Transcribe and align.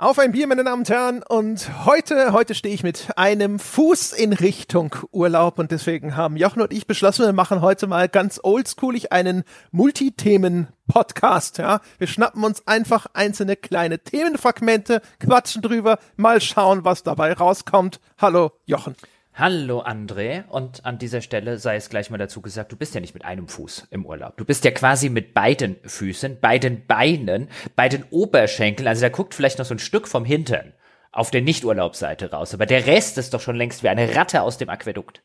Auf 0.00 0.18
ein 0.18 0.32
Bier, 0.32 0.46
meine 0.46 0.64
Damen 0.64 0.80
und 0.80 0.88
Herren. 0.88 1.22
Und 1.28 1.84
heute, 1.84 2.32
heute 2.32 2.54
stehe 2.54 2.74
ich 2.74 2.82
mit 2.82 3.08
einem 3.16 3.58
Fuß 3.58 4.12
in 4.14 4.32
Richtung 4.32 4.96
Urlaub. 5.12 5.58
Und 5.58 5.72
deswegen 5.72 6.16
haben 6.16 6.38
Jochen 6.38 6.62
und 6.62 6.72
ich 6.72 6.86
beschlossen, 6.86 7.26
wir 7.26 7.34
machen 7.34 7.60
heute 7.60 7.86
mal 7.86 8.08
ganz 8.08 8.40
oldschoolig 8.42 9.12
einen 9.12 9.44
Multithemen-Podcast. 9.72 11.58
Ja, 11.58 11.82
wir 11.98 12.06
schnappen 12.06 12.42
uns 12.44 12.66
einfach 12.66 13.08
einzelne 13.12 13.56
kleine 13.56 13.98
Themenfragmente, 13.98 15.02
quatschen 15.18 15.60
drüber, 15.60 15.98
mal 16.16 16.40
schauen, 16.40 16.82
was 16.86 17.02
dabei 17.02 17.34
rauskommt. 17.34 18.00
Hallo, 18.16 18.52
Jochen. 18.64 18.96
Hallo 19.32 19.80
André 19.80 20.46
und 20.48 20.84
an 20.84 20.98
dieser 20.98 21.20
Stelle 21.20 21.58
sei 21.58 21.76
es 21.76 21.88
gleich 21.88 22.10
mal 22.10 22.18
dazu 22.18 22.40
gesagt, 22.42 22.72
du 22.72 22.76
bist 22.76 22.94
ja 22.94 23.00
nicht 23.00 23.14
mit 23.14 23.24
einem 23.24 23.48
Fuß 23.48 23.86
im 23.90 24.04
Urlaub. 24.04 24.36
Du 24.36 24.44
bist 24.44 24.64
ja 24.64 24.70
quasi 24.70 25.08
mit 25.08 25.34
beiden 25.34 25.76
Füßen, 25.84 26.40
beiden 26.40 26.86
Beinen, 26.86 27.48
beiden 27.76 28.04
Oberschenkeln, 28.10 28.88
also 28.88 29.02
da 29.02 29.08
guckt 29.08 29.34
vielleicht 29.34 29.58
noch 29.58 29.64
so 29.64 29.74
ein 29.74 29.78
Stück 29.78 30.08
vom 30.08 30.24
Hintern 30.24 30.74
auf 31.12 31.30
der 31.30 31.42
Nicht-Urlaubsseite 31.42 32.32
raus, 32.32 32.54
aber 32.54 32.66
der 32.66 32.86
Rest 32.86 33.18
ist 33.18 33.32
doch 33.32 33.40
schon 33.40 33.56
längst 33.56 33.82
wie 33.82 33.88
eine 33.88 34.14
Ratte 34.14 34.42
aus 34.42 34.58
dem 34.58 34.68
Aquädukt. 34.68 35.22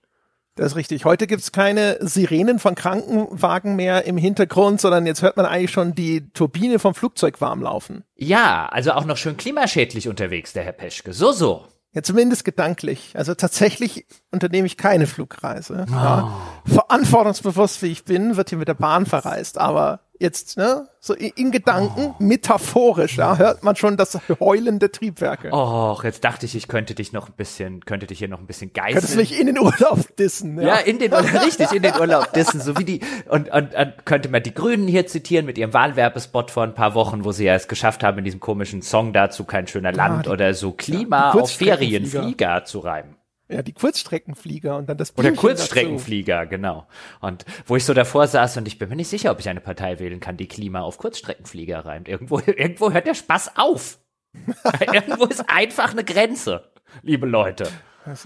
Das 0.55 0.67
ist 0.67 0.75
richtig. 0.77 1.03
Heute 1.03 1.27
gibt's 1.27 1.51
keine 1.51 1.97
Sirenen 1.99 2.59
von 2.59 2.75
Krankenwagen 2.75 3.75
mehr 3.75 4.05
im 4.05 4.15
Hintergrund, 4.15 4.79
sondern 4.79 5.05
jetzt 5.05 5.21
hört 5.21 5.35
man 5.35 5.45
eigentlich 5.45 5.71
schon 5.71 5.95
die 5.95 6.29
Turbine 6.31 6.79
vom 6.79 6.95
Flugzeug 6.95 7.41
warm 7.41 7.61
laufen. 7.61 8.05
Ja, 8.15 8.67
also 8.67 8.93
auch 8.93 9.03
noch 9.03 9.17
schön 9.17 9.35
klimaschädlich 9.35 10.07
unterwegs, 10.07 10.53
der 10.53 10.63
Herr 10.63 10.71
Peschke. 10.71 11.11
So, 11.11 11.33
so. 11.33 11.65
Ja, 11.95 12.03
zumindest 12.03 12.43
gedanklich. 12.43 13.13
Also 13.15 13.35
tatsächlich 13.35 14.05
unternehme 14.29 14.67
ich 14.67 14.75
keine 14.75 15.07
Flugreise. 15.07 15.85
Oh. 15.89 15.93
Ja. 15.93 16.41
Verantwortungsbewusst 16.65 17.81
wie 17.81 17.87
ich 17.87 18.03
bin, 18.03 18.35
wird 18.35 18.49
hier 18.49 18.57
mit 18.57 18.67
der 18.67 18.73
Bahn 18.73 19.05
verreist. 19.05 19.57
Aber 19.57 20.01
jetzt, 20.19 20.57
ne, 20.57 20.87
so 20.99 21.13
in, 21.13 21.51
Gedanken, 21.51 22.15
oh. 22.19 22.23
metaphorisch, 22.23 23.17
ja, 23.17 23.37
hört 23.37 23.63
man 23.63 23.75
schon 23.75 23.97
das 23.97 24.17
Heulen 24.39 24.79
der 24.79 24.91
Triebwerke. 24.91 25.51
Och, 25.51 26.03
jetzt 26.03 26.23
dachte 26.23 26.45
ich, 26.45 26.55
ich 26.55 26.67
könnte 26.67 26.95
dich 26.95 27.13
noch 27.13 27.29
ein 27.29 27.35
bisschen, 27.35 27.85
könnte 27.85 28.07
dich 28.07 28.19
hier 28.19 28.27
noch 28.27 28.39
ein 28.39 28.47
bisschen 28.47 28.73
geißeln. 28.73 28.93
Könntest 28.93 29.13
du 29.13 29.19
mich 29.19 29.39
in 29.39 29.47
den 29.47 29.59
Urlaub 29.59 30.15
dissen, 30.17 30.59
ja? 30.59 30.67
Ja, 30.67 30.75
in 30.77 30.99
den 30.99 31.13
Urlaub, 31.13 31.33
richtig, 31.45 31.71
in 31.71 31.83
den 31.83 31.93
Urlaub 31.95 32.33
dissen, 32.33 32.59
so 32.59 32.77
wie 32.77 32.85
die, 32.85 32.99
und, 33.29 33.51
und, 33.51 33.75
und 33.75 34.05
könnte 34.05 34.29
man 34.29 34.41
die 34.41 34.53
Grünen 34.53 34.87
hier 34.87 35.05
zitieren 35.07 35.45
mit 35.45 35.57
ihrem 35.57 35.73
Wahlwerbespot 35.73 36.51
vor 36.51 36.63
ein 36.63 36.73
paar 36.73 36.95
Wochen, 36.95 37.23
wo 37.23 37.31
sie 37.31 37.45
ja 37.45 37.55
es 37.55 37.67
geschafft 37.67 38.03
haben, 38.03 38.17
in 38.17 38.23
diesem 38.23 38.39
komischen 38.39 38.81
Song 38.81 39.13
dazu 39.13 39.43
kein 39.43 39.67
schöner 39.67 39.91
Land 39.91 40.19
ah, 40.19 40.23
die, 40.23 40.29
oder 40.29 40.53
so 40.53 40.71
Klima 40.71 41.33
ja, 41.33 41.41
auf 41.41 41.51
Ferienflieger 41.51 42.65
zu 42.65 42.79
reiben. 42.79 43.14
Ja, 43.47 43.61
die 43.61 43.73
Kurzstreckenflieger 43.73 44.75
und 44.75 44.89
dann 44.89 44.97
das 44.97 45.11
Bierchen 45.11 45.33
Oder 45.33 45.39
Kurzstreckenflieger, 45.41 46.39
dazu. 46.39 46.49
genau. 46.49 46.87
Und 47.21 47.45
wo 47.67 47.75
ich 47.75 47.85
so 47.85 47.93
davor 47.93 48.27
saß 48.27 48.57
und 48.57 48.67
ich 48.67 48.79
bin 48.79 48.89
mir 48.89 48.95
nicht 48.95 49.09
sicher, 49.09 49.31
ob 49.31 49.39
ich 49.39 49.49
eine 49.49 49.61
Partei 49.61 49.99
wählen 49.99 50.19
kann, 50.19 50.35
die 50.37 50.47
Klima 50.47 50.81
auf 50.81 50.97
Kurzstreckenflieger 50.97 51.85
reimt. 51.85 52.07
Irgendwo, 52.07 52.39
irgendwo 52.45 52.91
hört 52.91 53.05
der 53.05 53.13
Spaß 53.13 53.57
auf. 53.57 53.99
irgendwo 54.93 55.25
ist 55.25 55.47
einfach 55.47 55.91
eine 55.91 56.03
Grenze, 56.03 56.71
liebe 57.03 57.27
Leute. 57.27 57.69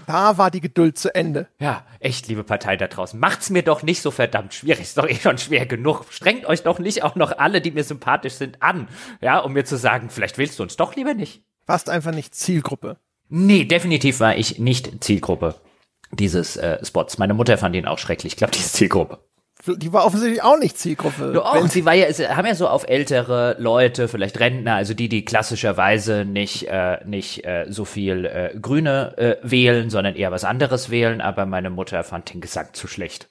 Da 0.06 0.36
war 0.36 0.50
die 0.50 0.60
Geduld 0.60 0.98
zu 0.98 1.14
Ende. 1.14 1.48
Ja, 1.58 1.86
echt, 2.00 2.28
liebe 2.28 2.44
Partei 2.44 2.76
da 2.76 2.86
draußen. 2.86 3.18
Macht's 3.18 3.48
mir 3.48 3.62
doch 3.62 3.82
nicht 3.82 4.02
so 4.02 4.10
verdammt 4.10 4.52
schwierig. 4.52 4.82
Ist 4.82 4.98
doch 4.98 5.08
eh 5.08 5.14
schon 5.14 5.38
schwer 5.38 5.64
genug. 5.64 6.04
Strengt 6.10 6.44
euch 6.46 6.62
doch 6.62 6.78
nicht 6.78 7.02
auch 7.02 7.14
noch 7.14 7.38
alle, 7.38 7.60
die 7.60 7.70
mir 7.70 7.84
sympathisch 7.84 8.34
sind, 8.34 8.62
an. 8.62 8.88
Ja, 9.22 9.38
um 9.38 9.52
mir 9.54 9.64
zu 9.64 9.76
sagen, 9.78 10.10
vielleicht 10.10 10.36
willst 10.36 10.58
du 10.58 10.62
uns 10.62 10.76
doch 10.76 10.96
lieber 10.96 11.14
nicht. 11.14 11.42
Warst 11.66 11.88
einfach 11.88 12.12
nicht 12.12 12.34
Zielgruppe. 12.34 12.98
Nee, 13.30 13.64
definitiv 13.64 14.20
war 14.20 14.36
ich 14.36 14.58
nicht 14.58 15.02
Zielgruppe 15.02 15.54
dieses 16.12 16.56
äh, 16.56 16.84
Spots. 16.84 17.18
Meine 17.18 17.34
Mutter 17.34 17.56
fand 17.58 17.76
ihn 17.76 17.86
auch 17.86 17.98
schrecklich. 17.98 18.32
Ich 18.32 18.36
glaube, 18.36 18.52
die 18.52 18.58
ist 18.58 18.74
Zielgruppe. 18.74 19.18
Die 19.66 19.92
war 19.92 20.06
offensichtlich 20.06 20.42
auch 20.42 20.58
nicht 20.58 20.78
Zielgruppe. 20.78 21.32
Doch, 21.32 21.68
sie 21.68 21.84
war 21.84 21.92
ja, 21.92 22.10
sie 22.12 22.28
haben 22.28 22.46
ja 22.46 22.54
so 22.54 22.66
auf 22.66 22.88
ältere 22.88 23.56
Leute, 23.58 24.08
vielleicht 24.08 24.40
Rentner, 24.40 24.74
also 24.76 24.94
die, 24.94 25.10
die 25.10 25.24
klassischerweise 25.24 26.24
nicht, 26.24 26.66
äh, 26.66 27.04
nicht 27.04 27.44
äh, 27.44 27.66
so 27.68 27.84
viel 27.84 28.24
äh, 28.24 28.58
Grüne 28.58 29.18
äh, 29.18 29.36
wählen, 29.42 29.90
sondern 29.90 30.16
eher 30.16 30.32
was 30.32 30.44
anderes 30.44 30.88
wählen, 30.90 31.20
aber 31.20 31.44
meine 31.44 31.68
Mutter 31.68 32.02
fand 32.04 32.32
den 32.32 32.40
Gesang 32.40 32.68
zu 32.72 32.88
schlecht. 32.88 33.28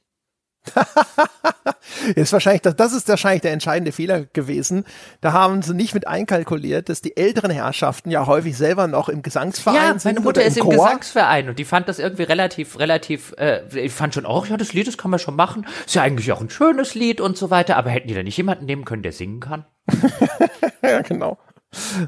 ist 2.16 2.34
wahrscheinlich, 2.34 2.62
das, 2.62 2.76
das 2.76 2.94
ist 2.94 3.08
wahrscheinlich 3.08 3.42
der 3.42 3.54
entscheidende 3.54 3.92
Fehler 3.92 4.26
gewesen. 4.26 4.86
Da 5.22 5.34
haben 5.34 5.62
sie 5.62 5.74
nicht 5.74 5.94
mit 5.94 6.08
einkalkuliert, 6.08 6.90
dass 6.90 7.02
die 7.02 7.18
älteren 7.18 7.52
Herrschaften 7.52 8.12
ja 8.12 8.26
häufig 8.28 8.58
selber 8.58 8.88
noch 8.88 9.10
im 9.10 9.22
Gesangsverein 9.22 9.76
ja, 9.76 10.00
sind. 10.00 10.16
Meine 10.16 10.20
Mutter 10.22 10.44
ist 10.44 10.58
im, 10.58 10.66
im 10.66 10.72
Gesangsverein 10.72 11.50
und 11.50 11.60
die 11.60 11.66
fand 11.66 11.88
das 11.88 12.00
irgendwie 12.00 12.24
relativ, 12.24 12.78
relativ, 12.80 13.34
äh, 13.38 13.62
ich 13.74 13.92
fand 13.92 14.14
schon 14.14 14.26
auch, 14.26 14.48
ja, 14.48 14.58
das 14.58 14.74
Lied, 14.74 14.88
das 14.88 14.98
kann 14.98 15.12
man 15.12 15.20
schon 15.20 15.36
machen. 15.36 15.66
Ist 15.86 15.96
ja 15.96 16.04
eigentlich 16.04 16.32
auch 16.32 16.42
ein 16.42 16.50
schönes 16.50 16.96
Lied 16.96 17.22
und 17.22 17.38
so 17.38 17.50
weiter, 17.50 17.78
aber 17.78 17.90
hätten 17.90 18.08
die 18.08 18.14
da 18.14 18.24
nicht 18.24 18.38
jemanden 18.38 18.66
nehmen 18.66 18.86
können, 18.86 19.04
der 19.04 19.12
singen 19.12 19.40
kann? 19.40 19.66
ja, 20.82 21.02
genau. 21.02 21.38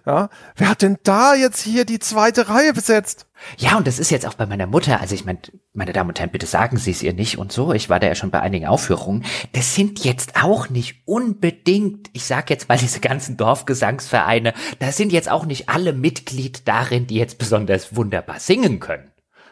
Ja, 0.07 0.29
wer 0.55 0.69
hat 0.69 0.81
denn 0.81 0.97
da 1.03 1.35
jetzt 1.35 1.61
hier 1.61 1.85
die 1.85 1.99
zweite 1.99 2.49
Reihe 2.49 2.73
besetzt? 2.73 3.27
Ja, 3.57 3.77
und 3.77 3.85
das 3.85 3.99
ist 3.99 4.09
jetzt 4.09 4.25
auch 4.25 4.33
bei 4.33 4.47
meiner 4.47 4.65
Mutter, 4.65 4.99
also 4.99 5.13
ich 5.13 5.25
meine, 5.25 5.39
meine 5.73 5.93
Damen 5.93 6.09
und 6.09 6.19
Herren, 6.19 6.31
bitte 6.31 6.47
sagen 6.47 6.77
Sie 6.77 6.91
es 6.91 7.03
ihr 7.03 7.13
nicht 7.13 7.37
und 7.37 7.51
so. 7.51 7.71
Ich 7.73 7.89
war 7.89 7.99
da 7.99 8.07
ja 8.07 8.15
schon 8.15 8.31
bei 8.31 8.39
einigen 8.39 8.67
Aufführungen. 8.67 9.23
Das 9.53 9.75
sind 9.75 10.03
jetzt 10.03 10.41
auch 10.41 10.69
nicht 10.69 11.03
unbedingt, 11.05 12.09
ich 12.13 12.25
sag 12.25 12.49
jetzt 12.49 12.69
mal 12.69 12.77
diese 12.79 12.99
ganzen 12.99 13.37
Dorfgesangsvereine, 13.37 14.53
da 14.79 14.91
sind 14.91 15.11
jetzt 15.11 15.29
auch 15.29 15.45
nicht 15.45 15.69
alle 15.69 15.93
Mitglied 15.93 16.67
darin, 16.67 17.05
die 17.05 17.15
jetzt 17.15 17.37
besonders 17.37 17.95
wunderbar 17.95 18.39
singen 18.39 18.79
können. 18.79 19.11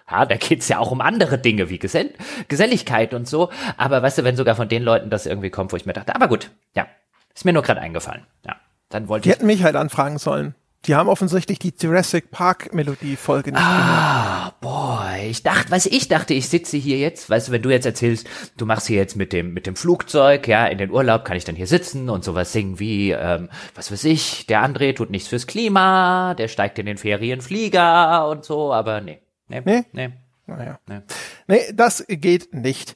Ja, 0.09 0.26
da 0.26 0.38
geht's 0.38 0.68
ja 0.70 0.80
auch 0.80 0.90
um 0.90 1.02
andere 1.02 1.38
Dinge 1.38 1.70
wie 1.70 1.78
Gesell 1.78 2.14
Geselligkeit 2.47 3.14
und 3.14 3.28
so. 3.28 3.52
Aber 3.78 4.02
weißt 4.02 4.18
du, 4.18 4.24
wenn 4.24 4.36
sogar 4.36 4.56
von 4.56 4.68
den 4.68 4.81
Leuten 4.81 5.12
das 5.12 5.28
irgendwie 5.28 5.52
kommt, 5.52 5.72
wo 5.72 5.78
ich 5.78 5.86
mir 5.86 5.94
dachte, 5.94 6.16
aber 6.16 6.28
gut, 6.28 6.50
ja, 6.76 6.88
ist 7.36 7.46
mir 7.46 7.53
nur 7.53 7.62
gerade 7.62 7.81
eingefallen. 7.81 8.26
Ja. 8.46 8.56
Dann 8.90 9.08
wollte 9.08 9.24
die 9.24 9.32
hätten 9.32 9.46
mich 9.46 9.64
halt 9.64 9.76
anfragen 9.76 10.18
sollen. 10.18 10.56
Die 10.86 10.96
haben 10.96 11.10
offensichtlich 11.10 11.60
die 11.60 11.74
Jurassic 11.78 12.32
Park 12.32 12.74
Melodie 12.74 13.18
Folge 13.18 13.52
nicht 13.52 13.62
Ah, 13.62 14.38
gehört. 14.38 14.62
boah, 14.62 15.10
ich 15.22 15.44
dachte, 15.44 15.72
was 15.72 15.86
ich 15.86 16.08
dachte, 16.08 16.34
ich 16.34 16.48
sitze 16.48 16.78
hier 16.78 16.98
jetzt, 16.98 17.30
weißt 17.30 17.50
du, 17.50 17.52
wenn 17.52 17.62
du 17.62 17.70
jetzt 17.70 17.86
erzählst, 17.86 18.28
du 18.56 18.66
machst 18.66 18.88
hier 18.88 18.96
jetzt 18.96 19.18
mit 19.18 19.34
dem 19.34 19.54
mit 19.54 19.68
dem 19.68 19.76
Flugzeug, 19.76 20.48
ja, 20.48 20.66
in 20.68 20.78
den 20.78 20.90
Urlaub 20.90 21.26
kann 21.26 21.36
ich 21.36 21.44
dann 21.44 21.58
hier 21.58 21.68
sitzen 21.68 22.10
und 22.10 22.24
sowas 22.24 22.54
singen 22.54 22.80
wie 22.80 23.12
ähm, 23.12 23.50
was 23.76 23.92
weiß 23.92 24.06
ich, 24.06 24.48
der 24.48 24.64
André 24.66 24.96
tut 24.96 25.10
nichts 25.10 25.28
fürs 25.28 25.48
Klima, 25.48 26.34
der 26.36 26.48
steigt 26.48 26.80
in 26.80 26.86
den 26.86 26.98
Ferienflieger 26.98 28.30
und 28.30 28.46
so, 28.46 28.72
aber 28.74 29.02
nee. 29.02 29.20
Nee. 29.50 29.62
Nee. 29.66 29.84
nee. 29.92 30.10
Naja. 30.48 30.80
Nee. 30.88 31.00
nee, 31.48 31.62
das 31.74 32.06
geht 32.08 32.54
nicht. 32.54 32.96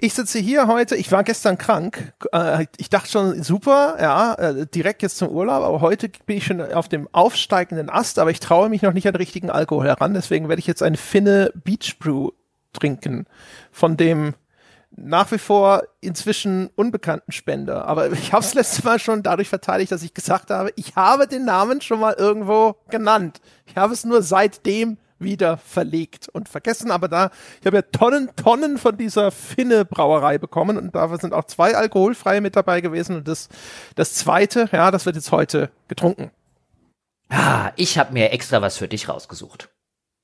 Ich 0.00 0.14
sitze 0.14 0.38
hier 0.38 0.68
heute, 0.68 0.94
ich 0.94 1.10
war 1.10 1.24
gestern 1.24 1.58
krank. 1.58 2.12
Äh, 2.32 2.66
ich 2.76 2.88
dachte 2.88 3.10
schon, 3.10 3.42
super, 3.42 3.96
ja, 4.00 4.34
äh, 4.34 4.66
direkt 4.66 5.02
jetzt 5.02 5.16
zum 5.16 5.28
Urlaub, 5.28 5.64
aber 5.64 5.80
heute 5.80 6.08
bin 6.24 6.36
ich 6.36 6.46
schon 6.46 6.60
auf 6.60 6.88
dem 6.88 7.08
aufsteigenden 7.10 7.90
Ast, 7.90 8.20
aber 8.20 8.30
ich 8.30 8.38
traue 8.38 8.68
mich 8.68 8.82
noch 8.82 8.92
nicht 8.92 9.08
an 9.08 9.16
richtigen 9.16 9.50
Alkohol 9.50 9.86
heran, 9.86 10.14
deswegen 10.14 10.48
werde 10.48 10.60
ich 10.60 10.68
jetzt 10.68 10.84
ein 10.84 10.94
Finne 10.94 11.50
Beach 11.64 11.98
Brew 11.98 12.30
trinken, 12.72 13.26
von 13.72 13.96
dem 13.96 14.34
nach 14.90 15.32
wie 15.32 15.38
vor 15.38 15.82
inzwischen 16.00 16.68
unbekannten 16.76 17.32
Spender. 17.32 17.86
Aber 17.86 18.12
ich 18.12 18.32
habe 18.32 18.44
es 18.44 18.54
letztes 18.54 18.84
Mal 18.84 19.00
schon 19.00 19.24
dadurch 19.24 19.48
verteidigt, 19.48 19.90
dass 19.90 20.04
ich 20.04 20.14
gesagt 20.14 20.50
habe, 20.50 20.70
ich 20.76 20.94
habe 20.94 21.26
den 21.26 21.44
Namen 21.44 21.80
schon 21.80 21.98
mal 21.98 22.14
irgendwo 22.14 22.76
genannt. 22.88 23.40
Ich 23.66 23.76
habe 23.76 23.94
es 23.94 24.04
nur 24.04 24.22
seitdem 24.22 24.96
wieder 25.18 25.56
verlegt 25.56 26.28
und 26.28 26.48
vergessen. 26.48 26.90
Aber 26.90 27.08
da, 27.08 27.30
ich 27.60 27.66
habe 27.66 27.78
ja 27.78 27.82
Tonnen, 27.82 28.30
Tonnen 28.36 28.78
von 28.78 28.96
dieser 28.96 29.30
Finne 29.30 29.84
Brauerei 29.84 30.38
bekommen 30.38 30.76
und 30.76 30.94
da 30.94 31.16
sind 31.18 31.32
auch 31.32 31.44
zwei 31.44 31.76
alkoholfreie 31.76 32.40
mit 32.40 32.56
dabei 32.56 32.80
gewesen 32.80 33.16
und 33.16 33.28
das, 33.28 33.48
das 33.94 34.14
zweite, 34.14 34.68
ja, 34.72 34.90
das 34.90 35.06
wird 35.06 35.16
jetzt 35.16 35.32
heute 35.32 35.70
getrunken. 35.88 36.30
Ah, 37.28 37.72
ich 37.76 37.98
habe 37.98 38.12
mir 38.12 38.32
extra 38.32 38.62
was 38.62 38.78
für 38.78 38.88
dich 38.88 39.08
rausgesucht. 39.08 39.68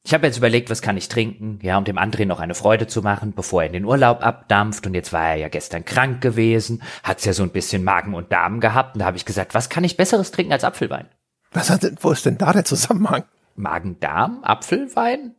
Ich 0.07 0.13
habe 0.13 0.27
jetzt 0.27 0.37
überlegt, 0.37 0.69
was 0.69 0.83
kann 0.83 0.99
ich 0.99 1.09
trinken, 1.09 1.59
ja, 1.63 1.79
um 1.79 1.85
dem 1.85 1.97
André 1.97 2.27
noch 2.27 2.39
eine 2.39 2.55
Freude 2.55 2.87
zu 2.87 3.01
machen, 3.01 3.33
bevor 3.33 3.63
er 3.63 3.69
in 3.69 3.73
den 3.73 3.85
Urlaub 3.87 4.23
abdampft. 4.23 4.87
Und 4.87 4.93
jetzt 4.93 5.15
war 5.15 5.31
er 5.31 5.37
ja 5.37 5.49
gestern 5.49 5.87
krank 5.87 6.21
gewesen, 6.21 6.83
hat's 7.03 7.25
ja 7.25 7.33
so 7.33 7.43
ein 7.43 7.51
bisschen 7.51 7.85
Magen 7.85 8.15
und 8.15 8.31
Darm 8.31 8.61
gehabt. 8.61 8.95
Und 8.95 9.01
da 9.01 9.07
habe 9.07 9.17
ich 9.17 9.25
gesagt, 9.25 9.55
was 9.55 9.71
kann 9.71 9.83
ich 9.83 9.97
Besseres 9.97 10.31
trinken 10.31 10.53
als 10.53 10.65
Apfelwein? 10.65 11.09
Was 11.53 11.71
hat 11.71 11.85
denn, 11.85 11.97
wo 12.01 12.11
ist 12.11 12.27
denn 12.27 12.37
da 12.37 12.53
der 12.53 12.67
Zusammenhang? 12.67 13.25
Magen-Darm, 13.57 14.43
Apfelwein? 14.43 15.35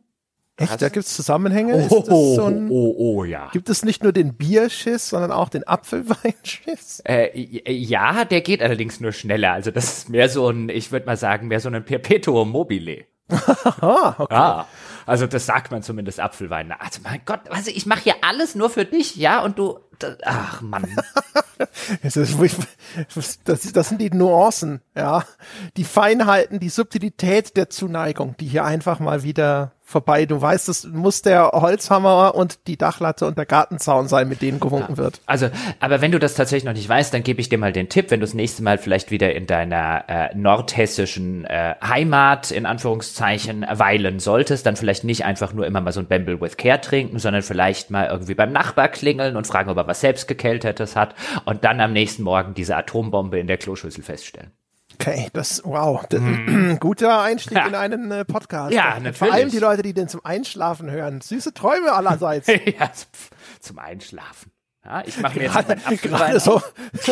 Echt, 0.58 0.80
da 0.80 0.88
gibt's 0.88 1.14
Zusammenhänge? 1.14 1.86
Oh, 1.90 2.34
so 2.34 2.44
ein, 2.46 2.70
oh, 2.70 2.94
oh, 2.96 3.24
ja. 3.24 3.50
Gibt 3.52 3.68
es 3.68 3.84
nicht 3.84 4.02
nur 4.02 4.12
den 4.12 4.34
Bierschiss, 4.34 5.10
sondern 5.10 5.30
auch 5.30 5.48
den 5.48 5.66
Apfelweinschiss? 5.66 7.02
Äh, 7.06 7.38
ja, 7.70 8.24
der 8.24 8.40
geht 8.40 8.62
allerdings 8.62 9.00
nur 9.00 9.12
schneller. 9.12 9.52
Also 9.52 9.70
das 9.70 9.98
ist 9.98 10.08
mehr 10.08 10.28
so 10.28 10.48
ein, 10.48 10.70
ich 10.70 10.90
würde 10.92 11.06
mal 11.06 11.16
sagen, 11.16 11.48
mehr 11.48 11.60
so 11.60 11.68
ein 11.68 11.84
Perpetuum 11.84 12.50
mobile. 12.50 13.04
ah, 13.80 14.14
okay. 14.18 14.34
Ja, 14.34 14.66
also 15.04 15.26
das 15.26 15.46
sagt 15.46 15.70
man 15.70 15.82
zumindest 15.82 16.20
Apfelwein. 16.20 16.72
Also 16.72 17.00
mein 17.02 17.20
Gott, 17.24 17.40
also 17.50 17.70
ich 17.70 17.86
mache 17.86 18.02
hier 18.02 18.16
alles 18.22 18.54
nur 18.54 18.70
für 18.70 18.84
dich, 18.84 19.16
ja, 19.16 19.42
und 19.42 19.58
du, 19.58 19.78
ach 20.24 20.60
Mann. 20.60 20.86
das, 22.02 23.38
das, 23.44 23.72
das 23.72 23.88
sind 23.88 24.00
die 24.00 24.10
Nuancen, 24.10 24.80
ja, 24.94 25.24
die 25.76 25.84
Feinheiten, 25.84 26.60
die 26.60 26.68
Subtilität 26.68 27.56
der 27.56 27.70
Zuneigung, 27.70 28.36
die 28.38 28.46
hier 28.46 28.64
einfach 28.64 29.00
mal 29.00 29.22
wieder 29.22 29.72
vorbei. 29.86 30.26
Du 30.26 30.42
weißt, 30.42 30.68
es 30.68 30.84
muss 30.84 31.22
der 31.22 31.52
Holzhammer 31.52 32.34
und 32.34 32.66
die 32.66 32.76
Dachlatte 32.76 33.24
und 33.24 33.38
der 33.38 33.46
Gartenzaun 33.46 34.08
sein, 34.08 34.28
mit 34.28 34.42
denen 34.42 34.58
gewunken 34.58 34.94
ja. 34.94 34.98
wird. 34.98 35.20
Also, 35.26 35.48
aber 35.78 36.00
wenn 36.00 36.10
du 36.10 36.18
das 36.18 36.34
tatsächlich 36.34 36.64
noch 36.64 36.72
nicht 36.72 36.88
weißt, 36.88 37.14
dann 37.14 37.22
gebe 37.22 37.40
ich 37.40 37.48
dir 37.48 37.56
mal 37.56 37.72
den 37.72 37.88
Tipp, 37.88 38.10
wenn 38.10 38.18
du 38.18 38.26
das 38.26 38.34
nächste 38.34 38.64
Mal 38.64 38.78
vielleicht 38.78 39.12
wieder 39.12 39.32
in 39.34 39.46
deiner 39.46 40.04
äh, 40.08 40.34
nordhessischen 40.34 41.44
äh, 41.44 41.76
Heimat 41.82 42.50
in 42.50 42.66
Anführungszeichen 42.66 43.64
weilen 43.70 44.18
solltest, 44.18 44.66
dann 44.66 44.76
vielleicht 44.76 45.04
nicht 45.04 45.24
einfach 45.24 45.52
nur 45.52 45.64
immer 45.66 45.80
mal 45.80 45.92
so 45.92 46.00
ein 46.00 46.08
Bamble 46.08 46.40
with 46.40 46.56
Care 46.56 46.80
trinken, 46.80 47.20
sondern 47.20 47.42
vielleicht 47.42 47.90
mal 47.90 48.08
irgendwie 48.08 48.34
beim 48.34 48.50
Nachbar 48.50 48.88
klingeln 48.88 49.36
und 49.36 49.46
fragen, 49.46 49.70
ob 49.70 49.76
er 49.76 49.86
was 49.86 50.00
selbstgekältetes 50.00 50.96
hat 50.96 51.14
und 51.44 51.64
dann 51.64 51.80
am 51.80 51.92
nächsten 51.92 52.24
Morgen 52.24 52.54
diese 52.54 52.76
Atombombe 52.76 53.38
in 53.38 53.46
der 53.46 53.56
Kloschüssel 53.56 54.02
feststellen. 54.02 54.50
Okay, 54.98 55.28
das, 55.32 55.62
wow, 55.64 56.04
das, 56.08 56.20
mm. 56.20 56.76
guter 56.80 57.20
Einstieg 57.20 57.58
ja. 57.58 57.66
in 57.66 57.74
einen 57.74 58.10
äh, 58.10 58.24
Podcast. 58.24 58.72
Ja, 58.72 58.94
natürlich. 58.94 59.18
Vor 59.18 59.32
allem 59.32 59.50
die 59.50 59.58
Leute, 59.58 59.82
die 59.82 59.92
den 59.92 60.08
zum 60.08 60.24
Einschlafen 60.24 60.90
hören. 60.90 61.20
Süße 61.20 61.52
Träume 61.52 61.92
allerseits. 61.92 62.46
ja, 62.78 62.90
zum 63.60 63.78
Einschlafen. 63.78 64.50
Ja, 64.84 65.02
ich 65.04 65.18
mache 65.18 65.38
mir 65.38 65.48
gerade, 65.48 65.76
jetzt 65.90 66.02
gerade 66.02 66.40
so, 66.40 66.62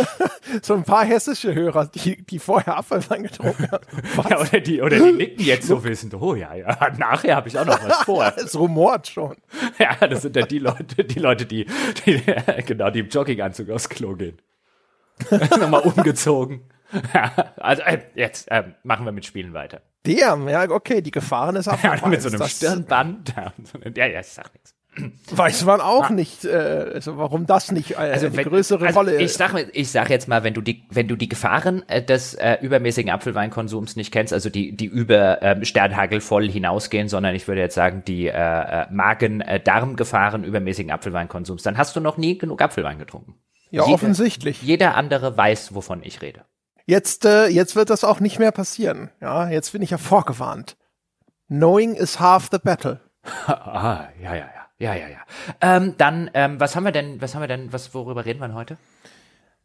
so 0.62 0.74
ein 0.74 0.84
paar 0.84 1.04
hessische 1.04 1.54
Hörer, 1.54 1.86
die, 1.86 2.24
die 2.24 2.38
vorher 2.38 2.78
Apfelwein 2.78 3.24
getrunken 3.24 3.68
haben. 3.70 3.84
Ja, 4.30 4.40
oder, 4.40 4.60
die, 4.60 4.80
oder 4.80 4.96
die 4.96 5.12
nicken 5.12 5.44
jetzt 5.44 5.66
so 5.66 5.82
wissend, 5.82 6.14
oh 6.14 6.36
ja, 6.36 6.54
ja, 6.54 6.90
nachher 6.96 7.34
habe 7.34 7.48
ich 7.48 7.58
auch 7.58 7.64
noch 7.64 7.82
was 7.84 8.04
vor. 8.04 8.32
es 8.36 8.56
rumort 8.56 9.08
schon. 9.08 9.36
Ja, 9.78 10.06
das 10.06 10.22
sind 10.22 10.36
dann 10.36 10.46
die 10.46 10.60
Leute, 10.60 11.04
die 11.04 11.18
Leute, 11.18 11.46
die, 11.46 11.66
die 12.06 12.22
genau, 12.64 12.90
die 12.90 13.00
im 13.00 13.08
Jogginganzug 13.08 13.70
aufs 13.70 13.88
Klo 13.88 14.14
gehen. 14.14 14.38
Nochmal 15.30 15.80
umgezogen. 15.80 16.62
Also 17.56 17.82
äh, 17.82 18.00
jetzt 18.14 18.50
äh, 18.50 18.64
machen 18.82 19.04
wir 19.04 19.12
mit 19.12 19.24
Spielen 19.24 19.52
weiter. 19.54 19.80
Damn, 20.04 20.48
ja, 20.48 20.68
okay, 20.70 21.00
die 21.00 21.10
Gefahren 21.10 21.56
ist 21.56 21.68
auch 21.68 21.82
ja, 21.82 22.06
mit 22.06 22.22
so 22.22 22.28
einem 22.28 22.46
Stirnband. 22.46 23.34
Ja, 23.96 24.06
ja, 24.06 24.20
ich 24.20 24.26
sag 24.26 24.52
nichts. 24.54 24.74
Weiß 25.30 25.64
man 25.64 25.80
auch 25.80 26.10
ja. 26.10 26.14
nicht, 26.14 26.44
äh, 26.44 26.90
also 26.94 27.18
warum 27.18 27.46
das 27.46 27.72
nicht 27.72 27.92
äh, 27.92 27.96
also 27.96 28.26
eine 28.26 28.36
wenn, 28.36 28.44
größere 28.44 28.86
also 28.86 29.00
Rolle 29.00 29.16
ich 29.16 29.32
sag, 29.32 29.54
ich 29.72 29.90
sag 29.90 30.08
jetzt 30.08 30.28
mal, 30.28 30.44
wenn 30.44 30.54
du 30.54 30.60
die, 30.60 30.84
wenn 30.90 31.08
du 31.08 31.16
die 31.16 31.28
Gefahren 31.28 31.82
äh, 31.88 32.00
des 32.00 32.34
äh, 32.34 32.58
übermäßigen 32.62 33.10
Apfelweinkonsums 33.10 33.96
nicht 33.96 34.12
kennst, 34.12 34.32
also 34.32 34.50
die, 34.50 34.76
die 34.76 34.86
über 34.86 35.42
ähm, 35.42 35.64
Sternhagel 35.64 36.20
voll 36.20 36.48
hinausgehen, 36.48 37.08
sondern 37.08 37.34
ich 37.34 37.48
würde 37.48 37.60
jetzt 37.60 37.74
sagen, 37.74 38.04
die 38.06 38.28
äh, 38.28 38.32
äh 38.32 38.86
Magen-Darm-Gefahren 38.90 40.44
übermäßigen 40.44 40.92
Apfelweinkonsums, 40.92 41.64
dann 41.64 41.76
hast 41.76 41.96
du 41.96 42.00
noch 42.00 42.16
nie 42.16 42.38
genug 42.38 42.62
Apfelwein 42.62 42.98
getrunken. 42.98 43.34
Ja, 43.70 43.82
Jeder, 43.82 43.94
offensichtlich. 43.94 44.62
Jeder 44.62 44.94
andere 44.94 45.36
weiß, 45.36 45.74
wovon 45.74 46.02
ich 46.04 46.22
rede. 46.22 46.44
Jetzt, 46.86 47.24
äh, 47.24 47.46
jetzt 47.46 47.76
wird 47.76 47.90
das 47.90 48.04
auch 48.04 48.20
nicht 48.20 48.38
mehr 48.38 48.52
passieren. 48.52 49.10
Ja, 49.20 49.48
jetzt 49.48 49.72
bin 49.72 49.82
ich 49.82 49.90
ja 49.90 49.98
vorgewarnt. 49.98 50.76
Knowing 51.48 51.94
is 51.94 52.20
half 52.20 52.48
the 52.50 52.58
battle. 52.58 53.00
ah, 53.46 54.08
ja, 54.20 54.34
ja, 54.34 54.36
ja. 54.36 54.50
Ja, 54.78 54.94
ja, 54.94 55.08
ja. 55.08 55.18
Ähm, 55.60 55.94
dann, 55.96 56.30
ähm, 56.34 56.58
was 56.58 56.74
haben 56.74 56.84
wir 56.84 56.92
denn, 56.92 57.22
was 57.22 57.34
haben 57.34 57.42
wir 57.42 57.48
denn, 57.48 57.72
was, 57.72 57.94
worüber 57.94 58.24
reden 58.24 58.40
wir 58.40 58.52
heute? 58.54 58.76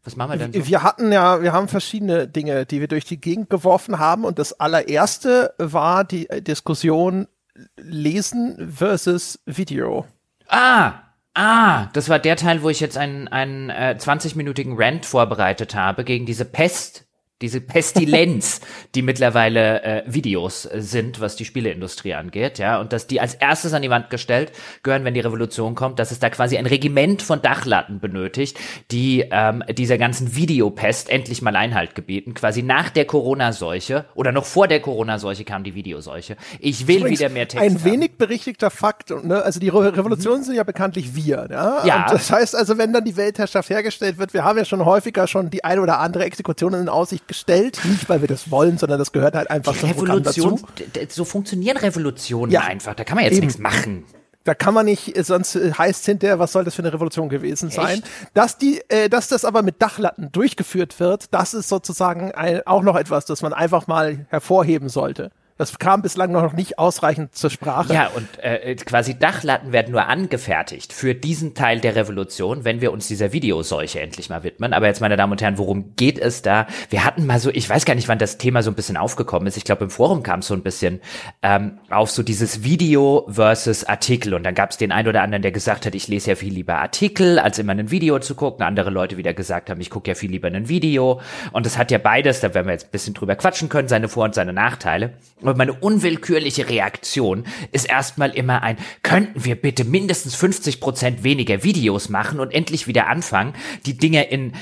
Was 0.03 0.15
machen 0.15 0.31
wir 0.31 0.37
denn 0.37 0.53
so? 0.53 0.67
Wir 0.67 0.83
hatten 0.83 1.11
ja, 1.11 1.41
wir 1.41 1.51
haben 1.51 1.67
verschiedene 1.67 2.27
Dinge, 2.27 2.65
die 2.65 2.79
wir 2.79 2.87
durch 2.87 3.05
die 3.05 3.19
Gegend 3.19 3.49
geworfen 3.49 3.99
haben 3.99 4.23
und 4.23 4.39
das 4.39 4.59
allererste 4.59 5.53
war 5.57 6.03
die 6.05 6.27
Diskussion 6.41 7.27
Lesen 7.75 8.71
versus 8.71 9.39
Video. 9.45 10.05
Ah, 10.47 10.93
Ah, 11.35 11.87
das 11.93 12.09
war 12.09 12.19
der 12.19 12.35
Teil, 12.35 12.63
wo 12.63 12.69
ich 12.69 12.79
jetzt 12.79 12.97
einen, 12.97 13.27
einen 13.27 13.69
äh, 13.69 13.95
20-minütigen 13.97 14.75
Rant 14.77 15.05
vorbereitet 15.05 15.75
habe 15.75 16.03
gegen 16.03 16.25
diese 16.25 16.43
Pest, 16.43 17.05
diese 17.41 17.61
Pestilenz, 17.61 18.61
die 18.95 19.01
mittlerweile 19.01 19.83
äh, 19.83 20.03
Videos 20.05 20.63
sind, 20.63 21.21
was 21.21 21.35
die 21.35 21.45
Spieleindustrie 21.45 22.13
angeht, 22.13 22.59
ja, 22.59 22.79
und 22.79 22.93
dass 22.93 23.07
die 23.07 23.21
als 23.21 23.35
erstes 23.35 23.73
an 23.73 23.81
die 23.81 23.89
Wand 23.89 24.09
gestellt 24.09 24.51
gehören, 24.83 25.05
wenn 25.05 25.13
die 25.13 25.19
Revolution 25.19 25.75
kommt, 25.75 25.99
dass 25.99 26.11
es 26.11 26.19
da 26.19 26.29
quasi 26.29 26.57
ein 26.57 26.65
Regiment 26.65 27.21
von 27.21 27.41
Dachlatten 27.41 27.99
benötigt, 27.99 28.59
die 28.91 29.25
ähm, 29.31 29.63
dieser 29.69 29.97
ganzen 29.97 30.35
Videopest 30.35 31.09
endlich 31.09 31.41
mal 31.41 31.55
Einhalt 31.55 31.95
gebieten. 31.95 32.33
Quasi 32.33 32.61
nach 32.63 32.89
der 32.89 33.05
Corona-Seuche 33.05 34.05
oder 34.15 34.31
noch 34.31 34.45
vor 34.45 34.67
der 34.67 34.81
Corona-Seuche 34.81 35.45
kam 35.45 35.63
die 35.63 35.75
Videoseuche. 35.75 36.35
Ich 36.59 36.87
will 36.87 36.97
Übrigens 36.97 37.19
wieder 37.19 37.29
mehr 37.29 37.47
Text. 37.47 37.65
Ein 37.65 37.83
wenig 37.83 38.17
berichtigter 38.17 38.69
Fakt, 38.69 39.11
ne? 39.11 39.41
also 39.41 39.59
die 39.59 39.69
Re 39.69 39.95
Revolutionen 39.95 40.41
mhm. 40.41 40.45
sind 40.45 40.55
ja 40.55 40.63
bekanntlich 40.63 41.15
wir, 41.15 41.47
ja. 41.49 41.85
ja. 41.85 42.03
Und 42.03 42.13
das 42.13 42.31
heißt 42.31 42.55
also, 42.55 42.77
wenn 42.77 42.93
dann 42.93 43.05
die 43.05 43.15
Weltherrschaft 43.15 43.69
hergestellt 43.69 44.17
wird, 44.17 44.33
wir 44.33 44.43
haben 44.43 44.57
ja 44.57 44.65
schon 44.65 44.83
häufiger 44.83 45.27
schon 45.27 45.49
die 45.49 45.63
eine 45.63 45.81
oder 45.81 45.99
andere 45.99 46.25
Exekution 46.25 46.73
in 46.73 46.89
Aussicht 46.89 47.27
gestellt, 47.29 47.79
nicht 47.85 48.09
weil 48.09 48.19
wir 48.19 48.27
das 48.27 48.51
wollen, 48.51 48.77
sondern 48.77 48.99
das 48.99 49.13
gehört 49.13 49.35
halt 49.35 49.49
einfach 49.49 49.77
zum 49.77 49.91
Programm 49.91 50.21
dazu. 50.21 50.59
So 51.07 51.23
funktionieren 51.23 51.77
Revolutionen 51.77 52.51
ja, 52.51 52.61
einfach. 52.61 52.95
Da 52.95 53.05
kann 53.05 53.15
man 53.15 53.23
jetzt 53.23 53.37
eben. 53.37 53.47
nichts 53.47 53.59
machen. 53.59 54.03
Da 54.43 54.55
kann 54.55 54.73
man 54.73 54.85
nicht, 54.85 55.13
sonst 55.25 55.55
heißt 55.55 56.05
hinterher, 56.05 56.39
was 56.39 56.51
soll 56.51 56.63
das 56.63 56.73
für 56.73 56.81
eine 56.81 56.91
Revolution 56.91 57.29
gewesen 57.29 57.69
sein? 57.69 57.99
Echt? 57.99 58.09
Dass 58.33 58.57
die, 58.57 58.81
äh, 58.89 59.07
dass 59.07 59.27
das 59.27 59.45
aber 59.45 59.61
mit 59.61 59.81
Dachlatten 59.81 60.31
durchgeführt 60.31 60.99
wird, 60.99 61.33
das 61.33 61.53
ist 61.53 61.69
sozusagen 61.69 62.31
ein, 62.31 62.65
auch 62.65 62.81
noch 62.81 62.95
etwas, 62.95 63.25
das 63.25 63.41
man 63.41 63.53
einfach 63.53 63.87
mal 63.87 64.25
hervorheben 64.29 64.89
sollte. 64.89 65.31
Das 65.59 65.77
kam 65.77 66.01
bislang 66.01 66.31
noch 66.31 66.53
nicht 66.53 66.79
ausreichend 66.79 67.35
zur 67.35 67.49
Sprache. 67.49 67.93
Ja, 67.93 68.07
und 68.15 68.29
äh, 68.41 68.75
quasi 68.75 69.19
Dachlatten 69.19 69.73
werden 69.73 69.91
nur 69.91 70.07
angefertigt 70.07 70.93
für 70.93 71.13
diesen 71.13 71.53
Teil 71.53 71.81
der 71.81 71.97
Revolution, 71.97 72.63
wenn 72.63 72.79
wir 72.79 72.93
uns 72.93 73.09
dieser 73.09 73.33
Videoseuche 73.33 73.99
endlich 73.99 74.29
mal 74.29 74.45
widmen. 74.45 74.71
Aber 74.71 74.87
jetzt, 74.87 75.01
meine 75.01 75.17
Damen 75.17 75.33
und 75.33 75.41
Herren, 75.41 75.57
worum 75.57 75.97
geht 75.97 76.17
es 76.17 76.43
da? 76.43 76.65
Wir 76.89 77.03
hatten 77.03 77.25
mal 77.25 77.41
so, 77.41 77.49
ich 77.49 77.69
weiß 77.69 77.83
gar 77.83 77.95
nicht, 77.95 78.07
wann 78.07 78.19
das 78.19 78.37
Thema 78.37 78.63
so 78.63 78.71
ein 78.71 78.73
bisschen 78.73 78.95
aufgekommen 78.95 79.49
ist. 79.49 79.57
Ich 79.57 79.65
glaube, 79.65 79.83
im 79.83 79.89
Forum 79.89 80.23
kam 80.23 80.39
es 80.39 80.47
so 80.47 80.53
ein 80.53 80.63
bisschen 80.63 81.01
ähm, 81.41 81.79
auf 81.89 82.09
so 82.09 82.23
dieses 82.23 82.63
Video 82.63 83.27
versus 83.29 83.83
Artikel. 83.83 84.35
Und 84.35 84.43
dann 84.43 84.55
gab 84.55 84.71
es 84.71 84.77
den 84.77 84.93
einen 84.93 85.09
oder 85.09 85.23
anderen, 85.23 85.41
der 85.41 85.51
gesagt 85.51 85.85
hat, 85.85 85.93
ich 85.93 86.07
lese 86.07 86.29
ja 86.29 86.35
viel 86.37 86.53
lieber 86.53 86.75
Artikel, 86.75 87.37
als 87.37 87.59
immer 87.59 87.73
ein 87.73 87.91
Video 87.91 88.19
zu 88.19 88.33
gucken. 88.33 88.63
Andere 88.63 88.91
Leute 88.91 89.17
wieder 89.17 89.33
gesagt 89.33 89.69
haben, 89.69 89.81
ich 89.81 89.89
gucke 89.89 90.09
ja 90.09 90.15
viel 90.15 90.31
lieber 90.31 90.47
ein 90.47 90.69
Video. 90.69 91.19
Und 91.51 91.65
das 91.65 91.77
hat 91.77 91.91
ja 91.91 91.97
beides, 91.97 92.39
da 92.39 92.53
werden 92.53 92.67
wir 92.67 92.73
jetzt 92.75 92.85
ein 92.85 92.91
bisschen 92.91 93.13
drüber 93.13 93.35
quatschen 93.35 93.67
können, 93.67 93.89
seine 93.89 94.07
Vor- 94.07 94.23
und 94.23 94.35
seine 94.35 94.53
Nachteile. 94.53 95.15
Und 95.41 95.48
meine 95.55 95.73
unwillkürliche 95.73 96.69
Reaktion 96.69 97.45
ist 97.71 97.89
erstmal 97.89 98.31
immer 98.31 98.63
ein, 98.63 98.77
könnten 99.03 99.45
wir 99.45 99.55
bitte 99.55 99.83
mindestens 99.83 100.35
50 100.35 100.79
Prozent 100.79 101.23
weniger 101.23 101.63
Videos 101.63 102.09
machen 102.09 102.39
und 102.39 102.53
endlich 102.53 102.87
wieder 102.87 103.07
anfangen, 103.07 103.53
die 103.85 103.97
Dinge 103.97 104.29
in 104.29 104.53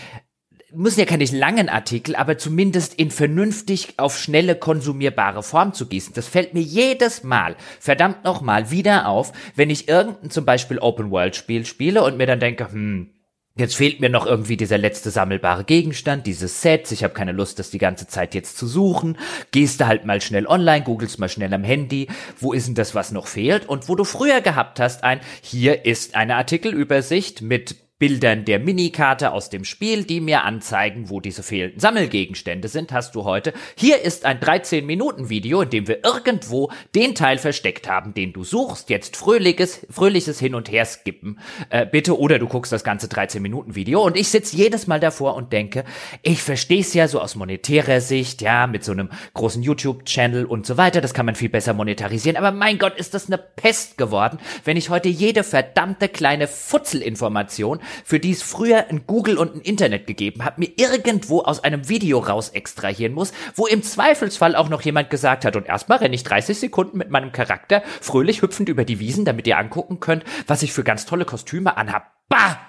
müssen 0.73 0.99
ja 0.99 1.05
keine 1.05 1.25
langen 1.25 1.69
Artikel, 1.69 2.15
aber 2.15 2.37
zumindest 2.37 2.95
in 2.95 3.09
vernünftig 3.09 3.93
auf 3.97 4.17
schnelle 4.17 4.55
konsumierbare 4.55 5.41
Form 5.41 5.73
zu 5.73 5.87
gießen. 5.87 6.13
Das 6.13 6.27
fällt 6.27 6.53
mir 6.53 6.61
jedes 6.61 7.23
Mal, 7.23 7.55
verdammt 7.79 8.23
nochmal, 8.23 8.69
wieder 8.69 9.07
auf, 9.07 9.31
wenn 9.55 9.69
ich 9.69 9.87
irgendein 9.87 10.29
zum 10.29 10.45
Beispiel 10.45 10.79
Open-World-Spiel 10.79 11.65
spiele 11.65 12.03
und 12.03 12.17
mir 12.17 12.27
dann 12.27 12.39
denke, 12.39 12.71
hm, 12.71 13.09
Jetzt 13.57 13.75
fehlt 13.75 14.00
mir 14.00 14.09
noch 14.09 14.27
irgendwie 14.27 14.56
dieser 14.56 14.78
letzte 14.78 15.09
sammelbare 15.09 15.64
Gegenstand, 15.64 16.28
dieses 16.28 16.61
Set. 16.61 16.92
Ich 16.92 17.04
habe 17.04 17.16
keine 17.16 17.31
Lust, 17.31 17.57
das 17.57 17.71
die 17.71 17.80
ganze 17.80 18.06
Zeit 18.06 18.35
jetzt 18.35 18.56
zu 18.56 18.68
suchen. 18.68 19.18
Gehst 19.49 19.81
du 19.81 19.87
halt 19.87 20.06
mal 20.06 20.21
schnell 20.21 20.45
online, 20.45 20.83
googelst 20.83 21.18
mal 21.18 21.28
schnell 21.28 21.52
am 21.52 21.64
Handy, 21.64 22.07
wo 22.40 22.54
ist 22.54 22.68
denn 22.68 22.76
das, 22.76 22.94
was 22.94 23.11
noch 23.11 23.26
fehlt? 23.26 23.68
Und 23.68 23.90
wo 23.90 23.95
du 23.95 24.04
früher 24.04 24.42
gehabt 24.42 24.80
hast, 24.80 25.04
ein, 25.04 25.21
hier 25.42 25.85
ist 25.85 26.14
eine 26.14 26.35
Artikelübersicht 26.35 27.42
mit 27.42 27.86
Bildern 27.99 28.45
der 28.45 28.59
Minikarte 28.59 29.31
aus 29.31 29.49
dem 29.49 29.66
Spiel, 29.66 30.04
die 30.04 30.21
mir 30.21 30.44
anzeigen, 30.44 31.09
wo 31.09 31.19
diese 31.19 31.42
fehlenden 31.42 31.80
Sammelgegenstände 31.80 32.68
sind, 32.68 32.92
hast 32.92 33.16
du 33.16 33.23
heute. 33.23 33.54
Hier 33.75 34.04
ist 34.04 34.23
ein 34.23 34.39
13-Minuten-Video, 34.39 35.61
in 35.63 35.71
dem 35.71 35.87
wir 35.87 36.06
irgendwo 36.06 36.71
den 36.94 37.16
Teil 37.16 37.39
versteckt 37.39 37.89
haben, 37.89 38.13
den 38.13 38.33
du 38.33 38.44
suchst. 38.44 38.92
Jetzt 38.92 39.18
fröhliches, 39.18 39.87
fröhliches 39.89 40.39
Hin- 40.39 40.54
und 40.54 40.71
Her 40.71 40.85
skippen, 40.85 41.39
äh, 41.71 41.87
bitte. 41.87 42.19
Oder 42.19 42.37
du 42.37 42.45
guckst 42.47 42.71
das 42.71 42.83
ganze 42.83 43.07
13-Minuten-Video. 43.07 44.04
Und 44.04 44.16
ich 44.16 44.30
sitze 44.30 44.56
jedes 44.56 44.85
Mal 44.85 44.99
davor 44.99 45.33
und 45.33 45.51
denke, 45.51 45.83
ich 46.21 46.44
verstehe 46.44 46.81
es 46.81 46.94
ja 46.94 47.07
so 47.07 47.19
aus 47.19 47.35
monetärer 47.35 47.99
Sicht, 47.99 48.44
ja, 48.44 48.68
mit 48.68 48.83
so 48.83 48.92
einem 48.92 49.09
großen 49.33 49.63
YouTube-Channel 49.63 50.45
und 50.45 50.68
so 50.68 50.77
weiter. 50.77 51.01
Das 51.01 51.16
kann 51.16 51.25
man 51.25 51.33
viel 51.33 51.49
besser 51.49 51.73
monetarisieren. 51.73 52.37
Aber 52.37 52.51
mein 52.51 52.77
Gott, 52.77 52.95
ist 52.95 53.16
das 53.16 53.25
eine 53.25 53.39
Pest 53.39 53.97
geworden, 53.97 54.37
wenn 54.66 54.77
ich 54.77 54.92
heute 54.92 55.09
jede 55.09 55.44
verdammte 55.44 56.09
kleine 56.09 56.47
Futzelinformation 56.47 57.80
für 58.03 58.19
die 58.19 58.31
es 58.31 58.41
früher 58.41 58.87
ein 58.89 59.06
Google 59.07 59.37
und 59.37 59.56
ein 59.56 59.61
Internet 59.61 60.07
gegeben 60.07 60.44
hat, 60.44 60.57
mir 60.57 60.71
irgendwo 60.77 61.41
aus 61.41 61.63
einem 61.63 61.89
Video 61.89 62.19
raus 62.19 62.49
extrahieren 62.49 63.13
muss, 63.13 63.33
wo 63.56 63.67
im 63.67 63.83
Zweifelsfall 63.83 64.56
auch 64.56 64.69
noch 64.69 64.81
jemand 64.81 65.09
gesagt 65.09 65.45
hat, 65.45 65.56
und 65.56 65.67
erstmal 65.67 65.99
renne 65.99 66.15
ich 66.15 66.23
30 66.23 66.57
Sekunden 66.59 66.97
mit 66.97 67.09
meinem 67.09 67.31
Charakter 67.31 67.83
fröhlich 68.01 68.41
hüpfend 68.41 68.69
über 68.69 68.85
die 68.85 68.99
Wiesen, 68.99 69.25
damit 69.25 69.47
ihr 69.47 69.57
angucken 69.57 69.99
könnt, 69.99 70.23
was 70.47 70.63
ich 70.63 70.73
für 70.73 70.83
ganz 70.83 71.06
tolle 71.06 71.25
Kostüme 71.25 71.77
anhab. 71.77 72.11
Bah! 72.29 72.59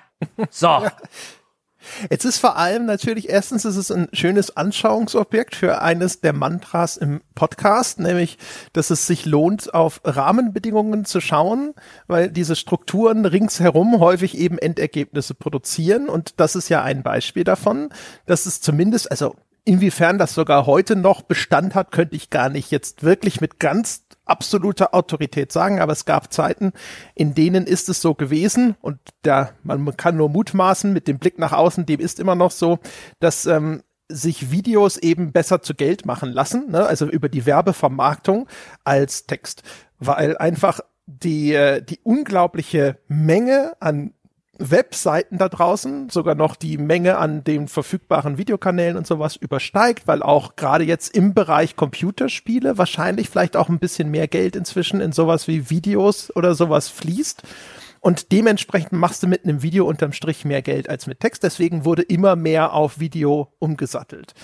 So. 0.51 0.87
Jetzt 2.11 2.25
ist 2.25 2.39
vor 2.39 2.57
allem 2.57 2.87
natürlich, 2.87 3.29
erstens 3.29 3.65
ist 3.65 3.77
es 3.77 3.91
ein 3.91 4.09
schönes 4.13 4.57
Anschauungsobjekt 4.57 5.57
für 5.57 5.81
eines 5.83 6.21
der 6.21 6.33
Mantras 6.33 6.97
im 6.97 7.21
Podcast, 7.35 8.01
nämlich, 8.01 8.39
dass 8.73 8.91
es 8.91 9.07
sich 9.07 9.27
lohnt, 9.27 9.73
auf 9.75 10.01
Rahmenbedingungen 10.05 11.05
zu 11.05 11.21
schauen, 11.21 11.75
weil 12.07 12.31
diese 12.31 12.57
Strukturen 12.57 13.25
ringsherum 13.25 14.01
häufig 14.01 14.37
eben 14.37 14.59
Endergebnisse 14.59 15.35
produzieren. 15.35 16.09
Und 16.09 16.41
das 16.41 16.57
ist 16.57 16.69
ja 16.69 16.83
ein 16.83 17.03
Beispiel 17.03 17.45
davon, 17.45 17.91
dass 18.27 18.47
es 18.47 18.61
zumindest, 18.61 19.11
also 19.11 19.37
inwiefern 19.69 20.17
das 20.17 20.33
sogar 20.33 20.65
heute 20.65 20.97
noch 20.97 21.21
Bestand 21.21 21.75
hat, 21.75 21.93
könnte 21.93 22.17
ich 22.17 22.31
gar 22.31 22.49
nicht 22.49 22.71
jetzt 22.71 23.03
wirklich 23.03 23.43
mit 23.43 23.61
ganz 23.61 24.07
absoluter 24.25 24.95
Autorität 24.95 25.53
sagen, 25.53 25.79
aber 25.79 25.93
es 25.93 26.07
gab 26.07 26.33
Zeiten, 26.33 26.73
in 27.15 27.35
denen 27.35 27.67
ist 27.67 27.91
es 27.91 28.01
so 28.01 28.15
gewesen 28.15 28.77
und 28.81 28.99
da 29.21 29.51
man 29.63 29.95
kann 29.99 30.17
nur 30.17 30.31
mutmaßen 30.31 30.91
mit 30.91 31.07
dem 31.07 31.19
Blick 31.19 31.39
nach 31.39 31.53
außen, 31.53 31.85
dem 31.85 32.01
ist 32.01 32.19
immer 32.19 32.35
noch 32.35 32.51
so, 32.51 32.79
dass 33.21 33.45
ähm, 33.45 33.83
sich 34.09 34.51
Videos 34.51 34.97
eben 34.97 35.33
besser 35.33 35.61
zu 35.61 35.75
Geld 35.75 36.07
machen 36.07 36.33
lassen, 36.33 36.71
ne? 36.71 36.87
also 36.87 37.07
über 37.07 37.29
die 37.29 37.45
Werbevermarktung 37.45 38.49
als 38.85 39.27
Text, 39.27 39.63
weil 39.99 40.39
einfach 40.39 40.81
die, 41.05 41.53
äh, 41.53 41.83
die 41.83 42.01
unglaubliche 42.05 42.99
Menge 43.07 43.75
an 43.81 44.15
Webseiten 44.59 45.39
da 45.39 45.49
draußen 45.49 46.11
sogar 46.11 46.35
noch 46.35 46.57
die 46.57 46.79
Menge 46.79 47.19
an 47.19 47.45
den 47.45 47.69
verfügbaren 47.69 48.39
Videokanälen 48.39 48.97
und 48.97 49.07
sowas 49.07 49.37
übersteigt, 49.37 50.07
weil 50.07 50.23
auch 50.23 50.57
gerade 50.57 50.85
jetzt 50.85 51.17
im 51.17 51.33
Bereich 51.33 51.77
Computerspiele 51.77 52.77
wahrscheinlich 52.77 53.31
vielleicht 53.31 53.57
auch 53.57 53.69
ein 53.69 53.79
bisschen 53.79 54.11
mehr 54.11 54.29
Geld 54.29 54.57
inzwischen 54.57 55.01
in 55.01 55.13
sowas 55.13 55.47
wie 55.49 55.71
Videos 55.71 56.35
oder 56.35 56.55
sowas 56.55 56.89
fließt. 56.89 57.43
Und 58.01 58.33
dementsprechend 58.33 58.93
machst 58.93 59.23
du 59.23 59.27
mit 59.27 59.45
einem 59.45 59.63
Video 59.63 59.87
unterm 59.87 60.13
Strich 60.13 60.45
mehr 60.45 60.63
Geld 60.63 60.89
als 60.89 61.07
mit 61.07 61.21
Text. 61.21 61.43
Deswegen 61.43 61.85
wurde 61.85 62.03
immer 62.03 62.37
mehr 62.37 62.73
auf 62.73 63.01
Video 63.01 63.53
umgesattelt. 63.59 64.35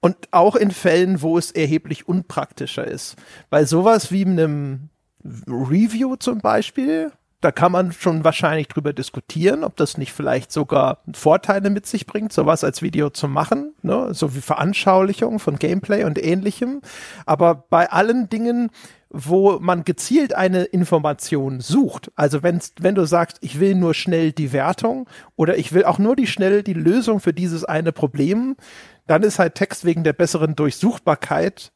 Und 0.00 0.16
auch 0.32 0.54
in 0.54 0.70
Fällen, 0.70 1.22
wo 1.22 1.38
es 1.38 1.50
erheblich 1.50 2.08
unpraktischer 2.08 2.86
ist. 2.86 3.16
Bei 3.50 3.64
sowas 3.64 4.12
wie 4.12 4.24
einem 4.24 4.90
Review 5.24 6.16
zum 6.16 6.38
Beispiel, 6.38 7.10
da 7.44 7.52
kann 7.52 7.72
man 7.72 7.92
schon 7.92 8.24
wahrscheinlich 8.24 8.68
drüber 8.68 8.94
diskutieren, 8.94 9.64
ob 9.64 9.76
das 9.76 9.98
nicht 9.98 10.14
vielleicht 10.14 10.50
sogar 10.50 11.02
Vorteile 11.12 11.68
mit 11.68 11.84
sich 11.84 12.06
bringt, 12.06 12.32
sowas 12.32 12.64
als 12.64 12.80
Video 12.80 13.10
zu 13.10 13.28
machen, 13.28 13.74
ne? 13.82 14.14
so 14.14 14.34
wie 14.34 14.40
Veranschaulichung 14.40 15.38
von 15.38 15.56
Gameplay 15.58 16.04
und 16.04 16.18
ähnlichem. 16.18 16.80
Aber 17.26 17.66
bei 17.68 17.92
allen 17.92 18.30
Dingen, 18.30 18.70
wo 19.10 19.58
man 19.60 19.84
gezielt 19.84 20.34
eine 20.34 20.64
Information 20.64 21.60
sucht, 21.60 22.10
also 22.16 22.42
wenn, 22.42 22.60
wenn 22.80 22.94
du 22.94 23.04
sagst, 23.04 23.36
ich 23.42 23.60
will 23.60 23.74
nur 23.74 23.92
schnell 23.92 24.32
die 24.32 24.54
Wertung 24.54 25.06
oder 25.36 25.58
ich 25.58 25.74
will 25.74 25.84
auch 25.84 25.98
nur 25.98 26.16
die 26.16 26.26
schnell 26.26 26.62
die 26.62 26.72
Lösung 26.72 27.20
für 27.20 27.34
dieses 27.34 27.62
eine 27.62 27.92
Problem, 27.92 28.56
dann 29.06 29.22
ist 29.22 29.38
halt 29.38 29.54
Text 29.54 29.84
wegen 29.84 30.02
der 30.02 30.14
besseren 30.14 30.56
Durchsuchbarkeit 30.56 31.72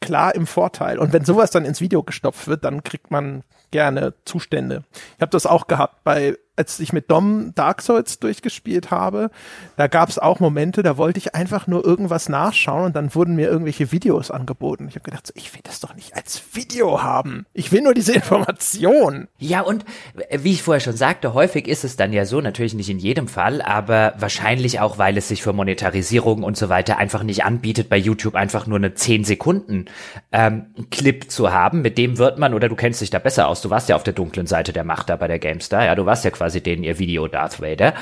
klar 0.00 0.34
im 0.34 0.46
Vorteil. 0.46 0.98
Und 0.98 1.12
wenn 1.12 1.26
sowas 1.26 1.50
dann 1.50 1.66
ins 1.66 1.82
Video 1.82 2.02
gestopft 2.02 2.48
wird, 2.48 2.64
dann 2.64 2.82
kriegt 2.82 3.10
man 3.10 3.42
gerne 3.72 4.14
Zustände. 4.24 4.84
Ich 5.16 5.20
habe 5.20 5.30
das 5.30 5.46
auch 5.46 5.66
gehabt 5.66 6.04
bei 6.04 6.36
als 6.54 6.78
ich 6.80 6.92
mit 6.92 7.10
Dom 7.10 7.54
Dark 7.54 7.80
Souls 7.80 8.18
durchgespielt 8.18 8.90
habe, 8.90 9.30
da 9.76 9.86
gab 9.86 10.10
es 10.10 10.18
auch 10.18 10.38
Momente, 10.38 10.82
da 10.82 10.98
wollte 10.98 11.18
ich 11.18 11.34
einfach 11.34 11.66
nur 11.66 11.84
irgendwas 11.84 12.28
nachschauen 12.28 12.84
und 12.84 12.96
dann 12.96 13.14
wurden 13.14 13.36
mir 13.36 13.48
irgendwelche 13.48 13.90
Videos 13.90 14.30
angeboten. 14.30 14.86
Ich 14.88 14.94
habe 14.94 15.04
gedacht, 15.04 15.26
so, 15.26 15.32
ich 15.34 15.54
will 15.54 15.62
das 15.64 15.80
doch 15.80 15.94
nicht 15.94 16.14
als 16.14 16.42
Video 16.52 17.02
haben. 17.02 17.46
Ich 17.54 17.72
will 17.72 17.80
nur 17.80 17.94
diese 17.94 18.12
Information. 18.12 19.28
Ja, 19.38 19.62
und 19.62 19.86
wie 20.30 20.52
ich 20.52 20.62
vorher 20.62 20.80
schon 20.80 20.96
sagte, 20.96 21.32
häufig 21.32 21.66
ist 21.66 21.84
es 21.84 21.96
dann 21.96 22.12
ja 22.12 22.26
so, 22.26 22.42
natürlich 22.42 22.74
nicht 22.74 22.90
in 22.90 22.98
jedem 22.98 23.28
Fall, 23.28 23.62
aber 23.62 24.12
wahrscheinlich 24.18 24.78
auch, 24.78 24.98
weil 24.98 25.16
es 25.16 25.28
sich 25.28 25.42
für 25.42 25.54
Monetarisierung 25.54 26.42
und 26.42 26.58
so 26.58 26.68
weiter 26.68 26.98
einfach 26.98 27.22
nicht 27.22 27.44
anbietet, 27.44 27.88
bei 27.88 27.96
YouTube 27.96 28.34
einfach 28.34 28.66
nur 28.66 28.76
eine 28.76 28.92
10 28.92 29.24
Sekunden 29.24 29.86
ähm, 30.32 30.66
Clip 30.90 31.30
zu 31.30 31.50
haben. 31.50 31.80
Mit 31.80 31.96
dem 31.96 32.18
wird 32.18 32.38
man, 32.38 32.52
oder 32.52 32.68
du 32.68 32.76
kennst 32.76 33.00
dich 33.00 33.10
da 33.10 33.18
besser 33.18 33.48
aus, 33.48 33.62
du 33.62 33.70
warst 33.70 33.88
ja 33.88 33.96
auf 33.96 34.02
der 34.02 34.12
dunklen 34.12 34.46
Seite 34.46 34.74
der 34.74 34.84
Macht 34.84 35.08
da 35.08 35.16
bei 35.16 35.28
der 35.28 35.38
GameStar, 35.38 35.86
ja, 35.86 35.94
du 35.94 36.04
warst 36.04 36.24
ja 36.26 36.30
quasi 36.30 36.41
denen 36.50 36.84
ihr 36.84 36.98
Video 36.98 37.28
Darth 37.28 37.60
Vader. 37.60 37.94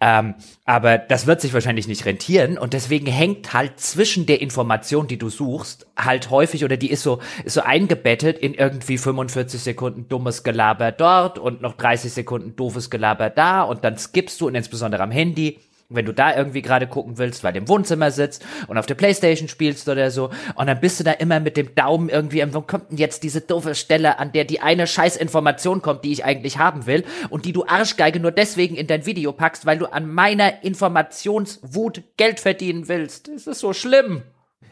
Ähm, 0.00 0.34
aber 0.64 0.98
das 0.98 1.26
wird 1.26 1.40
sich 1.40 1.54
wahrscheinlich 1.54 1.88
nicht 1.88 2.04
rentieren 2.04 2.58
und 2.58 2.72
deswegen 2.72 3.06
hängt 3.06 3.52
halt 3.52 3.80
zwischen 3.80 4.26
der 4.26 4.40
Information, 4.40 5.06
die 5.06 5.18
du 5.18 5.28
suchst, 5.30 5.86
halt 5.96 6.30
häufig 6.30 6.64
oder 6.64 6.76
die 6.76 6.90
ist 6.90 7.02
so, 7.02 7.20
ist 7.44 7.54
so 7.54 7.62
eingebettet 7.62 8.38
in 8.38 8.54
irgendwie 8.54 8.98
45 8.98 9.60
Sekunden 9.60 10.08
dummes 10.08 10.42
Gelaber 10.42 10.92
dort 10.92 11.38
und 11.38 11.62
noch 11.62 11.74
30 11.74 12.12
Sekunden 12.12 12.56
doofes 12.56 12.90
Gelaber 12.90 13.30
da 13.30 13.62
und 13.62 13.84
dann 13.84 13.96
skippst 13.96 14.40
du 14.40 14.46
und 14.46 14.54
insbesondere 14.54 15.02
am 15.02 15.10
Handy 15.10 15.58
wenn 15.90 16.04
du 16.04 16.12
da 16.12 16.36
irgendwie 16.36 16.60
gerade 16.60 16.86
gucken 16.86 17.16
willst, 17.16 17.42
weil 17.42 17.54
du 17.54 17.60
im 17.60 17.68
Wohnzimmer 17.68 18.10
sitzt 18.10 18.44
und 18.66 18.76
auf 18.76 18.84
der 18.84 18.94
Playstation 18.94 19.48
spielst 19.48 19.88
oder 19.88 20.10
so, 20.10 20.30
und 20.54 20.66
dann 20.66 20.80
bist 20.80 21.00
du 21.00 21.04
da 21.04 21.12
immer 21.12 21.40
mit 21.40 21.56
dem 21.56 21.74
Daumen 21.74 22.10
irgendwie, 22.10 22.44
wo 22.52 22.60
kommt 22.60 22.90
denn 22.90 22.98
jetzt 22.98 23.22
diese 23.22 23.40
doofe 23.40 23.74
Stelle, 23.74 24.18
an 24.18 24.32
der 24.32 24.44
die 24.44 24.60
eine 24.60 24.86
Scheißinformation 24.86 25.80
kommt, 25.80 26.04
die 26.04 26.12
ich 26.12 26.24
eigentlich 26.24 26.58
haben 26.58 26.86
will, 26.86 27.04
und 27.30 27.46
die 27.46 27.52
du 27.52 27.64
Arschgeige 27.66 28.20
nur 28.20 28.32
deswegen 28.32 28.76
in 28.76 28.86
dein 28.86 29.06
Video 29.06 29.32
packst, 29.32 29.64
weil 29.64 29.78
du 29.78 29.86
an 29.86 30.12
meiner 30.12 30.62
Informationswut 30.62 32.02
Geld 32.18 32.40
verdienen 32.40 32.88
willst. 32.88 33.28
Das 33.28 33.46
ist 33.46 33.60
so 33.60 33.72
schlimm. 33.72 34.22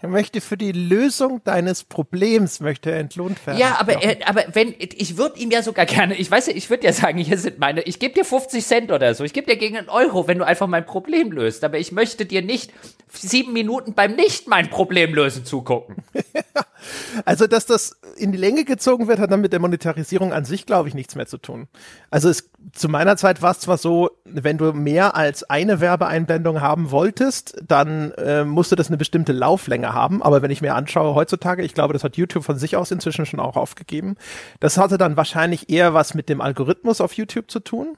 Er 0.03 0.09
möchte 0.09 0.41
für 0.41 0.57
die 0.57 0.73
Lösung 0.73 1.43
deines 1.45 1.85
Problems 1.85 2.61
möchte 2.61 2.91
er 2.91 2.99
entlohnt 2.99 3.45
werden. 3.47 3.59
Ja, 3.59 3.77
aber 3.79 4.03
er, 4.03 4.29
aber 4.29 4.45
wenn 4.53 4.75
ich 4.79 5.17
würde 5.17 5.39
ihm 5.39 5.51
ja 5.51 5.63
sogar 5.63 5.87
gerne, 5.87 6.15
ich 6.15 6.31
weiß 6.31 6.49
ja, 6.49 6.55
ich 6.55 6.69
würde 6.71 6.85
ja 6.87 6.93
sagen, 6.93 7.19
hier 7.19 7.39
sind 7.39 7.59
meine, 7.59 7.83
ich 7.83 7.99
gebe 7.99 8.15
dir 8.15 8.25
50 8.25 8.65
Cent 8.65 8.93
oder 8.93 9.15
so, 9.15 9.25
ich 9.25 9.33
gebe 9.33 9.47
dir 9.47 9.57
gegen 9.57 9.77
einen 9.77 9.89
Euro, 9.89 10.29
wenn 10.29 10.39
du 10.39 10.47
einfach 10.47 10.67
mein 10.67 10.85
Problem 10.85 11.33
löst, 11.33 11.65
aber 11.65 11.79
ich 11.79 11.93
möchte 11.93 12.27
dir 12.27 12.43
nicht 12.43 12.73
sieben 13.13 13.53
Minuten 13.53 13.95
beim 13.95 14.15
nicht 14.15 14.49
mein 14.49 14.69
Problem 14.69 15.15
lösen 15.15 15.45
zugucken. 15.45 15.97
also, 17.25 17.47
dass 17.47 17.67
das 17.67 17.97
in 18.17 18.33
die 18.33 18.39
Länge 18.39 18.65
gezogen 18.65 19.09
wird, 19.09 19.19
hat 19.19 19.31
dann 19.31 19.41
mit 19.41 19.53
der 19.53 19.61
Monetarisierung 19.61 20.33
an 20.33 20.45
sich, 20.45 20.67
glaube 20.67 20.89
ich, 20.89 20.95
nichts 20.95 21.15
mehr 21.15 21.27
zu 21.27 21.39
tun. 21.39 21.69
Also 22.11 22.29
es, 22.29 22.51
zu 22.73 22.89
meiner 22.89 23.17
Zeit 23.17 23.43
war 23.43 23.53
es 23.53 23.61
zwar 23.61 23.79
so, 23.79 24.11
wenn 24.25 24.59
du 24.59 24.73
mehr 24.73 25.17
als 25.17 25.45
eine 25.45 25.81
Werbeeinblendung 25.81 26.61
haben 26.61 26.91
wolltest, 26.91 27.57
dann 27.67 28.13
äh, 28.13 28.45
musste 28.45 28.77
das 28.77 28.89
eine 28.89 28.97
bestimmte 28.97 29.33
Lauflänge 29.33 29.93
haben. 29.93 30.23
Aber 30.23 30.43
wenn 30.43 30.51
ich 30.51 30.63
mir 30.63 30.75
anschaue 30.75 31.15
heutzutage, 31.15 31.63
ich 31.63 31.75
glaube, 31.75 31.93
das 31.93 32.05
hat 32.05 32.17
YouTube 32.17 32.45
von 32.45 32.59
sich 32.59 32.77
aus 32.77 32.91
inzwischen 32.91 33.27
schon 33.27 33.41
auch 33.41 33.57
aufgegeben. 33.57 34.17
Das 34.61 34.79
hatte 34.79 34.99
dann 34.99 35.17
wahrscheinlich 35.17 35.71
eher 35.71 35.95
was 35.95 36.15
mit 36.15 36.29
dem 36.29 36.41
Algorithmus 36.41 37.01
auf 37.01 37.15
YouTube 37.15 37.51
zu 37.51 37.61
tun 37.61 37.97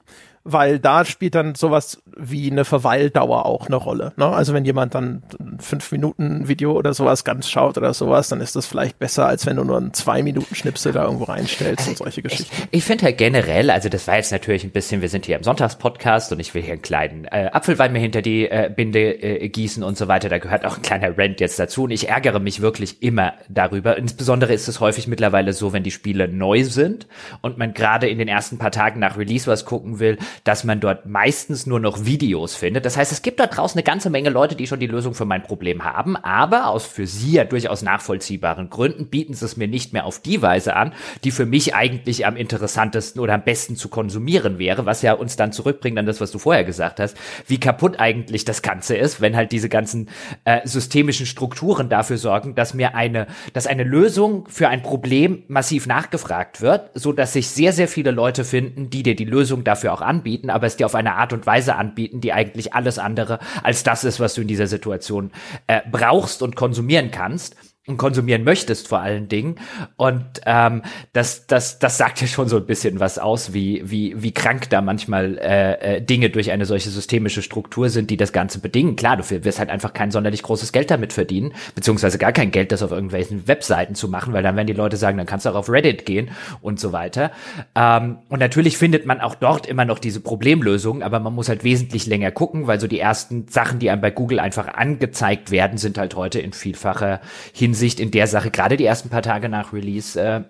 weil 0.52 0.78
da 0.78 1.04
spielt 1.04 1.34
dann 1.34 1.54
sowas 1.54 2.02
wie 2.16 2.50
eine 2.50 2.64
Verweildauer 2.64 3.46
auch 3.46 3.66
eine 3.66 3.76
Rolle. 3.76 4.12
Ne? 4.16 4.26
Also 4.26 4.54
wenn 4.54 4.64
jemand 4.64 4.94
dann 4.94 5.22
ein 5.38 5.58
fünf 5.60 5.92
Minuten 5.92 6.48
Video 6.48 6.72
oder 6.72 6.94
sowas 6.94 7.24
ganz 7.24 7.48
schaut 7.48 7.76
oder 7.76 7.92
sowas, 7.92 8.28
dann 8.28 8.40
ist 8.40 8.56
das 8.56 8.66
vielleicht 8.66 8.98
besser, 8.98 9.26
als 9.26 9.46
wenn 9.46 9.56
du 9.56 9.64
nur 9.64 9.76
einen 9.76 9.92
zwei 9.92 10.22
Minuten 10.22 10.54
Schnipsel 10.54 10.92
da 10.92 11.04
irgendwo 11.04 11.24
reinstellst 11.24 11.80
also 11.80 11.90
und 11.90 11.98
solche 11.98 12.22
Geschichten. 12.22 12.54
Ich, 12.70 12.78
ich 12.78 12.84
finde 12.84 13.04
halt 13.04 13.18
generell, 13.18 13.70
also 13.70 13.88
das 13.88 14.06
war 14.08 14.16
jetzt 14.16 14.32
natürlich 14.32 14.64
ein 14.64 14.70
bisschen, 14.70 15.02
wir 15.02 15.08
sind 15.08 15.26
hier 15.26 15.36
im 15.36 15.42
Sonntagspodcast 15.42 16.32
und 16.32 16.40
ich 16.40 16.54
will 16.54 16.62
hier 16.62 16.72
einen 16.72 16.82
kleinen 16.82 17.24
äh, 17.26 17.50
Apfelwein 17.52 17.92
mir 17.92 18.00
hinter 18.00 18.22
die 18.22 18.48
äh, 18.48 18.72
Binde 18.74 19.22
äh, 19.22 19.48
gießen 19.48 19.82
und 19.82 19.98
so 19.98 20.08
weiter. 20.08 20.28
Da 20.28 20.38
gehört 20.38 20.64
auch 20.64 20.76
ein 20.76 20.82
kleiner 20.82 21.16
Rant 21.16 21.40
jetzt 21.40 21.58
dazu 21.58 21.84
und 21.84 21.90
ich 21.90 22.08
ärgere 22.08 22.40
mich 22.40 22.60
wirklich 22.60 23.02
immer 23.02 23.34
darüber. 23.48 23.96
Insbesondere 23.96 24.54
ist 24.54 24.68
es 24.68 24.80
häufig 24.80 25.08
mittlerweile 25.08 25.52
so, 25.52 25.72
wenn 25.72 25.82
die 25.82 25.90
Spiele 25.90 26.26
neu 26.26 26.64
sind 26.64 27.06
und 27.42 27.58
man 27.58 27.74
gerade 27.74 28.08
in 28.08 28.18
den 28.18 28.28
ersten 28.28 28.58
paar 28.58 28.70
Tagen 28.70 28.98
nach 29.00 29.18
Release 29.18 29.46
was 29.46 29.64
gucken 29.64 29.98
will, 29.98 30.18
dass 30.44 30.64
man 30.64 30.80
dort 30.80 31.06
meistens 31.06 31.66
nur 31.66 31.80
noch 31.80 32.04
Videos 32.04 32.54
findet. 32.54 32.84
Das 32.84 32.96
heißt, 32.96 33.12
es 33.12 33.22
gibt 33.22 33.40
da 33.40 33.46
draußen 33.46 33.78
eine 33.78 33.84
ganze 33.84 34.10
Menge 34.10 34.30
Leute, 34.30 34.56
die 34.56 34.66
schon 34.66 34.80
die 34.80 34.86
Lösung 34.86 35.14
für 35.14 35.24
mein 35.24 35.42
Problem 35.42 35.84
haben, 35.84 36.16
aber 36.16 36.68
aus 36.68 36.86
für 36.86 37.06
sie 37.06 37.32
ja 37.32 37.44
durchaus 37.44 37.82
nachvollziehbaren 37.82 38.70
Gründen 38.70 39.08
bieten 39.08 39.34
sie 39.34 39.44
es 39.44 39.56
mir 39.56 39.68
nicht 39.68 39.92
mehr 39.92 40.04
auf 40.04 40.20
die 40.20 40.42
Weise 40.42 40.76
an, 40.76 40.92
die 41.24 41.30
für 41.30 41.46
mich 41.46 41.74
eigentlich 41.74 42.26
am 42.26 42.36
interessantesten 42.36 43.20
oder 43.20 43.34
am 43.34 43.42
besten 43.42 43.76
zu 43.76 43.88
konsumieren 43.88 44.58
wäre, 44.58 44.86
was 44.86 45.02
ja 45.02 45.12
uns 45.12 45.36
dann 45.36 45.52
zurückbringt 45.52 45.98
an 45.98 46.06
das, 46.06 46.20
was 46.20 46.30
du 46.30 46.38
vorher 46.38 46.64
gesagt 46.64 47.00
hast, 47.00 47.16
wie 47.46 47.60
kaputt 47.60 47.98
eigentlich 48.00 48.44
das 48.44 48.62
Ganze 48.62 48.96
ist, 48.96 49.20
wenn 49.20 49.36
halt 49.36 49.52
diese 49.52 49.68
ganzen 49.68 50.08
äh, 50.44 50.66
systemischen 50.66 51.26
Strukturen 51.26 51.88
dafür 51.88 52.18
sorgen, 52.18 52.54
dass 52.54 52.74
mir 52.74 52.94
eine, 52.94 53.26
dass 53.52 53.66
eine 53.66 53.84
Lösung 53.84 54.46
für 54.48 54.68
ein 54.68 54.82
Problem 54.82 55.44
massiv 55.48 55.86
nachgefragt 55.86 56.60
wird, 56.60 56.90
so 56.94 57.12
dass 57.12 57.32
sich 57.32 57.48
sehr, 57.48 57.72
sehr 57.72 57.88
viele 57.88 58.10
Leute 58.10 58.44
finden, 58.44 58.90
die 58.90 59.02
dir 59.02 59.16
die 59.16 59.24
Lösung 59.24 59.64
dafür 59.64 59.92
auch 59.92 60.00
anbieten 60.00 60.27
anbieten, 60.28 60.50
aber 60.50 60.66
es 60.66 60.76
dir 60.76 60.86
auf 60.86 60.94
eine 60.94 61.14
Art 61.14 61.32
und 61.32 61.46
Weise 61.46 61.76
anbieten, 61.76 62.20
die 62.20 62.32
eigentlich 62.32 62.74
alles 62.74 62.98
andere 62.98 63.38
als 63.62 63.82
das 63.82 64.04
ist, 64.04 64.20
was 64.20 64.34
du 64.34 64.42
in 64.42 64.48
dieser 64.48 64.66
Situation 64.66 65.30
äh, 65.66 65.80
brauchst 65.90 66.42
und 66.42 66.54
konsumieren 66.54 67.10
kannst 67.10 67.56
konsumieren 67.96 68.44
möchtest 68.44 68.88
vor 68.88 69.00
allen 69.00 69.28
Dingen. 69.28 69.56
Und 69.96 70.24
ähm, 70.44 70.82
das, 71.12 71.46
das, 71.46 71.78
das 71.78 71.96
sagt 71.96 72.20
ja 72.20 72.26
schon 72.26 72.48
so 72.48 72.58
ein 72.58 72.66
bisschen 72.66 73.00
was 73.00 73.18
aus, 73.18 73.52
wie, 73.52 73.82
wie, 73.84 74.22
wie 74.22 74.32
krank 74.32 74.68
da 74.70 74.80
manchmal 74.80 75.38
äh, 75.38 75.96
äh, 75.96 76.02
Dinge 76.02 76.30
durch 76.30 76.50
eine 76.50 76.66
solche 76.66 76.90
systemische 76.90 77.42
Struktur 77.42 77.88
sind, 77.88 78.10
die 78.10 78.16
das 78.16 78.32
Ganze 78.32 78.60
bedingen. 78.60 78.96
Klar, 78.96 79.16
du 79.16 79.24
wirst 79.44 79.58
halt 79.58 79.70
einfach 79.70 79.92
kein 79.92 80.10
sonderlich 80.10 80.42
großes 80.42 80.72
Geld 80.72 80.90
damit 80.90 81.12
verdienen, 81.12 81.54
beziehungsweise 81.74 82.18
gar 82.18 82.32
kein 82.32 82.50
Geld, 82.50 82.72
das 82.72 82.82
auf 82.82 82.90
irgendwelchen 82.90 83.48
Webseiten 83.48 83.94
zu 83.94 84.08
machen, 84.08 84.32
weil 84.32 84.42
dann 84.42 84.56
werden 84.56 84.66
die 84.66 84.72
Leute 84.74 84.96
sagen, 84.96 85.16
dann 85.16 85.26
kannst 85.26 85.46
du 85.46 85.50
auch 85.50 85.54
auf 85.54 85.70
Reddit 85.70 86.04
gehen 86.04 86.30
und 86.60 86.78
so 86.78 86.92
weiter. 86.92 87.30
Ähm, 87.74 88.18
und 88.28 88.40
natürlich 88.40 88.76
findet 88.76 89.06
man 89.06 89.20
auch 89.20 89.34
dort 89.34 89.66
immer 89.66 89.84
noch 89.84 89.98
diese 89.98 90.20
Problemlösungen, 90.20 91.02
aber 91.02 91.20
man 91.20 91.34
muss 91.34 91.48
halt 91.48 91.64
wesentlich 91.64 92.06
länger 92.06 92.30
gucken, 92.30 92.66
weil 92.66 92.80
so 92.80 92.86
die 92.86 93.00
ersten 93.00 93.48
Sachen, 93.48 93.78
die 93.78 93.90
einem 93.90 94.02
bei 94.02 94.10
Google 94.10 94.40
einfach 94.40 94.68
angezeigt 94.68 95.50
werden, 95.50 95.78
sind 95.78 95.96
halt 95.96 96.14
heute 96.16 96.40
in 96.40 96.52
vielfacher 96.52 97.20
Hinsicht 97.52 97.77
Hinsicht 97.78 98.00
in 98.00 98.10
der 98.10 98.26
Sache, 98.26 98.50
gerade 98.50 98.76
die 98.76 98.84
ersten 98.84 99.08
paar 99.08 99.22
Tage 99.22 99.48
nach 99.48 99.72
Release, 99.72 100.20
äh, 100.20 100.42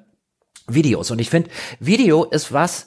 Videos. 0.67 1.11
Und 1.11 1.21
ich 1.21 1.29
finde, 1.29 1.51
Video 1.79 2.25
ist 2.25 2.55
was, 2.55 2.87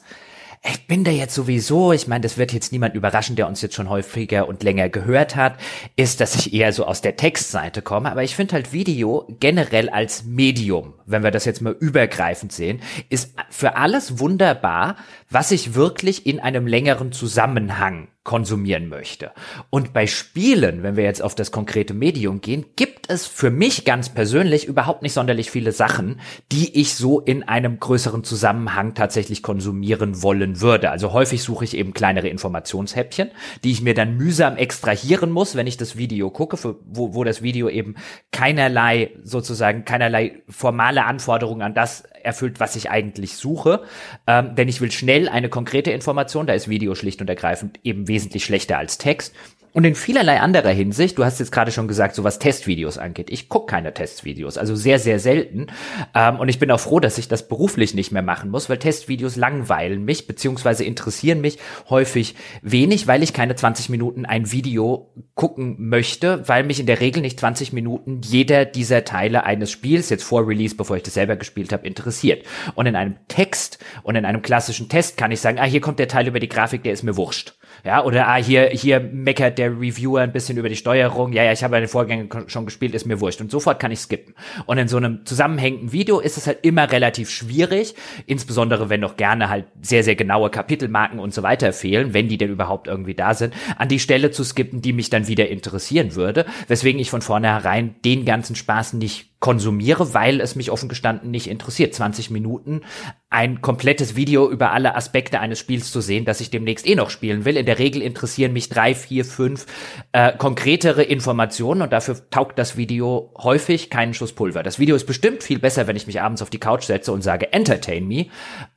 ich 0.64 0.86
bin 0.86 1.04
da 1.04 1.10
jetzt 1.12 1.34
sowieso, 1.34 1.92
ich 1.92 2.08
meine, 2.08 2.22
das 2.22 2.38
wird 2.38 2.52
jetzt 2.52 2.72
niemand 2.72 2.94
überraschen, 2.94 3.36
der 3.36 3.46
uns 3.46 3.62
jetzt 3.62 3.74
schon 3.74 3.88
häufiger 3.88 4.48
und 4.48 4.64
länger 4.64 4.88
gehört 4.88 5.36
hat, 5.36 5.58
ist, 5.96 6.20
dass 6.20 6.34
ich 6.34 6.52
eher 6.52 6.72
so 6.72 6.84
aus 6.86 7.00
der 7.00 7.16
Textseite 7.16 7.82
komme. 7.82 8.10
Aber 8.10 8.24
ich 8.24 8.34
finde 8.34 8.54
halt 8.54 8.72
Video 8.72 9.26
generell 9.40 9.88
als 9.88 10.24
Medium, 10.24 10.94
wenn 11.06 11.22
wir 11.22 11.30
das 11.30 11.44
jetzt 11.44 11.62
mal 11.62 11.76
übergreifend 11.78 12.52
sehen, 12.52 12.80
ist 13.10 13.34
für 13.50 13.76
alles 13.76 14.18
wunderbar, 14.18 14.96
was 15.30 15.50
ich 15.50 15.74
wirklich 15.74 16.26
in 16.26 16.40
einem 16.40 16.66
längeren 16.66 17.12
Zusammenhang 17.12 18.08
konsumieren 18.24 18.88
möchte. 18.88 19.32
Und 19.70 19.92
bei 19.92 20.06
Spielen, 20.06 20.82
wenn 20.82 20.96
wir 20.96 21.04
jetzt 21.04 21.22
auf 21.22 21.34
das 21.34 21.50
konkrete 21.50 21.94
Medium 21.94 22.40
gehen, 22.40 22.66
gibt 22.76 22.91
es 23.12 23.26
für 23.26 23.50
mich 23.50 23.84
ganz 23.84 24.08
persönlich 24.08 24.66
überhaupt 24.66 25.02
nicht 25.02 25.12
sonderlich 25.12 25.50
viele 25.50 25.72
Sachen, 25.72 26.20
die 26.50 26.80
ich 26.80 26.94
so 26.94 27.20
in 27.20 27.42
einem 27.42 27.78
größeren 27.78 28.24
Zusammenhang 28.24 28.94
tatsächlich 28.94 29.42
konsumieren 29.42 30.22
wollen 30.22 30.60
würde. 30.60 30.90
Also 30.90 31.12
häufig 31.12 31.42
suche 31.42 31.64
ich 31.64 31.76
eben 31.76 31.94
kleinere 31.94 32.28
Informationshäppchen, 32.28 33.30
die 33.62 33.70
ich 33.70 33.82
mir 33.82 33.94
dann 33.94 34.16
mühsam 34.16 34.56
extrahieren 34.56 35.30
muss, 35.30 35.54
wenn 35.54 35.66
ich 35.66 35.76
das 35.76 35.96
Video 35.96 36.30
gucke, 36.30 36.56
für, 36.56 36.76
wo, 36.84 37.14
wo 37.14 37.24
das 37.24 37.42
Video 37.42 37.68
eben 37.68 37.94
keinerlei 38.32 39.10
sozusagen 39.22 39.84
keinerlei 39.84 40.42
formale 40.48 41.04
Anforderungen 41.04 41.62
an 41.62 41.74
das 41.74 42.02
erfüllt, 42.24 42.60
was 42.60 42.76
ich 42.76 42.90
eigentlich 42.90 43.36
suche. 43.36 43.82
Ähm, 44.26 44.54
denn 44.54 44.68
ich 44.68 44.80
will 44.80 44.90
schnell 44.90 45.28
eine 45.28 45.48
konkrete 45.48 45.90
Information, 45.90 46.46
da 46.46 46.54
ist 46.54 46.68
Video 46.68 46.94
schlicht 46.94 47.20
und 47.20 47.28
ergreifend 47.28 47.80
eben 47.84 48.08
wesentlich 48.08 48.44
schlechter 48.44 48.78
als 48.78 48.98
Text. 48.98 49.34
Und 49.72 49.84
in 49.84 49.94
vielerlei 49.94 50.40
anderer 50.40 50.70
Hinsicht, 50.70 51.16
du 51.16 51.24
hast 51.24 51.40
jetzt 51.40 51.50
gerade 51.50 51.72
schon 51.72 51.88
gesagt, 51.88 52.14
so 52.14 52.24
was 52.24 52.38
Testvideos 52.38 52.98
angeht. 52.98 53.30
Ich 53.30 53.48
gucke 53.48 53.66
keine 53.66 53.94
Testvideos, 53.94 54.58
also 54.58 54.76
sehr, 54.76 54.98
sehr 54.98 55.18
selten. 55.18 55.68
Ähm, 56.14 56.38
und 56.38 56.48
ich 56.50 56.58
bin 56.58 56.70
auch 56.70 56.80
froh, 56.80 57.00
dass 57.00 57.16
ich 57.16 57.26
das 57.26 57.48
beruflich 57.48 57.94
nicht 57.94 58.12
mehr 58.12 58.22
machen 58.22 58.50
muss, 58.50 58.68
weil 58.68 58.78
Testvideos 58.78 59.36
langweilen 59.36 60.04
mich, 60.04 60.26
beziehungsweise 60.26 60.84
interessieren 60.84 61.40
mich 61.40 61.58
häufig 61.88 62.34
wenig, 62.60 63.06
weil 63.06 63.22
ich 63.22 63.32
keine 63.32 63.54
20 63.54 63.88
Minuten 63.88 64.26
ein 64.26 64.52
Video 64.52 65.10
gucken 65.34 65.76
möchte, 65.78 66.46
weil 66.46 66.64
mich 66.64 66.78
in 66.78 66.86
der 66.86 67.00
Regel 67.00 67.22
nicht 67.22 67.40
20 67.40 67.72
Minuten 67.72 68.20
jeder 68.22 68.66
dieser 68.66 69.04
Teile 69.04 69.44
eines 69.44 69.70
Spiels, 69.70 70.10
jetzt 70.10 70.24
vor 70.24 70.46
Release, 70.46 70.76
bevor 70.76 70.96
ich 70.96 71.02
das 71.02 71.14
selber 71.14 71.36
gespielt 71.36 71.72
habe, 71.72 71.86
interessiert. 71.86 72.44
Und 72.74 72.84
in 72.84 72.94
einem 72.96 73.16
Text 73.28 73.78
und 74.02 74.16
in 74.16 74.26
einem 74.26 74.42
klassischen 74.42 74.90
Test 74.90 75.16
kann 75.16 75.32
ich 75.32 75.40
sagen, 75.40 75.58
ah, 75.58 75.64
hier 75.64 75.80
kommt 75.80 75.98
der 75.98 76.08
Teil 76.08 76.26
über 76.26 76.40
die 76.40 76.48
Grafik, 76.48 76.82
der 76.82 76.92
ist 76.92 77.04
mir 77.04 77.16
wurscht. 77.16 77.54
Ja, 77.84 78.04
oder 78.04 78.28
ah, 78.28 78.36
hier, 78.36 78.68
hier 78.68 79.00
meckert 79.00 79.58
der 79.58 79.72
Reviewer 79.72 80.20
ein 80.20 80.32
bisschen 80.32 80.56
über 80.56 80.68
die 80.68 80.76
Steuerung. 80.76 81.32
Ja, 81.32 81.42
ja, 81.42 81.52
ich 81.52 81.64
habe 81.64 81.78
den 81.78 81.88
Vorgänger 81.88 82.28
schon 82.46 82.64
gespielt, 82.64 82.94
ist 82.94 83.06
mir 83.06 83.20
wurscht. 83.20 83.40
Und 83.40 83.50
sofort 83.50 83.80
kann 83.80 83.90
ich 83.90 83.98
skippen. 83.98 84.34
Und 84.66 84.78
in 84.78 84.86
so 84.86 84.98
einem 84.98 85.26
zusammenhängenden 85.26 85.92
Video 85.92 86.20
ist 86.20 86.36
es 86.36 86.46
halt 86.46 86.58
immer 86.62 86.92
relativ 86.92 87.28
schwierig, 87.28 87.94
insbesondere 88.26 88.88
wenn 88.88 89.00
noch 89.00 89.16
gerne 89.16 89.48
halt 89.48 89.66
sehr, 89.80 90.04
sehr 90.04 90.14
genaue 90.14 90.50
Kapitelmarken 90.50 91.18
und 91.18 91.34
so 91.34 91.42
weiter 91.42 91.72
fehlen, 91.72 92.14
wenn 92.14 92.28
die 92.28 92.38
denn 92.38 92.50
überhaupt 92.50 92.86
irgendwie 92.86 93.14
da 93.14 93.34
sind, 93.34 93.52
an 93.76 93.88
die 93.88 93.98
Stelle 93.98 94.30
zu 94.30 94.44
skippen, 94.44 94.80
die 94.80 94.92
mich 94.92 95.10
dann 95.10 95.26
wieder 95.26 95.48
interessieren 95.48 96.14
würde. 96.14 96.46
Weswegen 96.68 97.00
ich 97.00 97.10
von 97.10 97.22
vornherein 97.22 97.96
den 98.04 98.24
ganzen 98.24 98.54
Spaß 98.54 98.92
nicht 98.92 99.31
konsumiere, 99.42 100.14
weil 100.14 100.40
es 100.40 100.54
mich 100.54 100.70
offen 100.70 100.88
gestanden 100.88 101.32
nicht 101.32 101.48
interessiert. 101.48 101.92
20 101.92 102.30
Minuten 102.30 102.82
ein 103.28 103.60
komplettes 103.60 104.14
Video 104.14 104.48
über 104.48 104.70
alle 104.70 104.94
Aspekte 104.94 105.40
eines 105.40 105.58
Spiels 105.58 105.90
zu 105.90 106.00
sehen, 106.00 106.24
das 106.24 106.40
ich 106.40 106.50
demnächst 106.50 106.86
eh 106.86 106.94
noch 106.94 107.10
spielen 107.10 107.44
will. 107.44 107.56
In 107.56 107.66
der 107.66 107.80
Regel 107.80 108.02
interessieren 108.02 108.52
mich 108.52 108.68
drei, 108.68 108.94
vier, 108.94 109.24
fünf 109.24 109.66
äh, 110.12 110.32
konkretere 110.36 111.02
Informationen 111.02 111.82
und 111.82 111.92
dafür 111.92 112.30
taugt 112.30 112.56
das 112.56 112.76
Video 112.76 113.34
häufig 113.36 113.90
keinen 113.90 114.14
Schuss 114.14 114.32
Pulver. 114.32 114.62
Das 114.62 114.78
Video 114.78 114.94
ist 114.94 115.06
bestimmt 115.06 115.42
viel 115.42 115.58
besser, 115.58 115.88
wenn 115.88 115.96
ich 115.96 116.06
mich 116.06 116.20
abends 116.20 116.40
auf 116.40 116.50
die 116.50 116.60
Couch 116.60 116.84
setze 116.84 117.10
und 117.10 117.22
sage, 117.22 117.52
entertain 117.52 118.06
me. 118.06 118.26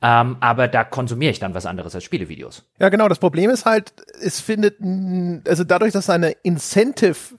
Ähm, 0.02 0.36
aber 0.40 0.66
da 0.66 0.82
konsumiere 0.82 1.30
ich 1.30 1.38
dann 1.38 1.54
was 1.54 1.64
anderes 1.64 1.94
als 1.94 2.02
Spielevideos. 2.02 2.68
Ja, 2.80 2.88
genau. 2.88 3.08
Das 3.08 3.20
Problem 3.20 3.50
ist 3.50 3.66
halt, 3.66 3.92
es 4.20 4.40
findet, 4.40 4.78
also 5.46 5.62
dadurch, 5.62 5.92
dass 5.92 6.10
eine 6.10 6.32
Incentive 6.42 7.36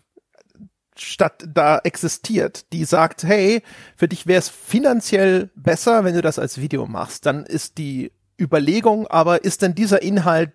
Stadt 0.97 1.45
da 1.47 1.79
existiert, 1.79 2.71
die 2.73 2.85
sagt, 2.85 3.23
hey, 3.23 3.61
für 3.95 4.07
dich 4.07 4.27
wäre 4.27 4.39
es 4.39 4.49
finanziell 4.49 5.49
besser, 5.55 6.03
wenn 6.03 6.15
du 6.15 6.21
das 6.21 6.39
als 6.39 6.59
Video 6.59 6.85
machst. 6.85 7.25
Dann 7.25 7.45
ist 7.45 7.77
die 7.77 8.11
Überlegung, 8.39 9.07
aber 9.07 9.43
ist 9.43 9.61
denn 9.61 9.75
dieser 9.75 10.01
Inhalt 10.01 10.51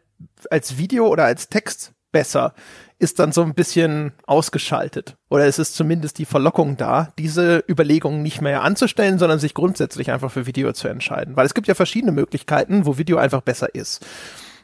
als 0.51 0.79
Video 0.79 1.09
oder 1.09 1.25
als 1.25 1.49
Text 1.49 1.93
besser? 2.13 2.55
Ist 2.99 3.19
dann 3.19 3.33
so 3.33 3.43
ein 3.43 3.55
bisschen 3.55 4.13
ausgeschaltet. 4.27 5.17
Oder 5.29 5.47
ist 5.47 5.59
es 5.59 5.73
zumindest 5.73 6.19
die 6.19 6.25
Verlockung 6.25 6.77
da, 6.77 7.13
diese 7.19 7.65
Überlegungen 7.69 8.23
nicht 8.23 8.41
mehr 8.41 8.63
anzustellen, 8.63 9.19
sondern 9.19 9.41
sich 9.41 9.55
grundsätzlich 9.55 10.13
einfach 10.13 10.31
für 10.31 10.47
Video 10.47 10.73
zu 10.73 10.87
entscheiden. 10.87 11.37
Weil 11.37 11.47
es 11.47 11.55
gibt 11.55 11.67
ja 11.67 11.75
verschiedene 11.75 12.13
Möglichkeiten, 12.13 12.87
wo 12.87 12.99
Video 12.99 13.17
einfach 13.17 13.41
besser 13.41 13.75
ist. 13.75 14.07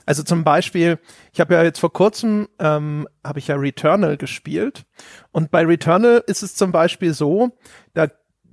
Also 0.09 0.23
zum 0.23 0.43
Beispiel, 0.43 0.99
ich 1.35 1.39
habe 1.41 1.53
ja 1.53 1.63
jetzt 1.63 1.81
vor 1.81 1.93
kurzem, 1.93 2.49
ähm, 2.59 3.07
habe 3.23 3.41
ich 3.41 3.49
ja 3.49 3.57
Returnal 3.57 4.17
gespielt. 4.17 4.87
Und 5.33 5.51
bei 5.51 5.67
Returnal 5.67 6.25
ist 6.27 6.43
es 6.43 6.55
zum 6.55 6.73
Beispiel 6.73 7.13
so, 7.13 7.51
da 7.93 8.09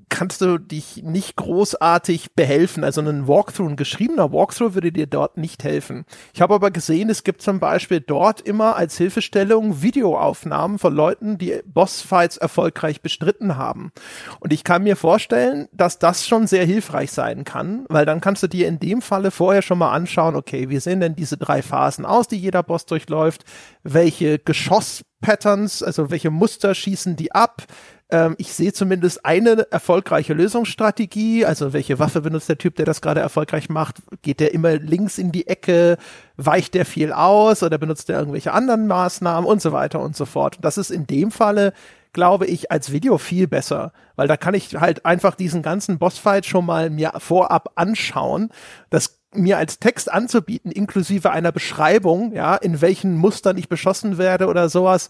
kannst 0.10 0.42
du 0.42 0.58
dich 0.58 1.04
nicht 1.04 1.36
großartig 1.36 2.34
behelfen. 2.34 2.84
Also 2.84 3.02
ein 3.02 3.28
Walkthrough, 3.28 3.70
ein 3.70 3.76
geschriebener 3.76 4.32
Walkthrough 4.32 4.74
würde 4.74 4.92
dir 4.92 5.08
dort 5.08 5.38
nicht 5.38 5.64
helfen. 5.64 6.06
Ich 6.34 6.42
habe 6.42 6.54
aber 6.54 6.72
gesehen, 6.72 7.10
es 7.10 7.24
gibt 7.24 7.42
zum 7.42 7.60
Beispiel 7.60 8.00
dort 8.00 8.42
immer 8.42 8.76
als 8.76 8.98
Hilfestellung 8.98 9.82
Videoaufnahmen 9.82 10.80
von 10.80 10.94
Leuten, 10.94 11.38
die 11.38 11.62
Bossfights 11.66 12.38
erfolgreich 12.38 13.02
bestritten 13.02 13.58
haben. 13.58 13.92
Und 14.40 14.54
ich 14.54 14.64
kann 14.64 14.84
mir 14.84 14.96
vorstellen, 14.96 15.68
dass 15.72 16.00
das 16.00 16.28
schon 16.28 16.48
sehr 16.48 16.66
hilfreich 16.66 17.12
sein 17.12 17.44
kann, 17.44 17.86
weil 17.90 18.06
dann 18.06 18.22
kannst 18.22 18.44
du 18.44 18.48
dir 18.48 18.68
in 18.68 18.80
dem 18.80 19.02
Falle 19.02 19.32
vorher 19.32 19.62
schon 19.62 19.78
mal 19.78 19.92
anschauen, 19.92 20.36
okay, 20.36 20.70
wie 20.70 20.80
sehen 20.80 21.00
denn 21.00 21.16
diese 21.16 21.38
drei 21.38 21.62
Phasen 21.62 22.06
aus, 22.06 22.28
die 22.28 22.38
jeder 22.38 22.64
Boss 22.64 22.86
durchläuft? 22.86 23.44
Welche 23.84 24.40
Geschoss-Patterns, 24.40 25.84
also 25.84 26.12
welche 26.12 26.30
Muster 26.30 26.76
schießen 26.76 27.16
die 27.16 27.32
ab? 27.32 27.64
Ähm, 28.10 28.36
ich 28.38 28.54
sehe 28.54 28.74
zumindest 28.74 29.26
eine 29.26 29.72
erfolgreiche 29.72 30.34
Lösungsstrategie. 30.34 31.46
Also 31.46 31.74
welche 31.74 32.00
Waffe 32.00 32.22
benutzt 32.22 32.50
der 32.50 32.58
Typ, 32.58 32.76
der 32.76 32.86
das 32.86 33.02
gerade 33.02 33.22
erfolgreich 33.22 33.70
macht? 33.70 33.98
Geht 34.22 34.40
der 34.40 34.54
immer 34.54 34.78
links 34.78 35.18
in 35.18 35.32
die 35.32 35.48
Ecke? 35.48 35.98
Weicht 36.38 36.74
der 36.74 36.86
viel 36.86 37.12
aus 37.12 37.64
oder 37.64 37.78
benutzt 37.78 38.10
er 38.10 38.20
irgendwelche 38.20 38.52
anderen 38.52 38.88
Maßnahmen 38.88 39.50
und 39.50 39.62
so 39.62 39.72
weiter 39.72 40.02
und 40.02 40.16
so 40.16 40.26
fort? 40.26 40.58
das 40.62 40.78
ist 40.78 40.90
in 40.90 41.08
dem 41.08 41.32
Falle 41.32 41.74
glaube 42.16 42.46
ich, 42.46 42.72
als 42.72 42.94
Video 42.94 43.18
viel 43.18 43.46
besser, 43.46 43.92
weil 44.16 44.30
da 44.30 44.38
kann 44.38 44.54
ich 44.54 44.74
halt 44.76 45.06
einfach 45.06 45.36
diesen 45.36 45.62
ganzen 45.62 46.00
Bossfight 46.00 46.46
schon 46.46 46.66
mal 46.66 46.90
mir 46.90 47.12
vorab 47.18 47.74
anschauen. 47.76 48.52
Das 48.90 49.20
mir 49.34 49.58
als 49.58 49.80
Text 49.80 50.10
anzubieten, 50.10 50.72
inklusive 50.72 51.32
einer 51.32 51.52
Beschreibung, 51.52 52.32
ja, 52.32 52.56
in 52.56 52.80
welchen 52.80 53.18
Mustern 53.18 53.58
ich 53.58 53.68
beschossen 53.68 54.18
werde 54.18 54.48
oder 54.48 54.70
sowas, 54.70 55.10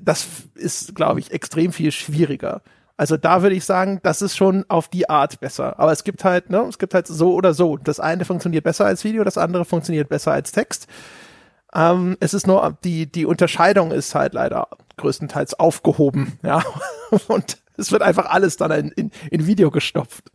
das 0.00 0.26
ist, 0.54 0.94
glaube 0.94 1.20
ich, 1.20 1.32
extrem 1.32 1.72
viel 1.72 1.92
schwieriger. 1.92 2.62
Also 2.96 3.16
da 3.16 3.42
würde 3.42 3.56
ich 3.56 3.64
sagen, 3.64 3.98
das 4.02 4.22
ist 4.22 4.36
schon 4.36 4.64
auf 4.68 4.88
die 4.88 5.08
Art 5.08 5.40
besser. 5.40 5.78
Aber 5.80 5.90
es 5.90 6.04
gibt 6.04 6.24
halt, 6.24 6.50
ne, 6.50 6.60
es 6.68 6.78
gibt 6.78 6.94
halt 6.94 7.08
so 7.08 7.34
oder 7.34 7.52
so. 7.52 7.76
Das 7.76 7.98
eine 7.98 8.24
funktioniert 8.24 8.64
besser 8.64 8.86
als 8.86 9.02
Video, 9.02 9.24
das 9.24 9.38
andere 9.38 9.64
funktioniert 9.64 10.08
besser 10.08 10.32
als 10.32 10.52
Text. 10.52 10.86
Ähm, 11.74 12.16
es 12.20 12.34
ist 12.34 12.46
nur, 12.46 12.78
die, 12.84 13.10
die 13.10 13.26
Unterscheidung 13.26 13.90
ist 13.90 14.14
halt 14.14 14.34
leider 14.34 14.68
größtenteils 14.96 15.54
aufgehoben, 15.58 16.38
ja. 16.42 16.62
Und 17.26 17.58
es 17.76 17.90
wird 17.90 18.02
einfach 18.02 18.26
alles 18.26 18.56
dann 18.56 18.70
in, 18.70 18.90
in, 18.92 19.10
in 19.30 19.46
Video 19.46 19.72
gestopft. 19.72 20.30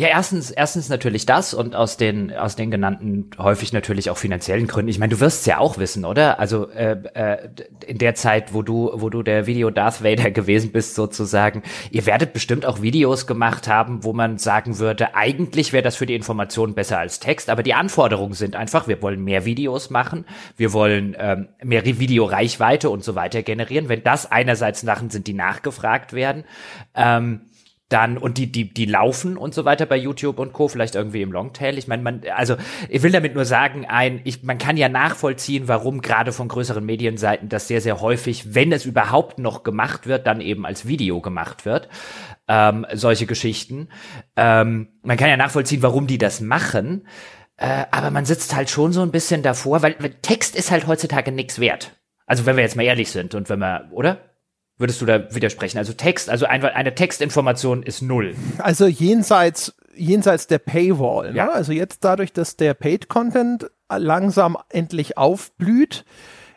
Ja, 0.00 0.08
erstens, 0.08 0.50
erstens 0.50 0.88
natürlich 0.88 1.26
das 1.26 1.52
und 1.52 1.76
aus 1.76 1.98
den 1.98 2.32
aus 2.32 2.56
den 2.56 2.70
genannten 2.70 3.28
häufig 3.36 3.74
natürlich 3.74 4.08
auch 4.08 4.16
finanziellen 4.16 4.66
Gründen. 4.66 4.88
Ich 4.88 4.98
meine, 4.98 5.12
du 5.12 5.20
wirst 5.20 5.40
es 5.40 5.46
ja 5.46 5.58
auch 5.58 5.76
wissen, 5.76 6.06
oder? 6.06 6.40
Also 6.40 6.70
äh, 6.70 6.96
äh, 7.12 7.50
in 7.86 7.98
der 7.98 8.14
Zeit, 8.14 8.54
wo 8.54 8.62
du 8.62 8.90
wo 8.94 9.10
du 9.10 9.22
der 9.22 9.46
Video 9.46 9.68
Darth 9.68 10.02
Vader 10.02 10.30
gewesen 10.30 10.72
bist, 10.72 10.94
sozusagen, 10.94 11.62
ihr 11.90 12.06
werdet 12.06 12.32
bestimmt 12.32 12.64
auch 12.64 12.80
Videos 12.80 13.26
gemacht 13.26 13.68
haben, 13.68 14.02
wo 14.02 14.14
man 14.14 14.38
sagen 14.38 14.78
würde, 14.78 15.14
eigentlich 15.16 15.74
wäre 15.74 15.82
das 15.82 15.96
für 15.96 16.06
die 16.06 16.14
Information 16.14 16.72
besser 16.72 16.98
als 16.98 17.20
Text, 17.20 17.50
aber 17.50 17.62
die 17.62 17.74
Anforderungen 17.74 18.32
sind 18.32 18.56
einfach, 18.56 18.88
wir 18.88 19.02
wollen 19.02 19.22
mehr 19.22 19.44
Videos 19.44 19.90
machen, 19.90 20.24
wir 20.56 20.72
wollen 20.72 21.14
ähm, 21.18 21.48
mehr 21.62 21.84
Videoreichweite 21.84 22.88
und 22.88 23.04
so 23.04 23.16
weiter 23.16 23.42
generieren. 23.42 23.90
Wenn 23.90 24.02
das 24.02 24.32
einerseits 24.32 24.80
Sachen 24.80 25.10
sind, 25.10 25.26
die 25.26 25.34
nachgefragt 25.34 26.14
werden. 26.14 26.44
Ähm, 26.94 27.42
dann 27.90 28.16
und 28.16 28.38
die 28.38 28.50
die 28.50 28.72
die 28.72 28.86
laufen 28.86 29.36
und 29.36 29.52
so 29.52 29.64
weiter 29.64 29.84
bei 29.84 29.96
YouTube 29.96 30.38
und 30.38 30.52
Co. 30.52 30.68
vielleicht 30.68 30.94
irgendwie 30.94 31.22
im 31.22 31.32
Longtail. 31.32 31.76
Ich 31.76 31.88
meine 31.88 32.02
man 32.02 32.22
also 32.34 32.56
ich 32.88 33.02
will 33.02 33.10
damit 33.10 33.34
nur 33.34 33.44
sagen 33.44 33.84
ein 33.84 34.20
ich 34.24 34.42
man 34.44 34.58
kann 34.58 34.76
ja 34.76 34.88
nachvollziehen 34.88 35.66
warum 35.66 36.00
gerade 36.00 36.32
von 36.32 36.48
größeren 36.48 36.84
Medienseiten 36.86 37.48
das 37.48 37.68
sehr 37.68 37.80
sehr 37.80 38.00
häufig 38.00 38.54
wenn 38.54 38.72
es 38.72 38.86
überhaupt 38.86 39.38
noch 39.38 39.64
gemacht 39.64 40.06
wird 40.06 40.26
dann 40.26 40.40
eben 40.40 40.64
als 40.64 40.86
Video 40.86 41.20
gemacht 41.20 41.66
wird 41.66 41.88
ähm, 42.48 42.86
solche 42.92 43.26
Geschichten. 43.26 43.88
Ähm, 44.36 44.88
man 45.02 45.16
kann 45.16 45.28
ja 45.28 45.36
nachvollziehen 45.36 45.82
warum 45.82 46.06
die 46.06 46.18
das 46.18 46.40
machen 46.40 47.08
äh, 47.56 47.86
aber 47.90 48.10
man 48.10 48.24
sitzt 48.24 48.54
halt 48.54 48.70
schon 48.70 48.92
so 48.92 49.02
ein 49.02 49.10
bisschen 49.10 49.42
davor 49.42 49.82
weil, 49.82 49.96
weil 49.98 50.14
Text 50.22 50.54
ist 50.54 50.70
halt 50.70 50.86
heutzutage 50.86 51.32
nichts 51.32 51.58
wert. 51.58 51.96
Also 52.26 52.46
wenn 52.46 52.54
wir 52.54 52.62
jetzt 52.62 52.76
mal 52.76 52.84
ehrlich 52.84 53.10
sind 53.10 53.34
und 53.34 53.48
wenn 53.48 53.58
wir 53.58 53.88
oder 53.90 54.29
Würdest 54.80 55.02
du 55.02 55.04
da 55.04 55.34
widersprechen? 55.34 55.76
Also 55.76 55.92
Text, 55.92 56.30
also 56.30 56.46
einfach 56.46 56.72
eine 56.72 56.94
Textinformation 56.94 57.82
ist 57.82 58.00
null. 58.00 58.34
Also 58.56 58.86
jenseits, 58.86 59.74
jenseits 59.94 60.46
der 60.46 60.58
Paywall. 60.58 61.32
Ne? 61.32 61.36
Ja. 61.36 61.44
Ne? 61.44 61.52
Also 61.52 61.72
jetzt 61.72 62.02
dadurch, 62.02 62.32
dass 62.32 62.56
der 62.56 62.72
Paid 62.72 63.10
Content 63.10 63.70
langsam 63.94 64.56
endlich 64.70 65.18
aufblüht, 65.18 66.06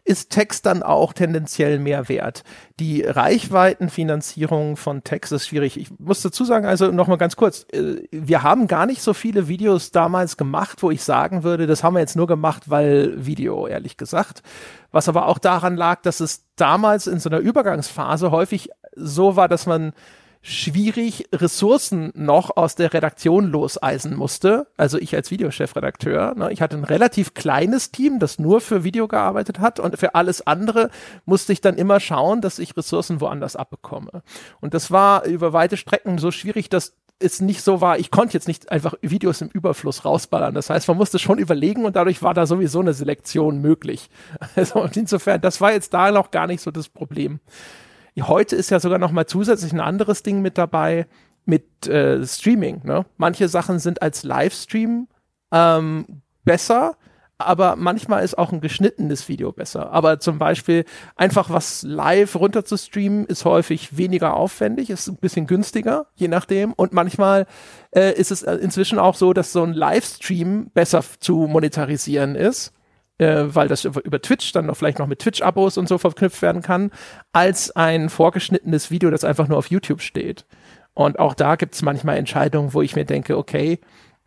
ist 0.06 0.30
Text 0.30 0.66
dann 0.66 0.84
auch 0.84 1.12
tendenziell 1.12 1.80
mehr 1.80 2.08
wert. 2.08 2.44
Die 2.80 3.02
Reichweitenfinanzierung 3.04 4.78
von 4.78 5.04
Text 5.04 5.34
ist 5.34 5.48
schwierig. 5.48 5.78
Ich 5.78 5.92
muss 5.98 6.22
dazu 6.22 6.46
sagen, 6.46 6.66
also 6.66 6.92
nochmal 6.92 7.18
ganz 7.18 7.36
kurz, 7.36 7.66
äh, 7.74 8.04
wir 8.12 8.44
haben 8.44 8.68
gar 8.68 8.86
nicht 8.86 9.02
so 9.02 9.14
viele 9.14 9.50
Videos 9.50 9.92
damals 9.92 10.38
gemacht, 10.38 10.82
wo 10.82 10.92
ich 10.92 11.04
sagen 11.04 11.44
würde, 11.44 11.68
das 11.68 11.84
haben 11.84 11.94
wir 11.94 12.00
jetzt 12.00 12.16
nur 12.16 12.28
gemacht, 12.28 12.70
weil 12.70 13.26
Video, 13.26 13.68
ehrlich 13.68 13.98
gesagt. 13.98 14.44
Was 14.94 15.10
aber 15.10 15.28
auch 15.28 15.40
daran 15.40 15.76
lag, 15.76 16.02
dass 16.04 16.22
es 16.22 16.46
damals 16.56 17.08
in 17.08 17.20
so 17.20 17.30
einer 17.30 17.40
Übergangsphase 17.40 18.32
häufig 18.32 18.70
so 18.96 19.36
war, 19.36 19.50
dass 19.50 19.66
man 19.66 19.92
schwierig 20.46 21.30
Ressourcen 21.34 22.12
noch 22.16 22.58
aus 22.58 22.76
der 22.76 22.94
Redaktion 22.94 23.50
loseisen 23.50 24.16
musste. 24.16 24.68
Also 24.76 25.00
ich 25.00 25.16
als 25.16 25.32
Videochefredakteur. 25.32 26.36
Ne, 26.36 26.52
ich 26.52 26.62
hatte 26.62 26.76
ein 26.76 26.84
relativ 26.84 27.34
kleines 27.34 27.92
Team, 27.92 28.20
das 28.20 28.40
nur 28.40 28.60
für 28.60 28.84
Video 28.84 29.08
gearbeitet 29.08 29.60
hat 29.60 29.80
und 29.80 29.98
für 29.98 30.16
alles 30.16 30.46
andere 30.46 30.90
musste 31.26 31.54
ich 31.54 31.62
dann 31.62 31.78
immer 31.78 32.02
schauen, 32.02 32.42
dass 32.42 32.60
ich 32.60 32.76
Ressourcen 32.76 33.22
woanders 33.22 33.56
abbekomme. 33.56 34.22
Und 34.60 34.74
das 34.74 34.92
war 34.92 35.24
über 35.24 35.54
weite 35.54 35.78
Strecken 35.78 36.18
so 36.18 36.30
schwierig, 36.30 36.70
dass 36.70 36.94
es 37.24 37.42
nicht 37.42 37.62
so 37.62 37.82
war, 37.82 37.98
ich 37.98 38.12
konnte 38.12 38.34
jetzt 38.34 38.48
nicht 38.48 38.72
einfach 38.72 38.96
Videos 39.02 39.42
im 39.42 39.50
Überfluss 39.50 40.06
rausballern. 40.06 40.54
Das 40.54 40.70
heißt, 40.70 40.88
man 40.88 40.98
musste 40.98 41.20
schon 41.20 41.38
überlegen 41.38 41.86
und 41.86 41.96
dadurch 41.96 42.22
war 42.22 42.34
da 42.34 42.46
sowieso 42.46 42.80
eine 42.80 42.94
Selektion 42.94 43.60
möglich. 43.60 44.10
Also 44.56 44.88
insofern, 44.94 45.42
das 45.42 45.62
war 45.62 45.72
jetzt 45.72 45.94
da 45.94 46.12
noch 46.12 46.32
gar 46.32 46.48
nicht 46.48 46.62
so 46.62 46.70
das 46.70 46.90
Problem. 46.90 47.40
Heute 48.20 48.56
ist 48.56 48.70
ja 48.70 48.80
sogar 48.80 49.00
noch 49.00 49.12
mal 49.12 49.26
zusätzlich 49.26 49.74
ein 49.74 49.80
anderes 49.80 50.22
Ding 50.22 50.42
mit 50.42 50.58
dabei 50.58 51.08
mit 51.46 51.88
äh, 51.88 52.26
Streaming. 52.26 52.82
Ne? 52.84 53.06
Manche 53.18 53.48
Sachen 53.48 53.80
sind 53.80 54.02
als 54.02 54.24
Livestream 54.24 55.08
ähm, 55.52 56.22
besser, 56.44 56.98
aber 57.46 57.76
manchmal 57.76 58.24
ist 58.24 58.38
auch 58.38 58.52
ein 58.52 58.62
geschnittenes 58.62 59.28
Video 59.28 59.52
besser. 59.52 59.92
Aber 59.92 60.20
zum 60.20 60.40
Beispiel 60.40 60.86
einfach 61.16 61.50
was 61.50 61.84
live 61.84 62.36
runter 62.36 62.66
zu 62.66 62.78
streamen 62.78 63.26
ist 63.26 63.46
häufig 63.46 63.98
weniger 63.98 64.36
aufwendig, 64.36 64.90
ist 64.90 65.08
ein 65.08 65.18
bisschen 65.18 65.48
günstiger, 65.48 66.08
je 66.16 66.28
nachdem. 66.28 66.74
Und 66.74 66.94
manchmal 66.94 67.46
äh, 67.92 68.14
ist 68.14 68.32
es 68.32 68.44
äh, 68.44 68.56
inzwischen 68.56 69.00
auch 69.00 69.16
so, 69.16 69.34
dass 69.34 69.52
so 69.52 69.64
ein 69.64 69.74
Livestream 69.74 70.72
besser 70.74 71.04
zu 71.20 71.48
monetarisieren 71.48 72.36
ist 72.36 72.74
äh, 73.20 73.44
weil 73.48 73.68
das 73.68 73.86
über, 73.86 74.04
über 74.04 74.22
Twitch 74.22 74.52
dann 74.54 74.66
noch 74.66 74.78
vielleicht 74.78 75.00
noch 75.00 75.08
mit 75.08 75.20
Twitch-Abos 75.20 75.78
und 75.78 75.88
so 75.88 75.98
verknüpft 75.98 76.42
werden 76.42 76.62
kann, 76.62 76.92
als 77.32 77.72
ein 77.72 78.10
vorgeschnittenes 78.10 78.92
Video, 78.92 79.12
das 79.12 79.24
einfach 79.24 79.48
nur 79.48 79.58
auf 79.58 79.68
YouTube 79.68 80.02
steht. 80.02 80.46
Und 80.94 81.20
auch 81.20 81.34
da 81.34 81.56
gibt 81.56 81.76
es 81.76 81.82
manchmal 81.82 82.18
Entscheidungen, 82.18 82.74
wo 82.74 82.82
ich 82.82 82.96
mir 82.96 83.06
denke, 83.06 83.38
okay, 83.38 83.80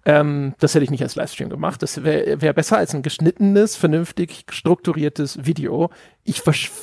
ähm, 0.07 0.55
das 0.61 0.73
hätte 0.75 0.85
ich 0.85 0.91
nicht 0.91 1.03
als 1.03 1.17
Livestream 1.17 1.51
gemacht. 1.51 1.83
Das 1.83 2.05
wäre 2.05 2.41
wär 2.41 2.53
besser 2.53 2.79
als 2.79 2.95
ein 2.95 3.03
geschnittenes, 3.03 3.75
vernünftig 3.75 4.45
strukturiertes 4.49 5.45
Video. 5.45 5.91
Ich 6.23 6.43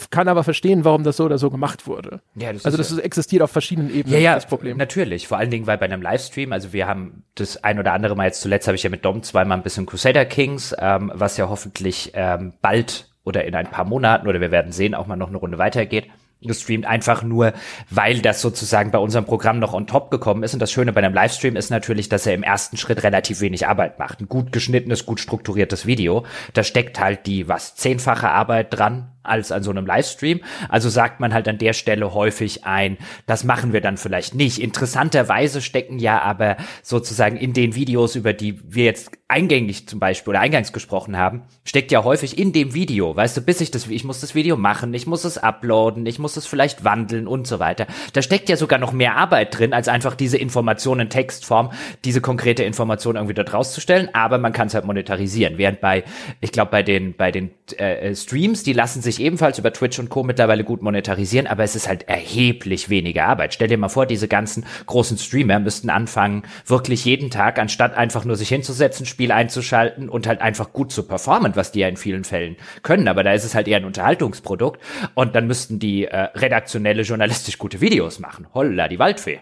kann 0.09 0.27
aber 0.27 0.43
verstehen, 0.43 0.83
warum 0.83 1.05
das 1.05 1.17
so 1.17 1.23
oder 1.23 1.37
so 1.37 1.49
gemacht 1.49 1.87
wurde. 1.87 2.19
Ja, 2.35 2.51
das 2.51 2.65
also 2.65 2.77
das 2.77 2.91
ist, 2.91 2.99
existiert 2.99 3.41
auf 3.41 3.49
verschiedenen 3.49 3.89
Ebenen. 3.89 4.13
Ja, 4.13 4.19
ja, 4.19 4.35
das 4.35 4.45
Problem. 4.45 4.75
Natürlich. 4.77 5.27
Vor 5.29 5.37
allen 5.37 5.51
Dingen, 5.51 5.67
weil 5.67 5.77
bei 5.77 5.85
einem 5.85 6.01
Livestream, 6.01 6.51
also 6.51 6.73
wir 6.73 6.85
haben 6.85 7.23
das 7.35 7.63
ein 7.63 7.79
oder 7.79 7.93
andere 7.93 8.15
Mal 8.17 8.25
jetzt 8.25 8.41
zuletzt 8.41 8.67
habe 8.67 8.75
ich 8.75 8.83
ja 8.83 8.89
mit 8.89 9.05
Dom 9.05 9.23
zweimal 9.23 9.57
ein 9.57 9.63
bisschen 9.63 9.85
Crusader 9.85 10.25
Kings, 10.25 10.75
ähm, 10.77 11.09
was 11.15 11.37
ja 11.37 11.47
hoffentlich 11.47 12.11
ähm, 12.15 12.53
bald 12.61 13.09
oder 13.23 13.45
in 13.45 13.55
ein 13.55 13.67
paar 13.71 13.85
Monaten 13.85 14.27
oder 14.27 14.41
wir 14.41 14.51
werden 14.51 14.73
sehen, 14.73 14.93
auch 14.93 15.07
mal 15.07 15.15
noch 15.15 15.29
eine 15.29 15.37
Runde 15.37 15.57
weitergeht 15.57 16.07
gestreamt, 16.47 16.85
einfach 16.85 17.23
nur, 17.23 17.53
weil 17.89 18.21
das 18.21 18.41
sozusagen 18.41 18.91
bei 18.91 18.99
unserem 18.99 19.25
Programm 19.25 19.59
noch 19.59 19.73
on 19.73 19.87
top 19.87 20.11
gekommen 20.11 20.43
ist. 20.43 20.53
Und 20.53 20.59
das 20.59 20.71
Schöne 20.71 20.93
bei 20.93 21.01
einem 21.01 21.13
Livestream 21.13 21.55
ist 21.55 21.69
natürlich, 21.69 22.09
dass 22.09 22.25
er 22.25 22.33
im 22.33 22.43
ersten 22.43 22.77
Schritt 22.77 23.03
relativ 23.03 23.41
wenig 23.41 23.67
Arbeit 23.67 23.99
macht. 23.99 24.21
Ein 24.21 24.29
gut 24.29 24.51
geschnittenes, 24.51 25.05
gut 25.05 25.19
strukturiertes 25.19 25.85
Video. 25.85 26.25
Da 26.53 26.63
steckt 26.63 26.99
halt 26.99 27.25
die, 27.25 27.47
was, 27.47 27.75
zehnfache 27.75 28.29
Arbeit 28.29 28.77
dran, 28.77 29.12
als 29.23 29.51
an 29.51 29.63
so 29.63 29.71
einem 29.71 29.85
Livestream. 29.85 30.41
Also 30.69 30.89
sagt 30.89 31.19
man 31.19 31.33
halt 31.33 31.47
an 31.47 31.57
der 31.57 31.73
Stelle 31.73 32.13
häufig 32.13 32.65
ein, 32.65 32.97
das 33.25 33.43
machen 33.43 33.73
wir 33.73 33.81
dann 33.81 33.97
vielleicht 33.97 34.35
nicht. 34.35 34.59
Interessanterweise 34.59 35.61
stecken 35.61 35.99
ja 35.99 36.21
aber 36.21 36.57
sozusagen 36.81 37.37
in 37.37 37.53
den 37.53 37.75
Videos, 37.75 38.15
über 38.15 38.33
die 38.33 38.59
wir 38.63 38.85
jetzt 38.85 39.11
eingängig 39.33 39.87
zum 39.87 39.99
Beispiel 39.99 40.31
oder 40.31 40.41
eingangs 40.41 40.73
gesprochen 40.73 41.17
haben, 41.17 41.41
steckt 41.63 41.91
ja 41.91 42.03
häufig 42.03 42.37
in 42.37 42.53
dem 42.53 42.75
Video, 42.75 43.15
weißt 43.15 43.37
du, 43.37 43.41
bis 43.41 43.61
ich 43.61 43.71
das, 43.71 43.87
ich 43.87 44.03
muss 44.03 44.21
das 44.21 44.35
Video 44.35 44.57
machen, 44.57 44.93
ich 44.93 45.07
muss 45.07 45.23
es 45.23 45.39
uploaden, 45.39 46.05
ich 46.05 46.19
muss 46.19 46.37
es 46.37 46.45
vielleicht 46.45 46.83
wandeln 46.83 47.27
und 47.27 47.47
so 47.47 47.59
weiter. 47.59 47.87
Da 48.13 48.21
steckt 48.21 48.47
ja 48.47 48.57
sogar 48.57 48.77
noch 48.77 48.91
mehr 48.91 49.15
Arbeit 49.15 49.57
drin, 49.57 49.73
als 49.73 49.87
einfach 49.87 50.13
diese 50.13 50.37
Informationen 50.37 51.01
in 51.01 51.09
Textform, 51.09 51.71
diese 52.05 52.21
konkrete 52.21 52.63
Information 52.63 53.15
irgendwie 53.15 53.33
dort 53.33 53.53
rauszustellen, 53.53 54.09
aber 54.13 54.37
man 54.37 54.53
kann 54.53 54.67
es 54.67 54.75
halt 54.75 54.85
monetarisieren. 54.85 55.57
Während 55.57 55.81
bei, 55.81 56.03
ich 56.39 56.51
glaube, 56.51 56.69
bei 56.69 56.83
den, 56.83 57.15
bei 57.15 57.31
den 57.31 57.49
äh, 57.77 58.13
Streams, 58.15 58.61
die 58.61 58.73
lassen 58.73 59.01
sich 59.01 59.12
sich 59.13 59.23
ebenfalls 59.23 59.59
über 59.59 59.71
Twitch 59.71 59.99
und 59.99 60.09
Co. 60.09 60.23
mittlerweile 60.23 60.63
gut 60.63 60.81
monetarisieren, 60.81 61.47
aber 61.47 61.63
es 61.63 61.75
ist 61.75 61.87
halt 61.87 62.07
erheblich 62.07 62.89
weniger 62.89 63.25
Arbeit. 63.25 63.53
Stell 63.53 63.67
dir 63.67 63.77
mal 63.77 63.89
vor, 63.89 64.05
diese 64.05 64.27
ganzen 64.27 64.65
großen 64.85 65.17
Streamer 65.17 65.59
müssten 65.59 65.89
anfangen, 65.89 66.43
wirklich 66.65 67.05
jeden 67.05 67.29
Tag, 67.29 67.59
anstatt 67.59 67.95
einfach 67.95 68.25
nur 68.25 68.35
sich 68.35 68.49
hinzusetzen, 68.49 69.05
Spiel 69.05 69.31
einzuschalten 69.31 70.09
und 70.09 70.27
halt 70.27 70.41
einfach 70.41 70.73
gut 70.73 70.91
zu 70.91 71.03
performen, 71.03 71.55
was 71.55 71.71
die 71.71 71.79
ja 71.79 71.87
in 71.87 71.97
vielen 71.97 72.23
Fällen 72.23 72.57
können. 72.81 73.07
Aber 73.07 73.23
da 73.23 73.33
ist 73.33 73.43
es 73.43 73.55
halt 73.55 73.67
eher 73.67 73.77
ein 73.77 73.85
Unterhaltungsprodukt 73.85 74.81
und 75.13 75.35
dann 75.35 75.47
müssten 75.47 75.79
die 75.79 76.05
äh, 76.05 76.17
redaktionelle, 76.35 77.03
journalistisch 77.03 77.57
gute 77.57 77.81
Videos 77.81 78.19
machen. 78.19 78.47
Holla, 78.53 78.87
die 78.87 78.99
Waldfee. 78.99 79.41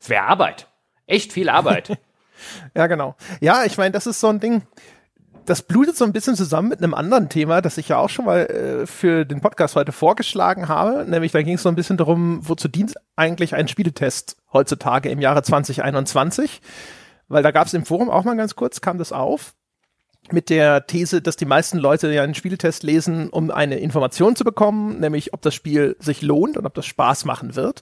Es 0.00 0.08
wäre 0.08 0.24
Arbeit. 0.24 0.68
Echt 1.06 1.32
viel 1.32 1.48
Arbeit. 1.48 1.98
ja, 2.74 2.86
genau. 2.86 3.16
Ja, 3.40 3.64
ich 3.64 3.76
meine, 3.78 3.90
das 3.90 4.06
ist 4.06 4.20
so 4.20 4.28
ein 4.28 4.40
Ding 4.40 4.62
das 5.48 5.62
blutet 5.62 5.96
so 5.96 6.04
ein 6.04 6.12
bisschen 6.12 6.36
zusammen 6.36 6.68
mit 6.68 6.82
einem 6.82 6.92
anderen 6.92 7.30
Thema, 7.30 7.62
das 7.62 7.78
ich 7.78 7.88
ja 7.88 7.96
auch 7.96 8.10
schon 8.10 8.26
mal 8.26 8.40
äh, 8.40 8.86
für 8.86 9.24
den 9.24 9.40
Podcast 9.40 9.76
heute 9.76 9.92
vorgeschlagen 9.92 10.68
habe. 10.68 11.06
Nämlich, 11.08 11.32
da 11.32 11.42
ging 11.42 11.54
es 11.54 11.62
so 11.62 11.70
ein 11.70 11.74
bisschen 11.74 11.96
darum, 11.96 12.40
wozu 12.46 12.68
dient 12.68 12.94
eigentlich 13.16 13.54
ein 13.54 13.66
Spieletest 13.66 14.36
heutzutage 14.52 15.08
im 15.08 15.20
Jahre 15.20 15.42
2021? 15.42 16.60
Weil 17.28 17.42
da 17.42 17.50
gab 17.50 17.66
es 17.66 17.72
im 17.72 17.86
Forum 17.86 18.10
auch 18.10 18.24
mal 18.24 18.36
ganz 18.36 18.56
kurz, 18.56 18.82
kam 18.82 18.98
das 18.98 19.10
auf 19.10 19.54
mit 20.30 20.50
der 20.50 20.86
These, 20.86 21.22
dass 21.22 21.36
die 21.36 21.46
meisten 21.46 21.78
Leute 21.78 22.12
ja 22.12 22.22
einen 22.22 22.34
Spieltest 22.34 22.82
lesen, 22.82 23.30
um 23.30 23.50
eine 23.50 23.78
Information 23.78 24.36
zu 24.36 24.44
bekommen, 24.44 25.00
nämlich 25.00 25.32
ob 25.32 25.40
das 25.40 25.54
Spiel 25.54 25.96
sich 25.98 26.20
lohnt 26.20 26.58
und 26.58 26.66
ob 26.66 26.74
das 26.74 26.84
Spaß 26.84 27.24
machen 27.24 27.56
wird. 27.56 27.80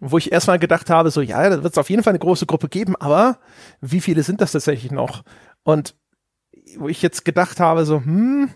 Wo 0.00 0.18
ich 0.18 0.32
erstmal 0.32 0.58
gedacht 0.58 0.90
habe, 0.90 1.10
so 1.10 1.22
ja, 1.22 1.48
da 1.48 1.62
wird 1.62 1.72
es 1.72 1.78
auf 1.78 1.88
jeden 1.88 2.02
Fall 2.02 2.10
eine 2.10 2.18
große 2.18 2.44
Gruppe 2.44 2.68
geben, 2.68 2.96
aber 2.96 3.38
wie 3.80 4.02
viele 4.02 4.22
sind 4.22 4.42
das 4.42 4.52
tatsächlich 4.52 4.92
noch? 4.92 5.22
Und 5.62 5.94
wo 6.78 6.88
ich 6.88 7.02
jetzt 7.02 7.24
gedacht 7.24 7.60
habe, 7.60 7.84
so, 7.84 7.96
hm, 7.96 8.50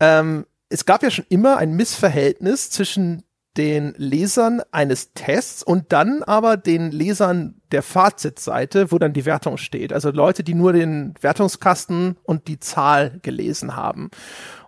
ähm, 0.00 0.46
es 0.68 0.86
gab 0.86 1.02
ja 1.02 1.10
schon 1.10 1.26
immer 1.28 1.56
ein 1.56 1.74
Missverhältnis 1.74 2.70
zwischen 2.70 3.24
den 3.56 3.94
Lesern 3.96 4.62
eines 4.70 5.12
Tests 5.12 5.62
und 5.62 5.92
dann 5.92 6.22
aber 6.22 6.56
den 6.56 6.92
Lesern 6.92 7.60
der 7.72 7.82
Fazitseite, 7.82 8.92
wo 8.92 8.98
dann 8.98 9.12
die 9.12 9.24
Wertung 9.24 9.56
steht. 9.56 9.92
Also 9.92 10.10
Leute, 10.10 10.44
die 10.44 10.54
nur 10.54 10.72
den 10.72 11.14
Wertungskasten 11.20 12.16
und 12.22 12.46
die 12.46 12.60
Zahl 12.60 13.18
gelesen 13.22 13.74
haben. 13.74 14.10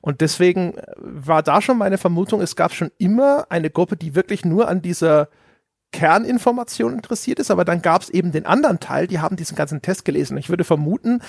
Und 0.00 0.20
deswegen 0.20 0.74
war 0.98 1.44
da 1.44 1.62
schon 1.62 1.78
meine 1.78 1.96
Vermutung, 1.96 2.40
es 2.40 2.57
gab 2.57 2.74
schon 2.74 2.90
immer 2.98 3.46
eine 3.50 3.70
Gruppe, 3.70 3.96
die 3.96 4.16
wirklich 4.16 4.44
nur 4.44 4.68
an 4.68 4.83
dieser 4.83 5.28
Kerninformation 5.92 6.94
interessiert 6.94 7.38
ist, 7.38 7.50
aber 7.50 7.64
dann 7.64 7.83
gab 7.83 8.02
es 8.02 8.11
eben 8.11 8.33
den 8.33 8.46
anderen 8.46 8.81
Teil, 8.81 9.07
die 9.07 9.20
haben 9.20 9.37
diesen 9.37 9.57
ganzen 9.57 9.83
Test 9.83 10.05
gelesen. 10.05 10.38
Ich 10.38 10.48
würde 10.48 10.64
vermuten, 10.64 11.20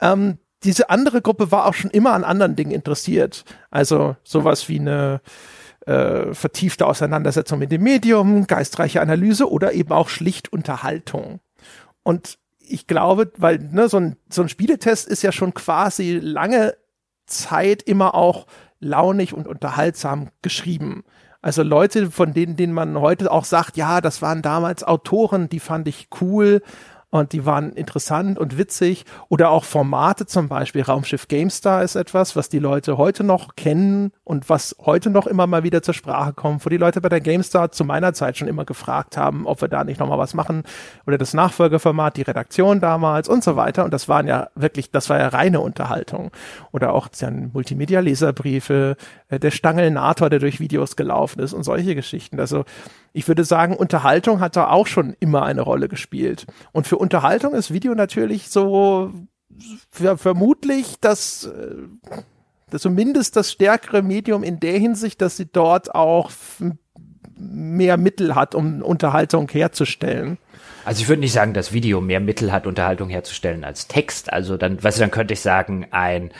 ähm, 0.00 0.38
diese 0.64 0.90
andere 0.90 1.22
Gruppe 1.22 1.50
war 1.50 1.66
auch 1.66 1.74
schon 1.74 1.90
immer 1.90 2.12
an 2.12 2.24
anderen 2.24 2.56
Dingen 2.56 2.70
interessiert. 2.70 3.44
Also 3.70 4.16
sowas 4.22 4.68
wie 4.68 4.78
eine 4.78 5.20
äh, 5.86 6.32
vertiefte 6.32 6.86
Auseinandersetzung 6.86 7.58
mit 7.58 7.72
dem 7.72 7.82
Medium, 7.82 8.46
geistreiche 8.46 9.00
Analyse 9.00 9.50
oder 9.50 9.72
eben 9.72 9.92
auch 9.92 10.08
schlicht 10.08 10.52
Unterhaltung. 10.52 11.40
Und 12.02 12.38
ich 12.58 12.86
glaube, 12.86 13.32
weil 13.36 13.58
ne, 13.58 13.88
so, 13.88 13.98
ein, 13.98 14.16
so 14.28 14.42
ein 14.42 14.48
Spieletest 14.48 15.08
ist 15.08 15.22
ja 15.22 15.32
schon 15.32 15.54
quasi 15.54 16.18
lange 16.22 16.74
Zeit 17.26 17.82
immer 17.82 18.14
auch 18.14 18.46
launig 18.80 19.34
und 19.34 19.46
unterhaltsam 19.46 20.30
geschrieben. 20.42 21.04
Also 21.40 21.64
Leute, 21.64 22.10
von 22.10 22.32
denen, 22.32 22.56
denen 22.56 22.72
man 22.72 23.00
heute 23.00 23.30
auch 23.30 23.44
sagt, 23.44 23.76
ja, 23.76 24.00
das 24.00 24.22
waren 24.22 24.42
damals 24.42 24.84
Autoren, 24.84 25.48
die 25.48 25.58
fand 25.58 25.88
ich 25.88 26.08
cool 26.20 26.62
und 27.12 27.34
die 27.34 27.44
waren 27.44 27.72
interessant 27.74 28.38
und 28.38 28.56
witzig. 28.56 29.04
Oder 29.28 29.50
auch 29.50 29.64
Formate 29.64 30.24
zum 30.24 30.48
Beispiel. 30.48 30.80
Raumschiff 30.80 31.28
GameStar 31.28 31.82
ist 31.82 31.94
etwas, 31.94 32.36
was 32.36 32.48
die 32.48 32.58
Leute 32.58 32.96
heute 32.96 33.22
noch 33.22 33.54
kennen 33.54 34.12
und 34.24 34.48
was 34.48 34.74
heute 34.80 35.10
noch 35.10 35.26
immer 35.26 35.46
mal 35.46 35.62
wieder 35.62 35.82
zur 35.82 35.92
Sprache 35.92 36.32
kommt, 36.32 36.64
wo 36.64 36.70
die 36.70 36.78
Leute 36.78 37.02
bei 37.02 37.10
der 37.10 37.20
GameStar 37.20 37.70
zu 37.70 37.84
meiner 37.84 38.14
Zeit 38.14 38.38
schon 38.38 38.48
immer 38.48 38.64
gefragt 38.64 39.18
haben, 39.18 39.46
ob 39.46 39.60
wir 39.60 39.68
da 39.68 39.84
nicht 39.84 40.00
nochmal 40.00 40.16
was 40.16 40.32
machen. 40.32 40.62
Oder 41.06 41.18
das 41.18 41.34
Nachfolgeformat, 41.34 42.16
die 42.16 42.22
Redaktion 42.22 42.80
damals 42.80 43.28
und 43.28 43.44
so 43.44 43.56
weiter. 43.56 43.84
Und 43.84 43.92
das 43.92 44.08
waren 44.08 44.26
ja 44.26 44.48
wirklich, 44.54 44.90
das 44.90 45.10
war 45.10 45.18
ja 45.18 45.28
reine 45.28 45.60
Unterhaltung. 45.60 46.30
Oder 46.72 46.94
auch 46.94 47.08
Multimedia-Leserbriefe, 47.52 48.96
äh, 49.28 49.38
der 49.38 49.50
Stangelnator, 49.50 50.30
der 50.30 50.38
durch 50.38 50.60
Videos 50.60 50.96
gelaufen 50.96 51.40
ist 51.40 51.52
und 51.52 51.62
solche 51.62 51.94
Geschichten. 51.94 52.40
Also 52.40 52.64
ich 53.12 53.28
würde 53.28 53.44
sagen, 53.44 53.76
Unterhaltung 53.76 54.40
hat 54.40 54.56
da 54.56 54.68
auch 54.68 54.86
schon 54.86 55.14
immer 55.20 55.44
eine 55.44 55.62
Rolle 55.62 55.88
gespielt. 55.88 56.46
Und 56.72 56.86
für 56.86 56.96
Unterhaltung 56.96 57.54
ist 57.54 57.72
Video 57.72 57.94
natürlich 57.94 58.48
so 58.48 59.12
vermutlich 59.90 60.96
das, 61.00 61.44
äh, 61.44 61.74
das 62.70 62.82
zumindest 62.82 63.36
das 63.36 63.52
stärkere 63.52 64.02
Medium 64.02 64.42
in 64.42 64.60
der 64.60 64.78
Hinsicht, 64.78 65.20
dass 65.20 65.36
sie 65.36 65.46
dort 65.46 65.94
auch 65.94 66.30
mehr 67.36 67.96
Mittel 67.96 68.34
hat, 68.34 68.54
um 68.54 68.82
Unterhaltung 68.82 69.48
herzustellen. 69.48 70.38
Also 70.84 71.02
ich 71.02 71.08
würde 71.08 71.20
nicht 71.20 71.32
sagen, 71.32 71.54
dass 71.54 71.72
Video 71.72 72.00
mehr 72.00 72.20
Mittel 72.20 72.52
hat, 72.52 72.66
Unterhaltung 72.66 73.08
herzustellen 73.08 73.64
als 73.64 73.88
Text. 73.88 74.32
Also 74.32 74.56
dann, 74.56 74.82
weißt 74.82 74.98
du, 74.98 75.02
dann 75.02 75.10
könnte 75.10 75.34
ich 75.34 75.40
sagen, 75.40 75.86
ein, 75.90 76.30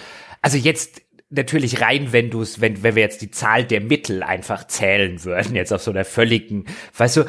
also 0.40 0.56
jetzt 0.56 1.01
natürlich 1.32 1.80
rein, 1.80 2.12
wenn 2.12 2.30
du 2.30 2.42
es, 2.42 2.60
wenn, 2.60 2.82
wenn 2.82 2.94
wir 2.94 3.02
jetzt 3.02 3.22
die 3.22 3.30
Zahl 3.30 3.64
der 3.64 3.80
Mittel 3.80 4.22
einfach 4.22 4.66
zählen 4.66 5.24
würden, 5.24 5.56
jetzt 5.56 5.72
auf 5.72 5.82
so 5.82 5.90
einer 5.90 6.04
völligen, 6.04 6.66
weißt 6.96 7.16
du, 7.18 7.24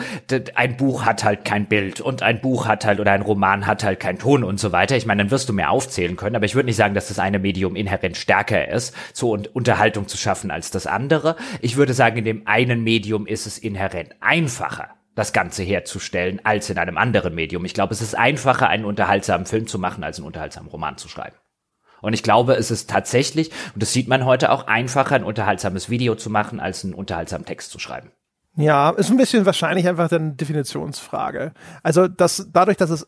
ein 0.55 0.77
Buch 0.77 1.05
hat 1.05 1.23
halt 1.23 1.45
kein 1.45 1.67
Bild 1.67 2.01
und 2.01 2.21
ein 2.21 2.41
Buch 2.41 2.67
hat 2.67 2.85
halt 2.85 2.99
oder 2.99 3.11
ein 3.11 3.21
Roman 3.21 3.65
hat 3.65 3.83
halt 3.83 3.99
keinen 3.99 4.19
Ton 4.19 4.43
und 4.43 4.59
so 4.59 4.71
weiter. 4.71 4.97
Ich 4.97 5.05
meine, 5.05 5.23
dann 5.23 5.31
wirst 5.31 5.49
du 5.49 5.53
mehr 5.53 5.71
aufzählen 5.71 6.15
können, 6.15 6.35
aber 6.35 6.45
ich 6.45 6.55
würde 6.55 6.67
nicht 6.67 6.75
sagen, 6.75 6.93
dass 6.93 7.07
das 7.07 7.19
eine 7.19 7.39
Medium 7.39 7.75
inhärent 7.75 8.17
stärker 8.17 8.67
ist, 8.67 8.95
so 9.13 9.37
Unterhaltung 9.53 10.07
zu 10.07 10.17
schaffen 10.17 10.51
als 10.51 10.69
das 10.69 10.85
andere. 10.85 11.35
Ich 11.61 11.77
würde 11.77 11.93
sagen, 11.93 12.17
in 12.17 12.25
dem 12.25 12.47
einen 12.47 12.83
Medium 12.83 13.25
ist 13.25 13.45
es 13.45 13.57
inhärent 13.57 14.15
einfacher 14.19 14.89
das 15.15 15.31
Ganze 15.31 15.63
herzustellen 15.63 16.41
als 16.43 16.69
in 16.69 16.77
einem 16.77 16.97
anderen 16.97 17.35
Medium. 17.35 17.65
Ich 17.65 17.73
glaube, 17.73 17.93
es 17.93 18.01
ist 18.01 18.17
einfacher, 18.17 18.67
einen 18.67 18.85
unterhaltsamen 18.85 19.45
Film 19.45 19.67
zu 19.67 19.77
machen, 19.77 20.03
als 20.03 20.17
einen 20.17 20.25
unterhaltsamen 20.25 20.69
Roman 20.69 20.97
zu 20.97 21.07
schreiben. 21.07 21.35
Und 22.03 22.13
ich 22.13 22.21
glaube, 22.21 22.55
es 22.55 22.69
ist 22.69 22.89
tatsächlich, 22.89 23.49
und 23.73 23.81
das 23.81 23.93
sieht 23.93 24.09
man 24.09 24.25
heute 24.25 24.51
auch, 24.51 24.67
einfacher, 24.67 25.15
ein 25.15 25.23
unterhaltsames 25.23 25.89
Video 25.89 26.15
zu 26.15 26.29
machen, 26.29 26.59
als 26.59 26.83
einen 26.83 26.93
unterhaltsamen 26.93 27.45
Text 27.45 27.71
zu 27.71 27.79
schreiben. 27.79 28.11
Ja, 28.55 28.89
ist 28.91 29.09
ein 29.09 29.17
bisschen 29.17 29.45
wahrscheinlich 29.45 29.87
einfach 29.87 30.11
eine 30.11 30.33
Definitionsfrage. 30.33 31.53
Also, 31.81 32.07
dass 32.07 32.49
dadurch, 32.51 32.77
dass 32.77 32.89
es 32.89 33.07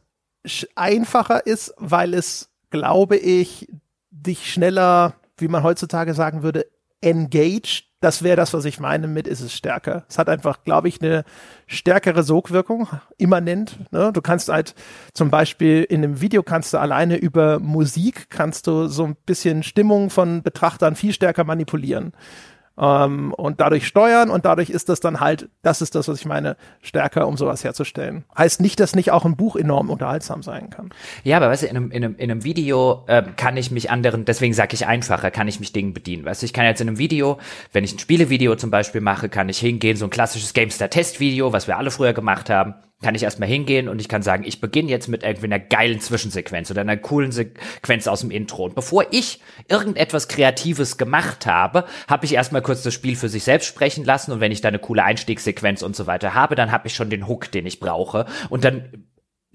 einfacher 0.75 1.45
ist, 1.45 1.73
weil 1.77 2.13
es, 2.13 2.49
glaube 2.69 3.17
ich, 3.17 3.67
dich 4.11 4.51
schneller, 4.51 5.15
wie 5.37 5.49
man 5.49 5.63
heutzutage 5.63 6.13
sagen 6.13 6.41
würde, 6.41 6.65
engaged 7.01 7.83
das 8.05 8.21
wäre 8.21 8.35
das, 8.35 8.53
was 8.53 8.65
ich 8.65 8.79
meine 8.79 9.07
mit, 9.07 9.27
ist 9.27 9.41
es 9.41 9.51
stärker. 9.51 10.05
Es 10.07 10.19
hat 10.19 10.29
einfach, 10.29 10.63
glaube 10.63 10.87
ich, 10.87 11.01
eine 11.01 11.23
stärkere 11.65 12.21
Sogwirkung, 12.21 12.87
immanent. 13.17 13.79
Ne? 13.91 14.11
Du 14.13 14.21
kannst 14.21 14.47
halt 14.47 14.75
zum 15.13 15.31
Beispiel 15.31 15.83
in 15.83 16.03
einem 16.03 16.21
Video 16.21 16.43
kannst 16.43 16.71
du 16.73 16.77
alleine 16.77 17.17
über 17.17 17.59
Musik 17.59 18.29
kannst 18.29 18.67
du 18.67 18.87
so 18.87 19.05
ein 19.05 19.15
bisschen 19.25 19.63
Stimmung 19.63 20.11
von 20.11 20.43
Betrachtern 20.43 20.95
viel 20.95 21.13
stärker 21.13 21.45
manipulieren 21.45 22.13
ähm, 22.77 23.33
und 23.33 23.61
dadurch 23.61 23.87
steuern 23.87 24.29
und 24.29 24.45
dadurch 24.45 24.69
ist 24.69 24.89
das 24.89 24.99
dann 24.99 25.19
halt, 25.19 25.49
das 25.61 25.81
ist 25.81 25.95
das, 25.95 26.07
was 26.07 26.19
ich 26.19 26.25
meine, 26.25 26.57
stärker, 26.81 27.27
um 27.27 27.37
sowas 27.37 27.63
herzustellen. 27.63 28.25
Heißt 28.37 28.61
nicht, 28.61 28.79
dass 28.79 28.95
nicht 28.95 29.11
auch 29.11 29.25
ein 29.25 29.35
Buch 29.35 29.55
enorm 29.55 29.89
unterhaltsam 29.89 30.43
sein 30.43 30.69
kann. 30.69 30.89
Ja, 31.23 31.37
aber 31.37 31.49
weißt 31.49 31.63
du, 31.63 31.67
in 31.67 31.77
einem, 31.77 31.91
in 31.91 32.03
einem, 32.03 32.15
in 32.15 32.31
einem 32.31 32.43
Video 32.43 33.03
äh, 33.07 33.23
kann 33.35 33.57
ich 33.57 33.71
mich 33.71 33.89
anderen, 33.89 34.25
deswegen 34.25 34.53
sage 34.53 34.73
ich 34.73 34.87
einfacher, 34.87 35.31
kann 35.31 35.47
ich 35.47 35.59
mich 35.59 35.73
Dingen 35.73 35.93
bedienen. 35.93 36.25
Weißt 36.25 36.41
du, 36.41 36.45
ich 36.45 36.53
kann 36.53 36.65
jetzt 36.65 36.81
in 36.81 36.87
einem 36.87 36.97
Video, 36.97 37.37
wenn 37.71 37.83
ich 37.83 37.93
ein 37.93 37.99
Spielevideo 37.99 38.55
zum 38.55 38.71
Beispiel 38.71 39.01
mache, 39.01 39.29
kann 39.29 39.49
ich 39.49 39.59
hingehen, 39.59 39.97
so 39.97 40.05
ein 40.05 40.11
klassisches 40.11 40.53
GameStar-Test-Video, 40.53 41.53
was 41.53 41.67
wir 41.67 41.77
alle 41.77 41.91
früher 41.91 42.13
gemacht 42.13 42.49
haben, 42.49 42.75
kann 43.01 43.13
ich 43.15 43.23
erstmal 43.23 43.49
hingehen 43.49 43.89
und 43.89 43.99
ich 43.99 44.07
kann 44.07 44.21
sagen, 44.21 44.43
ich 44.45 44.61
beginne 44.61 44.89
jetzt 44.89 45.07
mit 45.07 45.23
irgendwie 45.23 45.45
einer 45.45 45.59
geilen 45.59 45.99
Zwischensequenz 45.99 46.71
oder 46.71 46.81
einer 46.81 46.97
coolen 46.97 47.31
Sequenz 47.31 48.07
aus 48.07 48.21
dem 48.21 48.31
Intro. 48.31 48.65
Und 48.65 48.75
bevor 48.75 49.05
ich 49.11 49.41
irgendetwas 49.67 50.27
Kreatives 50.27 50.97
gemacht 50.97 51.45
habe, 51.45 51.85
habe 52.07 52.25
ich 52.25 52.33
erstmal 52.33 52.61
kurz 52.61 52.83
das 52.83 52.93
Spiel 52.93 53.15
für 53.15 53.29
sich 53.29 53.43
selbst 53.43 53.67
sprechen 53.67 54.05
lassen 54.05 54.31
und 54.31 54.39
wenn 54.39 54.51
ich 54.51 54.61
da 54.61 54.69
eine 54.69 54.79
coole 54.79 55.03
Einstiegssequenz 55.03 55.81
und 55.81 55.95
so 55.95 56.07
weiter 56.07 56.33
habe, 56.33 56.55
dann 56.55 56.71
habe 56.71 56.87
ich 56.87 56.95
schon 56.95 57.09
den 57.09 57.27
Hook, 57.27 57.51
den 57.51 57.65
ich 57.65 57.79
brauche. 57.79 58.25
Und 58.49 58.63
dann 58.63 59.05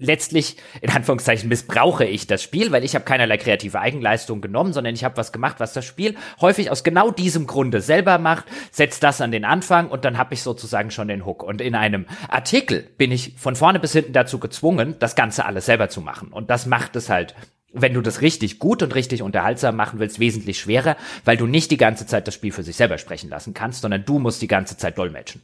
letztlich, 0.01 0.57
in 0.81 0.89
Anführungszeichen, 0.89 1.47
missbrauche 1.47 2.05
ich 2.05 2.27
das 2.27 2.43
Spiel, 2.43 2.71
weil 2.71 2.83
ich 2.83 2.95
habe 2.95 3.05
keinerlei 3.05 3.37
kreative 3.37 3.79
Eigenleistung 3.79 4.41
genommen, 4.41 4.73
sondern 4.73 4.93
ich 4.93 5.03
habe 5.03 5.15
was 5.15 5.31
gemacht, 5.31 5.59
was 5.59 5.73
das 5.73 5.85
Spiel 5.85 6.15
häufig 6.41 6.71
aus 6.71 6.83
genau 6.83 7.11
diesem 7.11 7.47
Grunde 7.47 7.81
selber 7.81 8.17
macht, 8.17 8.45
setzt 8.71 9.03
das 9.03 9.21
an 9.21 9.31
den 9.31 9.45
Anfang 9.45 9.89
und 9.89 10.03
dann 10.03 10.17
habe 10.17 10.33
ich 10.33 10.41
sozusagen 10.41 10.91
schon 10.91 11.07
den 11.07 11.25
Hook. 11.25 11.43
Und 11.43 11.61
in 11.61 11.75
einem 11.75 12.07
Artikel 12.27 12.89
bin 12.97 13.11
ich 13.11 13.33
von 13.37 13.55
vorne 13.55 13.79
bis 13.79 13.93
hinten 13.93 14.13
dazu 14.13 14.39
gezwungen, 14.39 14.95
das 14.99 15.15
Ganze 15.15 15.45
alles 15.45 15.67
selber 15.67 15.89
zu 15.89 16.01
machen. 16.01 16.29
Und 16.29 16.49
das 16.49 16.65
macht 16.65 16.95
es 16.95 17.09
halt 17.09 17.35
wenn 17.73 17.93
du 17.93 18.01
das 18.01 18.19
richtig 18.19 18.59
gut 18.59 18.83
und 18.83 18.95
richtig 18.95 19.21
unterhaltsam 19.21 19.77
machen 19.77 19.99
willst, 19.99 20.19
wesentlich 20.19 20.59
schwerer, 20.59 20.97
weil 21.23 21.37
du 21.37 21.47
nicht 21.47 21.71
die 21.71 21.77
ganze 21.77 22.05
Zeit 22.05 22.27
das 22.27 22.33
Spiel 22.33 22.51
für 22.51 22.63
sich 22.63 22.75
selber 22.75 22.97
sprechen 22.97 23.29
lassen 23.29 23.53
kannst, 23.53 23.81
sondern 23.81 24.03
du 24.03 24.19
musst 24.19 24.41
die 24.41 24.49
ganze 24.49 24.75
Zeit 24.75 24.97
dolmetschen. 24.97 25.41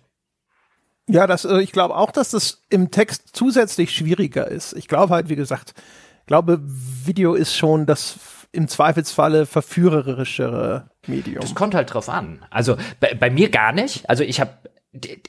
Ja, 1.08 1.28
das, 1.28 1.46
äh, 1.46 1.62
ich 1.62 1.72
glaube 1.72 1.96
auch, 1.96 2.12
dass 2.12 2.32
das 2.32 2.62
im 2.70 2.91
Text 2.91 3.30
zusätzlich 3.34 3.91
schwieriger 3.91 4.48
ist. 4.48 4.74
Ich 4.74 4.88
glaube 4.88 5.13
halt, 5.13 5.30
wie 5.30 5.36
gesagt, 5.36 5.74
glaube, 6.28 6.60
Video 6.62 7.34
ist 7.34 7.56
schon 7.56 7.86
das 7.86 8.20
im 8.52 8.67
Zweifelsfalle 8.67 9.46
verführerischere 9.46 10.89
Medium. 11.08 11.41
Das 11.41 11.56
kommt 11.56 11.74
halt 11.74 11.93
drauf 11.93 12.10
an. 12.10 12.46
Also 12.50 12.78
bei, 13.00 13.13
bei 13.13 13.30
mir 13.30 13.50
gar 13.50 13.72
nicht. 13.72 14.10
Also 14.10 14.24
ich 14.24 14.39
habe 14.39 14.52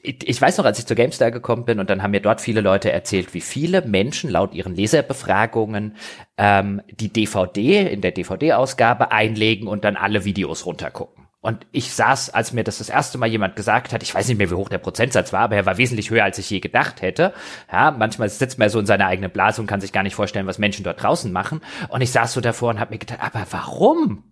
ich 0.01 0.41
weiß 0.41 0.57
noch, 0.57 0.65
als 0.65 0.79
ich 0.79 0.87
zur 0.87 0.95
GameStar 0.95 1.29
gekommen 1.29 1.63
bin 1.63 1.79
und 1.79 1.91
dann 1.91 2.01
haben 2.01 2.11
mir 2.11 2.21
dort 2.21 2.41
viele 2.41 2.61
Leute 2.61 2.91
erzählt, 2.91 3.35
wie 3.35 3.41
viele 3.41 3.83
Menschen 3.83 4.29
laut 4.31 4.55
ihren 4.55 4.73
Leserbefragungen 4.73 5.95
ähm, 6.37 6.81
die 6.89 7.09
DVD 7.09 7.87
in 7.87 8.01
der 8.01 8.11
DVD-Ausgabe 8.11 9.11
einlegen 9.11 9.67
und 9.67 9.83
dann 9.83 9.95
alle 9.95 10.25
Videos 10.25 10.65
runtergucken. 10.65 11.18
Und 11.41 11.65
ich 11.71 11.93
saß, 11.93 12.31
als 12.31 12.51
mir 12.51 12.65
das 12.65 12.79
das 12.79 12.89
erste 12.89 13.17
Mal 13.17 13.27
jemand 13.27 13.55
gesagt 13.55 13.93
hat, 13.93 14.03
ich 14.03 14.13
weiß 14.13 14.27
nicht 14.27 14.37
mehr, 14.37 14.49
wie 14.49 14.55
hoch 14.55 14.67
der 14.67 14.77
Prozentsatz 14.77 15.31
war, 15.31 15.41
aber 15.41 15.55
er 15.55 15.65
war 15.65 15.77
wesentlich 15.77 16.09
höher, 16.09 16.25
als 16.25 16.37
ich 16.37 16.49
je 16.49 16.59
gedacht 16.59 17.01
hätte. 17.01 17.33
Ja, 17.71 17.91
manchmal 17.91 18.27
sitzt 18.27 18.59
man 18.59 18.69
so 18.69 18.79
in 18.79 18.85
seiner 18.85 19.07
eigenen 19.07 19.31
Blase 19.31 19.61
und 19.61 19.67
kann 19.67 19.79
sich 19.79 19.93
gar 19.93 20.03
nicht 20.03 20.15
vorstellen, 20.15 20.47
was 20.47 20.57
Menschen 20.57 20.83
dort 20.83 21.01
draußen 21.01 21.31
machen. 21.31 21.61
Und 21.87 22.01
ich 22.01 22.11
saß 22.11 22.33
so 22.33 22.41
davor 22.41 22.71
und 22.71 22.79
habe 22.81 22.91
mir 22.91 22.99
gedacht, 22.99 23.21
aber 23.21 23.47
warum? 23.51 24.25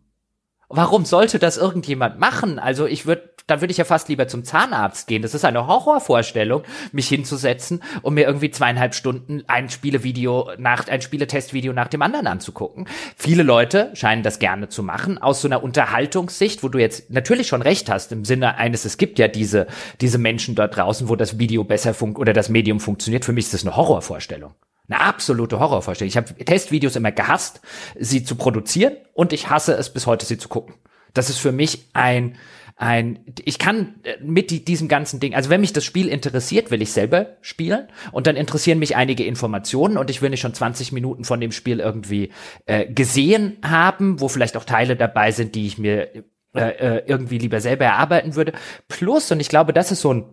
Warum 0.67 1.05
sollte 1.05 1.39
das 1.39 1.55
irgendjemand 1.55 2.19
machen? 2.19 2.59
Also 2.59 2.85
ich 2.85 3.05
würde, 3.05 3.29
da 3.47 3.61
würde 3.61 3.71
ich 3.71 3.77
ja 3.77 3.85
fast 3.85 4.09
lieber 4.09 4.27
zum 4.27 4.43
Zahnarzt 4.43 5.07
gehen. 5.07 5.21
Das 5.21 5.33
ist 5.33 5.45
eine 5.45 5.67
Horrorvorstellung, 5.67 6.63
mich 6.91 7.07
hinzusetzen 7.07 7.81
und 8.01 8.13
mir 8.13 8.25
irgendwie 8.25 8.51
zweieinhalb 8.51 8.93
Stunden 8.93 9.43
ein 9.47 9.69
Spielevideo 9.69 10.51
nach, 10.57 10.87
ein 10.87 11.01
Spieletestvideo 11.01 11.71
nach 11.73 11.87
dem 11.87 12.01
anderen 12.01 12.27
anzugucken. 12.27 12.87
Viele 13.15 13.43
Leute 13.43 13.91
scheinen 13.93 14.21
das 14.21 14.39
gerne 14.39 14.67
zu 14.67 14.83
machen, 14.83 15.17
aus 15.17 15.41
so 15.41 15.47
einer 15.47 15.63
Unterhaltungssicht, 15.63 16.61
wo 16.61 16.67
du 16.67 16.77
jetzt 16.77 17.09
natürlich 17.09 17.47
schon 17.47 17.61
recht 17.61 17.89
hast, 17.89 18.11
im 18.11 18.25
Sinne 18.25 18.57
eines, 18.57 18.83
es 18.83 18.97
gibt 18.97 19.17
ja 19.17 19.29
diese, 19.29 19.67
diese 20.01 20.17
Menschen 20.17 20.55
dort 20.55 20.75
draußen, 20.75 21.07
wo 21.07 21.15
das 21.15 21.39
Video 21.39 21.63
besser 21.63 21.93
funkt 21.93 22.19
oder 22.19 22.33
das 22.33 22.49
Medium 22.49 22.81
funktioniert. 22.81 23.23
Für 23.23 23.33
mich 23.33 23.45
ist 23.45 23.53
das 23.53 23.65
eine 23.65 23.77
Horrorvorstellung. 23.77 24.53
Eine 24.89 25.01
absolute 25.01 25.59
Horrorvorstellung. 25.59 26.09
Ich 26.09 26.17
habe 26.17 26.33
Testvideos 26.33 26.95
immer 26.97 27.11
gehasst, 27.11 27.61
sie 27.97 28.23
zu 28.23 28.35
produzieren 28.35 28.97
und 29.13 29.31
ich 29.31 29.49
hasse 29.49 29.73
es 29.73 29.91
bis 29.91 30.05
heute, 30.05 30.25
sie 30.25 30.37
zu 30.37 30.49
gucken. 30.49 30.75
Das 31.13 31.29
ist 31.29 31.39
für 31.39 31.51
mich 31.51 31.87
ein, 31.93 32.37
ein, 32.79 33.19
ich 33.43 33.57
kann 33.57 33.95
äh, 34.03 34.17
mit 34.21 34.67
diesem 34.67 34.87
ganzen 34.87 35.19
Ding, 35.19 35.33
also 35.33 35.49
wenn 35.49 35.61
mich 35.61 35.73
das 35.73 35.83
Spiel 35.83 36.07
interessiert, 36.07 36.69
will 36.69 36.83
ich 36.83 36.91
selber 36.91 37.37
spielen 37.41 37.87
und 38.11 38.27
dann 38.27 38.35
interessieren 38.35 38.77
mich 38.77 38.95
einige 38.95 39.25
Informationen 39.25 39.97
und 39.97 40.11
ich 40.11 40.21
will 40.21 40.29
nicht 40.29 40.41
schon 40.41 40.53
20 40.53 40.91
Minuten 40.91 41.23
von 41.23 41.41
dem 41.41 41.51
Spiel 41.51 41.79
irgendwie 41.79 42.31
äh, 42.67 42.85
gesehen 42.85 43.57
haben, 43.65 44.21
wo 44.21 44.27
vielleicht 44.27 44.55
auch 44.55 44.63
Teile 44.63 44.95
dabei 44.95 45.31
sind, 45.31 45.55
die 45.55 45.65
ich 45.65 45.79
mir 45.79 46.13
äh, 46.53 46.69
äh 46.69 47.03
irgendwie 47.07 47.39
lieber 47.39 47.61
selber 47.61 47.85
erarbeiten 47.85 48.35
würde. 48.35 48.53
Plus, 48.87 49.31
und 49.31 49.39
ich 49.39 49.49
glaube, 49.49 49.73
das 49.73 49.91
ist 49.91 50.01
so 50.01 50.13
ein, 50.13 50.25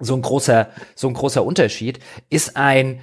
so 0.00 0.16
ein 0.16 0.22
großer, 0.22 0.70
so 0.96 1.06
ein 1.06 1.14
großer 1.14 1.44
Unterschied, 1.44 2.00
ist 2.28 2.56
ein, 2.56 3.00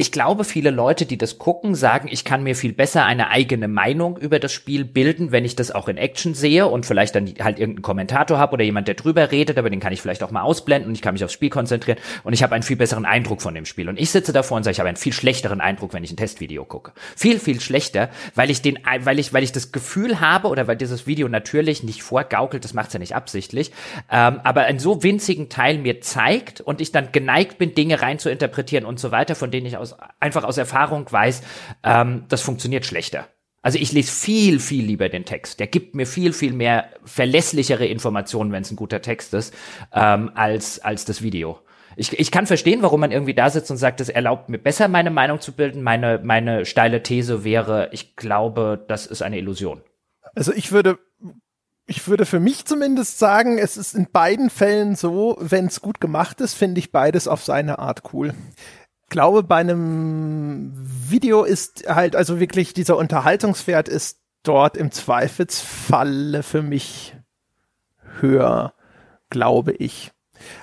ich 0.00 0.12
glaube, 0.12 0.44
viele 0.44 0.70
Leute, 0.70 1.06
die 1.06 1.18
das 1.18 1.38
gucken, 1.38 1.74
sagen, 1.74 2.06
ich 2.08 2.24
kann 2.24 2.44
mir 2.44 2.54
viel 2.54 2.72
besser 2.72 3.04
eine 3.04 3.30
eigene 3.30 3.66
Meinung 3.66 4.16
über 4.16 4.38
das 4.38 4.52
Spiel 4.52 4.84
bilden, 4.84 5.32
wenn 5.32 5.44
ich 5.44 5.56
das 5.56 5.72
auch 5.72 5.88
in 5.88 5.96
Action 5.96 6.34
sehe 6.34 6.68
und 6.68 6.86
vielleicht 6.86 7.16
dann 7.16 7.26
halt 7.40 7.58
irgendeinen 7.58 7.82
Kommentator 7.82 8.38
habe 8.38 8.52
oder 8.52 8.62
jemand, 8.62 8.86
der 8.86 8.94
drüber 8.94 9.32
redet, 9.32 9.58
aber 9.58 9.70
den 9.70 9.80
kann 9.80 9.92
ich 9.92 10.00
vielleicht 10.00 10.22
auch 10.22 10.30
mal 10.30 10.42
ausblenden 10.42 10.88
und 10.88 10.94
ich 10.94 11.02
kann 11.02 11.14
mich 11.14 11.24
aufs 11.24 11.32
Spiel 11.32 11.50
konzentrieren 11.50 11.98
und 12.22 12.32
ich 12.32 12.44
habe 12.44 12.54
einen 12.54 12.62
viel 12.62 12.76
besseren 12.76 13.06
Eindruck 13.06 13.42
von 13.42 13.56
dem 13.56 13.64
Spiel. 13.64 13.88
Und 13.88 13.98
ich 13.98 14.12
sitze 14.12 14.32
davor 14.32 14.58
und 14.58 14.62
sage, 14.62 14.70
ich 14.70 14.78
habe 14.78 14.88
einen 14.88 14.96
viel 14.96 15.12
schlechteren 15.12 15.60
Eindruck, 15.60 15.92
wenn 15.94 16.04
ich 16.04 16.12
ein 16.12 16.16
Testvideo 16.16 16.64
gucke. 16.64 16.92
Viel, 17.16 17.40
viel 17.40 17.60
schlechter, 17.60 18.08
weil 18.36 18.50
ich 18.50 18.62
den, 18.62 18.78
weil 19.00 19.18
ich, 19.18 19.32
weil 19.32 19.42
ich 19.42 19.50
das 19.50 19.72
Gefühl 19.72 20.20
habe 20.20 20.46
oder 20.46 20.68
weil 20.68 20.76
dieses 20.76 21.08
Video 21.08 21.28
natürlich 21.28 21.82
nicht 21.82 22.04
vorgaukelt, 22.04 22.64
das 22.64 22.72
macht's 22.72 22.92
ja 22.92 23.00
nicht 23.00 23.16
absichtlich, 23.16 23.72
ähm, 24.12 24.38
aber 24.44 24.60
einen 24.60 24.78
so 24.78 25.02
winzigen 25.02 25.48
Teil 25.48 25.78
mir 25.78 26.00
zeigt 26.00 26.60
und 26.60 26.80
ich 26.80 26.92
dann 26.92 27.10
geneigt 27.10 27.58
bin, 27.58 27.74
Dinge 27.74 28.00
rein 28.00 28.20
zu 28.20 28.30
interpretieren 28.30 28.84
und 28.84 29.00
so 29.00 29.10
weiter, 29.10 29.34
von 29.34 29.50
denen 29.50 29.66
ich 29.66 29.76
aus 29.76 29.87
aus, 29.92 29.96
einfach 30.20 30.44
aus 30.44 30.58
Erfahrung 30.58 31.10
weiß, 31.10 31.42
ähm, 31.84 32.24
das 32.28 32.42
funktioniert 32.42 32.86
schlechter. 32.86 33.28
Also 33.60 33.78
ich 33.78 33.92
lese 33.92 34.12
viel, 34.12 34.60
viel 34.60 34.84
lieber 34.84 35.08
den 35.08 35.24
Text. 35.24 35.58
Der 35.58 35.66
gibt 35.66 35.94
mir 35.94 36.06
viel, 36.06 36.32
viel 36.32 36.52
mehr 36.52 36.88
verlässlichere 37.04 37.86
Informationen, 37.86 38.52
wenn 38.52 38.62
es 38.62 38.70
ein 38.70 38.76
guter 38.76 39.02
Text 39.02 39.34
ist, 39.34 39.52
ähm, 39.92 40.30
als, 40.34 40.78
als 40.80 41.04
das 41.04 41.22
Video. 41.22 41.58
Ich, 41.96 42.16
ich 42.16 42.30
kann 42.30 42.46
verstehen, 42.46 42.82
warum 42.82 43.00
man 43.00 43.10
irgendwie 43.10 43.34
da 43.34 43.50
sitzt 43.50 43.70
und 43.72 43.76
sagt, 43.76 44.00
es 44.00 44.08
erlaubt 44.08 44.48
mir 44.48 44.58
besser, 44.58 44.86
meine 44.86 45.10
Meinung 45.10 45.40
zu 45.40 45.52
bilden. 45.52 45.82
Meine, 45.82 46.20
meine 46.22 46.64
steile 46.64 47.02
These 47.02 47.42
wäre, 47.42 47.88
ich 47.92 48.14
glaube, 48.14 48.84
das 48.86 49.06
ist 49.06 49.22
eine 49.22 49.38
Illusion. 49.38 49.82
Also 50.34 50.52
ich 50.52 50.70
würde 50.70 50.98
ich 51.90 52.06
würde 52.06 52.26
für 52.26 52.38
mich 52.38 52.66
zumindest 52.66 53.18
sagen, 53.18 53.56
es 53.56 53.78
ist 53.78 53.94
in 53.94 54.08
beiden 54.12 54.50
Fällen 54.50 54.94
so, 54.94 55.38
wenn 55.40 55.66
es 55.66 55.80
gut 55.80 56.00
gemacht 56.00 56.40
ist, 56.42 56.52
finde 56.52 56.78
ich 56.80 56.92
beides 56.92 57.26
auf 57.26 57.42
seine 57.42 57.78
Art 57.78 58.12
cool 58.12 58.34
glaube, 59.08 59.42
bei 59.42 59.56
einem 59.56 60.72
Video 60.74 61.44
ist 61.44 61.84
halt, 61.88 62.16
also 62.16 62.40
wirklich 62.40 62.74
dieser 62.74 62.96
Unterhaltungswert 62.96 63.88
ist 63.88 64.20
dort 64.42 64.76
im 64.76 64.90
Zweifelsfalle 64.90 66.42
für 66.42 66.62
mich 66.62 67.16
höher, 68.20 68.74
glaube 69.30 69.72
ich. 69.72 70.12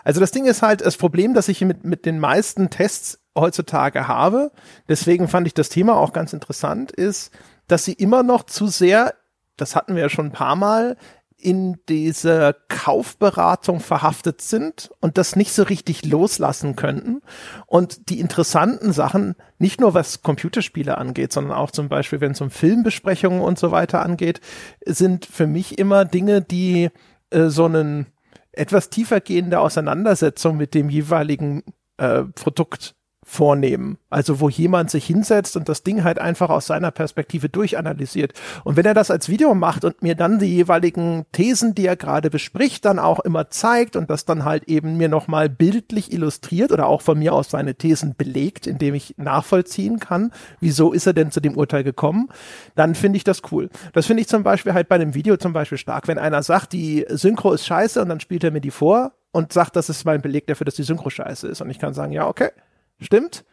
Also 0.03 0.19
das 0.19 0.31
Ding 0.31 0.45
ist 0.45 0.61
halt 0.61 0.81
das 0.81 0.97
Problem, 0.97 1.33
das 1.33 1.47
ich 1.47 1.61
mit, 1.61 1.83
mit 1.83 2.05
den 2.05 2.19
meisten 2.19 2.69
Tests 2.69 3.19
heutzutage 3.37 4.07
habe. 4.07 4.51
Deswegen 4.87 5.27
fand 5.27 5.47
ich 5.47 5.53
das 5.53 5.69
Thema 5.69 5.97
auch 5.97 6.13
ganz 6.13 6.33
interessant, 6.33 6.91
ist, 6.91 7.31
dass 7.67 7.83
sie 7.83 7.93
immer 7.93 8.23
noch 8.23 8.43
zu 8.43 8.67
sehr, 8.67 9.15
das 9.57 9.75
hatten 9.75 9.95
wir 9.95 10.03
ja 10.03 10.09
schon 10.09 10.27
ein 10.27 10.31
paar 10.31 10.55
Mal, 10.55 10.97
in 11.45 11.77
diese 11.87 12.55
Kaufberatung 12.69 13.79
verhaftet 13.79 14.41
sind 14.41 14.89
und 14.99 15.19
das 15.19 15.35
nicht 15.35 15.53
so 15.53 15.61
richtig 15.61 16.03
loslassen 16.03 16.75
könnten. 16.75 17.21
Und 17.67 18.09
die 18.09 18.19
interessanten 18.19 18.91
Sachen, 18.93 19.35
nicht 19.59 19.79
nur 19.79 19.93
was 19.93 20.23
Computerspiele 20.23 20.97
angeht, 20.97 21.31
sondern 21.31 21.55
auch 21.55 21.69
zum 21.69 21.87
Beispiel, 21.87 22.19
wenn 22.19 22.31
es 22.31 22.41
um 22.41 22.49
Filmbesprechungen 22.49 23.41
und 23.41 23.59
so 23.59 23.69
weiter 23.69 24.01
angeht, 24.01 24.41
sind 24.87 25.27
für 25.27 25.45
mich 25.45 25.77
immer 25.77 26.03
Dinge, 26.03 26.41
die 26.41 26.89
äh, 27.29 27.49
so 27.49 27.65
einen 27.65 28.07
etwas 28.51 28.89
tiefergehende 28.89 29.59
Auseinandersetzung 29.59 30.57
mit 30.57 30.73
dem 30.73 30.89
jeweiligen 30.89 31.61
äh, 31.97 32.23
Produkt 32.23 32.95
vornehmen. 33.35 33.97
Also 34.09 34.39
wo 34.39 34.49
jemand 34.49 34.89
sich 34.89 35.05
hinsetzt 35.05 35.57
und 35.57 35.67
das 35.67 35.83
Ding 35.83 36.03
halt 36.03 36.19
einfach 36.19 36.49
aus 36.49 36.67
seiner 36.67 36.91
Perspektive 36.91 37.49
durchanalysiert. 37.49 38.33
Und 38.63 38.77
wenn 38.77 38.85
er 38.85 38.93
das 38.93 39.11
als 39.11 39.27
Video 39.29 39.53
macht 39.53 39.83
und 39.83 40.01
mir 40.01 40.15
dann 40.15 40.39
die 40.39 40.55
jeweiligen 40.55 41.25
Thesen, 41.33 41.75
die 41.75 41.85
er 41.85 41.97
gerade 41.97 42.29
bespricht, 42.29 42.85
dann 42.85 42.97
auch 42.97 43.19
immer 43.19 43.49
zeigt 43.49 43.95
und 43.95 44.09
das 44.09 44.25
dann 44.25 44.45
halt 44.45 44.63
eben 44.65 44.97
mir 44.97 45.09
nochmal 45.09 45.49
bildlich 45.49 46.13
illustriert 46.13 46.71
oder 46.71 46.87
auch 46.87 47.01
von 47.01 47.19
mir 47.19 47.33
aus 47.33 47.49
seine 47.49 47.75
Thesen 47.75 48.15
belegt, 48.17 48.67
indem 48.67 48.95
ich 48.95 49.15
nachvollziehen 49.17 49.99
kann, 49.99 50.31
wieso 50.61 50.93
ist 50.93 51.05
er 51.05 51.13
denn 51.13 51.31
zu 51.31 51.41
dem 51.41 51.57
Urteil 51.57 51.83
gekommen, 51.83 52.29
dann 52.75 52.95
finde 52.95 53.17
ich 53.17 53.25
das 53.25 53.41
cool. 53.51 53.69
Das 53.93 54.05
finde 54.05 54.21
ich 54.21 54.27
zum 54.27 54.43
Beispiel 54.43 54.73
halt 54.73 54.87
bei 54.87 54.95
einem 54.95 55.13
Video 55.13 55.35
zum 55.35 55.51
Beispiel 55.51 55.77
stark, 55.77 56.07
wenn 56.07 56.17
einer 56.17 56.41
sagt, 56.41 56.71
die 56.73 57.05
Synchro 57.09 57.51
ist 57.51 57.65
scheiße 57.65 58.01
und 58.01 58.09
dann 58.09 58.21
spielt 58.21 58.43
er 58.43 58.51
mir 58.51 58.61
die 58.61 58.71
vor 58.71 59.11
und 59.35 59.51
sagt, 59.51 59.75
das 59.75 59.89
ist 59.89 60.05
mein 60.05 60.21
Beleg 60.21 60.47
dafür, 60.47 60.63
dass 60.63 60.75
die 60.75 60.83
Synchro 60.83 61.09
scheiße 61.09 61.49
ist. 61.49 61.59
Und 61.59 61.69
ich 61.69 61.77
kann 61.77 61.93
sagen, 61.93 62.13
ja, 62.13 62.25
okay, 62.25 62.51
Stimmt? 62.99 63.45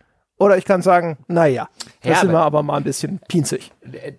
Oder 0.43 0.59
ich 0.59 0.65
kann 0.65 0.83
sagen, 0.83 1.19
naja, 1.29 1.69
das 2.03 2.15
ja, 2.15 2.21
sind 2.23 2.33
wir 2.33 2.41
aber 2.41 2.65
mal 2.65 2.77
ein 2.77 2.83
bisschen 2.83 3.21
pinzig. 3.29 3.71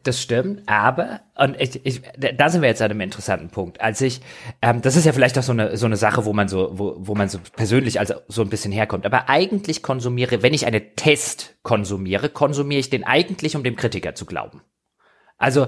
Das 0.04 0.22
stimmt, 0.22 0.62
aber, 0.68 1.20
und 1.36 1.60
ich, 1.60 1.86
ich, 1.86 2.02
da 2.18 2.50
sind 2.50 2.62
wir 2.62 2.70
jetzt 2.70 2.82
an 2.82 2.92
einem 2.92 3.02
interessanten 3.02 3.50
Punkt. 3.50 3.82
Als 3.82 4.00
ich, 4.00 4.22
ähm, 4.62 4.82
das 4.82 4.96
ist 4.96 5.06
ja 5.06 5.12
vielleicht 5.12 5.38
auch 5.38 5.44
so 5.44 5.52
eine, 5.52 5.76
so 5.76 5.86
eine 5.86 5.98
Sache, 5.98 6.24
wo 6.24 6.32
man 6.32 6.48
so, 6.48 6.70
wo, 6.80 6.96
wo 6.98 7.14
man 7.14 7.28
so 7.28 7.40
persönlich 7.58 8.00
also 8.00 8.14
so 8.30 8.42
ein 8.42 8.48
bisschen 8.48 8.72
herkommt. 8.72 9.06
Aber 9.06 9.28
eigentlich 9.28 9.84
konsumiere, 9.84 10.44
wenn 10.44 10.54
ich 10.54 10.66
eine 10.66 10.96
Test 10.96 11.56
konsumiere, 11.62 12.30
konsumiere 12.30 12.80
ich 12.80 12.90
den 12.90 13.04
eigentlich, 13.04 13.58
um 13.58 13.64
dem 13.64 13.76
Kritiker 13.76 14.16
zu 14.16 14.26
glauben. 14.26 14.62
Also 15.38 15.68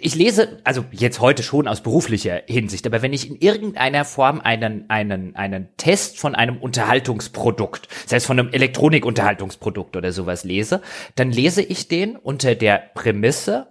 ich 0.00 0.14
lese, 0.14 0.60
also 0.64 0.84
jetzt 0.92 1.20
heute 1.20 1.42
schon 1.42 1.66
aus 1.66 1.82
beruflicher 1.82 2.42
Hinsicht, 2.46 2.86
aber 2.86 3.02
wenn 3.02 3.12
ich 3.12 3.28
in 3.28 3.36
irgendeiner 3.36 4.04
Form 4.04 4.40
einen, 4.40 4.88
einen, 4.88 5.34
einen 5.34 5.68
Test 5.76 6.18
von 6.18 6.34
einem 6.34 6.58
Unterhaltungsprodukt, 6.58 7.88
sei 8.06 8.18
es 8.18 8.26
von 8.26 8.38
einem 8.38 8.52
Elektronikunterhaltungsprodukt 8.52 9.96
oder 9.96 10.12
sowas 10.12 10.44
lese, 10.44 10.82
dann 11.16 11.32
lese 11.32 11.62
ich 11.62 11.88
den 11.88 12.16
unter 12.16 12.54
der 12.54 12.78
Prämisse, 12.94 13.66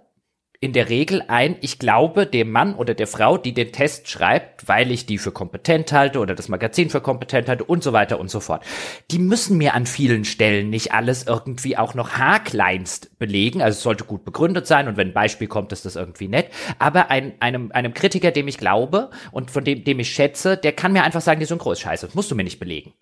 in 0.60 0.72
der 0.72 0.88
Regel 0.88 1.22
ein, 1.28 1.56
ich 1.60 1.78
glaube 1.78 2.26
dem 2.26 2.50
Mann 2.50 2.74
oder 2.74 2.94
der 2.94 3.06
Frau, 3.06 3.38
die 3.38 3.54
den 3.54 3.70
Test 3.70 4.08
schreibt, 4.08 4.66
weil 4.66 4.90
ich 4.90 5.06
die 5.06 5.18
für 5.18 5.30
kompetent 5.30 5.92
halte 5.92 6.18
oder 6.18 6.34
das 6.34 6.48
Magazin 6.48 6.90
für 6.90 7.00
kompetent 7.00 7.48
halte 7.48 7.62
und 7.62 7.84
so 7.84 7.92
weiter 7.92 8.18
und 8.18 8.28
so 8.28 8.40
fort. 8.40 8.64
Die 9.12 9.20
müssen 9.20 9.56
mir 9.56 9.74
an 9.74 9.86
vielen 9.86 10.24
Stellen 10.24 10.68
nicht 10.68 10.92
alles 10.92 11.28
irgendwie 11.28 11.76
auch 11.76 11.94
noch 11.94 12.10
haarkleinst 12.10 13.18
belegen. 13.20 13.62
Also 13.62 13.76
es 13.76 13.82
sollte 13.82 14.02
gut 14.02 14.24
begründet 14.24 14.66
sein 14.66 14.88
und 14.88 14.96
wenn 14.96 15.08
ein 15.08 15.14
Beispiel 15.14 15.46
kommt, 15.46 15.70
ist 15.70 15.84
das 15.84 15.94
irgendwie 15.94 16.26
nett. 16.26 16.50
Aber 16.80 17.08
ein, 17.08 17.34
einem, 17.38 17.70
einem 17.70 17.94
Kritiker, 17.94 18.32
dem 18.32 18.48
ich 18.48 18.58
glaube 18.58 19.10
und 19.30 19.52
von 19.52 19.62
dem, 19.62 19.84
dem 19.84 20.00
ich 20.00 20.10
schätze, 20.10 20.56
der 20.56 20.72
kann 20.72 20.92
mir 20.92 21.04
einfach 21.04 21.20
sagen, 21.20 21.38
die 21.38 21.46
Synchro 21.46 21.70
ist 21.70 21.80
scheiße. 21.80 22.06
Das 22.06 22.16
musst 22.16 22.32
du 22.32 22.34
mir 22.34 22.44
nicht 22.44 22.58
belegen. 22.58 22.94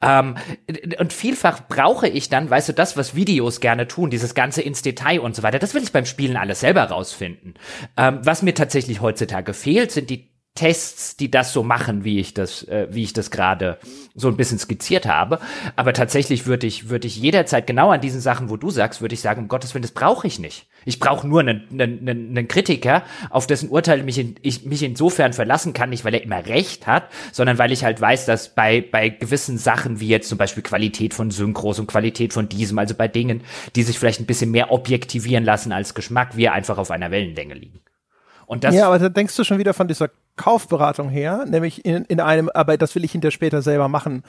Ähm, 0.00 0.36
und 0.98 1.12
vielfach 1.12 1.66
brauche 1.68 2.08
ich 2.08 2.28
dann, 2.28 2.50
weißt 2.50 2.70
du, 2.70 2.72
das, 2.72 2.96
was 2.96 3.14
Videos 3.14 3.60
gerne 3.60 3.88
tun, 3.88 4.10
dieses 4.10 4.34
ganze 4.34 4.62
ins 4.62 4.82
Detail 4.82 5.20
und 5.20 5.34
so 5.34 5.42
weiter, 5.42 5.58
das 5.58 5.74
will 5.74 5.82
ich 5.82 5.92
beim 5.92 6.06
Spielen 6.06 6.36
alles 6.36 6.60
selber 6.60 6.84
rausfinden. 6.84 7.54
Ähm, 7.96 8.20
was 8.22 8.42
mir 8.42 8.54
tatsächlich 8.54 9.00
heutzutage 9.00 9.54
fehlt, 9.54 9.90
sind 9.92 10.10
die 10.10 10.37
Tests, 10.58 11.16
die 11.16 11.30
das 11.30 11.52
so 11.52 11.62
machen, 11.62 12.02
wie 12.02 12.18
ich 12.18 12.34
das, 12.34 12.64
äh, 12.64 12.88
wie 12.90 13.04
ich 13.04 13.12
das 13.12 13.30
gerade 13.30 13.78
so 14.16 14.26
ein 14.26 14.36
bisschen 14.36 14.58
skizziert 14.58 15.06
habe. 15.06 15.38
Aber 15.76 15.92
tatsächlich 15.92 16.46
würde 16.46 16.66
ich, 16.66 16.88
würde 16.88 17.06
ich 17.06 17.16
jederzeit 17.16 17.64
genau 17.64 17.90
an 17.90 18.00
diesen 18.00 18.20
Sachen, 18.20 18.50
wo 18.50 18.56
du 18.56 18.68
sagst, 18.68 19.00
würde 19.00 19.14
ich 19.14 19.20
sagen, 19.20 19.42
um 19.42 19.48
Gottes 19.48 19.72
Willen, 19.72 19.82
das 19.82 19.92
brauche 19.92 20.26
ich 20.26 20.40
nicht. 20.40 20.66
Ich 20.84 20.98
brauche 20.98 21.28
nur 21.28 21.42
einen, 21.42 21.68
einen, 21.70 22.08
einen 22.08 22.48
Kritiker, 22.48 23.04
auf 23.30 23.46
dessen 23.46 23.68
Urteil 23.68 24.02
mich, 24.02 24.18
in, 24.18 24.34
ich 24.42 24.64
mich 24.64 24.82
insofern 24.82 25.32
verlassen 25.32 25.74
kann, 25.74 25.90
nicht 25.90 26.04
weil 26.04 26.14
er 26.14 26.24
immer 26.24 26.44
recht 26.44 26.88
hat, 26.88 27.04
sondern 27.30 27.58
weil 27.58 27.70
ich 27.70 27.84
halt 27.84 28.00
weiß, 28.00 28.26
dass 28.26 28.52
bei, 28.52 28.80
bei 28.80 29.10
gewissen 29.10 29.58
Sachen, 29.58 30.00
wie 30.00 30.08
jetzt 30.08 30.28
zum 30.28 30.38
Beispiel 30.38 30.64
Qualität 30.64 31.14
von 31.14 31.30
Synchros 31.30 31.78
und 31.78 31.86
Qualität 31.86 32.32
von 32.32 32.48
diesem, 32.48 32.80
also 32.80 32.96
bei 32.96 33.06
Dingen, 33.06 33.42
die 33.76 33.84
sich 33.84 33.96
vielleicht 33.96 34.18
ein 34.18 34.26
bisschen 34.26 34.50
mehr 34.50 34.72
objektivieren 34.72 35.44
lassen 35.44 35.70
als 35.70 35.94
Geschmack, 35.94 36.36
wir 36.36 36.52
einfach 36.52 36.78
auf 36.78 36.90
einer 36.90 37.12
Wellenlänge 37.12 37.54
liegen. 37.54 37.80
Und 38.46 38.64
das 38.64 38.74
ja, 38.74 38.88
aber 38.88 38.98
da 38.98 39.08
denkst 39.08 39.36
du 39.36 39.44
schon 39.44 39.58
wieder 39.58 39.74
von 39.74 39.86
dieser 39.86 40.10
Kaufberatung 40.38 41.10
her, 41.10 41.44
nämlich 41.46 41.84
in, 41.84 42.06
in 42.06 42.20
einem, 42.20 42.48
aber 42.48 42.78
das 42.78 42.94
will 42.94 43.04
ich 43.04 43.12
hinter 43.12 43.30
später 43.30 43.60
selber 43.60 43.88
machen. 43.88 44.22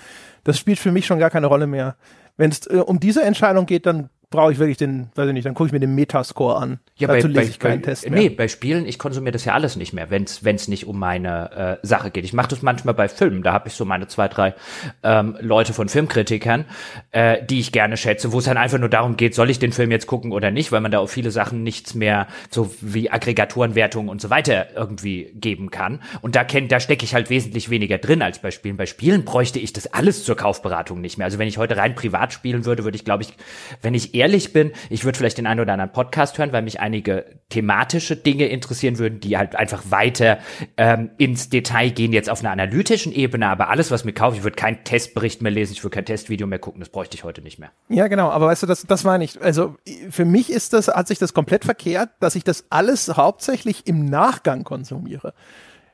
Das 0.43 0.57
spielt 0.59 0.79
für 0.79 0.91
mich 0.91 1.05
schon 1.05 1.19
gar 1.19 1.29
keine 1.29 1.47
Rolle 1.47 1.67
mehr. 1.67 1.95
Wenn 2.35 2.51
es 2.51 2.67
äh, 2.67 2.83
um 2.85 2.99
diese 2.99 3.23
Entscheidung 3.23 3.65
geht, 3.65 3.85
dann 3.85 4.09
brauche 4.29 4.51
ich 4.51 4.59
wirklich 4.59 4.77
den, 4.77 5.09
weiß 5.15 5.27
ich 5.27 5.33
nicht, 5.33 5.45
dann 5.45 5.55
gucke 5.55 5.67
ich 5.67 5.73
mir 5.73 5.79
den 5.79 5.95
Metascore 5.95 6.57
an. 6.57 6.79
Ja, 6.97 7.07
Dazu 7.07 7.27
bei, 7.27 7.39
lese 7.39 7.51
ich 7.51 7.59
keinen 7.59 7.81
bei, 7.81 7.85
Test 7.85 8.09
mehr. 8.09 8.19
Nee, 8.19 8.29
bei 8.29 8.47
Spielen, 8.47 8.85
ich 8.85 8.99
konsumiere 8.99 9.31
das 9.31 9.45
ja 9.45 9.53
alles 9.53 9.75
nicht 9.75 9.93
mehr, 9.93 10.11
wenn 10.11 10.25
es 10.25 10.67
nicht 10.67 10.85
um 10.85 10.99
meine 10.99 11.79
äh, 11.81 11.87
Sache 11.87 12.11
geht. 12.11 12.25
Ich 12.25 12.33
mache 12.33 12.49
das 12.49 12.61
manchmal 12.61 12.93
bei 12.93 13.09
Filmen, 13.09 13.41
da 13.41 13.53
habe 13.53 13.69
ich 13.69 13.73
so 13.73 13.85
meine 13.85 14.07
zwei, 14.07 14.27
drei 14.27 14.53
ähm, 15.01 15.35
Leute 15.39 15.73
von 15.73 15.89
Filmkritikern, 15.89 16.65
äh, 17.11 17.43
die 17.43 17.59
ich 17.59 17.71
gerne 17.71 17.97
schätze, 17.97 18.31
wo 18.31 18.39
es 18.39 18.45
dann 18.45 18.57
einfach 18.57 18.77
nur 18.77 18.89
darum 18.89 19.17
geht, 19.17 19.33
soll 19.33 19.49
ich 19.49 19.57
den 19.57 19.71
Film 19.71 19.89
jetzt 19.89 20.05
gucken 20.05 20.31
oder 20.31 20.51
nicht, 20.51 20.71
weil 20.71 20.81
man 20.81 20.91
da 20.91 20.99
auf 20.99 21.09
viele 21.09 21.31
Sachen 21.31 21.63
nichts 21.63 21.95
mehr, 21.95 22.27
so 22.51 22.71
wie 22.81 23.09
Aggregatorenwertungen 23.09 24.09
und 24.09 24.21
so 24.21 24.29
weiter 24.29 24.67
irgendwie 24.75 25.31
geben 25.33 25.71
kann. 25.71 26.01
Und 26.21 26.35
da 26.35 26.43
kennt, 26.43 26.71
da 26.71 26.79
stecke 26.79 27.03
ich 27.03 27.15
halt 27.15 27.31
wesentlich 27.31 27.71
weniger 27.71 27.97
drin 27.97 28.21
als 28.21 28.39
bei 28.39 28.51
Spielen. 28.51 28.77
Bei 28.77 28.85
Spielen 28.85 29.25
bräuchte 29.25 29.57
ich 29.57 29.73
das 29.73 29.91
alles 29.91 30.23
zur 30.23 30.35
Kaufberatung 30.35 31.01
nicht 31.01 31.17
mehr. 31.17 31.25
Also 31.25 31.39
wenn 31.39 31.47
ich 31.47 31.57
heute 31.57 31.77
rein 31.77 31.95
privat 31.95 32.31
spielen 32.31 32.65
würde, 32.65 32.83
würde 32.83 32.95
ich, 32.95 33.05
glaube 33.05 33.23
ich, 33.23 33.33
wenn 33.81 33.95
ich 33.95 34.18
ehrlich 34.19 34.53
bin, 34.53 34.71
ich 34.89 35.03
würde 35.05 35.17
vielleicht 35.17 35.37
den 35.37 35.47
einen 35.47 35.59
oder 35.59 35.73
anderen 35.73 35.91
Podcast 35.91 36.37
hören, 36.37 36.51
weil 36.51 36.61
mich 36.61 36.79
einige 36.79 37.25
thematische 37.49 38.15
Dinge 38.15 38.47
interessieren 38.47 38.99
würden, 38.99 39.19
die 39.19 39.37
halt 39.37 39.55
einfach 39.55 39.83
weiter 39.89 40.39
ähm, 40.77 41.11
ins 41.17 41.49
Detail 41.49 41.89
gehen, 41.89 42.13
jetzt 42.13 42.29
auf 42.29 42.41
einer 42.41 42.51
analytischen 42.51 43.11
Ebene, 43.11 43.47
aber 43.47 43.69
alles, 43.69 43.91
was 43.91 44.05
mir 44.05 44.13
kaufe, 44.13 44.37
ich 44.37 44.43
würde 44.43 44.55
keinen 44.55 44.83
Testbericht 44.83 45.41
mehr 45.41 45.51
lesen, 45.51 45.73
ich 45.73 45.83
würde 45.83 45.95
kein 45.95 46.05
Testvideo 46.05 46.47
mehr 46.47 46.59
gucken, 46.59 46.79
das 46.79 46.89
bräuchte 46.89 47.15
ich 47.15 47.23
heute 47.23 47.41
nicht 47.41 47.59
mehr. 47.59 47.71
Ja, 47.87 48.07
genau, 48.07 48.29
aber 48.29 48.47
weißt 48.47 48.63
du, 48.63 48.67
das, 48.67 48.83
das 48.83 49.05
war 49.05 49.17
nicht, 49.17 49.41
also 49.41 49.75
für 50.09 50.25
mich 50.25 50.51
ist 50.51 50.73
das, 50.73 50.87
hat 50.87 51.07
sich 51.07 51.17
das 51.17 51.33
komplett 51.33 51.65
verkehrt, 51.65 52.09
dass 52.19 52.35
ich 52.35 52.43
das 52.43 52.65
alles 52.69 53.07
hauptsächlich 53.15 53.87
im 53.87 54.05
Nachgang 54.05 54.63
konsumiere. 54.63 55.33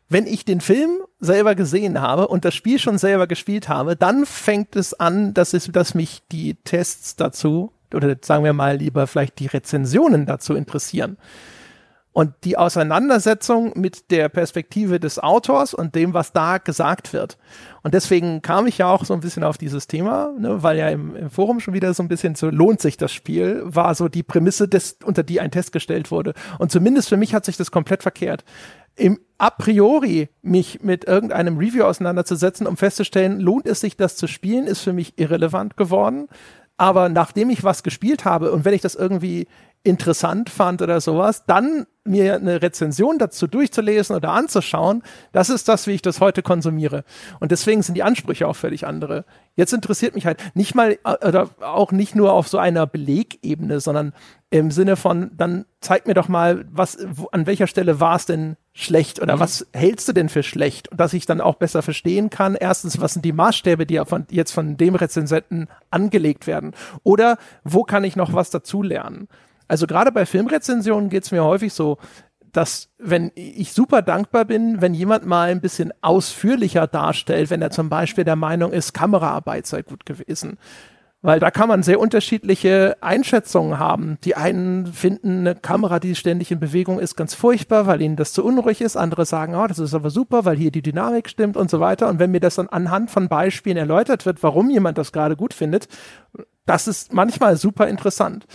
Wenn 0.07 0.27
ich 0.27 0.45
den 0.45 0.61
Film 0.61 0.99
selber 1.19 1.55
gesehen 1.55 1.99
habe 1.99 2.27
und 2.27 2.45
das 2.45 2.53
Spiel 2.53 2.77
schon 2.77 2.99
selber 2.99 3.25
gespielt 3.25 3.69
habe, 3.69 3.95
dann 3.95 4.25
fängt 4.25 4.75
es 4.75 4.93
an, 4.93 5.33
dass 5.33 5.53
es, 5.53 5.71
dass 5.71 5.95
mich 5.95 6.21
die 6.31 6.55
Tests 6.63 7.15
dazu 7.15 7.71
oder 7.93 8.15
sagen 8.21 8.43
wir 8.43 8.53
mal 8.53 8.77
lieber 8.77 9.07
vielleicht 9.07 9.39
die 9.39 9.47
Rezensionen 9.47 10.25
dazu 10.25 10.55
interessieren. 10.55 11.17
Und 12.15 12.33
die 12.45 12.57
Auseinandersetzung 12.57 13.73
mit 13.75 14.09
der 14.09 14.29
Perspektive 14.29 15.01
des 15.01 15.19
Autors 15.19 15.73
und 15.73 15.95
dem, 15.95 16.13
was 16.13 16.31
da 16.31 16.59
gesagt 16.59 17.11
wird. 17.11 17.37
Und 17.83 17.93
deswegen 17.93 18.41
kam 18.41 18.67
ich 18.67 18.77
ja 18.77 18.87
auch 18.87 19.03
so 19.03 19.13
ein 19.13 19.19
bisschen 19.19 19.43
auf 19.43 19.57
dieses 19.57 19.87
Thema, 19.87 20.31
ne, 20.39 20.63
weil 20.63 20.77
ja 20.77 20.87
im, 20.87 21.13
im 21.13 21.29
Forum 21.29 21.59
schon 21.59 21.73
wieder 21.73 21.93
so 21.93 22.01
ein 22.01 22.07
bisschen 22.07 22.35
so 22.35 22.49
lohnt 22.49 22.79
sich 22.79 22.95
das 22.95 23.11
Spiel, 23.11 23.63
war 23.65 23.93
so 23.95 24.07
die 24.07 24.23
Prämisse, 24.23 24.69
des, 24.69 24.97
unter 25.03 25.23
die 25.23 25.41
ein 25.41 25.51
Test 25.51 25.73
gestellt 25.73 26.09
wurde. 26.09 26.35
Und 26.57 26.71
zumindest 26.71 27.09
für 27.09 27.17
mich 27.17 27.35
hat 27.35 27.43
sich 27.43 27.57
das 27.57 27.69
komplett 27.69 28.01
verkehrt. 28.01 28.45
Im 28.95 29.19
a 29.37 29.49
priori 29.49 30.29
mich 30.41 30.81
mit 30.83 31.03
irgendeinem 31.03 31.57
Review 31.57 31.83
auseinanderzusetzen, 31.83 32.65
um 32.65 32.77
festzustellen, 32.77 33.41
lohnt 33.41 33.67
es 33.67 33.81
sich, 33.81 33.97
das 33.97 34.15
zu 34.15 34.27
spielen, 34.27 34.67
ist 34.67 34.79
für 34.79 34.93
mich 34.93 35.19
irrelevant 35.19 35.75
geworden. 35.75 36.29
Aber 36.77 37.09
nachdem 37.09 37.49
ich 37.49 37.63
was 37.63 37.83
gespielt 37.83 38.25
habe 38.25 38.51
und 38.51 38.65
wenn 38.65 38.73
ich 38.73 38.81
das 38.81 38.95
irgendwie 38.95 39.47
interessant 39.85 40.49
fand 40.49 40.81
oder 40.81 40.99
sowas, 40.99 41.45
dann 41.45 41.85
mir 42.03 42.35
eine 42.35 42.61
Rezension 42.61 43.17
dazu 43.19 43.47
durchzulesen 43.47 44.15
oder 44.15 44.31
anzuschauen, 44.31 45.03
das 45.31 45.49
ist 45.49 45.67
das, 45.67 45.87
wie 45.87 45.91
ich 45.91 46.01
das 46.01 46.19
heute 46.19 46.41
konsumiere. 46.41 47.03
Und 47.39 47.51
deswegen 47.51 47.83
sind 47.83 47.95
die 47.95 48.03
Ansprüche 48.03 48.47
auch 48.47 48.55
völlig 48.55 48.85
andere. 48.85 49.25
Jetzt 49.55 49.73
interessiert 49.73 50.15
mich 50.15 50.25
halt 50.25 50.39
nicht 50.55 50.75
mal 50.75 50.97
oder 51.03 51.49
auch 51.61 51.91
nicht 51.91 52.15
nur 52.15 52.33
auf 52.33 52.47
so 52.47 52.57
einer 52.57 52.87
Belegebene, 52.87 53.79
sondern 53.79 54.13
im 54.49 54.71
Sinne 54.71 54.95
von, 54.95 55.31
dann 55.37 55.65
zeig 55.81 56.07
mir 56.07 56.13
doch 56.15 56.27
mal, 56.27 56.65
was, 56.71 56.97
wo, 57.11 57.27
an 57.31 57.45
welcher 57.45 57.67
Stelle 57.67 57.99
war 57.99 58.15
es 58.15 58.25
denn 58.25 58.57
schlecht 58.77 59.21
oder 59.21 59.37
mhm. 59.37 59.39
was 59.39 59.65
hältst 59.73 60.07
du 60.09 60.13
denn 60.13 60.27
für 60.27 60.43
schlecht? 60.43 60.89
Und 60.89 60.99
dass 60.99 61.13
ich 61.13 61.25
dann 61.25 61.39
auch 61.39 61.55
besser 61.55 61.81
verstehen 61.81 62.29
kann, 62.29 62.55
erstens, 62.55 62.99
was 62.99 63.13
sind 63.13 63.23
die 63.23 63.31
Maßstäbe, 63.31 63.85
die 63.85 64.01
von, 64.05 64.27
jetzt 64.29 64.51
von 64.51 64.75
dem 64.75 64.95
Rezensenten 64.95 65.67
angelegt 65.89 66.45
werden? 66.45 66.73
Oder 67.03 67.37
wo 67.63 67.83
kann 67.83 68.03
ich 68.03 68.17
noch 68.17 68.33
was 68.33 68.49
dazulernen? 68.49 69.29
Also 69.69 69.87
gerade 69.87 70.11
bei 70.11 70.25
Filmrezensionen 70.25 71.09
geht 71.09 71.23
es 71.23 71.31
mir 71.31 71.43
häufig 71.43 71.73
so, 71.73 71.97
dass 72.51 72.89
wenn 72.97 73.31
ich 73.35 73.71
super 73.71 74.01
dankbar 74.01 74.45
bin, 74.45 74.81
wenn 74.81 74.93
jemand 74.93 75.25
mal 75.25 75.49
ein 75.49 75.61
bisschen 75.61 75.93
ausführlicher 76.01 76.85
darstellt, 76.85 77.49
wenn 77.49 77.61
er 77.61 77.71
zum 77.71 77.89
Beispiel 77.89 78.25
der 78.25 78.35
Meinung 78.35 78.73
ist, 78.73 78.93
Kameraarbeit 78.93 79.67
sei 79.67 79.83
gut 79.83 80.05
gewesen. 80.05 80.57
Weil 81.25 81.39
da 81.39 81.49
kann 81.49 81.67
man 81.67 81.81
sehr 81.81 81.99
unterschiedliche 81.99 82.97
Einschätzungen 83.01 83.79
haben. 83.79 84.19
Die 84.23 84.35
einen 84.35 84.85
finden 84.85 85.39
eine 85.39 85.55
Kamera, 85.55 85.99
die 85.99 86.13
ständig 86.13 86.51
in 86.51 86.59
Bewegung 86.59 86.99
ist, 86.99 87.15
ganz 87.15 87.33
furchtbar, 87.33 87.87
weil 87.87 87.99
ihnen 88.03 88.15
das 88.15 88.31
zu 88.31 88.45
unruhig 88.45 88.79
ist. 88.79 88.95
Andere 88.95 89.25
sagen, 89.25 89.55
oh, 89.55 89.65
das 89.65 89.79
ist 89.79 89.95
aber 89.95 90.11
super, 90.11 90.45
weil 90.45 90.55
hier 90.55 90.69
die 90.69 90.83
Dynamik 90.83 91.27
stimmt 91.27 91.57
und 91.57 91.71
so 91.71 91.79
weiter. 91.79 92.09
Und 92.09 92.19
wenn 92.19 92.29
mir 92.29 92.41
das 92.41 92.53
dann 92.53 92.67
anhand 92.67 93.09
von 93.09 93.27
Beispielen 93.27 93.75
erläutert 93.75 94.27
wird, 94.27 94.43
warum 94.43 94.69
jemand 94.69 94.99
das 94.99 95.11
gerade 95.11 95.35
gut 95.35 95.55
findet, 95.55 95.87
das 96.67 96.87
ist 96.87 97.11
manchmal 97.11 97.57
super 97.57 97.87
interessant. 97.87 98.45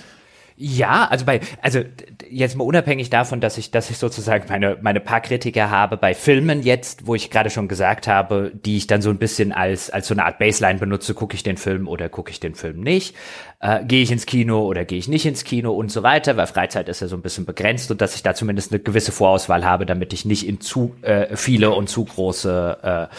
Ja, 0.62 1.08
also 1.08 1.24
bei, 1.24 1.40
also 1.62 1.80
jetzt 2.28 2.54
mal 2.54 2.64
unabhängig 2.64 3.08
davon, 3.08 3.40
dass 3.40 3.56
ich, 3.56 3.70
dass 3.70 3.88
ich 3.88 3.96
sozusagen 3.96 4.44
meine, 4.50 4.76
meine 4.82 5.00
paar 5.00 5.22
Kritiker 5.22 5.70
habe 5.70 5.96
bei 5.96 6.12
Filmen 6.12 6.62
jetzt, 6.62 7.06
wo 7.06 7.14
ich 7.14 7.30
gerade 7.30 7.48
schon 7.48 7.66
gesagt 7.66 8.06
habe, 8.06 8.52
die 8.52 8.76
ich 8.76 8.86
dann 8.86 9.00
so 9.00 9.08
ein 9.08 9.16
bisschen 9.16 9.52
als, 9.52 9.88
als 9.88 10.06
so 10.06 10.12
eine 10.12 10.26
Art 10.26 10.38
Baseline 10.38 10.78
benutze, 10.78 11.14
gucke 11.14 11.34
ich 11.34 11.42
den 11.42 11.56
Film 11.56 11.88
oder 11.88 12.10
gucke 12.10 12.30
ich 12.30 12.40
den 12.40 12.54
Film 12.54 12.80
nicht, 12.80 13.16
äh, 13.60 13.82
gehe 13.86 14.02
ich 14.02 14.10
ins 14.10 14.26
Kino 14.26 14.66
oder 14.66 14.84
gehe 14.84 14.98
ich 14.98 15.08
nicht 15.08 15.24
ins 15.24 15.44
Kino 15.44 15.72
und 15.72 15.90
so 15.90 16.02
weiter, 16.02 16.36
weil 16.36 16.46
Freizeit 16.46 16.90
ist 16.90 17.00
ja 17.00 17.08
so 17.08 17.16
ein 17.16 17.22
bisschen 17.22 17.46
begrenzt 17.46 17.90
und 17.90 18.02
dass 18.02 18.14
ich 18.14 18.22
da 18.22 18.34
zumindest 18.34 18.70
eine 18.70 18.82
gewisse 18.82 19.12
Vorauswahl 19.12 19.64
habe, 19.64 19.86
damit 19.86 20.12
ich 20.12 20.26
nicht 20.26 20.46
in 20.46 20.60
zu 20.60 20.94
äh, 21.00 21.36
viele 21.36 21.70
und 21.70 21.88
zu 21.88 22.04
große 22.04 23.08
äh, 23.08 23.14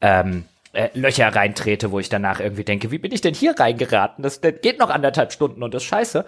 ähm, 0.00 0.44
äh, 0.76 0.90
Löcher 0.94 1.34
reintrete, 1.34 1.90
wo 1.90 1.98
ich 1.98 2.08
danach 2.08 2.38
irgendwie 2.38 2.64
denke, 2.64 2.90
wie 2.90 2.98
bin 2.98 3.10
ich 3.10 3.22
denn 3.22 3.34
hier 3.34 3.58
reingeraten? 3.58 4.22
Das, 4.22 4.40
das 4.40 4.54
geht 4.60 4.78
noch 4.78 4.90
anderthalb 4.90 5.32
Stunden 5.32 5.62
und 5.62 5.72
das 5.72 5.82
ist 5.82 5.88
scheiße. 5.88 6.24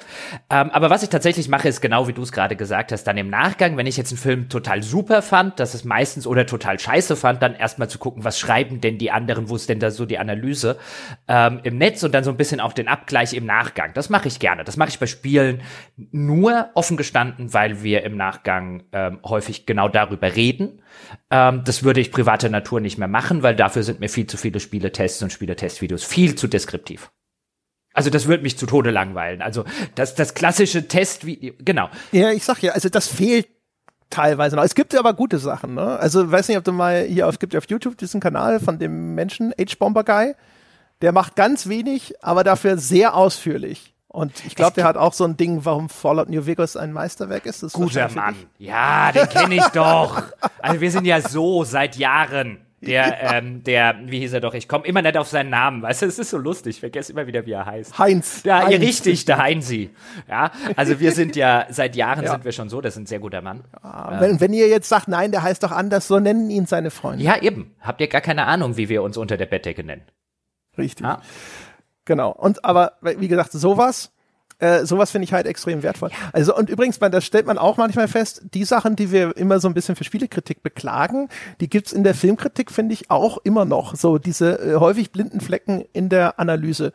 Ähm, 0.51 0.71
aber 0.71 0.89
was 0.89 1.03
ich 1.03 1.11
tatsächlich 1.11 1.49
mache, 1.49 1.69
ist 1.69 1.81
genau 1.81 2.09
wie 2.09 2.15
du 2.15 2.23
es 2.23 2.33
gerade 2.33 2.57
gesagt 2.57 2.91
hast, 2.93 3.05
dann 3.05 3.19
im 3.19 3.29
Nachgang, 3.29 3.77
wenn 3.77 3.87
ich 3.87 3.99
jetzt 3.99 4.11
einen 4.11 4.19
Film 4.19 4.49
total 4.49 4.83
super 4.83 5.21
fand, 5.21 5.61
das 5.61 5.75
ist 5.75 5.85
meistens 5.85 6.27
oder 6.27 6.47
total 6.47 6.79
scheiße 6.79 7.17
fand, 7.17 7.43
dann 7.43 7.55
erstmal 7.55 7.91
zu 7.91 7.99
gucken, 7.99 8.25
was 8.25 8.39
schreiben 8.39 8.81
denn 8.81 8.97
die 8.97 9.11
anderen, 9.11 9.51
wo 9.51 9.57
ist 9.57 9.69
denn 9.69 9.81
da 9.81 9.91
so 9.91 10.07
die 10.07 10.19
Analyse 10.19 10.79
ähm, 11.29 11.61
im 11.65 11.77
Netz 11.77 12.03
und 12.03 12.15
dann 12.15 12.25
so 12.25 12.31
ein 12.31 12.39
bisschen 12.39 12.61
auch 12.61 12.73
den 12.73 12.89
Abgleich 12.89 13.35
im 13.35 13.45
Nachgang. 13.45 13.93
Das 13.93 14.09
mache 14.09 14.29
ich 14.29 14.39
gerne. 14.39 14.65
Das 14.65 14.79
mache 14.79 14.89
ich 14.89 14.99
bei 14.99 15.07
Spielen 15.07 15.61
nur 16.11 16.71
offen 16.73 16.97
gestanden, 16.97 17.53
weil 17.53 17.83
wir 17.83 18.03
im 18.05 18.17
Nachgang 18.17 18.85
ähm, 18.93 19.19
häufig 19.25 19.67
genau 19.67 19.89
darüber 19.89 20.35
reden. 20.35 20.81
Ähm, 21.31 21.63
das 21.65 21.83
würde 21.83 22.01
ich 22.01 22.13
privater 22.13 22.49
Natur 22.49 22.81
nicht 22.81 22.97
mehr 22.97 23.09
machen, 23.09 23.43
weil 23.43 23.55
dafür 23.55 23.83
sind 23.83 24.01
mir 24.01 24.09
viel 24.09 24.27
zu 24.27 24.38
viele 24.39 24.61
Spieletests 24.61 25.23
und 25.23 25.33
Spieletestvideos 25.33 26.05
viel 26.05 26.35
zu 26.35 26.47
deskriptiv. 26.49 27.11
Also 27.95 28.11
das 28.11 28.29
würde 28.29 28.43
mich 28.43 28.57
zu 28.57 28.67
Tode 28.67 28.91
langweilen. 28.91 29.43
Also 29.43 29.65
das, 29.95 30.15
das 30.15 30.35
klassische 30.35 30.87
Testvideo, 30.87 31.55
genau. 31.59 31.89
Ja, 32.13 32.31
ich 32.31 32.45
sag 32.45 32.63
ja, 32.63 32.73
also 32.73 32.89
das 32.89 33.09
fehlt 33.09 33.49
teilweise 34.11 34.57
noch. 34.57 34.65
Es 34.65 34.75
gibt 34.75 34.95
aber 34.95 35.15
gute 35.15 35.39
Sachen, 35.39 35.75
ne? 35.75 35.99
Also 35.99 36.31
weiß 36.31 36.49
nicht, 36.49 36.59
ob 36.59 36.65
du 36.65 36.73
mal 36.73 37.05
hier 37.05 37.29
auf, 37.29 37.39
gibt 37.39 37.57
auf 37.57 37.65
YouTube 37.69 37.99
diesen 37.99 38.21
Kanal 38.21 38.61
von 38.61 38.79
dem 38.79 39.15
Menschen, 39.15 39.53
H-Bomber 39.59 40.05
Guy. 40.05 40.35
Der 41.03 41.13
macht 41.13 41.37
ganz 41.37 41.69
wenig, 41.69 42.15
aber 42.23 42.45
dafür 42.45 42.79
sehr 42.79 43.15
ausführlich. 43.15 43.95
Und 44.09 44.45
ich 44.47 44.55
glaube, 44.55 44.75
der 44.75 44.85
hat 44.85 44.97
auch 44.97 45.13
so 45.13 45.25
ein 45.25 45.37
Ding, 45.37 45.65
warum 45.65 45.89
Fallout 45.89 46.29
New 46.31 46.47
Vegas 46.47 46.77
ein 46.77 46.93
Meisterwerk 46.93 47.47
ist. 47.47 47.63
Das 47.63 47.75
Guter 47.75 48.09
Mann. 48.11 48.35
Ja, 48.59 49.13
den 49.13 49.29
kenne 49.29 49.57
ich 49.57 49.67
doch. 49.67 50.23
Also 50.61 50.81
wir 50.81 50.91
sind 50.91 51.05
ja 51.05 51.21
so 51.21 51.63
seit 51.65 51.97
Jahren. 51.97 52.59
Der, 52.81 53.21
ähm, 53.35 53.65
der, 53.65 53.97
wie 54.05 54.21
hieß 54.21 54.33
er 54.35 54.41
doch? 54.41 54.55
Ich 54.55 54.69
komme 54.69 54.87
immer 54.87 55.03
nicht 55.03 55.17
auf 55.17 55.29
seinen 55.29 55.51
Namen, 55.51 55.83
weißt 55.83 56.03
du, 56.03 56.07
es 56.07 56.19
ist 56.19 56.31
so 56.31 56.39
lustig, 56.39 56.77
ich 56.77 56.81
vergesse 56.81 57.13
immer 57.13 57.27
wieder, 57.27 57.45
wie 57.47 57.53
er 57.53 57.67
heißt. 57.67 57.99
Heinz. 57.99 58.43
Ja, 58.45 58.67
Heinz. 58.67 58.81
richtig, 58.81 59.25
der 59.25 59.39
Heinzi. 59.39 59.91
Ja, 60.29 60.53
also 60.77 61.01
wir 61.01 61.13
sind 61.13 61.37
ja, 61.37 61.67
seit 61.71 61.97
Jahren 61.97 62.25
ja. 62.25 62.33
sind 62.33 62.45
wir 62.45 62.53
schon 62.53 62.69
so, 62.69 62.81
das 62.81 62.95
ist 62.95 63.01
ein 63.01 63.07
sehr 63.07 63.19
guter 63.19 63.41
Mann. 63.41 63.65
Ja, 63.83 64.21
wenn, 64.21 64.41
wenn 64.41 64.53
ihr 64.53 64.69
jetzt 64.69 64.89
sagt, 64.89 65.09
nein, 65.09 65.33
der 65.33 65.43
heißt 65.43 65.63
doch 65.63 65.73
anders, 65.73 66.07
so 66.09 66.19
nennen 66.19 66.51
ihn 66.51 66.67
seine 66.67 66.91
Freunde. 66.91 67.25
Ja, 67.25 67.41
eben. 67.41 67.75
Habt 67.81 68.01
ihr 68.01 68.09
gar 68.09 68.21
keine 68.21 68.47
Ahnung, 68.47 68.77
wie 68.77 68.89
wir 68.89 69.03
uns 69.03 69.17
unter 69.17 69.37
der 69.37 69.47
Bettdecke 69.47 69.83
nennen. 69.83 70.03
Richtig. 70.77 71.05
Ja. 71.05 71.21
Genau. 72.05 72.31
Und 72.31 72.65
aber, 72.65 72.93
wie 73.03 73.29
gesagt, 73.29 73.53
sowas, 73.53 74.13
äh, 74.59 74.85
sowas 74.85 75.11
finde 75.11 75.25
ich 75.25 75.33
halt 75.33 75.47
extrem 75.47 75.83
wertvoll. 75.83 76.11
Also, 76.33 76.57
und 76.57 76.69
übrigens, 76.69 77.01
man, 77.01 77.13
das 77.13 77.25
stellt 77.25 77.47
man 77.47 77.59
auch 77.59 77.77
manchmal 77.77 78.09
fest, 78.09 78.43
die 78.55 78.65
Sachen, 78.65 78.97
die 78.97 79.13
wir 79.13 79.37
immer 79.37 79.61
so 79.61 79.69
ein 79.69 79.75
bisschen 79.75 79.97
für 79.97 80.05
Spielekritik 80.05 80.63
beklagen, 80.63 81.29
die 81.61 81.69
gibt's 81.69 81.93
in 81.93 82.05
der 82.05 82.15
Filmkritik, 82.15 82.71
finde 82.71 82.95
ich, 82.95 83.11
auch 83.11 83.39
immer 83.45 83.65
noch. 83.65 83.95
So 83.95 84.19
diese 84.19 84.59
äh, 84.61 84.75
häufig 84.77 85.13
blinden 85.13 85.41
Flecken 85.41 85.85
in 85.93 86.09
der 86.09 86.41
Analyse. 86.41 86.93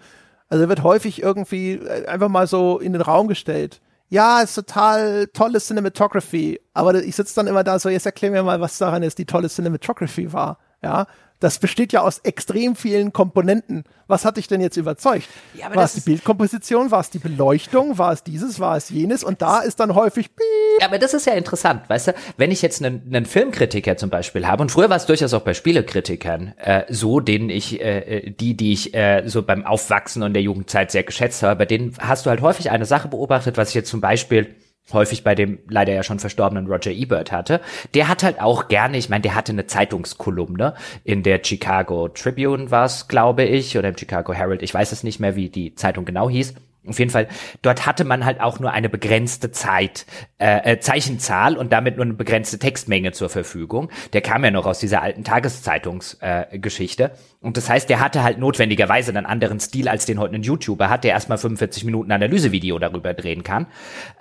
Also 0.50 0.68
wird 0.70 0.84
häufig 0.84 1.22
irgendwie 1.24 1.74
äh, 1.74 2.06
einfach 2.06 2.30
mal 2.30 2.48
so 2.48 2.80
in 2.80 2.94
den 2.94 3.02
Raum 3.02 3.28
gestellt. 3.28 3.82
Ja, 4.10 4.42
ist 4.42 4.56
total 4.56 5.28
tolle 5.28 5.60
Cinematography. 5.60 6.60
Aber 6.74 7.02
ich 7.02 7.16
sitze 7.16 7.34
dann 7.36 7.48
immer 7.48 7.64
da 7.64 7.80
so, 7.80 7.90
jetzt 7.90 8.06
erklär 8.06 8.32
mir 8.32 8.44
mal, 8.44 8.62
was 8.62 8.78
daran 8.78 9.04
ist, 9.04 9.18
die 9.18 9.26
tolle 9.26 9.50
Cinematography 9.50 10.34
war. 10.34 10.60
Ja, 10.84 11.08
das 11.44 11.60
besteht 11.60 11.92
ja 11.92 12.02
aus 12.02 12.20
extrem 12.20 12.78
vielen 12.78 13.12
Komponenten. 13.12 13.84
Was 14.08 14.24
hat 14.24 14.38
dich 14.38 14.48
denn 14.48 14.62
jetzt 14.62 14.78
überzeugt? 14.78 15.28
Ja, 15.54 15.76
war 15.76 15.84
es 15.84 15.94
die 15.94 16.00
Bildkomposition? 16.00 16.90
War 16.90 17.02
es 17.02 17.10
die 17.10 17.20
Beleuchtung? 17.20 17.98
War 17.98 18.14
es 18.14 18.24
dieses? 18.24 18.62
War 18.62 18.78
es 18.78 18.90
jenes? 18.90 19.26
Und 19.26 19.42
da 19.42 19.60
ist 19.60 19.82
dann 19.82 19.94
häufig. 19.94 20.34
Piep. 20.34 20.46
Ja, 20.80 20.88
aber 20.88 21.00
das 21.00 21.14
ist 21.14 21.28
ja 21.28 21.34
interessant, 21.34 21.90
weißt 21.90 22.08
du? 22.08 22.14
Wenn 22.38 22.50
ich 22.52 22.62
jetzt 22.62 22.82
einen, 22.82 23.04
einen 23.08 23.26
Filmkritiker 23.26 23.98
zum 23.98 24.10
Beispiel 24.10 24.48
habe, 24.48 24.62
und 24.62 24.72
früher 24.72 24.90
war 24.90 24.96
es 24.96 25.06
durchaus 25.06 25.34
auch 25.34 25.42
bei 25.42 25.54
Spielekritikern 25.54 26.54
äh, 26.58 26.84
so, 26.88 27.20
denen 27.20 27.50
ich, 27.50 27.82
äh, 27.82 28.20
äh, 28.20 28.32
die, 28.32 28.56
die 28.56 28.72
ich 28.72 28.94
äh, 28.94 29.24
so 29.28 29.44
beim 29.44 29.66
Aufwachsen 29.66 30.24
und 30.24 30.34
der 30.34 30.44
Jugendzeit 30.44 30.92
sehr 30.92 31.04
geschätzt 31.04 31.44
habe, 31.44 31.58
bei 31.58 31.66
denen 31.66 31.94
hast 32.00 32.26
du 32.26 32.30
halt 32.30 32.40
häufig 32.40 32.72
eine 32.72 32.86
Sache 32.86 33.10
beobachtet, 33.10 33.58
was 33.58 33.70
ich 33.70 33.76
jetzt 33.76 33.90
zum 33.90 34.00
Beispiel 34.00 34.56
häufig 34.92 35.24
bei 35.24 35.36
dem 35.36 35.60
leider 35.70 35.94
ja 35.94 36.04
schon 36.04 36.20
verstorbenen 36.20 36.68
Roger 36.68 36.92
Ebert 36.92 37.32
hatte. 37.32 37.62
Der 37.94 38.08
hat 38.08 38.24
halt 38.24 38.42
auch 38.42 38.68
gerne, 38.68 38.98
ich 38.98 39.10
meine, 39.10 39.22
der 39.22 39.36
hatte 39.36 39.52
eine 39.52 39.66
Zeitungskolumne 39.66 40.74
in 41.04 41.24
der 41.24 41.40
Chicago 41.44 42.10
Tribune 42.10 42.72
war 42.72 42.86
es, 42.86 43.08
glaube 43.08 43.44
ich, 43.44 43.78
oder 43.78 43.90
im 43.90 43.98
Chicago 43.98 44.34
Herald, 44.34 44.62
ich 44.62 44.74
weiß 44.74 44.92
es 44.92 45.04
nicht 45.04 45.20
mehr, 45.20 45.36
wie 45.36 45.50
die 45.50 45.76
Zeitung 45.76 46.06
genau 46.06 46.30
hieß. 46.30 46.54
Auf 46.86 47.00
jeden 47.00 47.12
Fall, 47.12 47.30
dort 47.62 47.86
hatte 47.86 48.04
man 48.04 48.26
halt 48.26 48.42
auch 48.42 48.60
nur 48.60 48.72
eine 48.72 48.90
begrenzte 48.90 49.52
Zeit, 49.52 50.06
äh, 50.38 50.74
äh, 50.74 50.80
Zeichenzahl 50.80 51.56
und 51.56 51.72
damit 51.72 51.96
nur 51.96 52.04
eine 52.04 52.14
begrenzte 52.14 52.60
Textmenge 52.60 53.14
zur 53.14 53.30
Verfügung. 53.30 53.90
Der 54.12 54.20
kam 54.20 54.44
ja 54.44 54.52
noch 54.52 54.66
aus 54.66 54.80
dieser 54.80 55.02
alten 55.02 55.24
Tageszeitungsgeschichte. 55.24 57.04
Äh, 57.04 57.10
und 57.44 57.58
das 57.58 57.70
heißt, 57.70 57.90
der 57.90 58.00
hatte 58.00 58.24
halt 58.24 58.40
notwendigerweise 58.40 59.12
einen 59.12 59.26
anderen 59.26 59.60
Stil 59.60 59.90
als 59.90 60.06
den 60.06 60.18
heute 60.18 60.36
ein 60.36 60.44
YouTuber 60.44 60.90
hat, 60.90 61.04
der 61.04 61.12
erstmal 61.12 61.38
45 61.38 61.84
Minuten 61.84 62.10
Analysevideo 62.12 62.80
darüber 62.80 63.14
drehen 63.14 63.44
kann. 63.44 63.68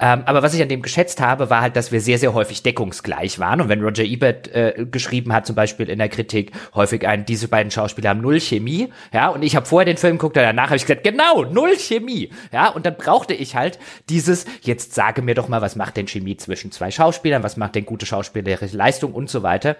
Ähm, 0.00 0.22
aber 0.26 0.42
was 0.42 0.54
ich 0.54 0.60
an 0.60 0.68
dem 0.68 0.82
geschätzt 0.82 1.20
habe, 1.20 1.48
war 1.48 1.60
halt, 1.60 1.76
dass 1.76 1.92
wir 1.92 2.00
sehr, 2.00 2.18
sehr 2.18 2.34
häufig 2.34 2.64
deckungsgleich 2.64 3.38
waren. 3.38 3.60
Und 3.60 3.68
wenn 3.68 3.80
Roger 3.80 4.02
Ebert 4.02 4.48
äh, 4.48 4.86
geschrieben 4.90 5.32
hat, 5.32 5.46
zum 5.46 5.54
Beispiel 5.54 5.88
in 5.88 6.00
der 6.00 6.08
Kritik, 6.08 6.50
häufig 6.74 7.06
ein, 7.06 7.24
diese 7.24 7.46
beiden 7.46 7.70
Schauspieler 7.70 8.10
haben 8.10 8.20
null 8.20 8.40
Chemie, 8.40 8.88
ja, 9.12 9.28
und 9.28 9.42
ich 9.42 9.54
habe 9.54 9.66
vorher 9.66 9.86
den 9.86 9.98
Film 9.98 10.18
geguckt 10.18 10.36
und 10.36 10.42
danach 10.42 10.66
habe 10.66 10.76
ich 10.76 10.82
gesagt, 10.82 11.04
genau, 11.04 11.44
null 11.44 11.76
Chemie. 11.78 12.30
Ja, 12.52 12.70
und 12.70 12.86
dann 12.86 12.96
brauchte 12.96 13.34
ich 13.34 13.54
halt 13.54 13.78
dieses, 14.08 14.46
jetzt 14.62 14.94
sage 14.94 15.22
mir 15.22 15.36
doch 15.36 15.46
mal, 15.46 15.62
was 15.62 15.76
macht 15.76 15.96
denn 15.96 16.08
Chemie 16.08 16.36
zwischen 16.38 16.72
zwei 16.72 16.90
Schauspielern, 16.90 17.44
was 17.44 17.56
macht 17.56 17.76
denn 17.76 17.86
gute 17.86 18.04
schauspielerische 18.04 18.76
Leistung 18.76 19.12
und 19.12 19.30
so 19.30 19.44
weiter. 19.44 19.76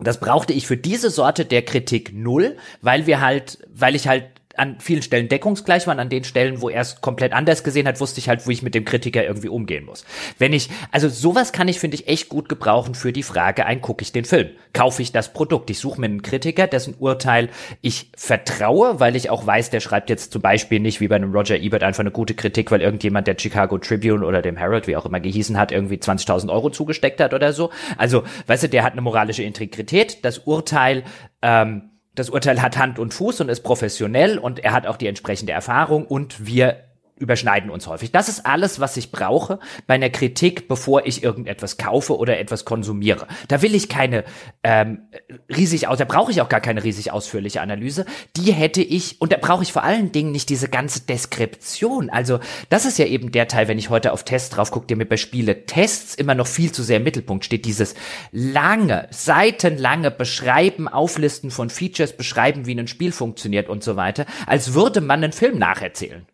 Das 0.00 0.18
brauchte 0.18 0.52
ich 0.52 0.66
für 0.66 0.76
diese 0.76 1.08
Sorte 1.10 1.44
der 1.44 1.62
Kritik 1.62 2.12
null, 2.12 2.56
weil 2.82 3.06
wir 3.06 3.20
halt, 3.20 3.58
weil 3.72 3.94
ich 3.94 4.08
halt 4.08 4.26
an 4.56 4.76
vielen 4.80 5.02
Stellen 5.02 5.28
deckungsgleich 5.28 5.86
waren, 5.86 5.98
an 5.98 6.08
den 6.08 6.24
Stellen, 6.24 6.60
wo 6.60 6.68
er 6.68 6.80
es 6.80 7.00
komplett 7.00 7.32
anders 7.32 7.64
gesehen 7.64 7.86
hat, 7.86 8.00
wusste 8.00 8.20
ich 8.20 8.28
halt, 8.28 8.46
wo 8.46 8.50
ich 8.50 8.62
mit 8.62 8.74
dem 8.74 8.84
Kritiker 8.84 9.24
irgendwie 9.24 9.48
umgehen 9.48 9.84
muss. 9.84 10.04
Wenn 10.38 10.52
ich, 10.52 10.68
also 10.90 11.08
sowas 11.08 11.52
kann 11.52 11.68
ich, 11.68 11.80
finde 11.80 11.96
ich, 11.96 12.08
echt 12.08 12.28
gut 12.28 12.48
gebrauchen 12.48 12.94
für 12.94 13.12
die 13.12 13.22
Frage, 13.22 13.66
ein, 13.66 13.80
gucke 13.80 14.02
ich 14.02 14.12
den 14.12 14.24
Film? 14.24 14.50
Kaufe 14.72 15.02
ich 15.02 15.12
das 15.12 15.32
Produkt? 15.32 15.70
Ich 15.70 15.78
suche 15.78 16.00
mir 16.00 16.06
einen 16.06 16.22
Kritiker, 16.22 16.66
dessen 16.66 16.94
Urteil 16.98 17.48
ich 17.80 18.10
vertraue, 18.16 19.00
weil 19.00 19.16
ich 19.16 19.30
auch 19.30 19.46
weiß, 19.46 19.70
der 19.70 19.80
schreibt 19.80 20.10
jetzt 20.10 20.32
zum 20.32 20.42
Beispiel 20.42 20.80
nicht 20.80 21.00
wie 21.00 21.08
bei 21.08 21.16
einem 21.16 21.32
Roger 21.32 21.58
Ebert 21.58 21.82
einfach 21.82 22.00
eine 22.00 22.10
gute 22.10 22.34
Kritik, 22.34 22.70
weil 22.70 22.80
irgendjemand 22.80 23.26
der 23.26 23.36
Chicago 23.38 23.78
Tribune 23.78 24.24
oder 24.24 24.42
dem 24.42 24.56
Herald, 24.56 24.86
wie 24.86 24.96
auch 24.96 25.06
immer 25.06 25.20
gehießen 25.20 25.58
hat, 25.58 25.72
irgendwie 25.72 25.96
20.000 25.96 26.50
Euro 26.50 26.70
zugesteckt 26.70 27.20
hat 27.20 27.34
oder 27.34 27.52
so. 27.52 27.70
Also, 27.96 28.24
weißt 28.46 28.64
du, 28.64 28.68
der 28.68 28.84
hat 28.84 28.92
eine 28.92 29.02
moralische 29.02 29.42
Integrität, 29.42 30.24
das 30.24 30.38
Urteil, 30.38 31.04
ähm, 31.42 31.90
das 32.14 32.30
Urteil 32.30 32.62
hat 32.62 32.76
Hand 32.76 32.98
und 32.98 33.12
Fuß 33.12 33.40
und 33.40 33.48
ist 33.48 33.62
professionell 33.62 34.38
und 34.38 34.60
er 34.60 34.72
hat 34.72 34.86
auch 34.86 34.96
die 34.96 35.08
entsprechende 35.08 35.52
Erfahrung 35.52 36.06
und 36.06 36.46
wir 36.46 36.84
überschneiden 37.16 37.70
uns 37.70 37.86
häufig. 37.86 38.10
Das 38.10 38.28
ist 38.28 38.44
alles, 38.44 38.80
was 38.80 38.96
ich 38.96 39.12
brauche 39.12 39.60
bei 39.86 39.94
einer 39.94 40.10
Kritik, 40.10 40.66
bevor 40.66 41.06
ich 41.06 41.22
irgendetwas 41.22 41.76
kaufe 41.76 42.18
oder 42.18 42.38
etwas 42.38 42.64
konsumiere. 42.64 43.28
Da 43.46 43.62
will 43.62 43.74
ich 43.74 43.88
keine 43.88 44.24
ähm, 44.64 45.02
riesig 45.48 45.86
aus, 45.86 45.98
da 45.98 46.06
brauche 46.06 46.32
ich 46.32 46.40
auch 46.40 46.48
gar 46.48 46.60
keine 46.60 46.82
riesig 46.82 47.12
ausführliche 47.12 47.60
Analyse. 47.60 48.04
Die 48.36 48.52
hätte 48.52 48.82
ich 48.82 49.20
und 49.20 49.32
da 49.32 49.36
brauche 49.36 49.62
ich 49.62 49.72
vor 49.72 49.84
allen 49.84 50.10
Dingen 50.10 50.32
nicht 50.32 50.48
diese 50.48 50.68
ganze 50.68 51.02
Deskription. 51.02 52.10
Also 52.10 52.40
das 52.68 52.84
ist 52.84 52.98
ja 52.98 53.06
eben 53.06 53.30
der 53.30 53.46
Teil, 53.46 53.68
wenn 53.68 53.78
ich 53.78 53.90
heute 53.90 54.12
auf 54.12 54.24
Tests 54.24 54.50
drauf 54.50 54.72
gucke, 54.72 54.86
der 54.88 54.96
mir 54.96 55.06
bei 55.06 55.16
Spiele 55.16 55.66
Tests 55.66 56.16
immer 56.16 56.34
noch 56.34 56.48
viel 56.48 56.72
zu 56.72 56.82
sehr 56.82 56.96
im 56.96 57.04
Mittelpunkt 57.04 57.44
steht. 57.44 57.64
Dieses 57.64 57.94
lange, 58.32 59.06
seitenlange 59.10 60.10
Beschreiben, 60.10 60.88
Auflisten 60.88 61.52
von 61.52 61.70
Features, 61.70 62.16
beschreiben, 62.16 62.66
wie 62.66 62.78
ein 62.78 62.88
Spiel 62.88 63.12
funktioniert 63.12 63.68
und 63.68 63.84
so 63.84 63.94
weiter, 63.94 64.26
als 64.46 64.74
würde 64.74 65.00
man 65.00 65.22
einen 65.22 65.32
Film 65.32 65.58
nacherzählen. 65.58 66.26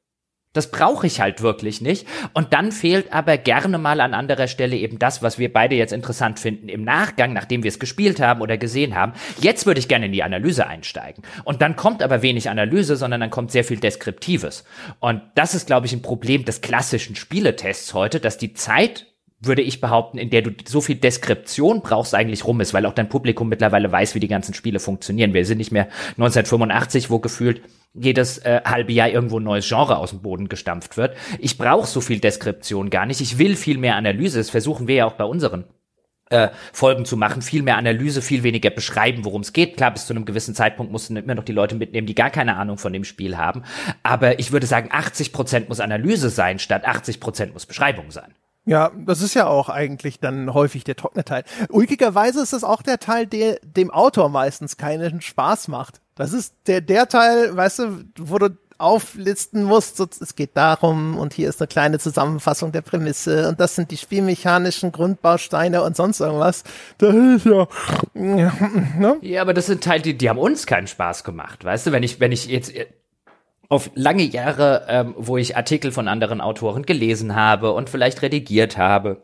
Das 0.53 0.73
brauche 0.73 1.07
ich 1.07 1.21
halt 1.21 1.43
wirklich 1.43 1.81
nicht. 1.81 2.09
Und 2.33 2.53
dann 2.53 2.73
fehlt 2.73 3.13
aber 3.13 3.39
gerne 3.39 3.79
mal 3.79 4.01
an 4.01 4.15
anderer 4.15 4.49
Stelle 4.49 4.77
eben 4.77 4.99
das, 4.99 5.23
was 5.23 5.39
wir 5.39 5.53
beide 5.53 5.77
jetzt 5.77 5.93
interessant 5.93 6.41
finden 6.41 6.69
im 6.69 6.83
Nachgang, 6.83 7.33
nachdem 7.33 7.63
wir 7.63 7.69
es 7.69 7.79
gespielt 7.79 8.21
haben 8.21 8.41
oder 8.41 8.59
gesehen 8.59 8.97
haben. 8.97 9.13
Jetzt 9.41 9.67
würde 9.67 9.79
ich 9.79 9.87
gerne 9.87 10.07
in 10.07 10.13
die 10.13 10.25
Analyse 10.25 10.67
einsteigen. 10.67 11.23
Und 11.45 11.63
dann 11.63 11.77
kommt 11.77 12.03
aber 12.03 12.23
wenig 12.23 12.51
Analyse, 12.51 12.97
sondern 12.97 13.21
dann 13.21 13.31
kommt 13.31 13.53
sehr 13.53 13.63
viel 13.63 13.79
Deskriptives. 13.79 14.65
Und 14.99 15.23
das 15.37 15.55
ist, 15.55 15.69
glaube 15.69 15.87
ich, 15.87 15.93
ein 15.93 16.03
Problem 16.03 16.45
des 16.45 16.63
klassischen 16.63 17.15
Spieletests 17.15 17.95
heute, 17.95 18.19
dass 18.19 18.37
die 18.37 18.53
Zeit 18.53 19.07
würde 19.41 19.63
ich 19.63 19.81
behaupten, 19.81 20.19
in 20.19 20.31
der 20.31 20.43
du 20.43 20.51
so 20.67 20.81
viel 20.81 20.97
Deskription 20.97 21.81
brauchst, 21.81 22.15
eigentlich 22.15 22.45
rum 22.45 22.61
ist, 22.61 22.75
weil 22.75 22.85
auch 22.87 22.93
dein 22.93 23.09
Publikum 23.09 23.49
mittlerweile 23.49 23.91
weiß, 23.91 24.15
wie 24.15 24.21
die 24.21 24.29
ganzen 24.29 24.53
Spiele 24.53 24.81
funktionieren. 24.81 25.33
Wir 25.33 25.47
sind 25.47 25.59
nicht 25.59 25.73
mehr 25.73 25.89
1985, 26.19 27.09
wo 27.09 27.21
gefühlt 27.21 27.63
jedes 27.95 28.39
äh, 28.39 28.61
halbe 28.65 28.93
Jahr 28.93 29.09
irgendwo 29.09 29.41
ein 29.41 29.45
neues 29.45 29.69
Genre 29.69 29.99
aus 29.99 30.11
dem 30.11 30.23
Boden 30.23 30.49
gestampft 30.49 30.97
wird. 30.97 31.17
Ich 31.39 31.59
brauche 31.59 31.87
so 31.87 32.01
viel 32.01 32.21
Deskription 32.21 32.91
gar 32.91 33.07
nicht. 33.07 33.21
Ich 33.21 33.39
will 33.39 33.57
viel 33.57 33.79
mehr 33.79 33.97
Analyse. 33.97 34.39
Das 34.39 34.51
versuchen 34.51 34.87
wir 34.89 34.95
ja 34.97 35.07
auch 35.07 35.15
bei 35.15 35.25
unseren 35.25 35.65
äh, 36.31 36.49
Folgen 36.73 37.05
zu 37.05 37.17
machen, 37.17 37.43
viel 37.43 37.63
mehr 37.63 37.77
Analyse, 37.77 38.23
viel 38.23 38.43
weniger 38.45 38.71
beschreiben, 38.71 39.25
worum 39.25 39.43
es 39.43 39.53
geht. 39.53 39.77
Klar, 39.77 39.91
bis 39.91 40.07
zu 40.07 40.15
einem 40.15 40.25
gewissen 40.25 40.55
Zeitpunkt 40.55 40.93
mussten 40.93 41.17
immer 41.17 41.35
noch 41.35 41.45
die 41.45 41.53
Leute 41.53 41.75
mitnehmen, 41.75 42.07
die 42.07 42.15
gar 42.15 42.31
keine 42.31 42.57
Ahnung 42.57 42.79
von 42.79 42.93
dem 42.93 43.05
Spiel 43.05 43.37
haben. 43.37 43.65
Aber 44.03 44.39
ich 44.39 44.53
würde 44.53 44.67
sagen, 44.67 44.89
80 44.93 45.33
Prozent 45.33 45.69
muss 45.69 45.81
Analyse 45.81 46.31
sein, 46.31 46.59
statt 46.59 46.85
80 46.85 47.19
Prozent 47.19 47.53
muss 47.53 47.67
Beschreibung 47.67 48.11
sein. 48.13 48.35
Ja, 48.71 48.93
das 48.97 49.21
ist 49.21 49.35
ja 49.35 49.49
auch 49.49 49.69
eigentlich 49.69 50.21
dann 50.21 50.55
häufig 50.55 50.85
der 50.85 50.95
trockene 50.95 51.25
Teil. 51.25 51.43
Ulkigerweise 51.71 52.41
ist 52.41 52.53
das 52.53 52.63
auch 52.63 52.83
der 52.83 53.01
Teil, 53.01 53.27
der 53.27 53.59
dem 53.65 53.91
Autor 53.91 54.29
meistens 54.29 54.77
keinen 54.77 55.21
Spaß 55.21 55.67
macht. 55.67 56.01
Das 56.15 56.33
ist 56.33 56.55
der, 56.69 56.81
der 56.81 57.09
Teil, 57.09 57.57
weißt 57.57 57.81
du, 57.81 58.05
wo 58.17 58.39
du 58.39 58.51
auflisten 58.79 59.65
musst, 59.65 59.99
es 59.99 60.37
geht 60.37 60.57
darum 60.57 61.19
und 61.19 61.35
hier 61.35 61.49
ist 61.49 61.61
eine 61.61 61.67
kleine 61.67 61.99
Zusammenfassung 61.99 62.71
der 62.71 62.83
Prämisse 62.83 63.49
und 63.49 63.59
das 63.59 63.75
sind 63.75 63.91
die 63.91 63.97
spielmechanischen 63.97 64.93
Grundbausteine 64.93 65.83
und 65.83 65.97
sonst 65.97 66.21
irgendwas. 66.21 66.63
Das 66.99 67.13
ist 67.13 67.47
ja, 67.47 67.67
ja, 68.15 68.53
ne? 68.97 69.17
ja, 69.21 69.43
aber 69.43 69.53
das 69.53 69.67
sind 69.67 69.83
Teile, 69.83 70.03
die, 70.03 70.17
die 70.17 70.31
haben 70.31 70.39
uns 70.39 70.67
keinen 70.67 70.87
Spaß 70.87 71.25
gemacht, 71.25 71.65
weißt 71.65 71.89
du, 71.89 71.93
wenn 71.93 72.05
ich, 72.05 72.21
wenn 72.21 72.31
ich 72.31 72.47
jetzt 72.47 72.73
auf 73.71 73.91
lange 73.95 74.25
Jahre, 74.25 74.85
ähm, 74.89 75.15
wo 75.17 75.39
ich 75.39 75.57
Artikel 75.57 75.93
von 75.93 76.09
anderen 76.09 76.41
Autoren 76.41 76.85
gelesen 76.85 77.37
habe 77.37 77.73
und 77.73 77.89
vielleicht 77.89 78.21
redigiert 78.21 78.77
habe, 78.77 79.23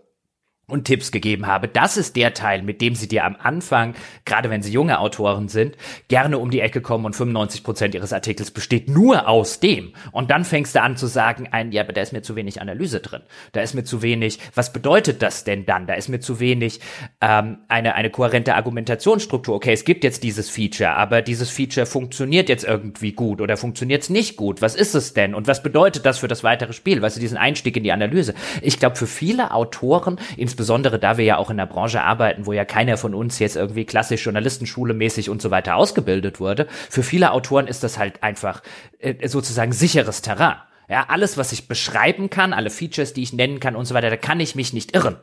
und 0.68 0.84
Tipps 0.84 1.12
gegeben 1.12 1.46
habe. 1.46 1.68
Das 1.68 1.96
ist 1.96 2.16
der 2.16 2.34
Teil, 2.34 2.62
mit 2.62 2.80
dem 2.80 2.96
sie 2.96 3.06
dir 3.06 3.24
am 3.24 3.36
Anfang, 3.40 3.94
gerade 4.24 4.50
wenn 4.50 4.62
sie 4.62 4.72
junge 4.72 4.98
Autoren 4.98 5.46
sind, 5.48 5.76
gerne 6.08 6.38
um 6.38 6.50
die 6.50 6.58
Ecke 6.58 6.80
kommen 6.80 7.04
und 7.04 7.14
95 7.14 7.62
Prozent 7.62 7.94
ihres 7.94 8.12
Artikels 8.12 8.50
besteht 8.50 8.88
nur 8.88 9.28
aus 9.28 9.60
dem. 9.60 9.92
Und 10.10 10.32
dann 10.32 10.44
fängst 10.44 10.74
du 10.74 10.82
an 10.82 10.96
zu 10.96 11.06
sagen, 11.06 11.46
ein, 11.52 11.70
ja, 11.70 11.82
aber 11.82 11.92
da 11.92 12.00
ist 12.00 12.12
mir 12.12 12.22
zu 12.22 12.34
wenig 12.34 12.60
Analyse 12.60 12.98
drin. 12.98 13.22
Da 13.52 13.60
ist 13.60 13.74
mir 13.74 13.84
zu 13.84 14.02
wenig, 14.02 14.40
was 14.56 14.72
bedeutet 14.72 15.22
das 15.22 15.44
denn 15.44 15.66
dann? 15.66 15.86
Da 15.86 15.94
ist 15.94 16.08
mir 16.08 16.18
zu 16.18 16.40
wenig 16.40 16.80
ähm, 17.20 17.58
eine, 17.68 17.94
eine 17.94 18.10
kohärente 18.10 18.56
Argumentationsstruktur. 18.56 19.54
Okay, 19.54 19.72
es 19.72 19.84
gibt 19.84 20.02
jetzt 20.02 20.24
dieses 20.24 20.50
Feature, 20.50 20.96
aber 20.96 21.22
dieses 21.22 21.48
Feature 21.48 21.86
funktioniert 21.86 22.48
jetzt 22.48 22.64
irgendwie 22.64 23.12
gut 23.12 23.40
oder 23.40 23.56
funktioniert 23.56 24.02
es 24.02 24.10
nicht 24.10 24.36
gut. 24.36 24.62
Was 24.62 24.74
ist 24.74 24.96
es 24.96 25.14
denn? 25.14 25.32
Und 25.32 25.46
was 25.46 25.62
bedeutet 25.62 26.04
das 26.06 26.18
für 26.18 26.28
das 26.28 26.42
weitere 26.42 26.72
Spiel? 26.72 27.02
Weißt 27.02 27.14
du, 27.14 27.20
diesen 27.20 27.38
Einstieg 27.38 27.76
in 27.76 27.84
die 27.84 27.92
Analyse. 27.92 28.34
Ich 28.62 28.80
glaube, 28.80 28.96
für 28.96 29.06
viele 29.06 29.52
Autoren, 29.52 30.18
insbesondere 30.57 30.98
da 30.98 31.18
wir 31.18 31.24
ja 31.26 31.36
auch 31.36 31.50
in 31.50 31.59
der 31.59 31.66
Branche 31.66 32.02
arbeiten, 32.02 32.46
wo 32.46 32.52
ja 32.54 32.64
keiner 32.64 32.96
von 32.96 33.14
uns 33.14 33.38
jetzt 33.40 33.57
irgendwie 33.57 33.84
klassisch 33.84 34.24
Journalistenschule 34.24 34.94
mäßig 34.94 35.28
und 35.28 35.42
so 35.42 35.50
weiter 35.50 35.76
ausgebildet 35.76 36.40
wurde, 36.40 36.66
für 36.88 37.02
viele 37.02 37.32
Autoren 37.32 37.66
ist 37.66 37.84
das 37.84 37.98
halt 37.98 38.22
einfach 38.22 38.62
äh, 38.98 39.28
sozusagen 39.28 39.72
sicheres 39.72 40.22
Terrain. 40.22 40.57
Ja, 40.88 41.07
alles, 41.09 41.36
was 41.36 41.52
ich 41.52 41.68
beschreiben 41.68 42.30
kann, 42.30 42.54
alle 42.54 42.70
Features, 42.70 43.12
die 43.12 43.22
ich 43.22 43.34
nennen 43.34 43.61
kann 43.61 43.76
und 43.76 43.84
so 43.84 43.94
weiter, 43.94 44.09
da 44.09 44.16
kann 44.16 44.40
ich 44.40 44.54
mich 44.54 44.72
nicht 44.72 44.96
irren. 44.96 45.16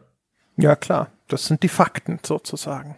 Ja, 0.55 0.75
klar. 0.75 1.09
Das 1.27 1.47
sind 1.47 1.63
die 1.63 1.69
Fakten 1.69 2.19
sozusagen. 2.23 2.95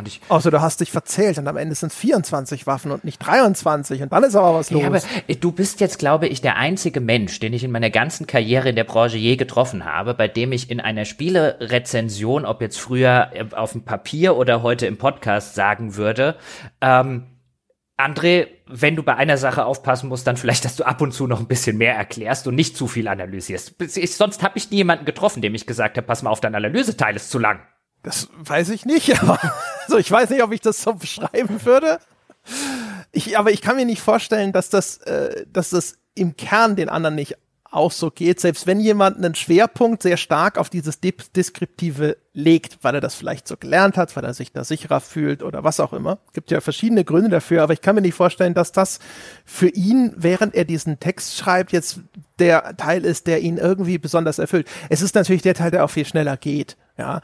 Und 0.00 0.08
ich, 0.08 0.20
Außer 0.28 0.50
du 0.50 0.60
hast 0.60 0.80
dich 0.80 0.90
verzählt 0.90 1.38
und 1.38 1.46
am 1.46 1.56
Ende 1.56 1.74
sind 1.74 1.92
es 1.92 1.98
24 1.98 2.66
Waffen 2.66 2.90
und 2.90 3.04
nicht 3.04 3.18
23 3.24 4.02
und 4.02 4.12
dann 4.12 4.24
ist 4.24 4.34
aber 4.34 4.54
was 4.54 4.70
los. 4.70 4.82
Ja, 4.82 4.88
aber 4.88 5.00
äh, 5.28 5.36
du 5.36 5.52
bist 5.52 5.80
jetzt, 5.80 5.98
glaube 5.98 6.26
ich, 6.26 6.40
der 6.40 6.56
einzige 6.56 7.00
Mensch, 7.00 7.38
den 7.38 7.52
ich 7.52 7.62
in 7.62 7.70
meiner 7.70 7.90
ganzen 7.90 8.26
Karriere 8.26 8.70
in 8.70 8.76
der 8.76 8.84
Branche 8.84 9.18
je 9.18 9.36
getroffen 9.36 9.84
habe, 9.84 10.14
bei 10.14 10.26
dem 10.26 10.52
ich 10.52 10.70
in 10.70 10.80
einer 10.80 11.04
Spielerezension, 11.04 12.44
ob 12.44 12.60
jetzt 12.62 12.78
früher 12.78 13.30
äh, 13.34 13.54
auf 13.54 13.72
dem 13.72 13.84
Papier 13.84 14.36
oder 14.36 14.62
heute 14.62 14.86
im 14.86 14.96
Podcast 14.96 15.54
sagen 15.54 15.96
würde, 15.96 16.36
ähm, 16.80 17.26
André, 18.00 18.46
wenn 18.66 18.96
du 18.96 19.02
bei 19.02 19.14
einer 19.16 19.36
Sache 19.36 19.66
aufpassen 19.66 20.08
musst, 20.08 20.26
dann 20.26 20.38
vielleicht, 20.38 20.64
dass 20.64 20.76
du 20.76 20.84
ab 20.84 21.02
und 21.02 21.12
zu 21.12 21.26
noch 21.26 21.38
ein 21.38 21.46
bisschen 21.46 21.76
mehr 21.76 21.94
erklärst 21.94 22.46
und 22.46 22.54
nicht 22.54 22.76
zu 22.76 22.86
viel 22.86 23.08
analysierst. 23.08 23.74
Ich, 23.96 24.16
sonst 24.16 24.42
habe 24.42 24.56
ich 24.56 24.70
nie 24.70 24.78
jemanden 24.78 25.04
getroffen, 25.04 25.42
dem 25.42 25.54
ich 25.54 25.66
gesagt 25.66 25.96
habe, 25.96 26.06
pass 26.06 26.22
mal 26.22 26.30
auf, 26.30 26.40
dein 26.40 26.54
Analyseteil 26.54 27.16
ist 27.16 27.30
zu 27.30 27.38
lang. 27.38 27.60
Das 28.02 28.28
weiß 28.36 28.70
ich 28.70 28.86
nicht, 28.86 29.22
aber 29.22 29.38
also 29.84 29.98
ich 29.98 30.10
weiß 30.10 30.30
nicht, 30.30 30.42
ob 30.42 30.52
ich 30.52 30.60
das 30.60 30.82
so 30.82 30.94
beschreiben 30.94 31.64
würde. 31.64 31.98
Ich, 33.12 33.38
aber 33.38 33.50
ich 33.50 33.60
kann 33.60 33.76
mir 33.76 33.84
nicht 33.84 34.00
vorstellen, 34.00 34.52
dass 34.52 34.70
das, 34.70 34.98
äh, 34.98 35.46
dass 35.52 35.70
das 35.70 35.98
im 36.14 36.36
Kern 36.36 36.76
den 36.76 36.88
anderen 36.88 37.14
nicht 37.14 37.36
auch 37.72 37.92
so 37.92 38.10
geht, 38.10 38.40
selbst 38.40 38.66
wenn 38.66 38.80
jemand 38.80 39.16
einen 39.18 39.34
Schwerpunkt 39.34 40.02
sehr 40.02 40.16
stark 40.16 40.58
auf 40.58 40.70
dieses 40.70 40.98
Deskriptive 41.00 42.16
legt, 42.32 42.78
weil 42.82 42.96
er 42.96 43.00
das 43.00 43.14
vielleicht 43.14 43.46
so 43.46 43.56
gelernt 43.56 43.96
hat, 43.96 44.16
weil 44.16 44.24
er 44.24 44.34
sich 44.34 44.52
da 44.52 44.64
sicherer 44.64 45.00
fühlt 45.00 45.42
oder 45.42 45.62
was 45.62 45.78
auch 45.78 45.92
immer. 45.92 46.18
Gibt 46.32 46.50
ja 46.50 46.60
verschiedene 46.60 47.04
Gründe 47.04 47.28
dafür, 47.28 47.62
aber 47.62 47.72
ich 47.72 47.80
kann 47.80 47.94
mir 47.94 48.00
nicht 48.00 48.14
vorstellen, 48.14 48.54
dass 48.54 48.72
das 48.72 48.98
für 49.44 49.68
ihn, 49.68 50.12
während 50.16 50.54
er 50.54 50.64
diesen 50.64 50.98
Text 50.98 51.36
schreibt, 51.36 51.72
jetzt 51.72 52.00
der 52.40 52.76
Teil 52.76 53.04
ist, 53.04 53.28
der 53.28 53.40
ihn 53.40 53.56
irgendwie 53.56 53.98
besonders 53.98 54.40
erfüllt. 54.40 54.66
Es 54.88 55.00
ist 55.00 55.14
natürlich 55.14 55.42
der 55.42 55.54
Teil, 55.54 55.70
der 55.70 55.84
auch 55.84 55.90
viel 55.90 56.06
schneller 56.06 56.36
geht, 56.36 56.76
ja. 56.98 57.20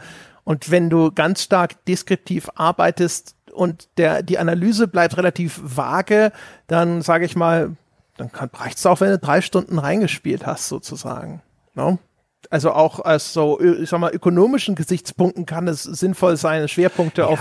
Und 0.46 0.70
wenn 0.70 0.90
du 0.90 1.10
ganz 1.10 1.42
stark 1.42 1.84
deskriptiv 1.86 2.48
arbeitest 2.54 3.34
und 3.52 3.88
der, 3.98 4.22
die 4.22 4.38
Analyse 4.38 4.86
bleibt 4.86 5.16
relativ 5.16 5.60
vage, 5.60 6.30
dann 6.68 7.02
sage 7.02 7.24
ich 7.24 7.34
mal, 7.34 7.76
dann 8.16 8.30
reicht 8.32 8.78
es 8.78 8.86
auch, 8.86 9.00
wenn 9.00 9.10
du 9.10 9.18
drei 9.18 9.40
Stunden 9.40 9.76
reingespielt 9.80 10.46
hast, 10.46 10.68
sozusagen. 10.68 11.42
No? 11.74 11.90
Ne? 11.90 11.98
Also 12.48 12.70
auch 12.70 13.00
aus 13.00 13.32
so, 13.32 13.60
ich 13.60 13.90
sag 13.90 13.98
mal, 13.98 14.14
ökonomischen 14.14 14.76
Gesichtspunkten 14.76 15.46
kann 15.46 15.66
es 15.66 15.82
sinnvoll 15.82 16.36
sein, 16.36 16.68
Schwerpunkte 16.68 17.22
ja. 17.22 17.26
auf 17.26 17.40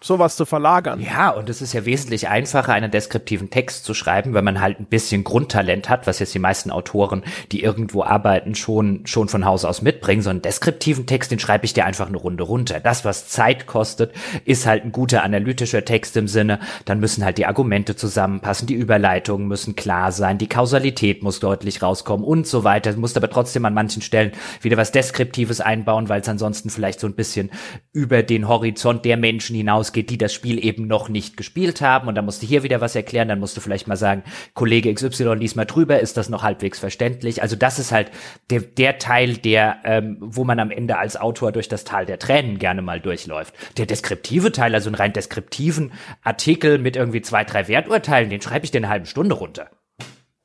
sowas 0.00 0.36
zu 0.36 0.44
verlagern. 0.44 1.00
Ja, 1.00 1.30
und 1.30 1.48
es 1.48 1.62
ist 1.62 1.72
ja 1.72 1.84
wesentlich 1.84 2.28
einfacher, 2.28 2.72
einen 2.72 2.90
deskriptiven 2.90 3.50
Text 3.50 3.84
zu 3.84 3.94
schreiben, 3.94 4.34
wenn 4.34 4.44
man 4.44 4.60
halt 4.60 4.78
ein 4.78 4.86
bisschen 4.86 5.24
Grundtalent 5.24 5.88
hat, 5.88 6.06
was 6.06 6.18
jetzt 6.18 6.34
die 6.34 6.38
meisten 6.38 6.70
Autoren, 6.70 7.24
die 7.50 7.62
irgendwo 7.62 8.04
arbeiten, 8.04 8.54
schon, 8.54 9.06
schon 9.06 9.28
von 9.28 9.44
Haus 9.44 9.64
aus 9.64 9.82
mitbringen. 9.82 10.22
So 10.22 10.30
einen 10.30 10.42
deskriptiven 10.42 11.06
Text, 11.06 11.30
den 11.30 11.38
schreibe 11.38 11.64
ich 11.64 11.72
dir 11.72 11.86
einfach 11.86 12.08
eine 12.08 12.18
Runde 12.18 12.44
runter. 12.44 12.78
Das, 12.78 13.04
was 13.04 13.28
Zeit 13.28 13.66
kostet, 13.66 14.12
ist 14.44 14.66
halt 14.66 14.84
ein 14.84 14.92
guter 14.92 15.22
analytischer 15.22 15.84
Text 15.84 16.16
im 16.16 16.28
Sinne, 16.28 16.60
dann 16.84 17.00
müssen 17.00 17.24
halt 17.24 17.38
die 17.38 17.46
Argumente 17.46 17.96
zusammenpassen, 17.96 18.66
die 18.66 18.74
Überleitungen 18.74 19.48
müssen 19.48 19.76
klar 19.76 20.12
sein, 20.12 20.38
die 20.38 20.48
Kausalität 20.48 21.22
muss 21.22 21.40
deutlich 21.40 21.82
rauskommen 21.82 22.24
und 22.24 22.46
so 22.46 22.64
weiter. 22.64 22.92
Du 22.92 23.00
musst 23.00 23.16
aber 23.16 23.30
trotzdem 23.30 23.64
an 23.64 23.74
manchen 23.74 24.02
Stellen 24.02 24.32
wieder 24.60 24.76
was 24.76 24.92
Deskriptives 24.92 25.60
einbauen, 25.60 26.08
weil 26.08 26.20
es 26.20 26.28
ansonsten 26.28 26.70
vielleicht 26.70 27.00
so 27.00 27.06
ein 27.06 27.14
bisschen 27.14 27.50
über 27.92 28.22
den 28.22 28.46
Horizont 28.46 29.04
der 29.04 29.16
Menschen 29.16 29.56
hinaus 29.56 29.92
ausgeht, 29.96 30.10
die 30.10 30.18
das 30.18 30.34
Spiel 30.34 30.62
eben 30.62 30.86
noch 30.86 31.08
nicht 31.08 31.36
gespielt 31.36 31.80
haben. 31.80 32.08
Und 32.08 32.14
dann 32.14 32.24
musst 32.24 32.42
du 32.42 32.46
hier 32.46 32.62
wieder 32.62 32.80
was 32.80 32.94
erklären, 32.94 33.28
dann 33.28 33.40
musst 33.40 33.56
du 33.56 33.60
vielleicht 33.60 33.86
mal 33.86 33.96
sagen, 33.96 34.22
Kollege 34.54 34.92
XY 34.92 35.34
lies 35.34 35.54
mal 35.54 35.64
drüber, 35.64 36.00
ist 36.00 36.16
das 36.16 36.28
noch 36.28 36.42
halbwegs 36.42 36.78
verständlich? 36.78 37.42
Also 37.42 37.56
das 37.56 37.78
ist 37.78 37.92
halt 37.92 38.10
der, 38.50 38.60
der 38.60 38.98
Teil, 38.98 39.36
der, 39.36 39.78
ähm, 39.84 40.18
wo 40.20 40.44
man 40.44 40.60
am 40.60 40.70
Ende 40.70 40.98
als 40.98 41.16
Autor 41.16 41.52
durch 41.52 41.68
das 41.68 41.84
Tal 41.84 42.04
der 42.04 42.18
Tränen 42.18 42.58
gerne 42.58 42.82
mal 42.82 43.00
durchläuft. 43.00 43.54
Der 43.78 43.86
deskriptive 43.86 44.52
Teil, 44.52 44.74
also 44.74 44.88
einen 44.88 44.96
rein 44.96 45.12
deskriptiven 45.12 45.92
Artikel 46.22 46.78
mit 46.78 46.96
irgendwie 46.96 47.22
zwei, 47.22 47.44
drei 47.44 47.68
Werturteilen, 47.68 48.28
den 48.28 48.42
schreibe 48.42 48.64
ich 48.64 48.70
dir 48.70 48.78
eine 48.78 48.88
halbe 48.88 49.06
Stunde 49.06 49.34
runter. 49.34 49.70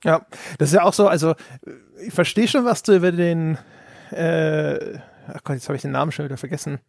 Ja, 0.04 0.26
das 0.58 0.70
ist 0.70 0.76
ja 0.76 0.84
auch 0.84 0.94
so, 0.94 1.08
also 1.08 1.36
ich 2.06 2.14
verstehe 2.14 2.48
schon, 2.48 2.66
was 2.66 2.82
du 2.84 2.96
über 2.96 3.12
den 3.12 3.58
äh, 4.12 5.00
ach 5.28 5.44
Gott, 5.44 5.56
jetzt 5.56 5.68
habe 5.68 5.76
ich 5.76 5.82
den 5.82 5.92
Namen 5.92 6.12
schon 6.12 6.26
wieder 6.26 6.38
vergessen. 6.38 6.80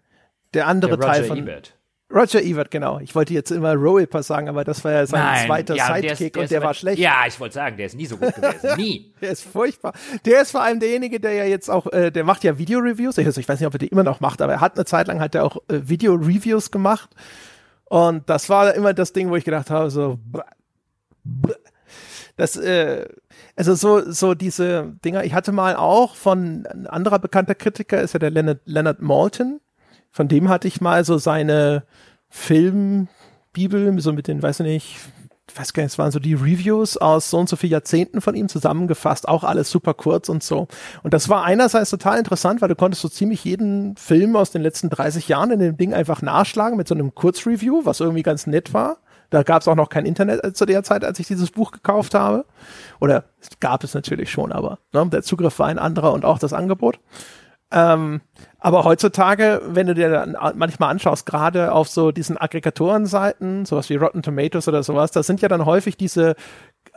Der 0.54 0.66
andere 0.66 0.98
der 0.98 1.06
Teil 1.06 1.24
von 1.24 1.38
Ebert. 1.38 1.76
Roger 2.12 2.42
Ebert, 2.42 2.70
genau. 2.70 2.98
Ich 3.00 3.14
wollte 3.14 3.32
jetzt 3.32 3.50
immer 3.50 3.74
Roeper 3.74 4.22
sagen, 4.22 4.48
aber 4.48 4.64
das 4.64 4.84
war 4.84 4.92
ja 4.92 5.06
sein 5.06 5.20
Nein, 5.20 5.46
zweiter 5.46 5.74
ja, 5.74 5.86
Sidekick 5.94 6.02
der 6.02 6.12
ist, 6.12 6.34
der 6.34 6.42
und 6.42 6.50
der 6.50 6.62
war 6.62 6.74
schlecht. 6.74 6.98
Ja, 6.98 7.24
ich 7.26 7.40
wollte 7.40 7.54
sagen, 7.54 7.76
der 7.76 7.86
ist 7.86 7.96
nie 7.96 8.06
so 8.06 8.16
gut 8.16 8.34
gewesen. 8.34 8.70
Nie. 8.76 9.12
der 9.20 9.30
ist 9.30 9.42
furchtbar. 9.42 9.92
Der 10.24 10.42
ist 10.42 10.50
vor 10.50 10.62
allem 10.62 10.78
derjenige, 10.78 11.20
der 11.20 11.32
ja 11.32 11.44
jetzt 11.44 11.70
auch, 11.70 11.86
äh, 11.92 12.10
der 12.10 12.24
macht 12.24 12.44
ja 12.44 12.58
Video-Reviews. 12.58 13.18
Ich, 13.18 13.26
weiß 13.26 13.60
nicht, 13.60 13.66
ob 13.66 13.74
er 13.74 13.78
die 13.78 13.88
immer 13.88 14.04
noch 14.04 14.20
macht, 14.20 14.42
aber 14.42 14.54
er 14.54 14.60
hat 14.60 14.76
eine 14.76 14.84
Zeit 14.84 15.08
lang 15.08 15.20
hat 15.20 15.34
er 15.34 15.44
auch 15.44 15.56
äh, 15.68 15.80
Video-Reviews 15.84 16.70
gemacht. 16.70 17.10
Und 17.84 18.28
das 18.28 18.48
war 18.48 18.74
immer 18.74 18.94
das 18.94 19.12
Ding, 19.12 19.30
wo 19.30 19.36
ich 19.36 19.44
gedacht 19.44 19.70
habe, 19.70 19.90
so, 19.90 20.18
das, 22.36 22.56
äh, 22.56 23.06
also 23.56 23.74
so, 23.74 24.10
so 24.10 24.34
diese 24.34 24.94
Dinger. 25.04 25.24
Ich 25.24 25.34
hatte 25.34 25.52
mal 25.52 25.76
auch 25.76 26.16
von 26.16 26.66
ein 26.66 26.86
anderer 26.86 27.18
bekannter 27.18 27.54
Kritiker, 27.54 28.00
ist 28.00 28.14
ja 28.14 28.18
der 28.18 28.30
Leonard, 28.30 28.60
Leonard 28.64 29.02
Malton. 29.02 29.60
Von 30.12 30.28
dem 30.28 30.48
hatte 30.48 30.68
ich 30.68 30.80
mal 30.80 31.04
so 31.04 31.18
seine 31.18 31.84
Filmbibel, 32.28 33.98
so 34.00 34.12
mit 34.12 34.28
den, 34.28 34.42
weiß 34.42 34.60
ich 34.60 34.66
nicht, 34.66 34.98
ich 35.48 35.58
weiß 35.58 35.72
gar 35.72 35.82
nicht, 35.82 35.92
es 35.92 35.98
waren 35.98 36.12
so 36.12 36.18
die 36.18 36.34
Reviews 36.34 36.96
aus 36.96 37.30
so 37.30 37.38
und 37.38 37.48
so 37.48 37.56
vielen 37.56 37.72
Jahrzehnten 37.72 38.20
von 38.20 38.34
ihm 38.34 38.48
zusammengefasst, 38.48 39.28
auch 39.28 39.44
alles 39.44 39.70
super 39.70 39.92
kurz 39.92 40.28
und 40.28 40.42
so. 40.42 40.68
Und 41.02 41.12
das 41.12 41.28
war 41.28 41.44
einerseits 41.44 41.90
total 41.90 42.18
interessant, 42.18 42.62
weil 42.62 42.68
du 42.68 42.76
konntest 42.76 43.02
so 43.02 43.08
ziemlich 43.08 43.44
jeden 43.44 43.96
Film 43.96 44.36
aus 44.36 44.50
den 44.50 44.62
letzten 44.62 44.88
30 44.88 45.28
Jahren 45.28 45.50
in 45.50 45.58
dem 45.58 45.76
Ding 45.76 45.94
einfach 45.94 46.22
nachschlagen 46.22 46.76
mit 46.76 46.88
so 46.88 46.94
einem 46.94 47.14
Kurzreview, 47.14 47.84
was 47.84 48.00
irgendwie 48.00 48.22
ganz 48.22 48.46
nett 48.46 48.72
war. 48.72 48.98
Da 49.30 49.42
gab 49.42 49.62
es 49.62 49.68
auch 49.68 49.74
noch 49.74 49.88
kein 49.88 50.04
Internet 50.04 50.56
zu 50.56 50.66
der 50.66 50.82
Zeit, 50.84 51.04
als 51.04 51.18
ich 51.18 51.26
dieses 51.26 51.50
Buch 51.50 51.70
gekauft 51.70 52.14
habe. 52.14 52.44
Oder 53.00 53.24
gab 53.60 53.82
es 53.82 53.94
natürlich 53.94 54.30
schon, 54.30 54.52
aber 54.52 54.78
ne, 54.92 55.06
der 55.06 55.22
Zugriff 55.22 55.58
war 55.58 55.68
ein 55.68 55.78
anderer 55.78 56.12
und 56.12 56.24
auch 56.24 56.38
das 56.38 56.52
Angebot. 56.52 56.98
Ähm, 57.72 58.20
aber 58.58 58.84
heutzutage, 58.84 59.60
wenn 59.66 59.86
du 59.86 59.94
dir 59.94 60.08
dann 60.08 60.36
manchmal 60.54 60.90
anschaust, 60.90 61.26
gerade 61.26 61.72
auf 61.72 61.88
so 61.88 62.12
diesen 62.12 62.38
Aggregatorenseiten, 62.38 63.64
sowas 63.64 63.88
wie 63.90 63.96
Rotten 63.96 64.22
Tomatoes 64.22 64.68
oder 64.68 64.82
sowas, 64.82 65.10
das 65.10 65.26
sind 65.26 65.40
ja 65.40 65.48
dann 65.48 65.64
häufig 65.64 65.96
diese 65.96 66.36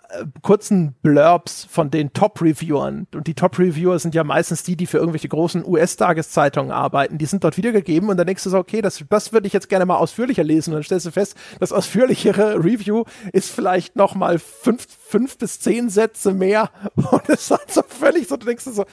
äh, 0.10 0.26
kurzen 0.42 0.94
Blurbs 1.02 1.66
von 1.66 1.90
den 1.90 2.14
Top-Reviewern. 2.14 3.08
Und 3.16 3.26
die 3.26 3.34
Top-Reviewer 3.34 3.98
sind 4.00 4.14
ja 4.14 4.24
meistens 4.24 4.64
die, 4.64 4.76
die 4.76 4.86
für 4.86 4.98
irgendwelche 4.98 5.30
großen 5.30 5.66
US-Tageszeitungen 5.66 6.72
arbeiten. 6.72 7.18
Die 7.18 7.26
sind 7.26 7.44
dort 7.44 7.58
wiedergegeben 7.58 8.10
und 8.10 8.18
dann 8.18 8.28
denkst 8.28 8.44
du 8.44 8.50
so, 8.50 8.58
okay, 8.58 8.82
das, 8.82 9.04
das 9.10 9.34
würde 9.34 9.48
ich 9.48 9.54
jetzt 9.54 9.70
gerne 9.70 9.86
mal 9.86 9.98
ausführlicher 9.98 10.44
lesen. 10.44 10.72
Und 10.72 10.76
dann 10.76 10.84
stellst 10.84 11.06
du 11.06 11.12
fest, 11.12 11.36
das 11.60 11.72
ausführlichere 11.72 12.64
Review 12.64 13.06
ist 13.32 13.50
vielleicht 13.50 13.96
noch 13.96 14.14
mal 14.14 14.40
fünf, 14.40 14.86
fünf 14.88 15.38
bis 15.38 15.60
zehn 15.62 15.90
Sätze 15.90 16.34
mehr. 16.34 16.70
Und 16.96 17.28
es 17.30 17.44
ist 17.44 17.52
halt 17.52 17.72
so 17.72 17.82
völlig 17.82 18.28
so, 18.28 18.38
du 18.38 18.46
denkst 18.46 18.66
du 18.66 18.72
so, 18.72 18.86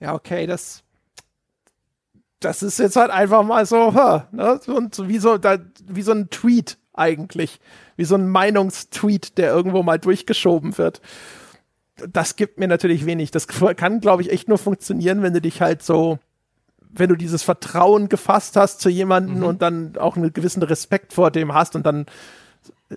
ja, 0.00 0.14
okay, 0.14 0.46
das 0.46 0.82
das 2.40 2.62
ist 2.62 2.78
jetzt 2.78 2.96
halt 2.96 3.10
einfach 3.10 3.42
mal 3.42 3.66
so, 3.66 3.90
ne? 4.32 4.60
und 4.66 5.08
wie 5.08 5.18
so, 5.18 5.38
da, 5.38 5.58
wie 5.86 6.02
so 6.02 6.12
ein 6.12 6.30
Tweet 6.30 6.78
eigentlich, 6.92 7.60
wie 7.96 8.04
so 8.04 8.14
ein 8.14 8.28
Meinungstweet, 8.28 9.38
der 9.38 9.50
irgendwo 9.52 9.82
mal 9.82 9.98
durchgeschoben 9.98 10.76
wird. 10.78 11.00
Das 12.08 12.36
gibt 12.36 12.58
mir 12.58 12.68
natürlich 12.68 13.06
wenig. 13.06 13.30
Das 13.30 13.46
kann, 13.48 14.00
glaube 14.00 14.22
ich, 14.22 14.30
echt 14.30 14.48
nur 14.48 14.58
funktionieren, 14.58 15.22
wenn 15.22 15.32
du 15.32 15.40
dich 15.40 15.62
halt 15.62 15.82
so, 15.82 16.18
wenn 16.90 17.08
du 17.08 17.16
dieses 17.16 17.42
Vertrauen 17.42 18.08
gefasst 18.08 18.56
hast 18.56 18.80
zu 18.80 18.90
jemandem 18.90 19.38
mhm. 19.38 19.44
und 19.44 19.62
dann 19.62 19.96
auch 19.96 20.16
einen 20.16 20.32
gewissen 20.32 20.62
Respekt 20.62 21.14
vor 21.14 21.30
dem 21.30 21.54
hast 21.54 21.74
und 21.74 21.86
dann 21.86 22.06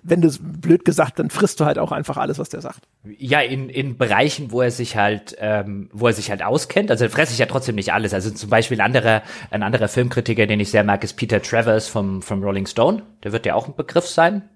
wenn 0.02 0.20
du 0.20 0.30
blöd 0.40 0.84
gesagt, 0.84 1.18
dann 1.18 1.30
frisst 1.30 1.58
du 1.58 1.64
halt 1.64 1.78
auch 1.78 1.90
einfach 1.90 2.16
alles, 2.16 2.38
was 2.38 2.48
der 2.48 2.60
sagt. 2.60 2.86
Ja, 3.04 3.40
in, 3.40 3.68
in 3.68 3.98
Bereichen, 3.98 4.52
wo 4.52 4.60
er 4.60 4.70
sich 4.70 4.96
halt, 4.96 5.36
ähm, 5.40 5.90
wo 5.92 6.06
er 6.06 6.12
sich 6.12 6.30
halt 6.30 6.42
auskennt. 6.42 6.90
Also 6.90 7.08
fresse 7.08 7.32
ich 7.32 7.38
ja 7.38 7.46
trotzdem 7.46 7.74
nicht 7.74 7.92
alles. 7.92 8.14
Also 8.14 8.30
zum 8.30 8.50
Beispiel 8.50 8.80
ein 8.80 8.84
anderer, 8.84 9.22
ein 9.50 9.62
anderer 9.62 9.88
Filmkritiker, 9.88 10.46
den 10.46 10.60
ich 10.60 10.70
sehr 10.70 10.84
mag, 10.84 11.02
ist 11.02 11.14
Peter 11.14 11.42
Travers 11.42 11.88
vom, 11.88 12.22
vom 12.22 12.42
Rolling 12.42 12.66
Stone. 12.66 13.02
Der 13.24 13.32
wird 13.32 13.46
ja 13.46 13.54
auch 13.54 13.66
ein 13.66 13.74
Begriff 13.74 14.06
sein. 14.06 14.48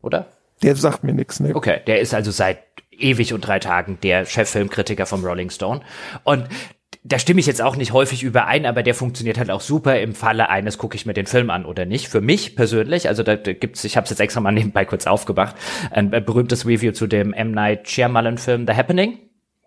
Oder? 0.00 0.28
Der 0.62 0.76
sagt 0.76 1.04
mir 1.04 1.12
nichts, 1.12 1.40
ne? 1.40 1.54
Okay, 1.54 1.80
der 1.86 2.00
ist 2.00 2.14
also 2.14 2.30
seit 2.30 2.58
ewig 2.90 3.34
und 3.34 3.46
drei 3.46 3.58
Tagen 3.58 3.98
der 4.02 4.24
Cheffilmkritiker 4.24 5.06
vom 5.06 5.24
Rolling 5.24 5.50
Stone. 5.50 5.82
Und 6.24 6.48
da 7.04 7.18
stimme 7.18 7.40
ich 7.40 7.46
jetzt 7.46 7.60
auch 7.60 7.74
nicht 7.74 7.92
häufig 7.92 8.22
überein, 8.22 8.64
aber 8.64 8.82
der 8.82 8.94
funktioniert 8.94 9.38
halt 9.38 9.50
auch 9.50 9.60
super 9.60 10.00
im 10.00 10.14
Falle 10.14 10.48
eines, 10.48 10.78
gucke 10.78 10.94
ich 10.94 11.04
mir 11.04 11.14
den 11.14 11.26
Film 11.26 11.50
an 11.50 11.64
oder 11.64 11.84
nicht. 11.84 12.08
Für 12.08 12.20
mich 12.20 12.54
persönlich, 12.54 13.08
also 13.08 13.22
da, 13.24 13.34
gibt's, 13.34 13.82
ich 13.84 13.96
habe 13.96 14.04
es 14.04 14.10
jetzt 14.10 14.20
extra 14.20 14.40
mal 14.40 14.52
nebenbei 14.52 14.84
kurz 14.84 15.06
aufgemacht, 15.06 15.56
ein 15.90 16.10
berühmtes 16.10 16.64
Review 16.64 16.92
zu 16.92 17.08
dem 17.08 17.32
M. 17.32 17.50
Night 17.50 17.88
Shyamalan-Film 17.88 18.66
The 18.68 18.74
Happening. 18.74 19.18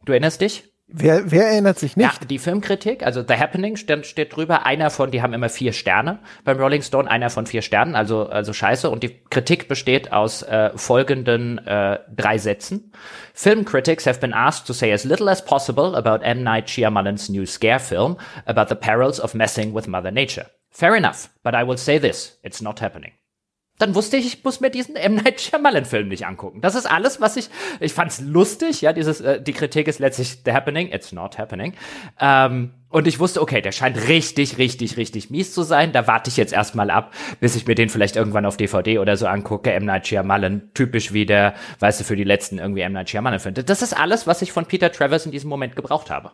Du 0.05 0.13
erinnerst 0.13 0.39
dich? 0.39 0.74
Wer, 0.87 1.31
wer 1.31 1.47
erinnert 1.47 1.79
sich 1.79 1.97
nicht? 1.97 2.21
Ja, 2.21 2.27
die 2.27 2.37
Filmkritik, 2.37 3.03
also 3.03 3.23
The 3.27 3.33
Happening 3.33 3.75
steht, 3.75 4.05
steht 4.05 4.35
drüber, 4.35 4.67
einer 4.67 4.91
von, 4.91 5.09
die 5.09 5.23
haben 5.23 5.33
immer 5.33 5.49
vier 5.49 5.73
Sterne 5.73 6.19
beim 6.43 6.59
Rolling 6.59 6.83
Stone, 6.83 7.09
einer 7.09 7.31
von 7.31 7.47
vier 7.47 7.63
Sternen, 7.63 7.95
also, 7.95 8.27
also 8.27 8.53
scheiße. 8.53 8.89
Und 8.89 9.01
die 9.01 9.23
Kritik 9.31 9.67
besteht 9.67 10.11
aus 10.11 10.43
äh, 10.43 10.69
folgenden 10.77 11.57
äh, 11.65 11.99
drei 12.15 12.37
Sätzen. 12.37 12.91
Film 13.33 13.65
critics 13.65 14.05
have 14.05 14.19
been 14.19 14.33
asked 14.33 14.67
to 14.67 14.73
say 14.73 14.93
as 14.93 15.03
little 15.03 15.29
as 15.29 15.43
possible 15.43 15.95
about 15.95 16.23
M. 16.23 16.43
Night 16.43 16.69
Shyamalan's 16.69 17.29
new 17.29 17.47
scare 17.47 17.79
film 17.79 18.17
about 18.45 18.67
the 18.69 18.75
perils 18.75 19.19
of 19.19 19.33
messing 19.33 19.75
with 19.75 19.87
Mother 19.87 20.11
Nature. 20.11 20.45
Fair 20.69 20.95
enough, 20.95 21.29
but 21.43 21.55
I 21.55 21.63
will 21.63 21.77
say 21.77 21.97
this, 21.97 22.37
it's 22.43 22.61
not 22.61 22.79
happening 22.79 23.13
dann 23.77 23.93
wusste 23.93 24.15
ich, 24.17 24.25
ich 24.25 24.43
muss 24.43 24.61
mir 24.61 24.69
diesen 24.69 24.95
M. 24.95 25.15
Night 25.15 25.41
Shyamalan-Film 25.41 26.07
nicht 26.07 26.25
angucken. 26.25 26.61
Das 26.61 26.75
ist 26.75 26.85
alles, 26.85 27.19
was 27.19 27.35
ich, 27.35 27.49
ich 27.79 27.93
fand's 27.93 28.21
lustig, 28.21 28.81
ja, 28.81 28.93
dieses, 28.93 29.19
äh, 29.19 29.41
die 29.41 29.53
Kritik 29.53 29.87
ist 29.87 29.99
letztlich 29.99 30.39
The 30.45 30.53
Happening, 30.53 30.91
it's 30.91 31.11
not 31.11 31.37
happening. 31.37 31.73
Ähm, 32.19 32.71
und 32.89 33.07
ich 33.07 33.19
wusste, 33.19 33.41
okay, 33.41 33.61
der 33.61 33.73
scheint 33.73 34.07
richtig, 34.07 34.57
richtig, 34.57 34.95
richtig 34.95 35.29
mies 35.29 35.53
zu 35.53 35.63
sein. 35.63 35.91
Da 35.91 36.07
warte 36.07 36.29
ich 36.29 36.37
jetzt 36.37 36.53
erstmal 36.53 36.89
ab, 36.89 37.13
bis 37.41 37.57
ich 37.57 37.67
mir 37.67 37.75
den 37.75 37.89
vielleicht 37.89 38.15
irgendwann 38.15 38.45
auf 38.45 38.55
DVD 38.55 38.99
oder 38.99 39.17
so 39.17 39.27
angucke. 39.27 39.73
M. 39.73 39.83
Night 39.83 40.07
Shyamalan, 40.07 40.71
typisch 40.73 41.11
wie 41.11 41.25
der, 41.25 41.55
weißt 41.79 41.99
du, 41.99 42.03
für 42.05 42.15
die 42.15 42.23
letzten 42.23 42.59
irgendwie 42.59 42.81
M. 42.81 42.93
Night 42.93 43.09
Shyamalan 43.09 43.39
finde. 43.39 43.65
Das 43.65 43.81
ist 43.81 43.91
alles, 43.91 44.27
was 44.27 44.41
ich 44.41 44.53
von 44.53 44.65
Peter 44.65 44.91
Travers 44.91 45.25
in 45.25 45.33
diesem 45.33 45.49
Moment 45.49 45.75
gebraucht 45.75 46.09
habe. 46.09 46.31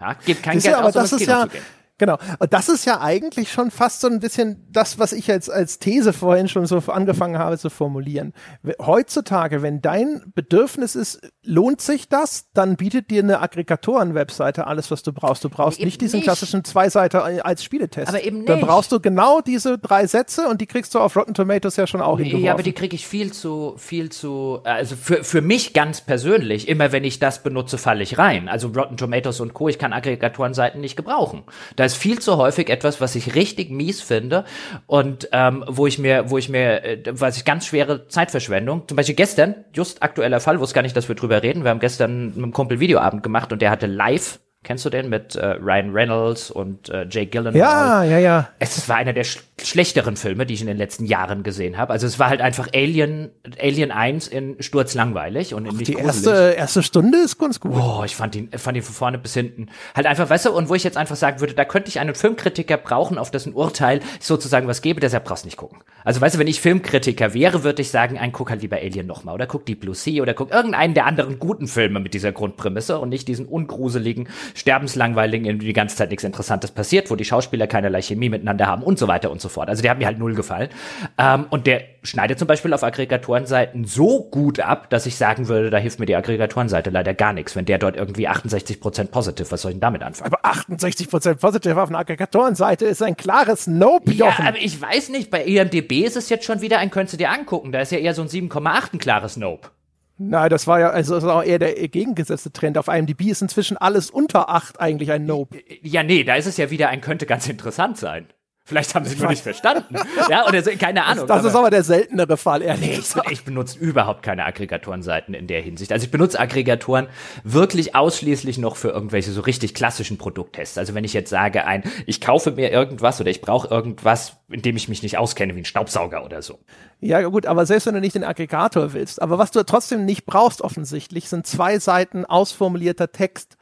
Ja, 0.00 0.14
gibt 0.24 0.42
kein 0.42 0.60
Geld 0.60 0.72
ja, 0.72 0.80
aus, 0.80 0.94
um 0.94 1.02
das 1.02 1.12
ist 1.12 1.18
Kino 1.18 1.32
ja, 1.32 1.42
zu 1.42 1.48
gehen. 1.50 1.62
Genau. 1.98 2.16
Und 2.38 2.52
das 2.52 2.68
ist 2.68 2.84
ja 2.84 3.00
eigentlich 3.00 3.50
schon 3.50 3.70
fast 3.70 4.00
so 4.00 4.06
ein 4.06 4.20
bisschen 4.20 4.64
das, 4.70 4.98
was 5.00 5.12
ich 5.12 5.30
als, 5.30 5.50
als 5.50 5.80
These 5.80 6.12
vorhin 6.12 6.48
schon 6.48 6.64
so 6.66 6.78
angefangen 6.86 7.38
habe 7.38 7.58
zu 7.58 7.70
formulieren. 7.70 8.32
Heutzutage, 8.80 9.62
wenn 9.62 9.80
dein 9.80 10.22
Bedürfnis 10.34 10.94
ist, 10.94 11.20
lohnt 11.42 11.80
sich 11.80 12.08
das, 12.08 12.50
dann 12.54 12.76
bietet 12.76 13.10
dir 13.10 13.22
eine 13.22 13.40
Aggregatoren-Webseite 13.40 14.66
alles, 14.68 14.90
was 14.92 15.02
du 15.02 15.12
brauchst. 15.12 15.42
Du 15.42 15.48
brauchst 15.48 15.80
nicht 15.80 16.00
diesen 16.00 16.18
nicht. 16.18 16.24
klassischen 16.24 16.64
Zweiseiter 16.64 17.24
als 17.44 17.64
Spieletest. 17.64 18.08
Aber 18.08 18.22
eben 18.22 18.38
nicht. 18.38 18.48
Dann 18.48 18.60
brauchst 18.60 18.92
du 18.92 19.00
genau 19.00 19.40
diese 19.40 19.78
drei 19.78 20.06
Sätze 20.06 20.48
und 20.48 20.60
die 20.60 20.66
kriegst 20.66 20.94
du 20.94 21.00
auf 21.00 21.16
Rotten 21.16 21.34
Tomatoes 21.34 21.76
ja 21.76 21.88
schon 21.88 22.00
auch 22.00 22.18
hingeworfen. 22.18 22.44
Ja, 22.44 22.52
aber 22.52 22.62
die 22.62 22.72
kriege 22.72 22.94
ich 22.94 23.08
viel 23.08 23.32
zu, 23.32 23.74
viel 23.76 24.10
zu, 24.10 24.60
also 24.62 24.94
für, 24.94 25.24
für 25.24 25.42
mich 25.42 25.72
ganz 25.72 26.00
persönlich, 26.00 26.68
immer 26.68 26.92
wenn 26.92 27.02
ich 27.02 27.18
das 27.18 27.42
benutze, 27.42 27.76
falle 27.76 28.04
ich 28.04 28.18
rein. 28.18 28.48
Also 28.48 28.68
Rotten 28.68 28.96
Tomatoes 28.96 29.40
und 29.40 29.52
Co., 29.52 29.68
ich 29.68 29.78
kann 29.80 29.92
Aggregatoren-Seiten 29.92 30.80
nicht 30.80 30.96
gebrauchen. 30.96 31.42
Da 31.74 31.87
ist 31.92 31.96
viel 31.96 32.18
zu 32.18 32.36
häufig 32.36 32.70
etwas, 32.70 33.00
was 33.00 33.14
ich 33.14 33.34
richtig 33.34 33.70
mies 33.70 34.00
finde 34.00 34.44
und 34.86 35.28
ähm, 35.32 35.64
wo 35.66 35.86
ich 35.86 35.98
mir, 35.98 36.30
wo 36.30 36.38
ich 36.38 36.48
mir, 36.48 36.84
äh, 36.84 37.02
was 37.10 37.36
ich 37.36 37.44
ganz 37.44 37.66
schwere 37.66 38.08
Zeitverschwendung. 38.08 38.86
Zum 38.86 38.96
Beispiel 38.96 39.16
gestern, 39.16 39.64
just 39.72 40.02
aktueller 40.02 40.40
Fall, 40.40 40.60
wusste 40.60 40.74
gar 40.74 40.82
nicht, 40.82 40.96
dass 40.96 41.08
wir 41.08 41.16
drüber 41.16 41.42
reden. 41.42 41.64
Wir 41.64 41.70
haben 41.70 41.80
gestern 41.80 42.26
mit 42.26 42.36
einem 42.36 42.52
Kumpel 42.52 42.80
Videoabend 42.80 43.22
gemacht 43.22 43.52
und 43.52 43.62
der 43.62 43.70
hatte 43.70 43.86
live 43.86 44.38
Kennst 44.68 44.84
du 44.84 44.90
den 44.90 45.08
mit 45.08 45.34
äh, 45.34 45.46
Ryan 45.46 45.92
Reynolds 45.94 46.50
und 46.50 46.90
äh, 46.90 47.06
Jake 47.08 47.28
Gyllenhaal? 47.28 47.56
Ja, 47.56 48.02
ja, 48.04 48.18
ja. 48.18 48.48
Es 48.58 48.86
war 48.86 48.96
einer 48.96 49.14
der 49.14 49.24
sch 49.24 49.38
schlechteren 49.60 50.16
Filme, 50.16 50.46
die 50.46 50.54
ich 50.54 50.60
in 50.60 50.66
den 50.66 50.76
letzten 50.76 51.06
Jahren 51.06 51.42
gesehen 51.42 51.78
habe. 51.78 51.92
Also 51.92 52.06
es 52.06 52.18
war 52.18 52.28
halt 52.28 52.40
einfach 52.40 52.68
Alien, 52.74 53.30
Alien 53.58 53.90
1 53.90 54.28
in 54.28 54.62
sturzlangweilig 54.62 55.54
und 55.54 55.64
in 55.64 55.70
Ach, 55.72 55.78
nicht 55.78 55.88
Die 55.88 55.94
erste, 55.94 56.54
erste 56.56 56.82
Stunde 56.82 57.18
ist 57.18 57.38
ganz 57.38 57.58
gut. 57.58 57.72
Oh, 57.74 58.02
ich 58.04 58.14
fand 58.14 58.36
ihn, 58.36 58.50
fand 58.56 58.76
ihn 58.76 58.82
von 58.82 58.94
vorne 58.94 59.18
bis 59.18 59.34
hinten. 59.34 59.68
Halt 59.96 60.06
einfach, 60.06 60.28
weißt 60.28 60.46
du, 60.46 60.52
und 60.52 60.68
wo 60.68 60.74
ich 60.74 60.84
jetzt 60.84 60.98
einfach 60.98 61.16
sagen 61.16 61.40
würde, 61.40 61.54
da 61.54 61.64
könnte 61.64 61.88
ich 61.88 61.98
einen 61.98 62.14
Filmkritiker 62.14 62.76
brauchen, 62.76 63.16
auf 63.16 63.30
dessen 63.30 63.54
Urteil 63.54 64.00
ich 64.20 64.26
sozusagen 64.26 64.68
was 64.68 64.82
gebe, 64.82 65.00
deshalb 65.00 65.24
brauchst 65.24 65.46
nicht 65.46 65.56
gucken. 65.56 65.78
Also 66.04 66.20
weißt 66.20 66.36
du, 66.36 66.38
wenn 66.38 66.46
ich 66.46 66.60
Filmkritiker 66.60 67.34
wäre, 67.34 67.64
würde 67.64 67.82
ich 67.82 67.90
sagen, 67.90 68.18
ein 68.18 68.32
guck 68.32 68.50
halt 68.50 68.62
lieber 68.62 68.76
Alien 68.76 69.06
nochmal 69.06 69.34
oder 69.34 69.46
guck 69.46 69.64
Deep 69.64 69.80
Blue 69.80 69.94
Sea 69.94 70.22
oder 70.22 70.34
guck 70.34 70.52
irgendeinen 70.52 70.94
der 70.94 71.06
anderen 71.06 71.38
guten 71.38 71.66
Filme 71.66 72.00
mit 72.00 72.14
dieser 72.14 72.32
Grundprämisse 72.32 72.98
und 72.98 73.08
nicht 73.08 73.26
diesen 73.26 73.46
ungruseligen 73.46 74.28
sterbenslangweiligen, 74.58 75.46
in 75.46 75.58
die 75.60 75.72
ganze 75.72 75.96
Zeit 75.96 76.10
nichts 76.10 76.24
Interessantes 76.24 76.70
passiert, 76.70 77.10
wo 77.10 77.16
die 77.16 77.24
Schauspieler 77.24 77.66
keinerlei 77.66 78.02
Chemie 78.02 78.28
miteinander 78.28 78.66
haben 78.66 78.82
und 78.82 78.98
so 78.98 79.08
weiter 79.08 79.30
und 79.30 79.40
so 79.40 79.48
fort. 79.48 79.68
Also 79.68 79.82
der 79.82 79.92
hat 79.92 79.98
mir 79.98 80.06
halt 80.06 80.18
null 80.18 80.34
gefallen. 80.34 80.68
Ähm, 81.16 81.46
und 81.50 81.66
der 81.66 81.82
schneidet 82.02 82.38
zum 82.38 82.48
Beispiel 82.48 82.72
auf 82.72 82.82
Aggregatorenseiten 82.82 83.84
so 83.84 84.24
gut 84.24 84.60
ab, 84.60 84.90
dass 84.90 85.06
ich 85.06 85.16
sagen 85.16 85.48
würde, 85.48 85.70
da 85.70 85.78
hilft 85.78 86.00
mir 86.00 86.06
die 86.06 86.16
Aggregatorenseite 86.16 86.90
leider 86.90 87.14
gar 87.14 87.32
nichts, 87.32 87.54
wenn 87.54 87.64
der 87.64 87.78
dort 87.78 87.96
irgendwie 87.96 88.28
68% 88.28 89.06
positive, 89.06 89.50
was 89.50 89.62
soll 89.62 89.70
ich 89.70 89.76
denn 89.76 89.80
damit 89.80 90.02
anfangen? 90.02 90.32
Aber 90.32 90.44
68% 90.44 91.36
positive 91.36 91.80
auf 91.80 91.88
einer 91.88 91.98
Aggregatorenseite 91.98 92.84
ist 92.86 93.02
ein 93.02 93.16
klares 93.16 93.66
Nope, 93.66 94.12
Jochen. 94.12 94.44
Ja, 94.44 94.48
aber 94.48 94.58
ich 94.58 94.80
weiß 94.80 95.10
nicht, 95.10 95.30
bei 95.30 95.44
IMDB 95.44 96.04
ist 96.04 96.16
es 96.16 96.28
jetzt 96.28 96.44
schon 96.44 96.60
wieder 96.60 96.78
ein, 96.78 96.90
könntest 96.90 97.14
du 97.14 97.18
dir 97.18 97.30
angucken, 97.30 97.72
da 97.72 97.80
ist 97.80 97.92
ja 97.92 97.98
eher 97.98 98.14
so 98.14 98.22
ein 98.22 98.28
7,8 98.28 98.94
ein 98.94 98.98
klares 98.98 99.36
Nope. 99.36 99.70
Nein, 100.18 100.50
das 100.50 100.66
war 100.66 100.80
ja, 100.80 100.90
also 100.90 101.14
das 101.14 101.24
war 101.24 101.36
auch 101.36 101.44
eher 101.44 101.60
der 101.60 101.74
gegengesetzte 101.88 102.52
Trend. 102.52 102.76
Auf 102.76 102.88
IMDb 102.88 103.26
ist 103.26 103.40
inzwischen 103.40 103.76
alles 103.76 104.10
unter 104.10 104.48
8 104.48 104.80
eigentlich 104.80 105.12
ein 105.12 105.26
Nope. 105.26 105.58
Ja, 105.82 106.02
nee, 106.02 106.24
da 106.24 106.34
ist 106.34 106.46
es 106.46 106.56
ja 106.56 106.70
wieder 106.70 106.88
ein 106.88 107.00
könnte 107.00 107.24
ganz 107.24 107.48
interessant 107.48 107.98
sein. 107.98 108.26
Vielleicht 108.68 108.94
haben 108.94 109.06
sie 109.06 109.14
es 109.14 109.18
nur 109.18 109.30
nicht 109.30 109.42
verstanden. 109.42 109.96
Ja, 110.28 110.46
oder 110.46 110.62
so, 110.62 110.70
keine 110.78 111.04
Ahnung. 111.04 111.26
Das, 111.26 111.36
das 111.36 111.38
aber, 111.38 111.48
ist 111.48 111.54
aber 111.54 111.70
der 111.70 111.82
seltenere 111.84 112.36
Fall, 112.36 112.60
ehrlich 112.60 113.14
nee, 113.14 113.22
ich, 113.26 113.32
ich 113.32 113.44
benutze 113.44 113.78
überhaupt 113.78 114.22
keine 114.22 114.44
Aggregatorenseiten 114.44 115.32
in 115.32 115.46
der 115.46 115.62
Hinsicht. 115.62 115.90
Also 115.90 116.04
ich 116.04 116.10
benutze 116.10 116.38
Aggregatoren 116.38 117.08
wirklich 117.44 117.94
ausschließlich 117.94 118.58
noch 118.58 118.76
für 118.76 118.90
irgendwelche 118.90 119.30
so 119.30 119.40
richtig 119.40 119.72
klassischen 119.72 120.18
Produkttests. 120.18 120.76
Also 120.76 120.94
wenn 120.94 121.04
ich 121.04 121.14
jetzt 121.14 121.30
sage, 121.30 121.64
ein, 121.64 121.82
ich 122.04 122.20
kaufe 122.20 122.50
mir 122.50 122.70
irgendwas 122.70 123.20
oder 123.22 123.30
ich 123.30 123.40
brauche 123.40 123.68
irgendwas, 123.68 124.36
in 124.50 124.60
dem 124.60 124.76
ich 124.76 124.88
mich 124.88 125.02
nicht 125.02 125.16
auskenne, 125.16 125.54
wie 125.54 125.60
ein 125.60 125.64
Staubsauger 125.64 126.22
oder 126.24 126.42
so. 126.42 126.58
Ja, 127.00 127.22
gut, 127.22 127.46
aber 127.46 127.64
selbst 127.64 127.86
wenn 127.86 127.94
du 127.94 128.00
nicht 128.00 128.16
den 128.16 128.24
Aggregator 128.24 128.92
willst, 128.92 129.22
aber 129.22 129.38
was 129.38 129.50
du 129.50 129.64
trotzdem 129.64 130.04
nicht 130.04 130.26
brauchst 130.26 130.60
offensichtlich, 130.60 131.30
sind 131.30 131.46
zwei 131.46 131.78
Seiten 131.78 132.26
ausformulierter 132.26 133.12
Text, 133.12 133.56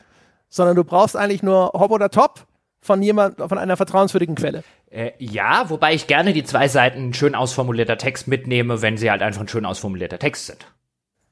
sondern 0.48 0.74
du 0.74 0.82
brauchst 0.82 1.16
eigentlich 1.16 1.44
nur 1.44 1.72
Hop 1.74 1.92
oder 1.92 2.10
Top 2.10 2.46
von 2.80 3.02
jemand, 3.02 3.38
von 3.38 3.58
einer 3.58 3.76
vertrauenswürdigen 3.76 4.36
Quelle. 4.36 4.62
Äh, 4.90 5.12
ja, 5.18 5.68
wobei 5.68 5.94
ich 5.94 6.06
gerne 6.06 6.32
die 6.32 6.44
zwei 6.44 6.68
Seiten 6.68 7.12
schön 7.12 7.34
ausformulierter 7.34 7.98
Text 7.98 8.28
mitnehme, 8.28 8.82
wenn 8.82 8.96
sie 8.96 9.10
halt 9.10 9.22
einfach 9.22 9.40
ein 9.40 9.48
schön 9.48 9.66
ausformulierter 9.66 10.18
Text 10.18 10.46
sind. 10.46 10.66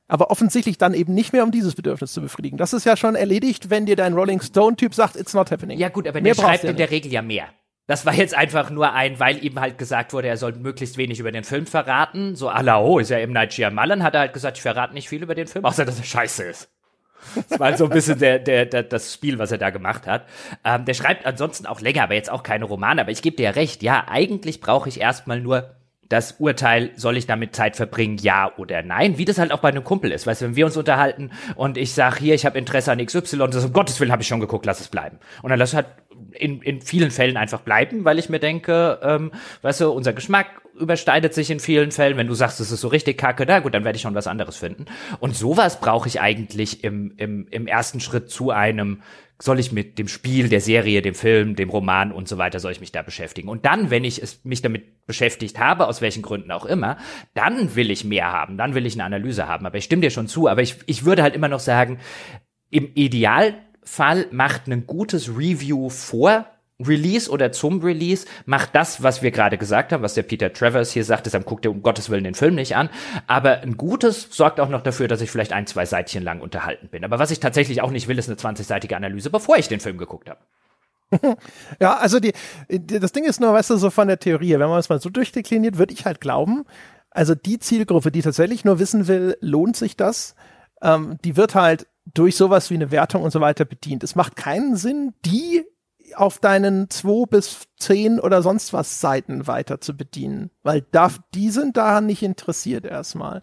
Aber 0.07 0.31
offensichtlich 0.31 0.77
dann 0.77 0.93
eben 0.93 1.15
nicht 1.15 1.33
mehr, 1.33 1.45
um 1.45 1.51
dieses 1.51 1.75
Bedürfnis 1.75 2.13
zu 2.13 2.21
befriedigen. 2.21 2.59
Das 2.59 2.73
ist 2.73 2.85
ja 2.85 2.97
schon 2.97 3.15
erledigt, 3.15 3.71
wenn 3.71 3.87
dir 3.87 3.97
dein 3.97 4.13
Rolling 4.13 4.41
Stone-Typ 4.41 4.95
sagt, 4.95 5.17
it's 5.17 5.33
not 5.33 5.51
happening. 5.51 5.79
Ja 5.79 5.89
gut, 5.89 6.07
aber 6.07 6.21
mehr 6.21 6.35
der 6.35 6.43
schreibt 6.43 6.65
in 6.65 6.77
der 6.77 6.91
Regel 6.91 7.11
ja 7.11 7.23
mehr. 7.23 7.47
Das 7.87 8.07
war 8.07 8.15
jetzt 8.15 8.35
einfach 8.35 8.71
nur 8.71 8.93
ein, 8.93 9.21
weil 9.21 9.45
ihm 9.45 9.61
halt 9.61 9.77
gesagt 9.77 10.13
wurde, 10.13 10.29
er 10.29 10.39
soll 10.39 10.53
möglichst 10.53 10.97
wenig 10.97 11.21
über 11.21 11.33
den 11.33 11.45
Film 11.45 11.67
verraten. 11.67 12.35
So, 12.35 12.49
ala, 12.49 12.81
oh, 12.81 12.99
ist 12.99 13.11
ja 13.11 13.19
im 13.19 13.33
Night 13.33 13.53
Shyamalan, 13.53 14.03
hat 14.03 14.15
er 14.15 14.21
halt 14.21 14.33
gesagt, 14.33 14.57
ich 14.57 14.63
verrate 14.63 14.95
nicht 14.95 15.09
viel 15.09 15.23
über 15.23 15.35
den 15.35 15.47
Film, 15.47 15.65
außer 15.65 15.85
dass 15.85 15.99
er 15.99 16.05
scheiße 16.05 16.45
ist. 16.45 16.74
Das 17.49 17.59
war 17.61 17.77
so 17.77 17.85
ein 17.85 17.91
bisschen 17.91 18.19
der, 18.19 18.39
der, 18.39 18.67
der, 18.67 18.83
das 18.83 19.13
Spiel, 19.13 19.39
was 19.39 19.53
er 19.53 19.59
da 19.59 19.71
gemacht 19.71 20.07
hat. 20.07 20.25
Ähm, 20.65 20.85
der 20.85 20.95
schreibt 20.95 21.27
ansonsten 21.27 21.67
auch 21.67 21.81
länger, 21.81 22.05
aber 22.05 22.15
jetzt 22.15 22.31
auch 22.31 22.43
keine 22.43 22.65
Romane. 22.65 23.01
Aber 23.01 23.11
ich 23.11 23.23
gebe 23.23 23.37
dir 23.37 23.45
ja 23.45 23.51
recht, 23.51 23.83
ja, 23.83 24.07
eigentlich 24.09 24.61
brauche 24.61 24.89
ich 24.89 25.01
erstmal 25.01 25.41
nur 25.41 25.75
das 26.15 26.37
Urteil, 26.39 26.93
soll 26.95 27.17
ich 27.17 27.27
damit 27.27 27.57
Zeit 27.57 27.75
verbringen, 27.75 28.19
ja 28.19 28.53
oder 28.57 28.85
nein, 28.85 29.19
wie 29.19 29.25
das 29.25 29.39
halt 29.39 29.51
auch 29.51 29.59
bei 29.59 29.71
einem 29.71 29.83
Kumpel 29.83 30.13
ist. 30.13 30.29
Weißt 30.29 30.43
du, 30.43 30.47
wenn 30.47 30.55
wir 30.55 30.65
uns 30.65 30.77
unterhalten 30.77 31.33
und 31.57 31.77
ich 31.77 31.93
sage, 31.93 32.21
hier, 32.21 32.37
ich 32.37 32.47
habe 32.47 32.57
Interesse 32.57 32.93
an 32.93 33.05
XY, 33.05 33.43
und 33.43 33.53
das 33.53 33.65
um 33.65 33.73
Gottes 33.73 33.99
Willen 33.99 34.13
habe 34.13 34.23
ich 34.23 34.29
schon 34.29 34.39
geguckt, 34.39 34.65
lass 34.65 34.81
es 34.81 34.87
bleiben. 34.87 35.19
Und 35.43 35.51
dann 35.51 35.59
lass 35.59 35.71
es 35.71 35.75
halt 35.75 35.87
in, 36.31 36.63
in 36.63 36.81
vielen 36.83 37.11
Fällen 37.11 37.37
einfach 37.37 37.63
bleiben, 37.63 38.05
weil 38.05 38.21
ich 38.21 38.29
mir 38.29 38.39
denke, 38.39 39.01
ähm, 39.03 39.33
weißt 39.63 39.81
du, 39.81 39.91
unser 39.91 40.13
Geschmack 40.13 40.47
übersteidet 40.79 41.35
sich 41.35 41.51
in 41.51 41.59
vielen 41.59 41.91
Fällen. 41.91 42.17
Wenn 42.17 42.29
du 42.29 42.35
sagst, 42.35 42.61
es 42.61 42.71
ist 42.71 42.81
so 42.81 42.89
richtig 42.89 43.19
kacke, 43.19 43.45
na 43.45 43.59
gut, 43.59 43.75
dann 43.75 43.85
werde 43.85 43.97
ich 43.97 44.03
schon 44.03 44.15
was 44.15 44.29
anderes 44.29 44.57
finden. 44.57 44.87
Und 45.19 45.35
sowas 45.35 45.81
brauche 45.81 46.07
ich 46.07 46.21
eigentlich 46.21 46.85
im, 46.85 47.15
im, 47.17 47.49
im 47.51 47.67
ersten 47.67 47.99
Schritt 47.99 48.31
zu 48.31 48.53
einem, 48.53 49.03
soll 49.45 49.61
ich 49.61 49.73
mit 49.73 49.99
dem 49.99 50.09
Spiel, 50.09 50.49
der 50.49 50.63
Serie, 50.63 51.03
dem 51.03 51.15
Film, 51.15 51.55
dem 51.55 51.69
Roman 51.69 52.13
und 52.13 52.29
so 52.29 52.39
weiter, 52.39 52.61
soll 52.61 52.73
ich 52.73 52.81
mich 52.81 52.93
da 52.93 53.03
beschäftigen. 53.03 53.51
Und 53.51 53.67
dann, 53.67 53.91
wenn 53.91 54.03
ich 54.03 54.23
es, 54.23 54.43
mich 54.43 54.63
damit 54.63 55.05
beschäftigt 55.07 55.59
habe, 55.59 55.87
aus 55.87 56.01
welchen 56.01 56.23
Gründen 56.23 56.51
auch 56.51 56.65
immer, 56.65 56.97
dann 57.35 57.77
will 57.77 57.91
ich 57.91 58.07
mehr 58.07 58.33
haben, 58.33 58.57
dann 58.57 58.75
will 58.75 58.87
ich 58.87 58.95
eine 58.95 59.05
Analyse 59.05 59.47
haben. 59.47 59.67
Aber 59.67 59.77
ich 59.77 59.85
stimme 59.85 60.01
dir 60.01 60.09
schon 60.09 60.29
zu, 60.29 60.49
aber 60.49 60.63
ich, 60.63 60.77
ich 60.87 61.05
würde 61.05 61.23
halt 61.23 61.35
immer 61.35 61.49
noch 61.49 61.61
sagen, 61.61 61.99
im 62.71 62.91
Idealfall 62.95 64.29
macht 64.31 64.67
ein 64.67 64.87
gutes 64.87 65.29
Review 65.29 65.91
vor 65.91 66.47
Release 66.81 67.31
oder 67.31 67.53
zum 67.53 67.81
Release 67.83 68.27
macht 68.47 68.75
das, 68.75 69.03
was 69.03 69.23
wir 69.23 69.31
gerade 69.31 69.59
gesagt 69.59 69.93
haben, 69.93 70.03
was 70.03 70.15
der 70.15 70.25
Peter 70.25 70.53
Travers 70.53 70.91
hier 70.91 71.05
sagt, 71.05 71.33
dann 71.33 71.45
guckt 71.45 71.65
er 71.65 71.71
um 71.71 71.83
Gottes 71.83 72.11
Willen 72.11 72.25
den 72.25 72.35
Film 72.35 72.57
nicht 72.57 72.75
an. 72.75 72.91
Aber 73.27 73.61
ein 73.61 73.77
gutes 73.77 74.29
sorgt 74.31 74.59
auch 74.59 74.69
noch 74.69 74.83
dafür, 74.83 75.07
dass 75.07 75.21
ich 75.21 75.31
vielleicht 75.31 75.53
ein, 75.53 75.67
zwei 75.67 75.87
Seitchen 75.87 76.25
lang 76.25 76.41
unterhalten 76.41 76.89
bin. 76.89 77.05
Aber 77.05 77.19
was 77.19 77.31
ich 77.31 77.39
tatsächlich 77.39 77.81
auch 77.81 77.91
nicht 77.91 78.09
will, 78.09 78.19
ist 78.19 78.29
eine 78.29 78.37
20-seitige 78.37 78.95
Analyse, 78.95 79.31
bevor 79.31 79.57
ich 79.57 79.69
den 79.69 79.81
Film 79.81 79.99
geguckt 79.99 80.29
habe. 80.29 80.41
ja, 81.81 81.97
also 81.97 82.19
die, 82.19 82.33
die, 82.69 82.99
das 82.99 83.13
Ding 83.13 83.25
ist 83.25 83.41
nur, 83.41 83.53
weißt 83.53 83.71
du, 83.71 83.77
so 83.77 83.91
von 83.91 84.09
der 84.09 84.19
Theorie, 84.19 84.59
wenn 84.59 84.69
man 84.69 84.81
es 84.81 84.89
mal 84.89 85.01
so 85.01 85.11
durchdekliniert, 85.11 85.79
würde 85.79 85.95
ich 85.95 86.07
halt 86.07 86.21
glauben, 86.21 86.65
also 87.11 87.37
die 87.37 87.61
Zielgruppe, 87.61 88.11
die 88.11 88.23
tatsächlich 88.23 88.65
nur 88.65 88.81
wissen 88.81 89.07
will, 89.07 89.37
lohnt 89.41 89.77
sich 89.77 89.97
das, 89.97 90.35
ähm, 90.83 91.19
die 91.25 91.37
wird 91.37 91.55
halt 91.55 91.87
durch 92.13 92.37
sowas 92.37 92.71
wie 92.71 92.75
eine 92.75 92.91
Wertung 92.91 93.23
und 93.23 93.31
so 93.31 93.41
weiter 93.41 93.65
bedient. 93.65 94.03
Es 94.03 94.17
macht 94.17 94.35
keinen 94.35 94.77
Sinn, 94.77 95.15
die 95.25 95.65
auf 96.17 96.39
deinen 96.39 96.91
zwei 96.91 97.27
bis 97.27 97.67
zehn 97.79 98.21
oder 98.21 98.43
sonst 98.43 98.73
was 98.73 99.01
Seiten 99.01 99.47
weiter 99.47 99.81
zu 99.81 99.97
bedienen, 99.97 100.51
weil 100.63 100.85
da, 100.91 101.11
die 101.35 101.51
sind 101.51 101.77
da 101.77 102.01
nicht 102.01 102.23
interessiert 102.23 102.85
erstmal. 102.85 103.43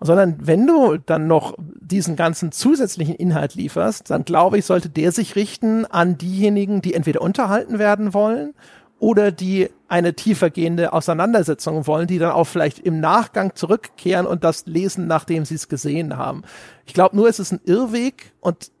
Sondern 0.00 0.36
wenn 0.40 0.66
du 0.66 0.98
dann 0.98 1.28
noch 1.28 1.54
diesen 1.58 2.16
ganzen 2.16 2.52
zusätzlichen 2.52 3.14
Inhalt 3.14 3.54
lieferst, 3.54 4.10
dann 4.10 4.24
glaube 4.24 4.58
ich, 4.58 4.66
sollte 4.66 4.90
der 4.90 5.12
sich 5.12 5.36
richten 5.36 5.86
an 5.86 6.18
diejenigen, 6.18 6.82
die 6.82 6.94
entweder 6.94 7.22
unterhalten 7.22 7.78
werden 7.78 8.12
wollen 8.12 8.54
oder 8.98 9.32
die 9.32 9.70
eine 9.88 10.14
tiefergehende 10.14 10.92
Auseinandersetzung 10.92 11.86
wollen, 11.86 12.06
die 12.06 12.18
dann 12.18 12.32
auch 12.32 12.44
vielleicht 12.44 12.80
im 12.80 13.00
Nachgang 13.00 13.54
zurückkehren 13.54 14.26
und 14.26 14.44
das 14.44 14.66
lesen, 14.66 15.06
nachdem 15.06 15.44
sie 15.44 15.54
es 15.54 15.68
gesehen 15.68 16.16
haben. 16.16 16.42
Ich 16.86 16.94
glaube 16.94 17.14
nur, 17.16 17.28
es 17.28 17.38
ist 17.38 17.52
ein 17.52 17.60
Irrweg 17.64 18.32
und 18.40 18.72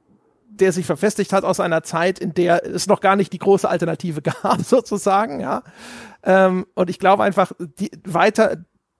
der 0.56 0.72
sich 0.72 0.86
verfestigt 0.86 1.32
hat 1.32 1.44
aus 1.44 1.60
einer 1.60 1.82
Zeit, 1.82 2.18
in 2.18 2.34
der 2.34 2.64
es 2.64 2.86
noch 2.86 3.00
gar 3.00 3.16
nicht 3.16 3.32
die 3.32 3.38
große 3.38 3.68
Alternative 3.68 4.22
gab, 4.42 4.60
sozusagen, 4.62 5.40
ja. 5.40 5.62
Ähm, 6.22 6.66
und 6.74 6.90
ich 6.90 6.98
glaube 6.98 7.24
einfach, 7.24 7.52
die, 7.58 7.90
weiter 8.04 8.56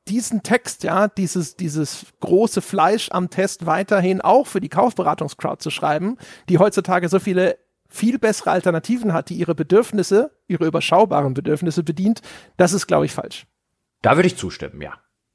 diesen 0.09 0.43
Text, 0.43 0.85
ja, 0.85 1.09
dieses, 1.09 1.57
dieses 1.57 2.07
große 2.21 2.61
Fleisch 2.61 3.09
am 3.11 3.31
Test 3.31 3.65
weiterhin 3.65 4.21
auch 4.21 4.47
für 4.47 4.61
die 4.61 4.69
Kaufberatungscrowd 4.69 5.63
zu 5.63 5.71
schreiben, 5.71 6.19
die 6.49 6.59
heutzutage 6.59 7.09
so 7.09 7.19
viele 7.19 7.59
viel 7.89 8.19
bessere 8.19 8.51
Alternativen 8.51 9.13
hat, 9.13 9.31
die 9.31 9.35
ihre 9.35 9.55
Bedürfnisse, 9.55 10.33
ihre 10.49 10.67
überschaubaren 10.67 11.33
Bedürfnisse 11.33 11.83
bedient, 11.83 12.21
das 12.57 12.73
ist, 12.73 12.87
glaube 12.87 13.07
ich, 13.07 13.13
falsch. 13.13 13.47
Da 14.03 14.17
würde 14.17 14.27
ich 14.27 14.37
zustimmen, 14.37 14.83
ja. 14.83 14.95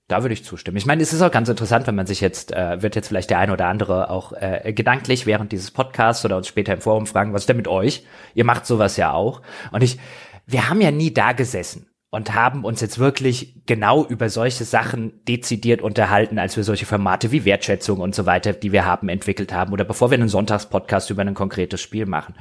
Da 0.09 0.23
würde 0.23 0.33
ich 0.33 0.43
zustimmen. 0.43 0.75
Ich 0.75 0.87
meine, 0.87 1.03
es 1.03 1.13
ist 1.13 1.21
auch 1.21 1.29
ganz 1.29 1.49
interessant, 1.49 1.85
wenn 1.85 1.93
man 1.93 2.07
sich 2.07 2.19
jetzt, 2.19 2.51
äh, 2.51 2.81
wird 2.81 2.95
jetzt 2.95 3.09
vielleicht 3.09 3.29
der 3.29 3.37
eine 3.37 3.53
oder 3.53 3.67
andere 3.67 4.09
auch 4.09 4.33
äh, 4.33 4.73
gedanklich 4.73 5.27
während 5.27 5.51
dieses 5.51 5.69
Podcasts 5.69 6.25
oder 6.25 6.35
uns 6.35 6.47
später 6.47 6.73
im 6.73 6.81
Forum 6.81 7.05
fragen, 7.05 7.31
was 7.31 7.43
ist 7.43 7.49
denn 7.49 7.57
mit 7.57 7.67
euch? 7.67 8.03
Ihr 8.33 8.43
macht 8.43 8.65
sowas 8.65 8.97
ja 8.97 9.13
auch. 9.13 9.43
Und 9.71 9.83
ich, 9.83 9.99
wir 10.47 10.67
haben 10.67 10.81
ja 10.81 10.89
nie 10.89 11.13
da 11.13 11.33
gesessen 11.33 11.85
und 12.09 12.33
haben 12.33 12.65
uns 12.65 12.81
jetzt 12.81 12.97
wirklich 12.97 13.61
genau 13.67 14.03
über 14.03 14.29
solche 14.29 14.63
Sachen 14.63 15.23
dezidiert 15.25 15.83
unterhalten, 15.83 16.39
als 16.39 16.57
wir 16.57 16.63
solche 16.63 16.87
Formate 16.87 17.31
wie 17.31 17.45
Wertschätzung 17.45 17.99
und 17.99 18.15
so 18.15 18.25
weiter, 18.25 18.53
die 18.53 18.71
wir 18.71 18.85
haben, 18.85 19.09
entwickelt 19.09 19.53
haben 19.53 19.73
oder 19.73 19.85
bevor 19.85 20.09
wir 20.09 20.17
einen 20.17 20.27
Sonntagspodcast 20.27 21.11
über 21.11 21.21
ein 21.21 21.35
konkretes 21.35 21.81
Spiel 21.81 22.07
machen. 22.07 22.33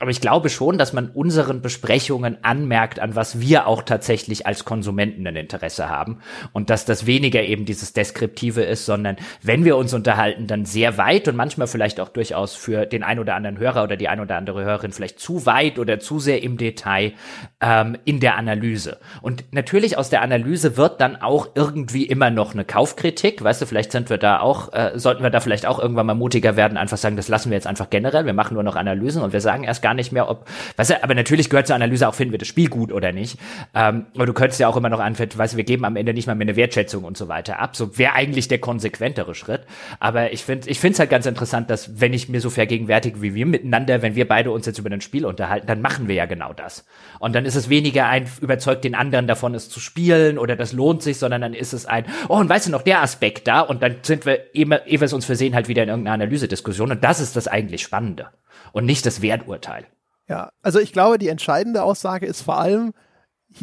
Aber 0.00 0.12
ich 0.12 0.20
glaube 0.20 0.48
schon, 0.48 0.78
dass 0.78 0.92
man 0.92 1.08
unseren 1.08 1.60
Besprechungen 1.60 2.38
anmerkt, 2.42 3.00
an 3.00 3.16
was 3.16 3.40
wir 3.40 3.66
auch 3.66 3.82
tatsächlich 3.82 4.46
als 4.46 4.64
Konsumenten 4.64 5.26
ein 5.26 5.34
Interesse 5.34 5.88
haben. 5.88 6.20
Und 6.52 6.70
dass 6.70 6.84
das 6.84 7.06
weniger 7.06 7.42
eben 7.42 7.64
dieses 7.64 7.94
Deskriptive 7.94 8.62
ist, 8.62 8.86
sondern 8.86 9.16
wenn 9.42 9.64
wir 9.64 9.76
uns 9.76 9.94
unterhalten, 9.94 10.46
dann 10.46 10.64
sehr 10.64 10.98
weit 10.98 11.26
und 11.26 11.34
manchmal 11.34 11.66
vielleicht 11.66 11.98
auch 11.98 12.10
durchaus 12.10 12.54
für 12.54 12.86
den 12.86 13.02
ein 13.02 13.18
oder 13.18 13.34
anderen 13.34 13.58
Hörer 13.58 13.82
oder 13.82 13.96
die 13.96 14.08
ein 14.08 14.20
oder 14.20 14.36
andere 14.36 14.62
Hörerin 14.62 14.92
vielleicht 14.92 15.18
zu 15.18 15.46
weit 15.46 15.80
oder 15.80 15.98
zu 15.98 16.20
sehr 16.20 16.44
im 16.44 16.58
Detail 16.58 17.14
ähm, 17.60 17.96
in 18.04 18.20
der 18.20 18.36
Analyse. 18.36 18.98
Und 19.20 19.52
natürlich 19.52 19.98
aus 19.98 20.10
der 20.10 20.22
Analyse 20.22 20.76
wird 20.76 21.00
dann 21.00 21.20
auch 21.20 21.48
irgendwie 21.56 22.04
immer 22.04 22.30
noch 22.30 22.54
eine 22.54 22.64
Kaufkritik. 22.64 23.42
Weißt 23.42 23.62
du, 23.62 23.66
vielleicht 23.66 23.90
sind 23.90 24.10
wir 24.10 24.18
da 24.18 24.38
auch, 24.38 24.72
äh, 24.72 24.92
sollten 24.94 25.24
wir 25.24 25.30
da 25.30 25.40
vielleicht 25.40 25.66
auch 25.66 25.80
irgendwann 25.80 26.06
mal 26.06 26.14
mutiger 26.14 26.54
werden, 26.54 26.78
einfach 26.78 26.98
sagen, 26.98 27.16
das 27.16 27.26
lassen 27.26 27.50
wir 27.50 27.56
jetzt 27.56 27.66
einfach 27.66 27.90
generell. 27.90 28.26
Wir 28.26 28.32
machen 28.32 28.54
nur 28.54 28.62
noch 28.62 28.76
Analysen 28.76 29.22
und 29.22 29.32
wir 29.32 29.40
sagen 29.40 29.64
erst 29.64 29.82
gar 29.88 29.94
nicht 29.94 30.12
mehr, 30.12 30.28
ob, 30.28 30.46
weißt 30.76 30.90
du, 30.90 31.02
aber 31.02 31.14
natürlich 31.14 31.48
gehört 31.48 31.66
zur 31.66 31.76
Analyse 31.76 32.06
auch, 32.06 32.14
finden 32.14 32.32
wir 32.32 32.38
das 32.38 32.48
Spiel 32.48 32.68
gut 32.68 32.92
oder 32.92 33.12
nicht. 33.12 33.38
Ähm, 33.74 34.04
aber 34.14 34.26
du 34.26 34.34
könntest 34.34 34.60
ja 34.60 34.68
auch 34.68 34.76
immer 34.76 34.90
noch 34.90 35.00
anfangen, 35.00 35.30
weißt 35.34 35.54
du, 35.54 35.56
wir 35.56 35.64
geben 35.64 35.86
am 35.86 35.96
Ende 35.96 36.12
nicht 36.12 36.26
mal 36.26 36.34
mehr 36.34 36.44
eine 36.44 36.56
Wertschätzung 36.56 37.04
und 37.04 37.16
so 37.16 37.28
weiter 37.28 37.58
ab. 37.58 37.74
So 37.74 37.96
wäre 37.96 38.12
eigentlich 38.12 38.48
der 38.48 38.58
konsequentere 38.58 39.34
Schritt. 39.34 39.62
Aber 39.98 40.30
ich 40.32 40.44
finde, 40.44 40.68
ich 40.68 40.78
finde 40.78 40.92
es 40.92 40.98
halt 40.98 41.08
ganz 41.08 41.24
interessant, 41.24 41.70
dass 41.70 42.00
wenn 42.00 42.12
ich 42.12 42.28
mir 42.28 42.42
so 42.42 42.50
vergegenwärtige 42.50 43.22
wie 43.22 43.34
wir 43.34 43.46
miteinander, 43.46 44.02
wenn 44.02 44.14
wir 44.14 44.28
beide 44.28 44.50
uns 44.50 44.66
jetzt 44.66 44.78
über 44.78 44.90
ein 44.90 45.00
Spiel 45.00 45.24
unterhalten, 45.24 45.66
dann 45.66 45.80
machen 45.80 46.06
wir 46.06 46.14
ja 46.14 46.26
genau 46.26 46.52
das. 46.52 46.84
Und 47.18 47.34
dann 47.34 47.46
ist 47.46 47.54
es 47.54 47.70
weniger 47.70 48.06
ein 48.08 48.28
überzeugt 48.42 48.84
den 48.84 48.94
anderen 48.94 49.26
davon, 49.26 49.54
es 49.54 49.70
zu 49.70 49.80
spielen 49.80 50.36
oder 50.36 50.54
das 50.54 50.74
lohnt 50.74 51.02
sich, 51.02 51.16
sondern 51.16 51.40
dann 51.40 51.54
ist 51.54 51.72
es 51.72 51.86
ein, 51.86 52.04
oh, 52.28 52.36
und 52.36 52.50
weißt 52.50 52.66
du 52.66 52.72
noch, 52.72 52.82
der 52.82 53.00
Aspekt 53.00 53.48
da 53.48 53.62
und 53.62 53.82
dann 53.82 53.96
sind 54.02 54.26
wir, 54.26 54.54
ehe 54.54 54.68
wir 54.68 55.02
es 55.02 55.14
uns 55.14 55.24
versehen, 55.24 55.54
halt 55.54 55.68
wieder 55.68 55.82
in 55.82 55.88
irgendeiner 55.88 56.14
Analysediskussion 56.14 56.90
und 56.90 57.02
das 57.02 57.20
ist 57.20 57.36
das 57.36 57.48
eigentlich 57.48 57.82
Spannende 57.82 58.28
und 58.72 58.84
nicht 58.84 59.06
das 59.06 59.22
Werturteil. 59.22 59.86
Ja, 60.28 60.50
also 60.62 60.78
ich 60.78 60.92
glaube, 60.92 61.18
die 61.18 61.28
entscheidende 61.28 61.82
Aussage 61.82 62.26
ist 62.26 62.42
vor 62.42 62.58
allem, 62.58 62.92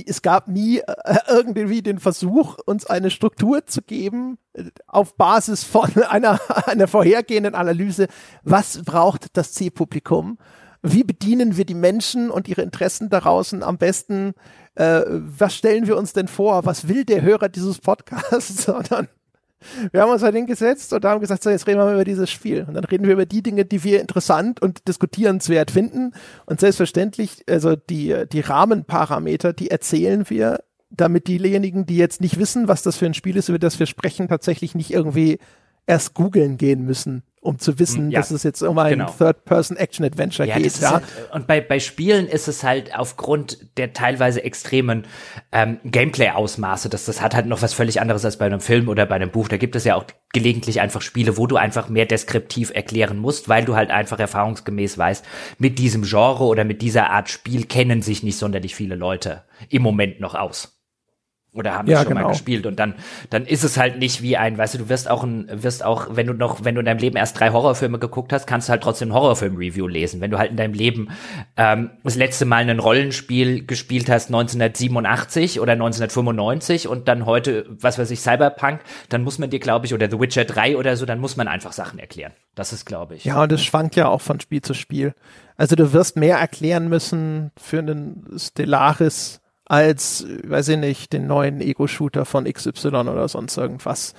es 0.06 0.22
gab 0.22 0.47
nie 0.47 0.80
äh, 0.80 0.93
irgendwie 1.28 1.82
den 1.82 1.99
Versuch, 1.99 2.58
uns 2.66 2.86
eine 2.86 3.12
Struktur 3.12 3.66
zu 3.66 3.82
geben 3.82 4.38
äh, 4.53 4.66
auf 4.88 5.16
Basis 5.16 5.64
von 5.64 5.91
einer, 6.10 6.39
einer 6.68 6.88
vorhergehenden 6.88 7.56
Analyse. 7.56 8.08
Was 8.43 8.84
braucht 8.84 9.38
das 9.38 9.53
Zielpublikum? 9.53 10.38
Wie 10.82 11.03
bedienen 11.03 11.58
wir 11.58 11.66
die 11.66 11.74
Menschen 11.74 12.30
und 12.30 12.47
ihre 12.47 12.62
Interessen 12.62 13.10
da 13.10 13.20
draußen 13.20 13.64
am 13.64 13.78
besten? 13.78 14.34
Äh, 14.76 15.01
was 15.08 15.56
stellen 15.56 15.88
wir 15.88 15.97
uns 15.97 16.14
denn 16.14 16.28
vor? 16.28 16.66
Was 16.66 16.88
will 16.88 17.06
der 17.06 17.22
Hörer 17.22 17.49
dieses 17.49 17.80
Podcasts? 17.80 18.64
Sondern 18.66 19.08
wir 19.91 20.01
haben 20.01 20.11
uns 20.11 20.24
halt 20.24 20.36
hingesetzt 20.36 20.93
und 20.93 21.05
haben 21.05 21.22
gesagt, 21.22 21.43
so, 21.43 21.49
jetzt 21.49 21.68
reden 21.68 21.80
wir 21.80 21.86
mal 21.86 21.93
über 21.93 22.03
dieses 22.03 22.30
Spiel. 22.30 22.66
Und 22.68 22.74
dann 22.74 22.84
reden 22.84 23.05
wir 23.05 23.13
über 23.13 23.26
die 23.26 23.43
Dinge, 23.43 23.66
die 23.66 23.84
wir 23.84 24.01
interessant 24.01 24.61
und 24.61 24.88
diskutierenswert 24.88 25.72
finden. 25.72 26.13
Und 26.45 26.59
selbstverständlich, 26.59 27.43
also 27.49 27.76
die, 27.76 28.26
die 28.32 28.41
Rahmenparameter, 28.41 29.53
die 29.53 29.72
erzählen 29.72 30.30
wir, 30.30 30.59
damit 30.89 31.28
diejenigen, 31.28 31.86
die 31.86 31.97
jetzt 31.97 32.22
nicht 32.22 32.39
wissen, 32.39 32.68
was 32.68 32.84
das 32.84 32.97
für 32.97 33.05
ein 33.05 33.13
Spiel 33.13 33.38
ist, 33.38 33.49
über 33.49 33.59
das 33.59 33.80
wir 33.80 33.86
sprechen, 33.86 34.28
tatsächlich 34.28 34.76
nicht 34.76 34.91
irgendwie 34.91 35.39
erst 35.88 36.13
googeln 36.13 36.57
gehen 36.57 36.86
müssen, 36.86 37.24
um 37.45 37.59
zu 37.59 37.79
wissen, 37.79 38.11
ja, 38.11 38.19
dass 38.19 38.31
es 38.31 38.43
jetzt 38.43 38.61
um 38.61 38.77
ein 38.77 38.91
genau. 38.91 39.13
Third-Person-Action-Adventure 39.17 40.47
ja, 40.47 40.57
geht. 40.57 40.79
Ja. 40.79 40.93
Halt, 40.93 41.03
und 41.31 41.47
bei, 41.47 41.61
bei 41.61 41.79
Spielen 41.79 42.27
ist 42.27 42.47
es 42.47 42.63
halt 42.63 42.95
aufgrund 42.97 43.77
der 43.77 43.93
teilweise 43.93 44.43
extremen 44.43 45.05
ähm, 45.51 45.79
Gameplay-Ausmaße, 45.83 46.89
dass 46.89 47.05
das 47.05 47.21
hat 47.21 47.35
halt 47.35 47.45
noch 47.45 47.61
was 47.61 47.73
völlig 47.73 48.01
anderes 48.01 48.25
als 48.25 48.37
bei 48.37 48.45
einem 48.45 48.59
Film 48.59 48.89
oder 48.89 49.05
bei 49.05 49.15
einem 49.15 49.31
Buch. 49.31 49.47
Da 49.47 49.57
gibt 49.57 49.75
es 49.75 49.83
ja 49.83 49.95
auch 49.95 50.05
gelegentlich 50.33 50.81
einfach 50.81 51.01
Spiele, 51.01 51.37
wo 51.37 51.47
du 51.47 51.55
einfach 51.55 51.87
mehr 51.87 52.05
deskriptiv 52.05 52.71
erklären 52.73 53.17
musst, 53.17 53.47
weil 53.47 53.63
du 53.63 53.75
halt 53.75 53.91
einfach 53.91 54.19
erfahrungsgemäß 54.19 54.97
weißt, 54.97 55.25
mit 55.59 55.79
diesem 55.79 56.03
Genre 56.03 56.43
oder 56.43 56.63
mit 56.63 56.81
dieser 56.81 57.09
Art 57.09 57.29
Spiel 57.29 57.65
kennen 57.65 58.01
sich 58.01 58.23
nicht 58.23 58.37
sonderlich 58.37 58.75
viele 58.75 58.95
Leute 58.95 59.43
im 59.69 59.81
Moment 59.81 60.19
noch 60.19 60.35
aus 60.35 60.74
oder 61.56 61.74
haben 61.74 61.88
ja, 61.88 61.99
schon 61.99 62.10
genau. 62.10 62.24
mal 62.24 62.28
gespielt 62.30 62.66
und 62.66 62.78
dann 62.78 62.95
dann 63.30 63.45
ist 63.45 63.64
es 63.64 63.78
halt 63.78 63.97
nicht 63.97 64.22
wie 64.22 64.38
ein, 64.38 64.58
weißt 64.58 64.74
du, 64.74 64.78
du 64.80 64.89
wirst 64.89 65.10
auch 65.10 65.24
ein 65.24 65.47
wirst 65.51 65.84
auch, 65.84 66.08
wenn 66.12 66.28
du 66.28 66.34
noch 66.34 66.64
wenn 66.64 66.76
du 66.76 66.80
in 66.80 66.86
deinem 66.86 66.99
Leben 66.99 67.16
erst 67.16 67.39
drei 67.39 67.51
Horrorfilme 67.51 67.97
geguckt 67.97 68.34
hast, 68.34 68.45
kannst 68.45 68.68
du 68.68 68.72
halt 68.72 68.84
trotzdem 68.84 69.14
Horrorfilm 69.14 69.56
Review 69.56 69.88
lesen. 69.88 70.22
Wenn 70.22 70.32
du 70.32 70.38
halt 70.38 70.51
in 70.51 70.58
deinem 70.58 70.74
Leben 70.74 71.10
ähm, 71.58 71.91
das 72.03 72.16
letzte 72.16 72.45
Mal 72.45 72.70
ein 72.70 72.80
Rollenspiel 72.80 73.66
gespielt 73.66 74.10
hast 74.10 74.28
1987 74.28 75.60
oder 75.60 75.74
1995 75.74 76.88
und 76.88 77.08
dann 77.08 77.26
heute, 77.26 77.66
was 77.70 77.97
weiß 77.97 78.12
ich, 78.12 78.20
Cyberpunk, 78.20 78.82
dann 79.10 79.24
muss 79.24 79.39
man 79.39 79.49
dir 79.49 79.60
glaube 79.60 79.86
ich 79.86 79.93
oder 79.93 80.10
The 80.10 80.20
Witcher 80.20 80.45
3 80.45 80.78
oder 80.78 80.97
so, 80.97 81.06
dann 81.06 81.20
muss 81.20 81.38
man 81.38 81.47
einfach 81.47 81.72
Sachen 81.72 81.99
erklären. 81.99 82.34
Das 82.56 82.74
ist 82.74 82.86
glaube 82.86 83.16
ich. 83.16 83.26
Ja, 83.26 83.43
und 83.43 83.51
das 83.51 83.64
schwankt 83.64 83.95
ja 83.95 84.08
auch 84.10 84.22
von 84.22 84.39
Spiel 84.39 84.62
zu 84.62 84.74
Spiel. 84.74 85.14
Also 85.58 85.76
du 85.78 85.93
wirst 85.93 86.18
mehr 86.18 86.38
erklären 86.38 86.89
müssen 86.89 87.51
für 87.58 87.80
einen 87.80 88.26
Stellaris 88.38 89.39
als, 89.66 90.26
weiß 90.43 90.70
ich 90.70 90.78
nicht, 90.78 91.13
den 91.13 91.28
neuen 91.28 91.61
Ego-Shooter 91.61 92.26
von 92.26 92.45
XY 92.45 92.88
oder 92.88 93.28
sonst 93.28 93.57
irgendwas. 93.57 94.13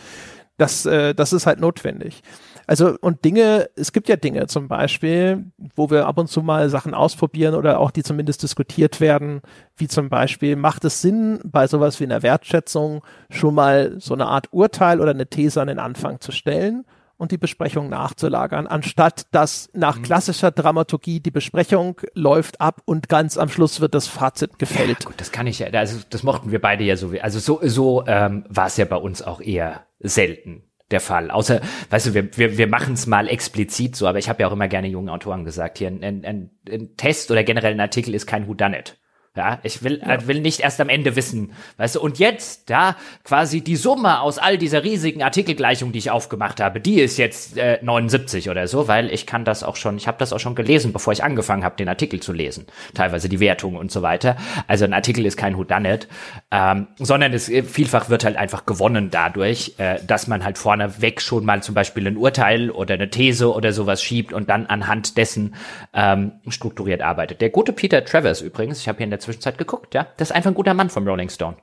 Das, 0.58 0.86
äh, 0.86 1.14
das 1.14 1.32
ist 1.32 1.46
halt 1.46 1.60
notwendig. 1.60 2.22
Also, 2.66 2.96
und 3.00 3.24
Dinge, 3.24 3.68
es 3.76 3.92
gibt 3.92 4.08
ja 4.08 4.16
Dinge 4.16 4.48
zum 4.48 4.66
Beispiel, 4.66 5.44
wo 5.76 5.88
wir 5.88 6.06
ab 6.06 6.18
und 6.18 6.28
zu 6.28 6.42
mal 6.42 6.68
Sachen 6.68 6.94
ausprobieren 6.94 7.54
oder 7.54 7.78
auch 7.78 7.92
die 7.92 8.02
zumindest 8.02 8.42
diskutiert 8.42 9.00
werden, 9.00 9.40
wie 9.76 9.86
zum 9.86 10.08
Beispiel, 10.08 10.56
macht 10.56 10.84
es 10.84 11.00
Sinn, 11.00 11.38
bei 11.44 11.68
sowas 11.68 12.00
wie 12.00 12.04
einer 12.04 12.22
Wertschätzung 12.22 13.04
schon 13.30 13.54
mal 13.54 13.94
so 13.98 14.14
eine 14.14 14.26
Art 14.26 14.48
Urteil 14.52 15.00
oder 15.00 15.10
eine 15.10 15.28
These 15.28 15.60
an 15.60 15.68
den 15.68 15.78
Anfang 15.78 16.20
zu 16.20 16.32
stellen 16.32 16.84
und 17.16 17.32
die 17.32 17.38
Besprechung 17.38 17.88
nachzulagern, 17.88 18.66
anstatt 18.66 19.26
dass 19.32 19.70
nach 19.72 19.98
mhm. 19.98 20.02
klassischer 20.02 20.50
Dramaturgie 20.50 21.20
die 21.20 21.30
Besprechung 21.30 22.00
läuft 22.14 22.60
ab 22.60 22.82
und 22.84 23.08
ganz 23.08 23.38
am 23.38 23.48
Schluss 23.48 23.80
wird 23.80 23.94
das 23.94 24.06
Fazit 24.06 24.58
gefällt. 24.58 25.04
Ja, 25.04 25.08
gut, 25.10 25.20
das 25.20 25.32
kann 25.32 25.46
ich 25.46 25.58
ja, 25.58 25.68
also 25.68 26.00
das 26.10 26.22
mochten 26.22 26.50
wir 26.50 26.60
beide 26.60 26.84
ja 26.84 26.96
so, 26.96 27.12
also 27.20 27.38
so, 27.38 27.60
so 27.62 28.04
ähm, 28.06 28.44
war 28.48 28.66
es 28.66 28.76
ja 28.76 28.84
bei 28.84 28.96
uns 28.96 29.22
auch 29.22 29.40
eher 29.40 29.86
selten 30.00 30.62
der 30.90 31.00
Fall. 31.00 31.30
Außer, 31.30 31.60
weißt 31.90 32.06
du, 32.08 32.14
wir, 32.14 32.36
wir, 32.36 32.58
wir 32.58 32.66
machen 32.68 32.94
es 32.94 33.06
mal 33.06 33.28
explizit 33.28 33.96
so, 33.96 34.06
aber 34.06 34.18
ich 34.18 34.28
habe 34.28 34.42
ja 34.42 34.48
auch 34.48 34.52
immer 34.52 34.68
gerne 34.68 34.88
jungen 34.88 35.08
Autoren 35.08 35.44
gesagt, 35.44 35.78
hier 35.78 35.88
ein, 35.88 36.02
ein, 36.02 36.50
ein 36.70 36.96
Test 36.96 37.30
oder 37.30 37.42
generell 37.42 37.72
ein 37.72 37.80
Artikel 37.80 38.14
ist 38.14 38.26
kein 38.26 38.46
Whodunit. 38.46 38.98
Ja, 39.36 39.58
ich 39.62 39.82
will, 39.82 40.00
ja. 40.00 40.26
will 40.26 40.40
nicht 40.40 40.60
erst 40.60 40.80
am 40.80 40.88
Ende 40.88 41.14
wissen, 41.14 41.52
weißt 41.76 41.96
du, 41.96 42.00
und 42.00 42.18
jetzt, 42.18 42.70
da 42.70 42.96
quasi 43.22 43.60
die 43.60 43.76
Summe 43.76 44.20
aus 44.20 44.38
all 44.38 44.56
dieser 44.56 44.82
riesigen 44.82 45.22
Artikelgleichung, 45.22 45.92
die 45.92 45.98
ich 45.98 46.10
aufgemacht 46.10 46.58
habe, 46.58 46.80
die 46.80 47.00
ist 47.00 47.18
jetzt 47.18 47.58
äh, 47.58 47.78
79 47.82 48.48
oder 48.48 48.66
so, 48.66 48.88
weil 48.88 49.12
ich 49.12 49.26
kann 49.26 49.44
das 49.44 49.62
auch 49.62 49.76
schon, 49.76 49.98
ich 49.98 50.08
habe 50.08 50.16
das 50.18 50.32
auch 50.32 50.40
schon 50.40 50.54
gelesen, 50.54 50.94
bevor 50.94 51.12
ich 51.12 51.22
angefangen 51.22 51.64
habe, 51.64 51.76
den 51.76 51.88
Artikel 51.88 52.20
zu 52.20 52.32
lesen, 52.32 52.66
teilweise 52.94 53.28
die 53.28 53.38
Wertung 53.38 53.76
und 53.76 53.92
so 53.92 54.00
weiter. 54.00 54.36
Also 54.68 54.86
ein 54.86 54.94
Artikel 54.94 55.26
ist 55.26 55.36
kein 55.36 55.58
Whodunit, 55.58 56.08
ähm, 56.50 56.86
sondern 56.98 57.34
es 57.34 57.50
äh, 57.50 57.62
vielfach 57.62 58.08
wird 58.08 58.24
halt 58.24 58.38
einfach 58.38 58.64
gewonnen 58.64 59.10
dadurch, 59.10 59.74
äh, 59.76 59.98
dass 60.06 60.28
man 60.28 60.44
halt 60.44 60.56
vorneweg 60.56 61.20
schon 61.20 61.44
mal 61.44 61.62
zum 61.62 61.74
Beispiel 61.74 62.06
ein 62.06 62.16
Urteil 62.16 62.70
oder 62.70 62.94
eine 62.94 63.10
These 63.10 63.52
oder 63.52 63.74
sowas 63.74 64.02
schiebt 64.02 64.32
und 64.32 64.48
dann 64.48 64.64
anhand 64.64 65.18
dessen 65.18 65.56
ähm, 65.92 66.32
strukturiert 66.48 67.02
arbeitet. 67.02 67.42
Der 67.42 67.50
gute 67.50 67.74
Peter 67.74 68.02
Travers 68.02 68.40
übrigens, 68.40 68.80
ich 68.80 68.88
habe 68.88 68.96
hier 68.96 69.04
in 69.04 69.10
der 69.10 69.20
Zwischenzeit 69.26 69.58
geguckt, 69.58 69.94
ja. 69.94 70.06
Das 70.16 70.30
ist 70.30 70.34
einfach 70.34 70.50
ein 70.50 70.54
guter 70.54 70.74
Mann 70.74 70.90
vom 70.90 71.06
Rolling 71.06 71.28
Stone. 71.28 71.56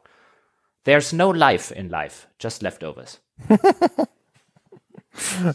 There's 0.84 1.14
no 1.14 1.32
life 1.32 1.74
in 1.74 1.90
life, 1.90 2.28
just 2.40 2.62
leftovers. 2.62 3.22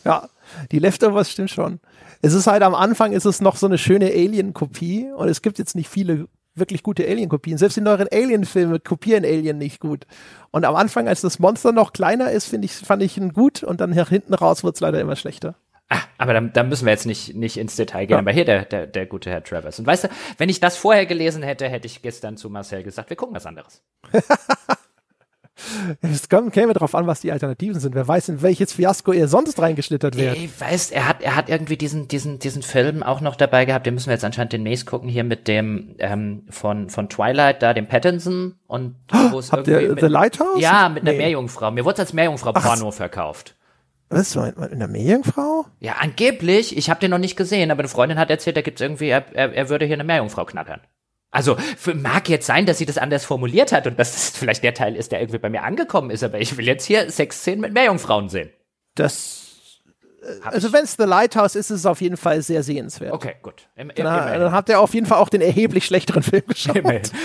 ja, 0.05 0.29
die 0.71 0.79
Leftovers 0.79 1.31
stimmt 1.31 1.51
schon. 1.51 1.81
Es 2.23 2.33
ist 2.33 2.47
halt 2.47 2.63
am 2.63 2.75
Anfang 2.75 3.13
ist 3.13 3.27
es 3.27 3.41
noch 3.41 3.57
so 3.57 3.67
eine 3.67 3.79
schöne 3.79 4.07
Alien-Kopie 4.07 5.11
und 5.15 5.29
es 5.29 5.43
gibt 5.43 5.59
jetzt 5.59 5.77
nicht 5.77 5.89
viele 5.89 6.29
wirklich 6.55 6.83
gute 6.83 7.07
Alien-Kopien. 7.07 7.59
Selbst 7.59 7.77
die 7.77 7.81
neueren 7.81 8.09
Alien-Filme 8.11 8.81
kopieren 8.81 9.25
Alien 9.25 9.59
nicht 9.59 9.81
gut. 9.81 10.07
Und 10.51 10.65
am 10.65 10.75
Anfang, 10.75 11.07
als 11.07 11.21
das 11.21 11.39
Monster 11.39 11.73
noch 11.73 11.93
kleiner 11.93 12.33
ist, 12.33 12.49
finde 12.49 12.67
ich, 12.67 12.73
fand 12.73 13.03
ich 13.03 13.17
ihn 13.17 13.33
gut 13.33 13.63
und 13.63 13.81
dann 13.81 13.91
nach 13.91 14.09
hinten 14.09 14.35
raus 14.35 14.65
wird 14.65 14.75
es 14.75 14.81
leider 14.81 15.01
immer 15.01 15.15
schlechter. 15.15 15.55
Ah, 15.91 16.01
aber 16.19 16.35
da, 16.35 16.41
da 16.41 16.63
müssen 16.65 16.85
wir 16.85 16.93
jetzt 16.93 17.07
nicht, 17.07 17.35
nicht 17.35 17.57
ins 17.57 17.77
Detail 17.77 18.07
gehen. 18.07 18.17
Ja. 18.17 18.19
Aber 18.19 18.33
hier 18.33 18.45
der, 18.45 18.65
der, 18.65 18.87
der 18.87 19.07
gute 19.07 19.31
Herr 19.31 19.43
Travers. 19.43 19.79
Und 19.79 19.87
weißt 19.87 20.05
du, 20.05 20.09
wenn 20.37 20.49
ich 20.49 20.61
das 20.61 20.77
vorher 20.77 21.07
gelesen 21.07 21.43
hätte, 21.43 21.69
hätte 21.69 21.87
ich 21.87 22.03
gestern 22.03 22.37
zu 22.37 22.51
Marcel 22.51 22.83
gesagt, 22.83 23.09
wir 23.09 23.17
gucken 23.17 23.35
was 23.35 23.47
anderes. 23.47 23.83
Es 26.03 26.29
käme 26.29 26.73
darauf 26.73 26.95
an, 26.95 27.07
was 27.07 27.21
die 27.21 27.33
Alternativen 27.33 27.81
sind. 27.81 27.95
Wer 27.95 28.07
weiß, 28.07 28.29
in 28.29 28.43
welches 28.43 28.73
Fiasko 28.73 29.13
er 29.13 29.29
sonst 29.29 29.61
reingeschlittert 29.61 30.17
wird. 30.17 30.37
Ich 30.37 30.61
weiß, 30.61 30.91
er 30.93 31.09
hat, 31.09 31.23
er 31.23 31.35
hat 31.35 31.49
irgendwie 31.49 31.77
diesen, 31.77 32.09
diesen, 32.09 32.39
diesen 32.39 32.63
Film 32.63 33.03
auch 33.03 33.21
noch 33.21 33.37
dabei 33.37 33.65
gehabt. 33.65 33.87
Den 33.87 33.95
müssen 33.95 34.07
wir 34.07 34.15
jetzt 34.15 34.25
anscheinend 34.25 34.53
demnächst 34.53 34.87
gucken 34.87 35.09
hier 35.09 35.25
mit 35.25 35.49
dem 35.49 35.97
ähm, 35.99 36.45
von 36.49 36.91
von 36.91 37.09
Twilight, 37.09 37.63
da 37.63 37.75
dem 37.75 37.87
Pattinson 37.87 38.55
und 38.67 38.95
wo 39.31 39.39
es 39.39 39.51
irgendwie 39.51 39.73
ihr 39.73 39.89
mit, 39.91 40.01
The 40.01 40.07
Lighthouse? 40.07 40.61
Ja, 40.61 40.89
mit 40.89 41.03
einer 41.03 41.13
nee. 41.13 41.19
Meerjungfrau. 41.19 41.71
Mir 41.71 41.85
wurde 41.85 41.99
als 41.99 42.13
Meerjungfrau 42.13 42.53
Porno 42.53 42.91
verkauft. 42.91 43.57
Was, 44.11 44.33
so 44.33 44.43
in 44.43 44.79
der 44.79 44.89
Meerjungfrau? 44.89 45.67
Ja, 45.81 45.97
angeblich. 46.01 46.77
Ich 46.77 46.89
habe 46.89 47.01
den 47.01 47.11
noch 47.11 47.19
nicht 47.19 47.37
gesehen, 47.37 47.71
aber 47.71 47.81
eine 47.81 47.89
Freundin 47.89 48.19
hat 48.19 48.31
erzählt, 48.31 48.57
da 48.57 48.63
gibt's 48.63 48.81
irgendwie, 48.81 49.09
er, 49.09 49.25
er, 49.35 49.53
er 49.53 49.69
würde 49.69 49.85
hier 49.85 49.97
eine 49.97 50.05
Meerjungfrau 50.05 50.45
knattern. 50.47 50.81
Also 51.31 51.59
mag 51.95 52.29
jetzt 52.29 52.47
sein, 52.47 52.65
dass 52.65 52.79
sie 52.79 52.87
das 52.87 52.97
anders 52.97 53.25
formuliert 53.25 53.73
hat 53.73 53.87
und 53.87 53.99
dass 53.99 54.13
das 54.13 54.31
vielleicht 54.31 54.63
der 54.63 54.73
Teil 54.73 54.97
ist, 54.97 55.13
der 55.13 55.21
irgendwie 55.21 55.39
bei 55.39 55.51
mir 55.51 55.63
angekommen 55.63 56.11
ist, 56.11 56.25
aber 56.25 56.41
ich 56.41 56.57
will 56.57 56.67
jetzt 56.67 56.87
hier 56.87 57.11
Sexszenen 57.11 57.61
mit 57.61 57.75
Meerjungfrauen 57.75 58.31
sehen. 58.31 58.51
Das 58.95 59.48
also 60.43 60.73
wenn 60.73 60.85
es 60.85 60.97
The 60.99 61.05
Lighthouse 61.05 61.55
ist, 61.55 61.71
ist 61.71 61.81
es 61.81 61.87
auf 61.87 62.01
jeden 62.01 62.17
Fall 62.17 62.43
sehr 62.43 62.63
sehenswert. 62.63 63.13
Okay, 63.13 63.37
gut. 63.43 63.69
Im, 63.77 63.91
im, 63.91 64.05
dann, 64.05 64.41
dann, 64.41 64.53
habt 64.53 64.69
ihr 64.69 64.81
auf 64.81 64.95
jeden 64.95 65.07
Fall 65.07 65.19
auch 65.19 65.29
den 65.29 65.41
erheblich 65.41 65.87
schlechteren 65.87 66.23
Film 66.23 66.43
geschaut. 66.49 66.77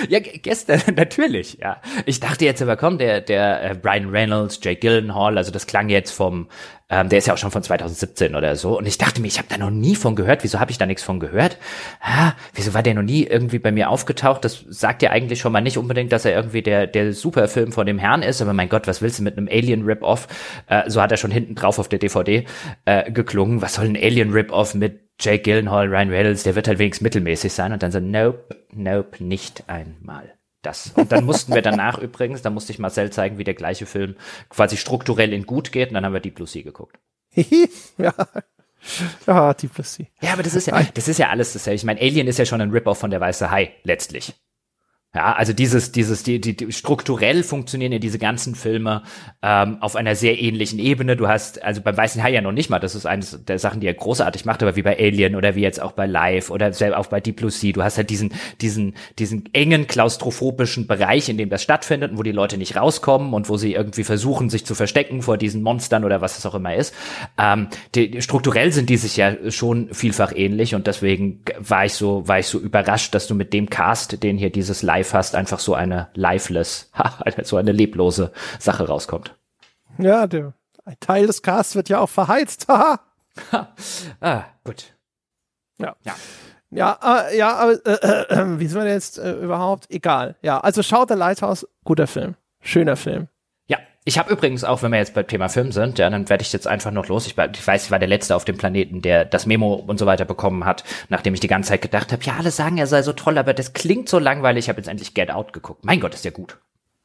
Ja, 0.09 0.19
gestern 0.19 0.81
natürlich, 0.95 1.57
ja. 1.59 1.81
Ich 2.05 2.19
dachte 2.19 2.45
jetzt 2.45 2.61
aber, 2.61 2.77
komm, 2.77 2.97
der, 2.97 3.21
der 3.21 3.71
äh, 3.71 3.75
Brian 3.75 4.09
Reynolds, 4.09 4.59
Jake 4.61 4.79
Gyllenhaal, 4.79 5.37
also 5.37 5.51
das 5.51 5.65
klang 5.67 5.89
jetzt 5.89 6.11
vom 6.11 6.47
ähm, 6.89 7.09
der 7.09 7.19
ist 7.19 7.27
ja 7.27 7.33
auch 7.33 7.37
schon 7.37 7.51
von 7.51 7.63
2017 7.63 8.35
oder 8.35 8.55
so. 8.55 8.77
Und 8.77 8.85
ich 8.85 8.97
dachte 8.97 9.21
mir, 9.21 9.27
ich 9.27 9.37
habe 9.37 9.47
da 9.49 9.57
noch 9.57 9.71
nie 9.71 9.95
von 9.95 10.15
gehört. 10.15 10.43
Wieso 10.43 10.59
habe 10.59 10.71
ich 10.71 10.77
da 10.77 10.85
nichts 10.85 11.03
von 11.03 11.19
gehört? 11.19 11.57
Ah, 12.01 12.33
wieso 12.53 12.73
war 12.73 12.83
der 12.83 12.93
noch 12.93 13.03
nie 13.03 13.23
irgendwie 13.23 13.59
bei 13.59 13.71
mir 13.71 13.89
aufgetaucht? 13.89 14.43
Das 14.45 14.65
sagt 14.67 15.01
ja 15.01 15.09
eigentlich 15.11 15.39
schon 15.39 15.51
mal 15.51 15.61
nicht 15.61 15.77
unbedingt, 15.77 16.11
dass 16.11 16.25
er 16.25 16.35
irgendwie 16.35 16.61
der, 16.61 16.87
der 16.87 17.13
Superfilm 17.13 17.71
von 17.71 17.85
dem 17.85 17.97
Herrn 17.97 18.21
ist. 18.21 18.41
Aber 18.41 18.53
mein 18.53 18.69
Gott, 18.69 18.87
was 18.87 19.01
willst 19.01 19.19
du 19.19 19.23
mit 19.23 19.37
einem 19.37 19.47
Alien-Rip-Off? 19.47 20.27
Äh, 20.67 20.89
so 20.89 21.01
hat 21.01 21.11
er 21.11 21.17
schon 21.17 21.31
hinten 21.31 21.55
drauf 21.55 21.79
auf 21.79 21.89
der 21.89 21.99
DVD 21.99 22.45
äh, 22.85 23.11
geklungen. 23.11 23.61
Was 23.61 23.75
soll 23.75 23.85
ein 23.85 23.97
Alien-Rip-Off 23.97 24.75
mit 24.75 25.01
Jake 25.19 25.43
Gyllenhaal, 25.43 25.87
Ryan 25.87 26.09
Reynolds? 26.09 26.43
Der 26.43 26.55
wird 26.55 26.67
halt 26.67 26.79
wenigstens 26.79 27.03
mittelmäßig 27.03 27.53
sein. 27.53 27.73
Und 27.73 27.81
dann 27.81 27.91
so, 27.91 27.99
nope, 27.99 28.55
nope, 28.71 29.23
nicht 29.23 29.63
einmal 29.67 30.33
das. 30.65 30.91
Und 30.95 31.11
dann 31.11 31.25
mussten 31.25 31.53
wir 31.53 31.61
danach 31.61 31.97
übrigens, 31.99 32.41
da 32.41 32.49
musste 32.49 32.71
ich 32.71 32.79
Marcel 32.79 33.11
zeigen, 33.11 33.37
wie 33.37 33.43
der 33.43 33.53
gleiche 33.53 33.85
Film 33.85 34.15
quasi 34.49 34.77
strukturell 34.77 35.33
in 35.33 35.45
gut 35.45 35.71
geht 35.71 35.89
und 35.89 35.95
dann 35.95 36.05
haben 36.05 36.13
wir 36.13 36.19
Deep 36.19 36.35
Blue 36.35 36.47
Sea 36.47 36.63
geguckt. 36.63 36.99
ja. 37.97 38.13
Ja, 39.27 39.53
Deep 39.53 39.73
Blue 39.73 39.85
Sea. 39.85 40.05
Ja, 40.21 40.33
aber 40.33 40.43
das 40.43 40.55
ist 40.55 40.67
ja, 40.67 40.81
das 40.93 41.07
ist 41.07 41.19
ja 41.19 41.29
alles 41.29 41.53
dasselbe. 41.53 41.75
Ich 41.75 41.83
meine, 41.83 42.01
Alien 42.01 42.27
ist 42.27 42.39
ja 42.39 42.45
schon 42.45 42.61
ein 42.61 42.71
Rip-Off 42.71 42.97
von 42.97 43.11
der 43.11 43.21
Weiße 43.21 43.49
Hai, 43.49 43.73
letztlich. 43.83 44.33
Ja, 45.15 45.33
also 45.33 45.53
dieses, 45.53 45.91
dieses, 45.91 46.23
die, 46.23 46.41
die, 46.41 46.57
die 46.57 46.71
strukturell 46.71 47.43
funktionieren 47.43 47.91
ja 47.91 47.99
diese 47.99 48.17
ganzen 48.17 48.55
Filme 48.55 49.03
ähm, 49.43 49.77
auf 49.79 49.95
einer 49.95 50.15
sehr 50.15 50.41
ähnlichen 50.41 50.79
Ebene. 50.79 51.15
Du 51.15 51.27
hast, 51.27 51.63
also 51.63 51.81
beim 51.81 51.95
Weißen 51.95 52.23
Hai 52.23 52.31
ja 52.31 52.41
noch 52.41 52.51
nicht 52.51 52.71
mal, 52.71 52.79
das 52.79 52.95
ist 52.95 53.05
eines 53.05 53.45
der 53.45 53.59
Sachen, 53.59 53.79
die 53.79 53.85
er 53.85 53.93
großartig 53.93 54.45
macht, 54.45 54.63
aber 54.63 54.75
wie 54.75 54.81
bei 54.81 54.97
Alien 54.97 55.35
oder 55.35 55.53
wie 55.53 55.61
jetzt 55.61 55.79
auch 55.79 55.91
bei 55.91 56.07
Live 56.07 56.49
oder 56.49 56.73
selbst 56.73 56.97
auch 56.97 57.05
bei 57.05 57.21
Deep 57.21 57.35
Blue 57.35 57.51
Sea, 57.51 57.73
du 57.73 57.83
hast 57.83 57.97
halt 57.97 58.09
diesen, 58.09 58.33
diesen, 58.59 58.95
diesen 59.19 59.53
engen 59.53 59.85
klaustrophobischen 59.85 60.87
Bereich, 60.87 61.29
in 61.29 61.37
dem 61.37 61.51
das 61.51 61.61
stattfindet 61.61 62.13
und 62.13 62.17
wo 62.17 62.23
die 62.23 62.31
Leute 62.31 62.57
nicht 62.57 62.75
rauskommen 62.75 63.35
und 63.35 63.49
wo 63.49 63.57
sie 63.57 63.73
irgendwie 63.73 64.03
versuchen, 64.03 64.49
sich 64.49 64.65
zu 64.65 64.73
verstecken 64.73 65.21
vor 65.21 65.37
diesen 65.37 65.61
Monstern 65.61 66.05
oder 66.05 66.21
was 66.21 66.39
es 66.39 66.45
auch 66.47 66.55
immer 66.55 66.73
ist. 66.73 66.91
Ähm, 67.37 67.67
die, 67.93 68.19
strukturell 68.23 68.71
sind 68.71 68.89
die 68.89 68.97
sich 68.97 69.15
ja 69.17 69.35
schon 69.51 69.89
vielfach 69.93 70.33
ähnlich 70.35 70.73
und 70.73 70.87
deswegen 70.87 71.43
war 71.59 71.85
ich 71.85 71.93
so, 71.93 72.27
war 72.27 72.39
ich 72.39 72.47
so 72.47 72.57
überrascht, 72.57 73.13
dass 73.13 73.27
du 73.27 73.35
mit 73.35 73.53
dem 73.53 73.69
Cast, 73.69 74.23
den 74.23 74.39
hier 74.39 74.49
dieses 74.49 74.81
Live 74.81 75.02
live 75.03 75.13
hast, 75.13 75.35
einfach 75.35 75.59
so 75.59 75.73
eine 75.73 76.07
lifeless, 76.13 76.89
so 77.43 77.57
eine 77.57 77.71
leblose 77.71 78.31
Sache 78.59 78.87
rauskommt. 78.87 79.35
Ja, 79.97 80.27
der, 80.27 80.53
Ein 80.85 80.97
Teil 80.99 81.27
des 81.27 81.41
Casts 81.41 81.75
wird 81.75 81.89
ja 81.89 81.99
auch 81.99 82.09
verheizt. 82.09 82.67
Haha. 82.67 82.99
ah, 84.21 84.43
gut. 84.63 84.95
Ja. 85.79 85.95
Ja. 86.03 86.15
Ja, 86.75 86.97
äh, 87.03 87.37
ja, 87.37 87.55
aber 87.55 87.73
äh, 87.85 88.33
äh, 88.33 88.59
wie 88.59 88.65
sind 88.65 88.81
wir 88.81 88.89
jetzt 88.89 89.19
äh, 89.19 89.33
überhaupt? 89.33 89.91
Egal. 89.91 90.35
Ja, 90.41 90.59
also 90.59 90.81
schau 90.81 91.05
The 91.07 91.13
Lighthouse, 91.13 91.67
guter 91.83 92.07
Film. 92.07 92.33
Schöner 92.61 92.95
Film. 92.95 93.27
Ja, 94.05 94.09
ich 94.13 94.17
habe 94.17 94.31
übrigens 94.31 94.63
auch, 94.63 94.83
wenn 94.83 94.91
wir 94.91 94.97
jetzt 94.99 95.13
beim 95.13 95.27
Thema 95.27 95.49
Film 95.49 95.71
sind, 95.71 95.97
ja, 95.99 96.09
dann 96.09 96.29
werde 96.29 96.41
ich 96.41 96.51
jetzt 96.51 96.67
einfach 96.67 96.91
noch 96.91 97.07
los. 97.07 97.25
Ich, 97.25 97.37
ich, 97.37 97.67
weiß, 97.67 97.85
ich 97.85 97.91
war 97.91 97.99
der 97.99 98.07
Letzte 98.07 98.35
auf 98.35 98.45
dem 98.45 98.57
Planeten, 98.57 99.01
der 99.01 99.25
das 99.25 99.45
Memo 99.45 99.73
und 99.75 99.97
so 99.97 100.05
weiter 100.05 100.25
bekommen 100.25 100.65
hat, 100.65 100.83
nachdem 101.09 101.33
ich 101.33 101.39
die 101.39 101.47
ganze 101.47 101.69
Zeit 101.69 101.81
gedacht 101.81 102.11
habe, 102.11 102.23
ja, 102.23 102.35
alle 102.37 102.51
sagen, 102.51 102.77
er 102.77 102.87
sei 102.87 103.01
so 103.01 103.13
toll, 103.13 103.37
aber 103.37 103.53
das 103.53 103.73
klingt 103.73 104.09
so 104.09 104.19
langweilig. 104.19 104.65
Ich 104.65 104.69
habe 104.69 104.79
jetzt 104.79 104.87
endlich 104.87 105.13
Get 105.13 105.31
Out 105.31 105.53
geguckt. 105.53 105.85
Mein 105.85 105.99
Gott, 105.99 106.13
ist 106.13 106.25
der 106.25 106.31
gut. 106.31 106.57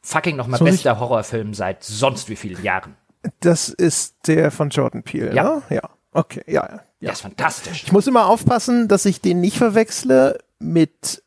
Fucking 0.02 0.36
nochmal 0.36 0.60
bester 0.60 0.98
Horrorfilm 0.98 1.54
seit 1.54 1.84
sonst 1.84 2.28
wie 2.28 2.36
vielen 2.36 2.62
Jahren. 2.62 2.96
Das 3.40 3.68
ist 3.68 4.16
der 4.26 4.50
von 4.50 4.70
Jordan 4.70 5.02
Peele, 5.02 5.34
ja. 5.34 5.42
ne? 5.42 5.62
Ja. 5.70 5.90
Okay, 6.12 6.42
ja, 6.46 6.66
ja. 6.68 6.80
Der 7.00 7.12
ist 7.12 7.20
fantastisch. 7.20 7.84
Ich 7.84 7.92
muss 7.92 8.06
immer 8.06 8.26
aufpassen, 8.26 8.88
dass 8.88 9.04
ich 9.04 9.20
den 9.20 9.40
nicht 9.40 9.56
verwechsle 9.56 10.38
mit 10.58 11.22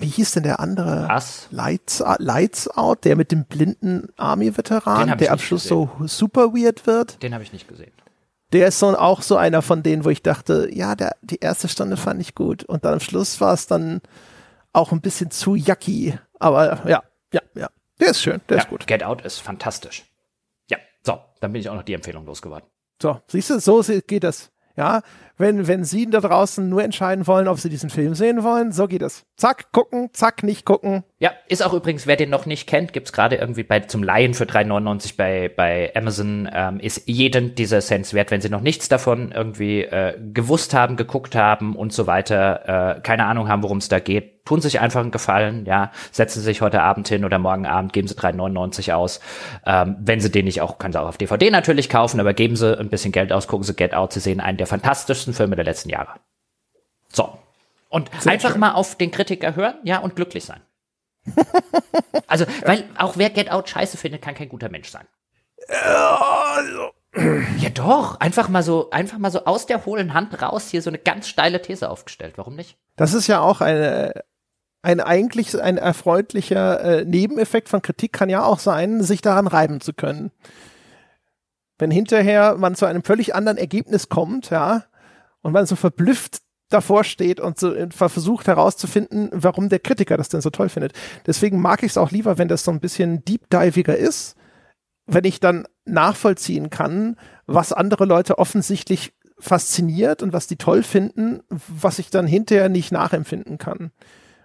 wie 0.00 0.08
hieß 0.08 0.32
denn 0.32 0.42
der 0.42 0.60
andere? 0.60 1.06
Was? 1.08 1.48
Lights, 1.50 2.02
Lights 2.18 2.68
Out, 2.68 3.04
der 3.04 3.16
mit 3.16 3.32
dem 3.32 3.44
blinden 3.44 4.08
Army-Veteran, 4.16 5.18
der 5.18 5.32
am 5.32 5.38
Schluss 5.38 5.64
so 5.64 5.90
super 6.06 6.52
weird 6.54 6.86
wird. 6.86 7.22
Den 7.22 7.34
habe 7.34 7.44
ich 7.44 7.52
nicht 7.52 7.68
gesehen. 7.68 7.92
Der 8.52 8.66
ist 8.68 8.78
so, 8.78 8.96
auch 8.98 9.22
so 9.22 9.36
einer 9.36 9.62
von 9.62 9.82
denen, 9.82 10.04
wo 10.04 10.10
ich 10.10 10.22
dachte, 10.22 10.68
ja, 10.72 10.96
der, 10.96 11.14
die 11.22 11.38
erste 11.38 11.68
Stunde 11.68 11.96
fand 11.96 12.20
ich 12.20 12.34
gut. 12.34 12.64
Und 12.64 12.84
dann 12.84 12.94
am 12.94 13.00
Schluss 13.00 13.40
war 13.40 13.54
es 13.54 13.66
dann 13.66 14.00
auch 14.72 14.92
ein 14.92 15.00
bisschen 15.00 15.30
zu 15.30 15.54
yucky. 15.54 16.18
Aber 16.38 16.88
ja, 16.88 17.02
ja, 17.32 17.40
ja. 17.54 17.68
Der 18.00 18.08
ist 18.08 18.22
schön, 18.22 18.40
der 18.48 18.56
ja, 18.56 18.62
ist 18.64 18.68
gut. 18.70 18.86
Get 18.86 19.04
Out 19.04 19.22
ist 19.22 19.38
fantastisch. 19.38 20.04
Ja, 20.68 20.78
so, 21.04 21.20
dann 21.40 21.52
bin 21.52 21.60
ich 21.60 21.68
auch 21.68 21.74
noch 21.74 21.82
die 21.82 21.94
Empfehlung 21.94 22.26
losgeworden. 22.26 22.68
So, 23.00 23.20
siehst 23.28 23.50
du, 23.50 23.60
so 23.60 23.82
geht 24.06 24.24
das. 24.24 24.50
Ja, 24.76 25.02
wenn, 25.40 25.66
wenn 25.66 25.84
Sie 25.84 26.06
da 26.08 26.20
draußen 26.20 26.68
nur 26.68 26.84
entscheiden 26.84 27.26
wollen, 27.26 27.48
ob 27.48 27.58
Sie 27.58 27.68
diesen 27.68 27.90
Film 27.90 28.14
sehen 28.14 28.44
wollen, 28.44 28.72
so 28.72 28.86
geht 28.86 29.02
es. 29.02 29.24
Zack, 29.36 29.72
gucken, 29.72 30.10
zack, 30.12 30.42
nicht 30.42 30.64
gucken. 30.64 31.02
Ja, 31.18 31.32
ist 31.48 31.64
auch 31.64 31.72
übrigens, 31.72 32.06
wer 32.06 32.16
den 32.16 32.30
noch 32.30 32.46
nicht 32.46 32.66
kennt, 32.66 32.92
gibt's 32.92 33.12
gerade 33.12 33.36
irgendwie 33.36 33.62
bei 33.62 33.80
zum 33.80 34.02
Laien 34.02 34.34
für 34.34 34.44
3,99 34.44 35.16
bei, 35.16 35.50
bei 35.54 35.92
Amazon, 35.94 36.48
ähm, 36.52 36.80
ist 36.80 37.02
jeden 37.06 37.54
dieser 37.54 37.80
Cents 37.80 38.14
wert, 38.14 38.30
wenn 38.30 38.40
Sie 38.40 38.48
noch 38.48 38.60
nichts 38.60 38.88
davon 38.88 39.32
irgendwie 39.32 39.82
äh, 39.82 40.14
gewusst 40.32 40.74
haben, 40.74 40.96
geguckt 40.96 41.34
haben 41.34 41.74
und 41.74 41.92
so 41.92 42.06
weiter, 42.06 42.98
äh, 42.98 43.00
keine 43.00 43.26
Ahnung 43.26 43.48
haben, 43.48 43.62
worum 43.62 43.78
es 43.78 43.88
da 43.88 43.98
geht 43.98 44.40
tun 44.50 44.60
sich 44.60 44.80
einfach 44.80 45.00
einen 45.00 45.12
Gefallen, 45.12 45.64
ja, 45.64 45.92
setzen 46.10 46.40
Sie 46.40 46.46
sich 46.46 46.60
heute 46.60 46.82
Abend 46.82 47.06
hin 47.06 47.24
oder 47.24 47.38
morgen 47.38 47.66
Abend, 47.66 47.92
geben 47.92 48.08
Sie 48.08 48.14
3,99 48.14 48.92
aus. 48.92 49.20
Ähm, 49.64 49.96
wenn 50.00 50.20
Sie 50.20 50.30
den 50.30 50.46
nicht 50.46 50.60
auch, 50.60 50.78
können 50.78 50.92
Sie 50.92 51.00
auch 51.00 51.06
auf 51.06 51.18
DVD 51.18 51.50
natürlich 51.50 51.88
kaufen, 51.88 52.18
aber 52.18 52.34
geben 52.34 52.56
Sie 52.56 52.76
ein 52.76 52.88
bisschen 52.88 53.12
Geld 53.12 53.32
aus, 53.32 53.46
gucken 53.46 53.64
Sie 53.64 53.74
Get 53.74 53.94
Out, 53.94 54.12
Sie 54.12 54.18
sehen 54.18 54.40
einen 54.40 54.58
der 54.58 54.66
fantastischsten 54.66 55.29
Filme 55.32 55.56
der 55.56 55.64
letzten 55.64 55.90
Jahre. 55.90 56.20
So. 57.08 57.38
Und 57.88 58.10
Sehr 58.20 58.32
einfach 58.32 58.52
schön. 58.52 58.60
mal 58.60 58.72
auf 58.72 58.94
den 58.94 59.10
Kritiker 59.10 59.56
hören, 59.56 59.74
ja, 59.82 59.98
und 59.98 60.16
glücklich 60.16 60.44
sein. 60.44 60.60
also, 62.26 62.46
weil 62.64 62.84
auch 62.96 63.16
wer 63.16 63.30
Get 63.30 63.50
Out 63.50 63.68
scheiße 63.68 63.96
findet, 63.96 64.22
kann 64.22 64.34
kein 64.34 64.48
guter 64.48 64.70
Mensch 64.70 64.88
sein. 64.88 65.06
Ja 67.58 67.70
doch, 67.74 68.20
einfach 68.20 68.48
mal 68.48 68.62
so, 68.62 68.90
einfach 68.90 69.18
mal 69.18 69.32
so 69.32 69.44
aus 69.44 69.66
der 69.66 69.84
hohlen 69.84 70.14
Hand 70.14 70.40
raus 70.40 70.68
hier 70.70 70.80
so 70.80 70.90
eine 70.90 70.98
ganz 70.98 71.26
steile 71.28 71.60
These 71.60 71.90
aufgestellt. 71.90 72.34
Warum 72.36 72.54
nicht? 72.54 72.78
Das 72.96 73.14
ist 73.14 73.26
ja 73.26 73.40
auch 73.40 73.60
eine, 73.60 74.22
ein 74.82 75.00
eigentlich 75.00 75.60
ein 75.60 75.76
erfreulicher 75.76 76.80
äh, 76.80 77.04
Nebeneffekt 77.04 77.68
von 77.68 77.82
Kritik 77.82 78.12
kann 78.12 78.28
ja 78.28 78.44
auch 78.44 78.60
sein, 78.60 79.02
sich 79.02 79.22
daran 79.22 79.48
reiben 79.48 79.80
zu 79.80 79.92
können. 79.92 80.30
Wenn 81.78 81.90
hinterher 81.90 82.56
man 82.56 82.76
zu 82.76 82.86
einem 82.86 83.02
völlig 83.02 83.34
anderen 83.34 83.58
Ergebnis 83.58 84.08
kommt, 84.08 84.50
ja, 84.50 84.84
und 85.42 85.52
man 85.52 85.66
so 85.66 85.76
verblüfft 85.76 86.42
davor 86.68 87.04
steht 87.04 87.40
und 87.40 87.58
so 87.58 87.74
versucht 87.90 88.46
herauszufinden, 88.46 89.28
warum 89.32 89.68
der 89.68 89.80
Kritiker 89.80 90.16
das 90.16 90.28
denn 90.28 90.40
so 90.40 90.50
toll 90.50 90.68
findet. 90.68 90.92
Deswegen 91.26 91.60
mag 91.60 91.82
ich 91.82 91.90
es 91.90 91.98
auch 91.98 92.10
lieber, 92.10 92.38
wenn 92.38 92.48
das 92.48 92.64
so 92.64 92.70
ein 92.70 92.80
bisschen 92.80 93.24
deep-diviger 93.24 93.96
ist, 93.96 94.36
wenn 95.06 95.24
ich 95.24 95.40
dann 95.40 95.66
nachvollziehen 95.84 96.70
kann, 96.70 97.16
was 97.46 97.72
andere 97.72 98.04
Leute 98.04 98.38
offensichtlich 98.38 99.12
fasziniert 99.40 100.22
und 100.22 100.32
was 100.32 100.46
die 100.46 100.56
toll 100.56 100.82
finden, 100.82 101.40
was 101.48 101.98
ich 101.98 102.10
dann 102.10 102.26
hinterher 102.26 102.68
nicht 102.68 102.92
nachempfinden 102.92 103.58
kann. 103.58 103.90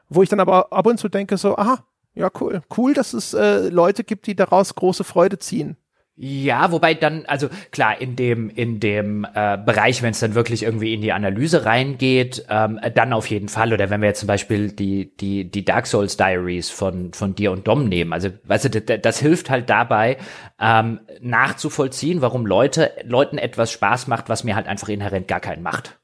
Wo 0.09 0.23
ich 0.23 0.29
dann 0.29 0.39
aber 0.39 0.73
ab 0.73 0.87
und 0.87 0.97
zu 0.97 1.09
denke 1.09 1.37
so, 1.37 1.57
aha, 1.57 1.85
ja 2.15 2.29
cool, 2.39 2.61
cool, 2.75 2.93
dass 2.93 3.13
es 3.13 3.33
äh, 3.33 3.69
Leute 3.69 4.03
gibt, 4.03 4.25
die 4.25 4.35
daraus 4.35 4.73
große 4.73 5.03
Freude 5.03 5.37
ziehen. 5.37 5.77
Ja, 6.17 6.71
wobei 6.71 6.93
dann, 6.93 7.25
also 7.25 7.49
klar, 7.71 7.99
in 7.99 8.15
dem, 8.15 8.49
in 8.49 8.79
dem 8.79 9.25
äh, 9.25 9.57
Bereich, 9.57 10.01
wenn 10.01 10.11
es 10.11 10.21
dann 10.21 10.33
wirklich 10.33 10.63
irgendwie 10.63 10.93
in 10.93 11.01
die 11.01 11.11
Analyse 11.11 11.65
reingeht, 11.65 12.45
ähm, 12.49 12.79
dann 12.93 13.11
auf 13.11 13.29
jeden 13.29 13.49
Fall. 13.49 13.73
Oder 13.73 13.89
wenn 13.89 13.99
wir 13.99 14.07
jetzt 14.07 14.21
zum 14.21 14.27
Beispiel 14.27 14.71
die, 14.71 15.13
die, 15.17 15.51
die 15.51 15.65
Dark 15.65 15.87
Souls 15.87 16.15
Diaries 16.15 16.69
von, 16.69 17.11
von 17.11 17.35
dir 17.35 17.51
und 17.51 17.67
Dom 17.67 17.89
nehmen. 17.89 18.13
Also, 18.13 18.29
weißt 18.45 18.65
du, 18.65 18.81
das, 18.81 19.01
das 19.01 19.19
hilft 19.19 19.49
halt 19.49 19.69
dabei, 19.69 20.17
ähm, 20.57 21.01
nachzuvollziehen, 21.19 22.21
warum 22.21 22.45
Leute, 22.45 22.93
Leuten 23.03 23.37
etwas 23.37 23.73
Spaß 23.73 24.07
macht, 24.07 24.29
was 24.29 24.45
mir 24.45 24.55
halt 24.55 24.67
einfach 24.67 24.87
inhärent 24.87 25.27
gar 25.27 25.41
keinen 25.41 25.63
macht. 25.63 25.99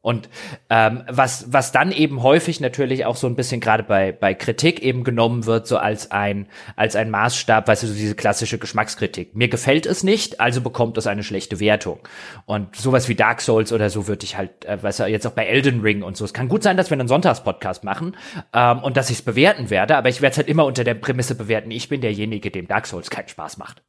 Und 0.00 0.28
ähm, 0.70 1.02
was, 1.08 1.52
was 1.52 1.72
dann 1.72 1.90
eben 1.90 2.22
häufig 2.22 2.60
natürlich 2.60 3.04
auch 3.04 3.16
so 3.16 3.26
ein 3.26 3.34
bisschen 3.34 3.60
gerade 3.60 3.82
bei, 3.82 4.12
bei 4.12 4.32
Kritik 4.32 4.80
eben 4.80 5.02
genommen 5.02 5.44
wird, 5.44 5.66
so 5.66 5.76
als 5.76 6.10
ein, 6.10 6.46
als 6.76 6.94
ein 6.94 7.10
Maßstab, 7.10 7.66
weißt 7.66 7.82
du, 7.82 7.88
so 7.88 7.94
diese 7.94 8.14
klassische 8.14 8.58
Geschmackskritik. 8.58 9.34
Mir 9.34 9.48
gefällt 9.48 9.86
es 9.86 10.04
nicht, 10.04 10.40
also 10.40 10.60
bekommt 10.60 10.96
es 10.98 11.06
eine 11.06 11.24
schlechte 11.24 11.58
Wertung. 11.58 11.98
Und 12.46 12.76
sowas 12.76 13.08
wie 13.08 13.16
Dark 13.16 13.40
Souls 13.40 13.72
oder 13.72 13.90
so 13.90 14.06
würde 14.06 14.24
ich 14.24 14.36
halt, 14.36 14.64
äh, 14.64 14.82
weißt 14.82 15.00
du, 15.00 15.06
jetzt 15.06 15.26
auch 15.26 15.32
bei 15.32 15.46
Elden 15.46 15.80
Ring 15.80 16.02
und 16.02 16.16
so. 16.16 16.24
Es 16.24 16.32
kann 16.32 16.48
gut 16.48 16.62
sein, 16.62 16.76
dass 16.76 16.90
wir 16.90 16.98
einen 16.98 17.08
Sonntagspodcast 17.08 17.82
machen 17.82 18.16
ähm, 18.54 18.82
und 18.82 18.96
dass 18.96 19.10
ich 19.10 19.18
es 19.18 19.22
bewerten 19.22 19.70
werde, 19.70 19.96
aber 19.96 20.08
ich 20.08 20.22
werde 20.22 20.32
es 20.32 20.38
halt 20.38 20.48
immer 20.48 20.64
unter 20.64 20.84
der 20.84 20.94
Prämisse 20.94 21.34
bewerten, 21.34 21.70
ich 21.70 21.88
bin 21.88 22.00
derjenige, 22.00 22.50
dem 22.50 22.68
Dark 22.68 22.86
Souls 22.86 23.10
keinen 23.10 23.28
Spaß 23.28 23.58
macht 23.58 23.82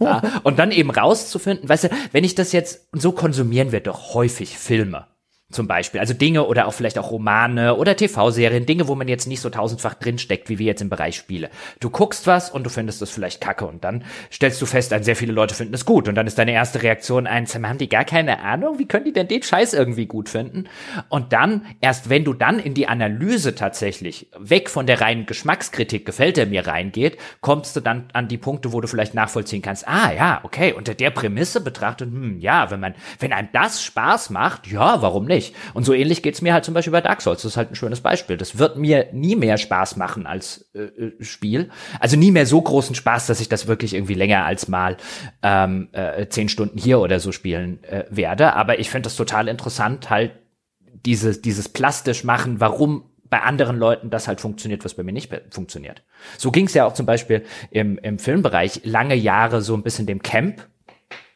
ja, 0.00 0.22
und 0.42 0.58
dann 0.58 0.70
eben 0.70 0.90
rauszufinden, 0.90 1.68
weißt 1.68 1.84
du, 1.84 1.88
wenn 2.12 2.24
ich 2.24 2.34
das 2.34 2.52
jetzt, 2.52 2.88
so 2.92 3.12
konsumieren 3.12 3.72
wir 3.72 3.80
doch 3.80 4.14
häufig 4.14 4.58
Filme 4.58 5.06
zum 5.52 5.66
Beispiel. 5.66 6.00
Also 6.00 6.14
Dinge 6.14 6.46
oder 6.46 6.66
auch 6.66 6.74
vielleicht 6.74 6.98
auch 6.98 7.10
Romane 7.10 7.76
oder 7.76 7.96
TV-Serien, 7.96 8.66
Dinge, 8.66 8.88
wo 8.88 8.94
man 8.94 9.08
jetzt 9.08 9.26
nicht 9.26 9.40
so 9.40 9.50
tausendfach 9.50 9.94
drinsteckt, 9.94 10.48
wie 10.48 10.58
wir 10.58 10.66
jetzt 10.66 10.82
im 10.82 10.88
Bereich 10.88 11.16
Spiele. 11.16 11.50
Du 11.80 11.90
guckst 11.90 12.26
was 12.26 12.50
und 12.50 12.64
du 12.64 12.70
findest 12.70 13.02
das 13.02 13.10
vielleicht 13.10 13.40
kacke 13.40 13.66
und 13.66 13.84
dann 13.84 14.04
stellst 14.32 14.60
du 14.60 14.66
fest, 14.66 14.94
sehr 15.02 15.16
viele 15.16 15.32
Leute 15.32 15.54
finden 15.54 15.74
es 15.74 15.84
gut 15.84 16.08
und 16.08 16.14
dann 16.14 16.26
ist 16.26 16.38
deine 16.38 16.52
erste 16.52 16.82
Reaktion 16.82 17.26
ein, 17.26 17.46
haben 17.46 17.78
die 17.78 17.88
gar 17.88 18.04
keine 18.04 18.40
Ahnung, 18.40 18.78
wie 18.78 18.86
können 18.86 19.04
die 19.04 19.12
denn 19.12 19.28
den 19.28 19.42
Scheiß 19.42 19.74
irgendwie 19.74 20.06
gut 20.06 20.28
finden? 20.28 20.64
Und 21.08 21.32
dann, 21.32 21.66
erst 21.80 22.08
wenn 22.08 22.24
du 22.24 22.32
dann 22.32 22.58
in 22.58 22.74
die 22.74 22.88
Analyse 22.88 23.54
tatsächlich 23.54 24.28
weg 24.38 24.68
von 24.68 24.86
der 24.86 25.00
reinen 25.00 25.26
Geschmackskritik, 25.26 26.06
gefällt 26.06 26.38
er 26.38 26.46
mir 26.46 26.66
reingeht, 26.66 27.18
kommst 27.40 27.76
du 27.76 27.80
dann 27.80 28.06
an 28.12 28.28
die 28.28 28.38
Punkte, 28.38 28.72
wo 28.72 28.80
du 28.80 28.88
vielleicht 28.88 29.14
nachvollziehen 29.14 29.62
kannst, 29.62 29.86
ah 29.88 30.12
ja, 30.12 30.40
okay, 30.42 30.72
unter 30.72 30.94
der 30.94 31.10
Prämisse 31.10 31.60
betrachtet, 31.60 32.10
hm, 32.10 32.40
ja, 32.40 32.70
wenn 32.70 32.80
man, 32.80 32.94
wenn 33.18 33.32
einem 33.32 33.48
das 33.52 33.82
Spaß 33.82 34.30
macht, 34.30 34.66
ja, 34.66 35.02
warum 35.02 35.26
nicht? 35.26 35.41
Nicht. 35.42 35.54
Und 35.74 35.84
so 35.84 35.92
ähnlich 35.92 36.22
geht's 36.22 36.42
mir 36.42 36.52
halt 36.52 36.64
zum 36.64 36.74
Beispiel 36.74 36.92
bei 36.92 37.00
Dark 37.00 37.20
Souls. 37.20 37.42
Das 37.42 37.52
ist 37.52 37.56
halt 37.56 37.70
ein 37.70 37.74
schönes 37.74 38.00
Beispiel. 38.00 38.36
Das 38.36 38.58
wird 38.58 38.76
mir 38.76 39.08
nie 39.12 39.36
mehr 39.36 39.58
Spaß 39.58 39.96
machen 39.96 40.26
als 40.26 40.70
äh, 40.74 40.82
äh, 40.82 41.24
Spiel. 41.24 41.70
Also 42.00 42.16
nie 42.16 42.30
mehr 42.30 42.46
so 42.46 42.60
großen 42.60 42.94
Spaß, 42.94 43.26
dass 43.26 43.40
ich 43.40 43.48
das 43.48 43.66
wirklich 43.66 43.94
irgendwie 43.94 44.14
länger 44.14 44.44
als 44.44 44.68
mal 44.68 44.96
ähm, 45.42 45.88
äh, 45.92 46.26
zehn 46.28 46.48
Stunden 46.48 46.78
hier 46.78 47.00
oder 47.00 47.20
so 47.20 47.32
spielen 47.32 47.82
äh, 47.84 48.04
werde. 48.10 48.54
Aber 48.54 48.78
ich 48.78 48.90
finde 48.90 49.06
das 49.06 49.16
total 49.16 49.48
interessant, 49.48 50.10
halt 50.10 50.32
dieses, 51.04 51.42
dieses 51.42 51.68
plastisch 51.68 52.24
machen, 52.24 52.60
warum 52.60 53.04
bei 53.28 53.40
anderen 53.40 53.78
Leuten 53.78 54.10
das 54.10 54.28
halt 54.28 54.42
funktioniert, 54.42 54.84
was 54.84 54.94
bei 54.94 55.02
mir 55.02 55.12
nicht 55.12 55.32
funktioniert. 55.50 56.02
So 56.36 56.50
ging 56.50 56.66
es 56.66 56.74
ja 56.74 56.84
auch 56.84 56.92
zum 56.92 57.06
Beispiel 57.06 57.44
im, 57.70 57.96
im 57.98 58.18
Filmbereich 58.18 58.82
lange 58.84 59.14
Jahre 59.14 59.62
so 59.62 59.74
ein 59.74 59.82
bisschen 59.82 60.06
dem 60.06 60.22
Camp 60.22 60.68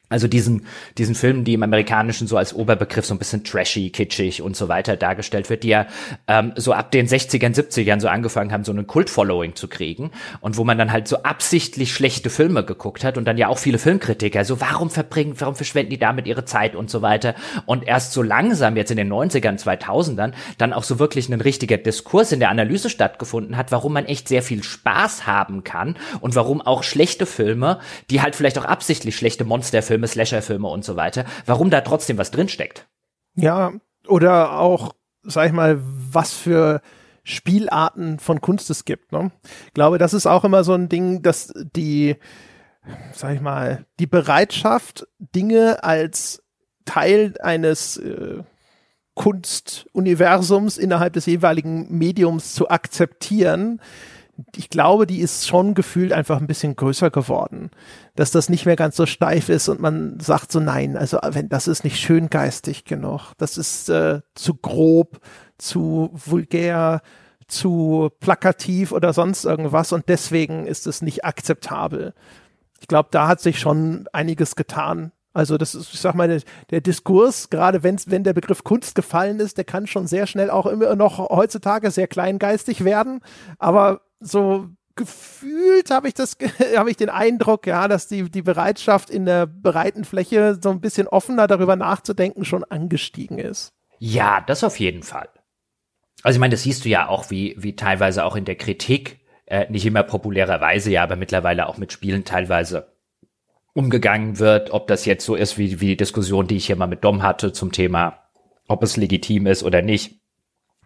also 0.09 0.29
diesen, 0.29 0.67
diesen 0.99 1.17
Filmen, 1.17 1.43
die 1.43 1.55
im 1.55 1.65
Amerikanischen 1.65 2.29
so 2.29 2.37
als 2.37 2.55
Oberbegriff 2.55 3.05
so 3.05 3.15
ein 3.15 3.19
bisschen 3.19 3.43
trashy, 3.43 3.91
kitschig 3.91 4.41
und 4.41 4.57
so 4.57 4.69
weiter 4.69 4.97
dargestellt 4.97 5.51
wird, 5.51 5.65
die 5.65 5.69
ja 5.69 5.87
ähm, 6.29 6.53
so 6.55 6.73
ab 6.73 6.93
den 6.93 7.09
60ern, 7.09 7.57
70ern 7.57 7.99
so 7.99 8.07
angefangen 8.07 8.53
haben, 8.53 8.63
so 8.63 8.71
einen 8.71 8.87
Kult-Following 8.87 9.57
zu 9.57 9.67
kriegen 9.67 10.13
und 10.41 10.59
wo 10.59 10.65
man 10.65 10.79
dann 10.79 10.93
halt 10.93 11.09
so 11.09 11.25
absichtlich 11.25 11.93
schlechte 11.93 12.31
Filme 12.31 12.65
geguckt 12.65 13.03
hat 13.03 13.19
und 13.19 13.25
dann 13.25 13.37
ja 13.37 13.49
auch 13.49 13.59
viele 13.59 13.79
Filmkritiker, 13.79 14.45
so 14.45 14.61
warum 14.61 14.91
verbringen, 14.91 15.35
warum 15.39 15.57
verschwenden 15.57 15.91
die 15.91 15.99
damit 15.99 16.29
ihre 16.29 16.45
Zeit 16.45 16.77
und 16.77 16.89
so 16.89 17.03
weiter? 17.03 17.35
Und 17.65 17.85
erst 17.85 18.13
so 18.13 18.23
langsam 18.23 18.77
jetzt 18.77 18.93
in 18.93 18.97
den 18.99 19.13
90ern, 19.13 19.61
2000ern 19.61 20.35
dann 20.59 20.73
auch 20.73 20.85
so 20.85 21.01
wirklich 21.01 21.29
ein 21.29 21.41
richtiger 21.41 21.79
Diskurs 21.79 22.31
in 22.31 22.39
der 22.39 22.51
Analyse 22.51 22.91
stattgefunden 22.91 23.57
hat, 23.57 23.73
warum 23.73 23.95
man 23.95 24.05
echt 24.05 24.29
sehr 24.29 24.43
viel 24.43 24.63
Spaß 24.63 25.27
haben 25.27 25.65
kann 25.65 25.97
und 26.21 26.37
warum 26.37 26.61
auch 26.61 26.85
schlechte 26.85 27.27
Filme, 27.27 27.81
die 28.09 28.23
halt 28.23 28.37
vielleicht 28.37 28.57
auch 28.57 28.65
absichtlich 28.65 29.17
schlechte 29.17 29.45
Monsterfilme 29.45 29.96
Filme, 29.97 30.09
Slasher-Filme 30.09 30.69
und 30.69 30.85
so 30.85 30.97
weiter, 30.97 31.25
warum 31.47 31.71
da 31.71 31.81
trotzdem 31.81 32.19
was 32.19 32.31
drinsteckt. 32.31 32.87
Ja, 33.35 33.73
oder 34.07 34.59
auch, 34.59 34.95
sag 35.23 35.47
ich 35.47 35.53
mal, 35.53 35.81
was 35.81 36.33
für 36.33 36.81
Spielarten 37.25 38.19
von 38.19 38.41
Kunst 38.41 38.71
es 38.71 38.85
gibt. 38.85 39.13
Ne? 39.13 39.33
Ich 39.67 39.75
glaube, 39.75 39.99
das 39.99 40.15
ist 40.15 40.27
auch 40.27 40.45
immer 40.45 40.65
so 40.65 40.75
ein 40.75 40.89
Ding, 40.89 41.23
dass 41.23 41.53
die 41.75 42.17
sag 43.13 43.35
ich 43.35 43.41
mal, 43.41 43.85
die 43.99 44.07
Bereitschaft, 44.07 45.07
Dinge 45.19 45.83
als 45.83 46.43
Teil 46.85 47.35
eines 47.43 47.97
äh, 47.97 48.43
Kunstuniversums 49.15 50.79
innerhalb 50.79 51.15
des 51.15 51.27
jeweiligen 51.27 51.97
Mediums 51.97 52.55
zu 52.55 52.69
akzeptieren, 52.69 53.81
ich 54.55 54.71
glaube, 54.71 55.07
die 55.07 55.21
ist 55.21 55.47
schon 55.47 55.75
gefühlt 55.75 56.13
einfach 56.13 56.41
ein 56.41 56.47
bisschen 56.47 56.77
größer 56.77 57.11
geworden, 57.11 57.71
dass 58.15 58.31
das 58.31 58.49
nicht 58.49 58.67
mehr 58.67 58.77
ganz 58.77 58.97
so 58.97 59.07
steif 59.07 59.49
ist 59.49 59.69
und 59.69 59.81
man 59.81 60.21
sagt 60.21 60.53
so 60.53 60.61
nein, 60.61 60.97
also 60.97 61.19
wenn 61.31 61.49
das 61.49 61.69
ist 61.69 61.85
nicht 61.85 61.99
schön 61.99 62.29
geistig 62.31 62.85
genug, 62.85 63.33
das 63.39 63.59
ist 63.59 63.89
äh, 63.89 64.21
zu 64.35 64.55
grob, 64.55 65.21
zu 65.59 66.11
vulgär, 66.13 67.03
zu 67.49 68.11
plakativ 68.21 68.93
oder 68.93 69.13
sonst 69.13 69.45
irgendwas 69.45 69.93
und 69.93 70.09
deswegen 70.09 70.67
ist 70.67 70.87
es 70.87 71.03
nicht 71.03 71.25
akzeptabel. 71.25 72.15
Ich 72.81 72.89
glaube, 72.89 73.09
da 73.13 73.29
hat 73.29 73.41
sich 73.41 73.59
schon 73.59 74.07
einiges 74.13 74.57
getan 74.57 75.13
also 75.37 75.59
das 75.59 75.75
ist, 75.75 75.93
ich 75.93 76.01
sag 76.01 76.15
mal, 76.15 76.41
der, 76.71 76.81
Diskurs, 76.81 77.51
gerade 77.51 77.83
wenn, 77.83 77.99
wenn 78.07 78.25
der 78.25 78.33
Begriff 78.33 78.65
Kunst 78.65 78.95
gefallen 78.95 79.39
ist, 79.39 79.59
der 79.59 79.67
kann 79.67 79.87
schon 79.87 80.07
sehr 80.07 80.27
schnell 80.27 80.49
auch 80.49 80.65
immer 80.65 80.97
noch 80.97 81.19
heutzutage 81.19 81.91
sehr 81.91 82.09
kleingeistig 82.09 82.85
werden. 82.85 83.21
Aber 83.59 84.01
so 84.21 84.69
gefühlt 84.97 85.91
habe 85.91 86.09
ich 86.09 86.15
das, 86.15 86.37
habe 86.77 86.91
ich 86.91 86.97
den 86.97 87.11
Eindruck, 87.11 87.67
ja, 87.67 87.87
dass 87.87 88.09
die, 88.09 88.31
die 88.31 88.43
Bereitschaft 88.43 89.11
in 89.11 89.27
der 89.27 89.47
breiten 89.47 90.05
Fläche 90.05 90.59
so 90.61 90.71
ein 90.71 90.81
bisschen 90.81 91.07
offener 91.07 91.47
darüber 91.47 91.77
nachzudenken 91.77 92.45
schon 92.45 92.65
angestiegen 92.65 93.39
ist. 93.39 93.73
Ja, 93.99 94.43
das 94.47 94.65
auf 94.65 94.79
jeden 94.81 95.03
Fall. 95.03 95.29
Also 96.23 96.37
ich 96.37 96.41
meine, 96.41 96.53
das 96.53 96.63
siehst 96.63 96.85
du 96.85 96.89
ja 96.89 97.09
auch, 97.09 97.31
wie, 97.31 97.55
wie 97.59 97.77
teilweise 97.77 98.25
auch 98.25 98.37
in 98.37 98.45
der 98.45 98.57
Kritik, 98.57 99.21
äh, 99.45 99.71
nicht 99.71 99.87
immer 99.87 100.03
populärerweise, 100.03 100.91
ja, 100.91 101.03
aber 101.03 101.17
mittlerweile 101.17 101.69
auch 101.69 101.77
mit 101.77 101.93
Spielen 101.93 102.25
teilweise 102.25 102.93
umgegangen 103.75 104.39
wird, 104.39 104.71
ob 104.71 104.89
das 104.89 105.05
jetzt 105.05 105.25
so 105.25 105.35
ist 105.35 105.59
wie, 105.59 105.81
wie 105.81 105.89
die 105.89 105.97
Diskussion, 105.97 106.47
die 106.47 106.57
ich 106.57 106.67
hier 106.67 106.77
mal 106.77 106.87
mit 106.87 107.05
Dom 107.05 107.23
hatte 107.23 107.53
zum 107.53 107.73
Thema, 107.73 108.23
ob 108.67 108.83
es 108.83 108.97
legitim 108.97 109.47
ist 109.47 109.63
oder 109.63 109.83
nicht 109.83 110.21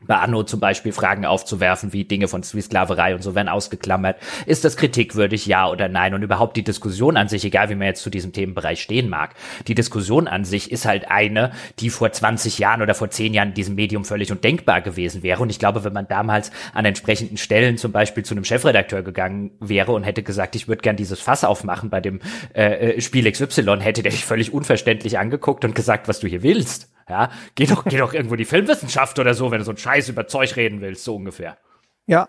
bei 0.07 0.16
Anno 0.16 0.42
zum 0.44 0.61
Beispiel 0.61 0.92
Fragen 0.92 1.26
aufzuwerfen, 1.26 1.92
wie 1.92 2.05
Dinge 2.05 2.26
von 2.26 2.42
Sklaverei 2.42 3.14
und 3.14 3.22
so 3.22 3.34
werden 3.34 3.48
ausgeklammert. 3.48 4.16
Ist 4.46 4.64
das 4.64 4.76
kritikwürdig, 4.76 5.46
ja 5.46 5.68
oder 5.68 5.88
nein? 5.88 6.14
Und 6.14 6.22
überhaupt 6.22 6.57
die 6.57 6.64
Diskussion 6.64 7.16
an 7.16 7.28
sich, 7.28 7.44
egal 7.44 7.68
wie 7.68 7.74
man 7.74 7.88
jetzt 7.88 8.03
zu 8.03 8.11
diesem 8.11 8.32
Themenbereich 8.32 8.80
stehen 8.80 9.09
mag, 9.11 9.34
die 9.66 9.74
Diskussion 9.74 10.26
an 10.26 10.44
sich 10.44 10.72
ist 10.72 10.86
halt 10.86 11.11
eine, 11.11 11.53
die 11.78 11.90
vor 11.90 12.11
20 12.11 12.59
Jahren 12.59 12.80
oder 12.80 12.94
vor 12.94 13.11
10 13.11 13.34
Jahren 13.34 13.48
in 13.48 13.55
diesem 13.55 13.74
Medium 13.74 14.05
völlig 14.05 14.32
undenkbar 14.32 14.80
gewesen 14.80 15.22
wäre. 15.22 15.42
Und 15.42 15.51
ich 15.51 15.59
glaube, 15.59 15.84
wenn 15.84 15.92
man 15.92 16.09
damals 16.09 16.51
an 16.72 16.86
entsprechenden 16.86 17.36
Stellen 17.36 17.76
zum 17.76 17.92
Beispiel 17.92 18.24
zu 18.24 18.34
einem 18.34 18.44
Chefredakteur 18.44 19.03
gegangen 19.03 19.51
wäre 19.61 19.92
und 19.92 20.05
hätte 20.05 20.22
gesagt, 20.22 20.57
ich 20.57 20.66
würde 20.66 20.82
gern 20.82 20.96
dieses 20.96 21.20
Fass 21.20 21.44
aufmachen 21.44 21.90
bei 21.90 22.01
dem 22.01 22.20
äh, 22.55 22.94
äh 22.94 23.01
Spiel 23.01 23.30
XY, 23.30 23.80
hätte 23.80 24.03
der 24.03 24.12
dich 24.12 24.24
völlig 24.24 24.53
unverständlich 24.53 25.18
angeguckt 25.18 25.64
und 25.64 25.74
gesagt, 25.74 26.09
was 26.09 26.20
du 26.20 26.26
hier 26.26 26.42
willst. 26.42 26.88
Ja, 27.11 27.28
geh 27.56 27.66
doch, 27.66 27.84
geh 27.84 27.98
doch 27.98 28.14
irgendwo 28.14 28.34
in 28.34 28.38
die 28.38 28.44
Filmwissenschaft 28.44 29.18
oder 29.18 29.34
so, 29.34 29.50
wenn 29.50 29.58
du 29.58 29.64
so 29.64 29.72
einen 29.72 29.78
Scheiß 29.78 30.08
über 30.08 30.28
Zeug 30.28 30.54
reden 30.54 30.80
willst, 30.80 31.02
so 31.02 31.16
ungefähr. 31.16 31.58
Ja, 32.06 32.28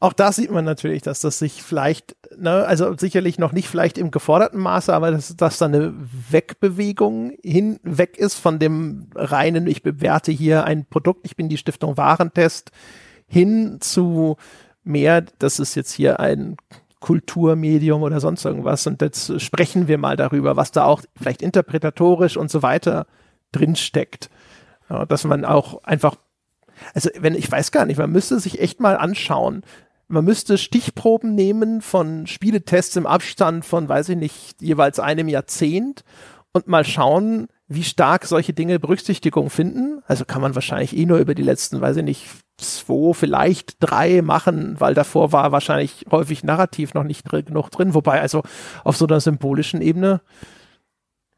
auch 0.00 0.14
da 0.14 0.32
sieht 0.32 0.50
man 0.50 0.64
natürlich, 0.64 1.02
dass 1.02 1.20
das 1.20 1.38
sich 1.38 1.62
vielleicht, 1.62 2.16
ne, 2.36 2.64
also 2.66 2.96
sicherlich 2.96 3.38
noch 3.38 3.52
nicht 3.52 3.68
vielleicht 3.68 3.98
im 3.98 4.10
geforderten 4.10 4.58
Maße, 4.58 4.92
aber 4.92 5.10
dass, 5.10 5.36
dass 5.36 5.58
da 5.58 5.66
eine 5.66 5.92
Wegbewegung 6.30 7.34
hinweg 7.42 8.16
ist 8.16 8.36
von 8.36 8.58
dem 8.58 9.10
reinen, 9.14 9.66
ich 9.66 9.82
bewerte 9.82 10.32
hier 10.32 10.64
ein 10.64 10.86
Produkt, 10.86 11.26
ich 11.26 11.36
bin 11.36 11.50
die 11.50 11.58
Stiftung 11.58 11.98
Warentest, 11.98 12.70
hin 13.28 13.78
zu 13.80 14.36
mehr, 14.82 15.22
das 15.38 15.60
ist 15.60 15.74
jetzt 15.74 15.92
hier 15.92 16.20
ein 16.20 16.56
Kulturmedium 17.00 18.02
oder 18.02 18.18
sonst 18.18 18.46
irgendwas 18.46 18.86
und 18.86 19.02
jetzt 19.02 19.42
sprechen 19.42 19.88
wir 19.88 19.98
mal 19.98 20.16
darüber, 20.16 20.56
was 20.56 20.72
da 20.72 20.84
auch 20.84 21.02
vielleicht 21.16 21.42
interpretatorisch 21.42 22.38
und 22.38 22.50
so 22.50 22.62
weiter 22.62 23.06
drin 23.52 23.76
steckt. 23.76 24.30
Ja, 24.90 25.06
dass 25.06 25.24
man 25.24 25.44
auch 25.44 25.84
einfach, 25.84 26.16
also 26.94 27.10
wenn, 27.18 27.34
ich 27.34 27.50
weiß 27.50 27.72
gar 27.72 27.86
nicht, 27.86 27.98
man 27.98 28.10
müsste 28.10 28.38
sich 28.40 28.60
echt 28.60 28.80
mal 28.80 28.96
anschauen. 28.96 29.62
Man 30.08 30.24
müsste 30.24 30.58
Stichproben 30.58 31.34
nehmen 31.34 31.80
von 31.80 32.26
Spieletests 32.26 32.96
im 32.96 33.06
Abstand 33.06 33.64
von, 33.64 33.88
weiß 33.88 34.10
ich 34.10 34.16
nicht, 34.16 34.60
jeweils 34.60 35.00
einem 35.00 35.28
Jahrzehnt 35.28 36.04
und 36.52 36.68
mal 36.68 36.84
schauen, 36.84 37.48
wie 37.66 37.84
stark 37.84 38.26
solche 38.26 38.52
Dinge 38.52 38.78
Berücksichtigung 38.78 39.48
finden. 39.48 40.02
Also 40.06 40.24
kann 40.24 40.42
man 40.42 40.54
wahrscheinlich 40.54 40.96
eh 40.96 41.06
nur 41.06 41.18
über 41.18 41.34
die 41.34 41.42
letzten, 41.42 41.80
weiß 41.80 41.96
ich 41.96 42.04
nicht, 42.04 42.26
zwei, 42.58 43.14
vielleicht 43.14 43.76
drei 43.80 44.22
machen, 44.22 44.76
weil 44.78 44.94
davor 44.94 45.32
war 45.32 45.52
wahrscheinlich 45.52 46.06
häufig 46.10 46.44
narrativ 46.44 46.94
noch 46.94 47.04
nicht 47.04 47.24
drin, 47.24 47.46
genug 47.46 47.70
drin. 47.70 47.94
Wobei 47.94 48.20
also 48.20 48.42
auf 48.84 48.96
so 48.96 49.06
einer 49.06 49.20
symbolischen 49.20 49.80
Ebene 49.80 50.20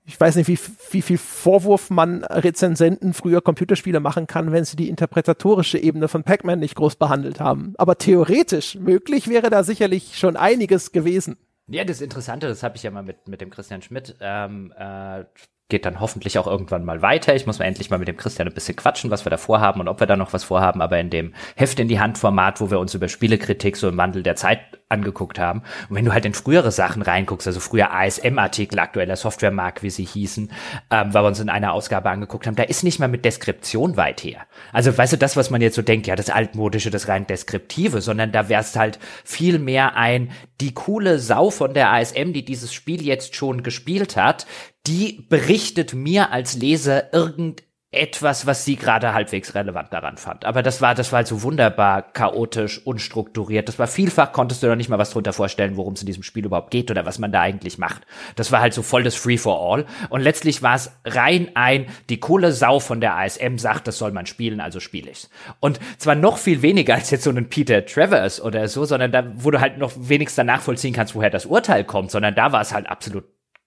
ich 0.07 0.21
weiß 0.21 0.37
nicht, 0.37 0.49
wie, 0.49 0.59
wie 0.91 1.03
viel 1.03 1.19
Vorwurf 1.19 1.89
man 1.89 2.25
Rezensenten 2.25 3.15
früher 3.15 3.41
Computerspiele 3.41 4.01
machen 4.01 4.27
kann, 4.27 4.53
wenn 4.53 4.65
sie 4.65 4.77
die 4.77 4.89
interpretatorische 4.91 5.79
Ebene 5.79 6.09
von 6.09 6.25
Pac-Man 6.25 6.59
nicht 6.59 6.75
groß 6.75 6.97
behandelt 6.97 7.41
haben. 7.41 7.75
Aber 7.79 7.97
theoretisch 7.97 8.75
möglich 8.75 9.29
wäre 9.29 9.49
da 9.49 9.65
sicherlich 9.65 10.19
schon 10.19 10.37
einiges 10.37 10.93
gewesen. 10.93 11.37
Ja, 11.67 11.85
das 11.85 12.03
Interessante, 12.03 12.47
das 12.47 12.63
habe 12.63 12.77
ich 12.77 12.83
ja 12.83 12.91
mal 12.91 13.03
mit, 13.03 13.27
mit 13.27 13.41
dem 13.41 13.49
Christian 13.49 13.81
Schmidt 13.81 14.15
ähm, 14.21 14.75
äh, 14.77 15.25
geht 15.69 15.87
dann 15.87 16.01
hoffentlich 16.01 16.39
auch 16.39 16.47
irgendwann 16.47 16.85
mal 16.85 17.01
weiter. 17.01 17.35
Ich 17.35 17.47
muss 17.47 17.59
mal 17.59 17.65
endlich 17.65 17.89
mal 17.89 17.99
mit 17.99 18.07
dem 18.07 18.19
Christian 18.19 18.47
ein 18.47 18.55
bisschen 18.55 18.77
quatschen, 18.77 19.11
was 19.11 19.25
wir 19.25 19.31
da 19.31 19.39
vorhaben 19.39 19.81
und 19.81 19.89
ob 19.89 19.99
wir 19.99 20.07
da 20.07 20.17
noch 20.17 20.35
was 20.35 20.45
vorhaben. 20.45 20.83
Aber 20.83 20.99
in 20.99 21.09
dem 21.09 21.35
Heft 21.57 21.81
in 21.81 21.89
die 21.89 22.01
Hand 22.01 22.19
Format, 22.19 22.61
wo 22.61 22.71
wir 22.71 22.79
uns 22.79 22.93
über 22.95 23.09
Spielekritik 23.09 23.77
so 23.77 23.89
im 23.89 23.97
Wandel 23.97 24.23
der 24.23 24.37
Zeit 24.37 24.61
angeguckt 24.91 25.39
haben. 25.39 25.63
Und 25.89 25.97
wenn 25.97 26.05
du 26.05 26.13
halt 26.13 26.27
in 26.27 26.35
frühere 26.35 26.71
Sachen 26.71 27.01
reinguckst, 27.01 27.47
also 27.47 27.61
früher 27.61 27.93
ASM-Artikel, 27.93 28.79
aktueller 28.79 29.17
Softwaremarkt, 29.17 29.83
wie 29.83 29.91
sie 29.91 30.05
hießen, 30.05 30.51
ähm, 30.91 31.15
weil 31.15 31.23
wir 31.23 31.29
uns 31.29 31.41
in 31.41 31.49
einer 31.49 31.73
Ausgabe 31.73 32.11
angeguckt 32.11 32.47
haben, 32.47 32.57
da 32.57 32.63
ist 32.65 32.85
nicht 32.85 32.99
mal 32.99 33.09
mit 33.09 33.25
Deskription 33.25 33.97
weit 33.97 34.23
her. 34.23 34.47
Also 34.73 34.97
weißt 34.97 35.15
du, 35.15 35.17
das, 35.17 35.37
was 35.37 35.51
man 35.51 35.63
jetzt 35.63 35.77
so 35.77 35.83
denkt, 35.83 36.07
ja, 36.07 36.15
das 36.15 36.31
altmodische, 36.31 36.91
das 36.91 37.09
rein 37.09 37.27
Deskriptive, 37.27 38.03
sondern 38.03 38.33
da 38.33 38.51
wär's 38.51 38.77
halt 38.77 38.99
viel 39.25 39.59
mehr 39.59 39.97
ein, 39.97 40.31
die 40.61 40.75
coole 40.75 41.19
Sau 41.19 41.51
von 41.51 41.75
der 41.75 41.93
ASM, 41.93 42.33
die 42.33 42.45
dieses 42.45 42.73
Spiel 42.73 43.03
jetzt 43.03 43.35
schon 43.35 43.63
gespielt 43.63 44.17
hat, 44.17 44.47
die 44.87 45.27
berichtet 45.29 45.95
mir 45.95 46.33
als 46.33 46.55
Leser 46.57 47.13
irgend 47.13 47.63
etwas, 47.95 48.47
was 48.47 48.65
sie 48.65 48.77
gerade 48.77 49.15
halbwegs 49.15 49.55
relevant 49.55 49.93
daran 49.93 50.17
fand. 50.17 50.45
Aber 50.45 50.63
das 50.63 50.81
war, 50.81 50.95
das 50.95 51.13
war 51.13 51.19
halt 51.19 51.29
so 51.29 51.43
wunderbar 51.43 52.03
chaotisch, 52.03 52.85
unstrukturiert. 52.85 53.69
Das 53.69 53.79
war 53.79 53.87
vielfach, 53.87 54.33
konntest 54.33 54.63
du 54.63 54.67
noch 54.67 54.77
nicht 54.77 54.89
mal 54.89 54.99
was 54.99 55.11
drunter 55.11 55.33
vorstellen, 55.33 55.77
worum 55.77 55.95
es 55.95 56.01
in 56.01 56.07
diesem 56.07 56.23
Spiel 56.23 56.45
überhaupt 56.45 56.71
geht 56.71 56.91
oder 56.91 57.07
was 57.07 57.19
man 57.19 57.33
da 57.33 57.41
eigentlich 57.41 57.79
macht. 57.79 58.03
Das 58.37 58.53
war 58.53 58.61
halt 58.61 58.75
so 58.75 58.83
voll 58.83 59.03
das 59.03 59.15
Free 59.15 59.39
for 59.39 59.61
All. 59.61 59.87
Und 60.11 60.21
letztlich 60.21 60.63
war 60.63 60.75
es 60.75 60.91
rein 61.05 61.51
ein, 61.55 61.87
die 62.09 62.21
coole 62.21 62.53
Sau 62.53 62.81
von 62.81 63.01
der 63.01 63.17
ASM 63.17 63.59
sagt, 63.59 63.87
das 63.87 63.99
soll 63.99 64.13
man 64.13 64.27
spielen, 64.27 64.61
also 64.61 64.81
spiele 64.81 65.11
ich's. 65.11 65.31
Und 65.61 65.79
zwar 65.99 66.15
noch 66.15 66.39
viel 66.39 66.63
weniger 66.63 66.95
als 66.95 67.11
jetzt 67.11 67.25
so 67.25 67.31
ein 67.31 67.49
Peter 67.49 67.87
Travers 67.87 68.41
oder 68.41 68.67
so, 68.69 68.85
sondern 68.85 69.13
da, 69.13 69.25
wo 69.35 69.51
du 69.51 69.61
halt 69.61 69.79
noch 69.79 69.93
wenigstens 69.97 70.45
nachvollziehen 70.45 70.93
kannst, 70.95 71.15
woher 71.15 71.31
das 71.31 71.47
Urteil 71.47 71.85
kommt, 71.85 72.11
sondern 72.11 72.35
da 72.35 72.53
war 72.53 72.61
es 72.61 72.75
halt 72.75 72.89
absolut 72.89 73.25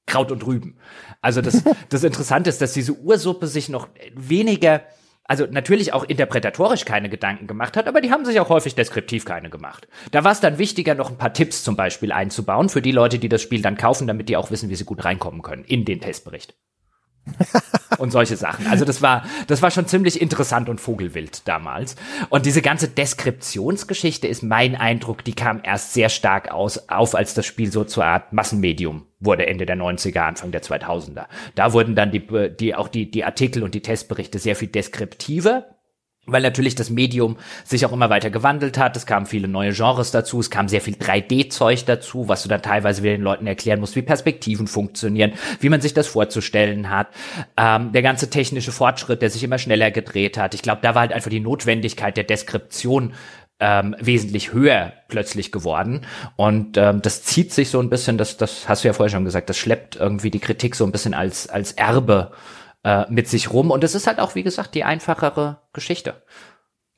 Kraut 0.07 0.31
und 0.31 0.45
Rüben. 0.47 0.77
Also 1.21 1.41
das, 1.41 1.63
das 1.89 2.03
Interessante 2.03 2.49
ist, 2.49 2.61
dass 2.61 2.73
diese 2.73 2.93
Ursuppe 2.93 3.45
sich 3.45 3.69
noch 3.69 3.87
weniger, 4.15 4.81
also 5.25 5.45
natürlich 5.45 5.93
auch 5.93 6.03
interpretatorisch 6.03 6.85
keine 6.85 7.09
Gedanken 7.09 7.45
gemacht 7.45 7.77
hat, 7.77 7.87
aber 7.87 8.01
die 8.01 8.09
haben 8.11 8.25
sich 8.25 8.39
auch 8.39 8.49
häufig 8.49 8.73
deskriptiv 8.73 9.25
keine 9.25 9.51
gemacht. 9.51 9.87
Da 10.11 10.23
war 10.23 10.31
es 10.31 10.39
dann 10.39 10.57
wichtiger, 10.57 10.95
noch 10.95 11.11
ein 11.11 11.17
paar 11.17 11.33
Tipps 11.33 11.63
zum 11.63 11.75
Beispiel 11.75 12.11
einzubauen 12.11 12.69
für 12.69 12.81
die 12.81 12.91
Leute, 12.91 13.19
die 13.19 13.29
das 13.29 13.43
Spiel 13.43 13.61
dann 13.61 13.77
kaufen, 13.77 14.07
damit 14.07 14.29
die 14.29 14.37
auch 14.37 14.49
wissen, 14.49 14.69
wie 14.69 14.75
sie 14.75 14.85
gut 14.85 15.05
reinkommen 15.05 15.43
können 15.43 15.63
in 15.65 15.85
den 15.85 16.01
Testbericht. 16.01 16.55
Und 17.97 18.11
solche 18.11 18.37
Sachen. 18.37 18.67
Also 18.67 18.85
das 18.85 19.01
war, 19.01 19.23
das 19.47 19.61
war 19.61 19.71
schon 19.71 19.87
ziemlich 19.87 20.21
interessant 20.21 20.69
und 20.69 20.79
vogelwild 20.79 21.47
damals. 21.47 21.95
Und 22.29 22.45
diese 22.45 22.61
ganze 22.61 22.87
Deskriptionsgeschichte 22.87 24.27
ist 24.27 24.43
mein 24.43 24.75
Eindruck, 24.75 25.23
die 25.23 25.33
kam 25.33 25.61
erst 25.63 25.93
sehr 25.93 26.09
stark 26.09 26.51
aus, 26.51 26.89
auf, 26.89 27.15
als 27.15 27.33
das 27.33 27.45
Spiel 27.45 27.71
so 27.71 27.83
zur 27.83 28.05
Art 28.05 28.33
Massenmedium 28.33 29.05
wurde 29.19 29.47
Ende 29.47 29.65
der 29.65 29.77
90er, 29.77 30.19
Anfang 30.19 30.51
der 30.51 30.61
2000er. 30.61 31.25
Da 31.55 31.73
wurden 31.73 31.95
dann 31.95 32.11
die, 32.11 32.27
die, 32.59 32.75
auch 32.75 32.87
die, 32.87 33.09
die 33.09 33.23
Artikel 33.23 33.63
und 33.63 33.73
die 33.73 33.81
Testberichte 33.81 34.37
sehr 34.37 34.55
viel 34.55 34.67
deskriptiver 34.67 35.65
weil 36.27 36.41
natürlich 36.41 36.75
das 36.75 36.89
Medium 36.89 37.37
sich 37.63 37.85
auch 37.85 37.93
immer 37.93 38.09
weiter 38.09 38.29
gewandelt 38.29 38.77
hat. 38.77 38.95
Es 38.95 39.05
kamen 39.05 39.25
viele 39.25 39.47
neue 39.47 39.71
Genres 39.71 40.11
dazu, 40.11 40.39
es 40.39 40.51
kam 40.51 40.67
sehr 40.67 40.81
viel 40.81 40.95
3D-Zeug 40.95 41.85
dazu, 41.85 42.27
was 42.27 42.43
du 42.43 42.49
dann 42.49 42.61
teilweise 42.61 43.01
wieder 43.01 43.13
den 43.13 43.23
Leuten 43.23 43.47
erklären 43.47 43.79
musst, 43.79 43.95
wie 43.95 44.01
Perspektiven 44.01 44.67
funktionieren, 44.67 45.33
wie 45.59 45.69
man 45.69 45.81
sich 45.81 45.93
das 45.93 46.07
vorzustellen 46.07 46.89
hat. 46.89 47.07
Ähm, 47.55 47.93
der 47.93 48.01
ganze 48.01 48.29
technische 48.29 48.71
Fortschritt, 48.71 49.21
der 49.21 49.29
sich 49.29 49.43
immer 49.43 49.57
schneller 49.57 49.89
gedreht 49.89 50.37
hat. 50.37 50.53
Ich 50.53 50.61
glaube, 50.61 50.81
da 50.83 50.93
war 50.93 51.01
halt 51.01 51.13
einfach 51.13 51.31
die 51.31 51.39
Notwendigkeit 51.39 52.17
der 52.17 52.25
Deskription 52.25 53.13
ähm, 53.59 53.95
wesentlich 53.99 54.53
höher 54.53 54.93
plötzlich 55.07 55.51
geworden. 55.51 56.05
Und 56.35 56.77
ähm, 56.77 57.01
das 57.01 57.23
zieht 57.23 57.53
sich 57.53 57.69
so 57.69 57.79
ein 57.79 57.89
bisschen, 57.89 58.17
das, 58.17 58.37
das 58.37 58.69
hast 58.69 58.83
du 58.83 58.89
ja 58.89 58.93
vorher 58.93 59.11
schon 59.11 59.25
gesagt, 59.25 59.49
das 59.49 59.57
schleppt 59.57 59.95
irgendwie 59.95 60.29
die 60.29 60.39
Kritik 60.39 60.75
so 60.75 60.85
ein 60.85 60.91
bisschen 60.91 61.13
als, 61.13 61.49
als 61.49 61.71
Erbe 61.71 62.31
äh, 62.83 63.05
mit 63.09 63.27
sich 63.27 63.51
rum. 63.51 63.71
Und 63.71 63.83
es 63.83 63.95
ist 63.95 64.07
halt 64.07 64.19
auch, 64.19 64.35
wie 64.35 64.43
gesagt, 64.43 64.75
die 64.75 64.83
einfachere 64.83 65.61
Geschichte. 65.73 66.21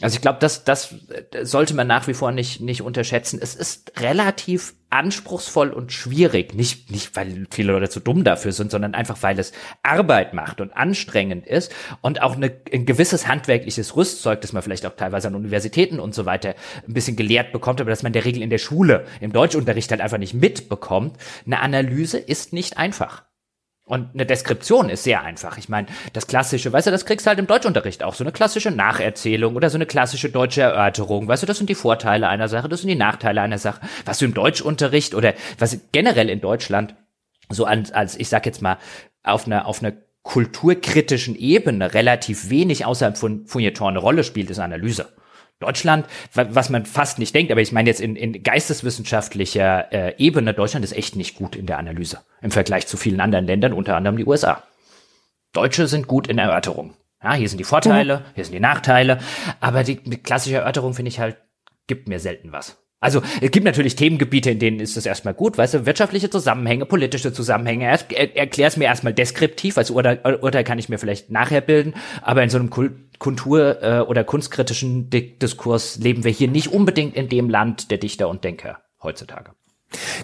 Also 0.01 0.15
ich 0.15 0.21
glaube, 0.21 0.39
das, 0.39 0.63
das 0.63 0.95
sollte 1.41 1.73
man 1.73 1.85
nach 1.85 2.07
wie 2.07 2.13
vor 2.13 2.31
nicht, 2.31 2.61
nicht 2.61 2.81
unterschätzen. 2.81 3.37
Es 3.41 3.53
ist 3.53 3.99
relativ 3.99 4.75
anspruchsvoll 4.89 5.71
und 5.71 5.91
schwierig. 5.91 6.53
Nicht, 6.53 6.89
nicht, 6.89 7.17
weil 7.17 7.47
viele 7.51 7.73
Leute 7.73 7.89
zu 7.89 7.99
dumm 7.99 8.23
dafür 8.23 8.53
sind, 8.53 8.71
sondern 8.71 8.95
einfach, 8.95 9.21
weil 9.23 9.37
es 9.37 9.51
Arbeit 9.83 10.33
macht 10.33 10.61
und 10.61 10.71
anstrengend 10.71 11.45
ist 11.45 11.75
und 11.99 12.21
auch 12.21 12.37
eine, 12.37 12.49
ein 12.71 12.85
gewisses 12.85 13.27
handwerkliches 13.27 13.97
Rüstzeug, 13.97 14.39
das 14.39 14.53
man 14.53 14.63
vielleicht 14.63 14.85
auch 14.85 14.95
teilweise 14.95 15.27
an 15.27 15.35
Universitäten 15.35 15.99
und 15.99 16.15
so 16.15 16.25
weiter 16.25 16.55
ein 16.87 16.93
bisschen 16.93 17.17
gelehrt 17.17 17.51
bekommt, 17.51 17.81
aber 17.81 17.89
dass 17.89 18.01
man 18.01 18.13
der 18.13 18.23
Regel 18.23 18.41
in 18.41 18.49
der 18.49 18.57
Schule, 18.57 19.05
im 19.19 19.33
Deutschunterricht 19.33 19.91
halt 19.91 19.99
einfach 19.99 20.17
nicht 20.17 20.33
mitbekommt. 20.33 21.17
Eine 21.45 21.59
Analyse 21.59 22.19
ist 22.19 22.53
nicht 22.53 22.77
einfach. 22.77 23.28
Und 23.89 24.13
eine 24.13 24.27
Deskription 24.27 24.87
ist 24.87 25.03
sehr 25.03 25.23
einfach. 25.23 25.57
Ich 25.57 25.67
meine, 25.67 25.87
das 26.13 26.27
klassische, 26.27 26.71
weißt 26.71 26.85
du, 26.85 26.91
das 26.91 27.07
kriegst 27.07 27.25
du 27.25 27.29
halt 27.29 27.39
im 27.39 27.47
Deutschunterricht 27.47 28.03
auch. 28.03 28.13
So 28.13 28.23
eine 28.23 28.31
klassische 28.31 28.69
Nacherzählung 28.69 29.55
oder 29.55 29.71
so 29.71 29.77
eine 29.77 29.87
klassische 29.87 30.29
deutsche 30.29 30.61
Erörterung. 30.61 31.27
Weißt 31.27 31.41
du, 31.41 31.47
das 31.47 31.57
sind 31.57 31.71
die 31.71 31.75
Vorteile 31.75 32.27
einer 32.27 32.47
Sache, 32.49 32.69
das 32.69 32.81
sind 32.81 32.89
die 32.89 32.95
Nachteile 32.95 33.41
einer 33.41 33.57
Sache. 33.57 33.81
Was 34.05 34.19
du 34.19 34.25
im 34.25 34.35
Deutschunterricht 34.35 35.15
oder 35.15 35.33
was 35.57 35.75
generell 35.91 36.29
in 36.29 36.39
Deutschland 36.39 36.93
so 37.49 37.65
als, 37.65 37.91
als 37.91 38.15
ich 38.15 38.29
sag 38.29 38.45
jetzt 38.45 38.61
mal, 38.61 38.77
auf 39.23 39.47
einer, 39.47 39.65
auf 39.65 39.81
einer 39.81 39.93
kulturkritischen 40.21 41.35
Ebene 41.35 41.95
relativ 41.95 42.51
wenig 42.51 42.85
außerhalb 42.85 43.17
von 43.17 43.47
Feuilleton 43.47 43.89
eine 43.89 43.99
Rolle 43.99 44.23
spielt, 44.23 44.51
ist 44.51 44.59
Analyse. 44.59 45.07
Deutschland, 45.59 46.05
was 46.33 46.69
man 46.69 46.85
fast 46.85 47.19
nicht 47.19 47.35
denkt, 47.35 47.51
aber 47.51 47.61
ich 47.61 47.71
meine 47.71 47.89
jetzt 47.89 47.99
in, 47.99 48.15
in 48.15 48.43
geisteswissenschaftlicher 48.43 49.91
äh, 49.91 50.15
Ebene, 50.17 50.53
Deutschland 50.53 50.85
ist 50.85 50.93
echt 50.93 51.15
nicht 51.17 51.35
gut 51.35 51.55
in 51.55 51.65
der 51.65 51.77
Analyse 51.77 52.19
im 52.41 52.51
Vergleich 52.51 52.87
zu 52.87 52.95
vielen 52.95 53.19
anderen 53.19 53.45
Ländern, 53.45 53.73
unter 53.73 53.95
anderem 53.97 54.17
die 54.17 54.25
USA. 54.25 54.63
Deutsche 55.51 55.87
sind 55.87 56.07
gut 56.07 56.27
in 56.27 56.37
Erörterung. 56.37 56.93
Ja, 57.21 57.33
hier 57.33 57.49
sind 57.49 57.57
die 57.57 57.65
Vorteile, 57.65 58.23
hier 58.35 58.45
sind 58.45 58.53
die 58.53 58.61
Nachteile, 58.61 59.19
aber 59.59 59.83
die, 59.83 59.97
die 59.97 60.17
klassische 60.17 60.55
Erörterung 60.55 60.93
finde 60.93 61.09
ich 61.09 61.19
halt, 61.19 61.37
gibt 61.87 62.07
mir 62.07 62.19
selten 62.19 62.53
was. 62.53 62.77
Also 63.01 63.21
es 63.39 63.51
gibt 63.51 63.65
natürlich 63.65 63.95
Themengebiete, 63.95 64.51
in 64.51 64.59
denen 64.59 64.79
ist 64.79 64.97
das 64.97 65.05
erstmal 65.05 65.33
gut, 65.33 65.57
weißt 65.57 65.73
du, 65.73 65.85
wirtschaftliche 65.85 66.29
Zusammenhänge, 66.29 66.85
politische 66.85 67.31
Zusammenhänge. 67.31 67.85
Er, 67.85 67.99
er, 68.11 68.35
erklär 68.35 68.67
es 68.67 68.75
mir 68.75 68.85
erstmal 68.85 69.13
deskriptiv, 69.13 69.77
als 69.77 69.89
Urteil, 69.89 70.19
Urteil 70.41 70.65
kann 70.65 70.79
ich 70.79 70.89
mir 70.89 70.99
vielleicht 70.99 71.31
nachher 71.31 71.61
bilden, 71.61 71.93
aber 72.21 72.43
in 72.43 72.49
so 72.49 72.59
einem 72.59 72.69
Kultur- 72.69 73.81
äh, 73.81 73.99
oder 74.01 74.23
kunstkritischen 74.23 75.09
Diskurs 75.09 75.97
leben 75.97 76.23
wir 76.25 76.31
hier 76.31 76.49
nicht 76.49 76.67
unbedingt 76.67 77.15
in 77.15 77.29
dem 77.29 77.49
Land 77.49 77.89
der 77.89 77.99
Dichter 77.99 78.27
und 78.27 78.43
Denker 78.43 78.79
heutzutage. 79.01 79.51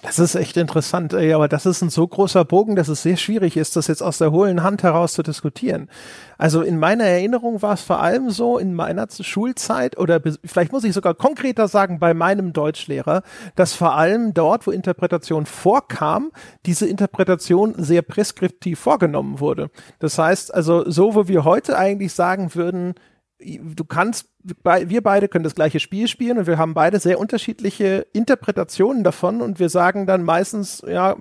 Das 0.04 0.20
ist 0.20 0.36
echt 0.36 0.58
interessant, 0.58 1.14
ey, 1.14 1.34
aber 1.34 1.48
das 1.48 1.66
ist 1.66 1.82
ein 1.82 1.90
so 1.90 2.08
großer 2.08 2.46
Bogen, 2.46 2.76
dass 2.76 2.88
es 2.88 3.02
sehr 3.02 3.18
schwierig 3.18 3.58
ist, 3.58 3.76
das 3.76 3.88
jetzt 3.88 4.04
aus 4.04 4.20
der 4.20 4.32
hohlen 4.32 4.62
Hand 4.62 4.84
heraus 4.84 5.14
zu 5.14 5.24
diskutieren. 5.24 5.90
Also 6.38 6.62
in 6.62 6.78
meiner 6.78 7.06
Erinnerung 7.06 7.62
war 7.62 7.74
es 7.74 7.82
vor 7.82 8.00
allem 8.00 8.30
so 8.30 8.60
in 8.60 8.76
meiner 8.76 9.08
Schulzeit 9.10 9.98
oder 9.98 10.22
vielleicht 10.44 10.72
muss 10.72 10.84
ich 10.84 10.94
sogar 10.94 11.16
konkreter 11.16 11.68
sagen 11.68 12.00
bei 12.00 12.14
meinem 12.14 12.54
Deutschlehrer, 12.54 13.24
dass 13.56 13.74
vor 13.74 13.96
allem 13.96 14.34
dort, 14.34 14.68
wo 14.68 14.72
Interpretation 14.72 15.46
vorkam, 15.46 16.32
diese 16.66 16.88
Interpretation 16.88 17.74
sehr 17.78 18.04
preskriptiv 18.04 18.80
vorgenommen 18.80 19.40
wurde. 19.40 19.72
Das 20.00 20.18
heißt 20.20 20.54
also 20.54 20.90
so, 20.90 21.16
wo 21.16 21.28
wir 21.28 21.44
heute 21.44 21.78
eigentlich 21.78 22.14
sagen 22.14 22.54
würden, 22.54 22.94
du 23.40 23.84
kannst, 23.84 24.30
wir 24.44 25.02
beide 25.02 25.28
können 25.28 25.44
das 25.44 25.56
gleiche 25.56 25.80
Spiel 25.80 26.08
spielen 26.08 26.38
und 26.38 26.48
wir 26.48 26.58
haben 26.58 26.74
beide 26.74 27.00
sehr 27.00 27.20
unterschiedliche 27.20 28.08
Interpretationen 28.14 29.04
davon 29.04 29.42
und 29.42 29.60
wir 29.60 29.70
sagen 29.70 30.06
dann 30.06 30.24
meistens, 30.24 30.84
ja, 30.88 31.16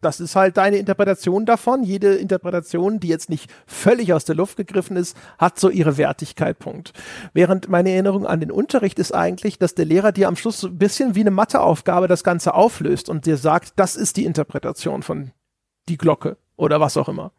das 0.00 0.18
ist 0.18 0.34
halt 0.34 0.56
deine 0.56 0.76
Interpretation 0.76 1.46
davon. 1.46 1.84
Jede 1.84 2.16
Interpretation, 2.16 2.98
die 2.98 3.08
jetzt 3.08 3.30
nicht 3.30 3.50
völlig 3.66 4.12
aus 4.12 4.24
der 4.24 4.34
Luft 4.34 4.56
gegriffen 4.56 4.96
ist, 4.96 5.16
hat 5.38 5.58
so 5.58 5.70
ihre 5.70 5.96
Wertigkeit. 5.96 6.58
Punkt. 6.58 6.92
Während 7.32 7.68
meine 7.68 7.90
Erinnerung 7.90 8.26
an 8.26 8.40
den 8.40 8.50
Unterricht 8.50 8.98
ist 8.98 9.14
eigentlich, 9.14 9.58
dass 9.58 9.74
der 9.74 9.84
Lehrer 9.84 10.10
dir 10.10 10.28
am 10.28 10.36
Schluss 10.36 10.60
so 10.60 10.68
ein 10.68 10.78
bisschen 10.78 11.14
wie 11.14 11.20
eine 11.20 11.30
Matheaufgabe 11.30 12.08
das 12.08 12.24
Ganze 12.24 12.54
auflöst 12.54 13.08
und 13.08 13.26
dir 13.26 13.36
sagt, 13.36 13.74
das 13.76 13.94
ist 13.94 14.16
die 14.16 14.24
Interpretation 14.24 15.02
von 15.02 15.30
die 15.88 15.96
Glocke 15.96 16.36
oder 16.56 16.80
was 16.80 16.96
auch 16.96 17.08
immer. 17.08 17.32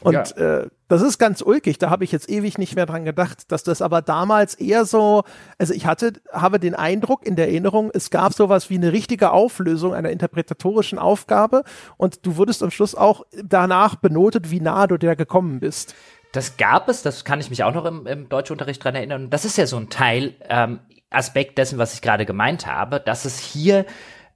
Und 0.00 0.14
ja. 0.14 0.62
äh, 0.62 0.68
das 0.92 1.00
ist 1.00 1.18
ganz 1.18 1.40
ulkig, 1.40 1.78
da 1.78 1.88
habe 1.88 2.04
ich 2.04 2.12
jetzt 2.12 2.28
ewig 2.28 2.58
nicht 2.58 2.76
mehr 2.76 2.84
dran 2.84 3.06
gedacht, 3.06 3.50
dass 3.50 3.62
das 3.62 3.80
aber 3.80 4.02
damals 4.02 4.54
eher 4.54 4.84
so, 4.84 5.24
also 5.56 5.72
ich 5.72 5.86
hatte, 5.86 6.12
habe 6.30 6.60
den 6.60 6.74
Eindruck 6.74 7.26
in 7.26 7.34
der 7.34 7.48
Erinnerung, 7.48 7.90
es 7.94 8.10
gab 8.10 8.34
sowas 8.34 8.68
wie 8.68 8.76
eine 8.76 8.92
richtige 8.92 9.30
Auflösung 9.30 9.94
einer 9.94 10.10
interpretatorischen 10.10 10.98
Aufgabe 10.98 11.64
und 11.96 12.26
du 12.26 12.36
wurdest 12.36 12.62
am 12.62 12.70
Schluss 12.70 12.94
auch 12.94 13.24
danach 13.42 13.94
benotet, 13.94 14.50
wie 14.50 14.60
nah 14.60 14.86
du 14.86 14.98
der 14.98 15.16
gekommen 15.16 15.60
bist. 15.60 15.94
Das 16.32 16.58
gab 16.58 16.90
es, 16.90 17.00
das 17.02 17.24
kann 17.24 17.40
ich 17.40 17.48
mich 17.48 17.64
auch 17.64 17.72
noch 17.72 17.86
im, 17.86 18.06
im 18.06 18.28
Deutschunterricht 18.28 18.84
dran 18.84 18.94
erinnern. 18.94 19.30
Das 19.30 19.46
ist 19.46 19.56
ja 19.56 19.66
so 19.66 19.78
ein 19.78 19.88
Teil, 19.88 20.34
ähm, 20.48 20.80
Aspekt 21.08 21.58
dessen, 21.58 21.78
was 21.78 21.94
ich 21.94 22.02
gerade 22.02 22.26
gemeint 22.26 22.66
habe, 22.66 23.00
dass 23.00 23.24
es 23.24 23.38
hier 23.38 23.86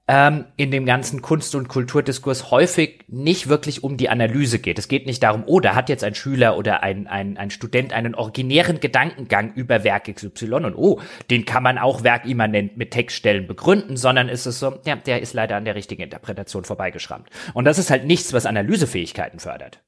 ähm, 0.09 0.45
in 0.57 0.71
dem 0.71 0.87
ganzen 0.87 1.21
Kunst- 1.21 1.55
und 1.55 1.69
Kulturdiskurs 1.69 2.51
häufig 2.51 3.05
nicht 3.09 3.49
wirklich 3.49 3.83
um 3.83 3.97
die 3.97 4.09
Analyse 4.09 4.61
geht. 4.61 4.79
Es 4.79 4.87
geht 4.87 5.07
nicht 5.07 5.23
darum, 5.23 5.43
oh, 5.47 5.59
da 5.59 5.75
hat 5.75 5.89
jetzt 5.89 6.05
ein 6.05 6.15
Schüler 6.15 6.57
oder 6.57 6.83
ein, 6.83 7.09
ein, 7.09 7.37
ein 7.37 7.51
Student 7.51 7.93
einen 7.93 8.15
originären 8.15 8.79
Gedankengang 8.79 9.53
über 9.55 9.83
Werk 9.83 10.15
XY 10.15 10.55
und 10.55 10.75
oh, 10.77 11.01
den 11.31 11.45
kann 11.45 11.65
man 11.65 11.79
auch 11.79 12.05
werkimmanent 12.05 12.77
mit 12.77 12.93
Textstellen 12.93 13.49
begründen, 13.49 13.97
sondern 13.97 14.29
ist 14.29 14.47
es 14.47 14.61
so, 14.61 14.79
ja, 14.85 14.95
der 14.95 15.23
ist 15.23 15.35
leider 15.35 15.57
an 15.57 15.65
der 15.65 15.75
richtigen 15.75 16.03
Interpretation 16.03 16.65
vorbeigeschrammt. 16.65 17.29
Und 17.55 17.65
das 17.65 17.79
ist 17.79 17.91
halt 17.91 18.05
nichts, 18.05 18.33
was 18.33 18.47
Analysefähigkeiten 18.47 19.41
fördert 19.41 19.81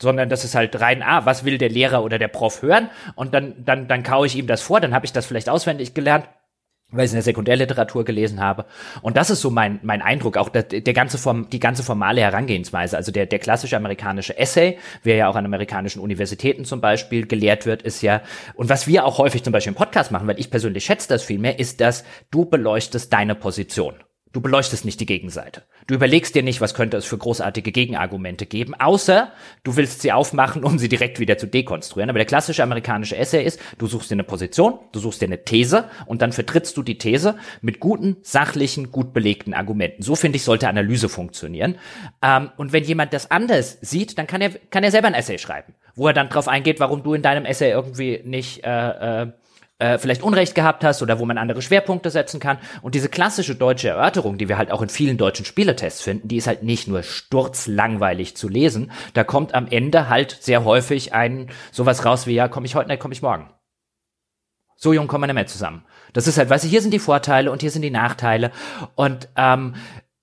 sondern 0.00 0.28
das 0.28 0.44
ist 0.44 0.54
halt 0.54 0.80
rein, 0.80 1.02
ah, 1.02 1.26
was 1.26 1.44
will 1.44 1.58
der 1.58 1.70
Lehrer 1.70 2.04
oder 2.04 2.20
der 2.20 2.28
Prof 2.28 2.62
hören 2.62 2.88
und 3.16 3.34
dann, 3.34 3.64
dann, 3.64 3.88
dann 3.88 4.04
kaue 4.04 4.28
ich 4.28 4.36
ihm 4.36 4.46
das 4.46 4.62
vor, 4.62 4.80
dann 4.80 4.94
habe 4.94 5.04
ich 5.04 5.12
das 5.12 5.26
vielleicht 5.26 5.48
auswendig 5.48 5.92
gelernt 5.92 6.28
weil 6.90 7.00
ich 7.00 7.06
es 7.06 7.12
in 7.12 7.16
der 7.16 7.22
Sekundärliteratur 7.22 8.04
gelesen 8.04 8.40
habe. 8.40 8.64
Und 9.02 9.16
das 9.16 9.28
ist 9.28 9.42
so 9.42 9.50
mein, 9.50 9.78
mein 9.82 10.00
Eindruck, 10.00 10.38
auch 10.38 10.48
der, 10.48 10.62
der 10.62 10.94
ganze 10.94 11.18
Form, 11.18 11.50
die 11.50 11.60
ganze 11.60 11.82
formale 11.82 12.22
Herangehensweise. 12.22 12.96
Also 12.96 13.12
der, 13.12 13.26
der 13.26 13.38
klassische 13.38 13.76
amerikanische 13.76 14.38
Essay, 14.38 14.78
wer 15.02 15.16
ja 15.16 15.28
auch 15.28 15.36
an 15.36 15.44
amerikanischen 15.44 16.00
Universitäten 16.00 16.64
zum 16.64 16.80
Beispiel 16.80 17.26
gelehrt 17.26 17.66
wird, 17.66 17.82
ist 17.82 18.00
ja, 18.00 18.22
und 18.54 18.70
was 18.70 18.86
wir 18.86 19.04
auch 19.04 19.18
häufig 19.18 19.44
zum 19.44 19.52
Beispiel 19.52 19.72
im 19.72 19.76
Podcast 19.76 20.10
machen, 20.12 20.26
weil 20.26 20.40
ich 20.40 20.50
persönlich 20.50 20.84
schätze 20.84 21.08
das 21.08 21.22
viel 21.22 21.38
mehr, 21.38 21.58
ist, 21.58 21.80
dass 21.82 22.04
du 22.30 22.46
beleuchtest 22.46 23.12
deine 23.12 23.34
Position. 23.34 23.94
Du 24.38 24.42
beleuchtest 24.42 24.84
nicht 24.84 25.00
die 25.00 25.06
Gegenseite. 25.06 25.64
Du 25.88 25.96
überlegst 25.96 26.36
dir 26.36 26.44
nicht, 26.44 26.60
was 26.60 26.72
könnte 26.72 26.96
es 26.96 27.04
für 27.04 27.18
großartige 27.18 27.72
Gegenargumente 27.72 28.46
geben, 28.46 28.72
außer 28.72 29.32
du 29.64 29.74
willst 29.74 30.00
sie 30.00 30.12
aufmachen, 30.12 30.62
um 30.62 30.78
sie 30.78 30.88
direkt 30.88 31.18
wieder 31.18 31.38
zu 31.38 31.48
dekonstruieren. 31.48 32.08
Aber 32.08 32.20
der 32.20 32.26
klassische 32.26 32.62
amerikanische 32.62 33.16
Essay 33.16 33.42
ist, 33.44 33.58
du 33.78 33.88
suchst 33.88 34.12
dir 34.12 34.14
eine 34.14 34.22
Position, 34.22 34.78
du 34.92 35.00
suchst 35.00 35.22
dir 35.22 35.26
eine 35.26 35.42
These 35.42 35.90
und 36.06 36.22
dann 36.22 36.30
vertrittst 36.30 36.76
du 36.76 36.84
die 36.84 36.98
These 36.98 37.36
mit 37.62 37.80
guten, 37.80 38.18
sachlichen, 38.22 38.92
gut 38.92 39.12
belegten 39.12 39.54
Argumenten. 39.54 40.04
So 40.04 40.14
finde 40.14 40.36
ich, 40.36 40.44
sollte 40.44 40.68
Analyse 40.68 41.08
funktionieren. 41.08 41.74
Ähm, 42.22 42.52
und 42.56 42.72
wenn 42.72 42.84
jemand 42.84 43.12
das 43.14 43.32
anders 43.32 43.78
sieht, 43.80 44.18
dann 44.18 44.28
kann 44.28 44.40
er, 44.40 44.50
kann 44.50 44.84
er 44.84 44.92
selber 44.92 45.08
ein 45.08 45.14
Essay 45.14 45.38
schreiben, 45.38 45.74
wo 45.96 46.06
er 46.06 46.14
dann 46.14 46.28
drauf 46.28 46.46
eingeht, 46.46 46.78
warum 46.78 47.02
du 47.02 47.14
in 47.14 47.22
deinem 47.22 47.44
Essay 47.44 47.72
irgendwie 47.72 48.20
nicht 48.24 48.62
äh, 48.62 49.22
äh, 49.22 49.32
äh, 49.78 49.98
vielleicht 49.98 50.22
Unrecht 50.22 50.54
gehabt 50.54 50.84
hast 50.84 51.02
oder 51.02 51.18
wo 51.18 51.24
man 51.24 51.38
andere 51.38 51.62
Schwerpunkte 51.62 52.10
setzen 52.10 52.40
kann. 52.40 52.58
Und 52.82 52.94
diese 52.94 53.08
klassische 53.08 53.54
deutsche 53.54 53.88
Erörterung, 53.88 54.38
die 54.38 54.48
wir 54.48 54.58
halt 54.58 54.70
auch 54.72 54.82
in 54.82 54.88
vielen 54.88 55.16
deutschen 55.16 55.44
Spieletests 55.44 56.02
finden, 56.02 56.28
die 56.28 56.36
ist 56.36 56.46
halt 56.46 56.62
nicht 56.62 56.88
nur 56.88 57.02
sturzlangweilig 57.02 58.36
zu 58.36 58.48
lesen. 58.48 58.90
Da 59.14 59.24
kommt 59.24 59.54
am 59.54 59.68
Ende 59.68 60.08
halt 60.08 60.36
sehr 60.40 60.64
häufig 60.64 61.14
ein 61.14 61.50
sowas 61.70 62.04
raus 62.04 62.26
wie, 62.26 62.34
ja, 62.34 62.48
komme 62.48 62.66
ich 62.66 62.74
heute 62.74 62.88
nicht, 62.88 63.00
komme 63.00 63.14
ich 63.14 63.22
morgen. 63.22 63.50
So 64.76 64.92
jung 64.92 65.08
kommen 65.08 65.22
wir 65.22 65.26
nicht 65.28 65.34
mehr 65.34 65.46
zusammen. 65.46 65.84
Das 66.12 66.26
ist 66.26 66.38
halt, 66.38 66.50
weißt 66.50 66.64
du, 66.64 66.68
hier 66.68 66.82
sind 66.82 66.92
die 66.92 67.00
Vorteile 67.00 67.50
und 67.50 67.60
hier 67.60 67.70
sind 67.70 67.82
die 67.82 67.90
Nachteile. 67.90 68.52
Und 68.94 69.28
ähm, 69.36 69.74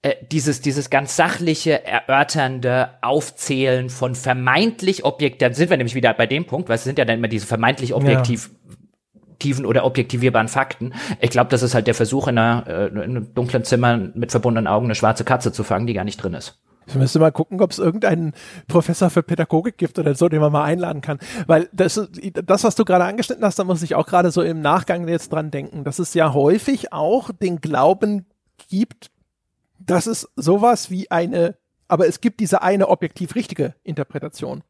äh, 0.01 0.15
dieses, 0.31 0.61
dieses 0.61 0.89
ganz 0.89 1.15
sachliche, 1.15 1.83
erörternde 1.85 2.91
Aufzählen 3.01 3.89
von 3.89 4.15
vermeintlich 4.15 5.03
objektiv, 5.03 5.39
dann 5.39 5.53
sind 5.53 5.69
wir 5.69 5.77
nämlich 5.77 5.95
wieder 5.95 6.13
bei 6.13 6.25
dem 6.25 6.45
Punkt, 6.45 6.69
weil 6.69 6.75
es 6.75 6.83
sind 6.83 6.97
ja 6.97 7.05
dann 7.05 7.17
immer 7.17 7.27
diese 7.27 7.47
vermeintlich 7.47 7.93
objektiv 7.93 8.49
ja 8.49 8.64
objektiven 9.35 9.65
oder 9.65 9.85
objektivierbaren 9.85 10.47
Fakten. 10.47 10.93
Ich 11.19 11.29
glaube, 11.29 11.49
das 11.49 11.61
ist 11.61 11.75
halt 11.75 11.87
der 11.87 11.93
Versuch, 11.93 12.27
in, 12.27 12.37
einer, 12.37 12.65
äh, 12.67 12.87
in 12.87 13.01
einem 13.01 13.33
dunklen 13.33 13.63
Zimmer 13.63 13.97
mit 13.97 14.31
verbundenen 14.31 14.67
Augen 14.67 14.85
eine 14.85 14.95
schwarze 14.95 15.25
Katze 15.25 15.51
zu 15.51 15.63
fangen, 15.63 15.87
die 15.87 15.93
gar 15.93 16.05
nicht 16.05 16.17
drin 16.17 16.33
ist. 16.33 16.59
Ich 16.87 16.95
müsste 16.95 17.19
mal 17.19 17.31
gucken, 17.31 17.61
ob 17.61 17.71
es 17.71 17.79
irgendeinen 17.79 18.33
Professor 18.67 19.09
für 19.09 19.23
Pädagogik 19.23 19.77
gibt 19.77 19.97
oder 19.97 20.13
so, 20.13 20.29
den 20.29 20.39
man 20.39 20.51
mal 20.51 20.63
einladen 20.63 21.01
kann. 21.01 21.19
Weil 21.47 21.67
das, 21.73 21.99
das 22.45 22.63
was 22.63 22.75
du 22.75 22.85
gerade 22.85 23.05
angeschnitten 23.05 23.43
hast, 23.43 23.57
da 23.57 23.63
muss 23.63 23.81
ich 23.81 23.95
auch 23.95 24.05
gerade 24.05 24.29
so 24.29 24.43
im 24.43 24.61
Nachgang 24.61 25.07
jetzt 25.07 25.33
dran 25.33 25.49
denken, 25.49 25.83
dass 25.83 25.97
es 25.97 26.13
ja 26.13 26.33
häufig 26.33 26.93
auch 26.93 27.31
den 27.31 27.59
Glauben 27.59 28.27
gibt, 28.69 29.09
dass 29.79 30.05
es 30.05 30.29
sowas 30.35 30.91
wie 30.91 31.09
eine, 31.09 31.57
aber 31.87 32.07
es 32.07 32.21
gibt 32.21 32.39
diese 32.39 32.61
eine 32.61 32.87
objektiv 32.87 33.33
richtige 33.33 33.73
Interpretation. 33.83 34.63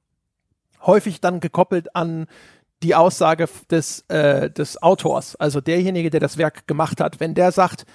Häufig 0.86 1.20
dann 1.20 1.42
gekoppelt 1.42 1.96
an 1.98 2.28
die 2.84 2.96
Aussage 2.96 3.48
des, 3.70 4.02
äh, 4.10 4.50
des 4.50 4.82
Autors, 4.82 5.36
also 5.36 5.62
derjenige, 5.62 6.10
der 6.10 6.20
das 6.20 6.38
Werk 6.38 6.68
gemacht 6.68 7.02
hat. 7.02 7.20
Wenn 7.20 7.34
der 7.34 7.52
sagt, 7.52 7.86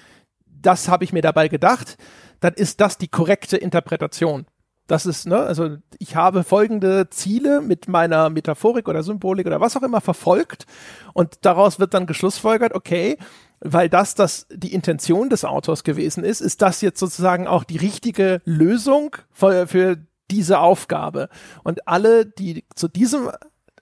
das 0.45 0.87
habe 0.87 1.03
ich 1.03 1.13
mir 1.13 1.21
dabei 1.21 1.47
gedacht, 1.47 1.97
dann 2.39 2.53
ist 2.53 2.81
das 2.81 2.97
die 2.97 3.07
korrekte 3.07 3.57
Interpretation. 3.57 4.45
Das 4.87 5.05
ist, 5.05 5.25
ne, 5.25 5.37
also 5.37 5.77
ich 5.99 6.15
habe 6.15 6.43
folgende 6.43 7.09
Ziele 7.09 7.61
mit 7.61 7.87
meiner 7.87 8.29
Metaphorik 8.29 8.89
oder 8.89 9.03
Symbolik 9.03 9.47
oder 9.47 9.61
was 9.61 9.77
auch 9.77 9.83
immer 9.83 10.01
verfolgt 10.01 10.65
und 11.13 11.45
daraus 11.45 11.79
wird 11.79 11.93
dann 11.93 12.07
geschlussfolgert, 12.07 12.73
okay, 12.73 13.17
weil 13.61 13.89
das 13.89 14.15
das 14.15 14.47
die 14.51 14.73
Intention 14.73 15.29
des 15.29 15.45
Autors 15.45 15.83
gewesen 15.83 16.23
ist, 16.23 16.41
ist 16.41 16.61
das 16.61 16.81
jetzt 16.81 16.99
sozusagen 16.99 17.47
auch 17.47 17.63
die 17.63 17.77
richtige 17.77 18.41
Lösung 18.43 19.15
für, 19.31 19.67
für 19.67 19.97
diese 20.31 20.59
Aufgabe. 20.59 21.29
Und 21.63 21.87
alle, 21.87 22.25
die 22.25 22.65
zu 22.75 22.87
diesem 22.87 23.29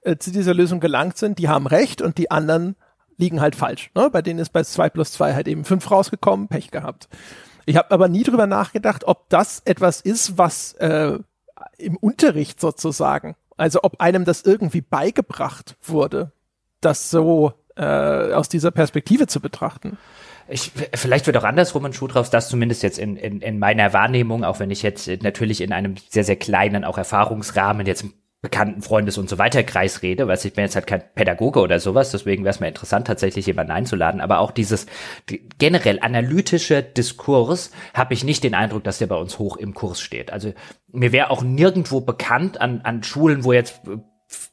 äh, 0.01 0.17
zu 0.17 0.31
dieser 0.31 0.53
Lösung 0.53 0.79
gelangt 0.79 1.17
sind, 1.17 1.39
die 1.39 1.49
haben 1.49 1.67
recht 1.67 2.01
und 2.01 2.17
die 2.17 2.31
anderen 2.31 2.75
liegen 3.17 3.41
halt 3.41 3.55
falsch. 3.55 3.91
Ne? 3.95 4.09
Bei 4.11 4.21
denen 4.21 4.39
ist 4.39 4.51
bei 4.51 4.63
zwei 4.63 4.89
plus 4.89 5.11
zwei 5.11 5.33
halt 5.33 5.47
eben 5.47 5.65
fünf 5.65 5.89
rausgekommen, 5.91 6.47
Pech 6.47 6.71
gehabt. 6.71 7.09
Ich 7.65 7.75
habe 7.75 7.91
aber 7.91 8.07
nie 8.07 8.23
drüber 8.23 8.47
nachgedacht, 8.47 9.03
ob 9.05 9.29
das 9.29 9.61
etwas 9.65 10.01
ist, 10.01 10.37
was 10.37 10.73
äh, 10.73 11.19
im 11.77 11.97
Unterricht 11.97 12.59
sozusagen, 12.59 13.35
also 13.57 13.79
ob 13.83 13.99
einem 13.99 14.25
das 14.25 14.41
irgendwie 14.41 14.81
beigebracht 14.81 15.75
wurde, 15.83 16.31
das 16.81 17.09
so 17.09 17.53
äh, 17.75 18.33
aus 18.33 18.49
dieser 18.49 18.71
Perspektive 18.71 19.27
zu 19.27 19.39
betrachten. 19.39 19.97
Ich, 20.47 20.71
vielleicht 20.95 21.27
wird 21.27 21.37
auch 21.37 21.43
andersrum 21.43 21.85
ein 21.85 21.93
Schuh 21.93 22.07
draus, 22.07 22.31
das 22.31 22.49
zumindest 22.49 22.81
jetzt 22.81 22.97
in, 22.97 23.17
in, 23.17 23.41
in 23.41 23.59
meiner 23.59 23.93
Wahrnehmung, 23.93 24.43
auch 24.43 24.59
wenn 24.59 24.71
ich 24.71 24.81
jetzt 24.81 25.07
natürlich 25.21 25.61
in 25.61 25.71
einem 25.71 25.95
sehr, 26.09 26.23
sehr 26.23 26.37
kleinen 26.37 26.83
auch 26.83 26.97
Erfahrungsrahmen 26.97 27.85
jetzt 27.85 28.05
bekannten 28.41 28.81
Freundes 28.81 29.17
und 29.17 29.29
so 29.29 29.37
weiter 29.37 29.63
Kreis 29.63 30.01
rede, 30.01 30.27
weil 30.27 30.37
ich 30.37 30.53
bin 30.53 30.63
jetzt 30.63 30.75
halt 30.75 30.87
kein 30.87 31.03
Pädagoge 31.13 31.59
oder 31.59 31.79
sowas, 31.79 32.11
deswegen 32.11 32.45
wäre 32.45 32.53
es 32.53 32.61
mir 32.61 32.69
interessant, 32.69 33.05
tatsächlich 33.07 33.45
jemanden 33.47 33.73
einzuladen, 33.73 34.21
aber 34.21 34.39
auch 34.39 34.51
dieses 34.51 34.85
generell 35.57 35.99
analytische 35.99 36.81
Diskurs 36.81 37.71
habe 37.93 38.13
ich 38.13 38.23
nicht 38.23 38.45
den 38.45 38.55
Eindruck, 38.55 38.85
dass 38.85 38.99
der 38.99 39.07
bei 39.07 39.17
uns 39.17 39.39
hoch 39.39 39.57
im 39.57 39.73
Kurs 39.73 39.99
steht. 39.99 40.31
Also 40.31 40.53
mir 40.87 41.11
wäre 41.11 41.31
auch 41.31 41.43
nirgendwo 41.43 41.99
bekannt 41.99 42.61
an, 42.61 42.81
an 42.83 43.03
Schulen, 43.03 43.43
wo 43.43 43.51
jetzt 43.51 43.81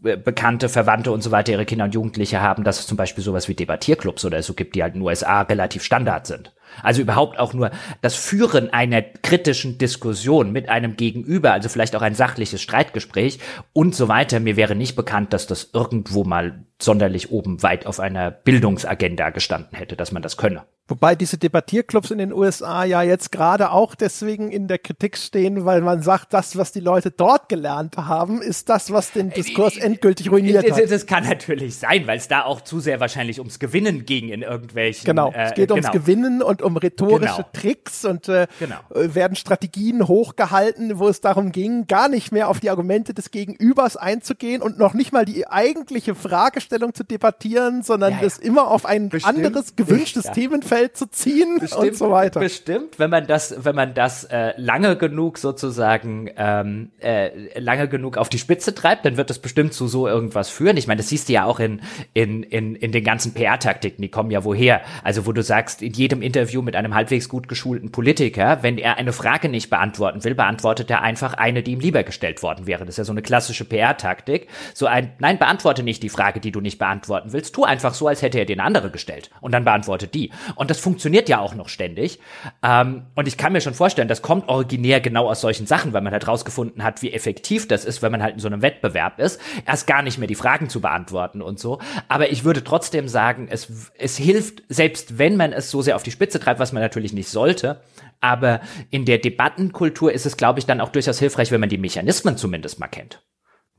Bekannte, 0.00 0.70
Verwandte 0.70 1.12
und 1.12 1.22
so 1.22 1.30
weiter 1.30 1.52
ihre 1.52 1.66
Kinder 1.66 1.84
und 1.84 1.94
Jugendliche 1.94 2.40
haben, 2.40 2.64
dass 2.64 2.80
es 2.80 2.86
zum 2.86 2.96
Beispiel 2.96 3.22
sowas 3.22 3.46
wie 3.46 3.54
Debattierclubs 3.54 4.24
oder 4.24 4.42
so 4.42 4.54
gibt, 4.54 4.74
die 4.74 4.82
halt 4.82 4.94
in 4.94 5.00
den 5.00 5.06
USA 5.06 5.42
relativ 5.42 5.82
Standard 5.82 6.26
sind. 6.26 6.55
Also 6.82 7.02
überhaupt 7.02 7.38
auch 7.38 7.54
nur 7.54 7.70
das 8.02 8.14
Führen 8.14 8.72
einer 8.72 9.02
kritischen 9.02 9.78
Diskussion 9.78 10.52
mit 10.52 10.68
einem 10.68 10.96
Gegenüber, 10.96 11.52
also 11.52 11.68
vielleicht 11.68 11.96
auch 11.96 12.02
ein 12.02 12.14
sachliches 12.14 12.60
Streitgespräch 12.60 13.38
und 13.72 13.94
so 13.94 14.08
weiter. 14.08 14.40
Mir 14.40 14.56
wäre 14.56 14.74
nicht 14.74 14.96
bekannt, 14.96 15.32
dass 15.32 15.46
das 15.46 15.70
irgendwo 15.72 16.24
mal 16.24 16.64
sonderlich 16.80 17.30
oben 17.30 17.62
weit 17.62 17.86
auf 17.86 18.00
einer 18.00 18.30
Bildungsagenda 18.30 19.30
gestanden 19.30 19.76
hätte, 19.76 19.96
dass 19.96 20.12
man 20.12 20.22
das 20.22 20.36
könne. 20.36 20.64
Wobei 20.88 21.16
diese 21.16 21.36
Debattierclubs 21.36 22.12
in 22.12 22.18
den 22.18 22.32
USA 22.32 22.84
ja 22.84 23.02
jetzt 23.02 23.32
gerade 23.32 23.72
auch 23.72 23.96
deswegen 23.96 24.52
in 24.52 24.68
der 24.68 24.78
Kritik 24.78 25.16
stehen, 25.16 25.64
weil 25.64 25.80
man 25.80 26.00
sagt, 26.00 26.32
das, 26.32 26.56
was 26.56 26.70
die 26.70 26.78
Leute 26.78 27.10
dort 27.10 27.48
gelernt 27.48 27.96
haben, 27.96 28.40
ist 28.40 28.68
das, 28.68 28.92
was 28.92 29.10
den 29.10 29.30
Diskurs 29.30 29.76
äh, 29.76 29.80
endgültig 29.80 30.30
ruiniert 30.30 30.68
das, 30.68 30.78
hat. 30.78 30.88
Das 30.88 31.06
kann 31.06 31.24
natürlich 31.24 31.76
sein, 31.76 32.06
weil 32.06 32.18
es 32.18 32.28
da 32.28 32.44
auch 32.44 32.60
zu 32.60 32.78
sehr 32.78 33.00
wahrscheinlich 33.00 33.40
ums 33.40 33.58
Gewinnen 33.58 34.06
ging 34.06 34.28
in 34.28 34.42
irgendwelchen. 34.42 35.06
Genau, 35.06 35.32
es 35.34 35.54
geht 35.54 35.70
äh, 35.70 35.72
ums 35.72 35.90
genau. 35.90 36.04
Gewinnen 36.04 36.40
und 36.40 36.62
um 36.62 36.76
rhetorische 36.76 37.34
genau. 37.34 37.48
Tricks 37.52 38.04
und 38.04 38.28
äh, 38.28 38.46
genau. 38.60 38.76
Äh, 38.94 39.12
werden 39.12 39.34
Strategien 39.34 40.06
hochgehalten, 40.06 41.00
wo 41.00 41.08
es 41.08 41.20
darum 41.20 41.50
ging, 41.50 41.88
gar 41.88 42.08
nicht 42.08 42.30
mehr 42.30 42.48
auf 42.48 42.60
die 42.60 42.70
Argumente 42.70 43.12
des 43.12 43.32
Gegenübers 43.32 43.96
einzugehen 43.96 44.62
und 44.62 44.78
noch 44.78 44.94
nicht 44.94 45.12
mal 45.12 45.24
die 45.24 45.48
eigentliche 45.48 46.14
Fragestellung 46.14 46.94
zu 46.94 47.02
debattieren, 47.02 47.82
sondern 47.82 48.12
ja, 48.12 48.18
ja. 48.18 48.22
das 48.22 48.38
immer 48.38 48.70
auf 48.70 48.86
ein 48.86 49.08
Bestimmt. 49.08 49.44
anderes 49.44 49.74
gewünschtes 49.74 50.26
ja. 50.26 50.32
Themenfeld 50.32 50.75
Feld 50.76 50.96
zu 50.96 51.10
ziehen 51.10 51.58
bestimmt, 51.58 51.82
und 51.82 51.96
so 51.96 52.10
weiter. 52.10 52.40
Bestimmt, 52.40 52.98
wenn 52.98 53.10
man 53.10 53.26
das, 53.26 53.54
wenn 53.64 53.74
man 53.74 53.94
das 53.94 54.24
äh, 54.24 54.52
lange 54.56 54.96
genug 54.96 55.38
sozusagen 55.38 56.30
ähm, 56.36 56.90
äh, 57.00 57.58
lange 57.58 57.88
genug 57.88 58.18
auf 58.18 58.28
die 58.28 58.38
Spitze 58.38 58.74
treibt, 58.74 59.04
dann 59.06 59.16
wird 59.16 59.30
das 59.30 59.38
bestimmt 59.38 59.72
zu 59.72 59.88
so 59.88 60.06
irgendwas 60.06 60.50
führen. 60.50 60.76
Ich 60.76 60.86
meine, 60.86 60.98
das 60.98 61.08
siehst 61.08 61.28
du 61.28 61.32
ja 61.32 61.44
auch 61.44 61.60
in 61.60 61.80
in 62.12 62.42
in 62.42 62.74
in 62.76 62.92
den 62.92 63.04
ganzen 63.04 63.32
PR-Taktiken, 63.32 64.02
die 64.02 64.10
kommen 64.10 64.30
ja 64.30 64.44
woher. 64.44 64.82
Also 65.02 65.26
wo 65.26 65.32
du 65.32 65.42
sagst, 65.42 65.80
in 65.80 65.92
jedem 65.92 66.20
Interview 66.20 66.60
mit 66.60 66.76
einem 66.76 66.94
halbwegs 66.94 67.28
gut 67.28 67.48
geschulten 67.48 67.90
Politiker, 67.90 68.58
wenn 68.62 68.76
er 68.76 68.98
eine 68.98 69.12
Frage 69.12 69.48
nicht 69.48 69.70
beantworten 69.70 70.24
will, 70.24 70.34
beantwortet 70.34 70.90
er 70.90 71.02
einfach 71.02 71.34
eine, 71.34 71.62
die 71.62 71.72
ihm 71.72 71.80
lieber 71.80 72.02
gestellt 72.02 72.42
worden 72.42 72.66
wäre. 72.66 72.84
Das 72.84 72.94
ist 72.94 72.98
ja 72.98 73.04
so 73.04 73.12
eine 73.12 73.22
klassische 73.22 73.64
PR-Taktik. 73.64 74.48
So 74.74 74.86
ein, 74.86 75.12
nein, 75.20 75.38
beantworte 75.38 75.82
nicht 75.82 76.02
die 76.02 76.10
Frage, 76.10 76.40
die 76.40 76.52
du 76.52 76.60
nicht 76.60 76.78
beantworten 76.78 77.32
willst. 77.32 77.54
Tu 77.54 77.64
einfach 77.64 77.94
so, 77.94 78.08
als 78.08 78.20
hätte 78.20 78.38
er 78.38 78.44
dir 78.44 78.54
eine 78.54 78.64
andere 78.64 78.90
gestellt 78.90 79.30
und 79.40 79.52
dann 79.52 79.64
beantworte 79.64 80.06
die. 80.06 80.30
Und 80.54 80.65
und 80.66 80.70
das 80.70 80.80
funktioniert 80.80 81.28
ja 81.28 81.38
auch 81.38 81.54
noch 81.54 81.68
ständig. 81.68 82.18
Ähm, 82.60 83.06
und 83.14 83.28
ich 83.28 83.36
kann 83.36 83.52
mir 83.52 83.60
schon 83.60 83.72
vorstellen, 83.72 84.08
das 84.08 84.20
kommt 84.20 84.48
originär 84.48 85.00
genau 85.00 85.30
aus 85.30 85.40
solchen 85.40 85.64
Sachen, 85.64 85.92
weil 85.92 86.00
man 86.00 86.12
halt 86.12 86.26
rausgefunden 86.26 86.82
hat, 86.82 87.02
wie 87.02 87.12
effektiv 87.12 87.68
das 87.68 87.84
ist, 87.84 88.02
wenn 88.02 88.10
man 88.10 88.20
halt 88.20 88.34
in 88.34 88.40
so 88.40 88.48
einem 88.48 88.62
Wettbewerb 88.62 89.20
ist, 89.20 89.40
erst 89.64 89.86
gar 89.86 90.02
nicht 90.02 90.18
mehr 90.18 90.26
die 90.26 90.34
Fragen 90.34 90.68
zu 90.68 90.80
beantworten 90.80 91.40
und 91.40 91.60
so. 91.60 91.78
Aber 92.08 92.32
ich 92.32 92.42
würde 92.42 92.64
trotzdem 92.64 93.06
sagen, 93.06 93.46
es, 93.48 93.92
es 93.96 94.16
hilft, 94.16 94.64
selbst 94.68 95.20
wenn 95.20 95.36
man 95.36 95.52
es 95.52 95.70
so 95.70 95.82
sehr 95.82 95.94
auf 95.94 96.02
die 96.02 96.10
Spitze 96.10 96.40
treibt, 96.40 96.58
was 96.58 96.72
man 96.72 96.82
natürlich 96.82 97.12
nicht 97.12 97.28
sollte, 97.28 97.80
aber 98.20 98.60
in 98.90 99.04
der 99.04 99.18
Debattenkultur 99.18 100.10
ist 100.10 100.26
es, 100.26 100.36
glaube 100.36 100.58
ich, 100.58 100.66
dann 100.66 100.80
auch 100.80 100.88
durchaus 100.88 101.20
hilfreich, 101.20 101.52
wenn 101.52 101.60
man 101.60 101.68
die 101.68 101.78
Mechanismen 101.78 102.36
zumindest 102.36 102.80
mal 102.80 102.88
kennt 102.88 103.22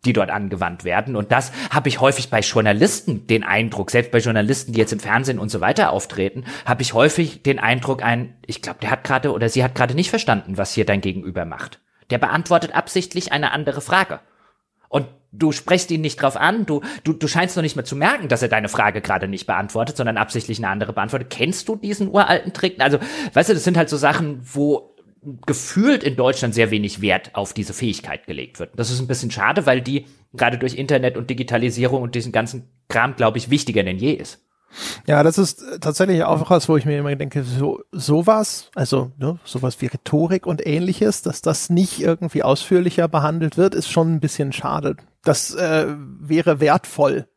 die 0.07 0.13
dort 0.13 0.31
angewandt 0.31 0.83
werden. 0.83 1.15
Und 1.15 1.31
das 1.31 1.51
habe 1.69 1.89
ich 1.89 1.99
häufig 2.01 2.29
bei 2.29 2.39
Journalisten 2.39 3.27
den 3.27 3.43
Eindruck, 3.43 3.91
selbst 3.91 4.11
bei 4.11 4.19
Journalisten, 4.19 4.71
die 4.71 4.79
jetzt 4.79 4.93
im 4.93 4.99
Fernsehen 4.99 5.37
und 5.37 5.49
so 5.49 5.61
weiter 5.61 5.91
auftreten, 5.91 6.45
habe 6.65 6.81
ich 6.81 6.93
häufig 6.93 7.43
den 7.43 7.59
Eindruck, 7.59 8.03
ein, 8.03 8.35
ich 8.45 8.61
glaube, 8.61 8.79
der 8.81 8.89
hat 8.89 9.03
gerade 9.03 9.31
oder 9.31 9.49
sie 9.49 9.63
hat 9.63 9.75
gerade 9.75 9.93
nicht 9.93 10.09
verstanden, 10.09 10.57
was 10.57 10.73
hier 10.73 10.85
dein 10.85 11.01
Gegenüber 11.01 11.45
macht. 11.45 11.81
Der 12.09 12.17
beantwortet 12.17 12.73
absichtlich 12.73 13.33
eine 13.33 13.51
andere 13.51 13.81
Frage. 13.81 14.21
Und 14.89 15.07
du 15.33 15.51
sprichst 15.51 15.91
ihn 15.91 15.99
nicht 15.99 16.21
drauf 16.21 16.37
an, 16.37 16.65
du, 16.65 16.81
du, 17.03 17.11
du 17.11 17.27
scheinst 17.27 17.57
noch 17.57 17.63
nicht 17.63 17.75
mehr 17.75 17.83
zu 17.83 17.97
merken, 17.97 18.29
dass 18.29 18.41
er 18.41 18.47
deine 18.47 18.69
Frage 18.69 19.01
gerade 19.01 19.27
nicht 19.27 19.45
beantwortet, 19.45 19.97
sondern 19.97 20.17
absichtlich 20.17 20.59
eine 20.59 20.69
andere 20.69 20.93
beantwortet. 20.93 21.29
Kennst 21.29 21.67
du 21.67 21.75
diesen 21.75 22.09
uralten 22.09 22.53
Trick? 22.53 22.79
Also, 22.79 22.97
weißt 23.33 23.49
du, 23.49 23.53
das 23.53 23.65
sind 23.65 23.75
halt 23.75 23.89
so 23.89 23.97
Sachen, 23.97 24.39
wo 24.41 24.95
gefühlt 25.45 26.03
in 26.03 26.15
Deutschland 26.15 26.53
sehr 26.53 26.71
wenig 26.71 27.01
Wert 27.01 27.35
auf 27.35 27.53
diese 27.53 27.73
Fähigkeit 27.73 28.27
gelegt 28.27 28.59
wird. 28.59 28.71
Das 28.75 28.89
ist 28.89 28.99
ein 28.99 29.07
bisschen 29.07 29.31
schade, 29.31 29.65
weil 29.65 29.81
die 29.81 30.05
gerade 30.33 30.57
durch 30.57 30.75
Internet 30.75 31.17
und 31.17 31.29
Digitalisierung 31.29 32.01
und 32.01 32.15
diesen 32.15 32.31
ganzen 32.31 32.69
Kram, 32.89 33.15
glaube 33.15 33.37
ich, 33.37 33.49
wichtiger 33.49 33.83
denn 33.83 33.97
je 33.97 34.13
ist. 34.13 34.43
Ja, 35.05 35.23
das 35.23 35.37
ist 35.37 35.63
tatsächlich 35.79 36.23
auch 36.23 36.49
was, 36.49 36.67
wo 36.67 36.75
ich 36.75 36.85
mir 36.85 36.99
immer 36.99 37.15
denke, 37.15 37.43
so 37.43 37.81
sowas, 37.91 38.69
also 38.75 39.11
ne, 39.17 39.39
sowas 39.45 39.81
wie 39.81 39.87
Rhetorik 39.87 40.45
und 40.45 40.65
ähnliches, 40.65 41.21
dass 41.21 41.41
das 41.41 41.69
nicht 41.69 42.01
irgendwie 42.01 42.43
ausführlicher 42.43 43.07
behandelt 43.07 43.57
wird, 43.57 43.75
ist 43.75 43.89
schon 43.89 44.13
ein 44.13 44.19
bisschen 44.19 44.51
schade. 44.51 44.97
Das 45.23 45.55
äh, 45.55 45.87
wäre 46.19 46.59
wertvoll. 46.59 47.27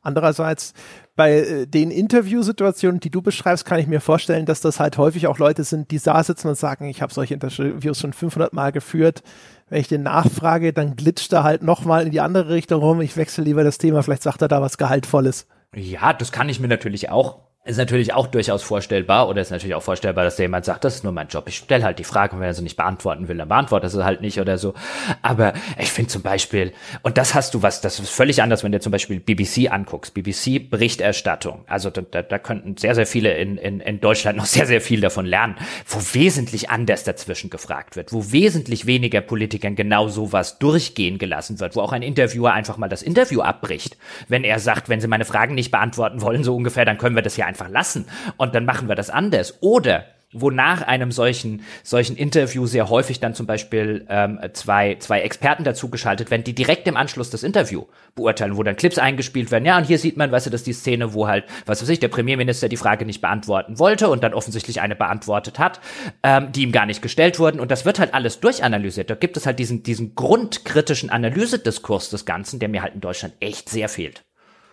Andererseits 0.00 0.74
bei 1.18 1.32
äh, 1.32 1.66
den 1.66 1.90
Interviewsituationen, 1.90 3.00
die 3.00 3.10
du 3.10 3.20
beschreibst, 3.20 3.64
kann 3.64 3.80
ich 3.80 3.88
mir 3.88 4.00
vorstellen, 4.00 4.46
dass 4.46 4.60
das 4.60 4.78
halt 4.78 4.98
häufig 4.98 5.26
auch 5.26 5.38
Leute 5.38 5.64
sind, 5.64 5.90
die 5.90 5.98
da 5.98 6.22
sitzen 6.22 6.46
und 6.46 6.56
sagen, 6.56 6.88
ich 6.88 7.02
habe 7.02 7.12
solche 7.12 7.34
Interviews 7.34 7.98
schon 7.98 8.12
500 8.12 8.52
Mal 8.52 8.70
geführt. 8.70 9.24
Wenn 9.68 9.80
ich 9.80 9.88
den 9.88 10.04
nachfrage, 10.04 10.72
dann 10.72 10.94
glitscht 10.94 11.32
er 11.32 11.42
halt 11.42 11.64
nochmal 11.64 12.06
in 12.06 12.12
die 12.12 12.20
andere 12.20 12.50
Richtung 12.50 12.80
rum. 12.80 13.00
Ich 13.00 13.16
wechsle 13.16 13.42
lieber 13.42 13.64
das 13.64 13.78
Thema, 13.78 14.04
vielleicht 14.04 14.22
sagt 14.22 14.42
er 14.42 14.48
da 14.48 14.62
was 14.62 14.78
Gehaltvolles. 14.78 15.48
Ja, 15.74 16.12
das 16.12 16.30
kann 16.30 16.48
ich 16.48 16.60
mir 16.60 16.68
natürlich 16.68 17.10
auch 17.10 17.47
ist 17.68 17.76
natürlich 17.76 18.14
auch 18.14 18.26
durchaus 18.26 18.62
vorstellbar 18.62 19.28
oder 19.28 19.42
ist 19.42 19.50
natürlich 19.50 19.74
auch 19.74 19.82
vorstellbar, 19.82 20.24
dass 20.24 20.38
jemand 20.38 20.64
sagt, 20.64 20.84
das 20.84 20.96
ist 20.96 21.04
nur 21.04 21.12
mein 21.12 21.28
Job. 21.28 21.44
Ich 21.48 21.56
stelle 21.56 21.84
halt 21.84 21.98
die 21.98 22.04
Frage 22.04 22.34
und 22.34 22.40
wenn 22.40 22.48
er 22.48 22.54
sie 22.54 22.62
nicht 22.62 22.76
beantworten 22.76 23.28
will, 23.28 23.36
dann 23.36 23.48
beantwortet 23.48 23.88
er 23.88 23.90
sie 23.90 24.04
halt 24.04 24.22
nicht 24.22 24.40
oder 24.40 24.56
so. 24.56 24.72
Aber 25.20 25.52
ich 25.78 25.90
finde 25.90 26.08
zum 26.08 26.22
Beispiel, 26.22 26.72
und 27.02 27.18
das 27.18 27.34
hast 27.34 27.52
du 27.52 27.62
was, 27.62 27.80
das 27.80 27.98
ist 27.98 28.10
völlig 28.10 28.42
anders, 28.42 28.64
wenn 28.64 28.72
du 28.72 28.80
zum 28.80 28.92
Beispiel 28.92 29.20
BBC 29.20 29.70
anguckst, 29.70 30.14
BBC 30.14 30.70
Berichterstattung. 30.70 31.64
Also 31.66 31.90
da, 31.90 32.00
da, 32.00 32.22
da 32.22 32.38
könnten 32.38 32.76
sehr, 32.76 32.94
sehr 32.94 33.06
viele 33.06 33.36
in, 33.36 33.58
in, 33.58 33.80
in 33.80 34.00
Deutschland 34.00 34.38
noch 34.38 34.46
sehr, 34.46 34.66
sehr 34.66 34.80
viel 34.80 35.00
davon 35.00 35.26
lernen, 35.26 35.56
wo 35.86 35.98
wesentlich 36.14 36.70
anders 36.70 37.04
dazwischen 37.04 37.50
gefragt 37.50 37.96
wird, 37.96 38.12
wo 38.12 38.32
wesentlich 38.32 38.86
weniger 38.86 39.20
Politikern 39.20 39.74
genau 39.74 40.08
sowas 40.08 40.58
durchgehen 40.58 41.18
gelassen 41.18 41.60
wird, 41.60 41.76
wo 41.76 41.80
auch 41.80 41.92
ein 41.92 42.02
Interviewer 42.02 42.52
einfach 42.52 42.78
mal 42.78 42.88
das 42.88 43.02
Interview 43.02 43.42
abbricht, 43.42 43.98
wenn 44.28 44.44
er 44.44 44.58
sagt, 44.58 44.88
wenn 44.88 45.00
sie 45.00 45.08
meine 45.08 45.26
Fragen 45.26 45.54
nicht 45.54 45.70
beantworten 45.70 46.22
wollen, 46.22 46.44
so 46.44 46.56
ungefähr, 46.56 46.86
dann 46.86 46.96
können 46.96 47.14
wir 47.14 47.22
das 47.22 47.36
ja 47.36 47.44
einfach 47.46 47.57
einfach 47.58 47.70
lassen 47.70 48.06
und 48.36 48.54
dann 48.54 48.64
machen 48.64 48.88
wir 48.88 48.94
das 48.94 49.10
anders. 49.10 49.58
Oder 49.60 50.06
wo 50.30 50.50
nach 50.50 50.82
einem 50.82 51.10
solchen 51.10 51.62
solchen 51.82 52.14
Interview 52.14 52.66
sehr 52.66 52.90
häufig 52.90 53.18
dann 53.18 53.32
zum 53.32 53.46
Beispiel 53.46 54.04
ähm, 54.10 54.38
zwei 54.52 54.96
zwei 54.96 55.22
Experten 55.22 55.64
dazugeschaltet 55.64 56.30
werden, 56.30 56.44
die 56.44 56.54
direkt 56.54 56.86
im 56.86 56.98
Anschluss 56.98 57.30
das 57.30 57.42
Interview 57.42 57.86
beurteilen, 58.14 58.58
wo 58.58 58.62
dann 58.62 58.76
Clips 58.76 58.98
eingespielt 58.98 59.50
werden. 59.50 59.64
Ja, 59.64 59.78
und 59.78 59.84
hier 59.84 59.98
sieht 59.98 60.18
man, 60.18 60.30
weißt 60.30 60.44
du, 60.44 60.50
dass 60.50 60.64
die 60.64 60.74
Szene, 60.74 61.14
wo 61.14 61.28
halt, 61.28 61.46
was 61.64 61.80
weiß 61.80 61.88
ich, 61.88 61.98
der 61.98 62.08
Premierminister 62.08 62.68
die 62.68 62.76
Frage 62.76 63.06
nicht 63.06 63.22
beantworten 63.22 63.78
wollte 63.78 64.10
und 64.10 64.22
dann 64.22 64.34
offensichtlich 64.34 64.82
eine 64.82 64.96
beantwortet 64.96 65.58
hat, 65.58 65.80
ähm, 66.22 66.52
die 66.52 66.62
ihm 66.62 66.72
gar 66.72 66.84
nicht 66.84 67.00
gestellt 67.00 67.38
wurden. 67.38 67.58
Und 67.58 67.70
das 67.70 67.86
wird 67.86 67.98
halt 67.98 68.12
alles 68.12 68.38
durchanalysiert. 68.40 69.08
Da 69.08 69.14
gibt 69.14 69.38
es 69.38 69.46
halt 69.46 69.58
diesen 69.58 69.82
diesen 69.82 70.14
grundkritischen 70.14 71.08
Analysediskurs 71.08 72.10
des 72.10 72.26
Ganzen, 72.26 72.58
der 72.58 72.68
mir 72.68 72.82
halt 72.82 72.94
in 72.94 73.00
Deutschland 73.00 73.32
echt 73.40 73.70
sehr 73.70 73.88
fehlt. 73.88 74.27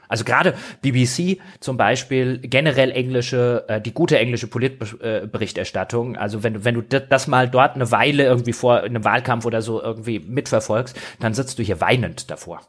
Also 0.07 0.23
gerade 0.23 0.55
BBC 0.81 1.39
zum 1.59 1.77
Beispiel, 1.77 2.39
generell 2.39 2.91
englische, 2.91 3.65
äh, 3.67 3.81
die 3.81 3.93
gute 3.93 4.17
englische 4.19 4.47
Politberichterstattung. 4.47 6.17
Also 6.17 6.43
wenn 6.43 6.55
du, 6.55 6.65
wenn 6.65 6.75
du 6.75 6.81
das 6.83 7.27
mal 7.27 7.49
dort 7.49 7.75
eine 7.75 7.91
Weile 7.91 8.23
irgendwie 8.23 8.53
vor 8.53 8.81
einem 8.81 9.03
Wahlkampf 9.03 9.45
oder 9.45 9.61
so 9.61 9.81
irgendwie 9.81 10.19
mitverfolgst, 10.19 10.97
dann 11.19 11.33
sitzt 11.33 11.59
du 11.59 11.63
hier 11.63 11.81
weinend 11.81 12.29
davor. 12.29 12.61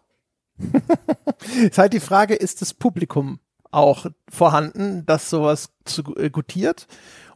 ist 1.63 1.79
halt 1.79 1.93
die 1.93 2.01
Frage, 2.01 2.35
ist 2.35 2.63
das 2.63 2.75
Publikum 2.75 3.41
auch 3.71 4.07
vorhanden, 4.29 5.05
das 5.07 5.29
sowas 5.29 5.71
zu, 5.85 6.03
äh, 6.17 6.31
gutiert? 6.31 6.87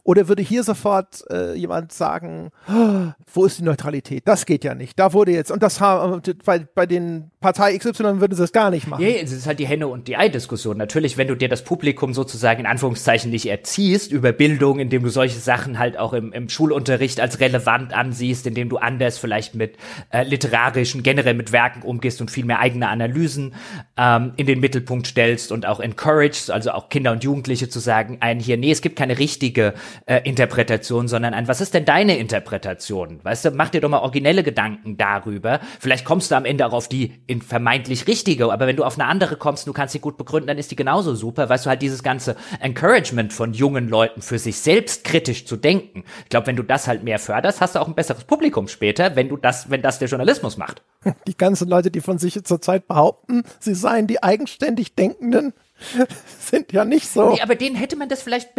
Oder 0.03 0.27
würde 0.27 0.41
hier 0.41 0.63
sofort 0.63 1.23
äh, 1.29 1.53
jemand 1.53 1.91
sagen, 1.91 2.49
oh, 2.67 3.11
wo 3.33 3.45
ist 3.45 3.59
die 3.59 3.63
Neutralität? 3.63 4.23
Das 4.25 4.45
geht 4.45 4.63
ja 4.63 4.73
nicht. 4.73 4.97
Da 4.97 5.13
wurde 5.13 5.31
jetzt, 5.31 5.51
und 5.51 5.61
das 5.61 5.79
haben, 5.79 6.21
bei, 6.43 6.59
bei 6.59 6.85
den 6.85 7.31
Partei 7.39 7.77
XY 7.77 8.19
würde 8.19 8.35
sie 8.35 8.41
das 8.41 8.51
gar 8.51 8.71
nicht 8.71 8.87
machen. 8.87 9.03
Ja, 9.03 9.09
es 9.09 9.31
ist 9.31 9.45
halt 9.45 9.59
die 9.59 9.67
Henne- 9.67 9.87
und 9.87 10.07
die 10.07 10.17
Ei-Diskussion. 10.17 10.77
Natürlich, 10.77 11.17
wenn 11.17 11.27
du 11.27 11.35
dir 11.35 11.49
das 11.49 11.63
Publikum 11.63 12.13
sozusagen 12.13 12.61
in 12.61 12.65
Anführungszeichen 12.65 13.29
nicht 13.29 13.47
erziehst 13.47 14.11
über 14.11 14.31
Bildung, 14.31 14.79
indem 14.79 15.03
du 15.03 15.09
solche 15.09 15.39
Sachen 15.39 15.77
halt 15.77 15.97
auch 15.97 16.13
im, 16.13 16.33
im 16.33 16.49
Schulunterricht 16.49 17.19
als 17.19 17.39
relevant 17.39 17.93
ansiehst, 17.93 18.47
indem 18.47 18.69
du 18.69 18.77
anders 18.77 19.17
vielleicht 19.17 19.55
mit 19.55 19.77
äh, 20.11 20.23
literarischen, 20.23 21.03
generell 21.03 21.35
mit 21.35 21.51
Werken 21.51 21.83
umgehst 21.83 22.21
und 22.21 22.31
viel 22.31 22.45
mehr 22.45 22.59
eigene 22.59 22.89
Analysen 22.89 23.53
ähm, 23.97 24.33
in 24.37 24.47
den 24.47 24.59
Mittelpunkt 24.59 25.07
stellst 25.07 25.51
und 25.51 25.65
auch 25.65 25.79
encouraged, 25.79 26.49
also 26.49 26.71
auch 26.71 26.89
Kinder 26.89 27.11
und 27.11 27.23
Jugendliche 27.23 27.69
zu 27.69 27.79
sagen, 27.79 28.17
ein 28.19 28.39
hier, 28.39 28.57
nee, 28.57 28.71
es 28.71 28.81
gibt 28.81 28.97
keine 28.97 29.19
richtige 29.19 29.73
äh, 30.05 30.21
Interpretation, 30.23 31.07
sondern 31.07 31.33
ein, 31.33 31.47
was 31.47 31.61
ist 31.61 31.73
denn 31.73 31.85
deine 31.85 32.17
Interpretation? 32.17 33.19
Weißt 33.23 33.45
du, 33.45 33.51
mach 33.51 33.69
dir 33.69 33.81
doch 33.81 33.89
mal 33.89 33.99
originelle 33.99 34.43
Gedanken 34.43 34.97
darüber. 34.97 35.59
Vielleicht 35.79 36.05
kommst 36.05 36.31
du 36.31 36.35
am 36.35 36.45
Ende 36.45 36.65
auch 36.65 36.73
auf 36.73 36.87
die 36.87 37.21
in 37.27 37.41
vermeintlich 37.41 38.07
richtige, 38.07 38.51
aber 38.51 38.67
wenn 38.67 38.75
du 38.75 38.83
auf 38.83 38.99
eine 38.99 39.07
andere 39.07 39.35
kommst, 39.35 39.67
du 39.67 39.73
kannst 39.73 39.93
sie 39.93 39.99
gut 39.99 40.17
begründen, 40.17 40.47
dann 40.47 40.57
ist 40.57 40.71
die 40.71 40.75
genauso 40.75 41.15
super. 41.15 41.49
Weißt 41.49 41.65
du, 41.65 41.69
halt 41.69 41.81
dieses 41.81 42.03
ganze 42.03 42.35
Encouragement 42.59 43.33
von 43.33 43.53
jungen 43.53 43.89
Leuten 43.89 44.21
für 44.21 44.39
sich 44.39 44.57
selbst 44.57 45.03
kritisch 45.03 45.45
zu 45.45 45.57
denken. 45.57 46.03
Ich 46.23 46.29
glaube, 46.29 46.47
wenn 46.47 46.55
du 46.55 46.63
das 46.63 46.87
halt 46.87 47.03
mehr 47.03 47.19
förderst, 47.19 47.61
hast 47.61 47.75
du 47.75 47.79
auch 47.79 47.87
ein 47.87 47.95
besseres 47.95 48.23
Publikum 48.23 48.67
später, 48.67 49.15
wenn 49.15 49.29
du 49.29 49.37
das, 49.37 49.69
wenn 49.69 49.81
das 49.81 49.99
der 49.99 50.07
Journalismus 50.07 50.57
macht. 50.57 50.81
Die 51.27 51.37
ganzen 51.37 51.67
Leute, 51.67 51.91
die 51.91 52.01
von 52.01 52.17
sich 52.17 52.43
zurzeit 52.43 52.87
behaupten, 52.87 53.43
sie 53.59 53.73
seien 53.73 54.07
die 54.07 54.21
eigenständig 54.21 54.95
Denkenden, 54.95 55.53
sind 56.39 56.71
ja 56.71 56.85
nicht 56.85 57.07
so. 57.07 57.33
Nee, 57.33 57.41
aber 57.41 57.55
denen 57.55 57.75
hätte 57.75 57.95
man 57.95 58.09
das 58.09 58.21
vielleicht 58.21 58.49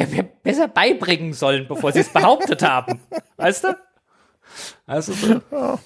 besser 0.43 0.69
beibringen 0.69 1.33
sollen, 1.33 1.67
bevor 1.69 1.93
sie 1.93 2.01
es 2.01 2.09
behauptet 2.09 2.63
haben. 2.63 3.01
Weißt 3.37 3.65
du? 3.65 3.77
Also 4.87 5.13
so. 5.13 5.41
Ja. 5.51 5.79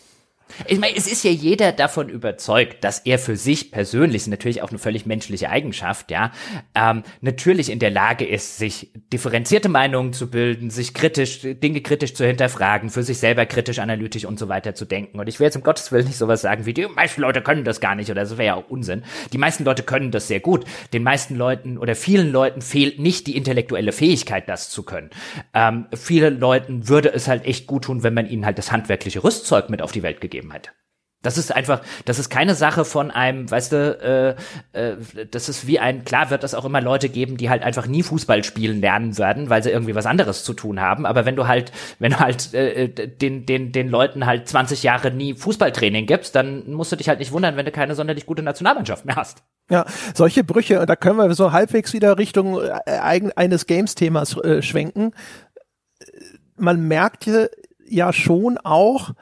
Ich 0.68 0.78
meine, 0.78 0.97
es 0.97 1.06
ist 1.10 1.24
ja 1.24 1.31
jeder 1.31 1.73
davon 1.73 2.09
überzeugt, 2.09 2.82
dass 2.85 3.01
er 3.01 3.18
für 3.18 3.36
sich 3.36 3.73
persönlich, 3.73 4.27
natürlich 4.27 4.62
auch 4.62 4.70
eine 4.70 4.78
völlig 4.78 5.05
menschliche 5.05 5.51
Eigenschaft, 5.51 6.10
ja, 6.10 6.32
ähm, 6.74 7.02
natürlich 7.20 7.70
in 7.70 7.78
der 7.78 7.90
Lage 7.90 8.24
ist, 8.24 8.56
sich 8.56 8.90
differenzierte 9.12 9.68
Meinungen 9.68 10.12
zu 10.12 10.31
bilden, 10.31 10.70
sich 10.70 10.94
kritisch, 10.94 11.40
Dinge 11.43 11.81
kritisch 11.81 12.14
zu 12.14 12.24
hinterfragen, 12.24 12.90
für 12.90 13.02
sich 13.02 13.18
selber 13.18 13.44
kritisch, 13.44 13.81
analytisch 13.81 14.24
und 14.24 14.39
so 14.39 14.48
weiter 14.48 14.74
zu 14.74 14.85
denken. 14.85 15.18
Und 15.18 15.28
ich 15.28 15.40
will 15.40 15.47
jetzt 15.47 15.56
um 15.56 15.62
Gottes 15.62 15.93
Willen 15.93 16.06
nicht 16.06 16.16
sowas 16.16 16.43
sagen 16.43 16.64
wie, 16.64 16.73
die 16.73 16.86
meisten 16.86 17.20
Leute 17.20 17.43
können 17.43 17.64
das 17.64 17.81
gar 17.81 17.94
nicht 17.94 18.10
oder 18.10 18.23
das 18.23 18.39
wäre 18.39 18.47
ja 18.47 18.55
auch 18.55 18.68
Unsinn. 18.70 19.02
Die 19.32 19.39
meisten 19.39 19.64
Leute 19.64 19.82
können 19.82 20.10
das 20.10 20.28
sehr 20.28 20.40
gut. 20.40 20.64
Den 20.93 21.02
meisten 21.02 21.36
Leuten 21.36 21.77
oder 21.77 21.94
vielen 21.94 22.32
Leuten 22.32 22.62
fehlt 22.62 22.98
nicht 22.98 23.27
die 23.27 23.36
intellektuelle 23.36 23.93
Fähigkeit, 23.93 24.48
das 24.48 24.70
zu 24.70 24.85
können. 24.85 25.10
Ähm, 25.55 25.86
vielen 25.94 26.40
Leuten 26.40 26.89
würde 26.89 27.12
es 27.12 27.28
halt 27.28 27.44
echt 27.44 27.66
gut 27.66 27.85
tun, 27.85 28.02
wenn 28.02 28.14
man 28.14 28.28
ihnen 28.28 28.47
halt 28.47 28.59
das 28.59 28.73
handwerkliche 28.73 29.23
Rüstzeug 29.23 29.68
mit 29.70 29.82
auf 29.82 29.93
die 29.93 30.02
Welt 30.02 30.20
gegeben 30.20 30.35
Gegebenheit. 30.36 30.72
Das 31.22 31.38
ist 31.38 31.50
einfach, 31.50 31.80
das 32.04 32.20
ist 32.20 32.28
keine 32.28 32.54
Sache 32.54 32.84
von 32.84 33.10
einem, 33.10 33.50
weißt 33.50 33.72
du, 33.72 34.36
äh, 34.72 34.90
äh, 34.90 35.26
das 35.28 35.48
ist 35.48 35.66
wie 35.66 35.80
ein, 35.80 36.04
klar 36.04 36.30
wird 36.30 36.44
es 36.44 36.54
auch 36.54 36.64
immer 36.64 36.80
Leute 36.80 37.08
geben, 37.08 37.36
die 37.36 37.50
halt 37.50 37.64
einfach 37.64 37.88
nie 37.88 38.04
Fußball 38.04 38.44
spielen 38.44 38.80
lernen 38.80 39.18
werden, 39.18 39.50
weil 39.50 39.60
sie 39.62 39.70
irgendwie 39.70 39.96
was 39.96 40.06
anderes 40.06 40.44
zu 40.44 40.52
tun 40.52 40.80
haben. 40.80 41.04
Aber 41.04 41.24
wenn 41.24 41.34
du 41.34 41.48
halt, 41.48 41.72
wenn 41.98 42.12
du 42.12 42.20
halt 42.20 42.54
äh, 42.54 42.88
den, 42.88 43.44
den, 43.44 43.72
den 43.72 43.88
Leuten 43.88 44.26
halt 44.26 44.46
20 44.46 44.84
Jahre 44.84 45.10
nie 45.10 45.34
Fußballtraining 45.34 46.06
gibst, 46.06 46.36
dann 46.36 46.70
musst 46.70 46.92
du 46.92 46.96
dich 46.96 47.08
halt 47.08 47.18
nicht 47.18 47.32
wundern, 47.32 47.56
wenn 47.56 47.66
du 47.66 47.72
keine 47.72 47.96
sonderlich 47.96 48.26
gute 48.26 48.42
Nationalmannschaft 48.42 49.04
mehr 49.04 49.16
hast. 49.16 49.42
Ja, 49.68 49.84
solche 50.14 50.44
Brüche, 50.44 50.86
da 50.86 50.94
können 50.94 51.16
wir 51.16 51.34
so 51.34 51.50
halbwegs 51.50 51.92
wieder 51.92 52.18
Richtung 52.18 52.60
äh, 52.60 53.30
eines 53.34 53.66
Games-Themas 53.66 54.36
äh, 54.36 54.62
schwenken. 54.62 55.12
Man 56.56 56.86
merkt 56.86 57.28
ja 57.88 58.12
schon 58.12 58.58
auch, 58.58 59.12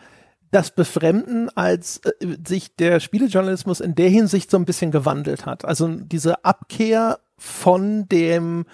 das 0.54 0.70
Befremden, 0.70 1.50
als 1.56 1.98
äh, 1.98 2.36
sich 2.46 2.76
der 2.76 3.00
Spielejournalismus 3.00 3.80
in 3.80 3.94
der 3.94 4.08
Hinsicht 4.08 4.50
so 4.50 4.56
ein 4.56 4.64
bisschen 4.64 4.92
gewandelt 4.92 5.46
hat. 5.46 5.64
Also 5.64 5.88
diese 5.88 6.44
Abkehr 6.44 7.18
von 7.36 8.08
dem 8.08 8.64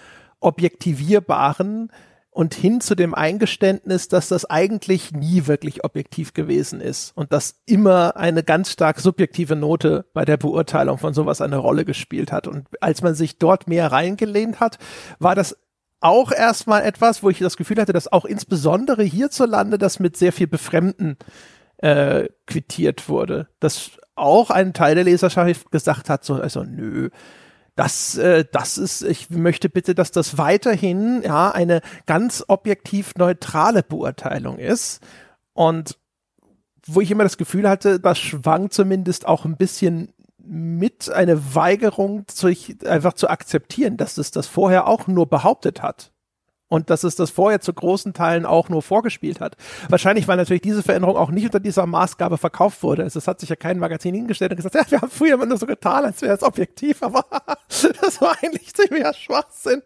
Objektivierbaren 0.40 1.90
und 2.30 2.54
hin 2.54 2.80
zu 2.80 2.94
dem 2.94 3.14
Eingeständnis, 3.14 4.08
dass 4.08 4.28
das 4.28 4.44
eigentlich 4.44 5.12
nie 5.12 5.46
wirklich 5.46 5.82
objektiv 5.84 6.32
gewesen 6.32 6.80
ist 6.80 7.16
und 7.16 7.32
dass 7.32 7.60
immer 7.66 8.16
eine 8.16 8.44
ganz 8.44 8.70
stark 8.70 9.00
subjektive 9.00 9.56
Note 9.56 10.06
bei 10.12 10.24
der 10.24 10.36
Beurteilung 10.36 10.98
von 10.98 11.12
sowas 11.12 11.40
eine 11.40 11.56
Rolle 11.56 11.84
gespielt 11.84 12.30
hat. 12.30 12.46
Und 12.46 12.66
als 12.80 13.02
man 13.02 13.14
sich 13.14 13.38
dort 13.38 13.68
mehr 13.68 13.90
reingelehnt 13.90 14.60
hat, 14.60 14.78
war 15.18 15.34
das 15.34 15.56
auch 16.00 16.32
erstmal 16.32 16.82
etwas, 16.82 17.22
wo 17.22 17.30
ich 17.30 17.38
das 17.38 17.56
Gefühl 17.56 17.80
hatte, 17.80 17.92
dass 17.92 18.10
auch 18.10 18.24
insbesondere 18.24 19.02
hierzulande 19.02 19.76
das 19.76 19.98
mit 19.98 20.16
sehr 20.16 20.32
viel 20.32 20.46
Befremden 20.46 21.16
äh, 21.80 22.28
quittiert 22.46 23.08
wurde. 23.08 23.48
Dass 23.60 23.92
auch 24.14 24.50
ein 24.50 24.74
Teil 24.74 24.94
der 24.94 25.04
Leserschaft 25.04 25.70
gesagt 25.70 26.08
hat, 26.08 26.24
so, 26.24 26.34
also 26.34 26.62
nö, 26.62 27.10
das, 27.76 28.16
äh, 28.18 28.44
das 28.50 28.78
ist, 28.78 29.02
ich 29.02 29.30
möchte 29.30 29.68
bitte, 29.68 29.94
dass 29.94 30.10
das 30.10 30.36
weiterhin 30.36 31.22
ja 31.22 31.50
eine 31.50 31.80
ganz 32.06 32.44
objektiv 32.48 33.14
neutrale 33.16 33.82
Beurteilung 33.82 34.58
ist. 34.58 35.00
Und 35.54 35.98
wo 36.86 37.00
ich 37.00 37.10
immer 37.10 37.24
das 37.24 37.38
Gefühl 37.38 37.68
hatte, 37.68 38.00
das 38.00 38.18
schwang 38.18 38.70
zumindest 38.70 39.26
auch 39.26 39.44
ein 39.44 39.56
bisschen 39.56 40.12
mit 40.38 41.10
eine 41.10 41.54
Weigerung, 41.54 42.24
sich 42.30 42.76
einfach 42.86 43.12
zu 43.12 43.28
akzeptieren, 43.28 43.96
dass 43.96 44.18
es 44.18 44.30
das 44.30 44.46
vorher 44.46 44.88
auch 44.88 45.06
nur 45.06 45.28
behauptet 45.28 45.82
hat 45.82 46.12
und 46.70 46.88
dass 46.88 47.04
es 47.04 47.16
das 47.16 47.30
vorher 47.30 47.60
zu 47.60 47.74
großen 47.74 48.14
Teilen 48.14 48.46
auch 48.46 48.68
nur 48.68 48.80
vorgespielt 48.80 49.40
hat. 49.40 49.56
Wahrscheinlich, 49.88 50.28
weil 50.28 50.36
natürlich 50.36 50.62
diese 50.62 50.82
Veränderung 50.82 51.16
auch 51.16 51.30
nicht 51.30 51.44
unter 51.44 51.60
dieser 51.60 51.84
Maßgabe 51.84 52.38
verkauft 52.38 52.82
wurde. 52.82 53.02
Es 53.02 53.26
hat 53.26 53.40
sich 53.40 53.48
ja 53.50 53.56
kein 53.56 53.78
Magazin 53.78 54.14
hingestellt 54.14 54.52
und 54.52 54.56
gesagt, 54.56 54.76
ja, 54.76 54.82
wir 54.88 55.02
haben 55.02 55.10
früher 55.10 55.34
immer 55.34 55.46
nur 55.46 55.58
so 55.58 55.66
getan, 55.66 56.04
als 56.04 56.22
wäre 56.22 56.34
es 56.34 56.42
objektiv, 56.42 57.02
aber 57.02 57.26
das 57.68 58.20
war 58.20 58.36
eigentlich 58.40 58.72
ziemlicher 58.72 59.12
Schwachsinn. 59.12 59.82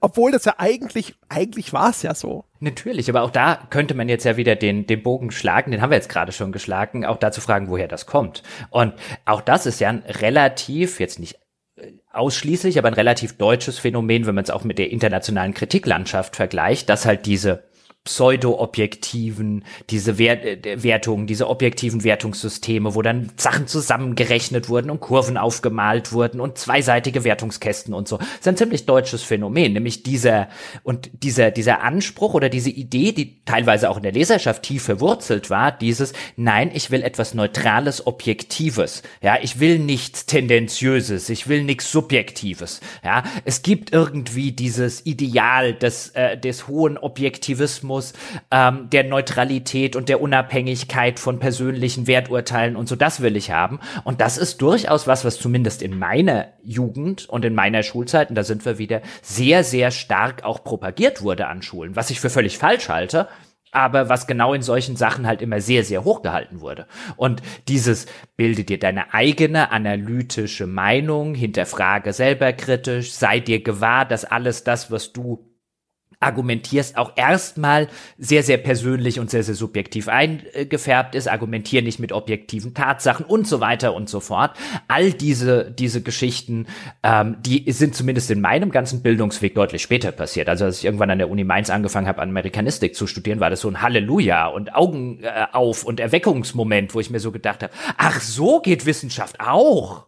Obwohl 0.00 0.32
das 0.32 0.46
ja 0.46 0.54
eigentlich, 0.58 1.14
eigentlich 1.28 1.72
war 1.72 1.90
es 1.90 2.02
ja 2.02 2.14
so. 2.14 2.44
Natürlich, 2.60 3.10
aber 3.10 3.22
auch 3.22 3.30
da 3.30 3.58
könnte 3.68 3.94
man 3.94 4.08
jetzt 4.08 4.24
ja 4.24 4.38
wieder 4.38 4.56
den, 4.56 4.86
den 4.86 5.02
Bogen 5.02 5.30
schlagen, 5.30 5.70
den 5.70 5.82
haben 5.82 5.90
wir 5.90 5.96
jetzt 5.96 6.08
gerade 6.08 6.32
schon 6.32 6.50
geschlagen, 6.50 7.04
auch 7.04 7.18
dazu 7.18 7.42
fragen, 7.42 7.68
woher 7.68 7.88
das 7.88 8.06
kommt. 8.06 8.42
Und 8.70 8.94
auch 9.26 9.42
das 9.42 9.66
ist 9.66 9.80
ja 9.80 9.90
ein 9.90 10.02
relativ, 10.06 10.98
jetzt 10.98 11.20
nicht 11.20 11.38
ausschließlich, 12.12 12.78
aber 12.78 12.88
ein 12.88 12.94
relativ 12.94 13.36
deutsches 13.36 13.78
Phänomen, 13.78 14.26
wenn 14.26 14.34
man 14.34 14.44
es 14.44 14.50
auch 14.50 14.64
mit 14.64 14.78
der 14.78 14.90
internationalen 14.90 15.54
Kritiklandschaft 15.54 16.36
vergleicht, 16.36 16.88
dass 16.88 17.04
halt 17.04 17.26
diese 17.26 17.64
pseudo-objektiven, 18.06 19.64
diese 19.90 20.16
Wert, 20.16 20.44
äh, 20.44 20.82
Wertungen, 20.82 21.26
diese 21.26 21.48
objektiven 21.48 22.04
Wertungssysteme, 22.04 22.94
wo 22.94 23.02
dann 23.02 23.30
Sachen 23.36 23.66
zusammengerechnet 23.66 24.68
wurden 24.68 24.90
und 24.90 25.00
Kurven 25.00 25.36
aufgemalt 25.36 26.12
wurden 26.12 26.40
und 26.40 26.56
zweiseitige 26.56 27.24
Wertungskästen 27.24 27.92
und 27.92 28.08
so. 28.08 28.16
Das 28.16 28.26
ist 28.40 28.48
ein 28.48 28.56
ziemlich 28.56 28.86
deutsches 28.86 29.22
Phänomen, 29.22 29.74
nämlich 29.74 30.02
dieser 30.04 30.48
und 30.84 31.10
dieser 31.22 31.50
dieser 31.50 31.82
Anspruch 31.82 32.34
oder 32.34 32.48
diese 32.48 32.70
Idee, 32.70 33.12
die 33.12 33.44
teilweise 33.44 33.90
auch 33.90 33.96
in 33.96 34.04
der 34.04 34.12
Leserschaft 34.12 34.62
tief 34.62 34.84
verwurzelt 34.84 35.50
war, 35.50 35.72
dieses 35.72 36.12
nein, 36.36 36.70
ich 36.72 36.90
will 36.90 37.02
etwas 37.02 37.34
neutrales, 37.34 38.06
objektives. 38.06 39.02
Ja, 39.20 39.36
ich 39.42 39.58
will 39.58 39.80
nichts 39.80 40.26
tendenziöses, 40.26 41.28
ich 41.28 41.48
will 41.48 41.64
nichts 41.64 41.90
subjektives. 41.90 42.80
Ja, 43.04 43.24
es 43.44 43.62
gibt 43.62 43.92
irgendwie 43.92 44.52
dieses 44.52 45.04
Ideal 45.04 45.74
des 45.74 46.10
äh, 46.10 46.38
des 46.38 46.68
hohen 46.68 46.96
Objektivismus 46.98 47.95
Journalismus, 47.96 48.12
ähm, 48.50 48.90
der 48.90 49.04
Neutralität 49.04 49.96
und 49.96 50.08
der 50.08 50.20
Unabhängigkeit 50.20 51.18
von 51.18 51.38
persönlichen 51.38 52.06
Werturteilen 52.06 52.76
und 52.76 52.88
so, 52.88 52.96
das 52.96 53.20
will 53.20 53.36
ich 53.36 53.50
haben. 53.50 53.80
Und 54.04 54.20
das 54.20 54.38
ist 54.38 54.62
durchaus 54.62 55.06
was, 55.06 55.24
was 55.24 55.38
zumindest 55.38 55.82
in 55.82 55.98
meiner 55.98 56.48
Jugend 56.62 57.28
und 57.28 57.44
in 57.44 57.54
meiner 57.54 57.82
Schulzeit, 57.82 58.30
und 58.30 58.36
da 58.36 58.44
sind 58.44 58.64
wir 58.64 58.78
wieder, 58.78 59.02
sehr, 59.22 59.64
sehr 59.64 59.90
stark 59.90 60.44
auch 60.44 60.64
propagiert 60.64 61.22
wurde 61.22 61.46
an 61.46 61.62
Schulen, 61.62 61.96
was 61.96 62.10
ich 62.10 62.20
für 62.20 62.30
völlig 62.30 62.58
falsch 62.58 62.88
halte 62.88 63.28
aber 63.72 64.08
was 64.08 64.26
genau 64.26 64.54
in 64.54 64.62
solchen 64.62 64.96
Sachen 64.96 65.26
halt 65.26 65.42
immer 65.42 65.60
sehr, 65.60 65.84
sehr 65.84 66.04
hoch 66.04 66.22
wurde. 66.52 66.86
Und 67.16 67.42
dieses 67.68 68.06
bilde 68.34 68.64
dir 68.64 68.78
deine 68.78 69.12
eigene 69.12 69.70
analytische 69.70 70.66
Meinung, 70.66 71.34
hinterfrage 71.34 72.14
selber 72.14 72.54
kritisch, 72.54 73.12
sei 73.12 73.38
dir 73.38 73.62
gewahr, 73.62 74.06
dass 74.06 74.24
alles 74.24 74.64
das, 74.64 74.90
was 74.90 75.12
du 75.12 75.55
argumentierst, 76.26 76.98
auch 76.98 77.12
erstmal 77.16 77.88
sehr, 78.18 78.42
sehr 78.42 78.58
persönlich 78.58 79.20
und 79.20 79.30
sehr, 79.30 79.42
sehr 79.42 79.54
subjektiv 79.54 80.08
eingefärbt 80.08 81.14
ist, 81.14 81.28
argumentier 81.28 81.82
nicht 81.82 82.00
mit 82.00 82.12
objektiven 82.12 82.74
Tatsachen 82.74 83.24
und 83.24 83.46
so 83.46 83.60
weiter 83.60 83.94
und 83.94 84.08
so 84.08 84.20
fort. 84.20 84.56
All 84.88 85.12
diese, 85.12 85.70
diese 85.70 86.02
Geschichten, 86.02 86.66
ähm, 87.02 87.36
die 87.40 87.70
sind 87.70 87.94
zumindest 87.94 88.30
in 88.30 88.40
meinem 88.40 88.70
ganzen 88.70 89.02
Bildungsweg 89.02 89.54
deutlich 89.54 89.82
später 89.82 90.12
passiert. 90.12 90.48
Also 90.48 90.64
als 90.64 90.78
ich 90.78 90.84
irgendwann 90.84 91.10
an 91.10 91.18
der 91.18 91.30
Uni 91.30 91.44
Mainz 91.44 91.70
angefangen 91.70 92.08
habe, 92.08 92.20
Amerikanistik 92.20 92.96
zu 92.96 93.06
studieren, 93.06 93.40
war 93.40 93.50
das 93.50 93.60
so 93.60 93.68
ein 93.68 93.80
Halleluja 93.80 94.48
und 94.48 94.74
Augen 94.74 95.22
äh, 95.22 95.46
auf 95.52 95.84
und 95.84 96.00
Erweckungsmoment, 96.00 96.94
wo 96.94 97.00
ich 97.00 97.10
mir 97.10 97.20
so 97.20 97.30
gedacht 97.30 97.62
habe, 97.62 97.72
ach 97.96 98.20
so 98.20 98.60
geht 98.60 98.84
Wissenschaft 98.84 99.40
auch. 99.40 100.05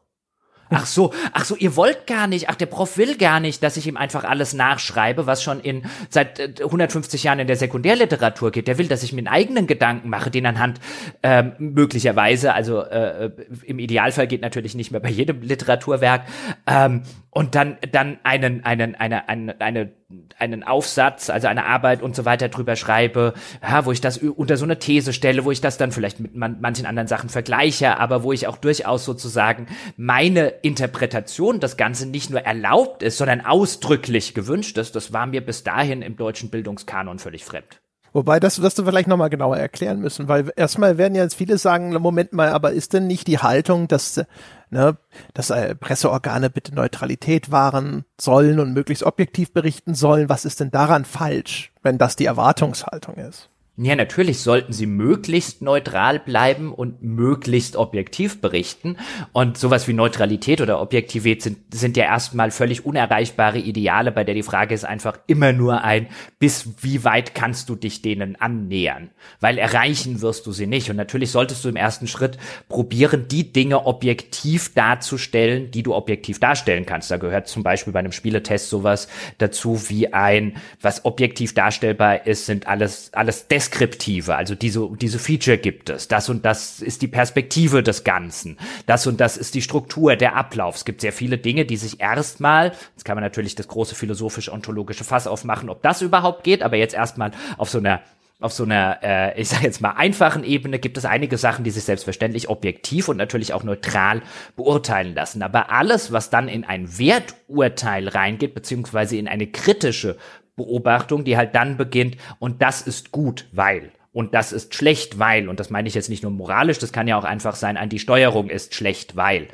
Ach 0.71 0.87
so, 0.87 1.13
ach 1.33 1.45
so, 1.45 1.57
ihr 1.57 1.77
wollt 1.77 2.07
gar 2.07 2.27
nicht, 2.27 2.49
ach 2.49 2.55
der 2.55 2.67
Prof 2.67 2.99
will 2.99 3.17
gar 3.17 3.41
nicht, 3.41 3.63
dass 3.63 3.77
ich 3.77 3.87
ihm 3.87 3.97
einfach 3.97 4.25
alles 4.25 4.53
nachschreibe, 4.53 5.27
was 5.27 5.43
schon 5.43 5.61
in 5.61 5.87
seit 6.11 6.61
150 6.61 7.23
äh, 7.23 7.27
Jahren 7.27 7.39
in 7.39 7.47
der 7.47 7.57
Sekundärliteratur 7.57 8.51
geht. 8.51 8.69
Der 8.69 8.79
will, 8.79 8.89
dass 8.89 9.03
ich 9.03 9.13
mir 9.13 9.19
einen 9.19 9.29
eigenen 9.29 9.67
Gedanken 9.67 10.09
mache, 10.09 10.31
den 10.31 10.47
anhand 10.47 10.81
ähm, 11.23 11.53
möglicherweise, 11.59 12.55
also 12.55 12.83
äh, 12.83 13.31
im 13.65 13.79
Idealfall 13.79 14.27
geht 14.27 14.43
natürlich 14.43 14.75
nicht 14.75 14.91
mehr 14.91 15.01
bei 15.01 15.11
jedem 15.11 15.43
Literaturwerk, 15.43 16.23
ähm, 16.67 17.03
und 17.31 17.55
dann 17.55 17.77
dann 17.93 18.19
einen 18.25 18.65
einen 18.65 18.95
eine 18.97 19.29
eine, 19.29 19.61
eine 19.61 19.93
einen 20.39 20.63
Aufsatz, 20.63 21.29
also 21.29 21.49
eine 21.49 21.67
Arbeit 21.67 22.01
und 22.01 22.17
so 22.17 22.25
weiter 22.25 22.49
drüber 22.49 22.77
schreibe, 22.77 23.35
ja, 23.63 23.85
wo 23.85 23.93
ich 23.93 24.01
das 24.01 24.17
unter 24.17 24.57
so 24.57 24.65
eine 24.65 24.79
These 24.79 25.13
stelle, 25.13 25.45
wo 25.45 25.51
ich 25.51 25.61
das 25.61 25.77
dann 25.77 25.93
vielleicht 25.93 26.19
mit 26.19 26.35
man, 26.35 26.61
manchen 26.61 26.87
anderen 26.87 27.09
Sachen 27.09 27.29
vergleiche, 27.29 27.99
aber 27.99 28.23
wo 28.23 28.33
ich 28.33 28.47
auch 28.47 28.57
durchaus 28.57 29.05
sozusagen 29.05 29.67
meine 29.99 30.49
Interpretation 30.49 31.61
das 31.61 31.77
Ganze 31.77 32.07
nicht 32.07 32.31
nur 32.31 32.41
erlaubt 32.41 33.03
ist, 33.03 33.19
sondern 33.19 33.45
ausdrücklich 33.45 34.33
gewünscht 34.33 34.79
ist, 34.79 34.97
das 34.97 35.13
war 35.13 35.27
mir 35.27 35.45
bis 35.45 35.63
dahin 35.63 36.01
im 36.01 36.17
deutschen 36.17 36.49
Bildungskanon 36.49 37.19
völlig 37.19 37.45
fremd. 37.45 37.83
Wobei, 38.15 38.41
das 38.41 38.63
wirst 38.63 38.79
du 38.79 38.85
vielleicht 38.85 39.09
nochmal 39.09 39.29
genauer 39.29 39.59
erklären 39.59 40.01
müssen, 40.01 40.29
weil 40.29 40.51
erstmal 40.57 40.97
werden 40.97 41.15
ja 41.15 41.23
jetzt 41.23 41.35
viele 41.35 41.59
sagen, 41.59 41.91
Moment 41.91 42.33
mal, 42.33 42.49
aber 42.49 42.73
ist 42.73 42.95
denn 42.95 43.07
nicht 43.07 43.27
die 43.27 43.39
Haltung, 43.39 43.87
dass, 43.87 44.25
ne, 44.71 44.97
dass 45.35 45.51
äh, 45.51 45.75
Presseorgane 45.75 46.51
bitte 46.51 46.75
Neutralität 46.75 47.51
wahren 47.51 48.05
sollen 48.21 48.61
und 48.61 48.73
möglichst 48.73 49.05
objektiv 49.05 49.53
berichten 49.53 49.95
sollen? 49.95 50.29
Was 50.29 50.45
ist 50.45 50.61
denn 50.61 50.71
daran 50.71 51.05
falsch, 51.05 51.73
wenn 51.83 51.99
das 51.99 52.17
die 52.17 52.27
Erwartungshaltung 52.27 53.17
ist? 53.17 53.51
Ja, 53.81 53.95
natürlich 53.95 54.41
sollten 54.41 54.73
sie 54.73 54.87
möglichst 54.87 55.63
neutral 55.63 56.19
bleiben 56.19 56.73
und 56.73 57.01
möglichst 57.01 57.77
objektiv 57.77 58.41
berichten. 58.41 58.97
Und 59.33 59.57
sowas 59.57 59.87
wie 59.87 59.93
Neutralität 59.93 60.61
oder 60.61 60.81
Objektivität 60.81 61.43
sind, 61.43 61.59
sind 61.73 61.97
ja 61.97 62.03
erstmal 62.03 62.51
völlig 62.51 62.85
unerreichbare 62.85 63.61
Ideale, 63.61 64.11
bei 64.11 64.25
der 64.25 64.35
die 64.35 64.43
Frage 64.43 64.75
ist 64.75 64.85
einfach 64.85 65.21
immer 65.29 65.53
nur 65.53 65.85
ein, 65.85 66.09
bis 66.41 66.71
wie 66.81 67.05
weit 67.05 67.37
kannst 67.37 67.69
du 67.69 67.77
dich 67.77 68.03
denen 68.03 68.35
annähern? 68.35 69.11
Weil 69.39 69.59
erreichen 69.59 70.23
wirst 70.23 70.47
du 70.47 70.51
sie 70.51 70.67
nicht. 70.67 70.91
Und 70.91 70.97
natürlich 70.97 71.31
solltest 71.31 71.65
du 71.65 71.69
im 71.69 71.77
ersten 71.77 72.09
Schritt 72.09 72.37
probieren, 72.69 73.29
die 73.29 73.53
Dinge 73.53 73.87
objektiv 73.87 74.75
darzustellen, 74.75 75.71
die 75.71 75.85
du 75.85 75.95
objektiv 75.95 76.41
darstellen 76.41 76.85
kannst. 76.85 77.13
Da 77.13 77.17
gehört 77.17 77.47
zum 77.47 77.63
Beispiel 77.63 77.93
bei 77.93 78.01
einem 78.01 78.11
Spieletest 78.11 78.71
sowas 78.71 79.07
dazu 79.39 79.89
wie 79.89 80.13
ein, 80.13 80.57
was 80.81 81.05
objektiv 81.05 81.55
darstellbar 81.55 82.27
ist, 82.27 82.47
sind 82.47 82.67
alles, 82.67 83.13
alles 83.15 83.47
des 83.47 83.68
Deskriptive, 83.69 84.37
also 84.37 84.55
diese, 84.55 84.89
diese 85.01 85.19
Feature 85.19 85.59
gibt 85.59 85.91
es. 85.91 86.09
Das 86.09 86.29
und 86.29 86.45
das 86.45 86.81
ist 86.81 87.03
die 87.03 87.09
Perspektive 87.09 87.83
des 87.83 88.05
Ganzen. 88.05 88.59
Das 88.87 89.07
und 89.07 89.21
das 89.21 89.37
ist 89.37 89.55
die 89.55 89.63
Struktur, 89.63 90.17
der 90.17 90.37
Ablauf. 90.37 90.77
Es 90.77 90.85
gibt 90.85 91.01
sehr 91.01 91.13
viele 91.13 91.39
Dinge, 91.39 91.65
die 91.65 91.77
sich 91.77 92.01
erstmal, 92.01 92.73
jetzt 92.95 93.05
kann 93.05 93.17
man 93.17 93.25
natürlich 93.25 93.55
das 93.55 93.69
große 93.69 93.95
philosophisch-ontologische 93.95 95.05
Fass 95.05 95.27
aufmachen, 95.27 95.69
ob 95.69 95.83
das 95.83 96.03
überhaupt 96.03 96.45
geht, 96.45 96.63
aber 96.63 96.77
jetzt 96.77 96.95
erstmal 96.95 97.33
auf 97.57 97.71
so 97.71 97.79
einer 97.79 98.01
auf 98.41 98.53
so 98.53 98.63
einer, 98.63 99.01
äh, 99.03 99.41
ich 99.41 99.49
sage 99.49 99.65
jetzt 99.65 99.81
mal, 99.81 99.95
einfachen 99.97 100.45
Ebene 100.45 100.79
gibt 100.79 100.97
es 100.97 101.05
einige 101.05 101.37
Sachen, 101.37 101.65
die 101.65 101.73
sich 101.73 101.83
selbstverständlich 101.83 102.49
objektiv 102.49 103.09
und 103.09 103.17
natürlich 103.17 103.53
auch 103.53 103.65
neutral 103.65 104.23
beurteilen 104.55 105.17
lassen. 105.17 105.43
Aber 105.43 105.73
alles, 105.73 106.13
was 106.13 106.31
dann 106.31 106.47
in 106.47 106.63
ein 106.63 107.01
Werturteil 107.01 108.07
reingeht, 108.07 108.55
beziehungsweise 108.55 109.17
in 109.17 109.27
eine 109.27 109.49
kritische 109.49 110.19
Beobachtung, 110.59 111.25
die 111.25 111.39
halt 111.39 111.55
dann 111.55 111.79
beginnt 111.79 112.19
und 112.39 112.61
das 112.61 112.83
ist 112.83 113.11
gut, 113.13 113.47
weil 113.53 113.93
und 114.13 114.35
das 114.35 114.53
ist 114.53 114.75
schlecht, 114.75 115.19
weil, 115.19 115.49
und 115.49 115.61
das 115.61 115.71
meine 115.71 115.87
ich 115.87 115.95
jetzt 115.95 116.09
nicht 116.09 116.23
nur 116.23 116.33
moralisch, 116.33 116.79
das 116.79 116.93
kann 116.93 117.07
ja 117.07 117.17
auch 117.17 117.25
einfach 117.25 117.55
sein, 117.55 117.77
an 117.77 117.89
die 117.89 117.99
Steuerung 118.01 118.51
ist 118.51 118.75
schlecht, 118.75 119.17
weil. 119.17 119.49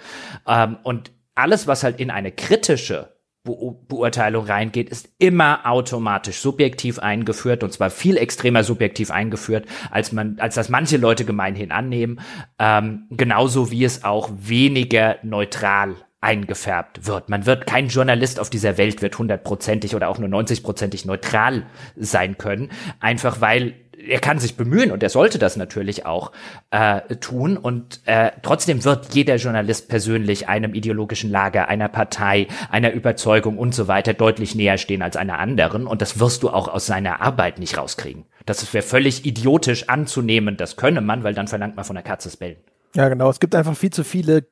Ähm, 0.47 0.78
und 0.82 1.10
alles, 1.35 1.66
was 1.66 1.82
halt 1.82 2.01
in 2.01 2.10
eine 2.10 2.32
kritische 2.32 3.14
Be 3.43 3.55
Beurteilung 3.89 4.47
reingeht, 4.47 4.89
ist 4.89 5.10
immer 5.18 5.66
automatisch 5.66 6.39
subjektiv 6.39 6.98
eingeführt 6.98 7.62
und 7.62 7.74
zwar 7.74 7.90
viel 7.90 8.16
extremer 8.16 8.64
subjektiv 8.64 9.10
eingeführt, 9.10 9.66
als 9.90 10.12
man, 10.12 10.39
als 10.39 10.55
das 10.55 10.70
manche 10.70 10.97
Leute 10.97 11.26
gemeinhin 11.26 11.70
annehmen, 11.70 12.20
ähm, 12.59 13.06
genauso 13.10 13.70
wie 13.70 13.85
es 13.85 14.02
auch 14.02 14.31
weniger 14.35 15.18
neutral 15.22 15.97
eingefärbt 16.24 17.06
wird. 17.06 17.28
Man 17.28 17.46
wird, 17.46 17.66
kein 17.66 17.88
Journalist 17.88 18.40
auf 18.40 18.51
dieser 18.51 18.78
Welt 18.78 19.02
wird 19.02 19.18
hundertprozentig 19.18 19.94
oder 19.94 20.09
auch 20.09 20.18
nur 20.18 20.28
neunzigprozentig 20.28 21.05
neutral 21.05 21.66
sein 21.96 22.38
können, 22.38 22.70
einfach 22.98 23.40
weil 23.40 23.74
er 24.06 24.20
kann 24.20 24.38
sich 24.38 24.56
bemühen 24.56 24.90
und 24.90 25.02
er 25.02 25.09
sollte 25.09 25.38
das 25.38 25.56
natürlich 25.56 26.06
auch 26.06 26.32
äh, 26.70 27.01
tun. 27.16 27.56
Und 27.56 28.01
äh, 28.06 28.32
trotzdem 28.42 28.84
wird 28.84 29.14
jeder 29.14 29.36
Journalist 29.36 29.88
persönlich 29.88 30.48
einem 30.48 30.74
ideologischen 30.74 31.30
Lager, 31.30 31.68
einer 31.68 31.88
Partei, 31.88 32.48
einer 32.70 32.92
Überzeugung 32.92 33.59
und 33.59 33.74
so 33.74 33.88
weiter 33.88 34.14
deutlich 34.14 34.55
näher 34.55 34.78
stehen 34.78 35.02
als 35.02 35.16
einer 35.16 35.38
anderen. 35.38 35.86
Und 35.86 36.02
das 36.02 36.18
wirst 36.20 36.42
du 36.42 36.51
auch 36.51 36.68
aus 36.68 36.86
seiner 36.86 37.20
Arbeit 37.20 37.59
nicht 37.59 37.78
rauskriegen. 37.78 38.24
Das 38.46 38.74
wäre 38.74 38.82
völlig 38.82 39.24
idiotisch 39.24 39.88
anzunehmen, 39.88 40.56
das 40.56 40.76
könne 40.76 41.01
man, 41.01 41.24
weil 41.24 41.34
dann 41.34 41.48
verlangt 41.48 41.76
man 41.76 41.84
von 41.84 41.96
der 41.96 42.02
Katze 42.02 42.28
das 42.28 42.36
Bellen. 42.36 42.56
Ja, 42.94 43.09
genau. 43.09 43.30
Es 43.30 43.40
gibt 43.40 43.55
einfach 43.55 43.76
viel 43.76 43.90
zu 43.90 44.05
viele 44.05 44.46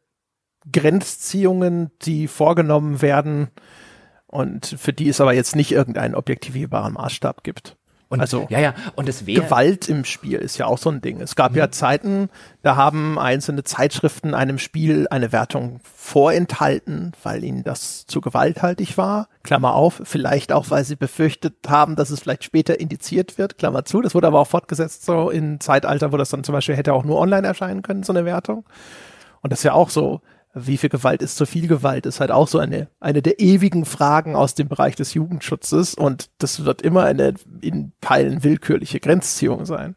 Grenzziehungen, 0.71 1.91
die 2.03 2.29
vorgenommen 2.29 3.03
werden 3.03 3.49
und 4.27 4.77
für 4.79 4.93
die 4.93 5.09
es 5.09 5.21
aber 5.21 5.35
jetzt 5.35 5.57
nicht 5.57 5.73
irgendeinen 5.73 6.15
objektivierbaren 6.15 6.95
Maßstab 6.95 7.43
gibt. 7.45 7.77
Und, 8.13 8.21
also 8.21 8.47
ja, 8.51 8.61
ja, 8.61 8.75
und 8.95 9.09
es 9.09 9.25
Gewalt 9.25 9.89
im 9.89 10.05
Spiel 10.05 10.39
ist 10.39 10.59
ja 10.59 10.67
auch 10.67 10.77
so 10.77 10.91
ein 10.91 11.01
Ding. 11.01 11.23
Es 11.23 11.35
gab 11.35 11.53
mhm. 11.53 11.59
ja 11.59 11.71
Zeiten, 11.71 12.29
da 12.61 12.77
haben 12.77 13.19
einzelne 13.19 13.65
Zeitschriften 13.65 14.35
einem 14.35 14.59
Spiel 14.59 15.07
eine 15.11 15.33
Wertung 15.33 15.81
vorenthalten, 15.83 17.13
weil 17.23 17.43
ihnen 17.43 17.65
das 17.65 18.07
zu 18.07 18.21
gewalthaltig 18.21 18.99
war. 18.99 19.29
Klammer 19.43 19.73
auf, 19.73 20.03
vielleicht 20.05 20.53
auch, 20.53 20.69
weil 20.69 20.85
sie 20.85 20.97
befürchtet 20.97 21.55
haben, 21.67 21.97
dass 21.97 22.11
es 22.11 22.21
vielleicht 22.21 22.45
später 22.45 22.79
indiziert 22.79 23.39
wird. 23.39 23.57
Klammer 23.57 23.87
zu. 23.87 24.03
Das 24.03 24.15
wurde 24.15 24.27
aber 24.27 24.41
auch 24.41 24.49
fortgesetzt 24.49 25.07
so 25.07 25.31
in 25.31 25.59
Zeitalter, 25.61 26.13
wo 26.13 26.19
das 26.19 26.29
dann 26.29 26.45
zum 26.45 26.53
Beispiel 26.53 26.77
hätte 26.77 26.93
auch 26.93 27.05
nur 27.05 27.19
online 27.19 27.47
erscheinen 27.47 27.81
können, 27.81 28.03
so 28.03 28.13
eine 28.13 28.27
Wertung. 28.27 28.67
Und 29.41 29.53
das 29.53 29.61
ist 29.61 29.65
ja 29.65 29.73
auch 29.73 29.89
so 29.89 30.21
wie 30.55 30.77
viel 30.77 30.91
Gewalt 30.91 31.23
ist 31.23 31.37
zu 31.37 31.47
viel 31.47 31.67
Gewalt, 31.67 32.07
ist 32.07 32.21
halt 32.21 32.31
auch 32.31 32.47
so 32.47 32.59
eine, 32.59 32.89
eine 33.01 33.23
der 33.23 33.41
ewigen 33.41 33.85
Fragen 33.85 34.37
aus 34.37 34.55
dem 34.55 34.69
Bereich 34.69 34.97
des 34.97 35.15
Jugendschutzes 35.15 35.95
und 35.95 36.31
das 36.39 36.65
wird 36.65 36.83
immer 36.83 37.05
eine 37.05 37.35
in 37.63 37.93
Teilen 38.01 38.45
willkürliche 38.45 39.01
Grenzziehung 39.01 39.65
sein. 39.65 39.97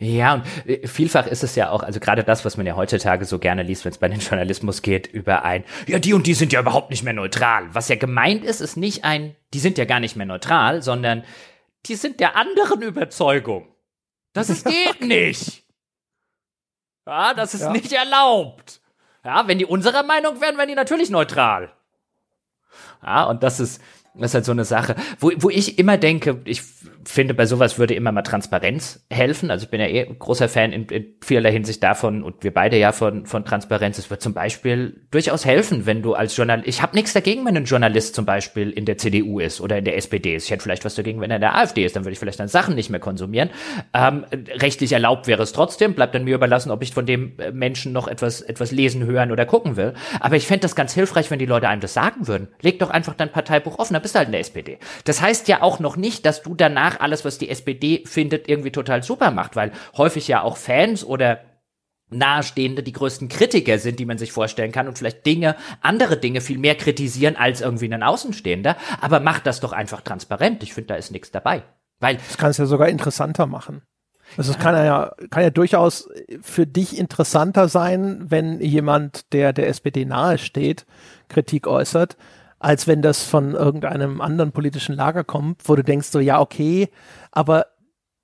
Ja, 0.00 0.34
und 0.34 0.44
äh, 0.66 0.86
vielfach 0.86 1.26
ist 1.26 1.42
es 1.42 1.56
ja 1.56 1.70
auch, 1.70 1.82
also 1.82 1.98
gerade 1.98 2.22
das, 2.22 2.44
was 2.44 2.56
man 2.56 2.66
ja 2.66 2.76
heutzutage 2.76 3.24
so 3.24 3.38
gerne 3.38 3.64
liest, 3.64 3.84
wenn 3.84 3.92
es 3.92 3.98
bei 3.98 4.08
den 4.08 4.20
Journalismus 4.20 4.82
geht, 4.82 5.06
über 5.08 5.44
ein, 5.44 5.64
ja, 5.86 5.98
die 5.98 6.14
und 6.14 6.26
die 6.26 6.34
sind 6.34 6.52
ja 6.52 6.60
überhaupt 6.60 6.90
nicht 6.90 7.02
mehr 7.02 7.12
neutral. 7.12 7.74
Was 7.74 7.88
ja 7.88 7.96
gemeint 7.96 8.44
ist, 8.44 8.60
ist 8.60 8.76
nicht 8.76 9.04
ein, 9.04 9.34
die 9.52 9.58
sind 9.58 9.76
ja 9.76 9.84
gar 9.84 10.00
nicht 10.00 10.16
mehr 10.16 10.26
neutral, 10.26 10.82
sondern 10.82 11.24
die 11.86 11.96
sind 11.96 12.20
der 12.20 12.36
anderen 12.36 12.80
Überzeugung. 12.82 13.66
Das 14.32 14.50
ist 14.50 14.64
geht 14.66 15.00
nicht. 15.00 15.64
Ja, 17.06 17.34
das 17.34 17.54
ist 17.54 17.62
ja. 17.62 17.72
nicht 17.72 17.92
erlaubt. 17.92 18.80
Ja, 19.28 19.46
wenn 19.46 19.58
die 19.58 19.66
unserer 19.66 20.04
Meinung 20.04 20.40
wären, 20.40 20.56
wären 20.56 20.68
die 20.68 20.74
natürlich 20.74 21.10
neutral. 21.10 21.70
Ja, 23.02 23.24
und 23.24 23.42
das 23.42 23.60
ist, 23.60 23.82
das 24.14 24.30
ist 24.30 24.34
halt 24.34 24.44
so 24.44 24.52
eine 24.52 24.64
Sache, 24.64 24.96
wo, 25.20 25.30
wo 25.36 25.50
ich 25.50 25.78
immer 25.78 25.96
denke, 25.96 26.40
ich 26.44 26.62
finde, 27.04 27.32
bei 27.34 27.46
sowas 27.46 27.78
würde 27.78 27.94
immer 27.94 28.12
mal 28.12 28.22
Transparenz 28.22 29.04
helfen. 29.10 29.50
Also 29.50 29.64
ich 29.64 29.70
bin 29.70 29.80
ja 29.80 29.86
eh 29.86 30.04
großer 30.04 30.48
Fan 30.48 30.72
in, 30.72 30.84
in 30.86 31.06
vielerlei 31.22 31.52
Hinsicht 31.52 31.82
davon 31.82 32.22
und 32.22 32.44
wir 32.44 32.52
beide 32.52 32.76
ja 32.76 32.92
von, 32.92 33.24
von 33.24 33.44
Transparenz. 33.44 33.98
Es 33.98 34.10
wird 34.10 34.20
zum 34.20 34.34
Beispiel 34.34 35.06
durchaus 35.10 35.46
helfen, 35.46 35.86
wenn 35.86 36.02
du 36.02 36.14
als 36.14 36.36
Journalist, 36.36 36.68
ich 36.68 36.82
habe 36.82 36.94
nichts 36.94 37.14
dagegen, 37.14 37.46
wenn 37.46 37.56
ein 37.56 37.64
Journalist 37.64 38.14
zum 38.14 38.26
Beispiel 38.26 38.70
in 38.70 38.84
der 38.84 38.98
CDU 38.98 39.40
ist 39.40 39.60
oder 39.60 39.78
in 39.78 39.84
der 39.84 39.96
SPD 39.96 40.34
ist. 40.34 40.44
Ich 40.44 40.50
hätte 40.50 40.62
vielleicht 40.62 40.84
was 40.84 40.96
dagegen, 40.96 41.20
wenn 41.20 41.30
er 41.30 41.36
in 41.36 41.40
der 41.40 41.56
AfD 41.56 41.84
ist, 41.84 41.96
dann 41.96 42.04
würde 42.04 42.12
ich 42.12 42.18
vielleicht 42.18 42.40
dann 42.40 42.48
Sachen 42.48 42.74
nicht 42.74 42.90
mehr 42.90 43.00
konsumieren. 43.00 43.50
Ähm, 43.94 44.26
rechtlich 44.60 44.92
erlaubt 44.92 45.26
wäre 45.26 45.42
es 45.42 45.52
trotzdem, 45.52 45.94
bleibt 45.94 46.14
dann 46.14 46.24
mir 46.24 46.34
überlassen, 46.34 46.70
ob 46.70 46.82
ich 46.82 46.92
von 46.92 47.06
dem 47.06 47.38
äh, 47.38 47.52
Menschen 47.52 47.92
noch 47.92 48.06
etwas, 48.08 48.42
etwas 48.42 48.70
lesen, 48.70 49.06
hören 49.06 49.32
oder 49.32 49.46
gucken 49.46 49.76
will. 49.76 49.94
Aber 50.20 50.36
ich 50.36 50.46
fände 50.46 50.62
das 50.62 50.76
ganz 50.76 50.92
hilfreich, 50.92 51.30
wenn 51.30 51.38
die 51.38 51.46
Leute 51.46 51.68
einem 51.68 51.80
das 51.80 51.94
sagen 51.94 52.28
würden. 52.28 52.48
Leg 52.60 52.78
doch 52.80 52.90
einfach 52.90 53.14
dein 53.14 53.32
Parteibuch 53.32 53.78
offen, 53.78 53.94
dann 53.98 54.02
bist 54.02 54.14
du 54.14 54.18
halt 54.18 54.28
in 54.28 54.32
der 54.32 54.40
SPD. 54.40 54.78
Das 55.04 55.20
heißt 55.20 55.48
ja 55.48 55.62
auch 55.62 55.80
noch 55.80 55.96
nicht, 55.96 56.24
dass 56.24 56.42
du 56.42 56.54
danach 56.54 57.00
alles, 57.00 57.24
was 57.24 57.38
die 57.38 57.50
SPD 57.50 58.04
findet, 58.06 58.48
irgendwie 58.48 58.70
total 58.70 59.02
super 59.02 59.30
macht, 59.30 59.56
weil 59.56 59.72
häufig 59.96 60.28
ja 60.28 60.42
auch 60.42 60.56
Fans 60.56 61.04
oder 61.04 61.40
Nahestehende 62.10 62.82
die 62.82 62.92
größten 62.92 63.28
Kritiker 63.28 63.78
sind, 63.78 63.98
die 63.98 64.06
man 64.06 64.16
sich 64.16 64.32
vorstellen 64.32 64.72
kann 64.72 64.88
und 64.88 64.96
vielleicht 64.96 65.26
Dinge, 65.26 65.56
andere 65.82 66.16
Dinge 66.16 66.40
viel 66.40 66.58
mehr 66.58 66.74
kritisieren 66.74 67.36
als 67.36 67.60
irgendwie 67.60 67.92
ein 67.92 68.02
Außenstehender. 68.02 68.76
Aber 69.00 69.20
macht 69.20 69.46
das 69.46 69.60
doch 69.60 69.72
einfach 69.72 70.00
transparent. 70.00 70.62
Ich 70.62 70.72
finde, 70.72 70.88
da 70.88 70.94
ist 70.94 71.10
nichts 71.10 71.30
dabei. 71.30 71.64
Weil 72.00 72.16
das 72.16 72.38
kann 72.38 72.50
es 72.50 72.58
ja 72.58 72.66
sogar 72.66 72.88
interessanter 72.88 73.46
machen. 73.46 73.82
Also 74.36 74.52
es 74.52 74.58
kann 74.58 74.74
ja, 74.74 75.12
kann 75.30 75.42
ja 75.42 75.50
durchaus 75.50 76.08
für 76.42 76.66
dich 76.66 76.98
interessanter 76.98 77.68
sein, 77.68 78.26
wenn 78.28 78.60
jemand, 78.60 79.32
der 79.32 79.52
der 79.52 79.68
SPD 79.68 80.04
nahe 80.04 80.38
steht, 80.38 80.86
Kritik 81.28 81.66
äußert, 81.66 82.16
als 82.58 82.86
wenn 82.86 83.02
das 83.02 83.22
von 83.22 83.54
irgendeinem 83.54 84.20
anderen 84.20 84.52
politischen 84.52 84.94
Lager 84.94 85.24
kommt, 85.24 85.68
wo 85.68 85.76
du 85.76 85.84
denkst 85.84 86.08
so, 86.08 86.20
ja, 86.20 86.40
okay, 86.40 86.88
aber 87.30 87.66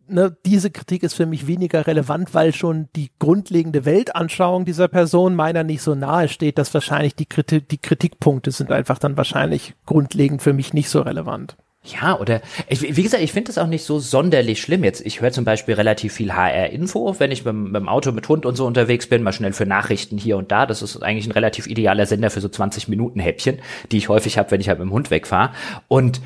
ne, 0.09 0.37
diese 0.45 0.71
Kritik 0.71 1.03
ist 1.03 1.15
für 1.15 1.27
mich 1.27 1.47
weniger 1.47 1.87
relevant, 1.87 2.35
weil 2.35 2.53
schon 2.53 2.89
die 2.97 3.11
grundlegende 3.19 3.85
Weltanschauung 3.85 4.65
dieser 4.65 4.89
Person 4.89 5.35
meiner 5.35 5.65
nicht 5.65 5.83
so 5.83 5.95
nahe 5.95 6.29
steht, 6.29 6.59
dass 6.59 6.75
wahrscheinlich 6.75 7.15
die, 7.15 7.27
Kritik, 7.27 7.69
die 7.69 7.79
Kritikpunkte 7.79 8.51
sind 8.51 8.73
einfach 8.73 8.99
dann 8.99 9.17
wahrscheinlich 9.17 9.75
grundlegend 9.87 10.43
für 10.43 10.53
mich 10.53 10.73
nicht 10.73 10.89
so 10.89 11.01
relevant. 11.03 11.57
Ja, 11.87 12.19
oder 12.19 12.41
ich, 12.67 12.81
wie 12.97 13.03
gesagt, 13.03 13.23
ich 13.23 13.33
finde 13.33 13.49
das 13.49 13.59
auch 13.59 13.67
nicht 13.67 13.85
so 13.85 13.99
sonderlich 13.99 14.63
schlimm 14.63 14.85
jetzt. 14.85 15.05
Ich 15.05 15.21
höre 15.21 15.33
zum 15.33 15.45
Beispiel 15.45 15.75
relativ 15.75 16.15
viel 16.15 16.33
HR-Info, 16.33 17.17
wenn 17.19 17.31
ich 17.31 17.45
mit, 17.45 17.55
mit 17.55 17.77
dem 17.77 17.91
Auto 17.91 18.11
mit 18.11 18.27
Hund 18.27 18.47
und 18.47 18.57
so 18.57 18.65
unterwegs 18.65 19.07
bin, 19.07 19.23
mal 19.23 19.35
schnell 19.35 19.53
für 19.53 19.67
Nachrichten 19.67 20.17
hier 20.17 20.39
und 20.39 20.51
da. 20.51 20.65
Das 20.65 20.81
ist 20.81 21.03
eigentlich 21.03 21.27
ein 21.27 21.33
relativ 21.33 21.67
idealer 21.67 22.07
Sender 22.07 22.31
für 22.31 22.41
so 22.41 22.49
20 22.49 22.89
Minuten 22.89 23.21
Häppchen, 23.21 23.59
die 23.93 23.99
ich 23.99 24.09
häufig 24.09 24.39
habe, 24.39 24.51
wenn 24.51 24.63
ich 24.63 24.69
halt 24.71 24.79
mit 24.79 24.89
dem 24.89 24.93
Hund 24.93 25.11
wegfahre. 25.11 25.51
Und 25.87 26.23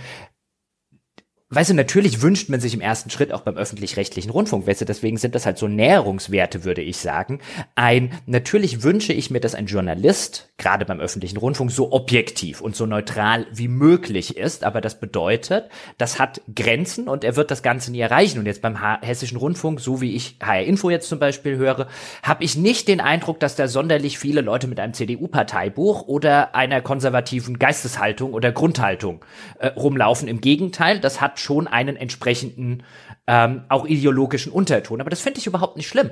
Weißt 1.50 1.70
du, 1.70 1.74
natürlich 1.74 2.20
wünscht 2.20 2.50
man 2.50 2.60
sich 2.60 2.74
im 2.74 2.82
ersten 2.82 3.08
Schritt 3.08 3.32
auch 3.32 3.40
beim 3.40 3.56
öffentlich-rechtlichen 3.56 4.30
Rundfunk, 4.30 4.66
weißt 4.66 4.82
du, 4.82 4.84
deswegen 4.84 5.16
sind 5.16 5.34
das 5.34 5.46
halt 5.46 5.56
so 5.56 5.66
Näherungswerte, 5.66 6.64
würde 6.64 6.82
ich 6.82 6.98
sagen. 6.98 7.40
Ein, 7.74 8.12
natürlich 8.26 8.82
wünsche 8.82 9.14
ich 9.14 9.30
mir, 9.30 9.40
dass 9.40 9.54
ein 9.54 9.64
Journalist, 9.64 10.50
gerade 10.58 10.84
beim 10.84 11.00
öffentlichen 11.00 11.38
Rundfunk, 11.38 11.72
so 11.72 11.90
objektiv 11.90 12.60
und 12.60 12.76
so 12.76 12.84
neutral 12.84 13.46
wie 13.50 13.68
möglich 13.68 14.36
ist, 14.36 14.62
aber 14.62 14.82
das 14.82 15.00
bedeutet, 15.00 15.70
das 15.96 16.18
hat 16.18 16.42
Grenzen 16.54 17.08
und 17.08 17.24
er 17.24 17.36
wird 17.36 17.50
das 17.50 17.62
Ganze 17.62 17.92
nie 17.92 18.00
erreichen. 18.00 18.40
Und 18.40 18.44
jetzt 18.44 18.60
beim 18.60 19.00
Hessischen 19.00 19.38
Rundfunk, 19.38 19.80
so 19.80 20.02
wie 20.02 20.16
ich 20.16 20.36
HR 20.42 20.64
Info 20.64 20.90
jetzt 20.90 21.08
zum 21.08 21.18
Beispiel 21.18 21.56
höre, 21.56 21.88
habe 22.22 22.44
ich 22.44 22.58
nicht 22.58 22.88
den 22.88 23.00
Eindruck, 23.00 23.40
dass 23.40 23.56
da 23.56 23.68
sonderlich 23.68 24.18
viele 24.18 24.42
Leute 24.42 24.66
mit 24.66 24.78
einem 24.80 24.92
CDU-Parteibuch 24.92 26.08
oder 26.08 26.54
einer 26.54 26.82
konservativen 26.82 27.58
Geisteshaltung 27.58 28.34
oder 28.34 28.52
Grundhaltung 28.52 29.24
äh, 29.60 29.68
rumlaufen. 29.68 30.28
Im 30.28 30.42
Gegenteil, 30.42 31.00
das 31.00 31.22
hat 31.22 31.37
schon 31.38 31.66
einen 31.66 31.96
entsprechenden, 31.96 32.82
ähm, 33.26 33.64
auch 33.68 33.86
ideologischen 33.86 34.52
Unterton. 34.52 35.00
Aber 35.00 35.10
das 35.10 35.20
finde 35.20 35.40
ich 35.40 35.46
überhaupt 35.46 35.76
nicht 35.76 35.88
schlimm. 35.88 36.10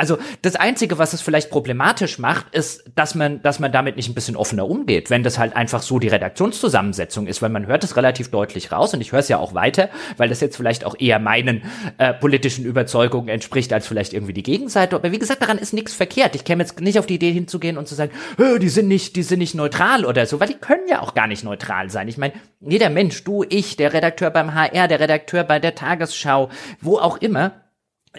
Also 0.00 0.16
das 0.40 0.56
Einzige, 0.56 0.96
was 0.96 1.12
es 1.12 1.20
vielleicht 1.20 1.50
problematisch 1.50 2.18
macht, 2.18 2.54
ist, 2.54 2.84
dass 2.94 3.14
man, 3.14 3.42
dass 3.42 3.58
man 3.58 3.70
damit 3.70 3.96
nicht 3.96 4.08
ein 4.08 4.14
bisschen 4.14 4.34
offener 4.34 4.66
umgeht, 4.66 5.10
wenn 5.10 5.22
das 5.22 5.38
halt 5.38 5.54
einfach 5.54 5.82
so 5.82 5.98
die 5.98 6.08
Redaktionszusammensetzung 6.08 7.26
ist, 7.26 7.42
weil 7.42 7.50
man 7.50 7.66
hört 7.66 7.84
es 7.84 7.96
relativ 7.96 8.30
deutlich 8.30 8.72
raus 8.72 8.94
und 8.94 9.02
ich 9.02 9.12
höre 9.12 9.18
es 9.18 9.28
ja 9.28 9.36
auch 9.36 9.52
weiter, 9.52 9.90
weil 10.16 10.30
das 10.30 10.40
jetzt 10.40 10.56
vielleicht 10.56 10.86
auch 10.86 10.96
eher 10.98 11.18
meinen 11.18 11.64
äh, 11.98 12.14
politischen 12.14 12.64
Überzeugungen 12.64 13.28
entspricht 13.28 13.74
als 13.74 13.86
vielleicht 13.86 14.14
irgendwie 14.14 14.32
die 14.32 14.42
Gegenseite. 14.42 14.96
Aber 14.96 15.12
wie 15.12 15.18
gesagt, 15.18 15.42
daran 15.42 15.58
ist 15.58 15.74
nichts 15.74 15.92
verkehrt. 15.92 16.34
Ich 16.34 16.44
käme 16.44 16.62
jetzt 16.62 16.80
nicht 16.80 16.98
auf 16.98 17.04
die 17.04 17.16
Idee 17.16 17.32
hinzugehen 17.32 17.76
und 17.76 17.86
zu 17.86 17.94
sagen, 17.94 18.12
die 18.58 18.70
sind 18.70 18.88
nicht, 18.88 19.16
die 19.16 19.22
sind 19.22 19.40
nicht 19.40 19.54
neutral 19.54 20.06
oder 20.06 20.24
so, 20.24 20.40
weil 20.40 20.48
die 20.48 20.54
können 20.54 20.88
ja 20.88 21.02
auch 21.02 21.12
gar 21.12 21.26
nicht 21.26 21.44
neutral 21.44 21.90
sein. 21.90 22.08
Ich 22.08 22.16
meine, 22.16 22.32
jeder 22.60 22.88
Mensch, 22.88 23.22
du, 23.24 23.44
ich, 23.46 23.76
der 23.76 23.92
Redakteur 23.92 24.30
beim 24.30 24.54
HR, 24.54 24.88
der 24.88 25.00
Redakteur 25.00 25.44
bei 25.44 25.58
der 25.58 25.74
Tagesschau, 25.74 26.48
wo 26.80 26.96
auch 26.96 27.18
immer, 27.18 27.52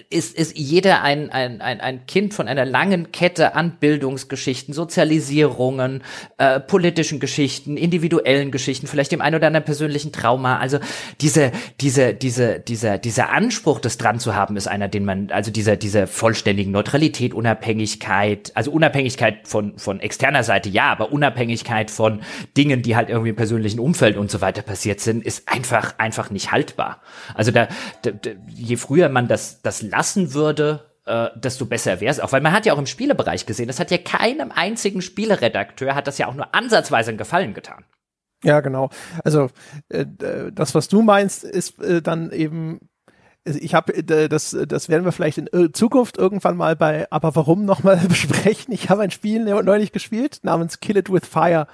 ist, 0.09 0.37
ist 0.37 0.57
jeder 0.57 1.01
ein, 1.01 1.29
ein, 1.31 1.59
ein, 1.59 1.81
ein 1.81 2.05
Kind 2.05 2.33
von 2.33 2.47
einer 2.47 2.63
langen 2.63 3.11
Kette 3.11 3.55
an 3.55 3.75
Bildungsgeschichten, 3.77 4.73
Sozialisierungen, 4.73 6.01
äh, 6.37 6.61
politischen 6.61 7.19
Geschichten, 7.19 7.75
individuellen 7.75 8.51
Geschichten, 8.51 8.87
vielleicht 8.87 9.11
dem 9.11 9.19
ein 9.19 9.35
oder 9.35 9.47
anderen 9.47 9.65
persönlichen 9.65 10.13
Trauma. 10.13 10.59
Also 10.59 10.79
diese, 11.19 11.51
diese, 11.81 12.13
diese, 12.13 12.61
dieser, 12.61 12.99
dieser 12.99 13.31
Anspruch, 13.31 13.81
das 13.81 13.97
dran 13.97 14.19
zu 14.19 14.33
haben, 14.33 14.55
ist 14.55 14.67
einer, 14.67 14.87
den 14.87 15.03
man, 15.03 15.29
also 15.29 15.51
dieser, 15.51 15.75
dieser 15.75 16.07
vollständigen 16.07 16.71
Neutralität, 16.71 17.33
Unabhängigkeit, 17.33 18.53
also 18.55 18.71
Unabhängigkeit 18.71 19.45
von, 19.45 19.77
von 19.77 19.99
externer 19.99 20.45
Seite, 20.45 20.69
ja, 20.69 20.89
aber 20.89 21.11
Unabhängigkeit 21.11 21.91
von 21.91 22.21
Dingen, 22.55 22.81
die 22.81 22.95
halt 22.95 23.09
irgendwie 23.09 23.31
im 23.31 23.35
persönlichen 23.35 23.79
Umfeld 23.81 24.15
und 24.15 24.31
so 24.31 24.39
weiter 24.39 24.61
passiert 24.61 25.01
sind, 25.01 25.25
ist 25.25 25.49
einfach, 25.49 25.95
einfach 25.97 26.29
nicht 26.29 26.53
haltbar. 26.53 27.01
Also 27.35 27.51
da, 27.51 27.67
da 28.03 28.11
je 28.55 28.77
früher 28.77 29.09
man 29.09 29.27
das, 29.27 29.61
das 29.61 29.80
lassen 29.81 30.33
würde, 30.33 30.91
äh, 31.05 31.29
desto 31.35 31.65
besser 31.65 31.99
wäre 31.99 32.11
es 32.11 32.19
auch. 32.19 32.31
Weil 32.31 32.41
man 32.41 32.53
hat 32.53 32.65
ja 32.65 32.73
auch 32.73 32.79
im 32.79 32.85
Spielebereich 32.85 33.45
gesehen, 33.45 33.67
das 33.67 33.79
hat 33.79 33.91
ja 33.91 33.97
keinem 33.97 34.51
einzigen 34.51 35.01
Spieleredakteur, 35.01 35.95
hat 35.95 36.07
das 36.07 36.17
ja 36.17 36.27
auch 36.27 36.35
nur 36.35 36.53
ansatzweise 36.53 37.09
einen 37.09 37.17
Gefallen 37.17 37.53
getan. 37.53 37.83
Ja, 38.43 38.61
genau. 38.61 38.89
Also 39.23 39.49
äh, 39.89 40.05
das, 40.51 40.73
was 40.73 40.87
du 40.87 41.01
meinst, 41.01 41.43
ist 41.43 41.79
äh, 41.81 42.01
dann 42.01 42.31
eben 42.31 42.79
ich 43.43 43.73
habe 43.73 43.93
äh, 43.95 44.29
das 44.29 44.55
das 44.67 44.89
werden 44.89 45.03
wir 45.03 45.11
vielleicht 45.11 45.39
in 45.39 45.47
äh, 45.47 45.71
Zukunft 45.71 46.17
irgendwann 46.17 46.57
mal 46.57 46.75
bei 46.75 47.07
aber 47.11 47.35
warum 47.35 47.65
nochmal 47.65 47.97
besprechen. 48.07 48.73
Ich 48.73 48.89
habe 48.89 49.03
ein 49.03 49.11
Spiel 49.11 49.43
neulich 49.43 49.91
gespielt 49.91 50.39
namens 50.43 50.79
Kill 50.79 50.97
It 50.97 51.11
with 51.11 51.25
Fire 51.25 51.67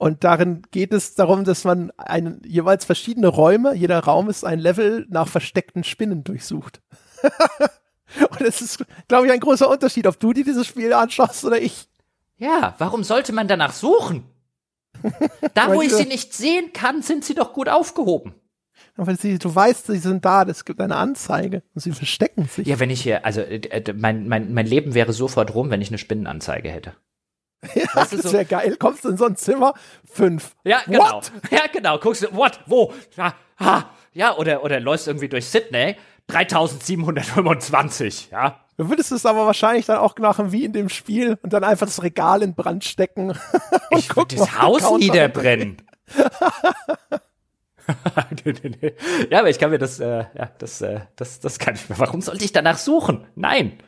und 0.00 0.24
darin 0.24 0.62
geht 0.70 0.94
es 0.94 1.14
darum, 1.14 1.44
dass 1.44 1.64
man 1.64 1.90
einen, 1.98 2.40
jeweils 2.46 2.86
verschiedene 2.86 3.28
Räume, 3.28 3.74
jeder 3.74 3.98
Raum 3.98 4.30
ist 4.30 4.44
ein 4.44 4.58
Level 4.58 5.06
nach 5.10 5.28
versteckten 5.28 5.84
Spinnen 5.84 6.24
durchsucht. 6.24 6.80
Und 8.30 8.40
es 8.40 8.60
ist, 8.60 8.84
glaube 9.08 9.26
ich, 9.26 9.32
ein 9.32 9.40
großer 9.40 9.68
Unterschied, 9.68 10.06
ob 10.06 10.18
du 10.18 10.32
dir 10.32 10.44
dieses 10.44 10.66
Spiel 10.66 10.92
anschaust 10.92 11.44
oder 11.44 11.60
ich. 11.60 11.86
Ja, 12.38 12.74
warum 12.78 13.04
sollte 13.04 13.32
man 13.32 13.46
danach 13.46 13.72
suchen? 13.72 14.24
Da, 15.54 15.72
wo 15.72 15.80
ich 15.80 15.92
sie 15.92 16.06
nicht 16.06 16.34
sehen 16.34 16.72
kann, 16.72 17.02
sind 17.02 17.24
sie 17.24 17.34
doch 17.34 17.52
gut 17.52 17.68
aufgehoben. 17.68 18.34
Weil 18.96 19.18
sie, 19.18 19.38
du 19.38 19.54
weißt, 19.54 19.86
sie 19.86 19.98
sind 19.98 20.24
da, 20.24 20.42
es 20.42 20.64
gibt 20.64 20.80
eine 20.80 20.96
Anzeige 20.96 21.62
und 21.74 21.80
sie 21.80 21.92
verstecken 21.92 22.46
sich. 22.46 22.66
Ja, 22.66 22.78
wenn 22.80 22.90
ich 22.90 23.00
hier, 23.00 23.24
also 23.24 23.40
äh, 23.40 23.94
mein, 23.94 24.28
mein, 24.28 24.52
mein 24.52 24.66
Leben 24.66 24.94
wäre 24.94 25.12
sofort 25.12 25.54
rum, 25.54 25.70
wenn 25.70 25.80
ich 25.80 25.88
eine 25.88 25.98
Spinnenanzeige 25.98 26.70
hätte. 26.70 26.94
Ja, 27.74 27.84
weißt 27.94 28.12
du, 28.12 28.16
das 28.16 28.32
wäre 28.32 28.44
so? 28.44 28.50
geil. 28.50 28.76
Kommst 28.78 29.04
du 29.04 29.10
in 29.10 29.16
so 29.16 29.26
ein 29.26 29.36
Zimmer? 29.36 29.74
Fünf. 30.04 30.54
Ja, 30.64 30.82
genau. 30.86 31.16
What? 31.16 31.32
Ja, 31.50 31.66
genau. 31.72 31.98
Guckst 31.98 32.22
du, 32.22 32.34
what? 32.34 32.60
Wo? 32.66 32.92
Ja, 33.16 33.34
ha. 33.58 33.90
ja 34.12 34.36
oder, 34.36 34.64
oder 34.64 34.80
läufst 34.80 35.06
irgendwie 35.06 35.28
durch 35.28 35.46
Sydney 35.46 35.96
3725, 36.30 38.30
ja. 38.32 38.60
Du 38.76 38.88
würdest 38.88 39.12
es 39.12 39.26
aber 39.26 39.46
wahrscheinlich 39.46 39.86
dann 39.86 39.98
auch 39.98 40.16
machen 40.16 40.52
wie 40.52 40.64
in 40.64 40.72
dem 40.72 40.88
Spiel 40.88 41.38
und 41.42 41.52
dann 41.52 41.64
einfach 41.64 41.86
das 41.86 42.02
Regal 42.02 42.42
in 42.42 42.54
Brand 42.54 42.84
stecken. 42.84 43.30
Und 43.90 43.98
ich 43.98 44.16
würde 44.16 44.36
das 44.36 44.58
Haus 44.58 44.98
niederbrennen. 44.98 45.82
ja, 49.30 49.40
aber 49.40 49.50
ich 49.50 49.58
kann 49.58 49.70
mir 49.70 49.78
das, 49.78 50.00
äh, 50.00 50.24
ja, 50.34 50.50
das, 50.58 50.80
äh, 50.80 51.00
das, 51.16 51.40
das 51.40 51.58
kann 51.58 51.74
ich 51.74 51.88
mir. 51.88 51.98
Warum 51.98 52.20
sollte 52.20 52.44
ich 52.44 52.52
danach 52.52 52.78
suchen? 52.78 53.26
Nein. 53.34 53.78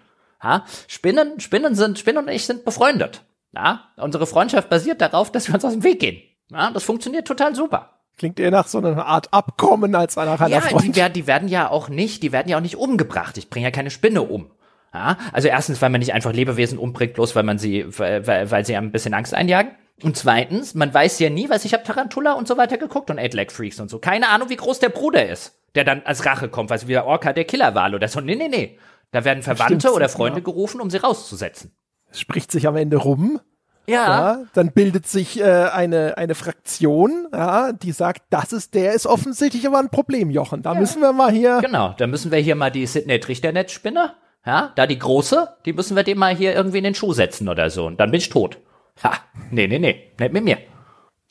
Ha? 0.42 0.64
Spinnen, 0.88 1.40
Spinnen 1.40 1.74
sind, 1.74 1.98
Spinnen 1.98 2.24
und 2.24 2.30
ich 2.30 2.46
sind 2.46 2.64
befreundet. 2.64 3.24
Ja? 3.52 3.92
Unsere 3.96 4.26
Freundschaft 4.26 4.68
basiert 4.68 5.00
darauf, 5.00 5.30
dass 5.30 5.48
wir 5.48 5.54
uns 5.54 5.64
aus 5.64 5.72
dem 5.72 5.84
Weg 5.84 6.00
gehen. 6.00 6.22
Ja? 6.50 6.70
Das 6.70 6.84
funktioniert 6.84 7.26
total 7.26 7.54
super. 7.54 8.01
Klingt 8.18 8.38
eher 8.38 8.50
nach 8.50 8.66
so 8.66 8.78
einer 8.78 9.06
Art 9.06 9.32
Abkommen 9.32 9.94
als 9.94 10.16
nach 10.16 10.40
einer 10.40 10.48
Ja, 10.48 10.60
die, 10.60 10.94
werden, 10.94 11.12
die 11.12 11.26
werden 11.26 11.48
ja 11.48 11.70
auch 11.70 11.88
nicht, 11.88 12.22
die 12.22 12.32
werden 12.32 12.48
ja 12.48 12.58
auch 12.58 12.62
nicht 12.62 12.76
umgebracht. 12.76 13.38
Ich 13.38 13.50
bringe 13.50 13.64
ja 13.64 13.70
keine 13.70 13.90
Spinne 13.90 14.22
um. 14.22 14.50
Ja, 14.94 15.16
also 15.32 15.48
erstens, 15.48 15.80
weil 15.80 15.88
man 15.88 16.00
nicht 16.00 16.12
einfach 16.12 16.32
Lebewesen 16.32 16.78
umbringt, 16.78 17.14
bloß 17.14 17.34
weil 17.34 17.44
man 17.44 17.58
sie, 17.58 17.86
weil, 17.98 18.50
weil 18.50 18.66
sie 18.66 18.76
ein 18.76 18.92
bisschen 18.92 19.14
Angst 19.14 19.34
einjagen. 19.34 19.72
Und 20.02 20.16
zweitens, 20.16 20.74
man 20.74 20.92
weiß 20.92 21.18
ja 21.20 21.30
nie, 21.30 21.48
was 21.48 21.64
ich 21.64 21.72
habe 21.72 21.84
Tarantula 21.84 22.32
und 22.32 22.48
so 22.48 22.56
weiter 22.56 22.76
geguckt 22.76 23.10
und 23.10 23.18
Eight 23.18 23.34
Leg 23.34 23.52
Freaks 23.52 23.80
und 23.80 23.88
so. 23.88 23.98
Keine 23.98 24.28
Ahnung, 24.28 24.50
wie 24.50 24.56
groß 24.56 24.80
der 24.80 24.88
Bruder 24.88 25.28
ist, 25.28 25.58
der 25.74 25.84
dann 25.84 26.02
als 26.04 26.26
Rache 26.26 26.48
kommt, 26.48 26.70
weil 26.70 26.78
es 26.78 26.88
wie 26.88 26.92
der 26.92 27.06
Orca 27.06 27.32
der 27.32 27.44
Killerwal 27.44 27.94
oder 27.94 28.08
so. 28.08 28.20
Nee, 28.20 28.34
nee, 28.34 28.48
nee. 28.48 28.78
Da 29.12 29.24
werden 29.24 29.42
Verwandte 29.42 29.80
Stimmt, 29.80 29.94
oder 29.94 30.08
Freunde 30.08 30.40
ja. 30.40 30.44
gerufen, 30.44 30.80
um 30.80 30.90
sie 30.90 30.96
rauszusetzen. 30.98 31.72
Es 32.10 32.20
spricht 32.20 32.50
sich 32.50 32.66
am 32.66 32.76
Ende 32.76 32.96
rum. 32.96 33.40
Ja. 33.86 33.94
ja. 33.94 34.44
Dann 34.52 34.72
bildet 34.72 35.06
sich 35.06 35.40
äh, 35.40 35.44
eine, 35.44 36.16
eine 36.16 36.34
Fraktion, 36.34 37.26
ja, 37.32 37.72
die 37.72 37.92
sagt, 37.92 38.22
das 38.30 38.52
ist, 38.52 38.74
der 38.74 38.92
ist 38.92 39.06
offensichtlich 39.06 39.66
aber 39.66 39.78
ein 39.78 39.90
Problem, 39.90 40.30
Jochen. 40.30 40.62
Da 40.62 40.74
ja. 40.74 40.80
müssen 40.80 41.02
wir 41.02 41.12
mal 41.12 41.32
hier. 41.32 41.60
Genau, 41.60 41.94
da 41.96 42.06
müssen 42.06 42.30
wir 42.30 42.38
hier 42.38 42.54
mal 42.54 42.70
die 42.70 42.86
Sidney 42.86 43.18
Trichternetzspinne, 43.18 44.14
ja, 44.46 44.72
da 44.76 44.86
die 44.86 44.98
große, 44.98 45.56
die 45.64 45.72
müssen 45.72 45.96
wir 45.96 46.04
dem 46.04 46.18
mal 46.18 46.34
hier 46.34 46.54
irgendwie 46.54 46.78
in 46.78 46.84
den 46.84 46.94
Schuh 46.94 47.12
setzen 47.12 47.48
oder 47.48 47.70
so. 47.70 47.86
Und 47.86 47.98
dann 47.98 48.10
bin 48.10 48.18
ich 48.18 48.28
tot. 48.28 48.58
Ha, 49.02 49.12
nee, 49.50 49.66
nee, 49.66 49.78
nee, 49.78 50.12
nicht 50.18 50.32
mit 50.32 50.44
mir. 50.44 50.58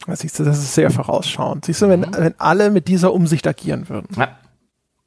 Siehst 0.07 0.40
du, 0.40 0.44
das 0.44 0.57
ist 0.57 0.73
sehr 0.73 0.90
vorausschauend. 0.90 1.65
Siehst 1.65 1.82
du, 1.82 1.90
wenn, 1.90 2.02
mhm. 2.02 2.15
wenn 2.18 2.40
alle 2.40 2.72
mit 2.72 2.88
dieser 2.88 3.14
Umsicht 3.14 3.45
agieren 3.48 3.88
würden. 3.88 4.07
Ja. 4.18 4.38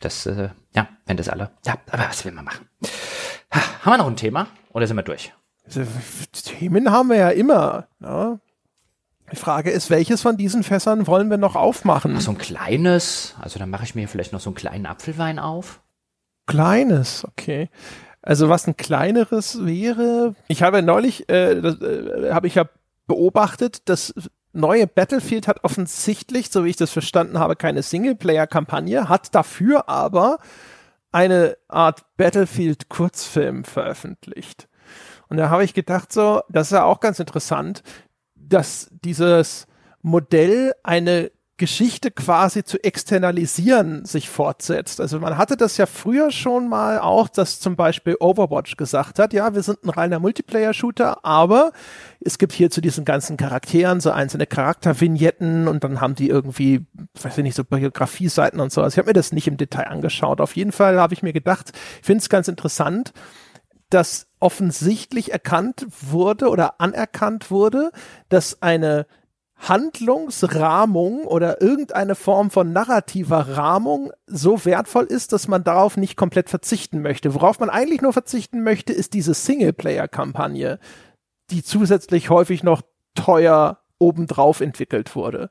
Das, 0.01 0.27
äh, 0.27 0.51
ja, 0.75 0.89
wenn 1.07 1.17
das 1.17 1.29
alle. 1.29 1.51
Ja, 1.65 1.77
aber 1.91 2.05
was 2.09 2.25
will 2.25 2.33
man 2.33 2.45
machen? 2.45 2.69
Ha, 3.53 3.61
haben 3.85 3.93
wir 3.93 3.99
noch 3.99 4.07
ein 4.07 4.17
Thema 4.17 4.49
oder 4.73 4.87
sind 4.87 4.97
wir 4.97 5.03
durch? 5.03 5.33
Themen 5.69 6.91
haben 6.91 7.09
wir 7.09 7.17
ja 7.17 7.31
immer. 7.31 7.89
Ne? 7.99 8.41
Die 9.33 9.37
Frage 9.37 9.71
ist, 9.71 9.91
welches 9.91 10.23
von 10.23 10.37
diesen 10.37 10.63
Fässern 10.63 11.07
wollen 11.07 11.31
wir 11.31 11.39
noch 11.39 11.57
aufmachen? 11.57 12.15
Ach, 12.17 12.21
so 12.21 12.33
ein 12.33 12.39
kleines, 12.39 13.35
also 13.41 13.59
dann 13.59 13.71
mache 13.71 13.85
ich 13.85 13.95
mir 13.95 14.07
vielleicht 14.07 14.33
noch 14.33 14.41
so 14.41 14.51
einen 14.51 14.57
kleinen 14.57 14.87
Apfelwein 14.87 15.39
auf. 15.39 15.81
Kleines, 16.47 17.25
okay. 17.25 17.71
Also 18.21 18.49
was 18.49 18.67
ein 18.67 18.77
kleineres 18.77 19.65
wäre, 19.65 20.35
ich 20.49 20.63
habe 20.63 20.83
neulich, 20.83 21.29
äh, 21.29 21.53
äh, 21.53 22.33
habe 22.33 22.47
ich 22.47 22.55
ja 22.55 22.67
beobachtet, 23.07 23.89
das 23.89 24.15
neue 24.53 24.87
Battlefield 24.87 25.49
hat 25.49 25.65
offensichtlich, 25.65 26.51
so 26.51 26.65
wie 26.65 26.71
ich 26.71 26.77
das 26.77 26.91
verstanden 26.91 27.39
habe, 27.39 27.57
keine 27.57 27.83
Singleplayer-Kampagne, 27.83 29.09
hat 29.09 29.35
dafür 29.35 29.89
aber 29.89 30.39
eine 31.13 31.57
Art 31.69 32.05
Battlefield-Kurzfilm 32.17 33.65
veröffentlicht. 33.65 34.69
Und 35.29 35.37
da 35.37 35.51
habe 35.51 35.65
ich 35.65 35.75
gedacht, 35.75 36.13
so, 36.13 36.43
das 36.49 36.69
ist 36.69 36.73
ja 36.73 36.85
auch 36.85 37.01
ganz 37.01 37.19
interessant, 37.19 37.83
dass 38.35 38.89
dieses 39.03 39.67
Modell 40.03 40.73
eine 40.83 41.31
Geschichte 41.57 42.11
quasi 42.11 42.65
zu 42.65 42.83
externalisieren 42.83 44.05
sich 44.05 44.29
fortsetzt. 44.29 45.01
Also 45.01 45.21
man 45.21 45.39
hatte 45.39 45.57
das 45.57 45.77
ja 45.77 45.87
früher 45.87 46.33
schon 46.33 46.69
mal 46.69 46.99
auch, 46.99 47.29
dass 47.29 47.61
zum 47.61 47.77
Beispiel 47.77 48.17
Overwatch 48.19 48.77
gesagt 48.77 49.21
hat, 49.21 49.33
ja, 49.33 49.55
wir 49.55 49.63
sind 49.63 49.85
ein 49.85 49.91
reiner 49.91 50.19
Multiplayer-Shooter, 50.19 51.25
aber 51.25 51.71
es 52.21 52.39
gibt 52.39 52.53
hier 52.53 52.71
zu 52.71 52.81
diesen 52.81 53.05
ganzen 53.05 53.37
Charakteren 53.37 54.01
so 54.01 54.11
einzelne 54.11 54.47
Charaktervignetten 54.47 55.69
und 55.69 55.85
dann 55.85 56.01
haben 56.01 56.17
die 56.17 56.29
irgendwie, 56.29 56.87
weiß 57.23 57.39
ich 57.39 57.45
nicht, 57.45 57.57
so 57.57 57.63
Biografie-Seiten 57.63 58.59
und 58.59 58.73
so. 58.73 58.83
Also 58.83 58.95
ich 58.95 58.99
habe 58.99 59.11
mir 59.11 59.15
das 59.15 59.31
nicht 59.31 59.47
im 59.47 59.57
Detail 59.57 59.87
angeschaut. 59.87 60.41
Auf 60.41 60.57
jeden 60.57 60.73
Fall 60.73 60.99
habe 60.99 61.15
ich 61.15 61.23
mir 61.23 61.33
gedacht, 61.33 61.71
ich 62.01 62.07
finde 62.07 62.21
es 62.21 62.29
ganz 62.29 62.49
interessant, 62.49 63.13
dass 63.91 64.27
offensichtlich 64.41 65.33
erkannt 65.33 65.87
wurde 66.01 66.49
oder 66.49 66.81
anerkannt 66.81 67.51
wurde, 67.51 67.91
dass 68.29 68.63
eine 68.63 69.07
Handlungsrahmung 69.57 71.25
oder 71.25 71.63
irgendeine 71.63 72.15
Form 72.15 72.51
von 72.51 72.73
narrativer 72.73 73.57
Rahmung 73.57 74.13
so 74.27 74.65
wertvoll 74.65 75.05
ist, 75.05 75.33
dass 75.33 75.49
man 75.49 75.65
darauf 75.65 75.97
nicht 75.97 76.17
komplett 76.17 76.51
verzichten 76.51 77.01
möchte. 77.01 77.35
Worauf 77.35 77.61
man 77.61 77.71
eigentlich 77.71 78.03
nur 78.03 78.13
verzichten 78.13 78.63
möchte, 78.63 78.93
ist 78.93 79.15
diese 79.15 79.33
Singleplayer-Kampagne, 79.33 80.79
die 81.51 81.63
zusätzlich 81.63 82.31
häufig 82.31 82.63
noch 82.63 82.83
teuer 83.15 83.79
obendrauf 83.99 84.61
entwickelt 84.61 85.15
wurde. 85.15 85.49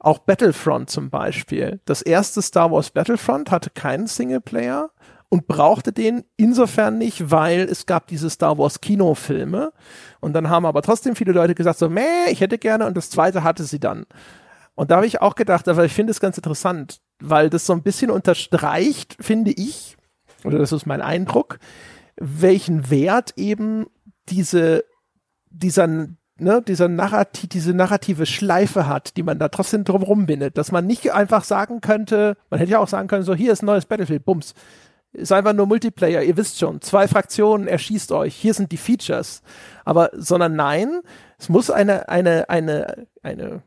Auch 0.00 0.18
Battlefront 0.18 0.90
zum 0.90 1.10
Beispiel. 1.10 1.80
Das 1.84 2.02
erste 2.02 2.40
Star 2.40 2.70
Wars 2.70 2.90
Battlefront 2.90 3.50
hatte 3.50 3.70
keinen 3.70 4.06
Singleplayer 4.06 4.90
und 5.30 5.46
brauchte 5.46 5.92
den 5.92 6.24
insofern 6.36 6.98
nicht, 6.98 7.30
weil 7.30 7.60
es 7.60 7.86
gab 7.86 8.06
diese 8.06 8.30
Star 8.30 8.56
Wars 8.56 8.80
Kinofilme. 8.80 9.72
Und 10.20 10.32
dann 10.32 10.48
haben 10.48 10.64
aber 10.64 10.82
trotzdem 10.82 11.16
viele 11.16 11.32
Leute 11.32 11.54
gesagt 11.54 11.78
so, 11.78 11.88
meh, 11.90 12.30
ich 12.30 12.40
hätte 12.40 12.58
gerne. 12.58 12.86
Und 12.86 12.96
das 12.96 13.10
zweite 13.10 13.42
hatte 13.42 13.64
sie 13.64 13.78
dann. 13.78 14.06
Und 14.74 14.90
da 14.90 14.96
habe 14.96 15.06
ich 15.06 15.20
auch 15.20 15.34
gedacht, 15.34 15.68
aber 15.68 15.84
ich 15.84 15.92
finde 15.92 16.12
es 16.12 16.20
ganz 16.20 16.36
interessant, 16.38 17.00
weil 17.20 17.50
das 17.50 17.66
so 17.66 17.72
ein 17.72 17.82
bisschen 17.82 18.10
unterstreicht, 18.10 19.16
finde 19.20 19.50
ich, 19.50 19.96
oder 20.44 20.58
das 20.58 20.72
ist 20.72 20.86
mein 20.86 21.02
Eindruck, 21.02 21.58
welchen 22.16 22.88
Wert 22.88 23.34
eben 23.36 23.86
diese, 24.28 24.84
dieser, 25.50 25.86
ne, 26.38 26.62
dieser 26.66 26.88
Narrativ, 26.88 27.48
diese 27.48 27.74
narrative 27.74 28.24
Schleife 28.24 28.86
hat, 28.86 29.16
die 29.16 29.22
man 29.22 29.38
da 29.38 29.48
trotzdem 29.48 29.84
drumherum 29.84 30.26
bindet, 30.26 30.56
dass 30.56 30.72
man 30.72 30.86
nicht 30.86 31.12
einfach 31.12 31.44
sagen 31.44 31.80
könnte, 31.80 32.36
man 32.48 32.60
hätte 32.60 32.72
ja 32.72 32.78
auch 32.78 32.88
sagen 32.88 33.08
können, 33.08 33.24
so 33.24 33.34
hier 33.34 33.52
ist 33.52 33.62
ein 33.62 33.66
neues 33.66 33.86
Battlefield, 33.86 34.24
bums, 34.24 34.54
ist 35.12 35.32
einfach 35.32 35.52
nur 35.52 35.66
Multiplayer, 35.66 36.22
ihr 36.22 36.36
wisst 36.36 36.58
schon, 36.58 36.80
zwei 36.80 37.08
Fraktionen, 37.08 37.66
erschießt 37.66 38.12
euch, 38.12 38.34
hier 38.34 38.54
sind 38.54 38.72
die 38.72 38.76
Features. 38.76 39.42
Aber, 39.84 40.10
sondern 40.14 40.54
nein, 40.54 41.00
es 41.38 41.48
muss 41.48 41.70
eine, 41.70 42.08
eine, 42.08 42.48
eine, 42.50 43.06
eine, 43.22 43.62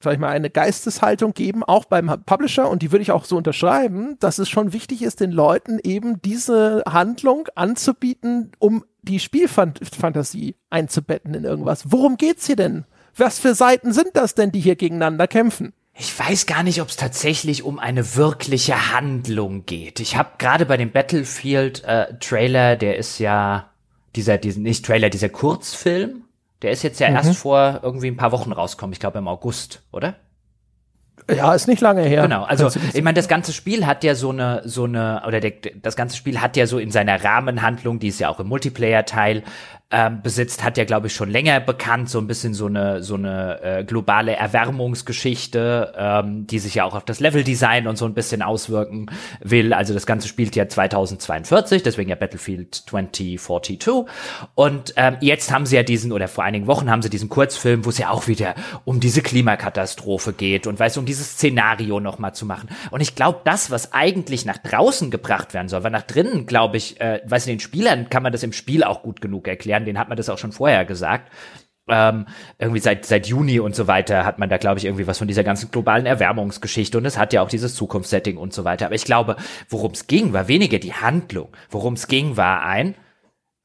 sag 0.00 0.12
ich 0.12 0.18
mal, 0.18 0.28
eine 0.28 0.50
Geisteshaltung 0.50 1.32
geben, 1.32 1.64
auch 1.64 1.86
beim 1.86 2.22
Publisher, 2.24 2.68
und 2.68 2.82
die 2.82 2.92
würde 2.92 3.02
ich 3.02 3.12
auch 3.12 3.24
so 3.24 3.36
unterschreiben, 3.36 4.16
dass 4.20 4.38
es 4.38 4.48
schon 4.48 4.72
wichtig 4.72 5.02
ist, 5.02 5.20
den 5.20 5.32
Leuten 5.32 5.78
eben 5.82 6.20
diese 6.22 6.82
Handlung 6.86 7.48
anzubieten, 7.54 8.52
um 8.58 8.84
die 9.02 9.20
Spielfantasie 9.20 10.56
einzubetten 10.70 11.34
in 11.34 11.44
irgendwas. 11.44 11.90
Worum 11.90 12.16
geht's 12.16 12.46
hier 12.46 12.56
denn? 12.56 12.84
Was 13.16 13.38
für 13.38 13.54
Seiten 13.54 13.92
sind 13.92 14.10
das 14.14 14.34
denn, 14.34 14.52
die 14.52 14.60
hier 14.60 14.76
gegeneinander 14.76 15.26
kämpfen? 15.26 15.72
Ich 16.00 16.16
weiß 16.16 16.46
gar 16.46 16.62
nicht, 16.62 16.80
ob 16.80 16.88
es 16.88 16.96
tatsächlich 16.96 17.64
um 17.64 17.80
eine 17.80 18.14
wirkliche 18.14 18.92
Handlung 18.92 19.66
geht. 19.66 19.98
Ich 19.98 20.16
habe 20.16 20.30
gerade 20.38 20.64
bei 20.64 20.76
dem 20.76 20.92
Battlefield 20.92 21.82
äh, 21.82 22.14
Trailer, 22.20 22.76
der 22.76 22.96
ist 22.98 23.18
ja 23.18 23.70
dieser, 24.14 24.38
diesen 24.38 24.62
nicht 24.62 24.86
Trailer, 24.86 25.10
dieser 25.10 25.28
Kurzfilm, 25.28 26.22
der 26.62 26.70
ist 26.70 26.84
jetzt 26.84 27.00
ja 27.00 27.10
mhm. 27.10 27.16
erst 27.16 27.36
vor 27.36 27.80
irgendwie 27.82 28.06
ein 28.06 28.16
paar 28.16 28.30
Wochen 28.30 28.52
rausgekommen. 28.52 28.92
Ich 28.92 29.00
glaube 29.00 29.18
im 29.18 29.26
August, 29.26 29.82
oder? 29.90 30.14
Ja, 31.28 31.52
ist 31.52 31.66
nicht 31.66 31.82
lange 31.82 32.02
her. 32.02 32.22
Genau, 32.22 32.44
also 32.44 32.70
ich 32.94 33.02
meine, 33.02 33.14
das 33.14 33.28
ganze 33.28 33.52
Spiel 33.52 33.84
hat 33.84 34.02
ja 34.02 34.14
so 34.14 34.30
eine, 34.30 34.62
so 34.64 34.84
eine, 34.84 35.24
oder 35.26 35.40
der, 35.40 35.52
das 35.82 35.96
ganze 35.96 36.16
Spiel 36.16 36.40
hat 36.40 36.56
ja 36.56 36.66
so 36.66 36.78
in 36.78 36.90
seiner 36.90 37.22
Rahmenhandlung, 37.22 37.98
die 37.98 38.08
ist 38.08 38.20
ja 38.20 38.28
auch 38.28 38.40
im 38.40 38.46
Multiplayer-Teil, 38.46 39.42
ähm, 39.90 40.20
besitzt, 40.22 40.62
hat 40.62 40.76
ja, 40.76 40.84
glaube 40.84 41.06
ich, 41.06 41.14
schon 41.14 41.30
länger 41.30 41.60
bekannt, 41.60 42.10
so 42.10 42.18
ein 42.18 42.26
bisschen 42.26 42.52
so 42.52 42.66
eine, 42.66 43.02
so 43.02 43.14
eine 43.14 43.62
äh, 43.62 43.84
globale 43.84 44.36
Erwärmungsgeschichte, 44.36 45.94
ähm, 45.96 46.46
die 46.46 46.58
sich 46.58 46.74
ja 46.74 46.84
auch 46.84 46.94
auf 46.94 47.06
das 47.06 47.20
Leveldesign 47.20 47.86
und 47.86 47.96
so 47.96 48.04
ein 48.04 48.12
bisschen 48.12 48.42
auswirken 48.42 49.06
will. 49.40 49.72
Also 49.72 49.94
das 49.94 50.04
Ganze 50.04 50.28
spielt 50.28 50.56
ja 50.56 50.68
2042, 50.68 51.82
deswegen 51.82 52.10
ja 52.10 52.16
Battlefield 52.16 52.74
2042. 52.74 53.78
Und 54.54 54.92
ähm, 54.96 55.16
jetzt 55.20 55.50
haben 55.52 55.64
sie 55.64 55.76
ja 55.76 55.82
diesen, 55.82 56.12
oder 56.12 56.28
vor 56.28 56.44
einigen 56.44 56.66
Wochen 56.66 56.90
haben 56.90 57.00
sie 57.00 57.08
diesen 57.08 57.30
Kurzfilm, 57.30 57.86
wo 57.86 57.88
es 57.88 57.96
ja 57.96 58.10
auch 58.10 58.28
wieder 58.28 58.56
um 58.84 59.00
diese 59.00 59.22
Klimakatastrophe 59.22 60.34
geht 60.34 60.66
und 60.66 60.78
weißt 60.78 60.98
um 60.98 61.06
dieses 61.06 61.32
Szenario 61.32 61.98
nochmal 61.98 62.34
zu 62.34 62.44
machen. 62.44 62.68
Und 62.90 63.00
ich 63.00 63.14
glaube, 63.14 63.40
das, 63.44 63.70
was 63.70 63.94
eigentlich 63.94 64.44
nach 64.44 64.58
draußen 64.58 65.10
gebracht 65.10 65.54
werden 65.54 65.68
soll, 65.68 65.82
weil 65.82 65.92
nach 65.92 66.02
drinnen, 66.02 66.44
glaube 66.44 66.76
ich, 66.76 67.00
äh, 67.00 67.22
weiß 67.24 67.46
den 67.46 67.60
Spielern 67.60 68.10
kann 68.10 68.22
man 68.22 68.32
das 68.32 68.42
im 68.42 68.52
Spiel 68.52 68.84
auch 68.84 69.02
gut 69.02 69.22
genug 69.22 69.48
erklären 69.48 69.77
werden, 69.78 69.86
den 69.86 69.98
hat 69.98 70.08
man 70.08 70.16
das 70.16 70.28
auch 70.28 70.38
schon 70.38 70.52
vorher 70.52 70.84
gesagt. 70.84 71.30
Ähm, 71.90 72.26
irgendwie 72.58 72.80
seit, 72.80 73.06
seit 73.06 73.26
Juni 73.26 73.60
und 73.60 73.74
so 73.74 73.86
weiter 73.86 74.26
hat 74.26 74.38
man 74.38 74.50
da, 74.50 74.58
glaube 74.58 74.78
ich, 74.78 74.84
irgendwie 74.84 75.06
was 75.06 75.18
von 75.18 75.28
dieser 75.28 75.44
ganzen 75.44 75.70
globalen 75.70 76.04
Erwärmungsgeschichte 76.04 76.98
und 76.98 77.06
es 77.06 77.16
hat 77.16 77.32
ja 77.32 77.40
auch 77.40 77.48
dieses 77.48 77.74
Zukunftssetting 77.74 78.36
und 78.36 78.52
so 78.52 78.64
weiter. 78.64 78.86
Aber 78.86 78.94
ich 78.94 79.04
glaube, 79.04 79.36
worum 79.70 79.92
es 79.92 80.06
ging, 80.06 80.34
war 80.34 80.48
weniger 80.48 80.78
die 80.78 80.92
Handlung. 80.92 81.48
Worum 81.70 81.94
es 81.94 82.06
ging, 82.06 82.36
war 82.36 82.62
ein, 82.62 82.94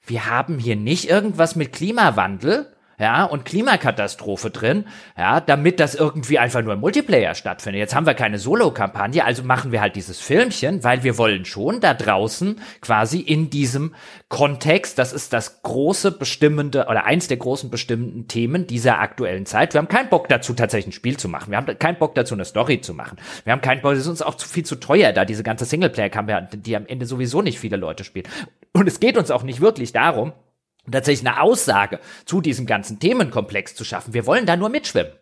wir 0.06 0.30
haben 0.30 0.58
hier 0.58 0.78
nicht 0.78 1.10
irgendwas 1.10 1.58
mit 1.58 1.74
Klimawandel, 1.74 2.74
ja, 3.04 3.26
und 3.26 3.44
Klimakatastrophe 3.44 4.50
drin, 4.50 4.86
ja, 5.18 5.42
damit 5.42 5.82
das 5.82 5.94
irgendwie 5.94 6.40
einfach 6.40 6.62
nur 6.62 6.72
im 6.72 6.80
Multiplayer 6.80 7.36
stattfindet. 7.36 7.80
Jetzt 7.82 7.94
haben 7.94 8.06
wir 8.06 8.14
keine 8.14 8.40
Solo-Kampagne, 8.40 9.26
also 9.26 9.44
machen 9.44 9.74
wir 9.74 9.82
halt 9.82 9.98
dieses 9.98 10.22
Filmchen, 10.22 10.86
weil 10.86 11.04
wir 11.04 11.18
wollen 11.18 11.44
schon 11.44 11.82
da 11.82 11.94
draußen 11.94 12.62
quasi 12.80 13.20
in 13.20 13.50
diesem 13.50 13.94
Kontext, 14.30 14.98
das 15.00 15.12
ist 15.12 15.34
das 15.34 15.64
große 15.64 16.14
bestimmende 16.14 16.86
oder 16.86 17.04
eins 17.04 17.28
der 17.28 17.36
großen 17.36 17.70
bestimmenden 17.70 18.30
Themen 18.30 18.68
dieser 18.68 19.00
aktuellen 19.00 19.46
Zeit. 19.46 19.74
Wir 19.74 19.80
haben 19.80 19.90
keinen 19.90 20.08
Bock 20.08 20.30
dazu, 20.30 20.54
tatsächlich 20.54 20.94
ein 20.94 20.98
Spiel 20.98 21.18
zu 21.18 21.28
machen. 21.28 21.52
Wir 21.52 21.58
haben 21.58 21.78
keinen 21.78 22.00
Bock 22.00 22.16
dazu, 22.16 22.36
eine 22.36 22.46
Story 22.46 22.80
zu 22.80 22.94
machen. 22.94 23.18
Wir 23.44 23.52
haben 23.52 23.62
keinen 23.62 23.82
Bock, 23.82 23.92
es 23.92 24.00
ist 24.00 24.08
uns 24.08 24.22
auch 24.22 24.36
zu 24.36 24.48
viel 24.48 24.64
zu 24.64 24.78
teuer, 24.78 25.12
da 25.12 25.26
diese 25.26 25.44
ganze 25.44 25.66
Singleplayer-Kampagne, 25.66 26.48
die 26.54 26.78
am 26.78 26.86
Ende 26.86 27.06
sowieso 27.06 27.42
nicht 27.42 27.60
viele 27.60 27.76
Leute 27.76 28.06
spielen. 28.06 28.30
Und 28.72 28.88
es 28.88 29.02
geht 29.02 29.18
uns 29.18 29.30
auch 29.30 29.44
nicht 29.44 29.60
wirklich 29.60 29.92
darum, 29.92 30.32
tatsächlich 30.92 31.28
eine 31.28 31.42
Aussage 31.42 32.00
zu 32.26 32.42
diesem 32.42 32.66
ganzen 32.66 33.00
Themenkomplex 33.00 33.76
zu 33.76 33.84
schaffen. 33.84 34.14
Wir 34.14 34.26
wollen 34.26 34.46
da 34.46 34.56
nur 34.56 34.70
mitschwimmen. 34.70 35.14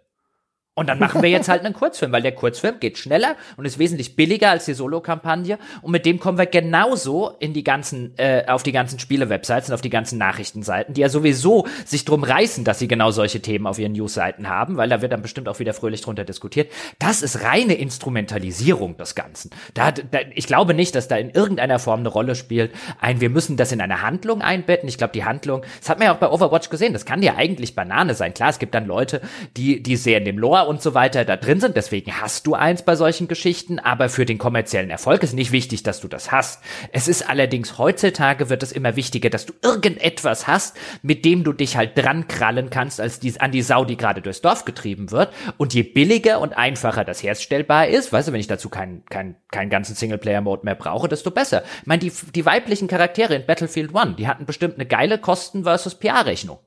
Und 0.74 0.88
dann 0.88 1.00
machen 1.00 1.22
wir 1.22 1.30
jetzt 1.30 1.50
halt 1.50 1.66
einen 1.66 1.74
Kurzfilm, 1.74 2.14
weil 2.14 2.22
der 2.22 2.32
Kurzfilm 2.32 2.80
geht 2.80 2.98
schneller 2.98 3.36
und 3.58 3.66
ist 3.66 3.78
wesentlich 3.78 4.16
billiger 4.16 4.52
als 4.52 4.64
die 4.64 4.74
Solo-Kampagne. 4.74 5.60
Und 5.82 5.92
mit 5.92 6.06
dem 6.06 6.18
kommen 6.18 6.38
wir 6.38 6.46
genauso 6.46 7.36
in 7.40 7.52
die 7.52 7.66
ganzen, 7.66 8.14
äh, 8.18 8.46
auf 8.48 8.64
die 8.64 8.72
ganzen 8.72 8.98
Spiele-Websites 8.98 9.68
und 9.68 9.74
auf 9.74 9.82
die 9.82 9.90
ganzen 9.90 10.18
Nachrichtenseiten, 10.18 10.94
die 10.94 11.02
ja 11.02 11.10
sowieso 11.10 11.68
sich 11.84 12.06
drum 12.06 12.24
reißen, 12.24 12.64
dass 12.64 12.80
sie 12.80 12.88
genau 12.88 13.12
solche 13.12 13.42
Themen 13.42 13.68
auf 13.68 13.80
ihren 13.80 13.92
News-Seiten 13.92 14.48
haben, 14.48 14.78
weil 14.78 14.88
da 14.88 15.02
wird 15.02 15.12
dann 15.12 15.22
bestimmt 15.22 15.50
auch 15.50 15.60
wieder 15.60 15.74
fröhlich 15.74 16.00
drunter 16.00 16.24
diskutiert. 16.24 16.72
Das 17.00 17.22
ist 17.22 17.44
reine 17.44 17.74
Instrumentalisierung 17.74 18.96
des 18.96 19.14
Ganzen. 19.14 19.52
Da, 19.74 19.92
da, 19.92 20.20
ich 20.34 20.48
glaube 20.48 20.74
nicht, 20.74 20.96
dass 20.96 21.10
da 21.10 21.18
in 21.18 21.32
irgendeiner 21.32 21.80
Form 21.80 22.00
eine 22.00 22.10
Rolle 22.10 22.34
spielt. 22.34 22.72
Ein, 23.02 23.20
wir 23.20 23.30
müssen 23.30 23.58
das 23.58 23.74
in 23.74 23.82
eine 23.82 24.04
Handlung 24.04 24.42
einbetten. 24.42 24.88
Ich 24.88 24.98
glaube, 24.98 25.12
die 25.12 25.26
Handlung, 25.26 25.64
das 25.82 25.90
hat 25.90 26.00
man 26.00 26.06
ja 26.06 26.14
auch 26.14 26.20
bei 26.20 26.30
Overwatch 26.30 26.70
gesehen, 26.70 26.94
das 26.94 27.06
kann 27.06 27.22
ja 27.22 27.36
eigentlich 27.36 27.76
Banane 27.76 28.16
sein. 28.16 28.34
Klar, 28.34 28.52
es 28.52 28.60
gibt 28.60 28.74
dann 28.74 28.86
Leute, 28.86 29.20
die, 29.58 29.84
die 29.84 29.98
sehr 29.98 30.20
in 30.20 30.24
dem 30.24 30.38
Lore 30.38 30.61
und 30.68 30.82
so 30.82 30.94
weiter 30.94 31.26
da 31.26 31.38
drin 31.38 31.60
sind. 31.60 31.76
Deswegen 31.76 32.22
hast 32.22 32.48
du 32.48 32.54
eins 32.54 32.84
bei 32.84 32.96
solchen 32.96 33.28
Geschichten. 33.28 33.80
Aber 33.80 34.10
für 34.10 34.26
den 34.26 34.38
kommerziellen 34.38 34.90
Erfolg 34.90 35.24
ist 35.24 35.34
nicht 35.34 35.52
wichtig, 35.52 35.84
dass 35.84 36.02
du 36.02 36.08
das 36.08 36.32
hast. 36.32 36.62
Es 36.92 37.08
ist 37.08 37.30
allerdings 37.30 37.78
heutzutage 37.78 38.50
wird 38.50 38.64
es 38.64 38.72
immer 38.72 38.96
wichtiger, 38.96 39.30
dass 39.30 39.46
du 39.46 39.54
irgendetwas 39.62 40.48
hast, 40.48 40.78
mit 41.02 41.26
dem 41.26 41.44
du 41.44 41.54
dich 41.54 41.78
halt 41.78 41.98
dran 41.98 42.28
krallen 42.28 42.70
kannst, 42.70 43.02
als 43.02 43.20
die, 43.20 43.40
an 43.40 43.52
die 43.52 43.62
Sau, 43.62 43.86
die 43.86 43.98
gerade 43.98 44.22
durchs 44.22 44.42
Dorf 44.42 44.66
getrieben 44.66 45.12
wird. 45.12 45.34
Und 45.58 45.74
je 45.74 45.84
billiger 45.84 46.40
und 46.40 46.58
einfacher 46.58 47.04
das 47.04 47.24
herstellbar 47.24 47.88
ist, 47.88 48.12
weißt 48.14 48.30
du, 48.30 48.34
wenn 48.34 48.40
ich 48.40 48.48
dazu 48.48 48.70
keinen 48.70 49.06
keinen 49.06 49.36
keinen 49.52 49.70
ganzen 49.70 49.96
Singleplayer-Mode 49.96 50.66
mehr 50.66 50.76
brauche, 50.76 51.08
desto 51.08 51.32
besser. 51.32 51.64
Ich 51.82 51.88
meine, 51.88 52.00
die, 52.00 52.12
die 52.34 52.46
weiblichen 52.46 52.88
Charaktere 52.88 53.36
in 53.36 53.46
Battlefield 53.46 53.94
One, 53.94 54.16
die 54.18 54.28
hatten 54.28 54.46
bestimmt 54.46 54.76
eine 54.76 54.86
geile 54.86 55.18
Kosten 55.18 55.64
versus 55.64 55.96
PR-Rechnung. 55.96 56.60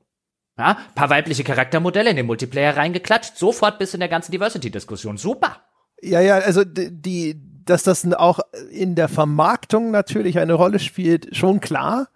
Ja, 0.56 0.78
paar 0.94 1.10
weibliche 1.10 1.42
Charaktermodelle 1.42 2.10
in 2.10 2.16
den 2.16 2.26
Multiplayer 2.26 2.76
reingeklatscht, 2.76 3.36
sofort 3.36 3.78
bis 3.78 3.92
in 3.92 4.00
der 4.00 4.08
ganzen 4.08 4.30
Diversity-Diskussion. 4.30 5.16
Super. 5.16 5.62
Ja, 6.00 6.20
ja, 6.20 6.38
also 6.38 6.62
die, 6.64 7.40
dass 7.64 7.82
das 7.82 8.06
auch 8.12 8.40
in 8.70 8.94
der 8.94 9.08
Vermarktung 9.08 9.90
natürlich 9.90 10.38
eine 10.38 10.54
Rolle 10.54 10.78
spielt, 10.78 11.34
schon 11.36 11.60
klar. 11.60 12.08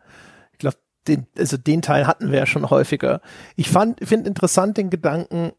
Ich 0.52 0.58
glaube, 0.58 0.76
den, 1.08 1.26
also 1.36 1.56
den 1.56 1.82
Teil 1.82 2.06
hatten 2.06 2.30
wir 2.30 2.38
ja 2.38 2.46
schon 2.46 2.70
häufiger. 2.70 3.22
Ich 3.56 3.70
fand, 3.70 4.06
finde 4.06 4.28
interessant 4.28 4.76
den 4.76 4.90
Gedanken, 4.90 5.52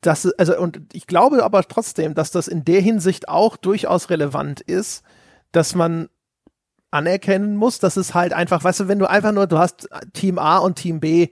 dass, 0.00 0.26
also, 0.38 0.58
und 0.58 0.80
ich 0.92 1.06
glaube 1.06 1.44
aber 1.44 1.62
trotzdem, 1.64 2.14
dass 2.14 2.30
das 2.30 2.48
in 2.48 2.64
der 2.64 2.80
Hinsicht 2.80 3.28
auch 3.28 3.56
durchaus 3.56 4.08
relevant 4.08 4.60
ist, 4.60 5.02
dass 5.52 5.74
man 5.74 6.08
anerkennen 6.90 7.56
muss, 7.56 7.78
dass 7.80 7.96
es 7.96 8.14
halt 8.14 8.32
einfach, 8.32 8.64
weißt 8.64 8.80
du, 8.80 8.88
wenn 8.88 8.98
du 8.98 9.10
einfach 9.10 9.32
nur, 9.32 9.46
du 9.46 9.58
hast 9.58 9.88
Team 10.14 10.38
A 10.38 10.58
und 10.58 10.76
Team 10.76 11.00
B 11.00 11.28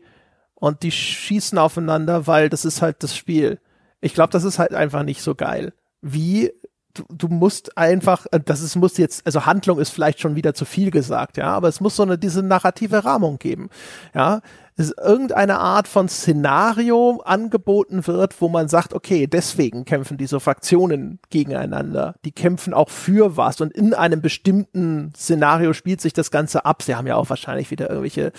und 0.57 0.83
die 0.83 0.91
schießen 0.91 1.59
aufeinander, 1.59 2.27
weil 2.27 2.49
das 2.49 2.65
ist 2.65 2.83
halt 2.83 3.03
das 3.03 3.17
Spiel. 3.17 3.61
Ich 4.01 4.15
glaube, 4.15 4.33
das 4.33 4.45
ist 4.45 4.59
halt 4.59 4.75
einfach 4.75 5.05
nicht 5.05 5.23
so 5.23 5.35
geil. 5.35 5.73
Wie 6.03 6.53
du, 6.97 7.05
du 7.11 7.29
musst 7.29 7.77
einfach, 7.77 8.27
äh, 8.33 8.41
das 8.45 8.61
ist, 8.61 8.77
muss 8.77 8.97
jetzt, 8.97 9.25
also 9.27 9.47
Handlung 9.47 9.79
ist 9.79 9.91
vielleicht 9.91 10.21
schon 10.21 10.35
wieder 10.35 10.55
zu 10.55 10.65
viel 10.65 10.91
gesagt, 10.91 11.37
ja, 11.37 11.47
aber 11.47 11.69
es 11.69 11.81
muss 11.81 11.97
so 11.97 12.03
eine, 12.03 12.19
diese 12.19 12.43
narrative 12.43 13.05
Rahmung 13.05 13.39
geben, 13.39 13.71
ja. 14.15 14.41
Es 14.79 14.91
irgendeine 14.91 15.59
Art 15.59 15.89
von 15.89 16.07
Szenario 16.07 17.23
angeboten 17.25 18.07
wird, 18.07 18.39
wo 18.43 18.51
man 18.51 18.69
sagt, 18.69 18.93
okay, 18.93 19.27
deswegen 19.27 19.87
kämpfen 19.87 20.19
diese 20.19 20.39
Fraktionen 20.39 21.19
gegeneinander. 21.31 22.15
Die 22.27 22.33
kämpfen 22.33 22.75
auch 22.75 22.91
für 22.91 23.39
was 23.39 23.63
und 23.63 23.73
in 23.73 23.95
einem 23.95 24.21
bestimmten 24.21 25.15
Szenario 25.17 25.73
spielt 25.73 26.03
sich 26.03 26.13
das 26.13 26.31
Ganze 26.31 26.67
ab. 26.67 26.83
Sie 26.83 26.95
haben 26.95 27.07
ja 27.07 27.17
auch 27.17 27.31
wahrscheinlich 27.31 27.71
wieder 27.71 27.89
irgendwelche 27.89 28.33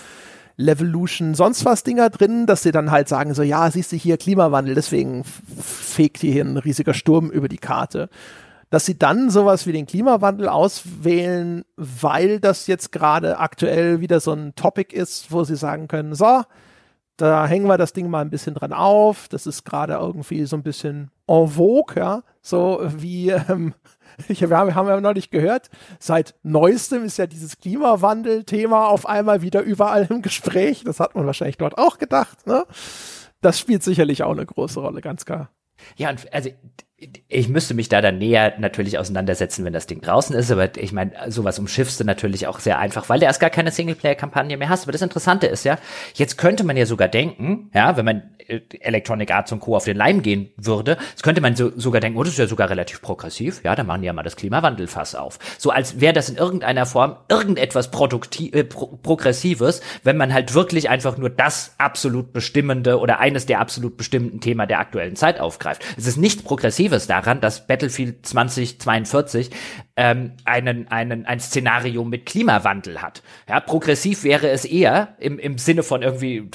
Levolution, 0.58 1.34
sonst 1.34 1.64
was 1.64 1.84
Dinger 1.84 2.10
drin, 2.10 2.44
dass 2.44 2.62
sie 2.62 2.72
dann 2.72 2.90
halt 2.90 3.08
sagen 3.08 3.32
so, 3.32 3.42
ja, 3.42 3.70
siehst 3.70 3.92
du 3.92 3.96
hier 3.96 4.18
Klimawandel, 4.18 4.74
deswegen 4.74 5.24
fegt 5.24 6.18
hier 6.18 6.44
ein 6.44 6.58
riesiger 6.58 6.92
Sturm 6.92 7.30
über 7.30 7.48
die 7.48 7.58
Karte 7.58 8.10
dass 8.70 8.84
sie 8.84 8.98
dann 8.98 9.30
sowas 9.30 9.66
wie 9.66 9.72
den 9.72 9.86
Klimawandel 9.86 10.48
auswählen, 10.48 11.64
weil 11.76 12.38
das 12.38 12.66
jetzt 12.66 12.92
gerade 12.92 13.38
aktuell 13.38 14.00
wieder 14.00 14.20
so 14.20 14.32
ein 14.32 14.54
Topic 14.56 14.94
ist, 14.94 15.32
wo 15.32 15.44
sie 15.44 15.56
sagen 15.56 15.88
können, 15.88 16.14
so, 16.14 16.42
da 17.16 17.46
hängen 17.46 17.66
wir 17.66 17.78
das 17.78 17.92
Ding 17.92 18.10
mal 18.10 18.20
ein 18.20 18.30
bisschen 18.30 18.54
dran 18.54 18.72
auf. 18.72 19.28
Das 19.28 19.46
ist 19.46 19.64
gerade 19.64 19.94
irgendwie 19.94 20.44
so 20.44 20.56
ein 20.56 20.62
bisschen 20.62 21.10
en 21.26 21.48
vogue, 21.48 21.96
ja. 21.96 22.22
So 22.42 22.80
wie, 22.96 23.30
ähm, 23.30 23.74
ich, 24.28 24.40
wir 24.40 24.56
haben, 24.56 24.74
haben 24.74 24.88
ja 24.88 25.00
neulich 25.00 25.30
gehört, 25.30 25.70
seit 25.98 26.34
neuestem 26.42 27.04
ist 27.04 27.18
ja 27.18 27.26
dieses 27.26 27.58
Klimawandel-Thema 27.58 28.88
auf 28.88 29.06
einmal 29.06 29.42
wieder 29.42 29.62
überall 29.62 30.06
im 30.10 30.22
Gespräch. 30.22 30.84
Das 30.84 31.00
hat 31.00 31.14
man 31.14 31.26
wahrscheinlich 31.26 31.58
dort 31.58 31.78
auch 31.78 31.98
gedacht, 31.98 32.46
ne? 32.46 32.64
Das 33.40 33.58
spielt 33.58 33.84
sicherlich 33.84 34.24
auch 34.24 34.32
eine 34.32 34.44
große 34.44 34.80
Rolle, 34.80 35.00
ganz 35.00 35.24
klar. 35.24 35.50
Ja, 35.96 36.10
und 36.10 36.32
also 36.32 36.50
ich 37.28 37.48
müsste 37.48 37.74
mich 37.74 37.88
da 37.88 38.00
dann 38.00 38.18
näher 38.18 38.54
natürlich 38.58 38.98
auseinandersetzen, 38.98 39.64
wenn 39.64 39.72
das 39.72 39.86
Ding 39.86 40.00
draußen 40.00 40.34
ist, 40.34 40.50
aber 40.50 40.76
ich 40.76 40.92
meine, 40.92 41.12
sowas 41.30 41.60
umschiffst 41.60 42.00
du 42.00 42.04
natürlich 42.04 42.48
auch 42.48 42.58
sehr 42.58 42.80
einfach, 42.80 43.08
weil 43.08 43.20
du 43.20 43.26
erst 43.26 43.38
gar 43.38 43.50
keine 43.50 43.70
Singleplayer-Kampagne 43.70 44.56
mehr 44.56 44.68
hast. 44.68 44.82
Aber 44.82 44.90
das 44.90 45.02
Interessante 45.02 45.46
ist 45.46 45.64
ja, 45.64 45.78
jetzt 46.14 46.38
könnte 46.38 46.64
man 46.64 46.76
ja 46.76 46.86
sogar 46.86 47.06
denken, 47.06 47.70
ja, 47.72 47.96
wenn 47.96 48.04
man 48.04 48.22
äh, 48.48 48.60
Electronic 48.80 49.30
Arts 49.30 49.52
und 49.52 49.60
Co. 49.60 49.76
auf 49.76 49.84
den 49.84 49.96
Leim 49.96 50.22
gehen 50.22 50.50
würde, 50.56 50.98
jetzt 51.10 51.22
könnte 51.22 51.40
man 51.40 51.54
so, 51.54 51.70
sogar 51.78 52.00
denken, 52.00 52.18
oh, 52.18 52.24
das 52.24 52.32
ist 52.32 52.38
ja 52.40 52.48
sogar 52.48 52.68
relativ 52.68 53.00
progressiv, 53.00 53.62
ja, 53.62 53.76
da 53.76 53.84
machen 53.84 54.00
die 54.00 54.06
ja 54.06 54.12
mal 54.12 54.24
das 54.24 54.34
Klimawandelfass 54.34 55.14
auf. 55.14 55.38
So 55.56 55.70
als 55.70 56.00
wäre 56.00 56.14
das 56.14 56.28
in 56.28 56.36
irgendeiner 56.36 56.84
Form 56.84 57.16
irgendetwas 57.28 57.92
produktiv, 57.92 58.52
äh, 58.56 58.64
pro 58.64 58.98
progressives, 59.00 59.82
wenn 60.02 60.16
man 60.16 60.34
halt 60.34 60.54
wirklich 60.54 60.88
einfach 60.88 61.16
nur 61.16 61.30
das 61.30 61.76
absolut 61.78 62.32
bestimmende 62.32 62.98
oder 62.98 63.20
eines 63.20 63.46
der 63.46 63.60
absolut 63.60 63.96
bestimmten 63.96 64.40
Thema 64.40 64.66
der 64.66 64.80
aktuellen 64.80 65.14
Zeit 65.14 65.38
aufgreift. 65.38 65.84
Es 65.96 66.08
ist 66.08 66.16
nichts 66.16 66.42
progressiv 66.42 66.87
Positives 66.88 67.06
daran, 67.06 67.40
dass 67.40 67.66
Battlefield 67.66 68.26
2042 68.26 69.50
ähm, 69.96 70.32
einen, 70.44 70.88
einen, 70.88 71.26
ein 71.26 71.40
Szenario 71.40 72.04
mit 72.04 72.26
Klimawandel 72.26 73.02
hat. 73.02 73.22
Ja, 73.48 73.60
progressiv 73.60 74.24
wäre 74.24 74.48
es 74.48 74.64
eher 74.64 75.16
im, 75.18 75.38
im 75.38 75.58
Sinne 75.58 75.82
von 75.82 76.02
irgendwie 76.02 76.48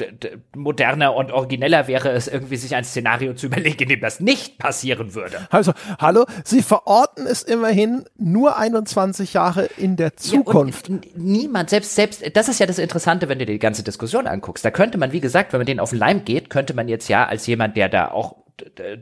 moderner 0.55 1.13
und 1.15 1.31
origineller 1.31 1.87
wäre 1.87 2.09
es 2.11 2.27
irgendwie 2.27 2.57
sich 2.57 2.75
ein 2.75 2.83
Szenario 2.83 3.33
zu 3.33 3.47
überlegen, 3.47 3.83
in 3.83 3.89
dem 3.89 4.01
das 4.01 4.19
nicht 4.19 4.57
passieren 4.57 5.13
würde. 5.13 5.47
Also, 5.49 5.73
hallo, 5.99 6.25
Sie 6.43 6.61
verorten 6.61 7.27
es 7.27 7.43
immerhin 7.43 8.05
nur 8.17 8.57
21 8.57 9.33
Jahre 9.33 9.65
in 9.77 9.97
der 9.97 10.15
Zukunft. 10.15 10.89
Ja, 10.89 10.95
niemand, 11.15 11.69
selbst, 11.69 11.95
selbst, 11.95 12.23
das 12.35 12.47
ist 12.47 12.59
ja 12.59 12.65
das 12.65 12.79
Interessante, 12.79 13.29
wenn 13.29 13.39
du 13.39 13.45
dir 13.45 13.53
die 13.53 13.59
ganze 13.59 13.83
Diskussion 13.83 14.27
anguckst. 14.27 14.63
Da 14.63 14.71
könnte 14.71 14.97
man, 14.97 15.11
wie 15.11 15.19
gesagt, 15.19 15.53
wenn 15.53 15.59
man 15.59 15.67
den 15.67 15.79
auf 15.79 15.89
den 15.91 15.99
Leim 15.99 16.25
geht, 16.25 16.49
könnte 16.49 16.73
man 16.73 16.87
jetzt 16.87 17.07
ja 17.09 17.25
als 17.25 17.45
jemand, 17.45 17.77
der 17.77 17.89
da 17.89 18.09
auch 18.09 18.42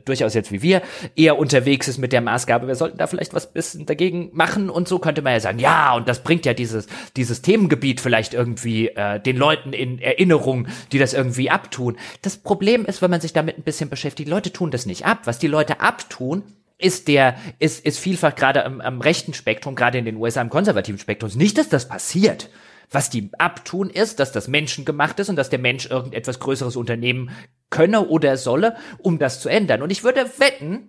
durchaus 0.04 0.34
jetzt 0.34 0.50
wie 0.50 0.62
wir 0.62 0.82
eher 1.14 1.38
unterwegs 1.38 1.88
ist 1.88 1.98
mit 1.98 2.12
der 2.12 2.20
Maßgabe, 2.20 2.66
wir 2.66 2.74
sollten 2.74 2.98
da 2.98 3.06
vielleicht 3.06 3.34
was 3.34 3.52
bisschen 3.52 3.86
dagegen 3.86 4.30
machen 4.32 4.70
und 4.70 4.88
so 4.88 4.98
könnte 4.98 5.22
man 5.22 5.34
ja 5.34 5.40
sagen, 5.40 5.58
ja, 5.58 5.94
und 5.94 6.08
das 6.08 6.22
bringt 6.22 6.46
ja 6.46 6.54
dieses, 6.54 6.86
dieses 7.16 7.42
Themengebiet 7.42 8.00
vielleicht 8.00 8.34
irgendwie 8.34 8.88
äh, 8.88 9.20
den 9.20 9.36
Leuten 9.36 9.72
in 9.72 9.98
Erinnerung, 9.98 10.68
die 10.90 10.98
das 10.98 11.12
irgendwie 11.12 11.50
abtun. 11.50 11.96
Das 12.22 12.36
Problem 12.36 12.84
ist, 12.84 13.02
wenn 13.02 13.10
man 13.10 13.20
sich 13.20 13.32
damit 13.32 13.58
ein 13.58 13.62
bisschen 13.62 13.90
beschäftigt, 13.90 14.28
die 14.28 14.32
Leute 14.32 14.52
tun 14.52 14.70
das 14.70 14.86
nicht 14.86 15.04
ab. 15.04 15.20
Was 15.24 15.38
die 15.38 15.48
Leute 15.48 15.80
abtun, 15.80 16.42
ist 16.78 17.08
der, 17.08 17.36
ist, 17.58 17.84
ist 17.84 17.98
vielfach 17.98 18.34
gerade 18.34 18.64
am, 18.64 18.80
am 18.80 19.00
rechten 19.00 19.34
Spektrum, 19.34 19.74
gerade 19.74 19.98
in 19.98 20.04
den 20.04 20.16
USA 20.16 20.40
im 20.40 20.50
konservativen 20.50 20.98
Spektrum, 20.98 21.30
nicht, 21.34 21.58
dass 21.58 21.68
das 21.68 21.88
passiert. 21.88 22.48
Was 22.92 23.10
die 23.10 23.30
abtun 23.38 23.90
ist, 23.90 24.20
dass 24.20 24.32
das 24.32 24.48
menschengemacht 24.48 25.18
ist 25.18 25.28
und 25.28 25.36
dass 25.36 25.50
der 25.50 25.58
Mensch 25.58 25.86
irgendetwas 25.86 26.38
Größeres 26.38 26.76
unternehmen 26.76 27.30
könne 27.70 28.06
oder 28.06 28.36
solle, 28.36 28.76
um 28.98 29.18
das 29.18 29.40
zu 29.40 29.48
ändern. 29.48 29.82
Und 29.82 29.90
ich 29.90 30.04
würde 30.04 30.30
wetten, 30.38 30.88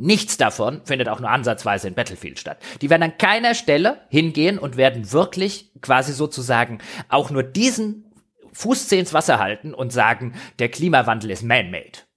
Nichts 0.00 0.36
davon 0.36 0.82
findet 0.84 1.08
auch 1.08 1.18
nur 1.18 1.28
ansatzweise 1.28 1.88
in 1.88 1.94
Battlefield 1.94 2.38
statt. 2.38 2.58
Die 2.82 2.88
werden 2.88 3.02
an 3.02 3.18
keiner 3.18 3.56
Stelle 3.56 4.06
hingehen 4.10 4.56
und 4.56 4.76
werden 4.76 5.10
wirklich 5.10 5.72
quasi 5.80 6.12
sozusagen 6.12 6.78
auch 7.08 7.30
nur 7.30 7.42
diesen 7.42 8.04
Fußzeh 8.52 9.00
ins 9.00 9.12
Wasser 9.12 9.40
halten 9.40 9.74
und 9.74 9.92
sagen, 9.92 10.34
der 10.60 10.68
Klimawandel 10.68 11.32
ist 11.32 11.42
man-made. 11.42 12.07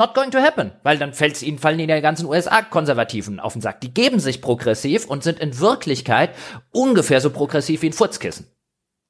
Not 0.00 0.14
going 0.14 0.30
to 0.30 0.38
happen, 0.38 0.72
weil 0.82 0.96
dann 0.96 1.12
fällt's 1.12 1.42
ihnen, 1.42 1.58
fallen 1.58 1.78
ihnen 1.78 1.90
ja 1.90 1.96
die 1.96 2.00
ganzen 2.00 2.24
USA-Konservativen 2.24 3.38
auf 3.38 3.52
den 3.52 3.60
Sack. 3.60 3.82
Die 3.82 3.92
geben 3.92 4.18
sich 4.18 4.40
progressiv 4.40 5.04
und 5.04 5.22
sind 5.22 5.38
in 5.38 5.58
Wirklichkeit 5.58 6.30
ungefähr 6.70 7.20
so 7.20 7.28
progressiv 7.28 7.82
wie 7.82 7.90
ein 7.90 7.92
Furzkissen. 7.92 8.46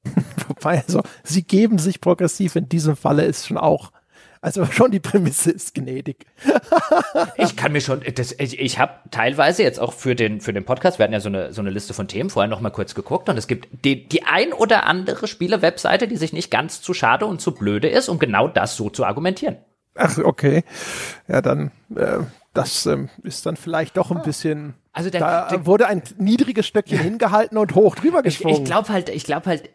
Wobei, 0.49 0.83
also, 0.85 1.01
sie 1.23 1.43
geben 1.43 1.77
sich 1.77 2.01
progressiv 2.01 2.57
in 2.57 2.67
diesem 2.67 2.97
Falle 2.97 3.23
ist 3.23 3.47
schon 3.47 3.57
auch 3.57 3.93
also 4.41 4.65
schon 4.71 4.91
die 4.91 4.99
Prämisse 4.99 5.51
ist 5.51 5.75
gnädig. 5.75 6.25
ich 7.37 7.55
kann 7.55 7.71
mir 7.71 7.79
schon, 7.79 8.01
das, 8.15 8.33
ich, 8.37 8.59
ich 8.59 8.79
habe 8.79 8.93
teilweise 9.11 9.63
jetzt 9.63 9.79
auch 9.79 9.93
für 9.93 10.15
den 10.15 10.41
für 10.41 10.51
den 10.51 10.65
Podcast, 10.65 10.97
wir 10.99 11.03
hatten 11.03 11.13
ja 11.13 11.19
so 11.19 11.29
eine 11.29 11.53
so 11.53 11.61
eine 11.61 11.69
Liste 11.69 11.93
von 11.93 12.07
Themen 12.07 12.29
vorher 12.29 12.49
noch 12.49 12.59
mal 12.59 12.71
kurz 12.71 12.95
geguckt 12.95 13.29
und 13.29 13.37
es 13.37 13.47
gibt 13.47 13.85
die 13.85 14.09
die 14.09 14.23
ein 14.23 14.51
oder 14.51 14.87
andere 14.87 15.27
Spiele-Webseite, 15.27 16.07
die 16.07 16.17
sich 16.17 16.33
nicht 16.33 16.49
ganz 16.51 16.81
zu 16.81 16.93
schade 16.93 17.27
und 17.27 17.39
zu 17.39 17.53
blöde 17.53 17.87
ist, 17.87 18.09
um 18.09 18.19
genau 18.19 18.47
das 18.47 18.75
so 18.75 18.89
zu 18.89 19.05
argumentieren. 19.05 19.57
Ach 20.03 20.17
okay, 20.17 20.63
ja 21.27 21.41
dann 21.41 21.71
äh, 21.95 22.19
das 22.53 22.85
ähm, 22.87 23.09
ist 23.23 23.45
dann 23.45 23.55
vielleicht 23.55 23.97
doch 23.97 24.09
ein 24.11 24.23
bisschen 24.23 24.73
also 24.93 25.09
der, 25.09 25.21
da 25.21 25.47
der, 25.47 25.65
wurde 25.65 25.87
ein 25.87 26.01
niedriges 26.17 26.67
Stöckchen 26.67 26.99
hingehalten 26.99 27.57
und 27.57 27.75
hoch 27.75 27.95
drüber 27.95 28.21
gesprungen. 28.21 28.55
Ich, 28.55 28.59
ich 28.59 28.65
glaube 28.65 28.89
halt, 28.89 29.07
ich 29.07 29.23
glaube 29.23 29.45
halt, 29.45 29.69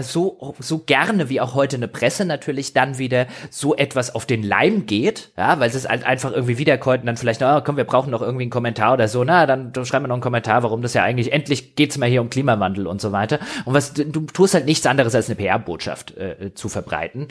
so 0.00 0.54
so 0.60 0.78
gerne 0.78 1.28
wie 1.28 1.40
auch 1.40 1.54
heute 1.54 1.74
eine 1.74 1.88
Presse 1.88 2.24
natürlich 2.24 2.72
dann 2.72 2.98
wieder 2.98 3.26
so 3.50 3.74
etwas 3.74 4.14
auf 4.14 4.26
den 4.26 4.44
Leim 4.44 4.86
geht, 4.86 5.32
ja, 5.36 5.58
weil 5.58 5.70
es 5.70 5.88
halt 5.88 6.04
einfach 6.04 6.30
irgendwie 6.30 6.58
wiederkommt 6.58 7.00
und 7.00 7.06
dann 7.06 7.16
vielleicht, 7.16 7.40
na, 7.40 7.62
komm, 7.62 7.76
wir 7.76 7.82
brauchen 7.82 8.12
noch 8.12 8.22
irgendwie 8.22 8.44
einen 8.44 8.52
Kommentar 8.52 8.92
oder 8.92 9.08
so, 9.08 9.24
na, 9.24 9.44
dann 9.46 9.72
schreiben 9.84 10.04
wir 10.04 10.08
noch 10.08 10.14
einen 10.14 10.22
Kommentar, 10.22 10.62
warum 10.62 10.82
das 10.82 10.94
ja 10.94 11.02
eigentlich 11.02 11.32
endlich 11.32 11.74
geht's 11.74 11.98
mal 11.98 12.08
hier 12.08 12.20
um 12.20 12.30
Klimawandel 12.30 12.86
und 12.86 13.00
so 13.00 13.10
weiter. 13.10 13.40
Und 13.64 13.74
was 13.74 13.92
du 13.92 14.20
tust 14.20 14.54
halt 14.54 14.66
nichts 14.66 14.86
anderes 14.86 15.16
als 15.16 15.26
eine 15.26 15.34
PR-Botschaft 15.34 16.16
äh, 16.16 16.54
zu 16.54 16.68
verbreiten, 16.68 17.26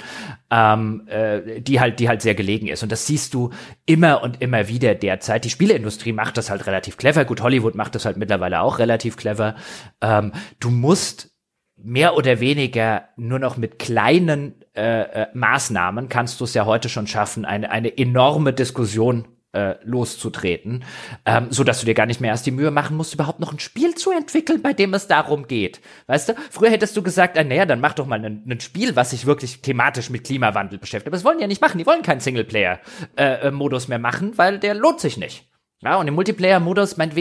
ähm, 0.51 1.07
äh, 1.07 1.61
die 1.61 1.79
halt 1.79 2.01
die 2.01 2.09
halt 2.09 2.21
sehr 2.21 2.35
gelegen 2.35 2.67
ist 2.67 2.83
und 2.83 2.91
das 2.91 3.05
siehst 3.05 3.33
du 3.33 3.51
immer 3.85 4.21
und 4.23 4.41
immer 4.41 4.67
wieder 4.67 4.93
derzeit. 4.93 5.45
Die 5.45 5.49
Spieleindustrie 5.49 6.11
macht 6.11 6.35
das 6.35 6.49
halt 6.49 6.67
relativ 6.67 6.97
clever 6.97 7.12
clever. 7.13 7.25
Gut, 7.25 7.41
Hollywood 7.41 7.75
macht 7.75 7.95
das 7.95 8.05
halt 8.05 8.17
mittlerweile 8.17 8.61
auch 8.61 8.79
relativ 8.79 9.17
clever. 9.17 9.55
Ähm, 10.01 10.31
du 10.59 10.69
musst 10.69 11.31
mehr 11.77 12.15
oder 12.15 12.39
weniger 12.39 13.09
nur 13.17 13.39
noch 13.39 13.57
mit 13.57 13.79
kleinen 13.79 14.63
äh, 14.75 15.01
äh, 15.01 15.27
Maßnahmen 15.33 16.09
kannst 16.09 16.39
du 16.39 16.45
es 16.45 16.53
ja 16.53 16.65
heute 16.65 16.89
schon 16.89 17.07
schaffen, 17.07 17.45
eine, 17.45 17.71
eine 17.71 17.97
enorme 17.97 18.53
Diskussion 18.53 19.27
äh, 19.51 19.75
loszutreten, 19.83 20.83
ähm, 21.25 21.47
so 21.49 21.63
dass 21.63 21.79
du 21.79 21.85
dir 21.85 21.93
gar 21.93 22.05
nicht 22.05 22.21
mehr 22.21 22.31
erst 22.31 22.45
die 22.45 22.51
Mühe 22.51 22.71
machen 22.71 22.97
musst, 22.97 23.13
überhaupt 23.13 23.39
noch 23.39 23.51
ein 23.51 23.59
Spiel 23.59 23.93
zu 23.95 24.11
entwickeln, 24.11 24.61
bei 24.61 24.73
dem 24.73 24.93
es 24.93 25.07
darum 25.07 25.47
geht. 25.47 25.81
Weißt 26.07 26.29
du, 26.29 26.33
früher 26.49 26.71
hättest 26.71 26.97
du 26.97 27.03
gesagt, 27.03 27.37
ah, 27.37 27.43
naja, 27.43 27.65
dann 27.65 27.79
mach 27.81 27.93
doch 27.93 28.07
mal 28.07 28.23
ein 28.23 28.59
Spiel, 28.59 28.95
was 28.95 29.11
sich 29.11 29.25
wirklich 29.25 29.61
thematisch 29.61 30.09
mit 30.09 30.23
Klimawandel 30.23 30.79
beschäftigt. 30.79 31.07
Aber 31.07 31.17
das 31.17 31.25
wollen 31.25 31.37
die 31.37 31.43
ja 31.43 31.47
nicht 31.47 31.61
machen. 31.61 31.77
Die 31.77 31.85
wollen 31.85 32.01
keinen 32.01 32.19
Singleplayer-Modus 32.19 33.85
äh, 33.85 33.89
mehr 33.89 33.99
machen, 33.99 34.37
weil 34.37 34.57
der 34.57 34.73
lohnt 34.73 34.99
sich 34.99 35.17
nicht. 35.17 35.47
Ja, 35.83 35.97
und 35.97 36.07
im 36.07 36.13
Multiplayer-Modus, 36.13 36.95
mein, 36.95 37.11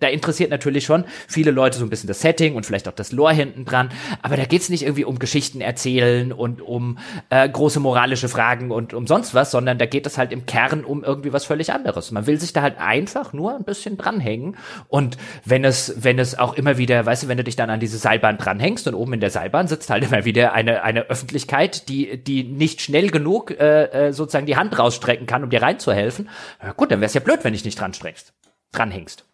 da 0.00 0.08
interessiert 0.08 0.50
natürlich 0.50 0.84
schon 0.84 1.04
viele 1.28 1.50
Leute 1.50 1.78
so 1.78 1.84
ein 1.84 1.90
bisschen 1.90 2.06
das 2.06 2.20
Setting 2.20 2.54
und 2.54 2.64
vielleicht 2.64 2.88
auch 2.88 2.94
das 2.94 3.12
Lore 3.12 3.34
hinten 3.34 3.66
dran, 3.66 3.90
aber 4.22 4.36
da 4.36 4.46
geht's 4.46 4.70
nicht 4.70 4.82
irgendwie 4.82 5.04
um 5.04 5.18
Geschichten 5.18 5.60
erzählen 5.60 6.32
und 6.32 6.62
um 6.62 6.98
äh, 7.28 7.46
große 7.46 7.80
moralische 7.80 8.30
Fragen 8.30 8.70
und 8.70 8.94
um 8.94 9.06
sonst 9.06 9.34
was, 9.34 9.50
sondern 9.50 9.76
da 9.76 9.84
geht 9.84 10.06
es 10.06 10.16
halt 10.16 10.32
im 10.32 10.46
Kern 10.46 10.84
um 10.84 11.04
irgendwie 11.04 11.34
was 11.34 11.44
völlig 11.44 11.70
anderes. 11.72 12.12
Man 12.12 12.26
will 12.26 12.40
sich 12.40 12.54
da 12.54 12.62
halt 12.62 12.78
einfach 12.78 13.34
nur 13.34 13.54
ein 13.54 13.64
bisschen 13.64 13.98
dranhängen 13.98 14.56
und 14.88 15.18
wenn 15.44 15.64
es, 15.64 15.94
wenn 15.98 16.18
es 16.18 16.38
auch 16.38 16.54
immer 16.54 16.78
wieder, 16.78 17.04
weißt 17.04 17.24
du, 17.24 17.28
wenn 17.28 17.36
du 17.36 17.44
dich 17.44 17.56
dann 17.56 17.68
an 17.68 17.80
diese 17.80 17.98
Seilbahn 17.98 18.38
dranhängst 18.38 18.88
und 18.88 18.94
oben 18.94 19.12
in 19.14 19.20
der 19.20 19.30
Seilbahn 19.30 19.68
sitzt 19.68 19.90
halt 19.90 20.04
immer 20.04 20.24
wieder 20.24 20.54
eine, 20.54 20.82
eine 20.82 21.10
Öffentlichkeit, 21.10 21.90
die, 21.90 22.16
die 22.16 22.42
nicht 22.44 22.80
schnell 22.80 23.10
genug 23.10 23.50
äh, 23.50 24.08
äh 24.08 24.12
sozusagen 24.12 24.46
die 24.46 24.56
Hand 24.56 24.78
rausstrecken 24.78 25.26
kann, 25.26 25.44
um 25.44 25.50
dir 25.50 25.60
reinzuhelfen, 25.60 26.30
ja, 26.62 26.72
gut, 26.72 26.90
dann 26.90 27.02
wär's 27.02 27.12
ja 27.12 27.20
blöd, 27.20 27.40
wenn 27.42 27.52
ich 27.52 27.64
nicht 27.64 27.81
dran 27.82 27.94
strengst, 27.94 28.32
dranhängst. 28.72 29.24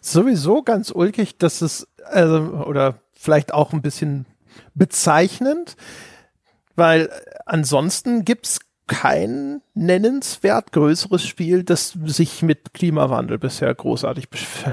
Sowieso 0.00 0.62
ganz 0.62 0.90
ulkig, 0.90 1.38
dass 1.38 1.62
es, 1.62 1.86
also, 2.04 2.38
oder 2.66 2.98
vielleicht 3.12 3.54
auch 3.54 3.72
ein 3.72 3.82
bisschen 3.82 4.26
bezeichnend, 4.74 5.76
weil 6.74 7.10
ansonsten 7.46 8.24
gibt's 8.24 8.60
kein 8.88 9.62
nennenswert 9.74 10.72
größeres 10.72 11.24
Spiel, 11.24 11.62
das 11.62 11.96
sich 12.04 12.42
mit 12.42 12.74
Klimawandel 12.74 13.38
bisher 13.38 13.72
großartig 13.72 14.28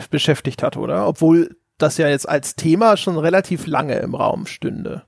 beschäftigt 0.09 0.63
hat, 0.63 0.77
oder? 0.77 1.07
Obwohl 1.07 1.55
das 1.77 1.97
ja 1.97 2.09
jetzt 2.09 2.27
als 2.27 2.55
Thema 2.55 2.97
schon 2.97 3.17
relativ 3.17 3.67
lange 3.67 3.99
im 3.99 4.15
Raum 4.15 4.47
stünde. 4.47 5.03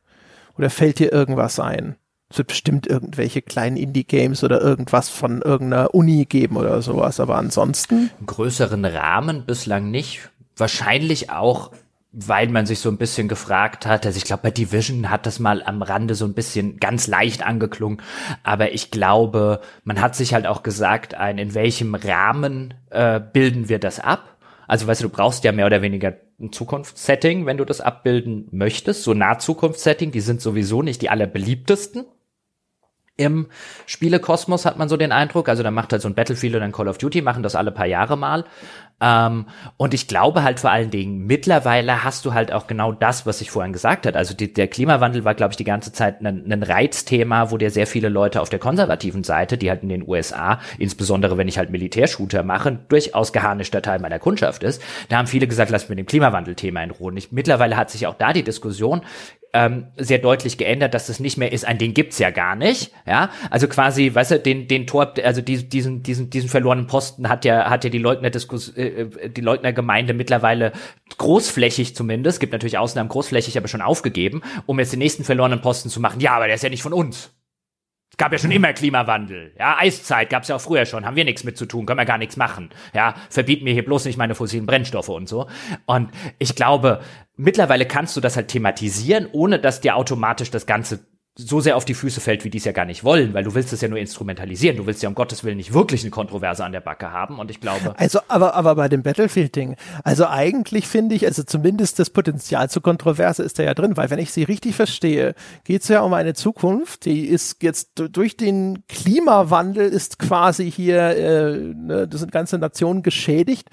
Oder 0.57 0.69
fällt 0.69 0.99
dir 0.99 1.11
irgendwas 1.11 1.59
ein? 1.59 1.95
Es 2.31 2.37
wird 2.37 2.47
bestimmt 2.47 2.87
irgendwelche 2.87 3.41
kleinen 3.41 3.75
Indie-Games 3.75 4.43
oder 4.45 4.61
irgendwas 4.61 5.09
von 5.09 5.41
irgendeiner 5.41 5.93
Uni 5.93 6.25
geben 6.25 6.55
oder 6.55 6.81
sowas, 6.81 7.19
aber 7.19 7.35
ansonsten. 7.35 8.09
größeren 8.25 8.85
Rahmen 8.85 9.45
bislang 9.45 9.91
nicht. 9.91 10.29
Wahrscheinlich 10.55 11.29
auch, 11.29 11.71
weil 12.13 12.47
man 12.47 12.65
sich 12.65 12.79
so 12.79 12.89
ein 12.89 12.97
bisschen 12.97 13.27
gefragt 13.27 13.85
hat, 13.85 14.05
also 14.05 14.15
ich 14.15 14.23
glaube, 14.23 14.43
bei 14.43 14.51
Division 14.51 15.09
hat 15.09 15.25
das 15.25 15.39
mal 15.39 15.61
am 15.63 15.81
Rande 15.81 16.15
so 16.15 16.23
ein 16.23 16.33
bisschen 16.33 16.77
ganz 16.77 17.07
leicht 17.07 17.45
angeklungen, 17.45 18.01
aber 18.43 18.71
ich 18.71 18.91
glaube, 18.91 19.59
man 19.83 19.99
hat 19.99 20.15
sich 20.15 20.33
halt 20.33 20.47
auch 20.47 20.63
gesagt, 20.63 21.15
ein, 21.15 21.37
in 21.37 21.53
welchem 21.53 21.95
Rahmen 21.95 22.73
äh, 22.91 23.19
bilden 23.19 23.67
wir 23.67 23.79
das 23.79 23.99
ab? 23.99 24.37
Also 24.67 24.87
weißt 24.87 25.01
du, 25.01 25.09
du 25.09 25.13
brauchst 25.13 25.43
ja 25.43 25.51
mehr 25.51 25.65
oder 25.65 25.81
weniger 25.81 26.13
ein 26.39 26.53
Zukunftssetting, 26.53 27.45
wenn 27.45 27.57
du 27.57 27.65
das 27.65 27.81
abbilden 27.81 28.47
möchtest. 28.51 29.03
So 29.03 29.13
Nahzukunftssetting, 29.13 30.11
die 30.11 30.21
sind 30.21 30.39
sowieso 30.39 30.81
nicht 30.81 31.01
die 31.01 31.09
allerbeliebtesten 31.09 32.05
im 33.21 33.47
Spielekosmos, 33.85 34.65
hat 34.65 34.77
man 34.77 34.89
so 34.89 34.97
den 34.97 35.11
Eindruck. 35.11 35.47
Also 35.47 35.63
da 35.63 35.71
macht 35.71 35.91
halt 35.91 36.01
so 36.01 36.07
ein 36.07 36.15
Battlefield 36.15 36.55
oder 36.55 36.65
ein 36.65 36.71
Call 36.71 36.87
of 36.87 36.97
Duty, 36.97 37.21
machen 37.21 37.43
das 37.43 37.55
alle 37.55 37.71
paar 37.71 37.85
Jahre 37.85 38.17
mal. 38.17 38.45
Ähm, 39.01 39.47
und 39.77 39.93
ich 39.93 40.07
glaube 40.07 40.43
halt 40.43 40.59
vor 40.59 40.69
allen 40.69 40.91
Dingen, 40.91 41.25
mittlerweile 41.25 42.03
hast 42.03 42.23
du 42.25 42.33
halt 42.33 42.51
auch 42.53 42.67
genau 42.67 42.91
das, 42.91 43.25
was 43.25 43.41
ich 43.41 43.49
vorhin 43.49 43.73
gesagt 43.73 44.05
hat. 44.05 44.15
Also 44.15 44.35
die, 44.35 44.53
der 44.53 44.67
Klimawandel 44.67 45.25
war, 45.25 45.33
glaube 45.33 45.53
ich, 45.53 45.57
die 45.57 45.63
ganze 45.63 45.91
Zeit 45.91 46.21
ein, 46.21 46.51
ein 46.51 46.63
Reizthema, 46.63 47.51
wo 47.51 47.57
dir 47.57 47.71
sehr 47.71 47.87
viele 47.87 48.09
Leute 48.09 48.41
auf 48.41 48.49
der 48.49 48.59
konservativen 48.59 49.23
Seite, 49.23 49.57
die 49.57 49.69
halt 49.69 49.81
in 49.83 49.89
den 49.89 50.07
USA, 50.07 50.59
insbesondere 50.77 51.37
wenn 51.37 51.47
ich 51.47 51.57
halt 51.57 51.71
Militärshooter 51.71 52.43
mache, 52.43 52.79
durchaus 52.87 53.33
geharnischter 53.33 53.81
Teil 53.81 53.99
meiner 53.99 54.19
Kundschaft 54.19 54.63
ist. 54.63 54.81
Da 55.09 55.17
haben 55.17 55.27
viele 55.27 55.47
gesagt, 55.47 55.71
lass 55.71 55.89
mir 55.89 55.95
dem 55.95 56.05
Klimawandel-Thema 56.05 56.83
in 56.83 56.91
Ruhe. 56.91 57.13
Ich, 57.15 57.31
mittlerweile 57.31 57.77
hat 57.77 57.89
sich 57.89 58.05
auch 58.05 58.15
da 58.15 58.33
die 58.33 58.43
Diskussion 58.43 59.01
ähm, 59.53 59.87
sehr 59.97 60.19
deutlich 60.19 60.57
geändert, 60.57 60.93
dass 60.93 61.09
es 61.09 61.19
nicht 61.19 61.37
mehr 61.37 61.51
ist, 61.51 61.65
ein 61.65 61.77
den 61.77 61.93
gibt's 61.93 62.19
ja 62.19 62.29
gar 62.29 62.55
nicht, 62.55 62.91
ja, 63.05 63.29
also 63.49 63.67
quasi, 63.67 64.13
weißt 64.13 64.31
du, 64.31 64.39
den 64.39 64.67
den 64.67 64.87
Tor, 64.87 65.13
also 65.23 65.41
die, 65.41 65.67
diesen 65.67 66.03
diesen 66.03 66.29
diesen 66.29 66.49
verlorenen 66.49 66.87
Posten 66.87 67.27
hat 67.27 67.43
ja 67.43 67.69
hat 67.69 67.83
ja 67.83 67.89
die 67.89 67.97
Leugner 67.97 68.29
Diskus, 68.29 68.69
äh, 68.69 68.87
äh 68.91 69.29
die 69.29 69.41
Leugner 69.41 69.73
Gemeinde 69.73 70.13
mittlerweile 70.13 70.73
großflächig 71.17 71.95
zumindest, 71.95 72.39
gibt 72.39 72.53
natürlich 72.53 72.77
Ausnahmen 72.77 73.09
großflächig, 73.09 73.57
aber 73.57 73.67
schon 73.67 73.81
aufgegeben, 73.81 74.41
um 74.65 74.79
jetzt 74.79 74.93
den 74.93 74.99
nächsten 74.99 75.23
verlorenen 75.23 75.61
Posten 75.61 75.89
zu 75.89 75.99
machen. 75.99 76.19
Ja, 76.19 76.33
aber 76.33 76.45
der 76.45 76.55
ist 76.55 76.63
ja 76.63 76.69
nicht 76.69 76.83
von 76.83 76.93
uns. 76.93 77.31
Es 78.11 78.17
gab 78.17 78.33
ja 78.33 78.37
schon 78.37 78.51
immer 78.51 78.73
Klimawandel. 78.73 79.53
Ja, 79.57 79.77
Eiszeit 79.79 80.29
gab's 80.29 80.49
ja 80.49 80.57
auch 80.57 80.61
früher 80.61 80.85
schon. 80.85 81.05
Haben 81.05 81.15
wir 81.15 81.23
nichts 81.23 81.45
mit 81.45 81.57
zu 81.57 81.65
tun, 81.65 81.85
können 81.85 81.99
wir 81.99 82.05
gar 82.05 82.17
nichts 82.17 82.35
machen. 82.35 82.69
Ja, 82.93 83.15
verbieten 83.29 83.63
mir 83.63 83.73
hier 83.73 83.85
bloß 83.85 84.03
nicht 84.03 84.17
meine 84.17 84.35
fossilen 84.35 84.65
Brennstoffe 84.65 85.07
und 85.09 85.29
so. 85.29 85.47
Und 85.85 86.11
ich 86.37 86.55
glaube, 86.55 86.99
mittlerweile 87.37 87.85
kannst 87.85 88.17
du 88.17 88.21
das 88.21 88.35
halt 88.35 88.49
thematisieren, 88.49 89.27
ohne 89.31 89.59
dass 89.59 89.79
dir 89.79 89.95
automatisch 89.95 90.51
das 90.51 90.65
Ganze 90.65 90.99
so 91.37 91.61
sehr 91.61 91.77
auf 91.77 91.85
die 91.85 91.93
Füße 91.93 92.19
fällt, 92.19 92.43
wie 92.43 92.49
die 92.49 92.57
es 92.57 92.65
ja 92.65 92.73
gar 92.73 92.85
nicht 92.85 93.05
wollen, 93.05 93.33
weil 93.33 93.43
du 93.45 93.55
willst 93.55 93.71
es 93.71 93.79
ja 93.79 93.87
nur 93.87 93.99
instrumentalisieren. 93.99 94.75
Du 94.75 94.85
willst 94.85 95.01
ja 95.01 95.07
um 95.07 95.15
Gottes 95.15 95.43
Willen 95.45 95.57
nicht 95.57 95.73
wirklich 95.73 96.01
eine 96.01 96.11
Kontroverse 96.11 96.65
an 96.65 96.73
der 96.73 96.81
Backe 96.81 97.11
haben 97.11 97.39
und 97.39 97.49
ich 97.49 97.61
glaube. 97.61 97.93
Also, 97.97 98.19
aber, 98.27 98.53
aber 98.55 98.75
bei 98.75 98.89
dem 98.89 99.01
Battlefield-Ding, 99.01 99.77
also 100.03 100.27
eigentlich 100.27 100.87
finde 100.87 101.15
ich, 101.15 101.25
also 101.25 101.43
zumindest 101.43 101.99
das 101.99 102.09
Potenzial 102.09 102.69
zur 102.69 102.81
Kontroverse 102.81 103.43
ist 103.43 103.59
da 103.59 103.63
ja 103.63 103.73
drin, 103.73 103.95
weil 103.95 104.09
wenn 104.09 104.19
ich 104.19 104.33
sie 104.33 104.43
richtig 104.43 104.75
verstehe, 104.75 105.33
geht 105.63 105.83
es 105.83 105.87
ja 105.87 106.01
um 106.01 106.13
eine 106.13 106.33
Zukunft, 106.33 107.05
die 107.05 107.25
ist 107.25 107.63
jetzt 107.63 107.91
durch 107.95 108.35
den 108.35 108.83
Klimawandel 108.87 109.87
ist 109.87 110.19
quasi 110.19 110.69
hier, 110.69 111.01
äh, 111.01 111.73
ne, 111.73 112.07
das 112.09 112.19
sind 112.19 112.33
ganze 112.33 112.57
Nationen 112.57 113.03
geschädigt 113.03 113.69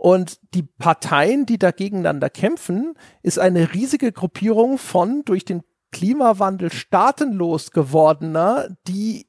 und 0.00 0.38
die 0.54 0.62
Parteien, 0.62 1.44
die 1.44 1.58
da 1.58 1.72
gegeneinander 1.72 2.30
kämpfen, 2.30 2.94
ist 3.24 3.40
eine 3.40 3.74
riesige 3.74 4.12
Gruppierung 4.12 4.78
von 4.78 5.24
durch 5.24 5.44
den 5.44 5.64
Klimawandel 5.90 6.72
staatenlos 6.72 7.70
gewordener, 7.70 8.68
die 8.86 9.28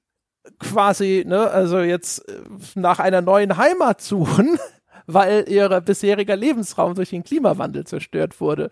quasi, 0.59 1.23
ne, 1.27 1.49
also 1.49 1.79
jetzt 1.79 2.27
äh, 2.29 2.41
nach 2.75 2.99
einer 2.99 3.21
neuen 3.21 3.57
Heimat 3.57 4.01
suchen, 4.01 4.57
weil 5.07 5.45
ihr 5.47 5.81
bisheriger 5.81 6.35
Lebensraum 6.35 6.95
durch 6.95 7.09
den 7.09 7.23
Klimawandel 7.23 7.85
zerstört 7.85 8.39
wurde. 8.39 8.69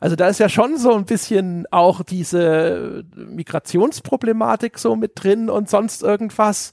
Also 0.00 0.16
da 0.16 0.28
ist 0.28 0.38
ja 0.38 0.48
schon 0.48 0.76
so 0.76 0.94
ein 0.94 1.04
bisschen 1.04 1.66
auch 1.70 2.02
diese 2.02 3.04
Migrationsproblematik 3.14 4.78
so 4.78 4.96
mit 4.96 5.12
drin 5.14 5.48
und 5.48 5.70
sonst 5.70 6.02
irgendwas. 6.02 6.72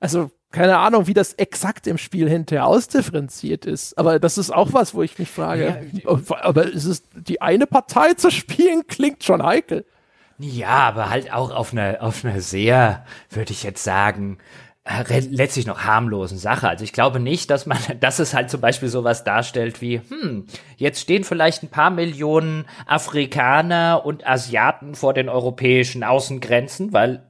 Also 0.00 0.30
keine 0.50 0.78
Ahnung, 0.78 1.06
wie 1.06 1.14
das 1.14 1.34
exakt 1.34 1.86
im 1.86 1.98
Spiel 1.98 2.28
hinterher 2.28 2.66
ausdifferenziert 2.66 3.66
ist. 3.66 3.98
Aber 3.98 4.18
das 4.18 4.38
ist 4.38 4.52
auch 4.52 4.72
was, 4.72 4.94
wo 4.94 5.02
ich 5.02 5.18
mich 5.18 5.30
frage. 5.30 5.86
Ja, 5.92 6.18
aber 6.40 6.64
ist 6.64 6.86
es 6.86 7.02
die 7.14 7.42
eine 7.42 7.66
Partei 7.66 8.14
zu 8.14 8.30
spielen, 8.30 8.86
klingt 8.86 9.22
schon 9.22 9.42
heikel. 9.42 9.84
Ja, 10.38 10.80
aber 10.80 11.08
halt 11.08 11.32
auch 11.32 11.50
auf 11.50 11.72
einer 11.72 11.98
auf 12.00 12.24
einer 12.24 12.40
sehr, 12.40 13.04
würde 13.30 13.52
ich 13.52 13.62
jetzt 13.62 13.82
sagen, 13.82 14.38
äh, 14.84 15.20
letztlich 15.30 15.66
noch 15.66 15.80
harmlosen 15.84 16.38
Sache. 16.38 16.68
Also 16.68 16.84
ich 16.84 16.92
glaube 16.92 17.18
nicht, 17.18 17.50
dass 17.50 17.66
man, 17.66 17.78
dass 18.00 18.18
es 18.18 18.34
halt 18.34 18.50
zum 18.50 18.60
Beispiel 18.60 18.88
sowas 18.88 19.24
darstellt 19.24 19.80
wie, 19.80 20.00
hm, 20.00 20.46
jetzt 20.76 21.00
stehen 21.00 21.24
vielleicht 21.24 21.62
ein 21.62 21.70
paar 21.70 21.90
Millionen 21.90 22.66
Afrikaner 22.86 24.02
und 24.04 24.26
Asiaten 24.26 24.94
vor 24.94 25.12
den 25.12 25.28
europäischen 25.28 26.04
Außengrenzen, 26.04 26.92
weil 26.92 27.25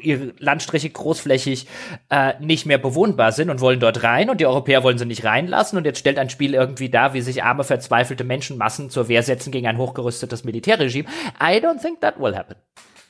ihre 0.00 0.32
Landstriche 0.38 0.88
großflächig 0.88 1.66
äh, 2.08 2.32
nicht 2.40 2.64
mehr 2.64 2.78
bewohnbar 2.78 3.32
sind 3.32 3.50
und 3.50 3.60
wollen 3.60 3.78
dort 3.78 4.02
rein 4.02 4.30
und 4.30 4.40
die 4.40 4.46
Europäer 4.46 4.82
wollen 4.82 4.96
sie 4.96 5.04
nicht 5.04 5.24
reinlassen 5.24 5.76
und 5.76 5.84
jetzt 5.84 5.98
stellt 5.98 6.18
ein 6.18 6.30
Spiel 6.30 6.54
irgendwie 6.54 6.88
da, 6.88 7.12
wie 7.12 7.20
sich 7.20 7.42
arme, 7.42 7.64
verzweifelte 7.64 8.24
Menschenmassen 8.24 8.88
zur 8.88 9.08
Wehr 9.08 9.22
setzen 9.22 9.52
gegen 9.52 9.66
ein 9.66 9.76
hochgerüstetes 9.76 10.44
Militärregime. 10.44 11.08
I 11.40 11.56
don't 11.56 11.80
think 11.82 12.00
that 12.00 12.18
will 12.18 12.34
happen. 12.34 12.56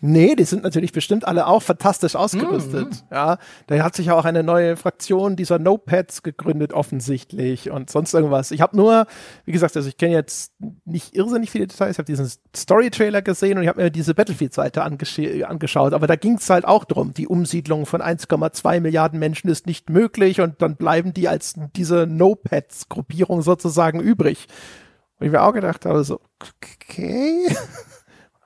Nee, 0.02 0.34
die 0.34 0.44
sind 0.44 0.62
natürlich 0.62 0.92
bestimmt 0.92 1.28
alle 1.28 1.46
auch 1.46 1.62
fantastisch 1.62 2.16
ausgerüstet. 2.16 2.88
Mhm. 2.88 2.96
Ja, 3.10 3.38
da 3.66 3.82
hat 3.82 3.94
sich 3.94 4.10
auch 4.10 4.24
eine 4.24 4.42
neue 4.42 4.76
Fraktion 4.76 5.36
dieser 5.36 5.58
No-Pads 5.58 6.22
gegründet 6.22 6.72
offensichtlich 6.72 7.70
und 7.70 7.90
sonst 7.90 8.14
irgendwas. 8.14 8.50
Ich 8.50 8.62
habe 8.62 8.74
nur, 8.78 9.06
wie 9.44 9.52
gesagt, 9.52 9.76
also 9.76 9.86
ich 9.88 9.98
kenne 9.98 10.14
jetzt 10.14 10.54
nicht 10.86 11.14
irrsinnig 11.14 11.50
viele 11.50 11.66
Details. 11.66 11.92
Ich 11.92 11.98
habe 11.98 12.06
diesen 12.06 12.30
Story-Trailer 12.56 13.20
gesehen 13.20 13.58
und 13.58 13.64
ich 13.64 13.68
habe 13.68 13.82
mir 13.82 13.90
diese 13.90 14.14
Battlefield-Seite 14.14 14.82
angeschaut. 14.82 15.92
Aber 15.92 16.06
da 16.06 16.16
ging 16.16 16.36
es 16.36 16.48
halt 16.48 16.64
auch 16.64 16.86
drum. 16.86 17.12
Die 17.12 17.28
Umsiedlung 17.28 17.84
von 17.84 18.00
1,2 18.00 18.80
Milliarden 18.80 19.18
Menschen 19.18 19.50
ist 19.50 19.66
nicht 19.66 19.90
möglich 19.90 20.40
und 20.40 20.62
dann 20.62 20.76
bleiben 20.76 21.12
die 21.12 21.28
als 21.28 21.56
diese 21.76 22.06
No-Pads-Gruppierung 22.06 23.42
sozusagen 23.42 24.00
übrig. 24.00 24.46
Und 25.18 25.26
ich 25.26 25.32
mir 25.32 25.42
auch 25.42 25.52
gedacht 25.52 25.84
habe, 25.84 26.04
so, 26.04 26.20
okay. 26.40 27.54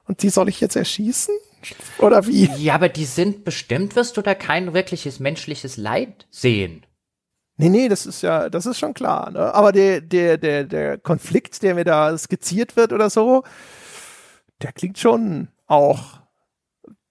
Und 0.07 0.23
die 0.23 0.29
soll 0.29 0.49
ich 0.49 0.61
jetzt 0.61 0.77
erschießen? 0.77 1.35
Oder 1.99 2.27
wie? 2.27 2.51
Ja, 2.59 2.75
aber 2.75 2.89
die 2.89 3.07
sind 3.07 3.45
bestimmt, 3.45 3.97
wirst 3.97 4.17
du 4.17 4.23
da 4.23 4.35
kein 4.35 4.75
wirkliches 4.75 5.19
menschliches 5.19 5.77
Leid 5.77 6.27
sehen. 6.31 6.85
Nee, 7.57 7.69
nee, 7.69 7.89
das 7.89 8.05
ist 8.05 8.23
ja, 8.23 8.51
das 8.51 8.67
ist 8.67 8.79
schon 8.79 8.95
klar. 8.95 9.31
Ne? 9.31 9.55
Aber 9.55 9.73
der, 9.73 10.01
der, 10.01 10.39
der, 10.39 10.65
der 10.65 10.99
Konflikt, 10.99 11.63
der 11.63 11.75
mir 11.75 11.85
da 11.85 12.17
skizziert 12.19 12.77
wird 12.77 12.93
oder 12.93 13.11
so, 13.11 13.45
der 14.61 14.73
klingt 14.73 14.99
schon 14.99 15.49
auch 15.67 16.21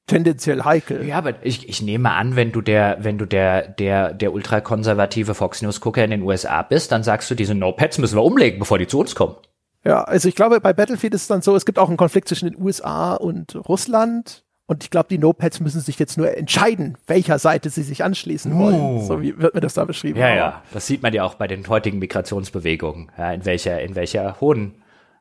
tendenziell 0.06 0.64
heikel. 0.64 1.06
Ja, 1.06 1.18
aber 1.18 1.45
ich, 1.45 1.70
ich 1.70 1.82
nehme 1.82 2.11
an, 2.11 2.36
wenn 2.36 2.52
du 2.52 2.61
der, 2.61 2.98
wenn 2.99 3.18
du 3.18 3.26
der, 3.26 3.70
der, 3.70 4.14
der 4.14 4.34
ultrakonservative 4.34 5.34
Fox 5.34 5.61
News 5.61 5.80
Gucker 5.80 6.03
in 6.03 6.11
den 6.11 6.24
USA 6.24 6.61
bist, 6.61 6.91
dann 6.91 7.03
sagst 7.03 7.32
du, 7.32 7.36
diese 7.36 7.56
No-Pads 7.56 7.99
müssen 7.99 8.18
wir 8.18 8.24
umlegen, 8.24 8.60
bevor 8.60 8.78
die 8.78 8.88
zu 8.88 8.99
uns 8.99 9.15
kommen. 9.15 9.36
Ja, 9.85 10.03
also 10.03 10.30
ich 10.30 10.35
glaube, 10.35 10.61
bei 10.61 10.73
Battlefield 10.73 11.14
ist 11.14 11.23
es 11.23 11.27
dann 11.27 11.41
so, 11.41 11.55
es 11.55 11.65
gibt 11.65 11.77
auch 11.77 11.89
einen 11.89 11.97
Konflikt 11.97 12.27
zwischen 12.27 12.49
den 12.49 12.61
USA 12.61 13.14
und 13.15 13.55
Russland. 13.68 14.43
Und 14.65 14.84
ich 14.84 14.89
glaube, 14.89 15.10
die 15.10 15.18
No-Pads 15.18 15.60
müssen 15.60 15.81
sich 15.81 15.99
jetzt 15.99 16.18
nur 16.18 16.35
entscheiden, 16.38 16.97
welcher 17.05 17.38
Seite 17.38 17.69
sie 17.69 17.84
sich 17.84 18.03
anschließen 18.03 18.57
wollen. 18.57 18.80
Uh. 18.80 19.05
So 19.05 19.22
wie 19.22 19.38
wird 19.38 19.55
mir 19.55 19.61
das 19.61 19.73
da 19.73 19.84
beschrieben. 19.84 20.18
Ja, 20.18 20.34
ja, 20.34 20.64
das 20.72 20.88
sieht 20.88 21.03
man 21.03 21.14
ja 21.14 21.23
auch 21.23 21.35
bei 21.35 21.47
den 21.47 21.68
heutigen 21.68 21.99
Migrationsbewegungen, 21.99 23.11
ja, 23.18 23.34
in 23.34 23.45
welcher, 23.45 23.81
in 23.81 23.95
welcher 23.95 24.39
hohen 24.39 24.76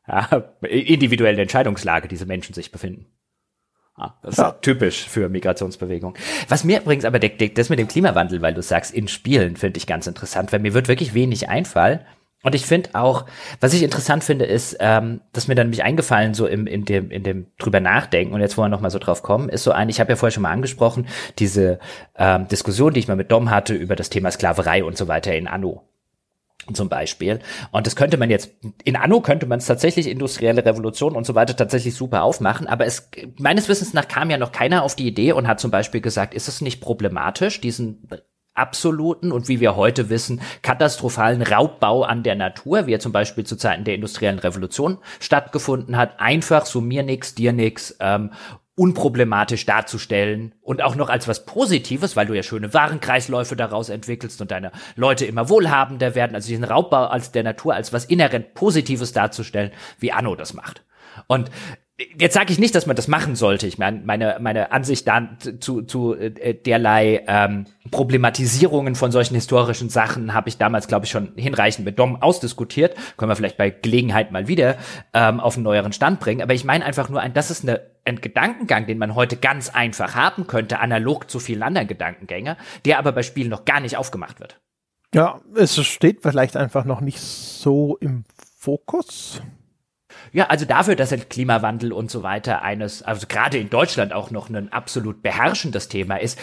ja, 0.07 0.43
individuellen 0.61 1.39
Entscheidungslage 1.39 2.07
diese 2.07 2.25
Menschen 2.25 2.53
sich 2.53 2.71
befinden. 2.71 3.07
Ja, 3.97 4.17
das 4.23 4.37
ja. 4.37 4.49
ist 4.49 4.61
typisch 4.61 5.07
für 5.07 5.29
Migrationsbewegungen. 5.29 6.17
Was 6.47 6.63
mir 6.63 6.81
übrigens 6.81 7.05
aber 7.05 7.19
deckt, 7.19 7.57
das 7.57 7.69
mit 7.69 7.79
dem 7.79 7.87
Klimawandel, 7.87 8.41
weil 8.41 8.53
du 8.53 8.61
sagst, 8.61 8.93
in 8.93 9.07
Spielen 9.07 9.55
finde 9.55 9.77
ich 9.77 9.85
ganz 9.85 10.07
interessant, 10.07 10.51
weil 10.51 10.61
mir 10.61 10.73
wird 10.73 10.87
wirklich 10.87 11.13
wenig 11.13 11.49
einfallen. 11.49 11.99
Und 12.43 12.53
ich 12.55 12.65
finde 12.65 12.89
auch, 12.93 13.25
was 13.61 13.73
ich 13.73 13.83
interessant 13.83 14.23
finde, 14.23 14.45
ist, 14.45 14.77
ähm, 14.79 15.21
dass 15.31 15.47
mir 15.47 15.55
dann 15.55 15.67
nämlich 15.67 15.83
eingefallen, 15.83 16.33
so 16.33 16.45
im, 16.45 16.67
in 16.67 16.85
dem, 16.85 17.09
in 17.09 17.23
dem 17.23 17.47
drüber 17.57 17.79
nachdenken 17.79 18.33
und 18.33 18.41
jetzt, 18.41 18.57
wo 18.57 18.61
wir 18.61 18.69
nochmal 18.69 18.91
so 18.91 18.99
drauf 18.99 19.23
kommen, 19.23 19.49
ist 19.49 19.63
so 19.63 19.71
ein, 19.71 19.89
ich 19.89 19.99
habe 19.99 20.11
ja 20.11 20.15
vorher 20.17 20.33
schon 20.33 20.43
mal 20.43 20.51
angesprochen, 20.51 21.07
diese 21.39 21.79
ähm, 22.15 22.47
Diskussion, 22.49 22.93
die 22.93 22.99
ich 22.99 23.07
mal 23.07 23.15
mit 23.15 23.31
Dom 23.31 23.49
hatte 23.49 23.73
über 23.73 23.95
das 23.95 24.09
Thema 24.09 24.29
Sklaverei 24.29 24.83
und 24.83 24.97
so 24.97 25.07
weiter 25.07 25.33
in 25.33 25.47
Anno 25.47 25.83
zum 26.71 26.87
Beispiel. 26.87 27.39
Und 27.71 27.87
das 27.87 27.95
könnte 27.95 28.17
man 28.17 28.29
jetzt, 28.29 28.51
in 28.83 28.95
Anno 28.95 29.19
könnte 29.21 29.45
man 29.45 29.59
es 29.59 29.65
tatsächlich 29.65 30.07
industrielle 30.07 30.65
Revolution 30.65 31.15
und 31.15 31.25
so 31.25 31.35
weiter 31.35 31.55
tatsächlich 31.55 31.95
super 31.95 32.23
aufmachen, 32.23 32.67
aber 32.67 32.85
es, 32.85 33.09
meines 33.37 33.67
Wissens 33.67 33.93
nach 33.93 34.07
kam 34.07 34.29
ja 34.29 34.37
noch 34.37 34.51
keiner 34.51 34.83
auf 34.83 34.95
die 34.95 35.07
Idee 35.07 35.33
und 35.33 35.47
hat 35.47 35.59
zum 35.59 35.71
Beispiel 35.71 35.99
gesagt, 35.99 36.33
ist 36.33 36.47
es 36.47 36.61
nicht 36.61 36.79
problematisch, 36.79 37.59
diesen 37.59 38.07
absoluten 38.53 39.31
und 39.31 39.47
wie 39.47 39.59
wir 39.59 39.75
heute 39.75 40.09
wissen, 40.09 40.41
katastrophalen 40.61 41.41
Raubbau 41.41 42.03
an 42.03 42.23
der 42.23 42.35
Natur, 42.35 42.87
wie 42.87 42.93
er 42.93 42.99
zum 42.99 43.11
Beispiel 43.11 43.45
zu 43.45 43.55
Zeiten 43.55 43.83
der 43.83 43.95
industriellen 43.95 44.39
Revolution 44.39 44.97
stattgefunden 45.19 45.97
hat, 45.97 46.19
einfach 46.19 46.65
so 46.65 46.81
mir 46.81 47.03
nix, 47.03 47.35
dir 47.35 47.53
nix, 47.53 47.95
ähm, 47.99 48.31
unproblematisch 48.75 49.65
darzustellen 49.67 50.55
und 50.61 50.81
auch 50.81 50.95
noch 50.95 51.09
als 51.09 51.27
was 51.27 51.45
Positives, 51.45 52.15
weil 52.15 52.25
du 52.25 52.33
ja 52.33 52.41
schöne 52.41 52.73
Warenkreisläufe 52.73 53.55
daraus 53.55 53.89
entwickelst 53.89 54.41
und 54.41 54.49
deine 54.49 54.71
Leute 54.95 55.25
immer 55.25 55.47
wohlhabender 55.49 56.15
werden, 56.15 56.33
also 56.33 56.47
diesen 56.47 56.63
Raubbau 56.63 57.05
als 57.05 57.31
der 57.31 57.43
Natur 57.43 57.75
als 57.75 57.93
was 57.93 58.05
inhärent 58.05 58.55
Positives 58.55 59.13
darzustellen, 59.13 59.71
wie 59.99 60.11
Anno 60.11 60.35
das 60.35 60.55
macht. 60.55 60.83
Und 61.27 61.51
Jetzt 62.17 62.33
sage 62.33 62.51
ich 62.51 62.57
nicht, 62.57 62.73
dass 62.73 62.87
man 62.87 62.95
das 62.95 63.07
machen 63.07 63.35
sollte. 63.35 63.67
Ich 63.67 63.77
meine, 63.77 64.01
meine, 64.03 64.37
meine 64.41 64.71
Ansicht 64.71 65.07
dann 65.07 65.37
zu, 65.59 65.83
zu 65.83 66.15
äh, 66.15 66.55
derlei 66.55 67.23
ähm, 67.27 67.65
Problematisierungen 67.91 68.95
von 68.95 69.11
solchen 69.11 69.35
historischen 69.35 69.89
Sachen 69.89 70.33
habe 70.33 70.49
ich 70.49 70.57
damals, 70.57 70.87
glaube 70.87 71.05
ich, 71.05 71.11
schon 71.11 71.33
hinreichend 71.35 71.85
mit 71.85 71.99
Dom 71.99 72.19
ausdiskutiert. 72.19 72.95
Können 73.15 73.29
wir 73.29 73.35
vielleicht 73.35 73.57
bei 73.57 73.69
Gelegenheit 73.69 74.31
mal 74.31 74.47
wieder 74.47 74.77
ähm, 75.13 75.39
auf 75.39 75.55
einen 75.55 75.65
neueren 75.65 75.93
Stand 75.93 76.19
bringen. 76.19 76.41
Aber 76.41 76.55
ich 76.55 76.63
meine 76.63 76.83
einfach 76.83 77.09
nur, 77.09 77.21
ein, 77.21 77.35
das 77.35 77.51
ist 77.51 77.61
eine, 77.61 77.81
ein 78.05 78.21
Gedankengang, 78.21 78.87
den 78.87 78.97
man 78.97 79.13
heute 79.13 79.37
ganz 79.37 79.69
einfach 79.69 80.15
haben 80.15 80.47
könnte, 80.47 80.79
analog 80.79 81.29
zu 81.29 81.39
vielen 81.39 81.61
anderen 81.61 81.87
Gedankengängen, 81.87 82.55
der 82.85 82.97
aber 82.97 83.11
bei 83.11 83.21
Spielen 83.21 83.49
noch 83.49 83.65
gar 83.65 83.79
nicht 83.79 83.97
aufgemacht 83.97 84.39
wird. 84.39 84.59
Ja, 85.13 85.41
es 85.55 85.79
steht 85.85 86.23
vielleicht 86.23 86.57
einfach 86.57 86.85
noch 86.85 87.01
nicht 87.01 87.19
so 87.19 87.97
im 87.97 88.23
Fokus. 88.57 89.43
Ja, 90.33 90.47
also 90.47 90.65
dafür, 90.65 90.95
dass 90.95 91.09
der 91.09 91.19
Klimawandel 91.19 91.93
und 91.93 92.09
so 92.09 92.23
weiter 92.23 92.63
eines, 92.63 93.03
also 93.03 93.27
gerade 93.27 93.59
in 93.59 93.69
Deutschland 93.69 94.13
auch 94.13 94.31
noch 94.31 94.49
ein 94.49 94.73
absolut 94.73 95.21
beherrschendes 95.21 95.89
Thema 95.89 96.17
ist, 96.17 96.39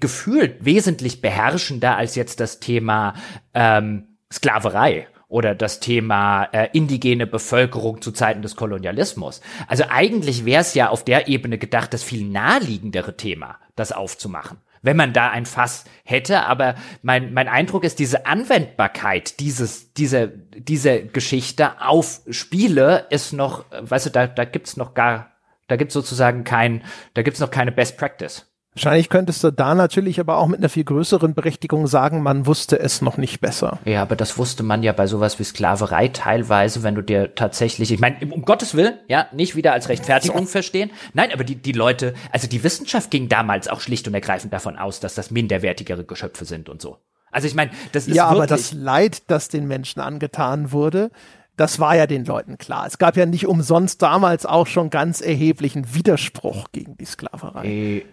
gefühlt 0.00 0.64
wesentlich 0.64 1.20
beherrschender 1.20 1.94
als 1.94 2.14
jetzt 2.14 2.40
das 2.40 2.58
Thema 2.58 3.12
ähm, 3.52 4.16
Sklaverei 4.32 5.08
oder 5.28 5.54
das 5.54 5.78
Thema 5.78 6.44
äh, 6.52 6.70
indigene 6.72 7.26
Bevölkerung 7.26 8.00
zu 8.00 8.12
Zeiten 8.12 8.40
des 8.40 8.56
Kolonialismus. 8.56 9.42
Also 9.68 9.84
eigentlich 9.90 10.46
wäre 10.46 10.62
es 10.62 10.72
ja 10.72 10.88
auf 10.88 11.04
der 11.04 11.28
Ebene 11.28 11.58
gedacht, 11.58 11.92
das 11.92 12.02
viel 12.02 12.26
naheliegendere 12.26 13.18
Thema, 13.18 13.58
das 13.76 13.92
aufzumachen 13.92 14.63
wenn 14.84 14.96
man 14.96 15.12
da 15.12 15.30
ein 15.30 15.46
Fass 15.46 15.84
hätte. 16.04 16.44
Aber 16.44 16.76
mein, 17.02 17.32
mein 17.32 17.48
Eindruck 17.48 17.82
ist, 17.82 17.98
diese 17.98 18.26
Anwendbarkeit 18.26 19.40
dieses, 19.40 19.92
diese, 19.94 20.28
diese 20.28 21.06
Geschichte 21.06 21.80
auf 21.80 22.20
Spiele 22.30 23.06
ist 23.10 23.32
noch, 23.32 23.64
weißt 23.70 24.06
du, 24.06 24.10
da, 24.10 24.26
da 24.26 24.44
gibt's 24.44 24.76
noch 24.76 24.94
gar, 24.94 25.32
da 25.66 25.76
gibt's 25.76 25.94
sozusagen 25.94 26.44
kein, 26.44 26.84
da 27.14 27.22
gibt's 27.22 27.40
noch 27.40 27.50
keine 27.50 27.72
Best 27.72 27.96
Practice. 27.96 28.46
Wahrscheinlich 28.74 29.08
könntest 29.08 29.44
du 29.44 29.52
da 29.52 29.76
natürlich 29.76 30.18
aber 30.18 30.36
auch 30.38 30.48
mit 30.48 30.58
einer 30.58 30.68
viel 30.68 30.82
größeren 30.82 31.34
Berechtigung 31.34 31.86
sagen, 31.86 32.22
man 32.22 32.44
wusste 32.44 32.78
es 32.80 33.02
noch 33.02 33.16
nicht 33.16 33.40
besser. 33.40 33.78
Ja, 33.84 34.02
aber 34.02 34.16
das 34.16 34.36
wusste 34.36 34.64
man 34.64 34.82
ja 34.82 34.92
bei 34.92 35.06
sowas 35.06 35.38
wie 35.38 35.44
Sklaverei 35.44 36.08
teilweise, 36.08 36.82
wenn 36.82 36.96
du 36.96 37.02
dir 37.02 37.36
tatsächlich, 37.36 37.92
ich 37.92 38.00
meine, 38.00 38.16
um 38.32 38.42
Gottes 38.42 38.74
Willen, 38.74 38.94
ja, 39.06 39.26
nicht 39.32 39.54
wieder 39.54 39.72
als 39.72 39.88
Rechtfertigung 39.88 40.48
verstehen. 40.48 40.90
Nein, 41.12 41.30
aber 41.32 41.44
die, 41.44 41.54
die 41.54 41.72
Leute, 41.72 42.14
also 42.32 42.48
die 42.48 42.64
Wissenschaft 42.64 43.12
ging 43.12 43.28
damals 43.28 43.68
auch 43.68 43.80
schlicht 43.80 44.08
und 44.08 44.14
ergreifend 44.14 44.52
davon 44.52 44.76
aus, 44.76 44.98
dass 44.98 45.14
das 45.14 45.30
minderwertigere 45.30 46.04
Geschöpfe 46.04 46.44
sind 46.44 46.68
und 46.68 46.82
so. 46.82 46.98
Also 47.30 47.46
ich 47.46 47.54
meine, 47.54 47.70
das 47.92 48.08
ist 48.08 48.16
ja, 48.16 48.26
aber 48.26 48.46
das 48.46 48.72
Leid, 48.72 49.22
das 49.28 49.48
den 49.48 49.68
Menschen 49.68 50.00
angetan 50.00 50.72
wurde, 50.72 51.10
das 51.56 51.78
war 51.78 51.94
ja 51.94 52.06
den 52.08 52.24
Leuten 52.24 52.58
klar. 52.58 52.84
Es 52.86 52.98
gab 52.98 53.16
ja 53.16 53.26
nicht 53.26 53.46
umsonst 53.46 54.02
damals 54.02 54.44
auch 54.44 54.66
schon 54.66 54.90
ganz 54.90 55.20
erheblichen 55.20 55.94
Widerspruch 55.94 56.66
gegen 56.72 56.96
die 56.98 57.04
Sklaverei. 57.04 57.66
Äh, 57.66 58.04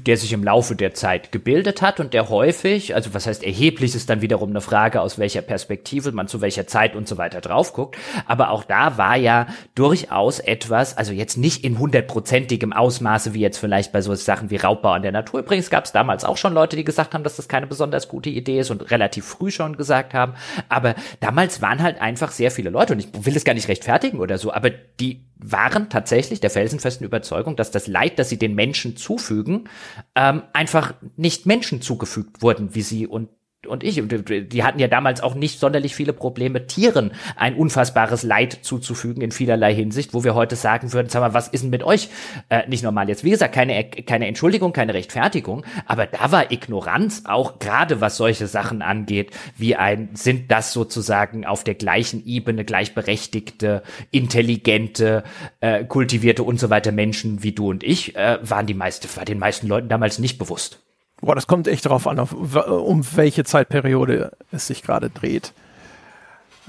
der 0.00 0.16
sich 0.16 0.32
im 0.32 0.42
Laufe 0.42 0.74
der 0.76 0.94
Zeit 0.94 1.30
gebildet 1.30 1.82
hat 1.82 2.00
und 2.00 2.14
der 2.14 2.30
häufig, 2.30 2.94
also 2.94 3.12
was 3.12 3.26
heißt 3.26 3.44
erheblich, 3.44 3.94
ist 3.94 4.08
dann 4.08 4.22
wiederum 4.22 4.50
eine 4.50 4.62
Frage, 4.62 5.02
aus 5.02 5.18
welcher 5.18 5.42
Perspektive 5.42 6.12
man 6.12 6.26
zu 6.26 6.40
welcher 6.40 6.66
Zeit 6.66 6.96
und 6.96 7.06
so 7.06 7.18
weiter 7.18 7.42
drauf 7.42 7.74
guckt. 7.74 7.98
Aber 8.26 8.50
auch 8.50 8.64
da 8.64 8.96
war 8.96 9.16
ja 9.16 9.46
durchaus 9.74 10.38
etwas, 10.38 10.96
also 10.96 11.12
jetzt 11.12 11.36
nicht 11.36 11.64
in 11.64 11.78
hundertprozentigem 11.78 12.72
Ausmaße 12.72 13.34
wie 13.34 13.40
jetzt 13.40 13.58
vielleicht 13.58 13.92
bei 13.92 14.00
so 14.00 14.14
Sachen 14.14 14.50
wie 14.50 14.56
Raubbau 14.56 14.92
an 14.92 15.02
der 15.02 15.12
Natur. 15.12 15.40
Übrigens 15.40 15.68
gab 15.68 15.84
es 15.84 15.92
damals 15.92 16.24
auch 16.24 16.38
schon 16.38 16.54
Leute, 16.54 16.76
die 16.76 16.84
gesagt 16.84 17.12
haben, 17.12 17.24
dass 17.24 17.36
das 17.36 17.48
keine 17.48 17.66
besonders 17.66 18.08
gute 18.08 18.30
Idee 18.30 18.60
ist 18.60 18.70
und 18.70 18.90
relativ 18.90 19.26
früh 19.26 19.50
schon 19.50 19.76
gesagt 19.76 20.14
haben. 20.14 20.32
Aber 20.70 20.94
damals 21.20 21.60
waren 21.60 21.82
halt 21.82 22.00
einfach 22.00 22.30
sehr 22.30 22.50
viele 22.50 22.69
Leute, 22.70 22.92
und 22.92 23.00
ich 23.00 23.08
will 23.26 23.36
es 23.36 23.44
gar 23.44 23.54
nicht 23.54 23.68
rechtfertigen 23.68 24.20
oder 24.20 24.38
so, 24.38 24.52
aber 24.52 24.70
die 24.70 25.26
waren 25.36 25.88
tatsächlich 25.90 26.40
der 26.40 26.50
felsenfesten 26.50 27.06
Überzeugung, 27.06 27.56
dass 27.56 27.70
das 27.70 27.86
Leid, 27.86 28.18
das 28.18 28.28
sie 28.28 28.38
den 28.38 28.54
Menschen 28.54 28.96
zufügen, 28.96 29.68
ähm, 30.14 30.42
einfach 30.52 30.94
nicht 31.16 31.46
Menschen 31.46 31.82
zugefügt 31.82 32.42
wurden, 32.42 32.74
wie 32.74 32.82
sie 32.82 33.06
und 33.06 33.30
und 33.66 33.84
ich, 33.84 34.02
die 34.02 34.64
hatten 34.64 34.78
ja 34.78 34.88
damals 34.88 35.22
auch 35.22 35.34
nicht 35.34 35.60
sonderlich 35.60 35.94
viele 35.94 36.14
Probleme, 36.14 36.66
Tieren 36.66 37.12
ein 37.36 37.54
unfassbares 37.54 38.22
Leid 38.22 38.58
zuzufügen 38.62 39.22
in 39.22 39.32
vielerlei 39.32 39.74
Hinsicht, 39.74 40.14
wo 40.14 40.24
wir 40.24 40.34
heute 40.34 40.56
sagen 40.56 40.92
würden, 40.92 41.10
sag 41.10 41.20
mal, 41.20 41.34
was 41.34 41.48
ist 41.48 41.62
denn 41.62 41.70
mit 41.70 41.82
euch 41.82 42.08
äh, 42.48 42.66
nicht 42.68 42.82
normal? 42.82 43.08
Jetzt, 43.08 43.22
wie 43.22 43.30
gesagt, 43.30 43.54
keine, 43.54 43.84
keine 43.84 44.26
Entschuldigung, 44.26 44.72
keine 44.72 44.94
Rechtfertigung, 44.94 45.64
aber 45.84 46.06
da 46.06 46.32
war 46.32 46.50
Ignoranz 46.50 47.24
auch 47.26 47.58
gerade 47.58 48.00
was 48.00 48.16
solche 48.16 48.46
Sachen 48.46 48.80
angeht, 48.80 49.30
wie 49.58 49.76
ein, 49.76 50.10
sind 50.14 50.50
das 50.50 50.72
sozusagen 50.72 51.44
auf 51.44 51.62
der 51.62 51.74
gleichen 51.74 52.24
Ebene 52.24 52.64
gleichberechtigte, 52.64 53.82
intelligente, 54.10 55.22
äh, 55.60 55.84
kultivierte 55.84 56.44
und 56.44 56.58
so 56.58 56.70
weiter 56.70 56.92
Menschen 56.92 57.42
wie 57.42 57.52
du 57.52 57.68
und 57.68 57.84
ich, 57.84 58.16
äh, 58.16 58.38
waren 58.42 58.66
die 58.66 58.74
meiste, 58.74 59.08
war 59.16 59.26
den 59.26 59.38
meisten 59.38 59.66
Leuten 59.66 59.88
damals 59.88 60.18
nicht 60.18 60.38
bewusst. 60.38 60.80
Boah, 61.20 61.34
das 61.34 61.46
kommt 61.46 61.68
echt 61.68 61.84
darauf 61.84 62.06
an, 62.06 62.18
auf, 62.18 62.32
um 62.32 63.04
welche 63.14 63.44
Zeitperiode 63.44 64.32
es 64.52 64.66
sich 64.66 64.82
gerade 64.82 65.10
dreht. 65.10 65.52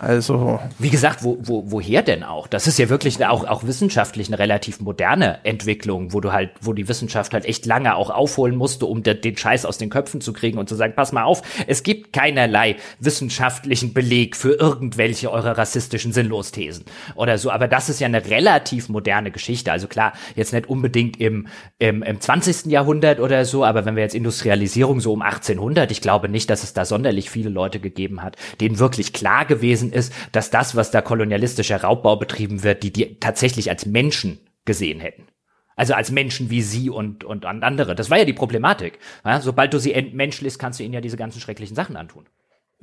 Also. 0.02 0.60
Wie 0.80 0.90
gesagt, 0.90 1.24
wo, 1.24 1.38
wo, 1.44 1.64
woher 1.68 2.02
denn 2.02 2.24
auch? 2.24 2.48
Das 2.48 2.66
ist 2.66 2.80
ja 2.80 2.90
wirklich 2.90 3.24
auch, 3.24 3.46
auch 3.46 3.66
wissenschaftlich 3.66 4.30
eine 4.30 4.40
relativ 4.40 4.80
moderne 4.80 5.38
Entwicklung, 5.44 6.12
wo 6.12 6.22
du 6.22 6.32
halt, 6.32 6.50
wo 6.60 6.74
die 6.74 6.88
Wissenschaft 6.88 7.36
halt 7.36 7.46
echt 7.46 7.68
lange 7.68 7.96
auch 7.96 8.10
aufholen 8.10 8.56
musste, 8.56 8.88
um 8.88 9.04
de, 9.04 9.14
den 9.14 9.38
Scheiß 9.38 9.64
aus 9.64 9.78
den 9.78 9.92
Köpfen 9.92 10.20
zu 10.20 10.34
kriegen 10.34 10.58
und 10.58 10.68
zu 10.68 10.74
sagen, 10.74 10.94
pass 10.96 11.12
mal 11.12 11.24
auf, 11.24 11.44
es 11.68 11.84
gibt 11.84 12.14
keinerlei 12.14 12.78
wissenschaftlichen 13.00 13.94
Beleg 13.94 14.36
für 14.36 14.54
irgendwelche 14.54 15.32
eurer 15.32 15.56
rassistischen 15.56 16.14
Sinnlosthesen 16.14 16.86
oder 17.14 17.38
so. 17.38 17.52
Aber 17.52 17.68
das 17.68 17.88
ist 17.88 18.00
ja 18.00 18.08
eine 18.08 18.26
relativ 18.26 18.90
moderne 18.90 19.30
Geschichte. 19.30 19.72
Also 19.72 19.88
klar, 19.88 20.14
jetzt 20.36 20.52
nicht 20.52 20.68
unbedingt 20.68 21.22
im, 21.22 21.46
im, 21.78 22.02
im 22.02 22.20
20. 22.20 22.72
Jahrhundert 22.72 23.20
oder 23.20 23.46
so, 23.46 23.64
aber 23.64 23.86
wenn 23.86 23.96
wir 23.96 24.02
jetzt 24.02 24.16
Industrialisierung 24.16 25.00
so 25.00 25.14
um 25.14 25.22
1800, 25.22 25.92
ich 25.92 26.02
glaube 26.02 26.28
nicht, 26.28 26.50
dass 26.50 26.64
es 26.64 26.74
da 26.74 26.86
sonderlich 26.86 27.30
viele 27.30 27.52
Leute 27.52 27.80
gegeben 27.80 28.24
hat, 28.24 28.36
denen 28.60 28.80
wirklich 28.80 29.14
klar 29.14 29.46
gewesen 29.46 29.91
ist, 29.92 30.14
dass 30.32 30.50
das, 30.50 30.76
was 30.76 30.92
da 30.92 31.02
kolonialistischer 31.02 31.82
Raubbau 31.82 32.16
betrieben 32.16 32.64
wird, 32.64 32.84
die 32.84 32.92
die 32.92 33.20
tatsächlich 33.20 33.70
als 33.70 33.86
Menschen 33.86 34.40
gesehen 34.66 35.00
hätten. 35.00 35.28
Also 35.76 35.94
als 35.94 36.12
Menschen 36.12 36.50
wie 36.50 36.62
sie 36.62 36.90
und, 36.90 37.24
und 37.24 37.46
andere. 37.46 37.96
Das 37.96 38.10
war 38.10 38.18
ja 38.18 38.26
die 38.26 38.34
Problematik. 38.34 39.00
Ja, 39.26 39.42
sobald 39.42 39.74
du 39.74 39.80
sie 39.80 39.94
entmenschlichst, 39.94 40.60
kannst 40.60 40.80
du 40.80 40.84
ihnen 40.84 40.94
ja 40.94 41.02
diese 41.02 41.18
ganzen 41.18 41.42
schrecklichen 41.42 41.76
Sachen 41.76 41.96
antun. 41.96 42.26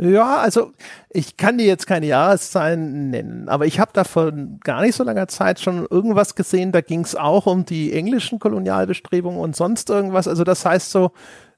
Ja, 0.00 0.36
also 0.36 0.72
ich 1.10 1.36
kann 1.36 1.58
dir 1.58 1.66
jetzt 1.66 1.88
keine 1.88 2.06
Jahreszahlen 2.06 3.10
nennen, 3.10 3.48
aber 3.48 3.66
ich 3.66 3.80
habe 3.80 3.90
da 3.92 4.04
vor 4.04 4.30
gar 4.62 4.82
nicht 4.82 4.94
so 4.94 5.02
langer 5.02 5.26
Zeit 5.26 5.58
schon 5.58 5.86
irgendwas 5.90 6.36
gesehen, 6.36 6.70
da 6.70 6.82
ging 6.82 7.00
es 7.00 7.16
auch 7.16 7.46
um 7.46 7.64
die 7.64 7.92
englischen 7.92 8.38
Kolonialbestrebungen 8.38 9.40
und 9.40 9.56
sonst 9.56 9.90
irgendwas. 9.90 10.28
Also 10.28 10.44
das 10.44 10.64
heißt 10.64 10.92
so, 10.92 11.10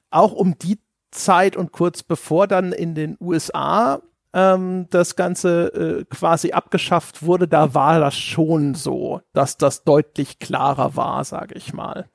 auch 0.09 0.31
um 0.31 0.57
die 0.57 0.79
Zeit 1.11 1.55
und 1.55 1.71
kurz 1.71 2.01
bevor 2.01 2.47
dann 2.47 2.71
in 2.71 2.95
den 2.95 3.15
USA 3.19 4.01
ähm, 4.33 4.87
das 4.89 5.15
Ganze 5.15 5.67
äh, 5.73 6.05
quasi 6.05 6.51
abgeschafft 6.51 7.23
wurde, 7.23 7.47
da 7.47 7.73
war 7.73 7.99
das 7.99 8.15
schon 8.15 8.75
so, 8.75 9.21
dass 9.33 9.57
das 9.57 9.83
deutlich 9.83 10.39
klarer 10.39 10.95
war, 10.95 11.23
sage 11.23 11.55
ich 11.55 11.73
mal. 11.73 12.09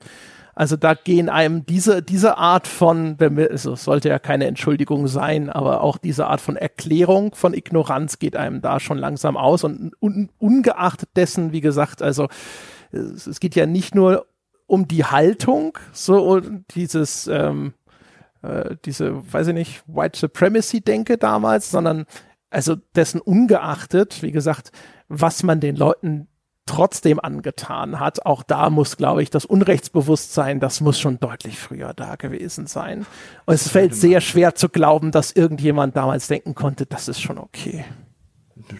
Also 0.55 0.77
da 0.77 0.95
gehen 0.95 1.29
einem 1.29 1.67
diese, 1.67 2.03
diese 2.03 2.39
Art 2.39 2.67
von, 2.67 3.19
also 3.21 3.75
es 3.75 3.85
sollte 3.85 4.09
ja 4.09 4.19
keine 4.19 4.47
Entschuldigung 4.47 5.07
sein, 5.07 5.51
aber 5.51 5.83
auch 5.83 5.99
diese 5.99 6.29
Art 6.29 6.41
von 6.41 6.57
Erklärung 6.57 7.35
von 7.35 7.53
Ignoranz 7.53 8.19
geht 8.19 8.37
einem 8.37 8.63
da 8.63 8.81
schon 8.81 8.97
langsam 8.97 9.37
aus 9.37 9.65
und 9.65 9.93
un, 10.01 10.31
ungeachtet 10.39 11.11
dessen, 11.15 11.53
wie 11.53 11.61
gesagt, 11.61 12.01
also 12.01 12.29
es, 12.91 13.27
es 13.27 13.39
geht 13.39 13.55
ja 13.55 13.67
nicht 13.67 13.95
nur 13.95 14.27
um 14.67 14.89
die 14.89 15.05
Haltung, 15.05 15.77
so 15.93 16.41
dieses, 16.75 17.27
ähm, 17.27 17.75
äh, 18.47 18.77
diese, 18.85 19.32
weiß 19.32 19.48
ich 19.48 19.55
nicht, 19.55 19.82
White 19.86 20.18
Supremacy-Denke 20.18 21.18
damals, 21.18 21.70
sondern 21.70 22.06
also 22.51 22.77
dessen 22.94 23.20
ungeachtet, 23.20 24.23
wie 24.23 24.32
gesagt, 24.32 24.73
was 25.09 25.43
man 25.43 25.60
den 25.60 25.77
Leuten 25.77 26.28
trotzdem 26.66 27.20
angetan 27.20 28.01
hat. 28.01 28.27
Auch 28.27 28.43
da 28.43 28.70
muss, 28.70 28.97
glaube 28.97 29.23
ich, 29.23 29.31
das 29.31 29.44
Unrechtsbewusstsein, 29.44 30.60
das 30.60 30.81
muss 30.81 30.98
schon 30.98 31.20
deutlich 31.20 31.59
früher 31.59 31.94
da 31.94 32.16
gewesen 32.16 32.66
sein. 32.66 33.06
Und 33.47 33.55
es 33.55 33.68
fällt 33.68 33.94
sehr 33.94 34.20
schwer 34.20 34.55
zu 34.55 34.68
glauben, 34.68 35.12
dass 35.12 35.32
irgendjemand 35.32 35.97
damals 35.97 36.27
denken 36.27 36.55
konnte, 36.55 36.86
das 36.86 37.09
ist 37.09 37.20
schon 37.20 37.39
okay. 37.39 37.85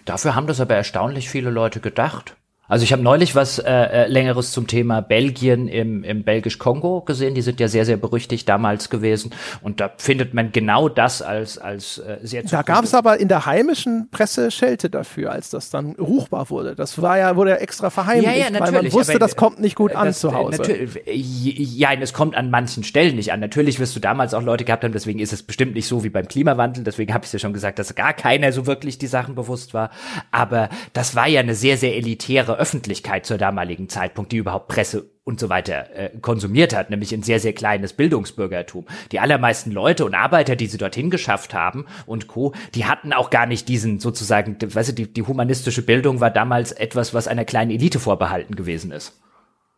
Dafür 0.05 0.35
haben 0.35 0.47
das 0.47 0.59
aber 0.59 0.75
erstaunlich 0.75 1.29
viele 1.29 1.49
Leute 1.49 1.79
gedacht. 1.79 2.35
Also 2.69 2.83
ich 2.83 2.91
habe 2.91 3.01
neulich 3.01 3.33
was 3.33 3.59
äh, 3.59 3.71
äh, 3.71 4.07
längeres 4.07 4.51
zum 4.51 4.67
Thema 4.67 5.01
Belgien 5.01 5.69
im, 5.69 6.03
im 6.03 6.23
Belgisch-Kongo 6.23 7.01
gesehen. 7.01 7.33
Die 7.33 7.41
sind 7.41 7.59
ja 7.61 7.69
sehr, 7.69 7.85
sehr 7.85 7.95
berüchtigt 7.95 8.47
damals 8.49 8.89
gewesen. 8.89 9.31
Und 9.61 9.79
da 9.79 9.91
findet 9.97 10.33
man 10.33 10.51
genau 10.51 10.89
das 10.89 11.21
als, 11.21 11.57
als 11.57 11.97
äh, 11.99 12.17
sehr 12.23 12.43
Da 12.43 12.63
gab 12.63 12.83
es 12.83 12.93
aber 12.93 13.19
in 13.19 13.29
der 13.29 13.45
heimischen 13.45 14.09
Presse 14.11 14.51
Schelte 14.51 14.89
dafür, 14.89 15.31
als 15.31 15.49
das 15.49 15.69
dann 15.69 15.95
ruchbar 15.95 16.49
wurde. 16.49 16.75
Das 16.75 17.01
war 17.01 17.17
ja, 17.17 17.37
wurde 17.37 17.51
ja 17.51 17.55
extra 17.57 17.89
verheimlicht, 17.89 18.35
ja, 18.35 18.45
ja, 18.45 18.49
natürlich, 18.49 18.73
weil 18.73 18.83
man 18.83 18.93
wusste, 18.93 19.13
aber, 19.13 19.19
das 19.19 19.35
kommt 19.37 19.61
nicht 19.61 19.75
gut 19.75 19.95
an 19.95 20.13
zu 20.13 20.33
Hause. 20.33 20.57
Natürlich, 20.57 20.99
ja, 21.05 21.93
es 21.93 22.13
kommt 22.13 22.35
an 22.35 22.49
manchen 22.49 22.83
Stellen 22.83 23.15
nicht 23.15 23.31
an. 23.31 23.39
Natürlich 23.39 23.79
wirst 23.79 23.95
du 23.95 24.01
damals 24.01 24.33
auch 24.33 24.43
Leute 24.43 24.65
gehabt 24.65 24.83
haben, 24.83 24.91
deswegen 24.91 25.19
ist 25.19 25.31
es 25.31 25.41
bestimmt 25.41 25.73
nicht 25.75 25.87
so 25.87 26.03
wie 26.03 26.09
beim 26.09 26.27
Klimawandel. 26.27 26.83
Deswegen 26.83 27.13
habe 27.13 27.23
ich 27.25 27.31
ja 27.31 27.39
schon 27.39 27.53
gesagt, 27.53 27.79
dass 27.79 27.95
gar 27.95 28.11
keiner 28.11 28.51
so 28.51 28.65
wirklich 28.65 28.97
die 28.97 29.07
Sachen 29.07 29.35
bewusst 29.35 29.73
war. 29.73 29.89
Aber 30.31 30.67
das 30.91 31.15
war 31.15 31.27
ja 31.27 31.39
eine 31.39 31.55
sehr, 31.55 31.77
sehr 31.77 31.95
elitäre 31.95 32.56
Öffentlichkeit 32.57 33.25
zur 33.25 33.37
damaligen 33.37 33.89
Zeitpunkt, 33.89 34.31
die 34.31 34.37
überhaupt 34.37 34.67
Presse 34.67 35.09
und 35.23 35.39
so 35.39 35.49
weiter 35.49 35.93
äh, 35.93 36.09
konsumiert 36.21 36.75
hat, 36.75 36.89
nämlich 36.89 37.13
ein 37.13 37.23
sehr, 37.23 37.39
sehr 37.39 37.53
kleines 37.53 37.93
Bildungsbürgertum. 37.93 38.85
Die 39.11 39.19
allermeisten 39.19 39.71
Leute 39.71 40.05
und 40.05 40.15
Arbeiter, 40.15 40.55
die 40.55 40.67
sie 40.67 40.77
dorthin 40.77 41.09
geschafft 41.09 41.53
haben 41.53 41.85
und 42.05 42.27
Co., 42.27 42.53
die 42.75 42.85
hatten 42.85 43.13
auch 43.13 43.29
gar 43.29 43.45
nicht 43.45 43.67
diesen 43.67 43.99
sozusagen, 43.99 44.57
weißt 44.61 44.89
du, 44.89 44.93
die, 44.93 45.13
die 45.13 45.23
humanistische 45.23 45.81
Bildung 45.81 46.21
war 46.21 46.31
damals 46.31 46.71
etwas, 46.71 47.13
was 47.13 47.27
einer 47.27 47.45
kleinen 47.45 47.71
Elite 47.71 47.99
vorbehalten 47.99 48.55
gewesen 48.55 48.91
ist. 48.91 49.19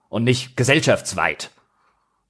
Und 0.10 0.24
nicht 0.24 0.56
gesellschaftsweit. 0.56 1.52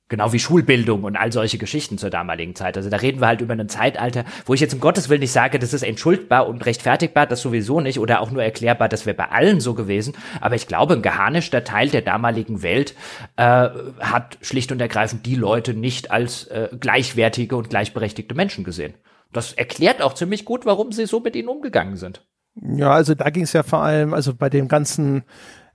Genau 0.10 0.34
wie 0.34 0.40
Schulbildung 0.40 1.03
und 1.03 1.15
all 1.15 1.31
solche 1.31 1.60
Geschichten 1.60 1.99
zur 1.99 2.10
damaligen 2.10 2.56
Zeit. 2.56 2.76
Also 2.76 2.90
da 2.90 2.98
reden 2.98 3.22
wir 3.22 3.27
halt 3.27 3.41
über 3.41 3.53
ein 3.53 3.69
Zeitalter, 3.69 4.26
wo 4.45 4.56
ich 4.56 4.60
jetzt 4.60 4.73
um 4.73 4.80
Gottes 4.80 5.07
Willen 5.07 5.19
nicht 5.19 5.31
sage, 5.31 5.60
das 5.60 5.72
ist 5.72 5.84
entschuldbar 5.84 6.48
und 6.48 6.65
rechtfertigbar, 6.65 7.27
das 7.27 7.41
sowieso 7.41 7.80
nicht 7.80 7.99
oder 7.99 8.22
auch 8.22 8.31
nur 8.31 8.44
erklärbar, 8.44 8.90
das 8.90 9.06
wäre 9.06 9.15
bei 9.15 9.30
allen 9.30 9.61
so 9.61 9.76
gewesen. 9.76 10.15
Aber 10.41 10.56
ich 10.56 10.68
glaube, 10.68 10.95
ein 10.95 11.03
geharnischter 11.03 11.64
Teil 11.64 11.90
der 11.90 12.02
damaligen 12.02 12.64
Welt 12.64 12.95
äh, 13.36 13.69
hat 13.99 14.40
schlicht 14.41 14.72
und 14.72 14.81
ergreifend 14.81 15.27
die 15.27 15.36
Leute 15.36 15.76
nicht 15.76 16.10
als 16.10 16.48
äh, 16.48 16.69
gleichwertige 16.80 17.56
und 17.56 17.69
gleichberechtigte 17.69 18.34
Menschen 18.34 18.64
gesehen. 18.64 18.95
Das 19.31 19.53
erklärt 19.53 20.02
auch 20.02 20.15
ziemlich 20.15 20.44
gut, 20.44 20.65
warum 20.65 20.91
sie 20.91 21.06
so 21.06 21.19
mit 21.19 21.36
ihnen 21.36 21.49
umgegangen 21.49 21.98
sind. 21.98 22.26
Ja, 22.56 22.91
also 22.91 23.14
da 23.14 23.30
ging 23.30 23.44
es 23.44 23.53
ja 23.53 23.64
vor 23.64 23.84
allem, 23.84 24.14
also 24.15 24.34
bei 24.34 24.49
dem 24.49 24.68
ganzen 24.68 25.23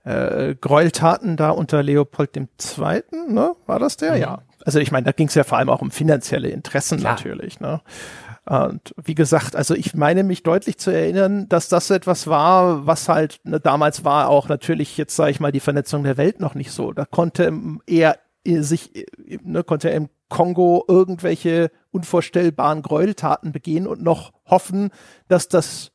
äh, 0.05 0.55
Gräueltaten 0.55 1.35
da 1.35 1.49
unter 1.49 1.83
Leopold 1.83 2.37
II., 2.37 2.47
ne? 3.27 3.55
War 3.65 3.79
das 3.79 3.97
der? 3.97 4.13
Mhm. 4.13 4.21
Ja. 4.21 4.41
Also 4.63 4.79
ich 4.79 4.91
meine, 4.91 5.05
da 5.05 5.11
ging 5.11 5.27
es 5.27 5.35
ja 5.35 5.43
vor 5.43 5.57
allem 5.57 5.69
auch 5.69 5.81
um 5.81 5.91
finanzielle 5.91 6.49
Interessen 6.49 6.99
Klar. 6.99 7.13
natürlich, 7.13 7.59
ne? 7.59 7.81
Und 8.47 8.93
wie 9.03 9.15
gesagt, 9.15 9.55
also 9.55 9.73
ich 9.73 9.95
meine 9.95 10.23
mich 10.23 10.43
deutlich 10.43 10.77
zu 10.77 10.91
erinnern, 10.91 11.49
dass 11.49 11.67
das 11.67 11.89
etwas 11.89 12.27
war, 12.27 12.85
was 12.85 13.09
halt 13.09 13.39
ne, 13.43 13.59
damals 13.59 14.05
war 14.05 14.29
auch 14.29 14.47
natürlich 14.47 14.97
jetzt 14.97 15.15
sage 15.15 15.31
ich 15.31 15.39
mal 15.39 15.51
die 15.51 15.59
Vernetzung 15.59 16.03
der 16.03 16.17
Welt 16.17 16.39
noch 16.39 16.53
nicht 16.53 16.71
so. 16.71 16.93
Da 16.93 17.05
konnte 17.05 17.51
er 17.87 18.19
sich 18.45 19.07
ne, 19.41 19.63
konnte 19.63 19.89
er 19.89 19.95
im 19.95 20.09
Kongo 20.29 20.85
irgendwelche 20.87 21.71
unvorstellbaren 21.89 22.83
Gräueltaten 22.83 23.51
begehen 23.51 23.87
und 23.87 24.03
noch 24.03 24.31
hoffen, 24.45 24.91
dass 25.27 25.47
das 25.47 25.91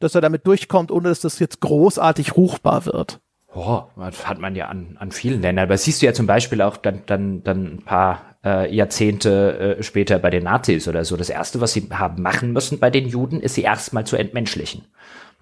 dass 0.00 0.16
er 0.16 0.20
damit 0.20 0.48
durchkommt, 0.48 0.90
ohne 0.90 1.08
dass 1.08 1.20
das 1.20 1.38
jetzt 1.38 1.60
großartig 1.60 2.36
ruchbar 2.36 2.86
wird. 2.86 3.20
Oh, 3.54 3.82
das 3.96 4.26
hat 4.26 4.38
man 4.38 4.54
ja 4.56 4.68
an, 4.68 4.96
an 4.98 5.12
vielen 5.12 5.42
Ländern. 5.42 5.64
Aber 5.64 5.76
siehst 5.76 6.00
du 6.00 6.06
ja 6.06 6.14
zum 6.14 6.26
Beispiel 6.26 6.62
auch 6.62 6.76
dann, 6.76 7.02
dann, 7.06 7.42
dann 7.42 7.74
ein 7.74 7.82
paar 7.84 8.36
äh, 8.44 8.74
Jahrzehnte 8.74 9.76
äh, 9.78 9.82
später 9.82 10.18
bei 10.18 10.30
den 10.30 10.44
Nazis 10.44 10.88
oder 10.88 11.04
so. 11.04 11.16
Das 11.16 11.28
Erste, 11.28 11.60
was 11.60 11.72
sie 11.72 11.88
haben 11.92 12.22
machen 12.22 12.52
müssen 12.52 12.78
bei 12.78 12.90
den 12.90 13.06
Juden, 13.06 13.40
ist 13.40 13.54
sie 13.54 13.62
erstmal 13.62 14.06
zu 14.06 14.16
entmenschlichen. 14.16 14.84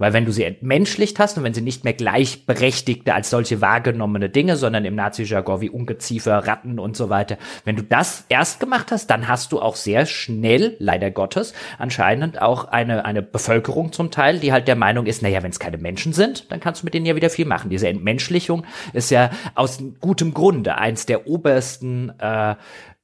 Weil 0.01 0.15
wenn 0.15 0.25
du 0.25 0.33
sie 0.33 0.45
entmenschlicht 0.45 1.19
hast 1.19 1.37
und 1.37 1.45
wenn 1.45 1.53
sie 1.53 1.61
nicht 1.61 1.85
mehr 1.85 1.93
gleichberechtigte 1.93 3.13
als 3.15 3.29
solche 3.29 3.61
wahrgenommene 3.61 4.31
Dinge, 4.31 4.57
sondern 4.57 4.87
im 4.87 4.95
Nazi-Jargon 4.95 5.61
wie 5.61 5.69
Ungeziefer, 5.69 6.47
Ratten 6.47 6.79
und 6.79 6.97
so 6.97 7.11
weiter, 7.11 7.37
wenn 7.67 7.77
du 7.77 7.83
das 7.83 8.25
erst 8.31 8.61
gemacht 8.61 8.93
hast, 8.93 9.09
dann 9.09 9.29
hast 9.29 9.53
du 9.53 9.61
auch 9.61 9.77
sehr 9.77 10.07
schnell, 10.07 10.75
leider 10.79 11.11
Gottes, 11.11 11.53
anscheinend 11.79 12.41
auch 12.41 12.65
eine, 12.65 13.05
eine 13.05 13.21
Bevölkerung 13.21 13.93
zum 13.93 14.11
Teil, 14.11 14.39
die 14.39 14.53
halt 14.53 14.69
der 14.69 14.77
Meinung 14.77 15.05
ist, 15.05 15.21
naja, 15.21 15.43
wenn 15.43 15.51
es 15.51 15.61
keine 15.61 15.77
Menschen 15.77 16.15
sind, 16.15 16.51
dann 16.51 16.61
kannst 16.61 16.81
du 16.81 16.87
mit 16.87 16.95
denen 16.95 17.05
ja 17.05 17.15
wieder 17.15 17.29
viel 17.29 17.45
machen. 17.45 17.69
Diese 17.69 17.89
Entmenschlichung 17.89 18.65
ist 18.95 19.11
ja 19.11 19.29
aus 19.55 19.83
gutem 20.01 20.33
Grunde 20.33 20.79
eins 20.79 21.05
der 21.05 21.27
obersten 21.27 22.11
äh, 22.19 22.55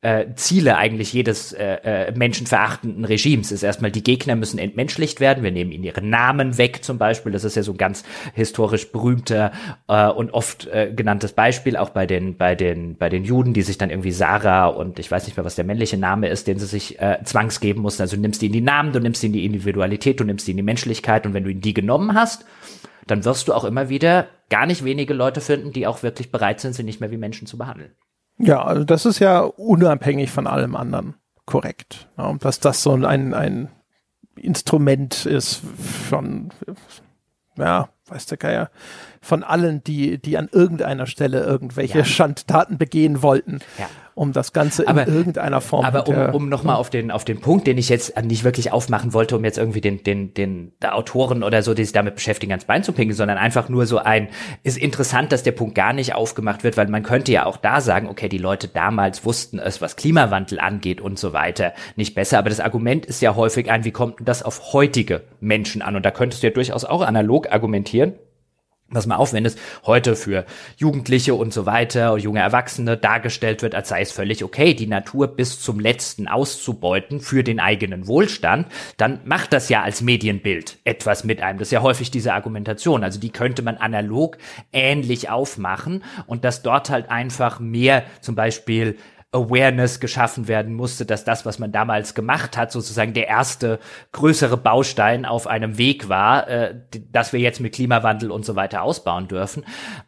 äh, 0.06 0.36
Ziele 0.36 0.76
eigentlich 0.76 1.12
jedes 1.12 1.52
äh, 1.52 1.78
äh, 1.82 2.12
menschenverachtenden 2.16 3.04
Regimes 3.04 3.50
ist 3.50 3.64
erstmal, 3.64 3.90
die 3.90 4.04
Gegner 4.04 4.36
müssen 4.36 4.60
entmenschlicht 4.60 5.18
werden. 5.18 5.42
Wir 5.42 5.50
nehmen 5.50 5.72
ihnen 5.72 5.82
ihre 5.82 6.00
Namen 6.00 6.58
weg 6.58 6.84
zum 6.84 6.96
Beispiel. 6.96 7.32
Das 7.32 7.42
ist 7.42 7.56
ja 7.56 7.64
so 7.64 7.72
ein 7.72 7.76
ganz 7.76 8.04
historisch 8.32 8.92
berühmter 8.92 9.50
äh, 9.88 10.06
und 10.06 10.32
oft 10.32 10.68
äh, 10.68 10.92
genanntes 10.94 11.32
Beispiel, 11.32 11.76
auch 11.76 11.90
bei 11.90 12.06
den, 12.06 12.36
bei, 12.36 12.54
den, 12.54 12.96
bei 12.96 13.08
den 13.08 13.24
Juden, 13.24 13.52
die 13.52 13.62
sich 13.62 13.78
dann 13.78 13.90
irgendwie 13.90 14.12
Sarah 14.12 14.68
und 14.68 15.00
ich 15.00 15.10
weiß 15.10 15.26
nicht 15.26 15.36
mehr, 15.36 15.44
was 15.44 15.56
der 15.56 15.64
männliche 15.64 15.96
Name 15.96 16.28
ist, 16.28 16.46
den 16.46 16.60
sie 16.60 16.66
sich 16.66 17.00
äh, 17.00 17.18
zwangsgeben 17.24 17.82
mussten. 17.82 18.02
Also 18.02 18.14
du 18.14 18.22
nimmst 18.22 18.44
ihnen 18.44 18.52
die 18.52 18.60
Namen, 18.60 18.92
du 18.92 19.00
nimmst 19.00 19.24
ihnen 19.24 19.32
die 19.32 19.44
Individualität, 19.44 20.20
du 20.20 20.24
nimmst 20.24 20.46
ihnen 20.46 20.58
die 20.58 20.62
Menschlichkeit 20.62 21.26
und 21.26 21.34
wenn 21.34 21.42
du 21.42 21.50
ihnen 21.50 21.62
die 21.62 21.74
genommen 21.74 22.14
hast, 22.14 22.44
dann 23.08 23.24
wirst 23.24 23.48
du 23.48 23.54
auch 23.54 23.64
immer 23.64 23.88
wieder 23.88 24.28
gar 24.50 24.66
nicht 24.66 24.84
wenige 24.84 25.14
Leute 25.14 25.40
finden, 25.40 25.72
die 25.72 25.88
auch 25.88 26.04
wirklich 26.04 26.30
bereit 26.30 26.60
sind, 26.60 26.74
sie 26.74 26.84
nicht 26.84 27.00
mehr 27.00 27.10
wie 27.10 27.16
Menschen 27.16 27.48
zu 27.48 27.58
behandeln. 27.58 27.90
Ja, 28.38 28.62
also 28.62 28.84
das 28.84 29.06
ist 29.06 29.18
ja 29.18 29.40
unabhängig 29.40 30.30
von 30.30 30.46
allem 30.46 30.76
anderen 30.76 31.14
korrekt. 31.46 32.08
Ja, 32.18 32.32
dass 32.34 32.60
das 32.60 32.82
so 32.82 32.92
ein, 32.92 33.34
ein 33.34 33.68
Instrument 34.36 35.26
ist 35.26 35.62
von, 36.08 36.50
ja, 37.56 37.88
weiß 38.06 38.26
der 38.26 38.38
Geier, 38.38 38.70
von 39.22 39.42
allen, 39.42 39.82
die, 39.82 40.18
die 40.18 40.36
an 40.36 40.48
irgendeiner 40.52 41.06
Stelle 41.06 41.42
irgendwelche 41.42 41.98
ja. 41.98 42.04
Schandtaten 42.04 42.78
begehen 42.78 43.22
wollten. 43.22 43.60
Ja 43.78 43.88
um 44.16 44.32
das 44.32 44.54
Ganze 44.54 44.88
aber, 44.88 45.06
in 45.06 45.14
irgendeiner 45.14 45.60
Form. 45.60 45.84
Aber 45.84 46.08
um, 46.08 46.34
um 46.34 46.48
nochmal 46.48 46.76
auf 46.76 46.88
den, 46.88 47.10
auf 47.10 47.26
den 47.26 47.38
Punkt, 47.38 47.66
den 47.66 47.76
ich 47.76 47.90
jetzt 47.90 48.18
nicht 48.22 48.44
wirklich 48.44 48.72
aufmachen 48.72 49.12
wollte, 49.12 49.36
um 49.36 49.44
jetzt 49.44 49.58
irgendwie 49.58 49.82
den, 49.82 50.02
den, 50.02 50.32
den 50.32 50.72
Autoren 50.82 51.42
oder 51.42 51.62
so, 51.62 51.74
die 51.74 51.84
sich 51.84 51.92
damit 51.92 52.14
beschäftigen, 52.14 52.50
ans 52.52 52.64
Bein 52.64 52.82
zu 52.82 52.92
pinkeln, 52.92 53.14
sondern 53.14 53.36
einfach 53.36 53.68
nur 53.68 53.84
so 53.84 53.98
ein, 53.98 54.28
ist 54.62 54.78
interessant, 54.78 55.32
dass 55.32 55.42
der 55.42 55.52
Punkt 55.52 55.74
gar 55.74 55.92
nicht 55.92 56.14
aufgemacht 56.14 56.64
wird, 56.64 56.78
weil 56.78 56.88
man 56.88 57.02
könnte 57.02 57.30
ja 57.30 57.44
auch 57.44 57.58
da 57.58 57.82
sagen, 57.82 58.08
okay, 58.08 58.30
die 58.30 58.38
Leute 58.38 58.68
damals 58.68 59.26
wussten 59.26 59.58
es, 59.58 59.82
was 59.82 59.96
Klimawandel 59.96 60.60
angeht 60.60 61.02
und 61.02 61.18
so 61.18 61.34
weiter, 61.34 61.74
nicht 61.96 62.14
besser. 62.14 62.38
Aber 62.38 62.48
das 62.48 62.60
Argument 62.60 63.04
ist 63.04 63.20
ja 63.20 63.36
häufig 63.36 63.70
ein, 63.70 63.84
wie 63.84 63.92
kommt 63.92 64.20
denn 64.20 64.24
das 64.24 64.42
auf 64.42 64.72
heutige 64.72 65.24
Menschen 65.40 65.82
an? 65.82 65.94
Und 65.94 66.06
da 66.06 66.10
könntest 66.10 66.42
du 66.42 66.46
ja 66.46 66.54
durchaus 66.54 66.86
auch 66.86 67.02
analog 67.02 67.52
argumentieren 67.52 68.14
was 68.88 69.06
man 69.06 69.18
auf, 69.18 69.32
wenn 69.32 69.44
es 69.44 69.56
heute 69.84 70.14
für 70.14 70.46
Jugendliche 70.76 71.34
und 71.34 71.52
so 71.52 71.66
weiter 71.66 72.16
junge 72.18 72.38
Erwachsene 72.38 72.96
dargestellt 72.96 73.62
wird, 73.62 73.74
als 73.74 73.88
sei 73.88 74.00
es 74.00 74.12
völlig 74.12 74.44
okay, 74.44 74.74
die 74.74 74.86
Natur 74.86 75.26
bis 75.26 75.60
zum 75.60 75.80
letzten 75.80 76.28
auszubeuten 76.28 77.20
für 77.20 77.42
den 77.42 77.58
eigenen 77.58 78.06
Wohlstand, 78.06 78.68
dann 78.96 79.20
macht 79.24 79.52
das 79.52 79.68
ja 79.68 79.82
als 79.82 80.02
Medienbild 80.02 80.78
etwas 80.84 81.24
mit 81.24 81.42
einem. 81.42 81.58
Das 81.58 81.68
ist 81.68 81.72
ja 81.72 81.82
häufig 81.82 82.12
diese 82.12 82.32
Argumentation. 82.32 83.02
Also 83.02 83.18
die 83.18 83.30
könnte 83.30 83.62
man 83.62 83.76
analog 83.76 84.38
ähnlich 84.72 85.30
aufmachen 85.30 86.04
und 86.26 86.44
dass 86.44 86.62
dort 86.62 86.88
halt 86.88 87.10
einfach 87.10 87.58
mehr 87.58 88.04
zum 88.20 88.36
Beispiel 88.36 88.96
Awareness 89.32 90.00
geschaffen 90.00 90.48
werden 90.48 90.74
musste, 90.74 91.04
dass 91.04 91.24
das, 91.24 91.44
was 91.44 91.58
man 91.58 91.72
damals 91.72 92.14
gemacht 92.14 92.56
hat, 92.56 92.72
sozusagen 92.72 93.12
der 93.12 93.28
erste 93.28 93.78
größere 94.12 94.56
Baustein 94.56 95.24
auf 95.24 95.46
einem 95.46 95.78
Weg 95.78 96.08
war, 96.08 96.48
äh, 96.48 96.74
dass 97.10 97.32
wir 97.32 97.40
jetzt 97.40 97.60
mit 97.60 97.74
Klimawandel 97.74 98.30
und 98.30 98.44
so 98.44 98.56
weiter 98.56 98.82
ausbauen 98.82 99.28
dürfen. 99.28 99.64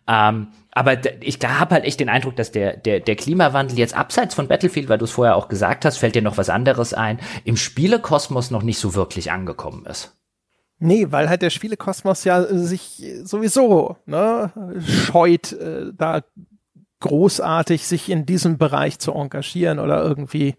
Ähm, 0.06 0.48
aber 0.70 0.96
ich 1.22 1.38
habe 1.44 1.74
halt 1.74 1.84
echt 1.84 1.98
den 2.00 2.08
Eindruck, 2.08 2.36
dass 2.36 2.52
der, 2.52 2.76
der, 2.76 3.00
der 3.00 3.16
Klimawandel 3.16 3.78
jetzt 3.78 3.96
abseits 3.96 4.34
von 4.34 4.48
Battlefield, 4.48 4.88
weil 4.88 4.98
du 4.98 5.04
es 5.04 5.10
vorher 5.10 5.36
auch 5.36 5.48
gesagt 5.48 5.84
hast, 5.84 5.98
fällt 5.98 6.14
dir 6.14 6.22
noch 6.22 6.38
was 6.38 6.50
anderes 6.50 6.94
ein, 6.94 7.18
im 7.44 7.56
Spielekosmos 7.56 8.50
noch 8.50 8.62
nicht 8.62 8.78
so 8.78 8.94
wirklich 8.94 9.32
angekommen 9.32 9.84
ist. 9.86 10.14
Nee, 10.78 11.10
weil 11.10 11.28
halt 11.28 11.42
der 11.42 11.50
Spielekosmos 11.50 12.22
ja 12.22 12.44
sich 12.44 13.04
sowieso 13.24 13.96
ne, 14.06 14.52
scheut, 14.80 15.52
äh, 15.52 15.92
da 15.92 16.22
großartig, 17.00 17.86
sich 17.86 18.10
in 18.10 18.26
diesem 18.26 18.58
Bereich 18.58 18.98
zu 18.98 19.12
engagieren 19.12 19.78
oder 19.78 20.02
irgendwie, 20.02 20.56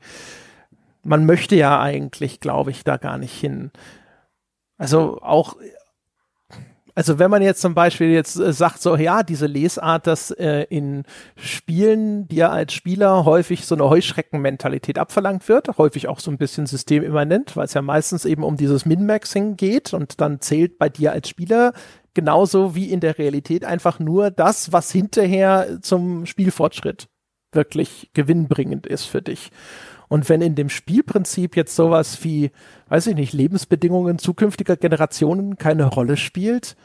man 1.04 1.26
möchte 1.26 1.56
ja 1.56 1.82
eigentlich, 1.82 2.40
glaube 2.40 2.72
ich, 2.72 2.84
da 2.84 2.98
gar 2.98 3.18
nicht 3.18 3.34
hin. 3.34 3.72
Also 4.78 5.20
auch 5.22 5.56
also 7.00 7.18
wenn 7.18 7.32
man 7.32 7.42
jetzt 7.42 7.62
zum 7.62 7.76
Beispiel 7.76 8.10
jetzt 8.10 8.38
äh, 8.38 8.52
sagt, 8.52 8.82
so 8.82 8.98
ja, 8.98 9.24
diese 9.24 9.46
Lesart, 9.46 10.06
dass 10.06 10.32
äh, 10.32 10.66
in 10.70 11.04
Spielen 11.38 12.28
dir 12.28 12.52
als 12.52 12.74
Spieler 12.74 13.24
häufig 13.24 13.66
so 13.66 13.76
eine 13.76 13.90
Heuschreckenmentalität 13.90 14.98
abverlangt 14.98 15.48
wird, 15.48 15.78
häufig 15.78 16.10
auch 16.10 16.20
so 16.20 16.30
ein 16.30 16.38
bisschen 16.38 16.66
systemimmanent, 16.66 17.56
weil 17.56 17.64
es 17.64 17.74
ja 17.74 17.82
meistens 17.82 18.26
eben 18.26 18.44
um 18.44 18.58
dieses 18.58 18.86
Min-Maxing 18.86 19.56
geht 19.56 19.94
und 19.94 20.20
dann 20.20 20.42
zählt 20.42 20.78
bei 20.78 20.90
dir 20.90 21.14
als 21.14 21.30
Spieler 21.30 21.72
genauso 22.14 22.76
wie 22.76 22.92
in 22.92 23.00
der 23.00 23.18
Realität 23.18 23.66
einfach 23.66 24.00
nur 24.00 24.32
das, 24.32 24.72
was 24.72 24.92
hinterher 24.92 25.80
zum 25.82 26.26
Spielfortschritt 26.26 27.08
wirklich 27.52 28.10
gewinnbringend 28.14 28.86
ist 28.86 29.06
für 29.06 29.22
dich. 29.22 29.52
Und 30.08 30.28
wenn 30.28 30.42
in 30.42 30.56
dem 30.56 30.70
Spielprinzip 30.70 31.56
jetzt 31.56 31.76
sowas 31.76 32.24
wie, 32.24 32.52
weiß 32.90 33.08
ich 33.08 33.16
nicht, 33.16 33.34
Lebensbedingungen 33.34 34.18
zukünftiger 34.18 34.76
Generationen 34.76 35.58
keine 35.58 35.86
Rolle 35.86 36.18
spielt, 36.18 36.76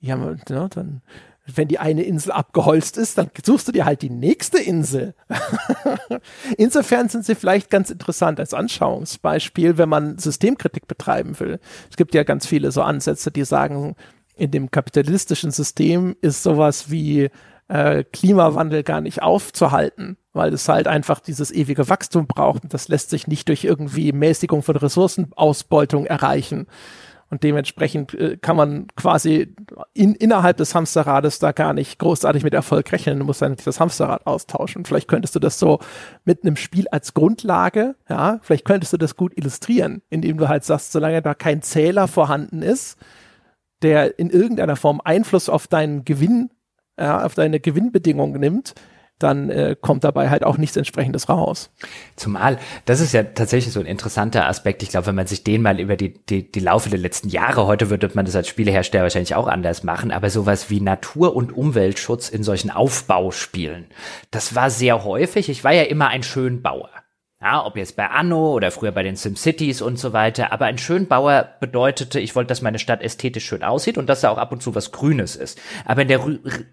ja, 0.00 0.16
dann, 0.46 1.02
wenn 1.46 1.68
die 1.68 1.78
eine 1.78 2.02
Insel 2.02 2.32
abgeholzt 2.32 2.96
ist, 2.96 3.18
dann 3.18 3.30
suchst 3.44 3.68
du 3.68 3.72
dir 3.72 3.84
halt 3.84 4.00
die 4.00 4.08
nächste 4.08 4.58
Insel. 4.58 5.14
Insofern 6.56 7.10
sind 7.10 7.26
sie 7.26 7.34
vielleicht 7.34 7.68
ganz 7.68 7.90
interessant 7.90 8.40
als 8.40 8.54
Anschauungsbeispiel, 8.54 9.76
wenn 9.76 9.90
man 9.90 10.18
Systemkritik 10.18 10.86
betreiben 10.86 11.38
will. 11.38 11.60
Es 11.90 11.96
gibt 11.96 12.14
ja 12.14 12.22
ganz 12.22 12.46
viele 12.46 12.72
so 12.72 12.80
Ansätze, 12.80 13.30
die 13.30 13.44
sagen, 13.44 13.94
in 14.40 14.50
dem 14.50 14.70
kapitalistischen 14.70 15.50
System 15.50 16.16
ist 16.22 16.42
sowas 16.42 16.90
wie 16.90 17.28
äh, 17.68 18.04
Klimawandel 18.04 18.82
gar 18.82 19.02
nicht 19.02 19.22
aufzuhalten, 19.22 20.16
weil 20.32 20.54
es 20.54 20.68
halt 20.68 20.88
einfach 20.88 21.20
dieses 21.20 21.50
ewige 21.52 21.88
Wachstum 21.88 22.26
braucht 22.26 22.64
und 22.64 22.72
das 22.72 22.88
lässt 22.88 23.10
sich 23.10 23.26
nicht 23.26 23.48
durch 23.48 23.64
irgendwie 23.64 24.12
Mäßigung 24.12 24.62
von 24.62 24.76
Ressourcenausbeutung 24.76 26.06
erreichen. 26.06 26.66
Und 27.28 27.44
dementsprechend 27.44 28.14
äh, 28.14 28.38
kann 28.38 28.56
man 28.56 28.88
quasi 28.96 29.54
in, 29.92 30.14
innerhalb 30.14 30.56
des 30.56 30.74
Hamsterrades 30.74 31.38
da 31.38 31.52
gar 31.52 31.74
nicht 31.74 31.98
großartig 32.00 32.42
mit 32.42 32.54
Erfolg 32.54 32.90
rechnen. 32.90 33.20
Du 33.20 33.24
musst 33.24 33.40
dann 33.42 33.56
das 33.62 33.78
Hamsterrad 33.78 34.26
austauschen. 34.26 34.84
Vielleicht 34.84 35.06
könntest 35.06 35.36
du 35.36 35.38
das 35.38 35.58
so 35.58 35.78
mit 36.24 36.42
einem 36.42 36.56
Spiel 36.56 36.88
als 36.88 37.14
Grundlage, 37.14 37.94
ja, 38.08 38.40
vielleicht 38.42 38.64
könntest 38.64 38.94
du 38.94 38.96
das 38.96 39.14
gut 39.16 39.36
illustrieren, 39.36 40.02
indem 40.08 40.38
du 40.38 40.48
halt 40.48 40.64
sagst, 40.64 40.90
solange 40.90 41.22
da 41.22 41.34
kein 41.34 41.62
Zähler 41.62 42.08
vorhanden 42.08 42.62
ist, 42.62 42.98
der 43.82 44.18
in 44.18 44.30
irgendeiner 44.30 44.76
Form 44.76 45.00
Einfluss 45.04 45.48
auf 45.48 45.66
deinen 45.66 46.04
Gewinn, 46.04 46.50
ja, 46.98 47.24
auf 47.24 47.34
deine 47.34 47.60
Gewinnbedingungen 47.60 48.40
nimmt, 48.40 48.74
dann 49.20 49.50
äh, 49.50 49.76
kommt 49.78 50.02
dabei 50.04 50.30
halt 50.30 50.44
auch 50.44 50.56
nichts 50.56 50.76
entsprechendes 50.76 51.28
raus. 51.28 51.70
Zumal, 52.16 52.58
das 52.86 53.00
ist 53.00 53.12
ja 53.12 53.22
tatsächlich 53.22 53.72
so 53.72 53.80
ein 53.80 53.86
interessanter 53.86 54.46
Aspekt. 54.46 54.82
Ich 54.82 54.88
glaube, 54.88 55.08
wenn 55.08 55.14
man 55.14 55.26
sich 55.26 55.44
den 55.44 55.62
mal 55.62 55.78
über 55.78 55.96
die, 55.96 56.14
die, 56.24 56.50
die 56.50 56.60
Laufe 56.60 56.88
der 56.88 56.98
letzten 56.98 57.28
Jahre, 57.28 57.66
heute 57.66 57.90
würde 57.90 58.10
man 58.14 58.24
das 58.24 58.34
als 58.34 58.48
Spielehersteller 58.48 59.04
wahrscheinlich 59.04 59.34
auch 59.34 59.46
anders 59.46 59.84
machen, 59.84 60.10
aber 60.10 60.30
sowas 60.30 60.70
wie 60.70 60.80
Natur- 60.80 61.36
und 61.36 61.52
Umweltschutz 61.52 62.30
in 62.30 62.42
solchen 62.42 62.70
Aufbauspielen, 62.70 63.86
das 64.30 64.54
war 64.54 64.70
sehr 64.70 65.04
häufig. 65.04 65.48
Ich 65.50 65.64
war 65.64 65.72
ja 65.72 65.82
immer 65.82 66.08
ein 66.08 66.22
Schönbauer. 66.22 66.90
Ja, 67.42 67.64
ob 67.64 67.78
jetzt 67.78 67.96
bei 67.96 68.06
Anno 68.06 68.52
oder 68.52 68.70
früher 68.70 68.92
bei 68.92 69.02
den 69.02 69.16
SimCities 69.16 69.80
und 69.80 69.98
so 69.98 70.12
weiter. 70.12 70.52
Aber 70.52 70.66
ein 70.66 70.76
Schönbauer 70.76 71.48
bedeutete, 71.58 72.20
ich 72.20 72.36
wollte, 72.36 72.48
dass 72.48 72.60
meine 72.60 72.78
Stadt 72.78 73.00
ästhetisch 73.00 73.46
schön 73.46 73.62
aussieht 73.62 73.96
und 73.96 74.10
dass 74.10 74.20
da 74.20 74.28
auch 74.28 74.36
ab 74.36 74.52
und 74.52 74.62
zu 74.62 74.74
was 74.74 74.92
Grünes 74.92 75.36
ist. 75.36 75.58
Aber 75.86 76.02
in 76.02 76.08
der, 76.08 76.20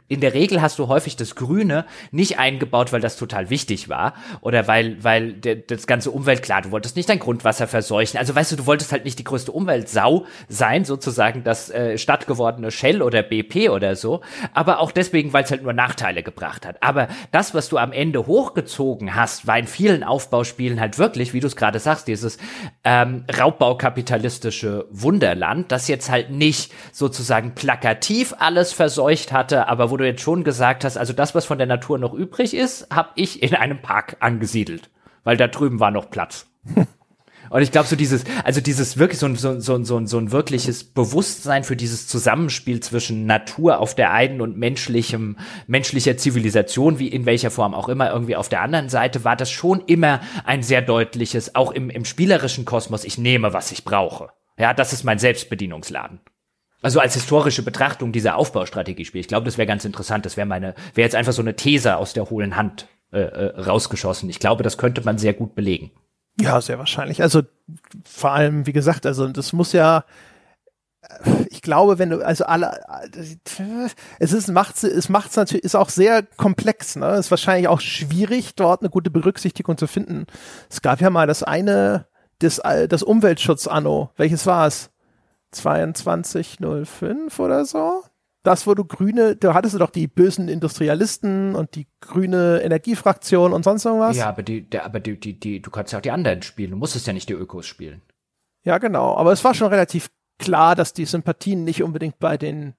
in 0.09 0.19
der 0.19 0.33
Regel 0.33 0.61
hast 0.61 0.77
du 0.77 0.89
häufig 0.89 1.15
das 1.15 1.35
Grüne 1.35 1.85
nicht 2.11 2.37
eingebaut, 2.37 2.91
weil 2.91 2.99
das 2.99 3.15
total 3.15 3.49
wichtig 3.49 3.87
war 3.87 4.13
oder 4.41 4.67
weil, 4.67 5.01
weil 5.01 5.31
der, 5.31 5.55
das 5.55 5.87
ganze 5.87 6.11
Umwelt, 6.11 6.43
klar, 6.43 6.63
du 6.63 6.71
wolltest 6.71 6.97
nicht 6.97 7.07
dein 7.07 7.19
Grundwasser 7.19 7.67
verseuchen. 7.67 8.19
Also 8.19 8.35
weißt 8.35 8.51
du, 8.51 8.57
du 8.57 8.65
wolltest 8.65 8.91
halt 8.91 9.05
nicht 9.05 9.19
die 9.19 9.23
größte 9.23 9.53
Umweltsau 9.53 10.25
sein, 10.49 10.83
sozusagen 10.83 11.45
das 11.45 11.69
äh, 11.69 11.97
stattgewordene 11.97 12.71
Shell 12.71 13.01
oder 13.01 13.23
BP 13.23 13.69
oder 13.69 13.95
so. 13.95 14.19
Aber 14.53 14.79
auch 14.79 14.91
deswegen, 14.91 15.31
weil 15.31 15.45
es 15.45 15.51
halt 15.51 15.63
nur 15.63 15.71
Nachteile 15.71 16.23
gebracht 16.23 16.65
hat. 16.65 16.83
Aber 16.83 17.07
das, 17.31 17.53
was 17.53 17.69
du 17.69 17.77
am 17.77 17.93
Ende 17.93 18.27
hochgezogen 18.27 19.15
hast, 19.15 19.47
war 19.47 19.57
in 19.57 19.67
vielen 19.67 20.03
Aufbauspielen 20.03 20.56
spielen 20.57 20.79
halt 20.79 20.97
wirklich, 20.97 21.35
wie 21.35 21.39
du 21.39 21.45
es 21.45 21.55
gerade 21.55 21.77
sagst, 21.77 22.07
dieses 22.07 22.39
ähm, 22.83 23.25
Raubbaukapitalistische 23.39 24.87
Wunderland, 24.89 25.71
das 25.71 25.87
jetzt 25.87 26.09
halt 26.09 26.31
nicht 26.31 26.73
sozusagen 26.91 27.53
plakativ 27.53 28.33
alles 28.39 28.73
verseucht 28.73 29.31
hatte, 29.31 29.67
aber 29.67 29.91
wo 29.91 29.97
du 29.97 30.05
jetzt 30.07 30.21
schon 30.23 30.43
gesagt 30.43 30.83
hast, 30.83 30.97
also 30.97 31.13
das, 31.13 31.35
was 31.35 31.45
von 31.45 31.59
der 31.59 31.67
Natur 31.67 31.99
noch 31.99 32.15
übrig 32.15 32.55
ist, 32.55 32.87
habe 32.91 33.09
ich 33.13 33.43
in 33.43 33.53
einem 33.53 33.83
Park 33.83 34.17
angesiedelt, 34.19 34.89
weil 35.23 35.37
da 35.37 35.47
drüben 35.47 35.79
war 35.79 35.91
noch 35.91 36.09
Platz. 36.09 36.47
Und 37.49 37.61
ich 37.61 37.71
glaube, 37.71 37.87
so 37.87 37.95
dieses, 37.95 38.23
also 38.43 38.61
dieses 38.61 38.97
wirklich 38.97 39.19
so 39.19 39.25
ein, 39.25 39.35
so, 39.35 39.59
so, 39.59 39.83
so, 39.83 40.05
so 40.05 40.17
ein 40.17 40.31
wirkliches 40.31 40.83
Bewusstsein 40.83 41.63
für 41.63 41.75
dieses 41.75 42.07
Zusammenspiel 42.07 42.79
zwischen 42.79 43.25
Natur 43.25 43.79
auf 43.79 43.95
der 43.95 44.11
einen 44.11 44.41
und 44.41 44.57
menschlichem, 44.57 45.37
menschlicher 45.67 46.17
Zivilisation, 46.17 46.99
wie 46.99 47.07
in 47.07 47.25
welcher 47.25 47.51
Form 47.51 47.73
auch 47.73 47.89
immer, 47.89 48.11
irgendwie 48.11 48.35
auf 48.35 48.49
der 48.49 48.61
anderen 48.61 48.89
Seite, 48.89 49.23
war 49.23 49.35
das 49.35 49.51
schon 49.51 49.81
immer 49.85 50.21
ein 50.43 50.63
sehr 50.63 50.81
deutliches, 50.81 51.55
auch 51.55 51.71
im, 51.71 51.89
im 51.89 52.05
spielerischen 52.05 52.65
Kosmos, 52.65 53.03
ich 53.03 53.17
nehme, 53.17 53.53
was 53.53 53.71
ich 53.71 53.83
brauche. 53.83 54.29
Ja, 54.57 54.73
das 54.73 54.93
ist 54.93 55.03
mein 55.03 55.19
Selbstbedienungsladen. 55.19 56.19
Also 56.81 56.99
als 56.99 57.15
historische 57.15 57.63
Betrachtung 57.63 58.11
dieser 58.11 58.35
Aufbaustrategie 58.35 59.05
spiel. 59.05 59.21
Ich 59.21 59.27
glaube, 59.27 59.45
das 59.45 59.57
wäre 59.57 59.67
ganz 59.67 59.83
interessant. 59.83 60.25
Das 60.25 60.37
wäre 60.37 60.47
meine, 60.47 60.75
wäre 60.93 61.05
jetzt 61.05 61.15
einfach 61.15 61.33
so 61.33 61.41
eine 61.41 61.55
These 61.55 61.97
aus 61.97 62.13
der 62.13 62.29
hohlen 62.29 62.55
Hand 62.55 62.87
äh, 63.11 63.19
äh, 63.19 63.59
rausgeschossen. 63.59 64.29
Ich 64.29 64.39
glaube, 64.39 64.63
das 64.63 64.77
könnte 64.77 65.01
man 65.03 65.17
sehr 65.17 65.33
gut 65.33 65.55
belegen. 65.55 65.91
Ja, 66.39 66.61
sehr 66.61 66.77
wahrscheinlich. 66.77 67.21
Also 67.21 67.43
vor 68.05 68.31
allem, 68.31 68.65
wie 68.67 68.73
gesagt, 68.73 69.05
also 69.05 69.27
das 69.27 69.53
muss 69.53 69.73
ja, 69.73 70.05
ich 71.49 71.61
glaube, 71.61 71.99
wenn 71.99 72.09
du, 72.09 72.25
also 72.25 72.45
alle, 72.45 72.79
es 74.19 74.33
ist, 74.33 74.49
macht 74.49 74.83
es 74.83 75.09
macht's 75.09 75.35
natürlich, 75.35 75.63
ist 75.63 75.75
auch 75.75 75.89
sehr 75.89 76.23
komplex, 76.23 76.95
ne? 76.95 77.15
Ist 77.15 77.31
wahrscheinlich 77.31 77.67
auch 77.67 77.81
schwierig, 77.81 78.55
dort 78.55 78.81
eine 78.81 78.89
gute 78.89 79.09
Berücksichtigung 79.09 79.77
zu 79.77 79.87
finden. 79.87 80.25
Es 80.69 80.81
gab 80.81 81.01
ja 81.01 81.09
mal 81.09 81.27
das 81.27 81.43
eine, 81.43 82.07
das, 82.39 82.61
das 82.89 83.03
Umweltschutz-Anno. 83.03 84.11
Welches 84.17 84.45
war 84.45 84.67
es? 84.67 84.91
2205 85.51 87.39
oder 87.39 87.65
so? 87.65 88.03
Das, 88.47 88.65
wo 88.65 88.73
du 88.73 88.85
grüne, 88.85 89.35
da 89.35 89.53
hattest 89.53 89.75
du 89.75 89.79
doch 89.79 89.89
die 89.89 90.07
bösen 90.07 90.47
Industrialisten 90.47 91.53
und 91.53 91.75
die 91.75 91.85
grüne 91.99 92.61
Energiefraktion 92.63 93.51
und 93.51 93.63
sonst 93.63 93.83
irgendwas. 93.83 94.15
Ja, 94.15 94.29
aber 94.29 94.41
die, 94.41 94.61
der, 94.61 94.85
aber 94.85 95.01
die, 95.01 95.19
die, 95.19 95.37
die, 95.37 95.61
du 95.61 95.69
kannst 95.69 95.91
ja 95.91 95.99
auch 95.99 96.01
die 96.01 96.11
anderen 96.11 96.41
spielen. 96.43 96.71
Du 96.71 96.77
musstest 96.77 97.05
ja 97.07 97.11
nicht 97.11 97.27
die 97.27 97.33
Ökos 97.33 97.65
spielen. 97.65 98.01
Ja, 98.63 98.77
genau. 98.77 99.17
Aber 99.17 99.33
es 99.33 99.43
war 99.43 99.53
schon 99.53 99.67
relativ 99.67 100.09
klar, 100.39 100.75
dass 100.75 100.93
die 100.93 101.03
Sympathien 101.03 101.65
nicht 101.65 101.83
unbedingt 101.83 102.19
bei 102.19 102.37
den 102.37 102.73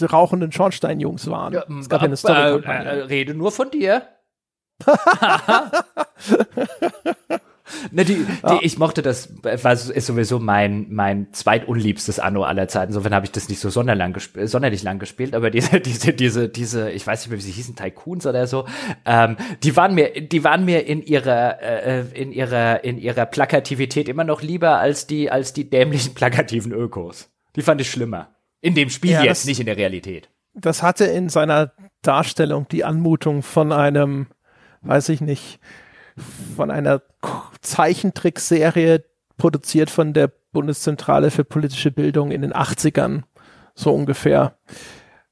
rauchenden 0.00 0.52
Schornsteinjungs 0.52 1.28
waren. 1.28 1.52
Ja, 1.52 1.64
es 1.78 1.90
gab 1.90 2.00
ja 2.00 2.06
eine 2.06 2.16
Story. 2.16 2.62
Äh, 2.62 2.62
äh, 2.62 3.02
rede 3.02 3.34
nur 3.34 3.52
von 3.52 3.70
dir. 3.70 4.08
Ne, 7.90 8.04
die, 8.04 8.16
die, 8.16 8.26
ja. 8.42 8.58
Ich 8.60 8.78
mochte 8.78 9.00
das, 9.00 9.32
war, 9.42 9.72
ist 9.72 10.06
sowieso 10.06 10.38
mein, 10.38 10.86
mein 10.90 11.32
zweitunliebstes 11.32 12.18
Anno 12.18 12.44
aller 12.44 12.68
Zeiten. 12.68 12.90
Insofern 12.90 13.14
habe 13.14 13.24
ich 13.24 13.32
das 13.32 13.48
nicht 13.48 13.58
so 13.58 13.70
sonderlang 13.70 14.14
sonderlich 14.44 14.82
lang 14.82 14.98
gespielt, 14.98 15.34
aber 15.34 15.50
diese, 15.50 15.80
diese, 15.80 16.12
diese, 16.12 16.48
diese, 16.48 16.90
ich 16.90 17.06
weiß 17.06 17.22
nicht 17.22 17.30
mehr, 17.30 17.38
wie 17.38 17.42
sie 17.42 17.52
hießen, 17.52 17.74
Tycoons 17.74 18.26
oder 18.26 18.46
so, 18.46 18.66
ähm, 19.06 19.36
die 19.62 19.76
waren 19.76 19.94
mir, 19.94 20.20
die 20.20 20.44
waren 20.44 20.64
mir 20.64 20.86
in 20.86 21.02
ihrer, 21.02 21.62
äh, 21.62 22.04
in 22.12 22.32
ihrer, 22.32 22.84
in 22.84 22.98
ihrer 22.98 23.24
Plakativität 23.24 24.08
immer 24.08 24.24
noch 24.24 24.42
lieber 24.42 24.78
als 24.78 25.06
die, 25.06 25.30
als 25.30 25.54
die 25.54 25.70
dämlichen 25.70 26.14
plakativen 26.14 26.72
Ökos. 26.72 27.30
Die 27.56 27.62
fand 27.62 27.80
ich 27.80 27.90
schlimmer. 27.90 28.34
In 28.60 28.74
dem 28.74 28.90
Spiel 28.90 29.12
ja, 29.12 29.22
jetzt, 29.22 29.42
das, 29.42 29.46
nicht 29.46 29.60
in 29.60 29.66
der 29.66 29.76
Realität. 29.76 30.28
Das 30.54 30.82
hatte 30.82 31.04
in 31.06 31.28
seiner 31.28 31.72
Darstellung 32.02 32.68
die 32.68 32.84
Anmutung 32.84 33.42
von 33.42 33.72
einem, 33.72 34.26
weiß 34.82 35.08
ich 35.08 35.20
nicht, 35.20 35.60
von 36.56 36.70
einer 36.70 37.02
Zeichentrickserie 37.60 39.04
produziert 39.36 39.90
von 39.90 40.12
der 40.12 40.30
Bundeszentrale 40.52 41.30
für 41.30 41.44
politische 41.44 41.90
Bildung 41.90 42.30
in 42.30 42.42
den 42.42 42.52
80ern, 42.52 43.22
so 43.74 43.92
ungefähr. 43.92 44.56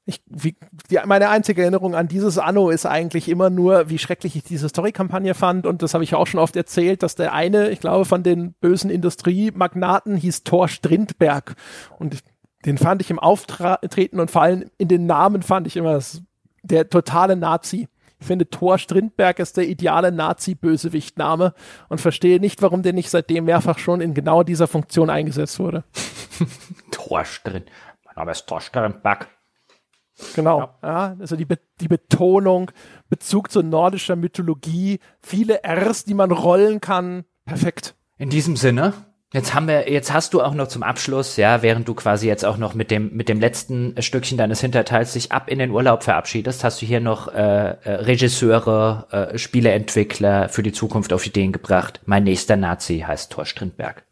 Ich, 0.05 0.21
wie, 0.27 0.57
die, 0.91 0.99
meine 1.05 1.29
einzige 1.29 1.61
Erinnerung 1.61 1.95
an 1.95 2.09
dieses 2.09 2.37
Anno 2.37 2.69
ist 2.69 2.85
eigentlich 2.85 3.29
immer 3.29 3.49
nur, 3.49 3.89
wie 3.89 3.97
schrecklich 3.97 4.35
ich 4.35 4.43
diese 4.43 4.67
Story-Kampagne 4.67 5.33
fand. 5.33 5.65
Und 5.65 5.81
das 5.81 5.93
habe 5.93 6.03
ich 6.03 6.13
auch 6.13 6.27
schon 6.27 6.41
oft 6.41 6.57
erzählt, 6.57 7.03
dass 7.03 7.15
der 7.15 7.33
eine, 7.33 7.69
ich 7.69 7.79
glaube, 7.79 8.03
von 8.03 8.21
den 8.21 8.51
bösen 8.51 8.89
Industriemagnaten 8.89 10.17
hieß 10.17 10.43
Thor 10.43 10.67
Strindberg. 10.67 11.55
Und 11.99 12.21
den 12.65 12.77
fand 12.77 13.01
ich 13.01 13.11
im 13.11 13.19
Auftreten 13.19 14.19
und 14.19 14.29
vor 14.29 14.41
allem 14.41 14.65
in 14.77 14.89
den 14.89 15.05
Namen 15.05 15.41
fand 15.41 15.67
ich 15.67 15.77
immer 15.77 15.93
das, 15.93 16.21
der 16.63 16.89
totale 16.89 17.37
Nazi. 17.37 17.87
Ich 18.23 18.27
finde, 18.27 18.49
Thor 18.49 18.77
Strindberg 18.77 19.39
ist 19.39 19.57
der 19.57 19.67
ideale 19.67 20.09
Nazi-Bösewicht-Name 20.13 21.53
und 21.89 21.99
verstehe 21.99 22.39
nicht, 22.39 22.61
warum 22.61 22.81
der 22.81 22.93
nicht 22.93 23.09
seitdem 23.09 23.43
mehrfach 23.43 23.77
schon 23.77 23.99
in 23.99 24.13
genau 24.13 24.43
dieser 24.43 24.67
Funktion 24.69 25.09
eingesetzt 25.09 25.59
wurde. 25.59 25.83
Thor 26.91 27.25
Strind. 27.25 27.69
Mein 28.05 28.15
Name 28.15 28.31
ist 28.31 28.47
Thor 28.47 28.61
Strindberg. 28.61 29.27
Genau, 30.35 30.59
ja. 30.59 30.77
ja. 30.83 31.17
also 31.19 31.35
die, 31.35 31.43
Be 31.43 31.59
die 31.81 31.89
Betonung, 31.89 32.71
Bezug 33.09 33.51
zu 33.51 33.61
nordischer 33.61 34.15
Mythologie, 34.15 35.01
viele 35.19 35.59
Rs, 35.67 36.05
die 36.05 36.13
man 36.13 36.31
rollen 36.31 36.79
kann, 36.79 37.25
perfekt. 37.43 37.93
In 38.17 38.29
diesem 38.29 38.55
Sinne, 38.55 38.93
Jetzt 39.33 39.55
haben 39.55 39.67
wir, 39.67 39.91
jetzt 39.91 40.13
hast 40.13 40.35
du 40.35 40.43
auch 40.43 40.53
noch 40.53 40.67
zum 40.67 40.83
Abschluss, 40.83 41.37
ja, 41.37 41.63
während 41.63 41.87
du 41.87 41.95
quasi 41.95 42.27
jetzt 42.27 42.45
auch 42.45 42.57
noch 42.57 42.75
mit 42.75 42.91
dem 42.91 43.15
mit 43.15 43.29
dem 43.29 43.39
letzten 43.39 43.99
Stückchen 43.99 44.37
deines 44.37 44.61
Hinterteils 44.61 45.13
dich 45.13 45.31
ab 45.31 45.49
in 45.49 45.57
den 45.57 45.71
Urlaub 45.71 46.03
verabschiedest, 46.03 46.63
hast 46.63 46.83
du 46.83 46.85
hier 46.85 46.99
noch 46.99 47.33
äh, 47.33 47.71
äh, 47.83 47.91
Regisseure, 47.95 49.31
äh, 49.33 49.37
Spieleentwickler 49.39 50.49
für 50.49 50.61
die 50.61 50.71
Zukunft 50.71 51.11
auf 51.13 51.25
Ideen 51.25 51.51
gebracht. 51.51 51.99
Mein 52.05 52.25
nächster 52.25 52.57
Nazi 52.57 53.03
heißt 53.07 53.31
Thor 53.31 53.47
Strindberg. 53.47 54.03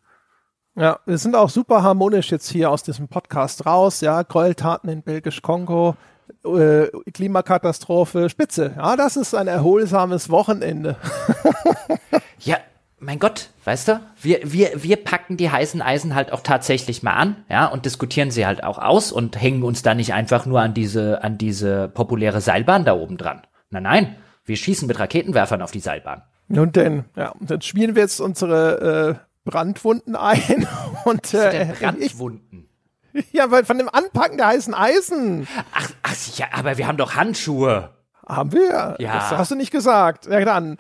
Ja, 0.76 1.00
wir 1.06 1.20
sind 1.20 1.36
auch 1.36 1.50
super 1.50 1.84
harmonisch 1.84 2.32
jetzt 2.32 2.50
hier 2.50 2.72
aus 2.72 2.82
diesem 2.82 3.08
Podcast 3.08 3.68
raus, 3.68 4.02
ja, 4.02 4.24
Gräueltaten 4.24 4.90
in 4.90 5.04
Belgisch-Kongo, 5.04 5.98
äh, 6.46 6.88
Klimakatastrophe, 7.14 8.28
Spitze. 8.28 8.74
Ja, 8.76 8.96
das 8.96 9.18
ist 9.18 9.36
ein 9.36 9.48
erholsames 9.48 10.32
Wochenende. 10.32 10.96
ja, 12.40 12.58
mein 13.02 13.20
Gott, 13.20 13.50
weißt 13.66 13.88
du, 13.88 14.00
wir, 14.22 14.40
wir, 14.44 14.84
wir 14.84 14.96
packen 14.96 15.36
die 15.36 15.50
heißen 15.50 15.82
Eisen 15.82 16.14
halt 16.14 16.32
auch 16.32 16.42
tatsächlich 16.42 17.02
mal 17.02 17.14
an, 17.14 17.44
ja, 17.50 17.66
und 17.66 17.86
diskutieren 17.86 18.30
sie 18.30 18.46
halt 18.46 18.64
auch 18.64 18.78
aus 18.78 19.12
und 19.12 19.42
hängen 19.42 19.64
uns 19.64 19.82
da 19.82 19.96
nicht 19.96 20.14
einfach 20.14 20.46
nur 20.46 20.62
an 20.62 20.74
diese, 20.74 21.24
an 21.24 21.38
diese 21.38 21.90
populäre 21.90 22.42
Seilbahn 22.42 22.86
da 22.86 22.94
oben 22.94 23.18
dran. 23.18 23.42
Nein, 23.72 23.84
nein, 23.84 24.16
wir 24.46 24.56
schießen 24.56 24.88
mit 24.88 25.00
Raketenwerfern 25.00 25.62
auf 25.64 25.72
die 25.72 25.80
Seilbahn. 25.80 26.22
Nun 26.48 26.72
denn, 26.72 27.06
ja, 27.16 27.30
und 27.30 27.50
dann 27.50 27.62
spielen 27.62 27.96
wir 27.96 28.04
jetzt 28.04 28.20
unsere 28.20 29.18
äh, 29.18 29.50
Brandwunden 29.50 30.16
ein 30.16 30.68
und 31.06 31.34
äh, 31.34 31.74
Brandwunden. 31.80 32.70
Ich, 33.14 33.34
ja, 33.34 33.50
weil 33.50 33.66
von 33.66 33.78
dem 33.78 33.90
Anpacken 33.90 34.38
der 34.38 34.48
heißen 34.48 34.74
Eisen. 34.74 35.48
Ach, 35.74 35.90
ach 36.04 36.38
ja, 36.38 36.48
aber 36.54 36.78
wir 36.78 36.88
haben 36.88 36.98
doch 36.98 37.16
Handschuhe. 37.16 37.90
Haben 38.28 38.54
wir? 38.54 38.96
Ja. 39.00 39.14
Das 39.14 39.32
hast 39.32 39.52
du 39.52 39.56
nicht 39.56 39.72
gesagt. 39.72 40.28
Ja, 40.28 40.46
dann. 40.46 40.78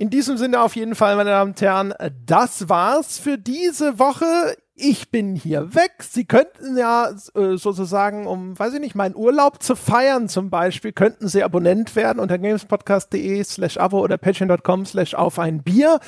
In 0.00 0.08
diesem 0.08 0.38
Sinne 0.38 0.62
auf 0.62 0.76
jeden 0.76 0.94
Fall, 0.94 1.14
meine 1.14 1.28
Damen 1.28 1.50
und 1.50 1.60
Herren, 1.60 1.92
das 2.24 2.70
war's 2.70 3.18
für 3.18 3.36
diese 3.36 3.98
Woche. 3.98 4.24
Ich 4.74 5.10
bin 5.10 5.36
hier 5.36 5.74
weg. 5.74 5.92
Sie 5.98 6.24
könnten 6.24 6.78
ja 6.78 7.10
äh, 7.34 7.58
sozusagen, 7.58 8.26
um, 8.26 8.58
weiß 8.58 8.72
ich 8.72 8.80
nicht, 8.80 8.94
meinen 8.94 9.14
Urlaub 9.14 9.62
zu 9.62 9.76
feiern 9.76 10.30
zum 10.30 10.48
Beispiel, 10.48 10.92
könnten 10.92 11.28
Sie 11.28 11.44
Abonnent 11.44 11.96
werden 11.96 12.18
unter 12.18 12.38
gamespodcast.de 12.38 13.44
slash 13.44 13.76
abo 13.76 14.00
oder 14.00 14.16
patreon.com 14.16 14.86
slash 14.86 15.12
auf 15.12 15.38
ein 15.38 15.62
Bier 15.62 16.00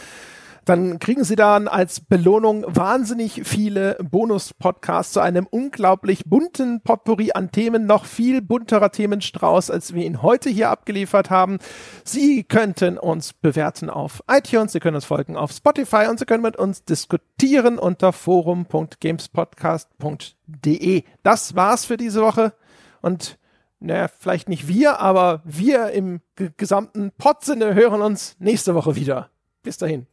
dann 0.65 1.01
kriegen 1.01 1.25
Sie 1.25 1.35
dann 1.35 1.67
als 1.67 1.99
Belohnung 2.01 2.65
wahnsinnig 2.69 3.43
viele 3.45 3.97
Bonus-Podcasts 4.01 5.15
zu 5.15 5.21
einem 5.21 5.47
unglaublich 5.47 6.23
bunten 6.25 6.83
Potpourri 6.83 7.33
an 7.33 7.51
Themen, 7.51 7.87
noch 7.87 8.05
viel 8.05 8.43
bunterer 8.43 8.93
Themenstrauß, 8.93 9.71
als 9.71 9.95
wir 9.95 10.05
ihn 10.05 10.23
heute 10.23 10.51
hier 10.51 10.71
abgeliefert 10.71 11.31
haben. 11.31 11.59
Sie 12.05 12.45
könnten 12.45 12.97
uns 12.97 13.33
bewerten 13.33 13.91
auf 13.91 14.23
iTunes, 14.31 14.71
Sie 14.73 14.79
können 14.81 14.95
uns 14.97 15.05
folgen 15.05 15.37
auf 15.37 15.53
Spotify 15.53 16.07
und 16.09 16.21
Sie 16.21 16.27
können 16.27 16.43
mit 16.43 16.57
uns 16.57 16.85
diskutieren 16.85 17.79
unter 17.79 18.13
forum.gamespodcast.de. 18.13 21.03
Das 21.23 21.57
war's 21.57 21.85
für 21.85 21.97
diese 21.97 22.23
Woche 22.23 22.53
und 23.01 23.39
naja, 23.81 24.07
vielleicht 24.07 24.49
nicht 24.49 24.69
wir, 24.69 25.01
aber 25.01 25.43
wir 25.45 25.91
im 25.91 26.21
gesamten 26.57 27.11
Podsinne 27.19 27.75
hören 27.75 28.01
uns 28.01 28.37
nächste 28.39 28.77
Woche 28.77 28.95
wieder. 28.95 29.31
Bis 29.65 29.77
dahin. 29.77 30.07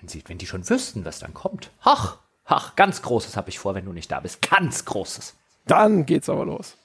Wenn, 0.00 0.08
sie, 0.08 0.22
wenn 0.26 0.38
die 0.38 0.46
schon 0.46 0.68
wüssten, 0.68 1.04
was 1.04 1.18
dann 1.18 1.34
kommt. 1.34 1.70
Ach, 1.82 2.18
ach, 2.46 2.74
ganz 2.74 3.02
Großes 3.02 3.36
habe 3.36 3.50
ich 3.50 3.58
vor, 3.58 3.74
wenn 3.74 3.84
du 3.84 3.92
nicht 3.92 4.10
da 4.10 4.20
bist. 4.20 4.40
Ganz 4.42 4.84
Großes. 4.86 5.36
Dann 5.66 6.06
geht's 6.06 6.28
aber 6.30 6.46
los. 6.46 6.76